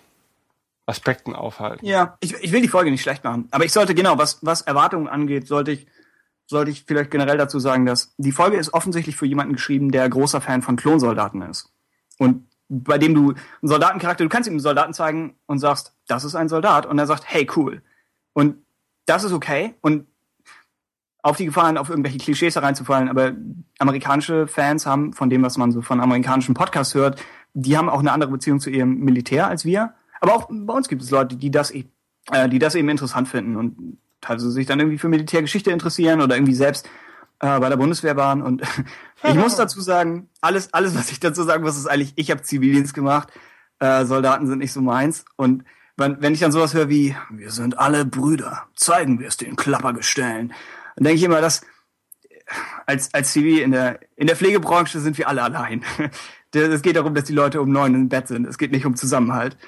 Aspekten 0.89 1.35
aufhalten. 1.35 1.85
ja. 1.85 2.17
Ich, 2.21 2.35
ich 2.35 2.53
will 2.53 2.63
die 2.63 2.69
Folge 2.69 2.91
nicht 2.91 3.03
schlecht 3.03 3.25
machen. 3.25 3.49
Aber 3.51 3.65
ich 3.65 3.73
sollte, 3.73 3.95
genau, 3.95 4.19
was, 4.19 4.39
was 4.43 4.63
Erwartungen 4.63 5.09
angeht, 5.09 5.47
sollte 5.47 5.73
ich, 5.73 5.87
sollte 6.47 6.71
ich 6.71 6.85
vielleicht 6.85 7.11
generell 7.11 7.37
dazu 7.37 7.59
sagen, 7.59 7.87
dass 7.87 8.15
die 8.17 8.33
Folge 8.33 8.57
ist 8.57 8.73
offensichtlich 8.73 9.17
für 9.17 9.27
jemanden 9.27 9.53
geschrieben, 9.53 9.91
der 9.91 10.09
großer 10.09 10.41
Fan 10.41 10.63
von 10.63 10.77
Klonsoldaten 10.77 11.43
ist. 11.43 11.73
Und 12.19 12.49
bei 12.69 12.99
dem 12.99 13.15
du 13.15 13.31
einen 13.31 13.69
Soldatencharakter, 13.69 14.25
du 14.25 14.31
kannst 14.31 14.47
ihm 14.47 14.55
einen 14.55 14.61
Soldaten 14.61 14.93
zeigen 14.93 15.37
und 15.47 15.59
sagst, 15.59 15.95
das 16.07 16.25
ist 16.25 16.35
ein 16.35 16.49
Soldat. 16.49 16.87
Und 16.87 16.99
er 16.99 17.07
sagt, 17.07 17.25
hey, 17.27 17.49
cool. 17.57 17.83
Und 18.33 18.57
das 19.07 19.25
ist 19.25 19.33
okay. 19.33 19.75
Und 19.81 20.07
auf 21.23 21.37
die 21.37 21.47
Gefahren, 21.47 21.79
auf 21.79 21.91
irgendwelche 21.91 22.19
Klischees 22.19 22.57
hereinzufallen, 22.57 23.09
aber 23.09 23.33
amerikanische 23.79 24.47
Fans 24.47 24.87
haben, 24.87 25.13
von 25.13 25.31
dem, 25.31 25.43
was 25.43 25.57
man 25.57 25.73
so 25.73 25.83
von 25.83 26.01
amerikanischen 26.01 26.55
Podcasts 26.55 26.95
hört, 26.95 27.23
die 27.55 27.77
haben 27.77 27.89
auch 27.89 28.01
eine 28.01 28.13
andere 28.13 28.31
Beziehung 28.31 28.61
zu 28.61 28.71
ihrem 28.71 28.99
Militär 28.99 29.47
als 29.49 29.65
wir. 29.65 29.95
Aber 30.21 30.35
auch 30.35 30.49
bei 30.51 30.75
uns 30.75 30.89
gibt 30.89 31.03
es 31.03 31.11
Leute, 31.11 31.37
die 31.37 31.51
das, 31.51 31.73
e- 31.73 31.87
äh, 32.33 32.49
die 32.49 32.59
das 32.59 32.75
eben 32.75 32.89
interessant 32.89 33.29
finden 33.29 33.57
und 33.57 33.99
teilweise 34.21 34.51
sich 34.51 34.67
dann 34.67 34.81
irgendwie 34.81 34.99
für 34.99 35.09
Militärgeschichte 35.09 35.71
interessieren 35.71 36.21
oder 36.21 36.37
irgendwie 36.37 36.55
selbst 36.55 36.89
äh, 37.41 37.59
bei 37.61 37.69
der 37.69 37.77
Bundeswehr 37.77 38.17
waren. 38.17 38.43
Und 38.43 38.63
ich 39.23 39.35
muss 39.35 39.57
dazu 39.57 39.81
sagen, 39.81 40.29
alles, 40.41 40.73
alles, 40.75 40.97
was 40.97 41.11
ich 41.11 41.21
dazu 41.21 41.43
sagen 41.43 41.63
muss, 41.63 41.77
ist 41.77 41.87
eigentlich, 41.87 42.13
ich 42.17 42.31
habe 42.31 42.43
Zivildienst 42.43 42.95
gemacht. 42.95 43.29
Äh, 43.79 44.05
Soldaten 44.05 44.47
sind 44.47 44.59
nicht 44.59 44.73
so 44.73 44.81
meins. 44.81 45.25
Und 45.37 45.65
wenn, 45.97 46.21
wenn 46.21 46.35
ich 46.35 46.41
dann 46.41 46.53
sowas 46.53 46.75
höre 46.75 46.89
wie, 46.89 47.17
wir 47.31 47.51
sind 47.51 47.79
alle 47.79 48.05
Brüder, 48.05 48.67
zeigen 48.75 49.19
wir 49.21 49.29
es 49.29 49.37
den 49.37 49.57
Klappergestellen, 49.57 50.53
dann 50.97 51.05
denke 51.05 51.19
ich 51.19 51.25
immer, 51.25 51.41
dass 51.41 51.63
als, 52.87 53.13
als 53.13 53.33
Zivil 53.33 53.59
in 53.59 53.73
der, 53.73 54.01
in 54.17 54.27
der 54.27 54.37
Pflegebranche 54.37 55.01
sind 55.01 55.19
wir 55.19 55.29
alle 55.29 55.43
allein. 55.43 55.85
Es 56.51 56.81
geht 56.81 56.97
darum, 56.97 57.15
dass 57.15 57.25
die 57.25 57.35
Leute 57.35 57.61
um 57.61 57.71
neun 57.71 57.95
im 57.95 58.09
Bett 58.09 58.27
sind. 58.27 58.47
Es 58.47 58.57
geht 58.57 58.73
nicht 58.73 58.87
um 58.87 58.97
Zusammenhalt. 58.97 59.59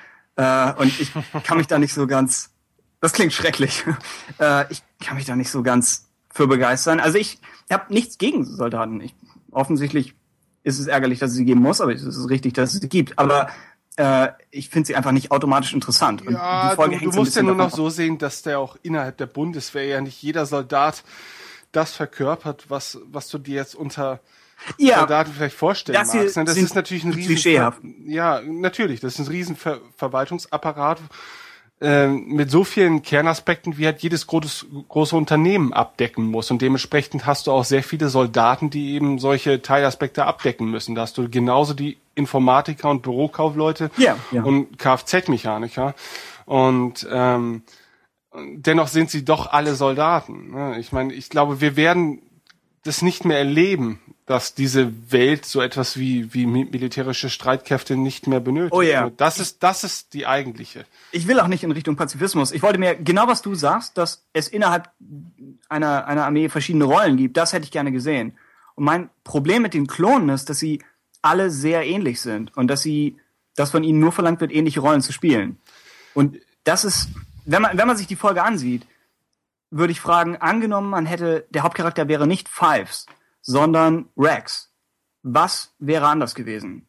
Äh, 0.40 0.72
und 0.78 0.98
ich 0.98 1.12
kann 1.44 1.58
mich 1.58 1.66
da 1.66 1.78
nicht 1.78 1.92
so 1.92 2.06
ganz, 2.06 2.50
das 3.00 3.12
klingt 3.12 3.32
schrecklich. 3.32 3.84
Äh, 4.38 4.72
ich 4.72 4.82
kann 5.04 5.18
mich 5.18 5.26
da 5.26 5.36
nicht 5.36 5.50
so 5.50 5.62
ganz 5.62 6.08
für 6.30 6.46
begeistern. 6.46 6.98
Also 6.98 7.18
ich 7.18 7.38
habe 7.70 7.92
nichts 7.92 8.16
gegen 8.16 8.46
Soldaten. 8.46 9.02
Ich, 9.02 9.14
offensichtlich 9.50 10.14
ist 10.62 10.78
es 10.78 10.86
ärgerlich, 10.86 11.18
dass 11.18 11.32
es 11.32 11.36
sie 11.36 11.44
geben 11.44 11.60
muss, 11.60 11.82
aber 11.82 11.92
es 11.92 12.02
ist 12.02 12.30
richtig, 12.30 12.54
dass 12.54 12.72
es 12.72 12.80
sie 12.80 12.88
gibt. 12.88 13.18
Aber 13.18 13.50
äh, 13.96 14.28
ich 14.50 14.70
finde 14.70 14.86
sie 14.86 14.96
einfach 14.96 15.12
nicht 15.12 15.30
automatisch 15.30 15.74
interessant. 15.74 16.26
Und 16.26 16.34
Ja, 16.34 16.74
du, 16.74 16.88
du 16.88 17.10
musst 17.10 17.36
ja 17.36 17.42
nur 17.42 17.54
noch 17.54 17.70
so 17.70 17.90
sehen, 17.90 18.16
dass 18.16 18.40
der 18.40 18.60
auch 18.60 18.76
innerhalb 18.82 19.18
der 19.18 19.26
Bundeswehr 19.26 19.84
ja 19.84 20.00
nicht 20.00 20.22
jeder 20.22 20.46
Soldat 20.46 21.04
das 21.72 21.92
verkörpert, 21.92 22.66
was, 22.68 22.98
was 23.04 23.28
du 23.28 23.36
dir 23.36 23.56
jetzt 23.56 23.74
unter 23.74 24.20
Ja, 24.78 24.98
Soldaten 24.98 25.32
vielleicht 25.32 25.56
vorstellen 25.56 25.98
das 25.98 26.14
magst. 26.14 26.36
ne? 26.36 26.44
Das 26.44 26.54
sind 26.54 26.64
ist 26.64 26.74
natürlich 26.74 27.04
ein 27.04 27.12
riesen. 27.12 27.36
Ja, 28.06 28.40
natürlich, 28.44 29.00
das 29.00 29.14
ist 29.14 29.26
ein 29.26 29.30
riesen 29.30 29.56
Ver 29.56 29.78
Verwaltungsapparat 29.96 31.00
ähm, 31.82 32.26
mit 32.28 32.50
so 32.50 32.62
vielen 32.62 33.00
Kernaspekten, 33.00 33.78
wie 33.78 33.86
halt 33.86 34.02
jedes 34.02 34.26
großes, 34.26 34.66
große 34.88 35.16
Unternehmen 35.16 35.72
abdecken 35.72 36.24
muss. 36.26 36.50
Und 36.50 36.60
dementsprechend 36.60 37.24
hast 37.24 37.46
du 37.46 37.52
auch 37.52 37.64
sehr 37.64 37.82
viele 37.82 38.10
Soldaten, 38.10 38.68
die 38.68 38.92
eben 38.94 39.18
solche 39.18 39.62
Teilaspekte 39.62 40.26
abdecken 40.26 40.70
müssen. 40.70 40.94
Da 40.94 41.02
hast 41.02 41.16
du 41.16 41.30
genauso 41.30 41.72
die 41.72 41.96
Informatiker 42.14 42.90
und 42.90 43.00
Bürokaufleute 43.00 43.90
Ja, 43.96 44.16
ja. 44.30 44.42
und 44.42 44.78
Kfz-Mechaniker. 44.78 45.94
Und 46.44 47.08
ähm, 47.10 47.62
dennoch 48.34 48.88
sind 48.88 49.10
sie 49.10 49.24
doch 49.24 49.50
alle 49.50 49.74
Soldaten. 49.74 50.50
ne? 50.50 50.78
Ich 50.78 50.92
meine, 50.92 51.14
ich 51.14 51.30
glaube, 51.30 51.62
wir 51.62 51.76
werden 51.76 52.20
das 52.82 53.02
nicht 53.02 53.24
mehr 53.24 53.38
erleben, 53.38 54.00
dass 54.26 54.54
diese 54.54 54.92
Welt 55.12 55.44
so 55.44 55.60
etwas 55.60 55.98
wie, 55.98 56.32
wie 56.32 56.46
mi- 56.46 56.70
militärische 56.70 57.28
Streitkräfte 57.28 57.96
nicht 57.96 58.26
mehr 58.26 58.40
benötigt. 58.40 58.72
Oh 58.72 58.80
ja. 58.82 59.10
Das 59.16 59.38
ist, 59.40 59.62
das 59.62 59.82
ist 59.84 60.14
die 60.14 60.26
eigentliche. 60.26 60.84
ich 61.12 61.26
will 61.26 61.40
auch 61.40 61.48
nicht 61.48 61.64
in 61.64 61.72
Richtung 61.72 61.96
Pazifismus. 61.96 62.52
Ich 62.52 62.62
wollte 62.62 62.78
mir 62.78 62.94
genau, 62.94 63.26
was 63.26 63.42
du 63.42 63.54
sagst, 63.54 63.98
dass 63.98 64.24
es 64.32 64.48
innerhalb 64.48 64.88
einer, 65.68 66.06
einer 66.06 66.24
Armee 66.26 66.48
verschiedene 66.48 66.84
Rollen 66.84 67.16
gibt. 67.16 67.36
Das 67.36 67.52
hätte 67.52 67.64
ich 67.64 67.70
gerne 67.70 67.92
gesehen. 67.92 68.32
Und 68.76 68.84
mein 68.84 69.10
Problem 69.24 69.62
mit 69.62 69.74
den 69.74 69.86
Klonen 69.86 70.28
ist, 70.30 70.48
dass 70.48 70.58
sie 70.58 70.80
alle 71.22 71.50
sehr 71.50 71.84
ähnlich 71.84 72.20
sind 72.20 72.56
und 72.56 72.68
dass 72.68 72.82
sie, 72.82 73.18
dass 73.56 73.72
von 73.72 73.84
ihnen 73.84 73.98
nur 74.00 74.12
verlangt 74.12 74.40
wird, 74.40 74.52
ähnliche 74.52 74.80
Rollen 74.80 75.02
zu 75.02 75.12
spielen. 75.12 75.58
Und 76.14 76.38
das 76.64 76.84
ist, 76.84 77.08
wenn 77.44 77.60
man, 77.62 77.76
wenn 77.76 77.86
man 77.86 77.96
sich 77.96 78.06
die 78.06 78.16
Folge 78.16 78.42
ansieht, 78.42 78.86
würde 79.70 79.92
ich 79.92 80.00
fragen, 80.00 80.36
angenommen, 80.36 80.90
man 80.90 81.06
hätte, 81.06 81.46
der 81.50 81.62
Hauptcharakter 81.62 82.08
wäre 82.08 82.26
nicht 82.26 82.48
Fives, 82.48 83.06
sondern 83.40 84.08
Rex. 84.16 84.72
Was 85.22 85.74
wäre 85.78 86.08
anders 86.08 86.34
gewesen? 86.34 86.88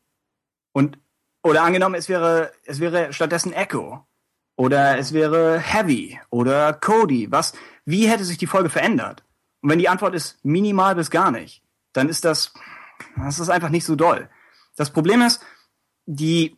Und, 0.73 0.99
oder 1.43 1.63
angenommen, 1.63 1.95
es 1.95 2.09
wäre, 2.09 2.51
es 2.65 2.79
wäre 2.79 3.13
stattdessen 3.13 3.53
Echo. 3.53 4.05
Oder 4.55 4.97
es 4.97 5.13
wäre 5.13 5.59
Heavy 5.59 6.19
oder 6.29 6.73
Cody. 6.73 7.31
Was, 7.31 7.53
wie 7.85 8.07
hätte 8.07 8.25
sich 8.25 8.37
die 8.37 8.47
Folge 8.47 8.69
verändert? 8.69 9.23
Und 9.61 9.69
wenn 9.69 9.79
die 9.79 9.89
Antwort 9.89 10.13
ist 10.13 10.43
minimal 10.43 10.95
bis 10.95 11.09
gar 11.09 11.31
nicht, 11.31 11.63
dann 11.93 12.09
ist 12.09 12.25
das, 12.25 12.53
das 13.17 13.39
ist 13.39 13.49
einfach 13.49 13.69
nicht 13.69 13.85
so 13.85 13.95
doll. 13.95 14.29
Das 14.75 14.91
Problem 14.91 15.21
ist, 15.21 15.43
die, 16.05 16.57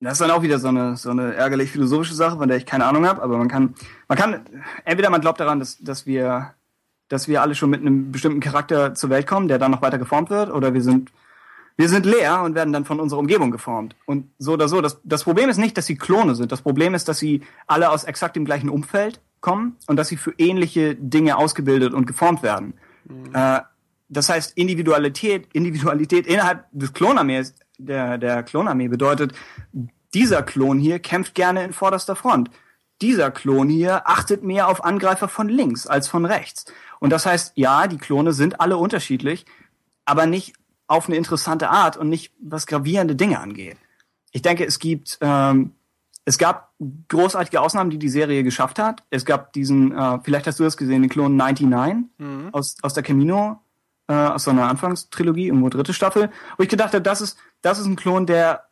das 0.00 0.14
ist 0.14 0.20
dann 0.20 0.30
auch 0.30 0.42
wieder 0.42 0.58
so 0.58 0.68
eine, 0.68 0.96
so 0.96 1.10
eine 1.10 1.34
ärgerlich 1.34 1.70
philosophische 1.70 2.14
Sache, 2.14 2.36
von 2.36 2.48
der 2.48 2.58
ich 2.58 2.66
keine 2.66 2.84
Ahnung 2.84 3.06
habe, 3.06 3.22
aber 3.22 3.38
man 3.38 3.48
kann, 3.48 3.74
man 4.08 4.18
kann, 4.18 4.40
entweder 4.84 5.10
man 5.10 5.20
glaubt 5.20 5.40
daran, 5.40 5.58
dass, 5.58 5.78
dass 5.78 6.06
wir, 6.06 6.54
dass 7.08 7.28
wir 7.28 7.40
alle 7.40 7.54
schon 7.54 7.70
mit 7.70 7.80
einem 7.80 8.12
bestimmten 8.12 8.40
Charakter 8.40 8.94
zur 8.94 9.10
Welt 9.10 9.26
kommen, 9.26 9.48
der 9.48 9.58
dann 9.58 9.70
noch 9.70 9.82
weiter 9.82 9.98
geformt 9.98 10.28
wird, 10.28 10.50
oder 10.50 10.74
wir 10.74 10.82
sind, 10.82 11.12
wir 11.76 11.88
sind 11.88 12.04
leer 12.04 12.42
und 12.42 12.54
werden 12.54 12.72
dann 12.72 12.84
von 12.84 13.00
unserer 13.00 13.20
Umgebung 13.20 13.50
geformt. 13.50 13.96
Und 14.06 14.30
so 14.38 14.54
oder 14.54 14.68
so. 14.68 14.80
Das, 14.80 15.00
das 15.04 15.24
Problem 15.24 15.50
ist 15.50 15.58
nicht, 15.58 15.76
dass 15.76 15.86
sie 15.86 15.96
Klone 15.96 16.34
sind. 16.34 16.50
Das 16.50 16.62
Problem 16.62 16.94
ist, 16.94 17.06
dass 17.08 17.18
sie 17.18 17.42
alle 17.66 17.90
aus 17.90 18.04
exakt 18.04 18.36
dem 18.36 18.46
gleichen 18.46 18.70
Umfeld 18.70 19.20
kommen 19.40 19.76
und 19.86 19.96
dass 19.96 20.08
sie 20.08 20.16
für 20.16 20.32
ähnliche 20.38 20.94
Dinge 20.94 21.36
ausgebildet 21.36 21.92
und 21.92 22.06
geformt 22.06 22.42
werden. 22.42 22.74
Äh, 23.32 23.60
das 24.08 24.28
heißt, 24.28 24.56
Individualität, 24.56 25.48
Individualität 25.52 26.26
innerhalb 26.26 26.64
des 26.72 26.92
Klonarmees, 26.92 27.54
der, 27.78 28.18
der 28.18 28.42
Klonarmee 28.42 28.88
bedeutet, 28.88 29.32
dieser 30.14 30.42
Klon 30.42 30.78
hier 30.78 30.98
kämpft 30.98 31.34
gerne 31.34 31.64
in 31.64 31.72
vorderster 31.72 32.16
Front. 32.16 32.50
Dieser 33.02 33.30
Klon 33.30 33.68
hier 33.68 34.08
achtet 34.08 34.42
mehr 34.42 34.68
auf 34.68 34.84
Angreifer 34.84 35.28
von 35.28 35.48
links 35.48 35.86
als 35.86 36.08
von 36.08 36.24
rechts. 36.24 36.64
Und 37.00 37.10
das 37.10 37.26
heißt, 37.26 37.52
ja, 37.56 37.86
die 37.86 37.98
Klone 37.98 38.32
sind 38.32 38.60
alle 38.60 38.78
unterschiedlich, 38.78 39.44
aber 40.06 40.26
nicht 40.26 40.54
auf 40.86 41.08
eine 41.08 41.16
interessante 41.16 41.68
Art 41.68 41.96
und 41.96 42.08
nicht 42.08 42.32
was 42.40 42.66
gravierende 42.66 43.16
Dinge 43.16 43.40
angeht. 43.40 43.76
Ich 44.32 44.42
denke, 44.42 44.64
es 44.64 44.78
gibt, 44.78 45.18
ähm, 45.20 45.72
es 46.24 46.38
gab 46.38 46.72
großartige 47.08 47.60
Ausnahmen, 47.60 47.90
die 47.90 47.98
die 47.98 48.08
Serie 48.08 48.42
geschafft 48.42 48.78
hat. 48.78 49.02
Es 49.10 49.24
gab 49.24 49.52
diesen, 49.52 49.92
äh, 49.92 50.18
vielleicht 50.22 50.46
hast 50.46 50.58
du 50.58 50.64
das 50.64 50.76
gesehen, 50.76 51.02
den 51.02 51.10
Klon 51.10 51.36
99 51.36 52.08
aus, 52.52 52.76
aus 52.82 52.94
der 52.94 53.02
Camino, 53.02 53.60
äh, 54.08 54.14
aus 54.14 54.44
so 54.44 54.50
einer 54.50 54.68
Anfangstrilogie, 54.68 55.46
irgendwo 55.48 55.68
dritte 55.68 55.92
Staffel, 55.94 56.30
wo 56.56 56.62
ich 56.62 56.68
gedacht 56.68 56.92
habe, 56.94 57.02
das 57.02 57.20
ist, 57.20 57.38
das 57.62 57.78
ist 57.78 57.86
ein 57.86 57.96
Klon, 57.96 58.26
der 58.26 58.64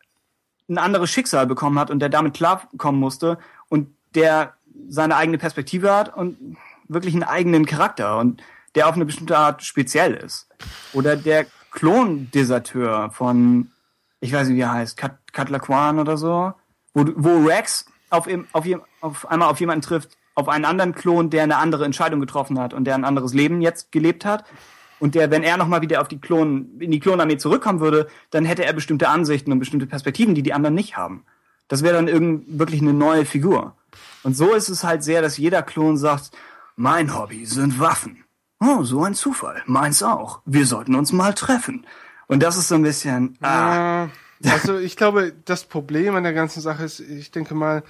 ein 0.69 0.77
anderes 0.77 1.09
Schicksal 1.11 1.45
bekommen 1.45 1.77
hat 1.79 1.91
und 1.91 1.99
der 1.99 2.09
damit 2.09 2.33
klarkommen 2.33 2.99
musste 2.99 3.37
und 3.69 3.89
der 4.15 4.53
seine 4.89 5.15
eigene 5.15 5.37
Perspektive 5.37 5.93
hat 5.93 6.15
und 6.15 6.57
wirklich 6.87 7.13
einen 7.13 7.23
eigenen 7.23 7.65
Charakter 7.65 8.17
und 8.17 8.41
der 8.75 8.87
auf 8.87 8.95
eine 8.95 9.05
bestimmte 9.05 9.37
Art 9.37 9.63
speziell 9.63 10.13
ist. 10.13 10.47
Oder 10.93 11.15
der 11.15 11.45
Klondeserteur 11.71 13.09
von, 13.11 13.71
ich 14.19 14.33
weiß 14.33 14.47
nicht, 14.47 14.57
wie 14.57 14.61
er 14.61 14.71
heißt, 14.71 14.97
Kat 14.97 15.17
Katlaquan 15.33 15.99
oder 15.99 16.17
so, 16.17 16.53
wo, 16.93 17.05
wo 17.15 17.45
Rex 17.45 17.85
auf, 18.09 18.27
ihm- 18.27 18.47
auf, 18.53 18.65
jem- 18.65 18.81
auf 19.01 19.29
einmal 19.29 19.49
auf 19.49 19.59
jemanden 19.59 19.81
trifft, 19.81 20.17
auf 20.35 20.47
einen 20.49 20.65
anderen 20.65 20.93
Klon, 20.95 21.29
der 21.29 21.43
eine 21.43 21.57
andere 21.57 21.85
Entscheidung 21.85 22.19
getroffen 22.19 22.59
hat 22.59 22.73
und 22.73 22.85
der 22.85 22.95
ein 22.95 23.05
anderes 23.05 23.33
Leben 23.33 23.61
jetzt 23.61 23.91
gelebt 23.91 24.25
hat. 24.25 24.45
Und 24.99 25.15
der, 25.15 25.31
wenn 25.31 25.43
er 25.43 25.57
nochmal 25.57 25.81
wieder 25.81 26.01
auf 26.01 26.07
die 26.07 26.19
Klon, 26.19 26.79
in 26.79 26.91
die 26.91 26.99
Klonarmee 26.99 27.37
zurückkommen 27.37 27.79
würde, 27.79 28.07
dann 28.31 28.45
hätte 28.45 28.65
er 28.65 28.73
bestimmte 28.73 29.09
Ansichten 29.09 29.51
und 29.51 29.59
bestimmte 29.59 29.87
Perspektiven, 29.87 30.35
die 30.35 30.43
die 30.43 30.53
anderen 30.53 30.75
nicht 30.75 30.97
haben. 30.97 31.25
Das 31.67 31.83
wäre 31.83 31.95
dann 31.95 32.07
irgend, 32.07 32.59
wirklich 32.59 32.81
eine 32.81 32.93
neue 32.93 33.25
Figur. 33.25 33.75
Und 34.23 34.35
so 34.35 34.53
ist 34.53 34.69
es 34.69 34.83
halt 34.83 35.03
sehr, 35.03 35.21
dass 35.21 35.37
jeder 35.37 35.63
Klon 35.63 35.97
sagt, 35.97 36.31
mein 36.75 37.17
Hobby 37.17 37.45
sind 37.45 37.79
Waffen. 37.79 38.23
Oh, 38.59 38.83
so 38.83 39.03
ein 39.03 39.13
Zufall. 39.13 39.61
Meins 39.65 40.01
auch. 40.03 40.41
Wir 40.45 40.65
sollten 40.65 40.95
uns 40.95 41.11
mal 41.11 41.33
treffen. 41.33 41.85
Und 42.27 42.41
das 42.41 42.57
ist 42.57 42.69
so 42.69 42.75
ein 42.75 42.83
bisschen. 42.83 43.37
Ah. 43.41 44.07
Also 44.43 44.77
ich 44.77 44.95
glaube, 44.95 45.33
das 45.45 45.63
Problem 45.63 46.15
an 46.15 46.23
der 46.23 46.33
ganzen 46.33 46.61
Sache 46.61 46.83
ist, 46.83 46.99
ich 46.99 47.31
denke 47.31 47.55
mal, 47.55 47.83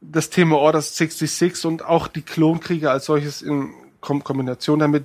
das 0.00 0.30
Thema 0.30 0.56
Order 0.56 0.80
66 0.80 1.64
und 1.64 1.84
auch 1.84 2.08
die 2.08 2.22
Klonkriege 2.22 2.90
als 2.90 3.06
solches 3.06 3.42
in 3.42 3.70
Kom 4.00 4.22
Kombination 4.22 4.78
damit 4.78 5.04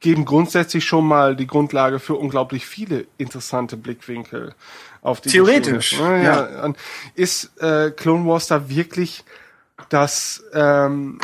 geben 0.00 0.24
grundsätzlich 0.24 0.84
schon 0.84 1.06
mal 1.06 1.36
die 1.36 1.46
Grundlage 1.46 1.98
für 1.98 2.14
unglaublich 2.14 2.66
viele 2.66 3.06
interessante 3.16 3.76
Blickwinkel 3.76 4.54
auf 5.02 5.20
die 5.20 5.30
Theoretisch, 5.30 5.90
Geschichte. 5.90 6.04
Ja, 6.04 6.66
ja. 6.66 6.72
Ist 7.14 7.60
äh, 7.60 7.90
Clone 7.90 8.26
Wars 8.26 8.46
da 8.46 8.68
wirklich 8.68 9.24
das 9.88 10.42
ähm, 10.52 11.18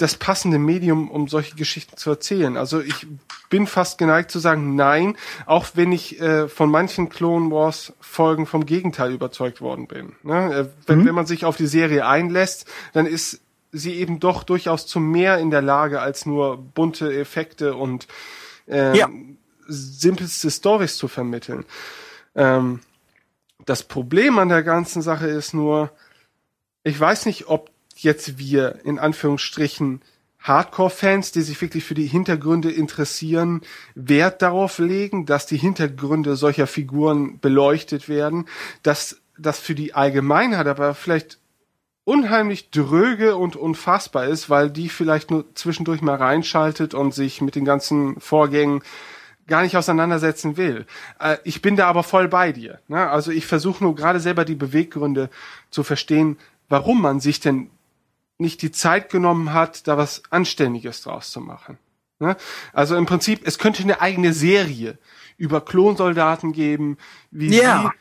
das 0.00 0.14
passende 0.14 0.58
Medium, 0.58 1.10
um 1.10 1.28
solche 1.28 1.56
Geschichten 1.56 1.96
zu 1.96 2.10
erzählen. 2.10 2.56
Also 2.56 2.80
ich 2.80 3.06
bin 3.50 3.66
fast 3.66 3.98
geneigt 3.98 4.30
zu 4.30 4.38
sagen, 4.38 4.74
nein, 4.74 5.16
auch 5.44 5.66
wenn 5.74 5.92
ich 5.92 6.20
äh, 6.20 6.48
von 6.48 6.70
manchen 6.70 7.10
Clone 7.10 7.50
Wars 7.50 7.92
Folgen 8.00 8.46
vom 8.46 8.64
Gegenteil 8.64 9.12
überzeugt 9.12 9.60
worden 9.60 9.86
bin. 9.86 10.12
Ne? 10.22 10.54
Äh, 10.54 10.66
wenn, 10.86 11.00
mhm. 11.00 11.06
wenn 11.06 11.14
man 11.14 11.26
sich 11.26 11.44
auf 11.44 11.56
die 11.56 11.66
Serie 11.66 12.06
einlässt, 12.06 12.66
dann 12.94 13.06
ist 13.06 13.40
sie 13.72 13.94
eben 13.94 14.20
doch 14.20 14.42
durchaus 14.42 14.86
zu 14.86 15.00
mehr 15.00 15.38
in 15.38 15.50
der 15.50 15.62
Lage 15.62 16.00
als 16.00 16.26
nur 16.26 16.56
bunte 16.56 17.12
Effekte 17.12 17.74
und 17.74 18.06
äh, 18.68 18.96
ja. 18.96 19.08
simpelste 19.66 20.50
Stories 20.50 20.96
zu 20.96 21.08
vermitteln. 21.08 21.64
Ähm, 22.34 22.80
das 23.66 23.82
Problem 23.82 24.38
an 24.38 24.48
der 24.48 24.62
ganzen 24.62 25.02
Sache 25.02 25.26
ist 25.26 25.54
nur, 25.54 25.90
ich 26.82 26.98
weiß 26.98 27.26
nicht, 27.26 27.48
ob 27.48 27.70
jetzt 27.94 28.38
wir 28.38 28.80
in 28.84 28.98
Anführungsstrichen 28.98 30.00
Hardcore-Fans, 30.40 31.32
die 31.32 31.42
sich 31.42 31.60
wirklich 31.60 31.84
für 31.84 31.94
die 31.94 32.06
Hintergründe 32.06 32.70
interessieren, 32.70 33.60
Wert 33.94 34.40
darauf 34.40 34.78
legen, 34.78 35.26
dass 35.26 35.46
die 35.46 35.58
Hintergründe 35.58 36.36
solcher 36.36 36.66
Figuren 36.66 37.38
beleuchtet 37.40 38.08
werden, 38.08 38.46
dass 38.82 39.20
das 39.36 39.58
für 39.58 39.74
die 39.74 39.94
Allgemeinheit 39.94 40.66
aber 40.66 40.94
vielleicht 40.94 41.39
unheimlich 42.04 42.70
dröge 42.70 43.36
und 43.36 43.56
unfassbar 43.56 44.26
ist, 44.26 44.50
weil 44.50 44.70
die 44.70 44.88
vielleicht 44.88 45.30
nur 45.30 45.54
zwischendurch 45.54 46.02
mal 46.02 46.16
reinschaltet 46.16 46.94
und 46.94 47.14
sich 47.14 47.40
mit 47.40 47.54
den 47.54 47.64
ganzen 47.64 48.20
Vorgängen 48.20 48.82
gar 49.46 49.62
nicht 49.62 49.76
auseinandersetzen 49.76 50.56
will. 50.56 50.86
Äh, 51.18 51.36
ich 51.44 51.60
bin 51.60 51.76
da 51.76 51.88
aber 51.88 52.02
voll 52.02 52.28
bei 52.28 52.52
dir. 52.52 52.80
Ne? 52.88 53.08
Also 53.10 53.30
ich 53.30 53.46
versuche 53.46 53.84
nur 53.84 53.94
gerade 53.94 54.20
selber 54.20 54.44
die 54.44 54.54
Beweggründe 54.54 55.28
zu 55.70 55.82
verstehen, 55.82 56.38
warum 56.68 57.02
man 57.02 57.20
sich 57.20 57.40
denn 57.40 57.70
nicht 58.38 58.62
die 58.62 58.70
Zeit 58.70 59.10
genommen 59.10 59.52
hat, 59.52 59.86
da 59.86 59.98
was 59.98 60.22
Anständiges 60.30 61.02
draus 61.02 61.30
zu 61.30 61.40
machen. 61.40 61.78
Ne? 62.20 62.36
Also 62.72 62.96
im 62.96 63.06
Prinzip, 63.06 63.40
es 63.44 63.58
könnte 63.58 63.82
eine 63.82 64.00
eigene 64.00 64.32
Serie 64.32 64.98
über 65.36 65.60
Klonsoldaten 65.60 66.52
geben, 66.52 66.96
wie 67.30 67.58
yeah. 67.58 67.92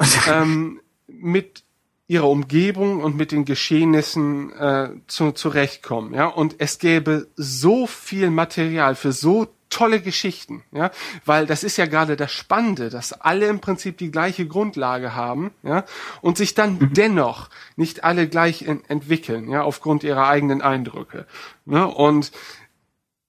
sie 0.00 0.18
ähm, 0.30 0.80
mit 1.06 1.63
ihrer 2.06 2.28
Umgebung 2.28 3.02
und 3.02 3.16
mit 3.16 3.32
den 3.32 3.44
Geschehnissen 3.44 4.52
äh, 4.52 4.90
zu, 5.06 5.32
zurechtkommen. 5.32 6.14
Ja? 6.14 6.26
Und 6.26 6.56
es 6.58 6.78
gäbe 6.78 7.28
so 7.36 7.86
viel 7.86 8.30
Material 8.30 8.94
für 8.94 9.12
so 9.12 9.48
tolle 9.74 10.00
Geschichten, 10.00 10.62
ja, 10.70 10.92
weil 11.24 11.46
das 11.46 11.64
ist 11.64 11.76
ja 11.76 11.86
gerade 11.86 12.14
das 12.16 12.30
Spannende, 12.30 12.90
dass 12.90 13.12
alle 13.12 13.46
im 13.46 13.60
Prinzip 13.60 13.98
die 13.98 14.12
gleiche 14.12 14.46
Grundlage 14.46 15.16
haben, 15.16 15.50
ja, 15.64 15.84
und 16.20 16.36
sich 16.36 16.54
dann 16.54 16.78
mhm. 16.78 16.94
dennoch 16.94 17.50
nicht 17.74 18.04
alle 18.04 18.28
gleich 18.28 18.62
in, 18.62 18.84
entwickeln, 18.88 19.50
ja, 19.50 19.62
aufgrund 19.62 20.04
ihrer 20.04 20.28
eigenen 20.28 20.62
Eindrücke, 20.62 21.26
ne, 21.64 21.88
und 21.88 22.30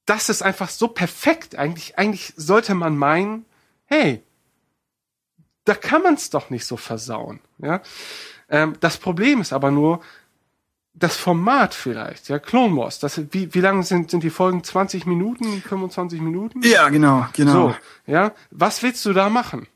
das 0.05 0.29
ist 0.29 0.43
einfach 0.43 0.69
so 0.69 0.87
perfekt. 0.87 1.55
Eigentlich, 1.55 1.97
eigentlich 1.97 2.33
sollte 2.35 2.75
man 2.75 2.95
meinen, 2.95 3.45
hey, 3.85 4.21
da 5.63 5.73
kann 5.73 6.03
man 6.03 6.13
es 6.13 6.29
doch 6.29 6.51
nicht 6.51 6.65
so 6.65 6.77
versauen, 6.77 7.39
ja. 7.57 7.81
Ähm, 8.49 8.73
das 8.79 8.97
Problem 8.97 9.41
ist 9.41 9.53
aber 9.53 9.71
nur, 9.71 10.01
das 10.95 11.17
Format 11.17 11.73
vielleicht, 11.73 12.29
ja, 12.29 12.39
Clone 12.39 12.75
Wars, 12.77 12.99
das, 12.99 13.21
wie, 13.31 13.53
wie 13.53 13.59
lange 13.59 13.83
sind, 13.83 14.11
sind 14.11 14.23
die 14.23 14.29
Folgen? 14.29 14.63
20 14.63 15.05
Minuten, 15.05 15.61
25 15.61 16.21
Minuten? 16.21 16.61
Ja, 16.63 16.89
genau, 16.89 17.27
genau. 17.33 17.51
So, 17.51 17.75
ja, 18.07 18.31
was 18.49 18.81
willst 18.81 19.05
du 19.05 19.11
da 19.11 19.29
machen? 19.29 19.67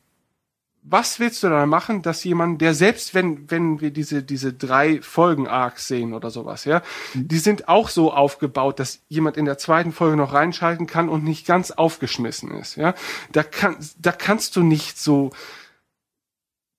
Was 0.81 1.19
willst 1.19 1.43
du 1.43 1.49
da 1.49 1.65
machen, 1.65 2.01
dass 2.01 2.23
jemand, 2.23 2.61
der 2.61 2.73
selbst 2.73 3.13
wenn, 3.13 3.51
wenn 3.51 3.81
wir 3.81 3.91
diese, 3.91 4.23
diese 4.23 4.53
drei 4.53 5.01
Folgen 5.01 5.45
Arcs 5.45 5.87
sehen 5.89 6.13
oder 6.13 6.31
sowas, 6.31 6.63
ja, 6.63 6.81
mhm. 7.13 7.27
die 7.27 7.37
sind 7.39 7.67
auch 7.67 7.89
so 7.89 8.13
aufgebaut, 8.13 8.79
dass 8.79 9.01
jemand 9.09 9.35
in 9.35 9.43
der 9.43 9.57
zweiten 9.57 9.91
Folge 9.91 10.15
noch 10.15 10.33
reinschalten 10.33 10.87
kann 10.87 11.09
und 11.09 11.25
nicht 11.25 11.45
ganz 11.45 11.71
aufgeschmissen 11.71 12.51
ist, 12.51 12.77
ja. 12.77 12.95
Da 13.33 13.43
kann, 13.43 13.75
da 13.97 14.13
kannst 14.13 14.55
du 14.55 14.63
nicht 14.63 14.97
so, 14.97 15.31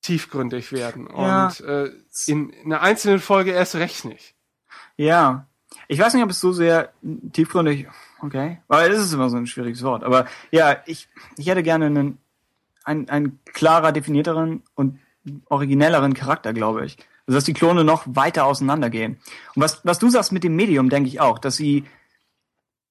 tiefgründig 0.02 0.72
werden. 0.72 1.09
Ja. 1.16 1.47
Und 1.47 1.60
äh, 1.60 1.90
in 2.27 2.52
einer 2.64 2.81
einzelnen 2.81 3.20
Folge 3.20 3.52
erst 3.52 3.74
recht 3.77 4.05
nicht. 4.05 4.35
Ja. 4.97 5.47
Ich 5.89 5.98
weiß 5.98 6.14
nicht, 6.14 6.22
ob 6.22 6.31
es 6.31 6.40
so 6.40 6.52
sehr 6.52 6.93
tiefgründig, 7.32 7.89
okay, 8.20 8.60
weil 8.68 8.90
das 8.90 9.01
ist 9.01 9.12
immer 9.12 9.28
so 9.28 9.36
ein 9.36 9.47
schwieriges 9.47 9.82
Wort. 9.82 10.05
Aber 10.05 10.27
ja, 10.51 10.77
ich, 10.86 11.09
ich 11.36 11.47
hätte 11.47 11.62
gerne 11.62 11.86
einen, 11.86 12.18
einen, 12.85 13.09
einen 13.09 13.40
klarer 13.44 13.93
definierteren 13.93 14.62
und 14.74 14.98
originelleren 15.47 16.14
Charakter, 16.14 16.52
glaube 16.52 16.86
ich. 16.86 16.97
Also 17.27 17.36
dass 17.36 17.44
die 17.44 17.52
Klone 17.52 17.85
noch 17.85 18.05
weiter 18.06 18.44
auseinandergehen. 18.47 19.18
Und 19.55 19.62
was, 19.62 19.85
was 19.85 19.98
du 19.98 20.10
sagst 20.10 20.32
mit 20.32 20.44
dem 20.44 20.56
Medium, 20.56 20.90
denke 20.90 21.09
ich 21.09 21.20
auch, 21.20 21.39
dass 21.39 21.56
sie 21.56 21.85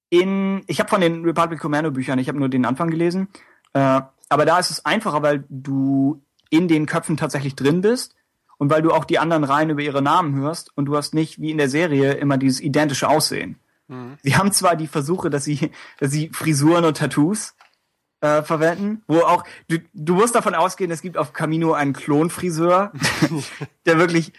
in, 0.10 0.64
ich 0.68 0.80
habe 0.80 0.90
von 0.90 1.02
den 1.02 1.24
Republic 1.24 1.60
Commando 1.60 1.92
Büchern, 1.92 2.20
ich 2.20 2.28
habe 2.28 2.40
nur 2.40 2.50
den 2.50 2.66
Anfang 2.66 2.90
gelesen, 2.90 3.28
äh, 3.74 4.02
aber 4.30 4.46
da 4.46 4.60
ist 4.60 4.72
es 4.72 4.86
einfacher, 4.86 5.22
weil 5.22 5.44
du 5.50 6.22
in 6.50 6.68
den 6.68 6.86
Köpfen 6.86 7.18
tatsächlich 7.18 7.56
drin 7.56 7.82
bist 7.82 8.16
und 8.58 8.70
weil 8.70 8.82
du 8.82 8.92
auch 8.92 9.06
die 9.06 9.20
anderen 9.20 9.44
Reihen 9.44 9.70
über 9.70 9.82
ihre 9.82 10.02
Namen 10.02 10.36
hörst 10.36 10.76
und 10.76 10.86
du 10.86 10.96
hast 10.96 11.14
nicht 11.14 11.40
wie 11.40 11.52
in 11.52 11.58
der 11.58 11.70
Serie 11.70 12.14
immer 12.14 12.38
dieses 12.38 12.60
identische 12.60 13.08
Aussehen. 13.08 13.60
Mhm. 13.88 14.18
Sie 14.22 14.36
haben 14.36 14.52
zwar 14.52 14.76
die 14.76 14.88
Versuche, 14.88 15.30
dass 15.30 15.46
sie, 15.46 15.72
dass 16.00 16.12
sie 16.12 16.30
Frisuren 16.34 16.86
und 16.86 16.98
Tattoos 16.98 17.56
äh, 18.22 18.44
verwenden, 18.44 19.04
wo 19.08 19.20
auch 19.20 19.44
du, 19.70 19.78
du 19.94 20.16
musst 20.16 20.36
davon 20.36 20.56
ausgehen, 20.56 20.92
es 20.92 21.02
gibt 21.02 21.18
auf 21.18 21.34
Camino 21.34 21.74
einen 21.74 21.94
Klonfriseur, 21.94 22.92
der 23.86 23.98
wirklich 23.98 24.34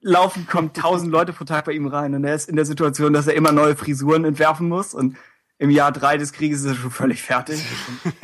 laufend 0.00 0.48
kommt 0.48 0.76
tausend 0.76 1.10
Leute 1.10 1.32
pro 1.32 1.44
Tag 1.44 1.64
bei 1.64 1.72
ihm 1.72 1.86
rein 1.86 2.14
und 2.14 2.24
er 2.24 2.34
ist 2.34 2.48
in 2.48 2.56
der 2.56 2.66
Situation, 2.66 3.12
dass 3.12 3.26
er 3.26 3.34
immer 3.34 3.52
neue 3.52 3.74
Frisuren 3.74 4.24
entwerfen 4.24 4.68
muss 4.68 4.94
und 4.94 5.16
im 5.58 5.70
Jahr 5.70 5.92
drei 5.92 6.16
des 6.16 6.32
Krieges 6.32 6.60
ist 6.60 6.66
er 6.66 6.74
schon 6.74 6.90
völlig 6.90 7.22
fertig. 7.22 7.64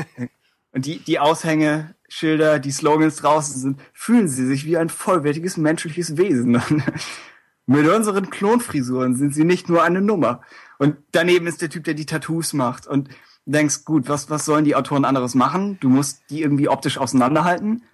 und 0.72 0.86
die, 0.86 0.98
die 0.98 1.18
Aushänge 1.18 1.94
Schilder, 2.10 2.58
die 2.58 2.72
Slogans 2.72 3.16
draußen 3.16 3.60
sind, 3.60 3.80
fühlen 3.92 4.28
sie 4.28 4.46
sich 4.46 4.66
wie 4.66 4.76
ein 4.76 4.88
vollwertiges 4.88 5.56
menschliches 5.56 6.16
Wesen. 6.16 6.60
Mit 7.66 7.88
unseren 7.88 8.30
Klonfrisuren 8.30 9.14
sind 9.14 9.32
sie 9.32 9.44
nicht 9.44 9.68
nur 9.68 9.84
eine 9.84 10.00
Nummer. 10.00 10.40
Und 10.78 10.96
daneben 11.12 11.46
ist 11.46 11.62
der 11.62 11.70
Typ, 11.70 11.84
der 11.84 11.94
die 11.94 12.06
Tattoos 12.06 12.52
macht. 12.52 12.88
Und 12.88 13.08
denkst, 13.46 13.84
gut, 13.84 14.08
was, 14.08 14.28
was 14.28 14.44
sollen 14.44 14.64
die 14.64 14.74
Autoren 14.74 15.04
anderes 15.04 15.36
machen? 15.36 15.78
Du 15.80 15.88
musst 15.88 16.22
die 16.30 16.42
irgendwie 16.42 16.68
optisch 16.68 16.98
auseinanderhalten. 16.98 17.84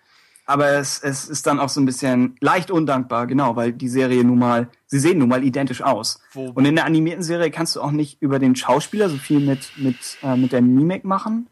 Aber 0.46 0.70
es, 0.70 1.02
es 1.02 1.28
ist 1.28 1.46
dann 1.46 1.58
auch 1.58 1.68
so 1.68 1.80
ein 1.80 1.86
bisschen 1.86 2.36
leicht 2.40 2.70
undankbar, 2.70 3.26
genau, 3.26 3.56
weil 3.56 3.72
die 3.72 3.88
Serie 3.88 4.24
nun 4.24 4.38
mal, 4.38 4.68
sie 4.86 5.00
sehen 5.00 5.18
nun 5.18 5.28
mal 5.28 5.44
identisch 5.44 5.82
aus. 5.82 6.20
Wo? 6.32 6.46
Und 6.50 6.64
in 6.64 6.76
der 6.76 6.86
animierten 6.86 7.24
Serie 7.24 7.50
kannst 7.50 7.76
du 7.76 7.82
auch 7.82 7.90
nicht 7.90 8.22
über 8.22 8.38
den 8.38 8.54
Schauspieler 8.54 9.10
so 9.10 9.16
viel 9.16 9.40
mit, 9.40 9.72
mit, 9.76 9.96
äh, 10.22 10.36
mit 10.36 10.52
der 10.52 10.62
Mimik 10.62 11.04
machen. 11.04 11.48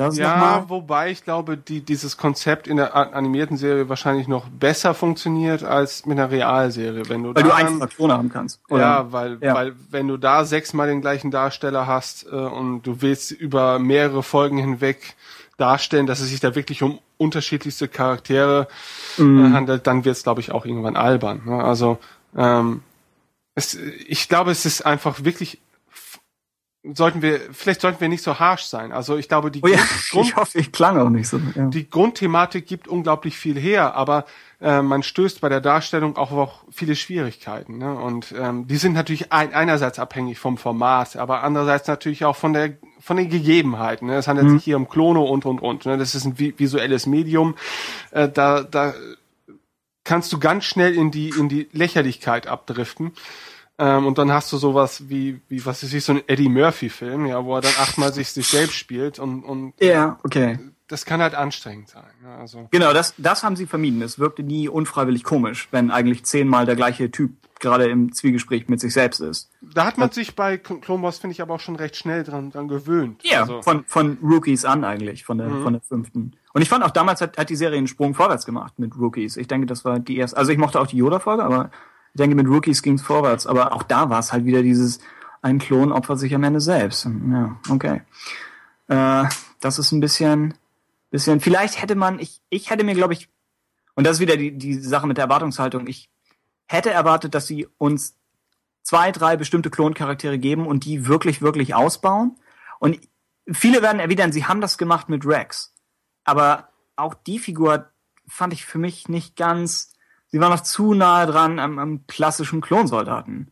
Das 0.00 0.16
ja, 0.16 0.64
wobei 0.68 1.10
ich 1.10 1.24
glaube, 1.24 1.58
die, 1.58 1.82
dieses 1.82 2.16
Konzept 2.16 2.66
in 2.66 2.78
der 2.78 2.96
animierten 2.96 3.58
Serie 3.58 3.90
wahrscheinlich 3.90 4.28
noch 4.28 4.48
besser 4.48 4.94
funktioniert 4.94 5.62
als 5.62 6.06
mit 6.06 6.18
einer 6.18 6.30
Realserie. 6.30 7.06
Wenn 7.10 7.22
du 7.22 7.34
weil 7.34 7.42
du 7.42 7.54
einfache 7.54 7.88
Klone 7.88 8.14
haben 8.14 8.30
kannst. 8.30 8.62
Oder? 8.70 8.80
Ja, 8.80 9.12
weil, 9.12 9.36
ja. 9.42 9.52
weil 9.54 9.74
wenn 9.90 10.08
du 10.08 10.16
da 10.16 10.46
sechsmal 10.46 10.88
den 10.88 11.02
gleichen 11.02 11.30
Darsteller 11.30 11.86
hast 11.86 12.24
äh, 12.24 12.30
und 12.30 12.80
du 12.84 13.02
willst 13.02 13.30
über 13.30 13.78
mehrere 13.78 14.22
Folgen 14.22 14.56
hinweg 14.56 15.16
darstellen, 15.58 16.06
dass 16.06 16.20
es 16.20 16.30
sich 16.30 16.40
da 16.40 16.54
wirklich 16.54 16.82
um 16.82 16.98
unterschiedlichste 17.18 17.86
Charaktere 17.86 18.68
mm. 19.18 19.44
äh, 19.44 19.50
handelt, 19.50 19.86
dann 19.86 20.06
wird 20.06 20.16
es, 20.16 20.22
glaube 20.22 20.40
ich, 20.40 20.50
auch 20.50 20.64
irgendwann 20.64 20.96
albern. 20.96 21.42
Ne? 21.44 21.62
Also 21.62 21.98
ähm, 22.34 22.80
es, 23.54 23.74
ich 23.74 24.30
glaube, 24.30 24.50
es 24.50 24.64
ist 24.64 24.86
einfach 24.86 25.24
wirklich 25.24 25.58
sollten 26.82 27.20
wir, 27.20 27.40
vielleicht 27.52 27.82
sollten 27.82 28.00
wir 28.00 28.08
nicht 28.08 28.22
so 28.22 28.38
harsh 28.38 28.64
sein. 28.64 28.90
Also 28.92 29.16
ich 29.16 29.28
glaube, 29.28 29.50
die 29.50 29.60
oh 29.62 29.66
ja, 29.66 29.78
Grund, 30.10 30.26
ich 30.28 30.36
hoffe, 30.36 30.58
ich 30.58 30.72
klang 30.72 30.98
auch 30.98 31.10
nicht 31.10 31.28
so. 31.28 31.38
Ja. 31.54 31.66
Die 31.66 31.88
Grundthematik 31.88 32.66
gibt 32.66 32.88
unglaublich 32.88 33.36
viel 33.36 33.58
her, 33.58 33.94
aber 33.94 34.24
äh, 34.60 34.80
man 34.80 35.02
stößt 35.02 35.42
bei 35.42 35.50
der 35.50 35.60
Darstellung 35.60 36.16
auch 36.16 36.30
auf 36.32 36.64
viele 36.70 36.96
Schwierigkeiten. 36.96 37.78
Ne? 37.78 37.94
Und 37.94 38.34
ähm, 38.38 38.66
die 38.66 38.76
sind 38.76 38.94
natürlich 38.94 39.30
ein, 39.30 39.52
einerseits 39.52 39.98
abhängig 39.98 40.38
vom 40.38 40.56
Format, 40.56 41.16
aber 41.16 41.42
andererseits 41.42 41.86
natürlich 41.86 42.24
auch 42.24 42.36
von 42.36 42.52
der 42.52 42.78
von 42.98 43.16
den 43.16 43.30
Gegebenheiten. 43.30 44.08
Ne? 44.08 44.16
Es 44.16 44.28
handelt 44.28 44.48
mhm. 44.48 44.54
sich 44.54 44.64
hier 44.64 44.76
um 44.76 44.88
Klono 44.88 45.24
und 45.24 45.44
und 45.44 45.60
und. 45.60 45.84
Ne? 45.84 45.98
Das 45.98 46.14
ist 46.14 46.24
ein 46.24 46.38
visuelles 46.38 47.06
Medium. 47.06 47.56
Äh, 48.10 48.28
da 48.28 48.62
da 48.62 48.94
kannst 50.04 50.32
du 50.32 50.38
ganz 50.38 50.64
schnell 50.64 50.94
in 50.94 51.10
die 51.10 51.28
in 51.28 51.50
die 51.50 51.68
Lächerlichkeit 51.72 52.46
abdriften. 52.46 53.12
Ähm, 53.80 54.06
und 54.06 54.18
dann 54.18 54.30
hast 54.30 54.52
du 54.52 54.58
sowas 54.58 55.08
wie, 55.08 55.40
wie 55.48 55.64
was 55.64 55.82
ist 55.82 55.94
wie 55.94 56.00
so 56.00 56.12
ein 56.12 56.22
Eddie 56.26 56.50
Murphy-Film, 56.50 57.24
ja, 57.24 57.42
wo 57.42 57.54
er 57.54 57.62
dann 57.62 57.72
achtmal 57.80 58.12
sich, 58.12 58.30
sich 58.30 58.46
selbst 58.46 58.74
spielt 58.74 59.18
und, 59.18 59.42
und 59.42 59.72
ja, 59.80 60.18
okay. 60.22 60.58
das 60.86 61.06
kann 61.06 61.22
halt 61.22 61.34
anstrengend 61.34 61.88
sein. 61.88 62.10
Ne? 62.22 62.28
Also, 62.28 62.68
Genau, 62.70 62.92
das, 62.92 63.14
das 63.16 63.42
haben 63.42 63.56
sie 63.56 63.64
vermieden. 63.64 64.02
Es 64.02 64.18
wirkte 64.18 64.42
nie 64.42 64.68
unfreiwillig 64.68 65.24
komisch, 65.24 65.68
wenn 65.70 65.90
eigentlich 65.90 66.24
zehnmal 66.24 66.66
der 66.66 66.76
gleiche 66.76 67.10
Typ 67.10 67.32
gerade 67.58 67.88
im 67.88 68.12
Zwiegespräch 68.12 68.68
mit 68.68 68.80
sich 68.80 68.92
selbst 68.92 69.20
ist. 69.20 69.50
da 69.62 69.86
hat 69.86 69.96
man 69.96 70.10
sich 70.10 70.36
bei 70.36 70.58
Clone 70.58 71.02
Wars, 71.02 71.18
finde 71.18 71.32
ich, 71.32 71.40
aber 71.40 71.54
auch 71.54 71.60
schon 71.60 71.76
recht 71.76 71.96
schnell 71.96 72.22
dran, 72.22 72.50
dran 72.50 72.68
gewöhnt. 72.68 73.22
Ja, 73.24 73.40
Also, 73.40 73.62
von, 73.62 73.84
von 73.86 74.18
Rookies 74.22 74.66
an 74.66 74.84
eigentlich, 74.84 75.24
von 75.24 75.38
der, 75.38 75.48
von 75.48 75.72
der 75.72 75.82
fünften. 75.82 76.36
Und 76.52 76.60
ich 76.62 76.68
fand 76.68 76.84
auch 76.84 76.90
damals 76.90 77.22
hat, 77.22 77.38
hat 77.38 77.48
die 77.48 77.56
Serie 77.56 77.78
einen 77.78 77.86
Sprung 77.86 78.14
vorwärts 78.14 78.44
gemacht 78.44 78.78
mit 78.78 78.94
Rookies. 78.98 79.38
Ich 79.38 79.48
denke, 79.48 79.66
das 79.66 79.86
war 79.86 80.00
die 80.00 80.18
erste. 80.18 80.36
Also 80.36 80.52
ich 80.52 80.58
mochte 80.58 80.80
auch 80.80 80.86
die 80.86 80.96
Yoda-Folge, 80.98 81.44
aber 81.44 81.70
ich 82.12 82.18
denke, 82.18 82.36
mit 82.36 82.48
Rookies 82.48 82.82
ging's 82.82 83.02
vorwärts. 83.02 83.46
Aber 83.46 83.72
auch 83.72 83.82
da 83.82 84.10
war 84.10 84.18
es 84.18 84.32
halt 84.32 84.44
wieder 84.44 84.62
dieses, 84.62 85.00
ein 85.42 85.58
Klon 85.58 85.92
opfert 85.92 86.18
sich 86.18 86.34
am 86.34 86.44
Ende 86.44 86.60
selbst. 86.60 87.04
Ja, 87.04 87.56
okay. 87.68 88.02
Äh, 88.88 89.24
das 89.60 89.78
ist 89.78 89.92
ein 89.92 90.00
bisschen, 90.00 90.54
bisschen, 91.10 91.40
vielleicht 91.40 91.80
hätte 91.80 91.94
man, 91.94 92.18
ich, 92.18 92.40
ich 92.50 92.70
hätte 92.70 92.84
mir, 92.84 92.94
glaube 92.94 93.12
ich, 93.12 93.28
und 93.94 94.06
das 94.06 94.16
ist 94.16 94.20
wieder 94.20 94.36
die, 94.36 94.56
die 94.56 94.74
Sache 94.74 95.06
mit 95.06 95.16
der 95.16 95.24
Erwartungshaltung, 95.24 95.86
ich 95.86 96.10
hätte 96.66 96.90
erwartet, 96.90 97.34
dass 97.34 97.46
sie 97.46 97.68
uns 97.78 98.16
zwei, 98.82 99.12
drei 99.12 99.36
bestimmte 99.36 99.70
Kloncharaktere 99.70 100.38
geben 100.38 100.66
und 100.66 100.84
die 100.84 101.06
wirklich, 101.06 101.42
wirklich 101.42 101.74
ausbauen. 101.74 102.36
Und 102.78 103.00
viele 103.52 103.82
werden 103.82 104.00
erwidern, 104.00 104.32
sie 104.32 104.46
haben 104.46 104.60
das 104.60 104.78
gemacht 104.78 105.08
mit 105.08 105.26
Rex. 105.26 105.74
Aber 106.24 106.70
auch 106.96 107.14
die 107.14 107.38
Figur 107.38 107.90
fand 108.26 108.52
ich 108.52 108.64
für 108.64 108.78
mich 108.78 109.08
nicht 109.08 109.36
ganz, 109.36 109.92
sie 110.30 110.40
war 110.40 110.48
noch 110.48 110.60
zu 110.60 110.94
nahe 110.94 111.26
dran 111.26 111.58
am, 111.58 111.78
am 111.78 112.06
klassischen 112.06 112.60
Klonsoldaten. 112.60 113.50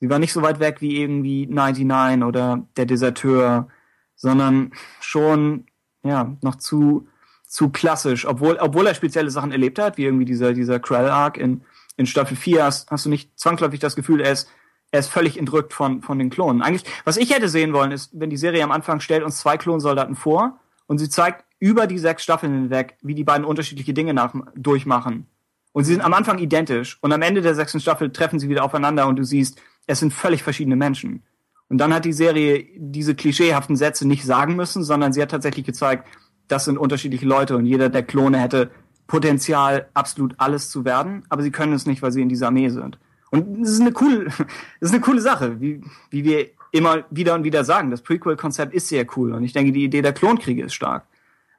Sie 0.00 0.08
war 0.08 0.18
nicht 0.18 0.32
so 0.32 0.42
weit 0.42 0.60
weg 0.60 0.80
wie 0.80 1.00
irgendwie 1.00 1.46
99 1.46 2.24
oder 2.24 2.66
der 2.76 2.86
Deserteur, 2.86 3.68
sondern 4.16 4.72
schon, 5.00 5.66
ja, 6.02 6.36
noch 6.42 6.56
zu, 6.56 7.08
zu 7.46 7.70
klassisch. 7.70 8.26
Obwohl, 8.26 8.56
obwohl 8.60 8.86
er 8.86 8.94
spezielle 8.94 9.30
Sachen 9.30 9.52
erlebt 9.52 9.78
hat, 9.78 9.98
wie 9.98 10.04
irgendwie 10.04 10.24
dieser, 10.24 10.54
dieser 10.54 10.80
Krell-Arc 10.80 11.36
in, 11.36 11.62
in 11.96 12.06
Staffel 12.06 12.36
4, 12.36 12.64
hast, 12.64 12.90
hast 12.90 13.04
du 13.04 13.10
nicht 13.10 13.38
zwangsläufig 13.38 13.80
das 13.80 13.96
Gefühl, 13.96 14.20
er 14.20 14.32
ist, 14.32 14.48
er 14.90 15.00
ist 15.00 15.10
völlig 15.10 15.38
entrückt 15.38 15.72
von, 15.72 16.02
von 16.02 16.18
den 16.18 16.30
Klonen. 16.30 16.62
Eigentlich, 16.62 16.90
was 17.04 17.18
ich 17.18 17.34
hätte 17.34 17.48
sehen 17.48 17.72
wollen, 17.72 17.92
ist, 17.92 18.10
wenn 18.12 18.30
die 18.30 18.36
Serie 18.38 18.64
am 18.64 18.72
Anfang 18.72 19.00
stellt 19.00 19.22
uns 19.22 19.38
zwei 19.38 19.56
Klonsoldaten 19.56 20.16
vor 20.16 20.58
und 20.86 20.98
sie 20.98 21.08
zeigt 21.08 21.44
über 21.58 21.86
die 21.86 21.98
sechs 21.98 22.22
Staffeln 22.22 22.54
hinweg, 22.54 22.96
wie 23.02 23.14
die 23.14 23.24
beiden 23.24 23.44
unterschiedliche 23.44 23.92
Dinge 23.92 24.14
nach, 24.14 24.34
durchmachen. 24.54 25.26
Und 25.72 25.84
sie 25.84 25.92
sind 25.92 26.02
am 26.02 26.14
Anfang 26.14 26.38
identisch 26.38 26.98
und 27.00 27.12
am 27.12 27.22
Ende 27.22 27.42
der 27.42 27.54
sechsten 27.54 27.80
Staffel 27.80 28.10
treffen 28.10 28.38
sie 28.38 28.48
wieder 28.48 28.64
aufeinander 28.64 29.06
und 29.06 29.16
du 29.16 29.24
siehst, 29.24 29.60
es 29.86 30.00
sind 30.00 30.12
völlig 30.12 30.42
verschiedene 30.42 30.76
Menschen. 30.76 31.22
Und 31.68 31.78
dann 31.78 31.94
hat 31.94 32.04
die 32.04 32.12
Serie 32.12 32.66
diese 32.76 33.14
klischeehaften 33.14 33.76
Sätze 33.76 34.06
nicht 34.06 34.24
sagen 34.24 34.56
müssen, 34.56 34.82
sondern 34.82 35.12
sie 35.12 35.22
hat 35.22 35.30
tatsächlich 35.30 35.64
gezeigt, 35.64 36.08
das 36.48 36.64
sind 36.64 36.78
unterschiedliche 36.78 37.26
Leute 37.26 37.56
und 37.56 37.64
jeder 37.64 37.88
der 37.88 38.02
Klone 38.02 38.38
hätte 38.38 38.70
Potenzial, 39.06 39.88
absolut 39.94 40.34
alles 40.38 40.70
zu 40.70 40.84
werden, 40.84 41.24
aber 41.28 41.42
sie 41.42 41.50
können 41.50 41.72
es 41.72 41.86
nicht, 41.86 42.02
weil 42.02 42.12
sie 42.12 42.22
in 42.22 42.28
dieser 42.28 42.48
Armee 42.48 42.68
sind. 42.68 42.98
Und 43.30 43.62
das 43.62 43.70
ist 43.70 43.80
eine 43.80 43.92
coole, 43.92 44.24
das 44.80 44.90
ist 44.90 44.92
eine 44.92 45.00
coole 45.00 45.20
Sache, 45.20 45.60
wie, 45.60 45.82
wie 46.10 46.24
wir 46.24 46.50
immer 46.72 47.04
wieder 47.10 47.34
und 47.34 47.44
wieder 47.44 47.64
sagen. 47.64 47.90
Das 47.90 48.02
Prequel-Konzept 48.02 48.74
ist 48.74 48.88
sehr 48.88 49.06
cool 49.16 49.32
und 49.32 49.44
ich 49.44 49.52
denke, 49.52 49.72
die 49.72 49.84
Idee 49.84 50.02
der 50.02 50.12
Klonkriege 50.12 50.64
ist 50.64 50.74
stark. 50.74 51.06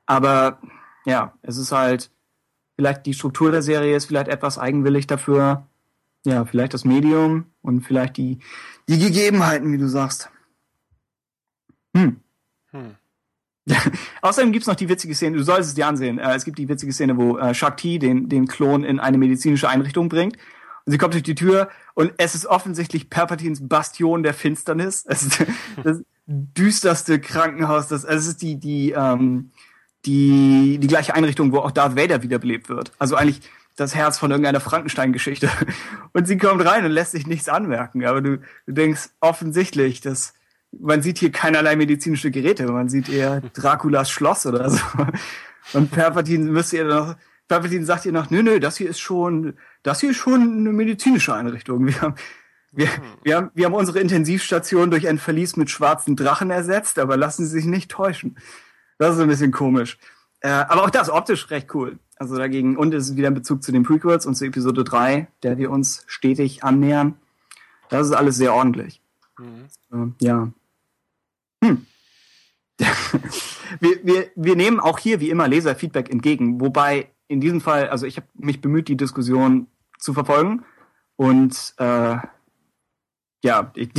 Aber 0.06 0.60
ja, 1.06 1.34
es 1.42 1.58
ist 1.58 1.72
halt, 1.72 2.12
vielleicht 2.76 3.06
die 3.06 3.14
Struktur 3.14 3.52
der 3.52 3.62
Serie 3.62 3.96
ist 3.96 4.06
vielleicht 4.06 4.28
etwas 4.28 4.58
eigenwillig 4.58 5.08
dafür. 5.08 5.68
Ja, 6.24 6.46
vielleicht 6.46 6.74
das 6.74 6.86
Medium 6.86 7.46
und 7.62 7.82
vielleicht 7.82 8.18
die, 8.18 8.40
die 8.88 9.00
Gegebenheiten, 9.00 9.72
wie 9.74 9.78
du 9.78 9.88
sagst. 9.88 10.30
Hm. 11.96 12.18
Hm. 12.72 12.96
Außerdem 14.22 14.52
gibt's 14.52 14.68
noch 14.68 14.76
die 14.76 14.90
witzige 14.90 15.16
Szene, 15.16 15.38
du 15.38 15.44
solltest 15.44 15.70
es 15.70 15.76
dir 15.76 15.88
ansehen. 15.88 16.20
Äh, 16.20 16.36
es 16.36 16.46
gibt 16.46 16.58
die 16.58 16.70
witzige 16.70 16.94
Szene, 16.94 17.18
wo 17.18 17.38
äh, 17.38 17.54
Shakti 17.54 18.00
den, 18.00 18.30
den 18.30 18.48
Klon 18.48 18.84
in 18.84 19.00
eine 19.00 19.18
medizinische 19.18 19.70
Einrichtung 19.70 20.10
bringt. 20.10 20.38
Und 20.86 20.92
sie 20.92 20.98
kommt 20.98 21.14
durch 21.14 21.24
die 21.24 21.36
Tür 21.36 21.70
und 21.94 22.14
es 22.18 22.34
ist 22.34 22.48
offensichtlich 22.48 23.10
Palpatines 23.10 23.68
Bastion 23.68 24.24
der 24.24 24.34
Finsternis. 24.34 25.06
Es 25.08 25.24
ist 25.24 25.46
das 25.84 26.04
düsterste 26.26 27.20
Krankenhaus. 27.20 27.88
Das, 27.88 28.06
also 28.06 28.20
es 28.20 28.28
ist 28.28 28.42
die, 28.42 28.60
die, 28.60 28.92
ähm, 28.92 29.52
die, 30.06 30.78
die 30.80 30.88
gleiche 30.88 31.16
Einrichtung, 31.16 31.52
wo 31.52 31.60
auch 31.60 31.72
Darth 31.72 31.96
Vader 31.96 32.24
wiederbelebt 32.24 32.70
wird. 32.70 32.92
Also 32.98 33.16
eigentlich 33.16 33.42
das 33.76 33.96
Herz 33.96 34.18
von 34.18 34.32
irgendeiner 34.32 34.60
Frankenstein-Geschichte. 34.60 35.50
Und 36.14 36.28
sie 36.28 36.38
kommt 36.38 36.66
rein 36.66 36.86
und 36.86 36.92
lässt 36.92 37.12
sich 37.12 37.26
nichts 37.26 37.48
anmerken. 37.50 38.06
Aber 38.06 38.22
du, 38.22 38.38
du 38.66 38.74
denkst 38.74 39.10
offensichtlich, 39.22 40.02
dass 40.02 40.34
man 40.78 41.02
sieht 41.02 41.18
hier 41.18 41.32
keinerlei 41.32 41.76
medizinische 41.76 42.32
Geräte. 42.32 42.66
Man 42.68 42.90
sieht 42.90 43.10
eher 43.10 43.42
Draculas 43.54 44.10
Schloss 44.10 44.46
oder 44.46 44.70
so. 44.70 44.82
Und 45.74 45.92
Palpatine 45.92 46.50
müsste 46.50 46.78
ihr 46.78 46.86
noch, 46.86 47.16
Palpatine 47.48 47.86
sagt 47.86 48.06
ihr 48.06 48.12
noch, 48.12 48.30
nö, 48.30 48.42
nö, 48.42 48.60
das 48.60 48.78
hier 48.78 48.90
ist 48.90 49.00
schon, 49.00 49.54
das 49.84 50.00
hier 50.00 50.12
ist 50.12 50.18
schon 50.18 50.42
eine 50.42 50.72
medizinische 50.72 51.34
Einrichtung. 51.34 51.86
Wir 51.86 52.02
haben, 52.02 52.16
wir, 52.72 52.88
wir 53.24 53.36
haben, 53.36 53.52
wir 53.54 53.66
haben 53.66 53.74
unsere 53.74 54.00
Intensivstation 54.00 54.92
durch 54.92 55.08
ein 55.08 55.18
Verlies 55.18 55.58
mit 55.58 55.70
schwarzen 55.70 56.16
Drachen 56.16 56.52
ersetzt, 56.52 57.00
aber 57.00 57.18
lassen 57.18 57.46
Sie 57.46 57.52
sich 57.52 57.66
nicht 57.66 57.92
täuschen. 57.92 58.38
Das 59.02 59.16
ist 59.16 59.20
ein 59.20 59.30
bisschen 59.30 59.52
komisch. 59.52 59.98
Äh, 60.42 60.50
aber 60.50 60.84
auch 60.84 60.92
das 60.92 61.10
optisch 61.10 61.50
recht 61.50 61.74
cool. 61.74 61.98
Also 62.18 62.38
dagegen, 62.38 62.78
und 62.78 62.94
es 62.94 63.10
ist 63.10 63.18
wieder 63.18 63.30
ein 63.30 63.34
Bezug 63.34 63.64
zu 63.64 63.72
den 63.72 63.82
Prequels 63.82 64.28
und 64.28 64.36
zu 64.36 64.46
Episode 64.46 64.84
3, 64.84 65.28
der 65.42 65.58
wir 65.58 65.72
uns 65.72 66.04
stetig 66.06 66.64
annähern. 66.64 67.16
Das 67.90 68.06
ist 68.06 68.14
alles 68.14 68.36
sehr 68.36 68.54
ordentlich. 68.54 69.02
Äh, 69.40 70.06
ja. 70.20 70.52
Hm. 71.64 71.88
wir, 73.80 74.00
wir, 74.04 74.30
wir 74.36 74.56
nehmen 74.56 74.80
auch 74.80 75.00
hier 75.00 75.20
wie 75.20 75.32
immer 75.32 75.48
Leserfeedback 75.48 76.12
entgegen, 76.12 76.62
wobei 76.62 77.10
in 77.28 77.42
diesem 77.42 77.60
Fall, 77.60 77.90
also 77.90 78.06
ich 78.06 78.18
habe 78.18 78.28
mich 78.36 78.62
bemüht, 78.62 78.88
die 78.88 78.98
Diskussion 78.98 79.66
zu 79.98 80.14
verfolgen 80.14 80.64
und 81.16 81.74
äh, 81.78 82.18
ja, 83.44 83.64
die, 83.76 83.90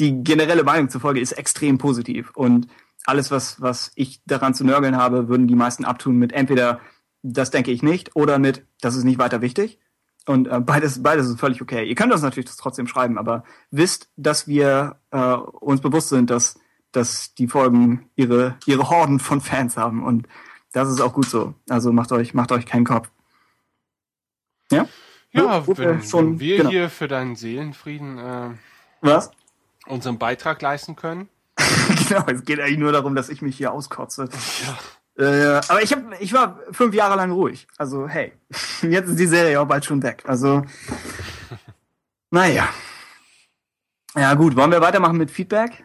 die 0.00 0.24
generelle 0.24 0.64
Meinung 0.64 0.88
zur 0.88 1.00
Folge 1.00 1.20
ist 1.20 1.32
extrem 1.32 1.78
positiv 1.78 2.32
und 2.34 2.66
alles, 3.06 3.30
was, 3.30 3.60
was 3.60 3.92
ich 3.94 4.20
daran 4.26 4.54
zu 4.54 4.64
nörgeln 4.64 4.96
habe, 4.96 5.28
würden 5.28 5.48
die 5.48 5.54
meisten 5.54 5.84
abtun 5.84 6.16
mit 6.16 6.32
entweder 6.32 6.80
das 7.22 7.50
denke 7.50 7.70
ich 7.70 7.82
nicht 7.82 8.16
oder 8.16 8.38
mit 8.38 8.64
das 8.80 8.96
ist 8.96 9.04
nicht 9.04 9.18
weiter 9.18 9.40
wichtig. 9.40 9.78
Und 10.26 10.48
äh, 10.48 10.60
beides, 10.60 11.02
beides 11.02 11.28
ist 11.28 11.40
völlig 11.40 11.60
okay. 11.62 11.84
Ihr 11.88 11.94
könnt 11.94 12.12
das 12.12 12.22
natürlich 12.22 12.50
trotzdem 12.56 12.86
schreiben, 12.86 13.18
aber 13.18 13.44
wisst, 13.70 14.10
dass 14.16 14.46
wir 14.46 14.96
äh, 15.10 15.18
uns 15.34 15.80
bewusst 15.80 16.10
sind, 16.10 16.30
dass, 16.30 16.58
dass 16.92 17.34
die 17.34 17.48
Folgen 17.48 18.08
ihre, 18.16 18.56
ihre 18.66 18.90
Horden 18.90 19.18
von 19.18 19.40
Fans 19.40 19.76
haben. 19.76 20.04
Und 20.04 20.28
das 20.72 20.88
ist 20.88 21.00
auch 21.00 21.14
gut 21.14 21.26
so. 21.26 21.54
Also 21.68 21.92
macht 21.92 22.12
euch, 22.12 22.34
macht 22.34 22.52
euch 22.52 22.66
keinen 22.66 22.84
Kopf. 22.84 23.10
Ja? 24.70 24.86
Ja, 25.32 25.66
wir 25.66 25.78
wenn, 25.78 26.02
schon- 26.02 26.32
wenn 26.32 26.40
wir 26.40 26.56
genau. 26.58 26.70
hier 26.70 26.90
für 26.90 27.08
deinen 27.08 27.36
Seelenfrieden 27.36 28.18
äh, 28.18 28.50
Was? 29.00 29.30
unseren 29.86 30.18
Beitrag 30.18 30.60
leisten 30.62 30.96
können. 30.96 31.28
genau, 32.10 32.26
es 32.26 32.44
geht 32.44 32.60
eigentlich 32.60 32.78
nur 32.78 32.92
darum, 32.92 33.14
dass 33.14 33.28
ich 33.28 33.42
mich 33.42 33.56
hier 33.56 33.72
auskotze. 33.72 34.28
Äh, 35.18 35.60
aber 35.68 35.82
ich, 35.82 35.92
hab, 35.92 36.20
ich 36.20 36.32
war 36.32 36.60
fünf 36.70 36.94
Jahre 36.94 37.16
lang 37.16 37.30
ruhig. 37.30 37.66
Also, 37.76 38.08
hey, 38.08 38.32
jetzt 38.82 39.08
ist 39.08 39.18
die 39.18 39.26
Serie 39.26 39.60
auch 39.60 39.66
bald 39.66 39.84
schon 39.84 40.02
weg. 40.02 40.22
Also, 40.26 40.62
naja. 42.30 42.68
Ja, 44.16 44.34
gut, 44.34 44.56
wollen 44.56 44.72
wir 44.72 44.80
weitermachen 44.80 45.16
mit 45.16 45.30
Feedback? 45.30 45.84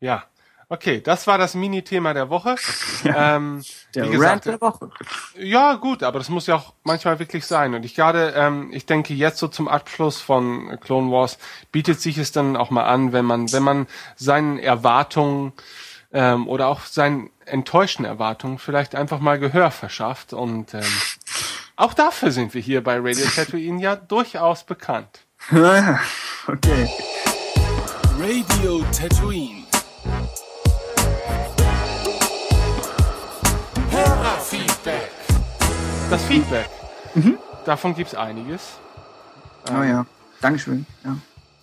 Ja. 0.00 0.24
Okay, 0.68 1.00
das 1.00 1.26
war 1.26 1.38
das 1.38 1.54
Mini-Thema 1.54 2.14
der 2.14 2.30
Woche. 2.30 2.56
Ja. 3.04 3.36
Ähm, 3.36 3.62
Der 3.94 4.06
wie 4.06 4.12
gesagt, 4.12 4.32
Rant 4.32 4.44
der 4.46 4.60
Woche. 4.62 4.90
Ja, 5.36 5.74
gut, 5.74 6.02
aber 6.02 6.18
das 6.18 6.30
muss 6.30 6.46
ja 6.46 6.54
auch 6.54 6.72
manchmal 6.84 7.18
wirklich 7.18 7.44
sein. 7.44 7.74
Und 7.74 7.84
ich 7.84 7.94
gerade, 7.94 8.32
ähm, 8.34 8.70
ich 8.72 8.86
denke 8.86 9.12
jetzt 9.12 9.38
so 9.38 9.46
zum 9.46 9.68
Abschluss 9.68 10.22
von 10.22 10.78
Clone 10.80 11.10
Wars 11.10 11.36
bietet 11.70 12.00
sich 12.00 12.16
es 12.16 12.32
dann 12.32 12.56
auch 12.56 12.70
mal 12.70 12.84
an, 12.84 13.12
wenn 13.12 13.26
man, 13.26 13.52
wenn 13.52 13.62
man 13.62 13.86
seinen 14.16 14.58
Erwartungen 14.58 15.52
ähm, 16.14 16.48
oder 16.48 16.68
auch 16.68 16.80
seinen 16.80 17.28
enttäuschten 17.44 18.06
Erwartungen 18.06 18.58
vielleicht 18.58 18.94
einfach 18.94 19.18
mal 19.18 19.38
Gehör 19.38 19.70
verschafft. 19.70 20.32
Und 20.32 20.72
ähm, 20.72 20.82
auch 21.76 21.92
dafür 21.92 22.30
sind 22.30 22.54
wir 22.54 22.62
hier 22.62 22.82
bei 22.82 22.96
Radio 22.96 23.26
Tatooine 23.26 23.82
ja 23.82 23.96
durchaus 23.96 24.64
bekannt. 24.64 25.26
okay. 25.50 26.88
Radio 28.18 28.82
Tatooine. 28.96 29.63
Das 36.10 36.24
Feedback. 36.24 36.68
Davon 37.64 37.94
gibt's 37.94 38.14
einiges. 38.14 38.78
Oh 39.70 39.82
ja. 39.82 40.06
Dankeschön. 40.40 40.86
Ja. 41.04 41.16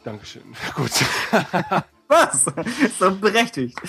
Dankeschön. 0.04 0.44
Gut. 0.76 0.92
Was? 2.08 2.46
ist 2.84 3.02
doch 3.02 3.16
berechtigt. 3.16 3.80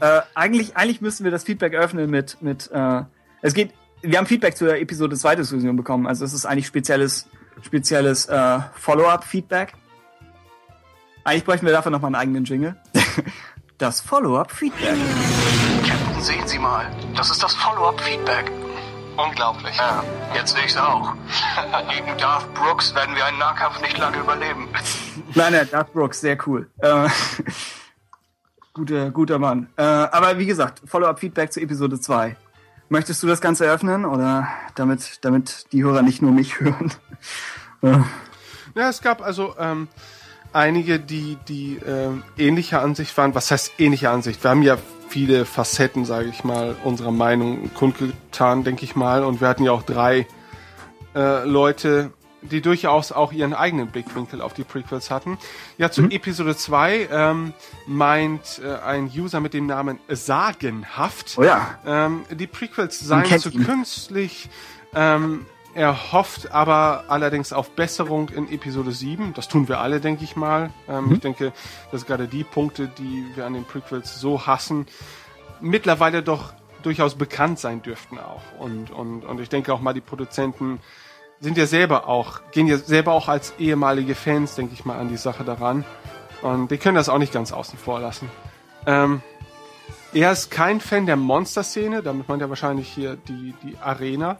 Äh, 0.00 0.22
eigentlich, 0.34 0.76
eigentlich 0.76 1.00
müssten 1.00 1.22
wir 1.24 1.30
das 1.30 1.44
Feedback 1.44 1.74
öffnen 1.74 2.10
mit, 2.10 2.42
mit 2.42 2.68
äh, 2.72 3.02
es 3.42 3.54
geht, 3.54 3.72
wir 4.02 4.18
haben 4.18 4.26
Feedback 4.26 4.56
zur 4.56 4.76
Episode 4.76 5.16
2 5.16 5.36
Diskussion 5.36 5.76
bekommen, 5.76 6.06
also 6.06 6.24
es 6.24 6.32
ist 6.32 6.46
eigentlich 6.46 6.66
spezielles, 6.66 7.28
spezielles 7.62 8.26
äh, 8.26 8.58
Follow-up-Feedback. 8.74 9.74
Eigentlich 11.22 11.44
bräuchten 11.44 11.66
wir 11.66 11.72
dafür 11.72 11.92
nochmal 11.92 12.08
einen 12.08 12.16
eigenen 12.16 12.44
Jingle. 12.44 12.76
Das 13.78 14.02
Follow-up-Feedback. 14.02 14.94
sehen 16.18 16.46
Sie 16.46 16.58
mal. 16.58 16.84
Das 17.16 17.30
ist 17.30 17.42
das 17.42 17.54
Follow-up-Feedback. 17.54 18.52
Unglaublich. 19.26 19.76
Ja, 19.76 20.02
jetzt 20.34 20.54
sehe 20.54 20.64
ich 20.64 20.70
es 20.72 20.76
auch. 20.76 21.14
Gegen 21.90 22.16
Darth 22.18 22.52
Brooks 22.54 22.94
werden 22.94 23.14
wir 23.16 23.24
einen 23.24 23.38
Nahkampf 23.38 23.80
nicht 23.80 23.98
lange 23.98 24.18
überleben. 24.18 24.68
Nein, 25.34 25.52
nein, 25.52 25.68
Darth 25.70 25.92
Brooks, 25.92 26.20
sehr 26.20 26.36
cool. 26.46 26.68
Äh, 26.78 27.08
guter, 28.74 29.10
guter 29.10 29.38
Mann. 29.38 29.68
Äh, 29.76 29.82
aber 29.82 30.38
wie 30.38 30.46
gesagt, 30.46 30.82
Follow-up-Feedback 30.86 31.52
zu 31.52 31.60
Episode 31.60 32.00
2. 32.00 32.36
Möchtest 32.88 33.22
du 33.22 33.26
das 33.28 33.40
Ganze 33.40 33.66
eröffnen 33.66 34.04
oder 34.04 34.48
damit, 34.74 35.18
damit 35.24 35.66
die 35.72 35.84
Hörer 35.84 36.02
nicht 36.02 36.22
nur 36.22 36.32
mich 36.32 36.58
hören? 36.58 36.92
Äh, 37.82 37.98
Ja, 38.74 38.88
es 38.88 39.00
gab 39.02 39.22
also 39.22 39.54
ähm, 39.58 39.86
einige, 40.52 40.98
die, 40.98 41.36
die 41.46 41.76
ähm, 41.86 42.24
ähnlicher 42.36 42.82
Ansicht 42.82 43.16
waren. 43.16 43.34
Was 43.34 43.50
heißt 43.50 43.74
ähnliche 43.78 44.10
Ansicht? 44.10 44.42
Wir 44.42 44.50
haben 44.50 44.62
ja 44.62 44.76
viele 45.10 45.44
Facetten, 45.44 46.04
sage 46.04 46.28
ich 46.28 46.44
mal, 46.44 46.76
unserer 46.84 47.10
Meinung 47.10 47.74
kundgetan, 47.74 48.62
denke 48.64 48.84
ich 48.84 48.94
mal. 48.94 49.24
Und 49.24 49.40
wir 49.40 49.48
hatten 49.48 49.64
ja 49.64 49.72
auch 49.72 49.82
drei 49.82 50.26
äh, 51.14 51.44
Leute, 51.44 52.12
die 52.42 52.62
durchaus 52.62 53.12
auch 53.12 53.32
ihren 53.32 53.52
eigenen 53.52 53.88
Blickwinkel 53.88 54.40
auf 54.40 54.54
die 54.54 54.62
Prequels 54.62 55.10
hatten. 55.10 55.36
Ja, 55.78 55.90
zu 55.90 56.04
Episode 56.04 56.56
2 56.56 57.08
ähm, 57.10 57.52
meint 57.86 58.62
äh, 58.64 58.78
ein 58.78 59.10
User 59.14 59.40
mit 59.40 59.52
dem 59.52 59.66
Namen 59.66 59.98
Sagenhaft, 60.08 61.34
oh 61.36 61.42
ja. 61.42 61.78
ähm, 61.84 62.24
die 62.30 62.46
Prequels 62.46 63.00
seien 63.00 63.38
zu 63.38 63.50
ihn. 63.50 63.64
künstlich. 63.64 64.48
Ähm, 64.94 65.44
er 65.74 66.12
hofft 66.12 66.52
aber 66.52 67.04
allerdings 67.08 67.52
auf 67.52 67.70
Besserung 67.70 68.28
in 68.30 68.50
Episode 68.50 68.92
7. 68.92 69.34
Das 69.34 69.48
tun 69.48 69.68
wir 69.68 69.80
alle, 69.80 70.00
denke 70.00 70.24
ich 70.24 70.36
mal. 70.36 70.70
Ähm, 70.88 71.06
Mhm. 71.06 71.12
Ich 71.12 71.20
denke, 71.20 71.52
dass 71.92 72.06
gerade 72.06 72.26
die 72.26 72.44
Punkte, 72.44 72.88
die 72.88 73.24
wir 73.34 73.46
an 73.46 73.54
den 73.54 73.64
Prequels 73.64 74.20
so 74.20 74.46
hassen, 74.46 74.86
mittlerweile 75.60 76.22
doch 76.22 76.52
durchaus 76.82 77.14
bekannt 77.14 77.58
sein 77.58 77.82
dürften 77.82 78.18
auch. 78.18 78.42
Und, 78.58 78.90
und, 78.90 79.24
und 79.24 79.40
ich 79.40 79.48
denke 79.48 79.72
auch 79.72 79.80
mal, 79.80 79.92
die 79.92 80.00
Produzenten 80.00 80.80
sind 81.40 81.56
ja 81.56 81.66
selber 81.66 82.08
auch, 82.08 82.40
gehen 82.52 82.66
ja 82.66 82.76
selber 82.78 83.12
auch 83.12 83.28
als 83.28 83.54
ehemalige 83.58 84.14
Fans, 84.14 84.54
denke 84.54 84.74
ich 84.74 84.84
mal, 84.84 84.98
an 84.98 85.08
die 85.08 85.16
Sache 85.16 85.44
daran. 85.44 85.84
Und 86.42 86.70
die 86.70 86.78
können 86.78 86.96
das 86.96 87.08
auch 87.08 87.18
nicht 87.18 87.32
ganz 87.32 87.52
außen 87.52 87.78
vor 87.78 88.00
lassen. 88.00 88.30
Ähm, 88.86 89.22
er 90.12 90.32
ist 90.32 90.50
kein 90.50 90.80
Fan 90.80 91.06
der 91.06 91.16
Monster-Szene, 91.16 92.02
damit 92.02 92.28
meint 92.28 92.42
er 92.42 92.48
wahrscheinlich 92.48 92.88
hier 92.88 93.16
die, 93.16 93.54
die 93.62 93.76
Arena. 93.78 94.38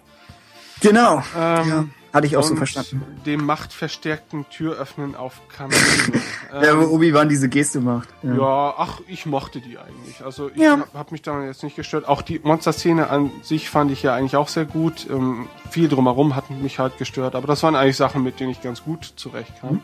Genau. 0.80 1.22
Ähm, 1.36 1.68
ja, 1.68 1.84
hatte 2.12 2.26
ich 2.26 2.36
auch 2.36 2.42
so 2.42 2.56
verstanden. 2.56 3.02
Dem 3.26 3.44
machtverstärkten 3.44 4.46
Türöffnen 4.50 5.14
auf 5.14 5.40
Kamino. 5.48 5.76
Ja, 6.52 6.76
wo 6.80 6.86
Obi-Wan 6.96 7.28
diese 7.28 7.48
Geste 7.48 7.80
macht. 7.80 8.08
Ja. 8.24 8.34
Ja, 8.34 8.74
ach, 8.76 9.00
ich 9.06 9.24
mochte 9.24 9.60
die 9.60 9.78
eigentlich. 9.78 10.24
Also 10.24 10.50
ich 10.50 10.56
Ja. 10.60 10.78
hab 10.80 10.94
habe 10.94 11.12
mich 11.12 11.22
daran 11.22 11.44
jetzt 11.46 11.62
nicht 11.62 11.76
gestört. 11.76 12.08
Auch 12.08 12.22
die 12.22 12.40
Monster-Szene 12.40 13.08
an 13.08 13.30
sich 13.42 13.70
fand 13.70 13.92
ich 13.92 14.02
ja 14.02 14.14
eigentlich 14.16 14.34
auch 14.34 14.48
sehr 14.48 14.64
gut. 14.64 15.06
Ähm, 15.08 15.46
viel 15.70 15.88
drumherum 15.88 16.34
hat 16.34 16.50
mich 16.50 16.80
halt 16.80 16.98
gestört, 16.98 17.36
aber 17.36 17.46
das 17.46 17.62
waren 17.62 17.76
eigentlich 17.76 17.96
Sachen, 17.96 18.24
mit 18.24 18.40
denen 18.40 18.50
ich 18.50 18.60
ganz 18.62 18.82
gut 18.82 19.04
zurechtkam. 19.14 19.74
Mhm. 19.74 19.80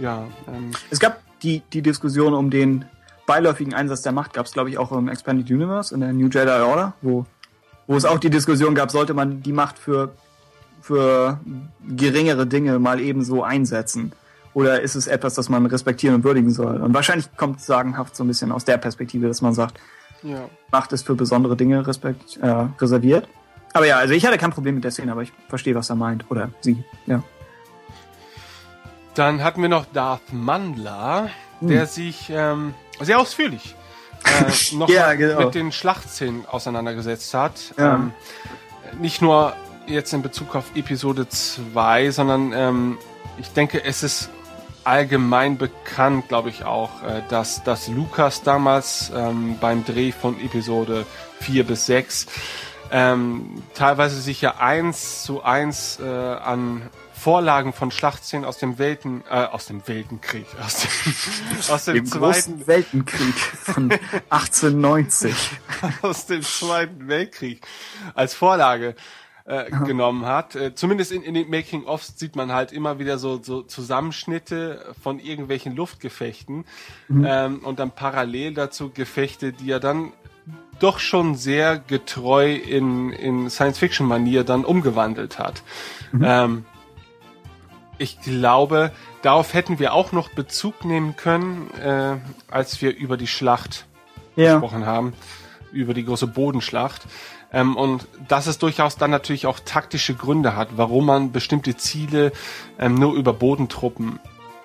Ja, 0.00 0.24
ähm, 0.48 0.72
Es 0.90 0.98
gab 0.98 1.18
die, 1.42 1.62
die 1.72 1.82
Diskussion 1.82 2.34
um 2.34 2.50
den 2.50 2.86
beiläufigen 3.26 3.72
Einsatz 3.74 4.02
der 4.02 4.10
Macht, 4.10 4.32
gab 4.32 4.46
es, 4.46 4.52
glaube 4.52 4.70
ich, 4.70 4.78
auch 4.78 4.90
im 4.90 5.06
Expanded 5.08 5.48
Universe, 5.48 5.94
in 5.94 6.00
der 6.00 6.12
New 6.12 6.26
Jedi 6.28 6.48
Order, 6.50 6.94
wo, 7.02 7.24
wo 7.86 7.94
es 7.94 8.04
auch 8.04 8.18
die 8.18 8.30
Diskussion 8.30 8.74
gab, 8.74 8.90
sollte 8.90 9.14
man 9.14 9.42
die 9.42 9.52
Macht 9.52 9.78
für, 9.78 10.12
für 10.80 11.40
geringere 11.88 12.46
Dinge 12.46 12.78
mal 12.78 13.00
ebenso 13.00 13.42
einsetzen? 13.42 14.12
Oder 14.52 14.80
ist 14.80 14.94
es 14.96 15.06
etwas, 15.06 15.34
das 15.34 15.48
man 15.48 15.64
respektieren 15.66 16.16
und 16.16 16.24
würdigen 16.24 16.50
soll? 16.50 16.80
Und 16.80 16.92
wahrscheinlich 16.92 17.26
kommt 17.36 17.60
sagenhaft 17.60 18.16
so 18.16 18.24
ein 18.24 18.26
bisschen 18.26 18.50
aus 18.50 18.64
der 18.64 18.78
Perspektive, 18.78 19.28
dass 19.28 19.42
man 19.42 19.54
sagt, 19.54 19.78
ja. 20.22 20.48
Macht 20.70 20.92
ist 20.92 21.06
für 21.06 21.14
besondere 21.14 21.56
Dinge 21.56 21.86
respekt, 21.86 22.38
äh, 22.42 22.66
reserviert. 22.78 23.26
Aber 23.72 23.86
ja, 23.86 23.96
also 23.96 24.12
ich 24.12 24.26
hatte 24.26 24.36
kein 24.36 24.50
Problem 24.50 24.74
mit 24.74 24.84
der 24.84 24.90
Szene, 24.90 25.12
aber 25.12 25.22
ich 25.22 25.32
verstehe, 25.48 25.74
was 25.74 25.88
er 25.88 25.96
meint. 25.96 26.30
Oder 26.30 26.50
sie, 26.60 26.84
ja. 27.06 27.22
Dann 29.14 29.42
hatten 29.42 29.62
wir 29.62 29.68
noch 29.68 29.86
Darth 29.86 30.32
Mandler, 30.32 31.30
Hm. 31.60 31.68
der 31.68 31.86
sich 31.86 32.30
ähm, 32.30 32.74
sehr 33.00 33.18
ausführlich 33.18 33.74
äh, 34.24 34.74
noch 34.76 34.88
Ja, 34.88 35.14
genau. 35.14 35.44
mit 35.44 35.54
den 35.54 35.72
Schlachtszenen 35.72 36.46
auseinandergesetzt 36.46 37.32
hat. 37.34 37.74
Ja. 37.78 37.94
Ähm, 37.96 38.12
nicht 39.00 39.20
nur 39.22 39.54
jetzt 39.86 40.12
in 40.12 40.22
Bezug 40.22 40.54
auf 40.54 40.74
Episode 40.74 41.28
2, 41.28 42.10
sondern 42.10 42.52
ähm, 42.52 42.98
ich 43.38 43.52
denke, 43.52 43.84
es 43.84 44.02
ist 44.02 44.30
allgemein 44.84 45.58
bekannt, 45.58 46.28
glaube 46.28 46.48
ich 46.48 46.64
auch, 46.64 47.02
äh, 47.02 47.22
dass, 47.28 47.62
dass 47.64 47.88
Lukas 47.88 48.42
damals 48.42 49.12
ähm, 49.14 49.58
beim 49.60 49.84
Dreh 49.84 50.12
von 50.12 50.40
Episode 50.40 51.06
4 51.40 51.64
bis 51.64 51.86
6 51.86 52.26
ähm, 52.92 53.62
teilweise 53.74 54.20
sich 54.20 54.40
ja 54.40 54.56
eins 54.58 55.22
zu 55.22 55.42
eins 55.42 56.00
äh, 56.00 56.04
an 56.04 56.90
Vorlagen 57.12 57.74
von 57.74 57.90
Schlachtszenen 57.90 58.46
aus 58.46 58.56
dem 58.56 58.78
Welten, 58.78 59.22
äh, 59.30 59.44
aus 59.44 59.66
dem 59.66 59.86
Weltenkrieg, 59.86 60.46
aus 60.64 60.82
dem, 60.82 61.74
aus 61.74 61.84
dem 61.84 61.96
Im 61.96 62.06
zweiten, 62.06 62.66
Weltenkrieg 62.66 63.34
von 63.34 63.92
1890. 64.30 65.34
aus 66.02 66.26
dem 66.26 66.42
Zweiten 66.42 67.08
Weltkrieg 67.08 67.60
als 68.14 68.34
Vorlage 68.34 68.94
äh, 69.44 69.70
genommen 69.86 70.26
hat. 70.26 70.54
Äh, 70.54 70.74
zumindest 70.74 71.12
in, 71.12 71.22
in 71.22 71.34
den 71.34 71.50
Making-ofs 71.50 72.18
sieht 72.18 72.36
man 72.36 72.52
halt 72.52 72.72
immer 72.72 72.98
wieder 72.98 73.18
so, 73.18 73.40
so 73.42 73.62
Zusammenschnitte 73.62 74.94
von 75.02 75.18
irgendwelchen 75.18 75.74
Luftgefechten 75.76 76.64
ähm, 77.10 77.60
und 77.60 77.78
dann 77.78 77.90
parallel 77.90 78.54
dazu 78.54 78.90
Gefechte, 78.90 79.52
die 79.52 79.70
er 79.70 79.80
dann 79.80 80.12
doch 80.78 80.98
schon 80.98 81.34
sehr 81.34 81.78
getreu 81.78 82.54
in, 82.54 83.12
in 83.12 83.50
Science-Fiction-Manier 83.50 84.44
dann 84.44 84.64
umgewandelt 84.64 85.38
hat. 85.38 85.62
Ähm, 86.22 86.64
ich 87.98 88.18
glaube, 88.22 88.92
darauf 89.20 89.52
hätten 89.52 89.78
wir 89.78 89.92
auch 89.92 90.12
noch 90.12 90.30
Bezug 90.30 90.84
nehmen 90.86 91.16
können, 91.16 91.70
äh, 91.74 92.16
als 92.50 92.80
wir 92.80 92.96
über 92.96 93.16
die 93.18 93.26
Schlacht 93.26 93.84
Ja. 94.36 94.54
gesprochen 94.54 94.86
haben, 94.86 95.12
über 95.70 95.92
die 95.92 96.04
große 96.04 96.26
Bodenschlacht. 96.26 97.02
Ähm, 97.52 97.76
und 97.76 98.06
dass 98.28 98.46
es 98.46 98.58
durchaus 98.58 98.96
dann 98.96 99.10
natürlich 99.10 99.46
auch 99.46 99.58
taktische 99.60 100.14
Gründe 100.14 100.56
hat, 100.56 100.68
warum 100.76 101.06
man 101.06 101.32
bestimmte 101.32 101.76
Ziele 101.76 102.32
ähm, 102.78 102.94
nur 102.94 103.14
über 103.14 103.32
Bodentruppen 103.32 104.20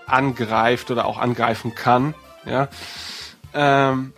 angreift 0.05 0.91
oder 0.91 1.05
auch 1.05 1.17
angreifen 1.17 1.73
kann. 1.73 2.13
Ja. 2.45 2.67
Ähm, 3.53 4.13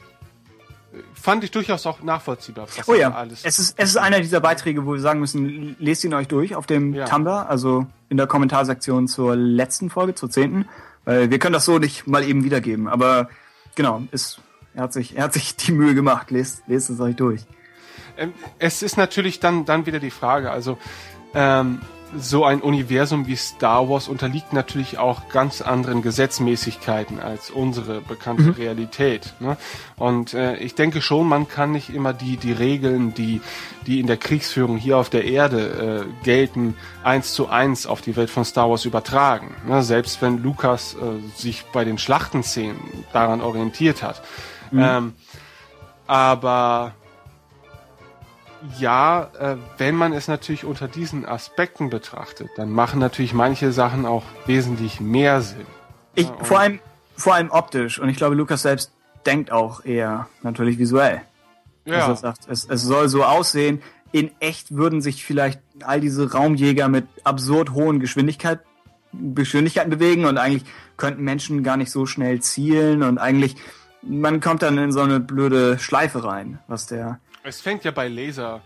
fand 1.13 1.43
ich 1.43 1.51
durchaus 1.51 1.85
auch 1.85 2.01
nachvollziehbar. 2.01 2.67
Oh 2.87 2.93
ja, 2.93 3.11
alles. 3.11 3.41
es 3.43 3.59
ist, 3.59 3.75
es 3.77 3.89
ist 3.89 3.97
einer 3.97 4.19
dieser 4.19 4.39
Beiträge, 4.41 4.85
wo 4.85 4.93
wir 4.93 4.99
sagen 4.99 5.19
müssen, 5.19 5.75
lest 5.79 6.03
ihn 6.03 6.13
euch 6.13 6.27
durch 6.27 6.55
auf 6.55 6.65
dem 6.65 6.93
Ja. 6.93 7.05
Tumblr, 7.05 7.49
also 7.49 7.85
in 8.09 8.17
der 8.17 8.27
Kommentarsektion 8.27 9.07
zur 9.07 9.35
letzten 9.35 9.89
Folge, 9.89 10.15
zur 10.15 10.29
zehnten. 10.29 10.67
Weil 11.05 11.29
wir 11.29 11.39
können 11.39 11.53
das 11.53 11.65
so 11.65 11.79
nicht 11.79 12.07
mal 12.07 12.23
eben 12.23 12.43
wiedergeben. 12.43 12.87
Aber 12.87 13.29
genau, 13.75 14.03
ist, 14.11 14.41
er, 14.73 14.83
hat 14.83 14.93
sich, 14.93 15.15
er 15.15 15.25
hat 15.25 15.33
sich 15.33 15.55
die 15.55 15.71
Mühe 15.71 15.95
gemacht. 15.95 16.31
Lest, 16.31 16.63
lest 16.67 16.89
es 16.89 16.99
euch 16.99 17.15
durch. 17.15 17.41
Ähm, 18.17 18.33
es 18.59 18.81
ist 18.81 18.97
natürlich 18.97 19.39
dann, 19.39 19.65
dann 19.65 19.85
wieder 19.85 19.99
die 19.99 20.11
Frage, 20.11 20.51
also 20.51 20.77
ähm, 21.33 21.81
so 22.15 22.45
ein 22.45 22.61
Universum 22.61 23.27
wie 23.27 23.35
Star 23.35 23.89
Wars 23.89 24.07
unterliegt 24.07 24.53
natürlich 24.53 24.97
auch 24.97 25.29
ganz 25.29 25.61
anderen 25.61 26.01
Gesetzmäßigkeiten 26.01 27.19
als 27.19 27.49
unsere 27.49 28.01
bekannte 28.01 28.57
Realität. 28.57 29.33
Ne? 29.39 29.57
Und 29.97 30.33
äh, 30.33 30.55
ich 30.57 30.75
denke 30.75 31.01
schon, 31.01 31.27
man 31.27 31.47
kann 31.47 31.71
nicht 31.71 31.89
immer 31.89 32.13
die, 32.13 32.37
die 32.37 32.53
Regeln, 32.53 33.13
die, 33.13 33.41
die 33.85 33.99
in 33.99 34.07
der 34.07 34.17
Kriegsführung 34.17 34.77
hier 34.77 34.97
auf 34.97 35.09
der 35.09 35.25
Erde 35.25 36.05
äh, 36.05 36.23
gelten, 36.23 36.75
eins 37.03 37.33
zu 37.33 37.49
eins 37.49 37.85
auf 37.85 38.01
die 38.01 38.15
Welt 38.15 38.29
von 38.29 38.45
Star 38.45 38.69
Wars 38.69 38.85
übertragen. 38.85 39.55
Ne? 39.67 39.83
Selbst 39.83 40.21
wenn 40.21 40.41
Lukas 40.41 40.95
äh, 40.95 41.19
sich 41.35 41.65
bei 41.73 41.83
den 41.83 41.97
Schlachtenszenen 41.97 42.77
daran 43.11 43.41
orientiert 43.41 44.01
hat. 44.01 44.21
Ähm, 44.73 45.13
aber 46.07 46.93
ja, 48.77 49.29
äh, 49.39 49.57
wenn 49.77 49.95
man 49.95 50.13
es 50.13 50.27
natürlich 50.27 50.65
unter 50.65 50.87
diesen 50.87 51.25
Aspekten 51.25 51.89
betrachtet, 51.89 52.49
dann 52.55 52.71
machen 52.71 52.99
natürlich 52.99 53.33
manche 53.33 53.71
Sachen 53.71 54.05
auch 54.05 54.23
wesentlich 54.45 54.99
mehr 54.99 55.41
Sinn. 55.41 55.65
Ich, 56.15 56.27
Ja, 56.27 56.43
vor 56.43 56.59
allem, 56.59 56.79
vor 57.15 57.35
allem 57.35 57.51
optisch. 57.51 57.99
Und 57.99 58.09
ich 58.09 58.17
glaube, 58.17 58.35
Lukas 58.35 58.63
selbst 58.63 58.91
denkt 59.25 59.51
auch 59.51 59.85
eher 59.85 60.27
natürlich 60.41 60.77
visuell. 60.77 61.21
Dass 61.85 62.07
er 62.07 62.15
sagt, 62.15 62.47
es, 62.49 62.65
es 62.65 62.81
soll 62.81 63.07
so 63.07 63.23
aussehen. 63.23 63.81
In 64.11 64.31
echt 64.39 64.75
würden 64.75 65.01
sich 65.01 65.25
vielleicht 65.25 65.61
all 65.83 66.01
diese 66.01 66.31
Raumjäger 66.31 66.87
mit 66.89 67.07
absurd 67.23 67.71
hohen 67.71 67.99
Geschwindigkeit, 67.99 68.59
Geschwindigkeiten 69.13 69.89
bewegen 69.89 70.25
und 70.25 70.37
eigentlich 70.37 70.65
könnten 70.97 71.23
Menschen 71.23 71.63
gar 71.63 71.77
nicht 71.77 71.91
so 71.91 72.05
schnell 72.05 72.41
zielen 72.41 73.03
und 73.03 73.17
eigentlich, 73.17 73.55
man 74.01 74.39
kommt 74.39 74.63
dann 74.63 74.77
in 74.77 74.91
so 74.91 75.01
eine 75.01 75.19
blöde 75.19 75.79
Schleife 75.79 76.23
rein, 76.23 76.59
was 76.67 76.87
der, 76.87 77.19
Es 77.47 77.61
fängt 77.61 77.83
ja 77.85 77.91
bei 77.91 78.07
Laser 78.07 78.61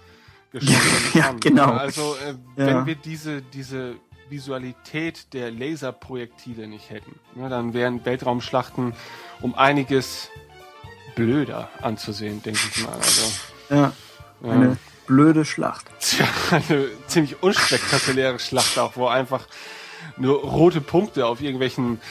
Ja, 1.14 1.30
an. 1.30 1.40
genau. 1.40 1.72
Also 1.72 2.16
äh, 2.26 2.32
Ja. 2.62 2.68
wenn 2.68 2.86
wir 2.86 2.96
diese, 2.96 3.42
diese 3.42 3.96
Visualität 4.30 5.34
der 5.34 5.52
Laserprojektile 5.52 6.68
nicht 6.68 6.90
hätten, 6.90 7.20
ne, 7.36 7.48
dann 7.50 7.74
wären 7.74 8.04
Weltraumschlachten 8.06 8.94
um 9.42 9.56
einiges 9.56 10.30
blöder 11.16 11.70
anzusehen, 11.82 12.42
denke 12.42 12.60
ich 12.74 12.84
mal. 12.84 12.94
Also 12.96 13.32
Ja. 13.70 13.94
Eine 14.44 14.78
blöde 15.06 15.46
Schlacht. 15.46 15.86
Tja, 16.00 16.26
eine 16.50 16.88
ziemlich 17.08 17.44
unspektakuläre 17.44 18.40
Schlacht 18.40 18.80
auch, 18.80 18.96
wo 18.96 19.08
einfach 19.08 19.46
nur 20.18 20.42
rote 20.42 20.82
Punkte 20.82 21.28
auf 21.28 21.42
irgendwelchen 21.42 22.02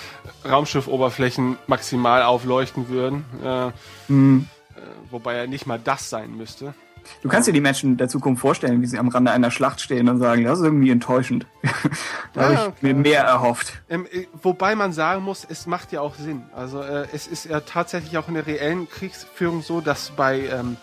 Raumschiffoberflächen 0.49 1.59
maximal 1.67 2.23
aufleuchten 2.23 2.89
würden. 2.89 3.25
Äh, 3.43 3.69
äh, 3.69 4.45
wobei 5.11 5.37
ja 5.37 5.47
nicht 5.47 5.67
mal 5.67 5.79
das 5.79 6.11
sein 6.11 6.37
müsste. 6.37 6.75
Du 7.23 7.29
kannst 7.29 7.49
dir 7.49 7.53
die 7.53 7.61
Menschen 7.61 7.97
der 7.97 8.09
Zukunft 8.09 8.41
vorstellen, 8.41 8.83
wie 8.83 8.87
sie 8.87 8.99
am 8.99 9.09
Rande 9.09 9.31
einer 9.31 9.51
Schlacht 9.51 9.81
stehen 9.81 10.09
und 10.09 10.19
sagen, 10.19 10.45
das 10.45 10.59
ist 10.59 10.65
irgendwie 10.65 10.91
enttäuschend. 10.91 11.47
da 12.33 12.43
habe 12.43 12.55
Ja, 12.55 12.73
ich 12.77 12.83
mir 12.83 12.95
mehr 12.95 13.23
erhofft. 13.23 13.81
Ähm, 13.89 14.07
äh, 14.11 14.27
wobei 14.43 14.75
man 14.75 14.93
sagen 14.93 15.23
muss, 15.23 15.47
es 15.49 15.67
macht 15.67 15.93
ja 15.93 16.01
auch 16.01 16.15
Sinn. 16.15 16.43
Also 16.55 16.83
äh, 16.83 17.07
es 17.13 17.27
ist 17.27 17.47
ja 17.47 17.61
tatsächlich 17.61 18.19
auch 18.19 18.29
in 18.29 18.35
der 18.35 18.47
reellen 18.47 18.89
Kriegsführung 18.89 19.63
so, 19.63 19.81
dass 19.81 20.11
bei 20.11 20.41
ähm, 20.41 20.77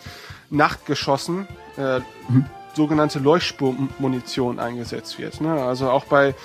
Nachtgeschossen 0.49 1.47
äh, 1.77 1.99
sogenannte 2.73 3.19
Leuchtspurmunition 3.19 4.59
eingesetzt 4.59 5.19
wird. 5.19 5.41
Ne? 5.41 5.61
Also 5.63 5.89
auch 5.89 6.05
bei 6.05 6.35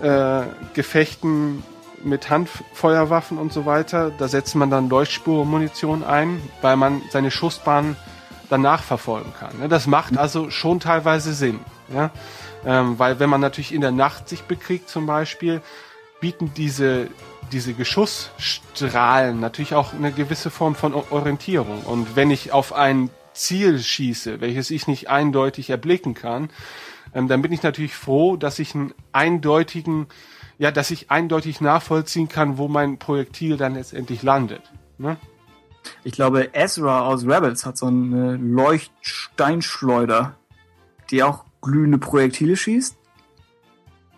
äh, 0.00 0.42
Gefechten 0.74 1.62
mit 2.06 2.30
Handfeuerwaffen 2.30 3.38
und 3.38 3.52
so 3.52 3.66
weiter, 3.66 4.10
da 4.16 4.28
setzt 4.28 4.54
man 4.54 4.70
dann 4.70 4.88
Leuchtspurmunition 4.88 6.04
ein, 6.04 6.40
weil 6.62 6.76
man 6.76 7.02
seine 7.10 7.30
Schussbahn 7.30 7.96
danach 8.48 8.82
verfolgen 8.82 9.32
kann. 9.38 9.58
Ne? 9.58 9.68
Das 9.68 9.86
macht 9.86 10.16
also 10.16 10.50
schon 10.50 10.80
teilweise 10.80 11.34
Sinn. 11.34 11.60
Ja? 11.92 12.10
Ähm, 12.64 12.98
weil 12.98 13.18
wenn 13.20 13.30
man 13.30 13.40
natürlich 13.40 13.74
in 13.74 13.80
der 13.80 13.92
Nacht 13.92 14.28
sich 14.28 14.42
bekriegt 14.42 14.88
zum 14.88 15.06
Beispiel, 15.06 15.60
bieten 16.20 16.52
diese, 16.56 17.08
diese 17.52 17.74
Geschussstrahlen 17.74 19.40
natürlich 19.40 19.74
auch 19.74 19.92
eine 19.92 20.12
gewisse 20.12 20.50
Form 20.50 20.74
von 20.74 20.94
Orientierung. 20.94 21.82
Und 21.82 22.16
wenn 22.16 22.30
ich 22.30 22.52
auf 22.52 22.72
ein 22.72 23.10
Ziel 23.32 23.78
schieße, 23.78 24.40
welches 24.40 24.70
ich 24.70 24.86
nicht 24.86 25.10
eindeutig 25.10 25.70
erblicken 25.70 26.14
kann, 26.14 26.50
ähm, 27.14 27.28
dann 27.28 27.42
bin 27.42 27.52
ich 27.52 27.62
natürlich 27.62 27.94
froh, 27.94 28.36
dass 28.36 28.58
ich 28.58 28.74
einen 28.74 28.94
eindeutigen, 29.12 30.06
ja, 30.58 30.70
dass 30.70 30.90
ich 30.90 31.10
eindeutig 31.10 31.60
nachvollziehen 31.60 32.28
kann, 32.28 32.58
wo 32.58 32.68
mein 32.68 32.98
Projektil 32.98 33.56
dann 33.56 33.74
letztendlich 33.74 34.22
landet. 34.22 34.62
Ne? 34.98 35.16
Ich 36.04 36.12
glaube, 36.12 36.54
Ezra 36.54 37.06
aus 37.06 37.24
Rebels 37.24 37.66
hat 37.66 37.76
so 37.76 37.86
eine 37.86 38.36
Leuchtsteinschleuder, 38.36 40.34
die 41.10 41.22
auch 41.22 41.44
glühende 41.60 41.98
Projektile 41.98 42.56
schießt. 42.56 42.96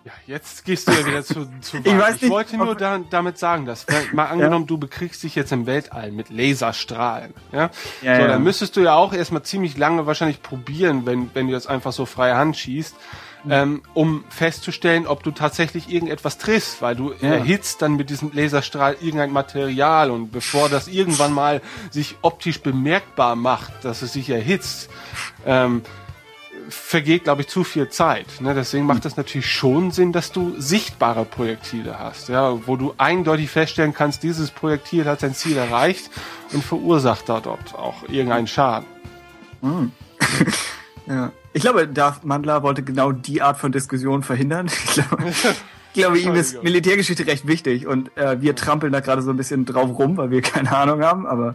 Ja, 0.05 0.13
jetzt 0.27 0.65
gehst 0.65 0.89
du 0.89 0.93
ja 0.93 1.07
wieder 1.07 1.23
zu, 1.23 1.47
zu 1.61 1.79
weit. 1.79 1.87
Ich 1.87 1.99
weiß 1.99 2.17
Ich 2.17 2.23
nicht, 2.23 2.31
wollte 2.31 2.57
nur 2.57 2.75
da, 2.75 2.99
damit 3.11 3.37
sagen, 3.37 3.67
dass, 3.67 3.85
mal 4.13 4.25
angenommen, 4.31 4.67
du 4.67 4.79
bekriegst 4.79 5.23
dich 5.23 5.35
jetzt 5.35 5.53
im 5.53 5.67
Weltall 5.67 6.13
mit 6.13 6.31
Laserstrahlen, 6.31 7.35
ja, 7.53 7.71
Ja, 8.01 8.17
so, 8.17 8.23
ja. 8.23 8.29
dann 8.29 8.43
müsstest 8.43 8.77
du 8.77 8.81
ja 8.81 8.95
auch 8.95 9.13
erstmal 9.13 9.43
ziemlich 9.43 9.77
lange 9.77 10.07
wahrscheinlich 10.07 10.43
probieren, 10.43 11.05
wenn, 11.05 11.31
wenn 11.35 11.49
du 11.49 11.53
das 11.53 11.67
einfach 11.67 11.93
so 11.93 12.07
freie 12.07 12.37
Hand 12.37 12.57
schießt. 12.57 12.97
Ähm, 13.49 13.83
um 13.95 14.25
festzustellen, 14.31 15.07
ob 15.07 15.23
du 15.23 15.31
tatsächlich 15.31 15.93
irgendetwas 15.93 16.39
triffst, 16.39 16.83
weil 16.83 16.97
du 16.97 17.13
Ja. 17.21 17.35
erhitzt 17.35 17.83
dann 17.83 17.95
mit 17.97 18.11
diesem 18.11 18.31
Laserstrahl 18.33 18.97
irgendein 19.01 19.33
Material 19.33 20.11
und 20.11 20.33
bevor 20.33 20.69
das 20.69 20.89
irgendwann 20.89 21.33
mal 21.33 21.61
sich 21.91 22.17
optisch 22.23 22.61
bemerkbar 22.61 23.37
macht, 23.37 23.73
dass 23.85 24.03
es 24.03 24.13
sich 24.13 24.31
erhitzt, 24.31 24.91
ähm, 25.47 25.83
vergeht, 26.71 27.25
glaube 27.25 27.43
ich, 27.43 27.49
zu 27.49 27.65
viel 27.65 27.89
Zeit. 27.89 28.27
Ne? 28.41 28.55
Deswegen 28.55 28.85
macht 28.85 29.07
es 29.07 29.17
natürlich 29.17 29.51
schon 29.51 29.91
Sinn, 29.91 30.13
dass 30.13 30.33
du 30.33 30.55
sichtbare 30.59 31.25
Projektile 31.25 31.99
hast, 31.99 32.29
ja, 32.29 32.67
wo 32.67 32.77
du 32.77 32.93
eindeutig 32.99 33.49
feststellen 33.51 33.95
kannst, 33.95 34.23
dieses 34.23 34.51
Projektil 34.51 35.07
hat 35.07 35.21
sein 35.21 35.35
Ziel 35.35 35.57
erreicht 35.57 36.11
und 36.53 36.63
verursacht 36.63 37.29
da 37.29 37.41
dort 37.41 37.75
auch 37.75 38.03
irgendeinen 38.09 38.47
Schaden. 38.49 38.87
Ja. 41.09 41.33
Ich 41.53 41.63
glaube, 41.63 41.89
Darth 41.89 42.25
Mandler 42.25 42.63
wollte 42.63 42.83
genau 42.83 43.13
die 43.13 43.43
Art 43.43 43.59
von 43.59 43.73
Diskussion 43.73 44.23
verhindern. 44.23 44.69
Ich 44.85 44.95
glaube, 44.95 45.31
ich 45.95 46.03
glaube 46.05 46.19
ihm 46.21 46.35
ist. 46.35 46.63
Militärgeschichte 46.63 47.27
recht 47.27 47.47
wichtig 47.49 47.87
und 47.87 48.17
äh, 48.17 48.41
wir 48.41 48.55
trampeln 48.55 48.93
da 48.93 49.01
gerade 49.01 49.23
so 49.23 49.31
ein 49.31 49.37
bisschen 49.37 49.65
drauf 49.65 49.99
rum, 49.99 50.17
weil 50.17 50.31
wir 50.31 50.43
keine 50.43 50.77
Ahnung 50.77 51.03
haben. 51.03 51.27
Aber 51.27 51.55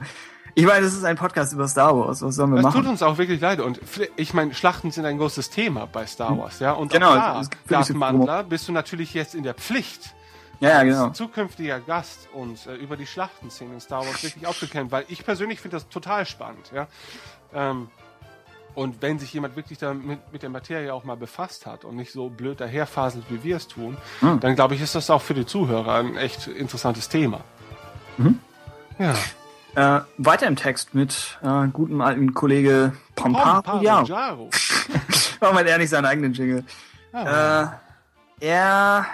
ich 0.56 0.66
meine, 0.66 0.86
es 0.86 0.94
ist 0.94 1.04
ein 1.06 1.16
Podcast 1.16 1.54
über 1.54 1.68
Star 1.68 1.96
Wars. 1.98 2.22
Was 2.22 2.36
sollen 2.36 2.50
wir 2.54 2.62
Das 2.62 2.74
tut 2.74 2.82
machen? 2.84 2.92
uns 2.92 3.04
auch 3.04 3.18
wirklich 3.18 3.40
leid. 3.40 3.60
Und 3.62 3.80
ich 4.18 4.34
meine, 4.34 4.54
Schlachten 4.54 4.92
sind 4.92 5.06
ein 5.06 5.18
großes 5.18 5.50
Thema 5.50 5.86
bei 5.86 6.06
Star 6.08 6.38
Wars, 6.38 6.60
ja. 6.60 6.74
Und 6.74 6.92
Genau, 6.92 7.12
auch 7.12 7.16
da, 7.16 7.42
Darth 7.70 7.94
Mandler, 7.94 8.44
bist 8.44 8.68
du 8.68 8.72
natürlich 8.74 9.14
jetzt 9.14 9.34
in 9.36 9.44
der 9.44 9.54
Pflicht, 9.54 10.14
Ja, 10.60 10.80
als 10.80 10.84
genau. 10.90 11.10
zukünftiger 11.12 11.80
Gast 11.80 12.28
und 12.34 12.66
äh, 12.68 12.76
über 12.76 12.98
die 12.98 13.06
Schlachtenszenen 13.08 13.76
in 13.76 13.80
Star 13.80 14.02
Wars 14.06 14.22
wirklich 14.24 14.46
aufzuklären, 14.46 14.92
weil 14.92 15.06
ich 15.08 15.24
persönlich 15.24 15.60
finde 15.62 15.78
das 15.78 15.88
total 15.88 16.26
spannend, 16.26 16.72
ja. 16.76 16.88
Ähm, 17.54 17.88
und 18.76 19.02
wenn 19.02 19.20
sich 19.20 19.34
jemand 19.34 19.56
wirklich 19.56 19.80
damit 19.80 20.20
mit 20.32 20.44
der 20.44 20.50
Materie 20.50 20.94
auch 20.94 21.04
mal 21.04 21.16
befasst 21.18 21.66
hat 21.66 21.86
und 21.86 21.96
nicht 21.96 22.12
so 22.12 22.30
blöd 22.30 22.60
daherfaselt, 22.60 23.26
wie 23.30 23.44
wir 23.44 23.58
es 23.58 23.68
tun, 23.68 23.98
Hm. 24.20 24.40
dann 24.40 24.56
glaube 24.56 24.76
ich, 24.76 24.82
ist 24.82 24.96
das 24.96 25.10
auch 25.10 25.22
für 25.22 25.34
die 25.34 25.46
Zuhörer 25.46 25.96
ein 25.96 26.18
echt 26.18 26.48
interessantes 26.48 27.10
Thema. 27.10 27.42
Mhm. 28.18 28.40
Ja. 29.00 29.14
Äh, 29.76 30.02
weiter 30.18 30.46
im 30.48 30.56
Text 30.56 30.94
mit 30.94 31.40
äh, 31.42 31.68
gutem 31.68 32.02
alten 32.02 32.34
Kollege 32.34 32.94
Pomparo. 33.16 33.82
Ja, 33.82 34.04
Jaro. 34.04 34.50
war 35.40 35.54
mal 35.54 35.66
ehrlich 35.66 35.90
seinen 35.90 36.06
eigenen 36.06 36.34
Jingle. 36.34 36.64
Äh, 37.12 37.66
er 38.40 39.06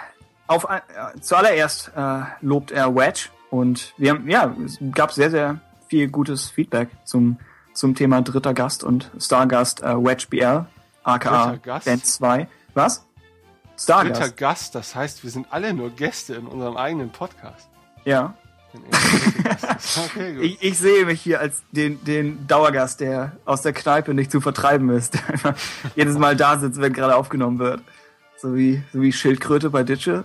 auf 0.46 0.68
ein, 0.68 0.80
äh, 0.80 1.20
zuallererst 1.20 1.92
äh, 1.96 2.20
lobt 2.40 2.72
er 2.72 2.94
Wedge 2.94 3.28
und 3.50 3.94
wir 3.96 4.10
haben 4.10 4.28
ja 4.28 4.54
es 4.64 4.78
gab 4.92 5.12
sehr 5.12 5.30
sehr 5.30 5.60
viel 5.88 6.08
gutes 6.08 6.50
Feedback 6.50 6.88
zum 7.04 7.38
zum 7.72 7.94
Thema 7.94 8.22
dritter 8.22 8.54
Gast 8.54 8.84
und 8.84 9.10
Stargast 9.18 9.82
äh, 9.82 9.96
Wedge 9.96 10.26
BR 10.30 10.66
aka 11.02 11.46
Dritter 11.46 11.58
Gast? 11.58 11.84
Band 11.86 12.06
2. 12.06 12.48
Was? 12.74 12.98
Dritter 12.98 14.14
Stargast. 14.14 14.36
Gast, 14.36 14.74
das 14.74 14.94
heißt, 14.94 15.24
wir 15.24 15.30
sind 15.30 15.46
alle 15.50 15.72
nur 15.72 15.90
Gäste 15.90 16.34
in 16.34 16.46
unserem 16.46 16.76
eigenen 16.76 17.10
Podcast. 17.10 17.68
Ja. 18.04 18.34
Dritter. 18.72 19.68
Okay. 20.10 20.38
Ich, 20.40 20.62
ich 20.62 20.78
sehe 20.78 21.06
mich 21.06 21.20
hier 21.20 21.40
als 21.40 21.62
den, 21.72 22.04
den 22.04 22.46
Dauergast, 22.46 23.00
der 23.00 23.32
aus 23.44 23.62
der 23.62 23.72
Kneipe 23.72 24.14
nicht 24.14 24.30
zu 24.30 24.40
vertreiben 24.40 24.90
ist, 24.90 25.14
der 25.14 25.28
einfach 25.30 25.54
jedes 25.96 26.18
Mal 26.18 26.36
da 26.36 26.58
sitzt, 26.58 26.80
wenn 26.80 26.92
gerade 26.92 27.16
aufgenommen 27.16 27.58
wird. 27.58 27.80
So 28.36 28.54
wie, 28.54 28.82
so 28.92 29.00
wie 29.00 29.12
Schildkröte 29.12 29.70
bei 29.70 29.82
Ditsche. 29.82 30.24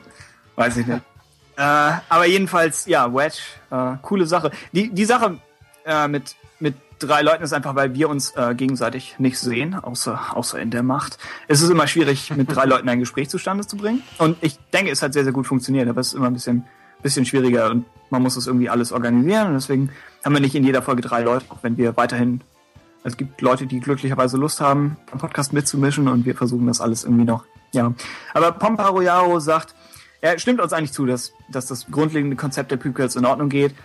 Weiß 0.55 0.77
ich 0.77 0.85
nicht. 0.85 1.01
äh, 1.57 1.61
aber 1.61 2.25
jedenfalls, 2.25 2.85
ja, 2.85 3.13
Wedge, 3.13 3.39
äh, 3.71 3.97
coole 4.01 4.25
Sache. 4.25 4.51
Die, 4.73 4.89
die 4.89 5.05
Sache 5.05 5.39
äh, 5.85 6.07
mit, 6.07 6.35
mit 6.59 6.75
drei 6.99 7.21
Leuten 7.21 7.43
ist 7.43 7.53
einfach, 7.53 7.75
weil 7.75 7.93
wir 7.93 8.09
uns 8.09 8.31
äh, 8.35 8.55
gegenseitig 8.55 9.15
nicht 9.19 9.39
sehen, 9.39 9.75
außer, 9.75 10.35
außer 10.35 10.59
in 10.59 10.71
der 10.71 10.83
Macht. 10.83 11.17
Es 11.47 11.61
ist 11.61 11.69
immer 11.69 11.87
schwierig, 11.87 12.31
mit 12.35 12.53
drei 12.53 12.65
Leuten 12.65 12.89
ein 12.89 12.99
Gespräch 12.99 13.29
zustande 13.29 13.65
zu 13.65 13.77
bringen. 13.77 14.03
Und 14.17 14.37
ich 14.41 14.57
denke, 14.73 14.91
es 14.91 15.01
hat 15.01 15.13
sehr, 15.13 15.23
sehr 15.23 15.33
gut 15.33 15.47
funktioniert, 15.47 15.87
aber 15.87 16.01
es 16.01 16.07
ist 16.07 16.13
immer 16.13 16.27
ein 16.27 16.33
bisschen, 16.33 16.65
bisschen 17.01 17.25
schwieriger 17.25 17.69
und 17.71 17.85
man 18.09 18.21
muss 18.21 18.35
das 18.35 18.47
irgendwie 18.47 18.69
alles 18.69 18.91
organisieren. 18.91 19.47
Und 19.47 19.53
deswegen 19.55 19.89
haben 20.23 20.33
wir 20.33 20.41
nicht 20.41 20.55
in 20.55 20.63
jeder 20.63 20.81
Folge 20.81 21.01
drei 21.01 21.21
Leute, 21.21 21.45
auch 21.49 21.59
wenn 21.61 21.77
wir 21.77 21.97
weiterhin, 21.97 22.41
es 23.03 23.17
gibt 23.17 23.41
Leute, 23.41 23.67
die 23.67 23.79
glücklicherweise 23.79 24.37
Lust 24.37 24.61
haben, 24.61 24.97
am 25.11 25.19
Podcast 25.19 25.53
mitzumischen 25.53 26.07
und 26.07 26.25
wir 26.25 26.35
versuchen 26.35 26.67
das 26.67 26.81
alles 26.81 27.03
irgendwie 27.03 27.25
noch. 27.25 27.45
Ja. 27.71 27.93
Aber 28.33 28.51
Pomparo 28.53 29.01
Yaro 29.01 29.39
sagt, 29.39 29.75
er 30.21 30.39
stimmt 30.39 30.59
uns 30.59 30.73
eigentlich 30.73 30.93
zu, 30.93 31.05
dass, 31.05 31.33
dass 31.49 31.67
das 31.67 31.85
grundlegende 31.91 32.35
Konzept 32.35 32.71
der 32.71 32.77
Prequels 32.77 33.15
in 33.15 33.25
Ordnung 33.25 33.49
geht. 33.49 33.75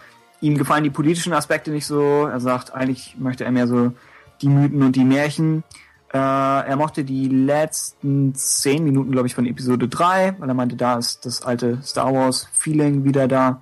Ihm 0.40 0.56
gefallen 0.56 0.84
die 0.84 0.90
politischen 0.90 1.32
Aspekte 1.32 1.70
nicht 1.70 1.86
so. 1.86 2.26
Er 2.26 2.40
sagt, 2.40 2.72
eigentlich 2.74 3.16
möchte 3.18 3.44
er 3.44 3.52
mehr 3.52 3.66
so 3.66 3.92
die 4.40 4.48
Mythen 4.48 4.82
und 4.82 4.96
die 4.96 5.04
Märchen. 5.04 5.64
Äh, 6.12 6.16
er 6.18 6.76
mochte 6.76 7.04
die 7.04 7.28
letzten 7.28 8.34
zehn 8.34 8.82
Minuten, 8.82 9.12
glaube 9.12 9.26
ich, 9.28 9.34
von 9.34 9.46
Episode 9.46 9.86
3, 9.86 10.36
weil 10.38 10.48
er 10.48 10.54
meinte, 10.54 10.76
da 10.76 10.96
ist 10.98 11.24
das 11.26 11.42
alte 11.42 11.78
Star 11.82 12.12
Wars 12.12 12.48
Feeling 12.52 13.04
wieder 13.04 13.28
da. 13.28 13.60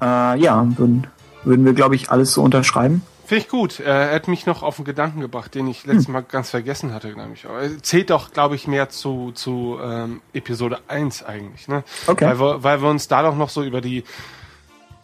Äh, 0.00 0.38
ja, 0.40 0.66
würden, 0.76 1.06
würden 1.44 1.64
wir, 1.64 1.72
glaube 1.72 1.94
ich, 1.96 2.10
alles 2.10 2.34
so 2.34 2.42
unterschreiben. 2.42 3.02
Finde 3.26 3.42
ich 3.44 3.48
gut. 3.48 3.80
Äh, 3.80 3.84
Er 4.10 4.14
hat 4.14 4.28
mich 4.28 4.44
noch 4.44 4.62
auf 4.62 4.78
einen 4.78 4.84
Gedanken 4.84 5.20
gebracht, 5.20 5.54
den 5.54 5.66
ich 5.66 5.84
Hm. 5.84 5.90
letztes 5.92 6.08
Mal 6.08 6.20
ganz 6.22 6.50
vergessen 6.50 6.92
hatte, 6.92 7.12
glaube 7.12 7.30
ich. 7.32 7.46
Aber 7.46 7.62
er 7.62 7.82
zählt 7.82 8.10
doch, 8.10 8.30
glaube 8.32 8.54
ich, 8.54 8.68
mehr 8.68 8.90
zu, 8.90 9.32
zu 9.32 9.78
ähm, 9.82 10.20
Episode 10.34 10.78
1 10.88 11.22
eigentlich. 11.24 11.66
Ne? 11.66 11.82
Okay. 12.06 12.26
Weil, 12.26 12.38
wir, 12.38 12.62
weil 12.62 12.82
wir 12.82 12.90
uns 12.90 13.08
da 13.08 13.22
doch 13.22 13.34
noch 13.36 13.48
so 13.48 13.64
über 13.64 13.80
die 13.80 14.04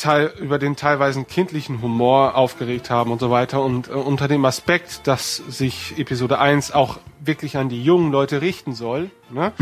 Teil, 0.00 0.32
über 0.38 0.58
den 0.58 0.76
teilweise 0.76 1.24
kindlichen 1.24 1.82
Humor 1.82 2.34
aufgeregt 2.34 2.90
haben 2.90 3.12
und 3.12 3.20
so 3.20 3.30
weiter. 3.30 3.62
Und 3.62 3.88
äh, 3.88 3.92
unter 3.92 4.28
dem 4.28 4.44
Aspekt, 4.44 5.06
dass 5.06 5.36
sich 5.36 5.98
Episode 5.98 6.38
1 6.38 6.72
auch 6.72 6.98
wirklich 7.20 7.56
an 7.56 7.68
die 7.68 7.82
jungen 7.82 8.10
Leute 8.10 8.40
richten 8.40 8.74
soll, 8.74 9.10
ne? 9.30 9.52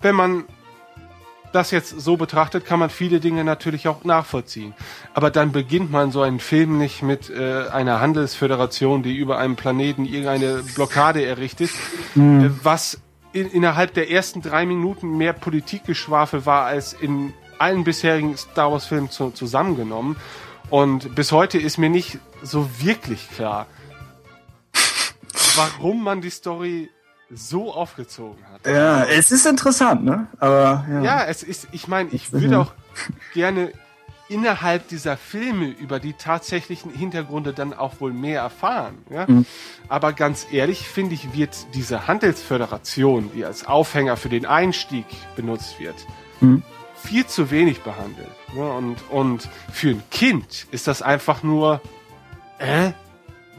wenn 0.00 0.14
man 0.14 0.44
das 1.52 1.70
jetzt 1.70 2.00
so 2.00 2.16
betrachtet, 2.16 2.64
kann 2.64 2.78
man 2.78 2.90
viele 2.90 3.20
Dinge 3.20 3.44
natürlich 3.44 3.88
auch 3.88 4.04
nachvollziehen. 4.04 4.74
Aber 5.14 5.30
dann 5.30 5.52
beginnt 5.52 5.90
man 5.90 6.12
so 6.12 6.22
einen 6.22 6.40
Film 6.40 6.78
nicht 6.78 7.02
mit 7.02 7.30
äh, 7.30 7.68
einer 7.68 8.00
Handelsföderation, 8.00 9.02
die 9.02 9.16
über 9.16 9.38
einem 9.38 9.56
Planeten 9.56 10.04
irgendeine 10.04 10.62
Blockade 10.74 11.24
errichtet, 11.24 11.70
äh, 12.16 12.50
was 12.62 13.00
in, 13.32 13.50
innerhalb 13.50 13.94
der 13.94 14.10
ersten 14.10 14.42
drei 14.42 14.66
Minuten 14.66 15.16
mehr 15.16 15.32
Politikgeschwafel 15.32 16.46
war 16.46 16.64
als 16.66 16.92
in 16.92 17.32
allen 17.58 17.84
bisherigen 17.84 18.36
Star 18.36 18.72
Wars 18.72 18.86
Filmen 18.86 19.10
zu, 19.10 19.30
zusammengenommen. 19.30 20.16
Und 20.70 21.14
bis 21.14 21.32
heute 21.32 21.58
ist 21.58 21.78
mir 21.78 21.88
nicht 21.90 22.18
so 22.42 22.68
wirklich 22.80 23.30
klar, 23.30 23.66
warum 25.56 26.04
man 26.04 26.20
die 26.20 26.30
Story 26.30 26.90
so 27.30 27.72
aufgezogen 27.72 28.42
hat. 28.52 28.66
Ja, 28.66 29.04
es 29.04 29.30
ist 29.30 29.46
interessant, 29.46 30.04
ne? 30.04 30.28
Aber 30.38 30.86
ja. 30.90 31.02
Ja, 31.02 31.24
es 31.24 31.42
ist, 31.42 31.68
ich 31.72 31.88
meine, 31.88 32.08
ich 32.10 32.32
würde 32.32 32.58
auch 32.58 32.72
gerne 33.34 33.72
innerhalb 34.28 34.88
dieser 34.88 35.16
Filme 35.16 35.68
über 35.68 36.00
die 36.00 36.12
tatsächlichen 36.12 36.90
Hintergründe 36.90 37.52
dann 37.52 37.72
auch 37.72 38.00
wohl 38.00 38.12
mehr 38.12 38.42
erfahren. 38.42 38.98
Ja? 39.10 39.24
Mhm. 39.26 39.46
Aber 39.88 40.12
ganz 40.12 40.46
ehrlich, 40.52 40.86
finde 40.86 41.14
ich, 41.14 41.32
wird 41.34 41.56
diese 41.74 42.06
Handelsföderation, 42.06 43.30
die 43.34 43.44
als 43.44 43.66
Aufhänger 43.66 44.16
für 44.16 44.28
den 44.28 44.46
Einstieg 44.46 45.06
benutzt 45.36 45.78
wird, 45.80 45.96
Mhm. 46.40 46.62
Viel 47.02 47.26
zu 47.26 47.50
wenig 47.50 47.80
behandelt. 47.82 48.28
Ne? 48.54 48.62
Und, 48.70 48.96
und 49.10 49.48
für 49.72 49.90
ein 49.90 50.02
Kind 50.10 50.66
ist 50.70 50.86
das 50.86 51.02
einfach 51.02 51.42
nur, 51.42 51.80
äh, 52.58 52.92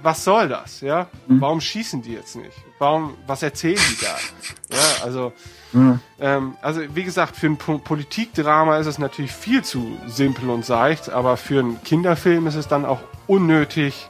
was 0.01 0.23
soll 0.23 0.47
das? 0.49 0.81
Ja? 0.81 1.07
Mhm. 1.27 1.41
Warum 1.41 1.61
schießen 1.61 2.01
die 2.01 2.13
jetzt 2.13 2.35
nicht? 2.35 2.55
Warum, 2.79 3.15
was 3.27 3.43
erzählen 3.43 3.79
die 3.91 4.05
da? 4.05 4.15
Ja, 4.71 5.03
also, 5.03 5.33
Ja. 5.73 5.99
ähm, 6.19 6.55
also 6.61 6.81
wie 6.93 7.03
gesagt, 7.03 7.35
für 7.35 7.47
ein 7.47 7.57
po 7.57 7.79
Politikdrama 7.79 8.77
ist 8.77 8.85
es 8.85 8.99
natürlich 8.99 9.31
viel 9.31 9.63
zu 9.63 9.97
simpel 10.05 10.47
und 10.51 10.63
seicht, 10.63 11.09
aber 11.09 11.37
für 11.37 11.59
einen 11.59 11.81
Kinderfilm 11.83 12.45
ist 12.45 12.53
es 12.55 12.67
dann 12.67 12.85
auch 12.85 12.99
unnötig 13.25 14.07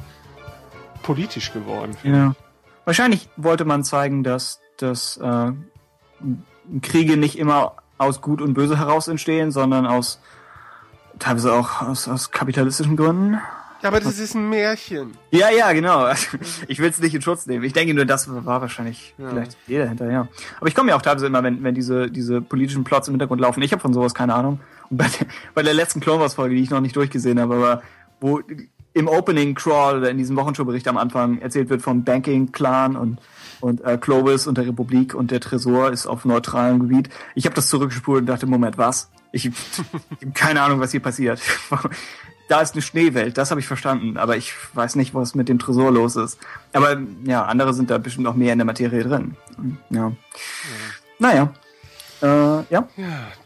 politisch 1.01 1.53
geworden. 1.53 1.95
Ja. 2.03 2.35
Wahrscheinlich 2.83 3.29
wollte 3.37 3.63
man 3.63 3.85
zeigen, 3.85 4.23
dass, 4.23 4.59
dass 4.77 5.15
äh, 5.17 5.51
Kriege 6.81 7.15
nicht 7.17 7.37
immer 7.39 7.75
aus 7.99 8.21
Gut 8.21 8.41
und 8.41 8.55
Böse 8.55 8.77
heraus 8.79 9.07
entstehen, 9.07 9.51
sondern 9.51 9.85
aus 9.85 10.19
teilweise 11.19 11.53
auch 11.53 11.81
aus, 11.81 12.07
aus 12.07 12.31
kapitalistischen 12.31 12.97
Gründen. 12.97 13.39
Ja, 13.81 13.87
aber 13.89 14.01
das 14.01 14.19
ist 14.19 14.35
ein 14.35 14.49
Märchen. 14.49 15.11
Ja, 15.31 15.49
ja, 15.49 15.71
genau. 15.71 16.07
Ich 16.67 16.79
will 16.79 16.89
es 16.89 16.99
nicht 16.99 17.15
in 17.15 17.21
Schutz 17.21 17.45
nehmen. 17.45 17.63
Ich 17.63 17.71
denke 17.71 17.93
nur, 17.93 18.05
das 18.05 18.27
war 18.29 18.61
wahrscheinlich 18.61 19.13
Ja. 19.17 19.29
vielleicht 19.29 19.57
jeder 19.67 19.87
hinterher. 19.87 20.27
Aber 20.57 20.67
ich 20.67 20.75
komme 20.75 20.89
ja 20.89 20.97
auch 20.97 21.01
teilweise 21.01 21.27
immer, 21.27 21.43
wenn, 21.43 21.63
wenn 21.63 21.75
diese, 21.75 22.09
diese 22.11 22.41
politischen 22.41 22.83
Plots 22.83 23.07
im 23.07 23.13
Hintergrund 23.13 23.39
laufen. 23.39 23.61
Ich 23.61 23.71
habe 23.71 23.81
von 23.81 23.93
sowas 23.93 24.13
keine 24.13 24.33
Ahnung. 24.35 24.59
Und 24.89 24.97
bei 24.97 25.05
der, 25.07 25.27
bei 25.53 25.63
der 25.63 25.73
letzten 25.73 26.01
Clone 26.01 26.19
Wars 26.19 26.33
Folge, 26.33 26.55
die 26.55 26.61
ich 26.63 26.69
noch 26.71 26.81
nicht 26.81 26.95
durchgesehen 26.95 27.39
habe, 27.39 27.55
aber 27.55 27.81
wo 28.19 28.41
im 28.93 29.07
Opening 29.07 29.55
Crawl 29.55 29.99
oder 29.99 30.09
in 30.09 30.17
diesem 30.17 30.35
Wochenshow-Bericht 30.35 30.87
am 30.89 30.97
Anfang 30.97 31.37
erzählt 31.39 31.69
wird 31.69 31.81
vom 31.81 32.03
Banking 32.03 32.51
Clan 32.51 32.97
und 32.97 33.19
und 33.61 33.83
äh, 33.83 33.97
Clovis 33.97 34.47
und 34.47 34.57
der 34.57 34.67
Republik 34.67 35.13
und 35.13 35.31
der 35.31 35.39
Tresor 35.39 35.91
ist 35.91 36.07
auf 36.07 36.25
neutralem 36.25 36.79
Gebiet. 36.79 37.09
Ich 37.35 37.45
habe 37.45 37.55
das 37.55 37.69
zurückgespult 37.69 38.21
und 38.21 38.25
dachte, 38.27 38.45
Moment, 38.45 38.77
was? 38.77 39.09
Ich, 39.31 39.51
keine 40.33 40.61
Ahnung, 40.61 40.79
was 40.79 40.91
hier 40.91 41.01
passiert. 41.01 41.41
da 42.49 42.61
ist 42.61 42.73
eine 42.73 42.81
Schneewelt, 42.81 43.37
das 43.37 43.51
habe 43.51 43.59
ich 43.59 43.67
verstanden, 43.67 44.17
aber 44.17 44.35
ich 44.35 44.53
weiß 44.73 44.95
nicht, 44.95 45.13
was 45.13 45.35
mit 45.35 45.49
dem 45.49 45.59
Tresor 45.59 45.91
los 45.91 46.15
ist. 46.15 46.39
Aber 46.73 46.97
ja, 47.23 47.45
andere 47.45 47.73
sind 47.73 47.91
da 47.91 47.97
bestimmt 47.97 48.25
noch 48.25 48.35
mehr 48.35 48.53
in 48.53 48.59
der 48.59 48.65
Materie 48.65 49.03
drin. 49.03 49.35
Ja. 49.89 50.11
Naja. 51.19 51.53
Äh, 52.21 52.25
ja. 52.25 52.65
Ja, 52.69 52.87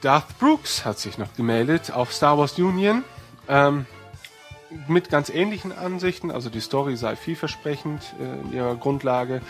Darth 0.01 0.39
Brooks 0.39 0.85
hat 0.85 0.99
sich 0.99 1.17
noch 1.17 1.35
gemeldet 1.35 1.91
auf 1.91 2.13
Star 2.13 2.37
Wars 2.37 2.57
Union. 2.57 3.03
Ähm, 3.47 3.85
mit 4.87 5.09
ganz 5.09 5.29
ähnlichen 5.29 5.71
Ansichten, 5.71 6.31
also 6.31 6.49
die 6.49 6.59
Story 6.59 6.95
sei 6.97 7.15
vielversprechend 7.15 8.01
äh, 8.19 8.41
in 8.47 8.53
ihrer 8.53 8.75
Grundlage. 8.75 9.41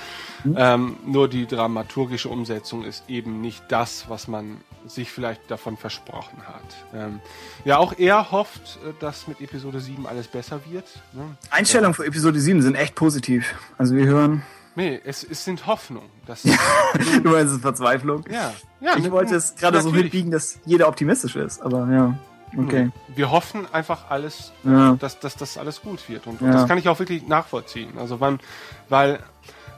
Ähm, 0.55 0.97
nur 1.05 1.27
die 1.29 1.45
dramaturgische 1.45 2.29
Umsetzung 2.29 2.83
ist 2.83 3.03
eben 3.09 3.41
nicht 3.41 3.63
das, 3.69 4.05
was 4.09 4.27
man 4.27 4.57
sich 4.85 5.09
vielleicht 5.11 5.49
davon 5.49 5.77
versprochen 5.77 6.39
hat. 6.47 6.63
Ähm, 6.93 7.19
ja, 7.63 7.77
auch 7.77 7.93
er 7.97 8.31
hofft, 8.31 8.79
äh, 8.85 8.91
dass 8.99 9.27
mit 9.27 9.39
Episode 9.41 9.79
7 9.79 10.05
alles 10.05 10.27
besser 10.27 10.59
wird. 10.69 10.85
Ne? 11.13 11.23
Einstellungen 11.49 11.93
für 11.93 12.05
Episode 12.05 12.39
7 12.39 12.61
sind 12.61 12.75
echt 12.75 12.95
positiv. 12.95 13.53
Also 13.77 13.95
wir 13.95 14.05
hören, 14.05 14.43
Nee, 14.75 14.99
es, 15.05 15.23
es 15.23 15.45
sind 15.45 15.67
Hoffnungen. 15.67 16.09
Dass, 16.25 16.41
du 16.43 16.49
meinst 17.29 17.49
es 17.49 17.51
ist 17.53 17.61
Verzweiflung. 17.61 18.25
ja, 18.29 18.53
ja, 18.81 18.95
Ich 18.97 19.03
ne- 19.03 19.11
wollte 19.11 19.35
es 19.35 19.55
gerade 19.55 19.79
so 19.81 19.93
hinbiegen, 19.93 20.31
dass 20.31 20.59
jeder 20.65 20.87
optimistisch 20.87 21.35
ist, 21.35 21.61
aber 21.61 21.87
ja. 21.91 22.17
Okay. 22.57 22.91
Wir 23.07 23.31
hoffen 23.31 23.65
einfach 23.73 24.09
alles, 24.09 24.51
Ja. 24.63 24.95
dass, 24.99 25.19
dass 25.19 25.35
das 25.35 25.57
alles 25.57 25.81
gut 25.81 26.07
wird. 26.09 26.27
Und, 26.27 26.41
und 26.41 26.47
Ja. 26.47 26.53
das 26.53 26.67
kann 26.67 26.77
ich 26.77 26.87
auch 26.89 26.99
wirklich 26.99 27.27
nachvollziehen. 27.27 27.97
Also 27.97 28.17
man, 28.17 28.39
weil 28.89 29.19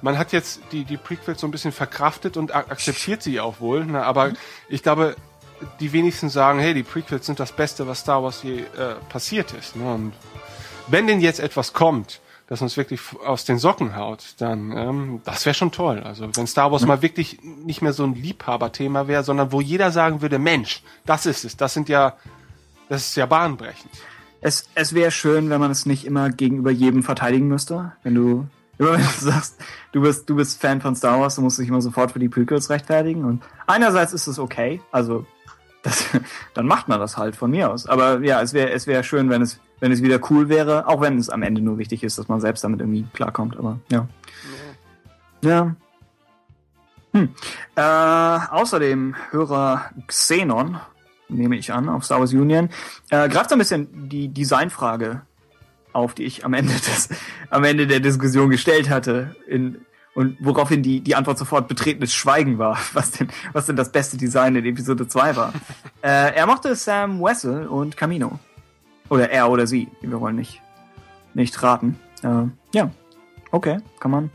man 0.02 0.18
hat 0.18 0.32
jetzt 0.34 0.60
die, 0.72 0.84
die 0.84 0.98
Prequels 0.98 1.40
so 1.42 1.48
ein 1.48 1.52
bisschen 1.52 1.72
verkraftet 1.72 2.38
und 2.38 2.54
ak 2.54 2.72
akzeptiert 2.72 3.24
sie 3.24 3.40
auch 3.40 3.60
wohl. 3.60 3.86
Ne? 3.86 4.04
Aber 4.04 4.32
ich 4.70 4.84
glaube, 4.84 5.16
die 5.80 5.94
wenigsten 5.94 6.30
sagen, 6.30 6.60
hey, 6.60 6.74
die 6.74 6.84
Prequels 6.84 7.26
sind 7.26 7.40
das 7.40 7.54
Beste, 7.54 7.88
was 7.88 8.00
Star 8.02 8.22
Wars 8.24 8.44
je 8.44 8.60
äh, 8.60 8.96
passiert 9.10 9.54
ist. 9.54 9.76
Ne? 9.76 9.94
Und 9.94 10.14
wenn 10.88 11.08
denn 11.08 11.22
jetzt 11.22 11.40
etwas 11.40 11.74
kommt, 11.74 12.20
das 12.48 12.62
uns 12.62 12.78
wirklich 12.78 13.00
aus 13.26 13.44
den 13.46 13.58
Socken 13.58 13.96
haut, 13.96 14.36
dann 14.38 14.72
ähm, 14.78 15.22
das 15.24 15.46
wäre 15.48 15.56
schon 15.56 15.72
toll. 15.72 16.04
Also 16.06 16.30
wenn 16.36 16.46
Star 16.46 16.72
Wars 16.72 16.86
mal 16.86 17.02
wirklich 17.02 17.40
nicht 17.42 17.82
mehr 17.82 17.92
so 17.94 18.04
ein 18.04 18.14
Liebhaberthema 18.14 19.08
wäre, 19.08 19.24
sondern 19.24 19.52
wo 19.52 19.62
jeder 19.62 19.90
sagen 19.92 20.22
würde, 20.22 20.38
Mensch, 20.38 20.84
das 21.08 21.26
ist 21.26 21.44
es. 21.44 21.58
Das 21.58 21.74
sind 21.74 21.90
ja, 21.90 22.14
das 22.90 23.08
ist 23.08 23.16
ja 23.16 23.26
bahnbrechend. 23.26 23.92
Es, 24.42 24.70
es 24.76 24.94
wäre 24.94 25.12
schön, 25.12 25.50
wenn 25.50 25.60
man 25.60 25.72
es 25.72 25.86
nicht 25.86 26.06
immer 26.06 26.30
gegenüber 26.30 26.72
jedem 26.72 27.04
verteidigen 27.04 27.48
müsste. 27.48 27.94
Wenn 28.04 28.16
du, 28.16 28.48
immer 28.78 28.94
wenn 28.94 29.02
du 29.02 29.26
sagst, 29.26 29.60
du 29.92 30.02
bist, 30.02 30.30
du 30.30 30.36
bist 30.36 30.62
Fan 30.62 30.82
von 30.82 30.96
Star 30.96 31.20
Wars, 31.20 31.36
du 31.36 31.42
musst 31.42 31.60
dich 31.60 31.68
immer 31.68 31.82
sofort 31.82 32.12
für 32.12 32.20
die 32.20 32.30
Prequels 32.30 32.70
rechtfertigen. 32.70 33.26
Und 33.26 33.44
einerseits 33.68 34.14
ist 34.14 34.28
es 34.28 34.38
okay, 34.38 34.82
also 34.92 35.26
das, 35.82 36.06
dann 36.54 36.68
macht 36.68 36.88
man 36.88 37.00
das 37.00 37.18
halt 37.18 37.36
von 37.36 37.52
mir 37.52 37.72
aus. 37.72 37.88
Aber 37.88 38.20
ja, 38.22 38.42
es 38.42 38.54
wäre 38.54 38.72
es 38.72 38.88
wäre 38.88 39.04
schön, 39.04 39.30
wenn 39.30 39.42
es, 39.42 39.60
wenn 39.80 39.92
es 39.92 40.02
wieder 40.02 40.20
cool 40.30 40.50
wäre, 40.50 40.88
auch 40.88 41.02
wenn 41.02 41.18
es 41.18 41.30
am 41.30 41.44
Ende 41.44 41.62
nur 41.62 41.78
wichtig 41.78 42.04
ist, 42.04 42.18
dass 42.18 42.28
man 42.28 42.42
selbst 42.42 42.64
damit 42.64 42.82
irgendwie 42.82 43.06
klarkommt. 43.14 43.58
Aber 43.58 43.80
ja. 43.90 44.08
Ja. 45.42 45.76
Hm. 47.14 47.30
Äh, 47.76 47.82
außerdem 47.82 49.16
Hörer 49.32 49.90
Xenon, 50.08 50.80
nehme 51.30 51.56
ich 51.56 51.74
an, 51.74 51.90
auf 51.90 52.06
Star 52.06 52.20
Wars 52.20 52.34
Union, 52.34 52.70
äh, 53.10 53.28
greift 53.30 53.50
so 53.50 53.56
ein 53.56 53.60
bisschen 53.60 54.10
die 54.10 54.30
Designfrage 54.30 55.22
auf, 55.94 56.14
die 56.14 56.24
ich 56.24 56.46
am 56.46 56.54
Ende 56.54 56.74
des, 56.74 57.10
am 57.50 57.64
Ende 57.64 57.88
der 57.88 58.00
Diskussion 58.00 58.50
gestellt 58.50 58.90
hatte, 58.90 59.36
in, 59.48 59.78
und 60.14 60.38
woraufhin 60.40 60.84
die, 60.84 61.02
die 61.02 61.16
Antwort 61.16 61.38
sofort 61.38 61.68
betretenes 61.68 62.14
Schweigen 62.14 62.58
war, 62.58 62.78
was 62.94 63.12
denn, 63.12 63.30
was 63.54 63.66
denn 63.66 63.76
das 63.76 63.92
beste 63.92 64.18
Design 64.18 64.56
in 64.56 64.66
Episode 64.66 65.08
2 65.08 65.36
war. 65.36 65.54
äh, 66.02 66.36
er 66.36 66.46
mochte 66.48 66.76
Sam 66.76 67.22
Wessel 67.22 67.68
und 67.68 67.98
Camino. 67.98 68.40
Oder 69.10 69.30
er 69.30 69.50
oder 69.50 69.68
sie, 69.68 69.88
wir 70.02 70.20
wollen 70.20 70.36
nicht, 70.36 70.62
nicht 71.34 71.62
raten. 71.62 72.00
Äh, 72.24 72.46
ja, 72.74 72.90
okay, 73.52 73.78
kann 74.00 74.12
man. 74.12 74.30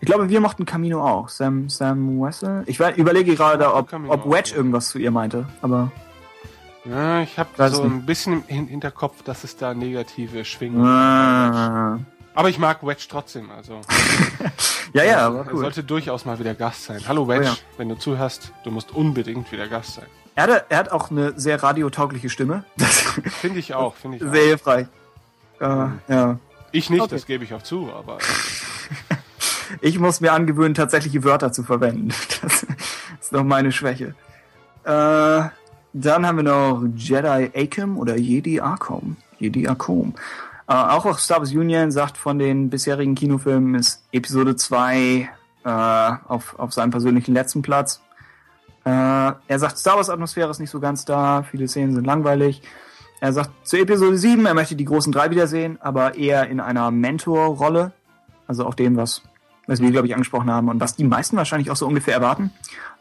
Ich 0.00 0.06
glaube, 0.06 0.28
wir 0.28 0.40
mochten 0.40 0.66
Camino 0.66 1.02
auch. 1.02 1.30
Sam, 1.30 1.70
Sam 1.70 2.20
Wessel. 2.20 2.62
Ich 2.66 2.78
überlege 2.78 3.34
gerade, 3.34 3.74
ob, 3.74 3.92
ob 4.08 4.30
Wedge 4.30 4.54
irgendwas 4.54 4.90
zu 4.90 4.98
ihr 4.98 5.10
meinte, 5.10 5.48
aber 5.62 5.90
Ja, 6.88 7.20
ich 7.22 7.38
habe 7.38 7.50
so 7.70 7.84
nicht. 7.84 7.92
ein 7.94 8.06
bisschen 8.06 8.32
im 8.34 8.42
Hin- 8.46 8.66
Hinterkopf, 8.68 9.22
dass 9.22 9.44
es 9.44 9.56
da 9.56 9.74
negative 9.74 10.44
Schwingungen 10.44 10.86
Ah. 10.86 11.98
Aber 12.34 12.48
ich 12.50 12.58
mag 12.58 12.86
Wedge 12.86 13.06
trotzdem. 13.08 13.50
Also 13.50 13.80
Ja, 14.92 15.02
ja, 15.02 15.10
er 15.12 15.20
aber 15.22 15.46
cool. 15.52 15.58
sollte 15.60 15.82
durchaus 15.82 16.24
mal 16.24 16.38
wieder 16.38 16.54
Gast 16.54 16.84
sein. 16.84 17.00
Hallo 17.08 17.26
Wedge, 17.28 17.42
Oh 17.42 17.48
ja. 17.48 17.56
wenn 17.78 17.88
du 17.88 17.96
zuhörst, 17.96 18.52
du 18.64 18.70
musst 18.70 18.92
unbedingt 18.92 19.50
wieder 19.52 19.66
Gast 19.68 19.94
sein. 19.94 20.06
Er, 20.34 20.42
hatte, 20.44 20.64
er 20.68 20.78
hat 20.78 20.92
auch 20.92 21.10
eine 21.10 21.38
sehr 21.38 21.62
radiotaugliche 21.62 22.28
Stimme. 22.30 22.64
Finde 23.40 23.58
ich 23.58 23.74
auch, 23.74 23.94
finde 23.96 24.18
ich 24.18 24.22
sehr 24.22 24.30
auch. 24.30 24.34
hilfreich. 24.46 24.86
Äh, 25.60 25.66
ja. 26.08 26.38
Ich 26.72 26.90
nicht, 26.90 27.00
Okay. 27.00 27.14
das 27.14 27.26
gebe 27.26 27.42
ich 27.44 27.54
auch 27.54 27.62
zu, 27.62 27.90
aber 27.92 28.18
Ich 29.80 29.98
muss 29.98 30.20
mir 30.20 30.32
angewöhnen, 30.32 30.74
tatsächliche 30.74 31.24
Wörter 31.24 31.52
zu 31.52 31.62
verwenden. 31.64 32.08
Das 32.42 32.66
ist 33.20 33.32
noch 33.32 33.42
meine 33.44 33.72
Schwäche. 33.72 34.14
Äh, 34.84 35.42
dann 35.98 36.26
haben 36.26 36.36
wir 36.36 36.42
noch 36.42 36.84
Jedi 36.94 37.50
Akum 37.54 37.96
oder 37.96 38.16
Jedi 38.16 38.60
Akom. 38.60 39.16
Jedi 39.38 39.66
Akom. 39.66 40.14
Äh, 40.68 40.74
auch 40.74 41.06
auf 41.06 41.20
Star 41.20 41.38
Wars 41.38 41.52
Union 41.52 41.90
sagt 41.90 42.18
von 42.18 42.38
den 42.38 42.68
bisherigen 42.68 43.14
Kinofilmen 43.14 43.76
ist 43.76 44.04
Episode 44.12 44.56
2 44.56 45.28
äh, 45.64 45.68
auf, 45.68 46.58
auf 46.58 46.72
seinem 46.74 46.90
persönlichen 46.90 47.32
letzten 47.32 47.62
Platz. 47.62 48.02
Äh, 48.84 48.90
er 48.90 49.58
sagt, 49.58 49.78
Star 49.78 49.96
Wars 49.96 50.10
Atmosphäre 50.10 50.50
ist 50.50 50.60
nicht 50.60 50.70
so 50.70 50.80
ganz 50.80 51.06
da, 51.06 51.42
viele 51.42 51.66
Szenen 51.66 51.94
sind 51.94 52.04
langweilig. 52.04 52.62
Er 53.20 53.32
sagt 53.32 53.50
zu 53.66 53.78
Episode 53.78 54.18
7, 54.18 54.44
er 54.44 54.54
möchte 54.54 54.76
die 54.76 54.84
großen 54.84 55.12
drei 55.12 55.30
wiedersehen, 55.30 55.78
aber 55.80 56.16
eher 56.16 56.48
in 56.50 56.60
einer 56.60 56.90
Mentor-Rolle. 56.90 57.92
Also 58.46 58.66
auch 58.66 58.74
dem, 58.74 58.96
was, 58.96 59.22
was 59.66 59.80
wir, 59.80 59.90
glaube 59.90 60.06
ich, 60.06 60.14
angesprochen 60.14 60.50
haben 60.50 60.68
und 60.68 60.80
was 60.80 60.96
die 60.96 61.04
meisten 61.04 61.36
wahrscheinlich 61.36 61.70
auch 61.70 61.76
so 61.76 61.86
ungefähr 61.86 62.14
erwarten. 62.14 62.52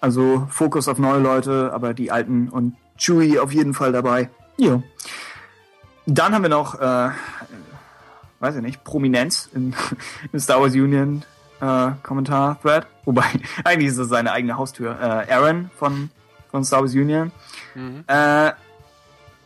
Also 0.01 0.47
Fokus 0.49 0.87
auf 0.87 0.97
neue 0.97 1.19
Leute, 1.19 1.71
aber 1.73 1.93
die 1.93 2.11
alten 2.11 2.49
und 2.49 2.75
Chewie 2.97 3.39
auf 3.39 3.51
jeden 3.51 3.73
Fall 3.73 3.91
dabei. 3.91 4.29
Ja. 4.57 4.81
Dann 6.05 6.33
haben 6.33 6.43
wir 6.43 6.49
noch, 6.49 6.79
äh, 6.79 7.09
weiß 8.39 8.55
ich 8.55 8.61
nicht, 8.61 8.83
Prominenz 8.83 9.49
im, 9.53 9.73
im 10.31 10.39
Star 10.39 10.61
Wars 10.61 10.73
Union 10.73 11.23
äh, 11.61 11.91
Kommentar-Thread. 12.03 12.87
Wobei, 13.05 13.25
eigentlich 13.63 13.89
ist 13.89 13.97
es 13.97 14.09
seine 14.09 14.31
eigene 14.31 14.57
Haustür. 14.57 14.97
Äh, 14.99 15.33
Aaron 15.33 15.69
von, 15.77 16.09
von 16.51 16.63
Star 16.63 16.81
Wars 16.81 16.93
Union. 16.93 17.31
Äh, 18.07 18.51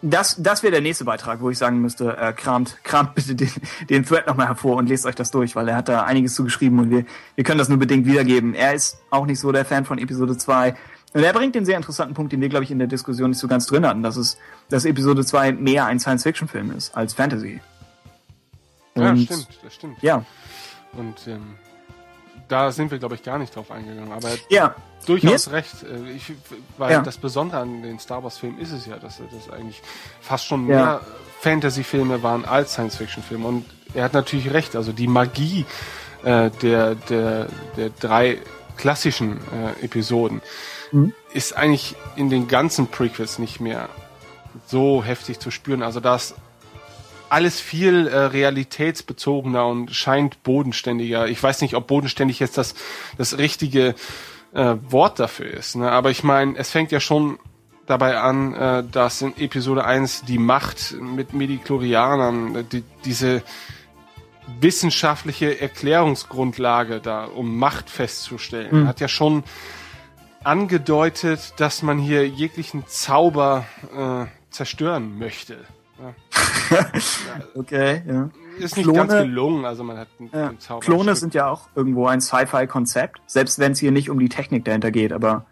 das, 0.01 0.35
das 0.39 0.63
wäre 0.63 0.71
der 0.71 0.81
nächste 0.81 1.03
Beitrag, 1.05 1.41
wo 1.41 1.49
ich 1.49 1.57
sagen 1.57 1.81
müsste, 1.81 2.15
äh, 2.17 2.33
kramt, 2.33 2.77
kramt 2.83 3.15
bitte 3.15 3.35
den, 3.35 3.51
den 3.89 4.05
Thread 4.05 4.27
nochmal 4.27 4.47
hervor 4.47 4.77
und 4.77 4.87
lest 4.87 5.05
euch 5.05 5.15
das 5.15 5.31
durch, 5.31 5.55
weil 5.55 5.67
er 5.67 5.75
hat 5.75 5.89
da 5.89 6.03
einiges 6.03 6.35
zugeschrieben 6.35 6.79
und 6.79 6.89
wir, 6.89 7.05
wir 7.35 7.43
können 7.43 7.57
das 7.59 7.69
nur 7.69 7.77
bedingt 7.79 8.05
wiedergeben. 8.05 8.53
Er 8.53 8.73
ist 8.73 8.97
auch 9.09 9.25
nicht 9.25 9.39
so 9.39 9.51
der 9.51 9.65
Fan 9.65 9.85
von 9.85 9.97
Episode 9.97 10.37
2. 10.37 10.75
Und 11.13 11.23
er 11.23 11.33
bringt 11.33 11.55
den 11.55 11.65
sehr 11.65 11.75
interessanten 11.75 12.13
Punkt, 12.13 12.31
den 12.31 12.39
wir, 12.39 12.49
glaube 12.49 12.63
ich, 12.65 12.71
in 12.71 12.77
der 12.79 12.87
Diskussion 12.87 13.31
nicht 13.31 13.39
so 13.39 13.47
ganz 13.47 13.65
drin 13.65 13.85
hatten, 13.85 14.03
dass 14.03 14.15
es, 14.15 14.37
dass 14.69 14.85
Episode 14.85 15.25
2 15.25 15.53
mehr 15.53 15.85
ein 15.87 15.99
Science-Fiction-Film 15.99 16.71
ist 16.71 16.95
als 16.95 17.13
Fantasy. 17.15 17.59
Ja, 18.95 19.09
Und- 19.11 19.23
stimmt, 19.23 19.47
das 19.63 19.73
stimmt. 19.73 20.01
Ja, 20.03 20.23
Und 20.93 21.27
ähm, 21.27 21.55
da 22.49 22.71
sind 22.73 22.91
wir, 22.91 22.99
glaube 22.99 23.15
ich, 23.15 23.23
gar 23.23 23.37
nicht 23.39 23.55
drauf 23.55 23.71
eingegangen. 23.71 24.11
Aber 24.11 24.29
ja, 24.49 24.67
Mir 24.67 24.75
durchaus 25.05 25.33
ist- 25.47 25.51
recht. 25.51 25.83
Äh, 25.83 26.11
Ich, 26.11 26.33
weil 26.77 26.91
Ja. 26.91 27.01
das 27.01 27.17
Besondere 27.17 27.61
an 27.61 27.81
den 27.83 27.99
Star 27.99 28.21
Wars-Filmen 28.23 28.59
ist 28.59 28.71
es 28.73 28.85
ja, 28.85 28.97
dass 28.97 29.17
das 29.31 29.49
eigentlich 29.49 29.81
fast 30.19 30.45
schon 30.45 30.67
Ja. 30.67 30.75
mehr 30.75 31.01
Fantasy-Filme 31.39 32.21
waren 32.21 32.43
als 32.43 32.73
Science-Fiction-Filme. 32.73 33.47
Und 33.47 33.65
er 33.93 34.03
hat 34.03 34.13
natürlich 34.13 34.51
recht. 34.51 34.75
Also 34.75 34.91
die 34.91 35.07
Magie 35.07 35.65
äh, 36.23 36.49
der, 36.61 36.95
der, 36.95 37.47
der 37.77 37.89
drei 37.91 38.39
klassischen 38.75 39.37
äh, 39.81 39.85
Episoden 39.85 40.41
Mhm. 40.91 41.13
ist 41.33 41.55
eigentlich 41.55 41.95
in 42.17 42.29
den 42.29 42.47
ganzen 42.49 42.87
Prequels 42.87 43.39
nicht 43.39 43.61
mehr 43.61 43.87
so 44.65 45.01
heftig 45.03 45.39
zu 45.39 45.49
spüren. 45.51 45.81
Also 45.83 45.99
das 46.01 46.35
alles 47.29 47.59
viel 47.59 48.07
äh, 48.07 48.17
realitätsbezogener 48.17 49.65
und 49.65 49.95
scheint 49.95 50.43
bodenständiger. 50.43 51.27
Ich 51.27 51.41
weiß 51.41 51.61
nicht, 51.61 51.75
ob 51.75 51.87
bodenständig 51.87 52.39
jetzt 52.39 52.57
das, 52.57 52.75
das 53.17 53.37
richtige 53.37 53.95
äh, 54.53 54.75
Wort 54.87 55.19
dafür 55.19 55.51
ist. 55.51 55.75
Ne? 55.75 55.91
Aber 55.91 56.11
ich 56.11 56.23
meine, 56.23 56.57
es 56.57 56.71
fängt 56.71 56.91
ja 56.91 56.99
schon 56.99 57.39
dabei 57.85 58.17
an, 58.19 58.53
äh, 58.53 58.83
dass 58.83 59.21
in 59.21 59.35
Episode 59.37 59.85
1 59.85 60.23
die 60.25 60.37
Macht 60.37 60.95
mit 60.99 61.33
Mediklorianern, 61.33 62.67
die, 62.71 62.83
diese 63.05 63.43
wissenschaftliche 64.59 65.59
Erklärungsgrundlage 65.59 66.99
da, 66.99 67.25
um 67.25 67.57
Macht 67.57 67.89
festzustellen, 67.89 68.83
Mhm. 68.83 68.87
hat 68.87 68.99
ja 68.99 69.07
schon 69.07 69.43
angedeutet, 70.43 71.53
dass 71.57 71.81
man 71.83 71.99
hier 71.99 72.27
jeglichen 72.27 72.87
Zauber 72.87 73.65
äh, 73.95 74.25
zerstören 74.49 75.17
möchte. 75.19 75.57
okay, 77.55 78.01
ja. 78.07 78.29
Ist 78.57 78.75
nicht 78.77 78.85
Klone- 78.85 78.97
ganz 79.07 79.13
gelungen, 79.13 79.65
also 79.65 79.83
man 79.83 79.97
hat 79.97 80.07
einen, 80.19 80.29
Ja. 80.33 80.49
einen 80.49 80.59
Zauber. 80.59 80.81
Klone 80.81 81.15
sind 81.15 81.33
ja 81.33 81.47
auch 81.47 81.67
irgendwo 81.75 82.07
ein 82.07 82.21
Sci-Fi-Konzept, 82.21 83.21
selbst 83.27 83.59
wenn 83.59 83.71
es 83.71 83.79
hier 83.79 83.91
nicht 83.91 84.09
um 84.09 84.19
die 84.19 84.29
Technik 84.29 84.65
dahinter 84.65 84.91
geht, 84.91 85.13
aber 85.13 85.45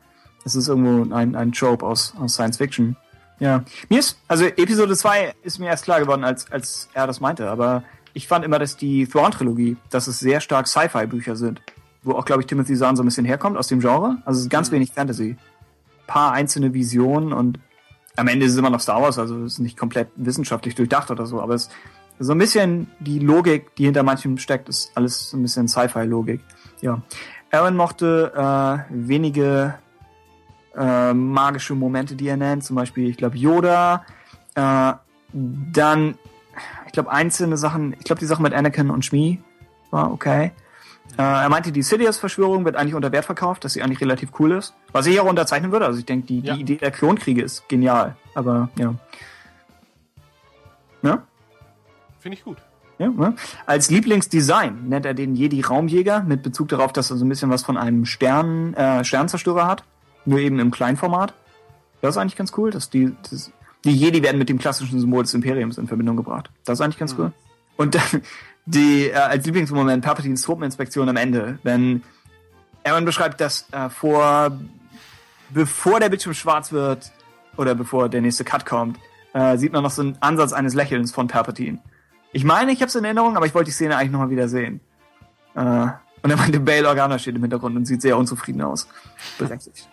es 0.46 0.56
ist 0.56 0.68
irgendwo 0.68 1.14
ein, 1.14 1.36
ein 1.36 1.52
Trope 1.52 1.86
aus, 1.86 2.14
aus 2.20 2.34
Science 2.34 2.58
Fiction. 2.58 2.96
Ja. 3.40 3.64
Mir 3.90 4.00
ist, 4.00 4.20
also 4.28 4.46
Episode 4.46 4.96
2 4.96 5.34
ist 5.44 5.60
mir 5.60 5.68
erst 5.68 5.84
klar 5.86 6.00
geworden, 6.00 6.24
als, 6.24 6.52
als 6.52 6.90
er 6.94 7.08
das 7.08 7.20
meinte, 7.20 7.50
aber 7.50 7.84
ich 8.14 8.28
fand 8.28 8.44
immer, 8.44 8.58
dass 8.60 8.76
die 8.78 9.06
Thrawn-Trilogie, 9.08 9.78
dass 9.90 10.08
es 10.08 10.20
sehr 10.20 10.42
stark 10.42 10.68
Sci-Fi-Bücher 10.68 11.36
sind, 11.36 11.62
wo 12.04 12.14
auch, 12.14 12.26
glaube 12.26 12.42
ich, 12.42 12.48
Timothy 12.48 12.76
Zahn 12.76 12.96
so 12.96 13.04
ein 13.04 13.06
bisschen 13.06 13.26
herkommt 13.26 13.58
aus 13.58 13.68
dem 13.68 13.80
Genre. 13.80 14.18
Also 14.26 14.40
es 14.40 14.46
ist 14.46 14.50
ganz 14.50 14.72
wenig 14.72 14.92
Fantasy. 14.92 15.38
Paar 16.08 16.32
einzelne 16.32 16.74
Visionen 16.74 17.32
und 17.34 17.60
am 18.18 18.28
Ende 18.28 18.46
ist 18.46 18.54
es 18.54 18.58
immer 18.58 18.70
noch 18.70 18.82
Star 18.82 19.02
Wars, 19.02 19.18
also 19.18 19.44
es 19.44 19.54
ist 19.54 19.60
nicht 19.60 19.78
komplett 19.78 20.10
wissenschaftlich 20.16 20.76
durchdacht 20.76 21.10
oder 21.12 21.26
so, 21.26 21.42
aber 21.42 21.54
es 21.54 21.70
so 22.20 22.32
ein 22.32 22.40
bisschen 22.40 22.88
die 23.00 23.20
Logik, 23.20 23.76
die 23.76 23.86
hinter 23.86 24.04
manchem 24.04 24.38
steckt, 24.38 24.70
ist 24.70 24.92
alles 24.96 25.30
so 25.30 25.38
ein 25.38 25.44
bisschen 25.44 25.68
Sci-Fi-Logik. 25.68 26.42
Ja. 26.82 27.02
Aaron 27.52 27.76
mochte 27.76 28.34
äh, 28.36 28.80
wenige 28.90 29.76
äh, 30.76 31.14
magische 31.14 31.76
Momente, 31.76 32.16
die 32.16 32.28
er 32.28 32.38
nennt, 32.38 32.64
zum 32.64 32.76
Beispiel, 32.76 33.08
ich 33.08 33.18
glaube, 33.18 33.38
Yoda, 33.38 34.04
äh, 34.56 34.94
dann, 35.32 36.16
ich 36.88 36.92
glaube, 36.92 37.12
einzelne 37.12 37.56
Sachen, 37.58 37.94
ich 37.94 38.06
glaube, 38.06 38.20
die 38.20 38.26
Sache 38.26 38.42
mit 38.42 38.54
Anakin 38.54 38.90
und 38.90 39.06
Shmi 39.06 39.42
war 39.92 40.12
okay. 40.12 40.52
Äh, 41.18 41.22
er 41.22 41.50
meinte, 41.50 41.72
die 41.72 41.82
Sidious-Verschwörung 41.82 42.64
wird 42.66 42.76
eigentlich 42.76 42.94
unter 42.94 43.12
Wert 43.12 43.26
verkauft, 43.26 43.64
dass 43.64 43.74
sie 43.74 43.82
eigentlich 43.82 44.02
relativ 44.02 44.30
cool 44.40 44.52
ist. 44.52 44.74
Was 44.92 45.06
ich 45.08 45.20
auch 45.20 45.26
unterzeichnen 45.26 45.72
würde. 45.72 45.86
Also 45.86 46.00
ich 46.00 46.06
denke, 46.06 46.28
die, 46.28 46.42
Ja. 46.42 46.54
die 46.56 46.62
Idee 46.62 46.76
der 46.76 46.92
Klonkriege 46.92 47.42
ist 47.42 47.68
genial. 47.70 48.16
Aber 48.36 48.70
ja. 48.78 48.94
Ja? 51.02 51.24
Finde 52.20 52.38
ich 52.38 52.44
gut. 52.44 52.58
Ja, 53.00 53.10
ne? 53.10 53.36
Als 53.68 53.92
Lieblingsdesign 53.92 54.90
nennt 54.90 55.06
er 55.06 55.14
den 55.14 55.36
Jedi 55.36 55.62
Raumjäger 55.62 56.22
mit 56.24 56.42
Bezug 56.42 56.68
darauf, 56.70 56.92
dass 56.94 57.12
er 57.12 57.18
so 57.18 57.26
ein 57.26 57.30
bisschen 57.30 57.50
was 57.52 57.64
von 57.64 57.78
einem 57.78 58.06
Stern, 58.06 58.74
äh, 58.74 59.04
Sternzerstörer 59.04 59.68
hat, 59.68 59.84
nur 60.26 60.40
eben 60.40 60.58
im 60.60 60.72
Kleinformat. 60.72 61.34
Das 62.02 62.16
ist 62.16 62.18
eigentlich 62.18 62.36
ganz 62.36 62.54
cool, 62.58 62.72
dass 62.72 62.90
die, 62.90 63.16
das, 63.30 63.52
die 63.86 63.92
Jedi 63.92 64.24
werden 64.24 64.38
mit 64.40 64.50
dem 64.50 64.58
klassischen 64.58 65.00
Symbol 65.00 65.24
des 65.24 65.34
Imperiums 65.36 65.78
in 65.78 65.88
Verbindung 65.88 66.16
gebracht. 66.18 66.50
Das 66.66 66.80
ist 66.80 66.82
eigentlich 66.82 66.98
ganz 66.98 67.16
cool. 67.20 67.32
Und 67.76 67.94
dann 67.96 68.24
die 68.68 69.10
äh, 69.10 69.14
als 69.14 69.46
Lieblingsmoment 69.46 70.04
Palpatines 70.04 70.44
Truppeninspektion 70.44 71.10
am 71.10 71.16
Ende, 71.16 71.58
wenn 71.64 72.04
Aaron 72.84 73.06
beschreibt, 73.06 73.42
dass 73.42 73.66
äh, 73.72 73.90
vor 73.90 74.52
bevor 75.50 76.00
der 76.00 76.10
Bildschirm 76.10 76.34
schwarz 76.34 76.72
wird 76.72 77.12
oder 77.56 77.74
bevor 77.74 78.10
der 78.10 78.22
nächste 78.22 78.44
Cut 78.44 78.66
kommt, 78.66 79.00
äh, 79.34 79.58
sieht 79.58 79.72
man 79.72 79.84
noch 79.84 79.92
so 79.92 80.02
einen 80.02 80.18
Ansatz 80.22 80.54
eines 80.54 80.74
Lächelns 80.74 81.12
von 81.12 81.28
Palpatine. 81.28 81.80
Ich 82.34 82.44
meine, 82.44 82.72
ich 82.72 82.82
habe 82.82 82.90
es 82.90 82.96
in 82.96 83.06
Erinnerung, 83.06 83.38
aber 83.38 83.46
ich 83.46 83.56
wollte 83.56 83.70
die 83.70 83.74
Szene 83.74 83.96
eigentlich 83.96 84.12
nochmal 84.12 84.30
wieder 84.30 84.50
sehen. 84.50 84.82
Äh, 85.56 85.88
und 86.22 86.32
er 86.32 86.38
meinte, 86.38 86.60
Bail 86.60 86.86
Organa 86.86 87.18
steht 87.20 87.36
im 87.36 87.42
Hintergrund 87.42 87.78
und 87.78 87.86
sieht 87.86 88.02
sehr 88.02 88.18
unzufrieden 88.18 88.62
aus. 88.62 88.88
Berechtigt. 89.38 89.88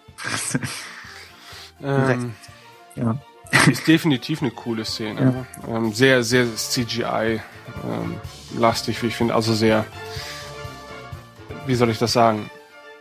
Ähm, 1.83 2.33
ja. 2.95 3.19
ist 3.67 3.87
definitiv 3.87 4.41
eine 4.43 4.51
coole 4.51 4.85
Szene. 4.85 5.47
Ähm, 5.69 5.93
sehr, 5.93 6.23
sehr 6.23 6.47
CGI-lastig, 8.55 9.03
wie 9.03 9.07
ich 9.09 9.17
finde. 9.17 9.35
Also 9.35 9.55
sehr, 9.55 9.85
wie 11.67 11.75
soll 11.75 11.91
ich 11.91 11.99
das 11.99 12.13
sagen? 12.13 12.51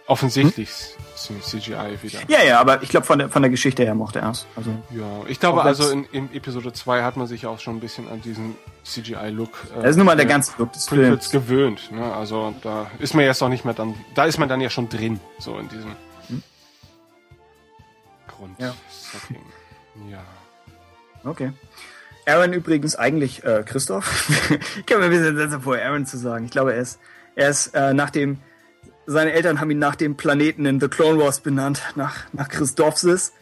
Offensichtlich 0.07 0.69
CGI 1.15 1.97
wieder. 2.01 2.19
ja, 2.27 2.43
ja, 2.43 2.59
aber 2.59 2.83
ich 2.83 2.89
glaube, 2.89 3.05
von 3.05 3.17
der, 3.17 3.29
von 3.29 3.41
der 3.41 3.49
Geschichte 3.49 3.83
her 3.85 3.95
mochte 3.95 4.19
er 4.19 4.31
es. 4.31 4.45
Also, 4.57 4.71
Ja, 4.91 5.21
ich 5.27 5.39
glaube 5.39 5.63
also 5.63 5.89
in, 5.89 6.03
in 6.11 6.33
Episode 6.33 6.73
2 6.73 7.03
hat 7.03 7.15
man 7.15 7.27
sich 7.27 7.45
auch 7.45 7.59
schon 7.59 7.77
ein 7.77 7.79
bisschen 7.79 8.09
an 8.09 8.21
diesen 8.21 8.55
CGI-Look 8.83 9.49
äh, 9.77 9.81
das 9.83 9.91
ist 9.91 9.95
nun 9.97 10.05
mal 10.05 10.17
der 10.17 10.25
der 10.25 10.33
ganze 10.33 10.51
Look 10.57 10.73
des 10.73 10.89
Films. 10.89 11.29
gewöhnt. 11.29 11.91
Ne? 11.93 12.13
Also 12.13 12.53
da 12.61 12.91
ist 12.99 13.13
man 13.13 13.23
jetzt 13.23 13.41
auch 13.41 13.47
nicht 13.47 13.63
mehr 13.63 13.73
dann, 13.73 13.95
da 14.15 14.25
ist 14.25 14.37
man 14.37 14.49
dann 14.49 14.59
ja 14.59 14.69
schon 14.69 14.89
drin, 14.89 15.21
so 15.39 15.57
in 15.57 15.69
diesem 15.69 15.95
Grundsetting. 18.27 19.45
Ja. 20.09 20.23
Okay. 21.23 21.53
Aaron 22.25 22.53
übrigens 22.53 22.95
eigentlich 22.95 23.43
äh, 23.43 23.63
Christoph. 23.65 24.29
ich 24.77 24.85
kann 24.85 24.99
mir 24.99 25.05
ein 25.05 25.11
bisschen 25.11 25.35
besser 25.35 25.59
vor, 25.61 25.77
Aaron 25.77 26.05
zu 26.05 26.17
sagen. 26.17 26.45
Ich 26.45 26.51
glaube, 26.51 26.73
er 26.73 26.81
ist, 26.81 26.99
er 27.35 27.49
ist 27.49 27.75
äh, 27.75 27.93
nach 27.93 28.09
dem, 28.09 28.39
seine 29.05 29.33
Eltern 29.33 29.59
haben 29.59 29.71
ihn 29.71 29.79
nach 29.79 29.95
dem 29.95 30.15
Planeten 30.15 30.65
in 30.65 30.79
The 30.79 30.87
Clone 30.87 31.19
Wars 31.19 31.41
benannt, 31.41 31.81
nach, 31.95 32.15
nach 32.31 32.49
Christophsis. 32.49 33.33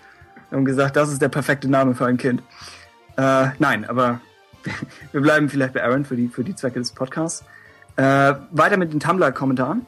Und 0.49 0.65
gesagt, 0.65 0.95
das 0.95 1.09
ist 1.09 1.21
der 1.21 1.29
perfekte 1.29 1.69
Name 1.69 1.95
für 1.95 2.05
ein 2.05 2.17
Kind. 2.17 2.41
Äh, 3.17 3.47
nein, 3.59 3.85
aber 3.85 4.19
wir 5.11 5.21
bleiben 5.21 5.49
vielleicht 5.49 5.73
bei 5.73 5.83
Aaron 5.83 6.03
für 6.03 6.15
die, 6.15 6.27
für 6.27 6.43
die 6.43 6.55
Zwecke 6.55 6.79
des 6.79 6.91
Podcasts. 6.91 7.45
Äh, 7.95 8.33
weiter 8.51 8.77
mit 8.77 8.91
den 8.91 8.99
Tumblr-Kommentaren. 8.99 9.85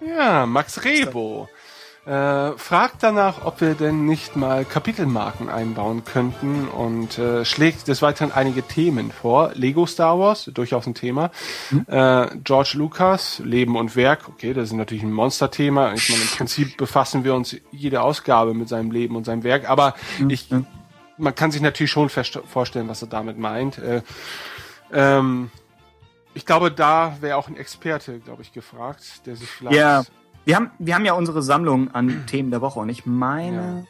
Ja, 0.00 0.46
Max 0.46 0.84
Rebo 0.84 1.48
äh, 2.06 2.52
fragt 2.56 3.02
danach, 3.02 3.44
ob 3.44 3.60
wir 3.60 3.74
denn 3.74 4.06
nicht 4.06 4.34
mal 4.34 4.64
Kapitelmarken 4.64 5.48
einbauen 5.48 6.04
könnten 6.04 6.66
und 6.68 7.18
äh, 7.18 7.44
schlägt 7.44 7.88
des 7.88 8.00
Weiteren 8.00 8.32
einige 8.32 8.62
Themen 8.62 9.10
vor. 9.12 9.52
Lego 9.54 9.86
Star 9.86 10.18
Wars, 10.18 10.50
durchaus 10.52 10.86
ein 10.86 10.94
Thema. 10.94 11.30
Äh, 11.86 12.28
George 12.42 12.72
Lucas, 12.74 13.40
Leben 13.44 13.76
und 13.76 13.96
Werk, 13.96 14.28
okay, 14.28 14.54
das 14.54 14.68
ist 14.68 14.72
natürlich 14.72 15.02
ein 15.02 15.12
Monsterthema. 15.12 15.92
Ich 15.92 16.08
meine, 16.08 16.22
im 16.22 16.28
Prinzip 16.28 16.76
befassen 16.76 17.24
wir 17.24 17.34
uns 17.34 17.56
jede 17.70 18.00
Ausgabe 18.00 18.54
mit 18.54 18.68
seinem 18.68 18.90
Leben 18.90 19.14
und 19.14 19.24
seinem 19.24 19.44
Werk, 19.44 19.68
aber 19.68 19.94
ich, 20.28 20.48
man 21.18 21.34
kann 21.34 21.50
sich 21.50 21.60
natürlich 21.60 21.90
schon 21.90 22.08
vorstellen, 22.08 22.88
was 22.88 23.02
er 23.02 23.08
damit 23.08 23.38
meint. 23.38 23.78
Äh, 23.78 24.02
ähm, 24.92 25.50
ich 26.32 26.46
glaube, 26.46 26.70
da 26.70 27.16
wäre 27.20 27.36
auch 27.36 27.48
ein 27.48 27.56
Experte, 27.56 28.20
glaube 28.20 28.42
ich, 28.42 28.52
gefragt, 28.52 29.26
der 29.26 29.36
sich 29.36 29.48
vielleicht 29.48 29.76
Ja, 29.76 30.02
wir 30.50 30.56
haben, 30.56 30.70
wir 30.80 30.96
haben 30.96 31.04
ja 31.04 31.12
unsere 31.12 31.42
Sammlung 31.42 31.94
an 31.94 32.24
Themen 32.26 32.50
der 32.50 32.60
Woche 32.60 32.80
und 32.80 32.88
ich 32.88 33.06
meine, 33.06 33.86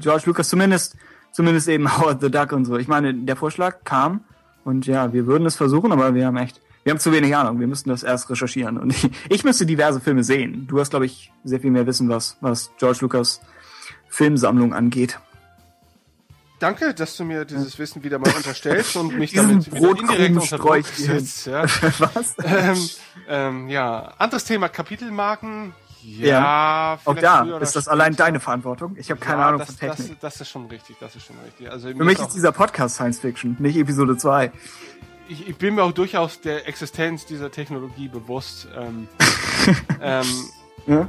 George 0.00 0.22
Lucas 0.26 0.48
zumindest, 0.48 0.96
zumindest 1.32 1.66
eben 1.66 1.90
Howard 1.98 2.20
the 2.20 2.30
Duck 2.30 2.52
und 2.52 2.66
so. 2.66 2.76
Ich 2.76 2.86
meine, 2.86 3.12
der 3.12 3.34
Vorschlag 3.34 3.82
kam 3.82 4.20
und 4.64 4.86
ja, 4.86 5.12
wir 5.12 5.26
würden 5.26 5.44
es 5.44 5.56
versuchen, 5.56 5.90
aber 5.90 6.14
wir 6.14 6.26
haben 6.26 6.36
echt, 6.36 6.60
wir 6.84 6.92
haben 6.92 7.00
zu 7.00 7.10
wenig 7.10 7.34
Ahnung. 7.34 7.58
Wir 7.58 7.66
müssten 7.66 7.90
das 7.90 8.04
erst 8.04 8.30
recherchieren 8.30 8.78
und 8.78 8.90
ich, 8.94 9.10
ich 9.28 9.42
müsste 9.42 9.66
diverse 9.66 9.98
Filme 10.00 10.22
sehen. 10.22 10.68
Du 10.68 10.78
hast, 10.78 10.90
glaube 10.90 11.06
ich, 11.06 11.32
sehr 11.42 11.58
viel 11.58 11.72
mehr 11.72 11.84
Wissen, 11.84 12.08
was, 12.08 12.36
was 12.40 12.70
George 12.78 12.98
Lucas 13.00 13.40
Filmsammlung 14.08 14.74
angeht. 14.74 15.18
Danke, 16.62 16.94
dass 16.94 17.16
du 17.16 17.24
mir 17.24 17.44
dieses 17.44 17.76
Wissen 17.76 18.04
wieder 18.04 18.20
mal 18.20 18.32
unterstellst 18.36 18.94
und 18.94 19.18
mich 19.18 19.32
damit 19.32 19.66
indirekt 19.66 20.36
unter 20.36 20.58
Druck 20.58 20.86
setzt. 20.86 21.48
Ja. 21.48 21.64
Was? 21.98 22.36
ähm, 22.44 22.90
ähm, 23.28 23.68
ja, 23.68 24.12
anderes 24.16 24.44
Thema, 24.44 24.68
Kapitelmarken. 24.68 25.74
Ja, 26.04 27.00
Auch 27.04 27.14
vielleicht 27.14 27.24
da 27.24 27.58
ist 27.58 27.74
das 27.74 27.84
später. 27.84 27.90
allein 27.90 28.14
deine 28.14 28.38
Verantwortung. 28.38 28.94
Ich 28.96 29.10
habe 29.10 29.18
keine 29.18 29.40
ja, 29.40 29.48
Ahnung 29.48 29.58
das, 29.58 29.70
von 29.70 29.78
Technik. 29.78 30.20
Das, 30.20 30.34
das 30.34 30.40
ist 30.42 30.50
schon 30.50 30.66
richtig, 30.66 30.96
das 31.00 31.16
ist 31.16 31.26
schon 31.26 31.36
richtig. 31.44 31.68
Also 31.68 31.88
Für 31.88 31.94
mich 31.94 32.14
ist 32.14 32.20
ist 32.20 32.26
auch, 32.26 32.32
dieser 32.32 32.52
Podcast 32.52 32.94
Science 32.94 33.18
Fiction, 33.18 33.56
nicht 33.58 33.76
Episode 33.76 34.16
2. 34.16 34.52
ich, 35.28 35.48
ich 35.48 35.56
bin 35.56 35.74
mir 35.74 35.82
auch 35.82 35.90
durchaus 35.90 36.40
der 36.40 36.68
Existenz 36.68 37.26
dieser 37.26 37.50
Technologie 37.50 38.06
bewusst. 38.06 38.68
Ähm, 38.76 39.08
ähm, 40.00 40.26
Ja? 40.86 41.08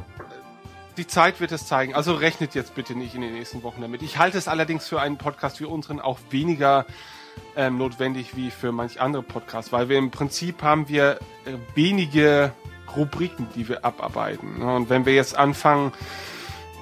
Die 0.97 1.07
Zeit 1.07 1.39
wird 1.39 1.51
es 1.51 1.67
zeigen. 1.67 1.95
Also 1.95 2.13
rechnet 2.13 2.55
jetzt 2.55 2.75
bitte 2.75 2.95
nicht 2.95 3.15
in 3.15 3.21
den 3.21 3.33
nächsten 3.33 3.63
Wochen 3.63 3.81
damit. 3.81 4.01
Ich 4.01 4.17
halte 4.17 4.37
es 4.37 4.47
allerdings 4.47 4.87
für 4.87 5.01
einen 5.01 5.17
Podcast 5.17 5.59
wie 5.59 5.65
unseren 5.65 5.99
auch 5.99 6.19
weniger 6.29 6.85
ähm, 7.55 7.77
notwendig 7.77 8.35
wie 8.35 8.51
für 8.51 8.71
manch 8.71 9.01
andere 9.01 9.23
Podcasts, 9.23 9.71
weil 9.71 9.89
wir 9.89 9.97
im 9.97 10.11
Prinzip 10.11 10.61
haben 10.61 10.87
wir 10.89 11.19
äh, 11.45 11.53
wenige 11.75 12.51
Rubriken, 12.95 13.47
die 13.55 13.67
wir 13.67 13.85
abarbeiten. 13.85 14.61
Und 14.61 14.89
wenn 14.89 15.05
wir 15.05 15.13
jetzt 15.13 15.35
anfangen, 15.35 15.93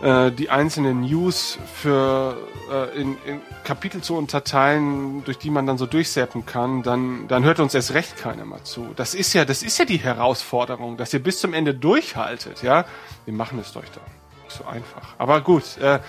äh, 0.02 0.32
die 0.32 0.50
einzelnen 0.50 1.02
News 1.02 1.60
für 1.76 2.38
äh, 2.72 3.00
in, 3.00 3.18
in 3.26 3.42
Kapitel 3.64 4.02
zu 4.02 4.16
unterteilen, 4.16 5.24
durch 5.26 5.38
die 5.38 5.50
man 5.50 5.66
dann 5.68 5.78
so 5.78 5.86
durchseppen 5.86 6.46
kann, 6.46 6.84
dann, 6.84 7.28
dann 7.28 7.44
hört 7.44 7.60
uns 7.60 7.74
erst 7.74 7.94
recht 7.94 8.18
keiner 8.18 8.46
mal 8.46 8.64
zu. 8.64 8.88
Das 8.96 9.14
ist 9.14 9.34
ja, 9.34 9.46
das 9.46 9.62
ist 9.62 9.78
ja 9.78 9.86
die 9.86 9.98
Herausforderung, 9.98 10.98
dass 10.98 11.14
ihr 11.14 11.22
bis 11.22 11.40
zum 11.40 11.54
Ende 11.54 11.74
durchhaltet, 11.74 12.64
ja. 12.64 12.86
Wir 13.26 13.34
machen 13.34 13.60
es 13.60 13.76
euch 13.76 13.92
da. 13.92 14.02
Nicht 14.44 14.58
so 14.58 14.66
einfach. 14.66 15.16
Aber 15.18 15.42
gut, 15.42 15.78
äh, 15.78 16.00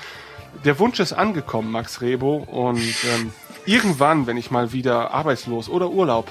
der 0.65 0.79
Wunsch 0.79 1.01
ist 1.01 1.13
angekommen, 1.13 1.71
Max 1.71 2.01
Rebo, 2.01 2.37
und 2.37 2.79
ähm, 2.79 3.33
irgendwann, 3.67 4.27
wenn 4.27 4.37
ich 4.37 4.51
mal 4.51 4.73
wieder 4.73 5.13
arbeitslos 5.13 5.69
oder 5.69 5.91
Urlaub 5.91 6.31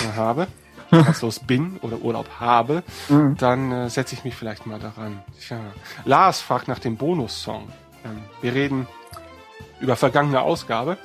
äh, 0.00 0.16
habe, 0.16 0.46
arbeitslos 0.92 1.40
bin 1.40 1.78
oder 1.82 1.98
Urlaub 2.02 2.28
habe, 2.40 2.82
dann 3.38 3.72
äh, 3.72 3.90
setze 3.90 4.14
ich 4.14 4.24
mich 4.24 4.34
vielleicht 4.36 4.66
mal 4.66 4.78
daran. 4.78 5.22
Tja. 5.40 5.58
Lars 6.04 6.40
fragt 6.40 6.68
nach 6.68 6.78
dem 6.78 6.96
Bonussong. 6.96 7.68
Ähm, 8.04 8.22
wir 8.40 8.54
reden 8.54 8.86
über 9.80 9.96
vergangene 9.96 10.40
Ausgabe, 10.42 10.98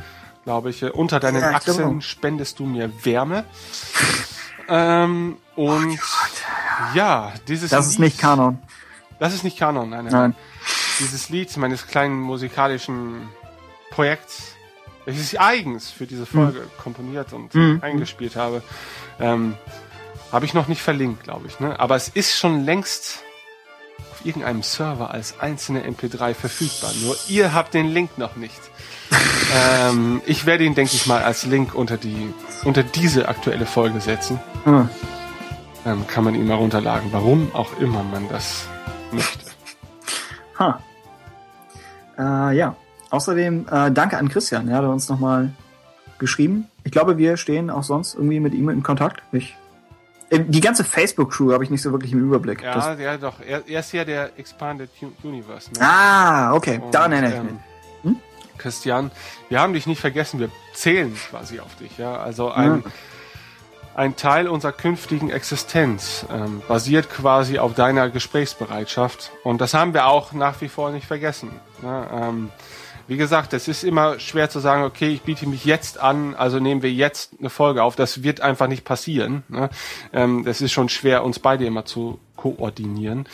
glaube 0.44 0.70
ich. 0.70 0.84
Äh, 0.84 0.90
unter 0.90 1.20
deinen 1.20 1.42
Ja, 1.42 1.52
Achseln 1.52 1.78
glaube. 1.78 2.02
spendest 2.02 2.60
du 2.60 2.66
mir 2.66 2.92
Wärme. 3.06 3.44
Ähm, 4.70 5.38
und 5.56 6.00
ja, 6.94 7.32
dieses 7.48 7.70
Das 7.72 7.86
ist 7.88 7.94
Lied- 7.94 8.00
nicht 8.02 8.20
Kanon. 8.20 8.60
Das 9.20 9.34
ist 9.34 9.44
nicht 9.44 9.58
Kanon, 9.58 9.90
nein, 9.90 10.06
nein. 10.06 10.14
Nein. 10.14 10.36
Dieses 11.00 11.30
Lied 11.30 11.56
meines 11.58 11.88
kleinen 11.88 12.20
musikalischen 12.20 13.30
Projekts, 13.92 14.54
welches 15.08 15.32
ich 15.32 15.40
eigens 15.40 15.90
für 15.90 16.06
diese 16.06 16.26
Folge 16.26 16.68
komponiert 16.84 17.32
und 17.32 17.56
Mhm. 17.56 17.80
eingespielt 17.82 18.36
habe, 18.36 18.62
ähm, 19.22 19.56
habe 20.34 20.44
ich 20.44 20.54
noch 20.54 20.68
nicht 20.68 20.82
verlinkt, 20.82 21.24
glaube 21.24 21.48
ich. 21.48 21.62
Ne? 21.62 21.80
Aber 21.80 21.96
es 21.96 22.10
ist 22.10 22.38
schon 22.38 22.66
längst 22.66 23.24
auf 24.12 24.26
irgendeinem 24.26 24.64
Server 24.64 25.10
als 25.12 25.40
einzelne 25.40 25.86
MP3 25.86 26.34
verfügbar. 26.34 26.92
Nur 27.02 27.16
ihr 27.30 27.54
habt 27.54 27.74
den 27.74 27.88
Link 27.88 28.18
noch 28.18 28.36
nicht. 28.36 28.60
ähm, 29.56 30.22
ich 30.26 30.46
werde 30.46 30.66
ihn, 30.66 30.76
denke 30.76 30.94
ich 30.94 31.08
mal, 31.08 31.24
als 31.24 31.46
Link 31.46 31.74
unter 31.74 31.96
die 31.96 32.34
unter 32.66 32.84
diese 32.84 33.30
aktuelle 33.30 33.66
Folge 33.66 34.02
setzen. 34.02 34.42
Hm. 34.66 34.90
Dann 35.86 36.06
kann 36.08 36.26
man 36.26 36.36
ihn 36.36 36.46
mal 36.46 36.56
runterladen, 36.56 37.14
warum 37.14 37.56
auch 37.56 37.80
immer 37.80 38.04
man 38.04 38.28
das 38.28 38.68
möchte. 39.14 39.46
Ha. 40.60 40.82
Äh, 42.18 42.58
ja. 42.58 42.76
Außerdem 43.10 43.68
äh, 43.72 43.92
danke 43.92 44.18
an 44.18 44.30
Christian. 44.30 44.68
Er 44.68 44.78
hat 44.78 44.86
uns 44.86 45.10
nochmal 45.10 45.52
geschrieben. 46.20 46.68
Ich 46.84 46.92
glaube, 46.92 47.18
wir 47.18 47.38
stehen 47.38 47.70
auch 47.70 47.84
sonst 47.84 48.16
irgendwie 48.16 48.40
mit 48.40 48.54
ihm 48.54 48.70
in 48.70 48.84
Kontakt. 48.84 49.22
Ich, 49.32 49.56
äh, 50.30 50.40
die 50.40 50.62
ganze 50.62 50.84
Facebook-Crew 50.84 51.54
habe 51.54 51.64
ich 51.64 51.70
nicht 51.70 51.82
so 51.82 51.92
wirklich 51.92 52.12
im 52.12 52.20
Überblick. 52.20 52.62
Ja, 52.64 52.74
Das, 52.74 53.00
ja 53.00 53.18
doch. 53.18 53.40
Er, 53.40 53.68
er 53.68 53.80
ist 53.80 53.92
ja 53.94 54.04
der 54.04 54.38
Expanded 54.38 54.90
Universe. 55.24 55.72
Ne? 55.72 55.80
ah, 55.82 56.54
okay. 56.54 56.80
Und, 56.84 56.94
Daran 56.94 57.14
erinnere 57.14 57.32
ich 57.32 57.38
ähm, 57.38 57.46
mich. 57.46 57.54
Hm? 58.04 58.16
Christian, 58.58 59.12
wir 59.50 59.62
haben 59.62 59.74
dich 59.74 59.88
nicht 59.88 60.02
vergessen. 60.02 60.40
Wir 60.40 60.50
zählen 60.74 61.16
quasi 61.30 61.60
auf 61.60 61.76
dich. 61.76 61.98
Ja, 61.98 62.18
also 62.18 62.52
ein, 62.52 62.84
ein 63.96 64.16
Teil 64.16 64.48
unserer 64.48 64.74
künftigen 64.74 65.30
Existenz 65.30 66.26
ähm, 66.32 66.62
basiert 66.68 67.10
quasi 67.10 67.60
auf 67.60 67.74
deiner 67.74 68.10
Gesprächsbereitschaft. 68.10 69.32
Und 69.44 69.62
das 69.62 69.74
haben 69.74 69.94
wir 69.94 70.08
auch 70.08 70.34
nach 70.34 70.60
wie 70.62 70.70
vor 70.70 70.92
nicht 70.92 71.08
vergessen. 71.08 71.52
Ne? 71.82 72.08
Ähm, 72.12 72.52
wie 73.08 73.18
gesagt, 73.18 73.54
es 73.54 73.68
ist 73.68 73.84
immer 73.84 74.20
schwer 74.20 74.50
zu 74.50 74.60
sagen, 74.60 74.84
okay, 74.84 75.10
ich 75.10 75.22
biete 75.22 75.48
mich 75.48 75.66
jetzt 75.66 76.00
an, 76.00 76.36
also 76.36 76.60
nehmen 76.60 76.82
wir 76.82 76.92
jetzt 76.92 77.36
eine 77.40 77.50
Folge 77.50 77.84
auf. 77.84 77.96
Das 77.96 78.24
wird 78.24 78.42
einfach 78.42 78.68
nicht 78.68 78.84
passieren. 78.84 79.44
Ne? 79.48 79.70
Ähm, 80.12 80.44
das 80.44 80.62
ist 80.62 80.74
schon 80.74 80.90
schwer, 80.90 81.24
uns 81.24 81.40
beide 81.40 81.66
immer 81.66 81.86
zu 81.86 82.20
koordinieren. 82.36 83.28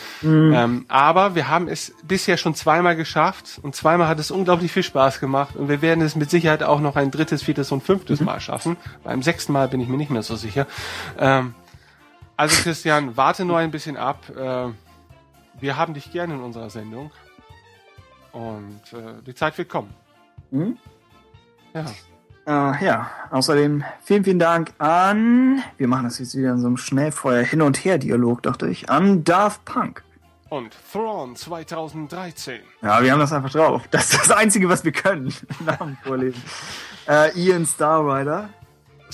Ähm, 0.54 0.86
aber 0.88 1.34
wir 1.34 1.48
haben 1.48 1.68
es 1.68 1.92
bisher 2.02 2.36
schon 2.36 2.54
zweimal 2.54 2.96
geschafft 2.96 3.60
und 3.62 3.76
zweimal 3.76 4.08
hat 4.08 4.18
es 4.18 4.30
unglaublich 4.30 4.72
viel 4.72 4.82
Spaß 4.82 5.20
gemacht 5.20 5.56
und 5.56 5.68
wir 5.68 5.82
werden 5.82 6.02
es 6.02 6.16
mit 6.16 6.30
Sicherheit 6.30 6.62
auch 6.62 6.80
noch 6.80 6.96
ein 6.96 7.10
drittes, 7.10 7.42
viertes 7.42 7.70
und 7.70 7.82
fünftes 7.82 8.20
Mal 8.20 8.40
schaffen. 8.40 8.76
Beim 9.02 9.22
sechsten 9.22 9.52
Mal 9.52 9.68
bin 9.68 9.80
ich 9.80 9.88
mir 9.88 9.98
nicht 9.98 10.10
mehr 10.10 10.22
so 10.22 10.36
sicher. 10.36 10.66
Ähm, 11.18 11.54
also 12.36 12.62
Christian, 12.62 13.16
warte 13.16 13.44
nur 13.44 13.58
ein 13.58 13.70
bisschen 13.70 13.96
ab. 13.96 14.24
Äh, 14.36 14.68
wir 15.60 15.76
haben 15.76 15.94
dich 15.94 16.10
gerne 16.10 16.34
in 16.34 16.40
unserer 16.40 16.70
Sendung. 16.70 17.10
Und 18.34 18.92
äh, 18.92 19.22
die 19.26 19.34
Zeit 19.34 19.56
wird 19.56 19.68
kommen. 19.68 19.94
Mhm. 20.50 20.76
Ja. 21.72 21.86
Äh, 22.46 22.84
ja, 22.84 23.10
außerdem 23.30 23.84
vielen, 24.02 24.24
vielen 24.24 24.38
Dank 24.38 24.74
an, 24.78 25.62
wir 25.78 25.88
machen 25.88 26.04
das 26.04 26.18
jetzt 26.18 26.36
wieder 26.36 26.50
in 26.50 26.58
so 26.58 26.66
einem 26.66 26.76
Schnellfeuer 26.76 27.42
Hin- 27.42 27.62
und 27.62 27.82
Her-Dialog, 27.84 28.42
dachte 28.42 28.68
ich, 28.68 28.90
an 28.90 29.24
Daft 29.24 29.64
Punk. 29.64 30.04
Und 30.50 30.76
Thrawn 30.92 31.34
2013. 31.34 32.60
Ja, 32.82 33.02
wir 33.02 33.12
haben 33.12 33.18
das 33.18 33.32
einfach 33.32 33.50
drauf. 33.50 33.82
Das 33.90 34.12
ist 34.12 34.20
das 34.20 34.30
Einzige, 34.30 34.68
was 34.68 34.84
wir 34.84 34.92
können. 34.92 35.32
Namen 35.64 35.96
vorlesen. 36.04 36.42
Äh, 37.08 37.36
Ian 37.38 37.64
Starrider. 37.64 38.50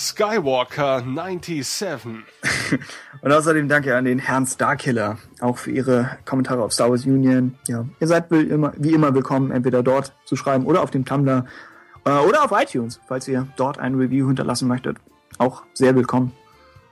Skywalker 0.00 1.02
97. 1.02 2.24
Und 3.20 3.32
außerdem 3.32 3.68
danke 3.68 3.94
an 3.94 4.06
den 4.06 4.18
Herrn 4.18 4.46
Starkiller, 4.46 5.18
auch 5.40 5.58
für 5.58 5.72
Ihre 5.72 6.16
Kommentare 6.24 6.62
auf 6.62 6.72
Star 6.72 6.88
Wars 6.88 7.04
Union. 7.04 7.58
Ja, 7.68 7.84
ihr 8.00 8.06
seid 8.06 8.30
will 8.30 8.50
immer, 8.50 8.72
wie 8.78 8.94
immer 8.94 9.12
willkommen, 9.14 9.50
entweder 9.50 9.82
dort 9.82 10.14
zu 10.24 10.36
schreiben 10.36 10.64
oder 10.64 10.82
auf 10.82 10.90
dem 10.90 11.04
Tumblr 11.04 11.44
äh, 12.06 12.10
oder 12.10 12.44
auf 12.44 12.50
iTunes, 12.52 12.98
falls 13.08 13.28
ihr 13.28 13.46
dort 13.56 13.78
ein 13.78 13.94
Review 13.94 14.26
hinterlassen 14.28 14.68
möchtet. 14.68 14.96
Auch 15.36 15.64
sehr 15.74 15.94
willkommen. 15.94 16.32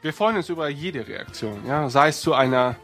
Wir 0.03 0.13
freuen 0.13 0.37
uns 0.37 0.51
über 0.51 0.69
jede 0.69 1.09
Reaktion, 1.09 1.65
ja, 1.67 1.89
sei 1.89 2.09
es 2.09 2.21
zu 2.21 2.35
einer 2.35 2.77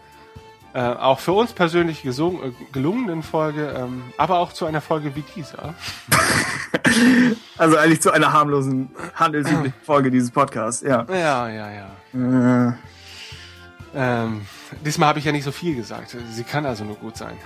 äh, 0.75 0.81
auch 0.81 1.21
für 1.21 1.33
uns 1.33 1.53
persönlich 1.53 2.03
gesung, 2.03 2.43
äh, 2.43 2.53
gelungenen 2.73 3.23
Folge, 3.23 3.75
ähm, 3.79 4.03
aber 4.19 4.39
auch 4.39 4.53
zu 4.53 4.67
einer 4.67 4.81
Folge 4.81 5.15
wie 5.15 5.25
dieser. 5.35 5.75
Also 7.57 7.77
eigentlich 7.77 8.03
zu 8.03 8.13
einer 8.13 8.33
harmlosen, 8.33 8.91
handelsüblichen 9.15 9.73
Folge 9.83 10.11
dieses 10.11 10.31
Podcasts, 10.31 10.83
ja. 10.83 11.07
Ja, 11.09 11.49
ja, 11.49 11.71
ja. 11.71 12.69
Äh, 12.69 12.73
Ähm, 13.97 14.43
diesmal 14.85 15.09
habe 15.09 15.19
ich 15.19 15.25
ja 15.25 15.33
nicht 15.33 15.45
so 15.45 15.53
viel 15.53 15.75
gesagt. 15.77 16.17
Sie 16.33 16.45
kann 16.45 16.67
also 16.67 16.85
nur 16.85 16.97
gut 16.97 17.17
sein. 17.17 17.37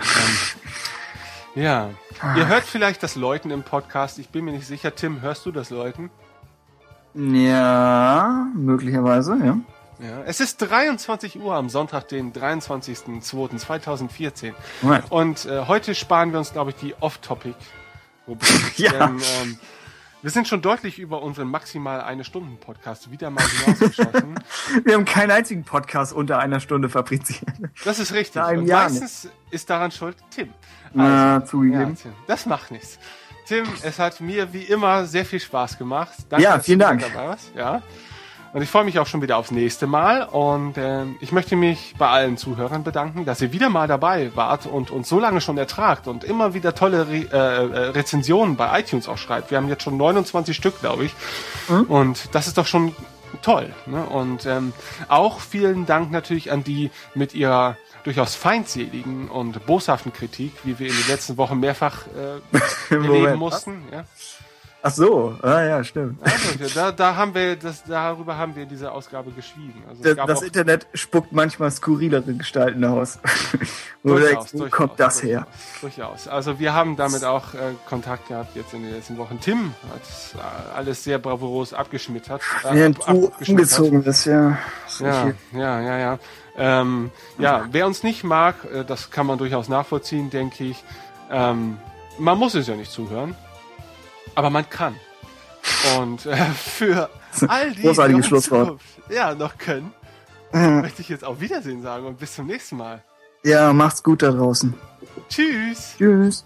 Ähm, 1.55 1.63
ja. 1.63 1.89
Ihr 2.35 2.47
hört 2.47 2.63
vielleicht 2.63 3.01
das 3.03 3.15
Läuten 3.15 3.51
im 3.51 3.63
Podcast. 3.63 4.19
Ich 4.19 4.29
bin 4.29 4.45
mir 4.45 4.51
nicht 4.51 4.67
sicher. 4.67 4.95
Tim, 4.95 5.21
hörst 5.21 5.45
du 5.45 5.51
das 5.51 5.69
Läuten? 5.69 6.09
ja, 7.13 8.47
möglicherweise, 8.55 9.37
ja. 9.43 9.57
Ja. 9.99 10.21
Es 10.25 10.39
ist 10.39 10.57
23 10.57 11.39
Uhr 11.39 11.53
am 11.55 11.69
Sonntag, 11.69 12.07
den 12.07 12.33
23.02.2014. 12.33 14.53
Right. 14.83 15.03
Und 15.09 15.45
äh, 15.45 15.65
heute 15.67 15.93
sparen 15.95 16.31
wir 16.31 16.39
uns, 16.39 16.53
glaube 16.53 16.71
ich, 16.71 16.77
die 16.77 16.95
Off-Topic-Rubrik. 16.99 18.49
Ja. 18.77 18.91
Denn, 19.07 19.19
ähm, 19.41 19.59
wir 20.21 20.31
sind 20.31 20.49
schon 20.49 20.61
deutlich 20.61 20.99
über 20.99 21.21
unseren 21.21 21.47
maximal 21.49 22.01
eine 22.01 22.25
Stunden 22.25 22.57
Podcast 22.57 23.09
wieder 23.09 23.29
mal 23.29 23.41
hinausgeschossen. 23.41 24.37
Wir 24.83 24.95
haben 24.95 25.05
keinen 25.05 25.31
einzigen 25.31 25.63
Podcast 25.63 26.11
unter 26.11 26.39
einer 26.39 26.59
Stunde 26.59 26.89
fabriziert. 26.89 27.49
Das 27.85 27.99
ist 27.99 28.11
richtig. 28.13 28.41
Und 28.43 28.67
meistens 28.67 29.29
ist 29.49 29.69
daran 29.69 29.91
schuld 29.91 30.17
Tim. 30.29 30.49
Na, 30.93 31.45
zugegeben. 31.45 31.91
Ja, 31.91 31.95
Tim, 32.01 32.11
das 32.27 32.45
macht 32.45 32.69
nichts. 32.71 32.99
Tim, 33.45 33.65
es 33.81 33.97
hat 33.97 34.19
mir 34.19 34.51
wie 34.51 34.63
immer 34.63 35.05
sehr 35.05 35.23
viel 35.25 35.39
Spaß 35.39 35.77
gemacht. 35.77 36.11
Danke, 36.29 36.43
Ja, 36.43 36.57
dass 36.57 36.65
vielen 36.65 36.79
du 36.79 36.85
Dank. 36.85 36.99
Dabei 37.01 37.27
warst. 37.29 37.55
Ja. 37.55 37.81
Und 38.53 38.61
ich 38.61 38.69
freue 38.69 38.83
mich 38.83 38.97
auch 38.99 39.07
schon 39.07 39.21
wieder 39.21 39.37
aufs 39.37 39.51
nächste 39.51 39.85
Mal. 39.87 40.23
Und 40.23 40.73
ähm, 40.77 41.17
ich 41.19 41.31
möchte 41.31 41.55
mich 41.55 41.93
bei 41.97 42.07
allen 42.07 42.37
Zuhörern 42.37 42.83
bedanken, 42.83 43.25
dass 43.25 43.41
ihr 43.41 43.51
wieder 43.51 43.69
mal 43.69 43.87
dabei 43.87 44.31
wart 44.35 44.65
und 44.65 44.91
uns 44.91 45.09
so 45.09 45.19
lange 45.19 45.41
schon 45.41 45.57
ertragt 45.57 46.07
und 46.07 46.23
immer 46.23 46.53
wieder 46.53 46.73
tolle 46.73 47.07
Re 47.07 47.27
äh, 47.31 47.37
äh, 47.37 47.79
Rezensionen 47.89 48.55
bei 48.55 48.79
iTunes 48.79 49.07
auch 49.07 49.17
schreibt. 49.17 49.51
Wir 49.51 49.57
haben 49.57 49.69
jetzt 49.69 49.83
schon 49.83 49.97
29 49.97 50.55
Stück, 50.55 50.79
glaube 50.79 51.05
ich. 51.05 51.13
Mhm. 51.67 51.83
Und 51.83 52.35
das 52.35 52.47
ist 52.47 52.57
doch 52.57 52.65
schon 52.65 52.95
toll. 53.41 53.71
Ne? 53.85 54.03
Und 54.03 54.45
ähm, 54.45 54.73
auch 55.07 55.39
vielen 55.39 55.85
Dank 55.85 56.11
natürlich 56.11 56.51
an 56.51 56.63
die 56.63 56.89
mit 57.13 57.35
ihrer 57.35 57.77
durchaus 58.03 58.35
feindseligen 58.35 59.29
und 59.29 59.65
boshaften 59.65 60.13
Kritik, 60.13 60.53
wie 60.63 60.79
wir 60.79 60.87
in 60.87 60.95
den 60.95 61.07
letzten 61.07 61.37
Wochen 61.37 61.59
mehrfach 61.59 62.07
äh, 62.07 62.93
erleben 62.93 63.37
mussten. 63.37 63.83
Ja. 63.91 64.05
Ach 64.81 64.91
so, 64.91 65.37
ah 65.41 65.61
ja, 65.61 65.83
stimmt. 65.83 66.19
Also, 66.23 66.73
da, 66.73 66.91
da 66.93 67.15
haben 67.15 67.33
wir 67.35 67.57
das, 67.57 67.83
darüber 67.83 68.37
haben 68.37 68.55
wir 68.55 68.65
diese 68.65 68.91
Ausgabe 68.91 69.31
geschwiegen. 69.31 69.83
Also, 69.89 70.01
Das, 70.03 70.25
das 70.25 70.41
Internet 70.41 70.87
spuckt 70.93 71.33
manchmal 71.33 71.69
skurrilere 71.71 72.33
Gestalten 72.33 72.85
aus. 72.85 73.19
Wo 74.03 74.17
kommt 74.69 74.97
das 74.97 75.21
her? 75.21 75.45
Durchaus. 75.81 76.29
Also 76.29 76.59
wir 76.59 76.73
haben 76.73 76.95
damit 76.95 77.25
auch 77.25 77.53
äh, 77.53 77.57
Kontakt 77.89 78.29
gehabt 78.29 78.55
jetzt 78.55 78.73
in 78.73 78.83
den 78.83 78.93
letzten 78.93 79.17
Wochen. 79.17 79.39
Tim 79.41 79.73
hat 79.91 80.39
äh, 80.41 80.77
alles 80.77 81.03
sehr 81.03 81.19
bravourös 81.19 81.73
abgeschmittert. 81.73 82.41
Äh, 82.63 82.75
Während 82.75 82.99
ab- 83.01 83.07
du 83.13 83.27
abgeschmettert. 83.27 83.49
umgezogen 83.49 84.03
bist, 84.03 84.25
ja. 84.27 84.57
Ja, 84.99 85.31
ja, 85.51 85.81
ja, 85.81 85.97
ja. 85.97 86.19
Ähm, 86.57 87.11
ja, 87.37 87.65
wer 87.71 87.85
uns 87.85 88.03
nicht 88.03 88.23
mag, 88.23 88.55
äh, 88.73 88.85
das 88.85 89.11
kann 89.11 89.25
man 89.25 89.37
durchaus 89.37 89.67
nachvollziehen, 89.67 90.29
denke 90.29 90.63
ich. 90.63 90.83
Ähm, 91.29 91.77
man 92.17 92.37
muss 92.37 92.55
es 92.55 92.67
ja 92.67 92.75
nicht 92.75 92.91
zuhören, 92.91 93.35
aber 94.35 94.49
man 94.49 94.69
kann. 94.69 94.95
Und 95.97 96.25
äh, 96.25 96.35
für 96.55 97.09
all 97.47 97.71
die, 97.73 97.81
Großartiges 97.81 98.21
die 98.23 98.27
Schlusswort. 98.27 98.79
ja 99.09 99.35
noch 99.35 99.57
können, 99.57 99.93
Äh, 100.53 100.67
möchte 100.81 101.01
ich 101.01 101.09
jetzt 101.09 101.23
auf 101.23 101.39
Wiedersehen 101.41 101.81
sagen 101.83 102.05
und 102.07 102.17
bis 102.19 102.35
zum 102.35 102.47
nächsten 102.47 102.77
Mal. 102.77 103.03
Ja, 103.43 103.71
macht's 103.71 104.01
gut 104.03 104.21
da 104.23 104.31
draußen. 104.31 104.73
Tschüss. 105.29 105.93
Tschüss. 105.97 106.45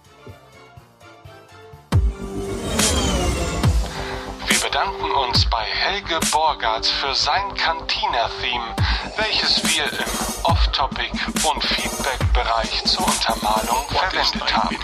Wir 4.47 4.59
bedanken 4.59 5.11
uns 5.27 5.45
bei 5.49 5.63
Helge 5.63 6.19
Borgert 6.31 6.85
für 6.85 7.13
sein 7.15 7.53
Cantina-Theme, 7.55 8.75
welches 9.17 9.63
wir 9.63 9.85
im 9.85 10.43
Off-Topic- 10.43 11.11
und 11.49 11.63
Feedback-Bereich 11.63 12.83
zur 12.85 13.05
Untermalung 13.07 13.85
verwendet 13.89 14.55
haben. 14.55 14.75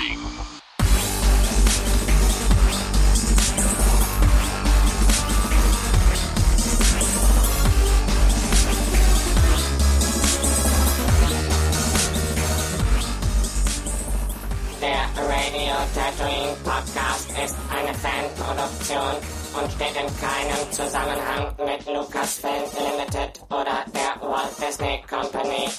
Der 14.81 15.09
Radio 15.17 15.75
Tatooine 15.93 16.55
Podcast 16.63 17.29
ist 17.43 17.55
eine 17.69 17.93
Fanproduktion 17.95 19.17
und 19.59 19.69
steht 19.73 19.97
in 19.97 20.07
keinem 20.21 20.71
Zusammenhang 20.71 21.53
mit 21.57 21.85
Lucasfilm 21.85 22.63
Limited 22.79 23.41
oder 23.49 23.83
der 23.93 24.15
Walt 24.21 24.57
Disney 24.61 25.03
Company. 25.09 25.69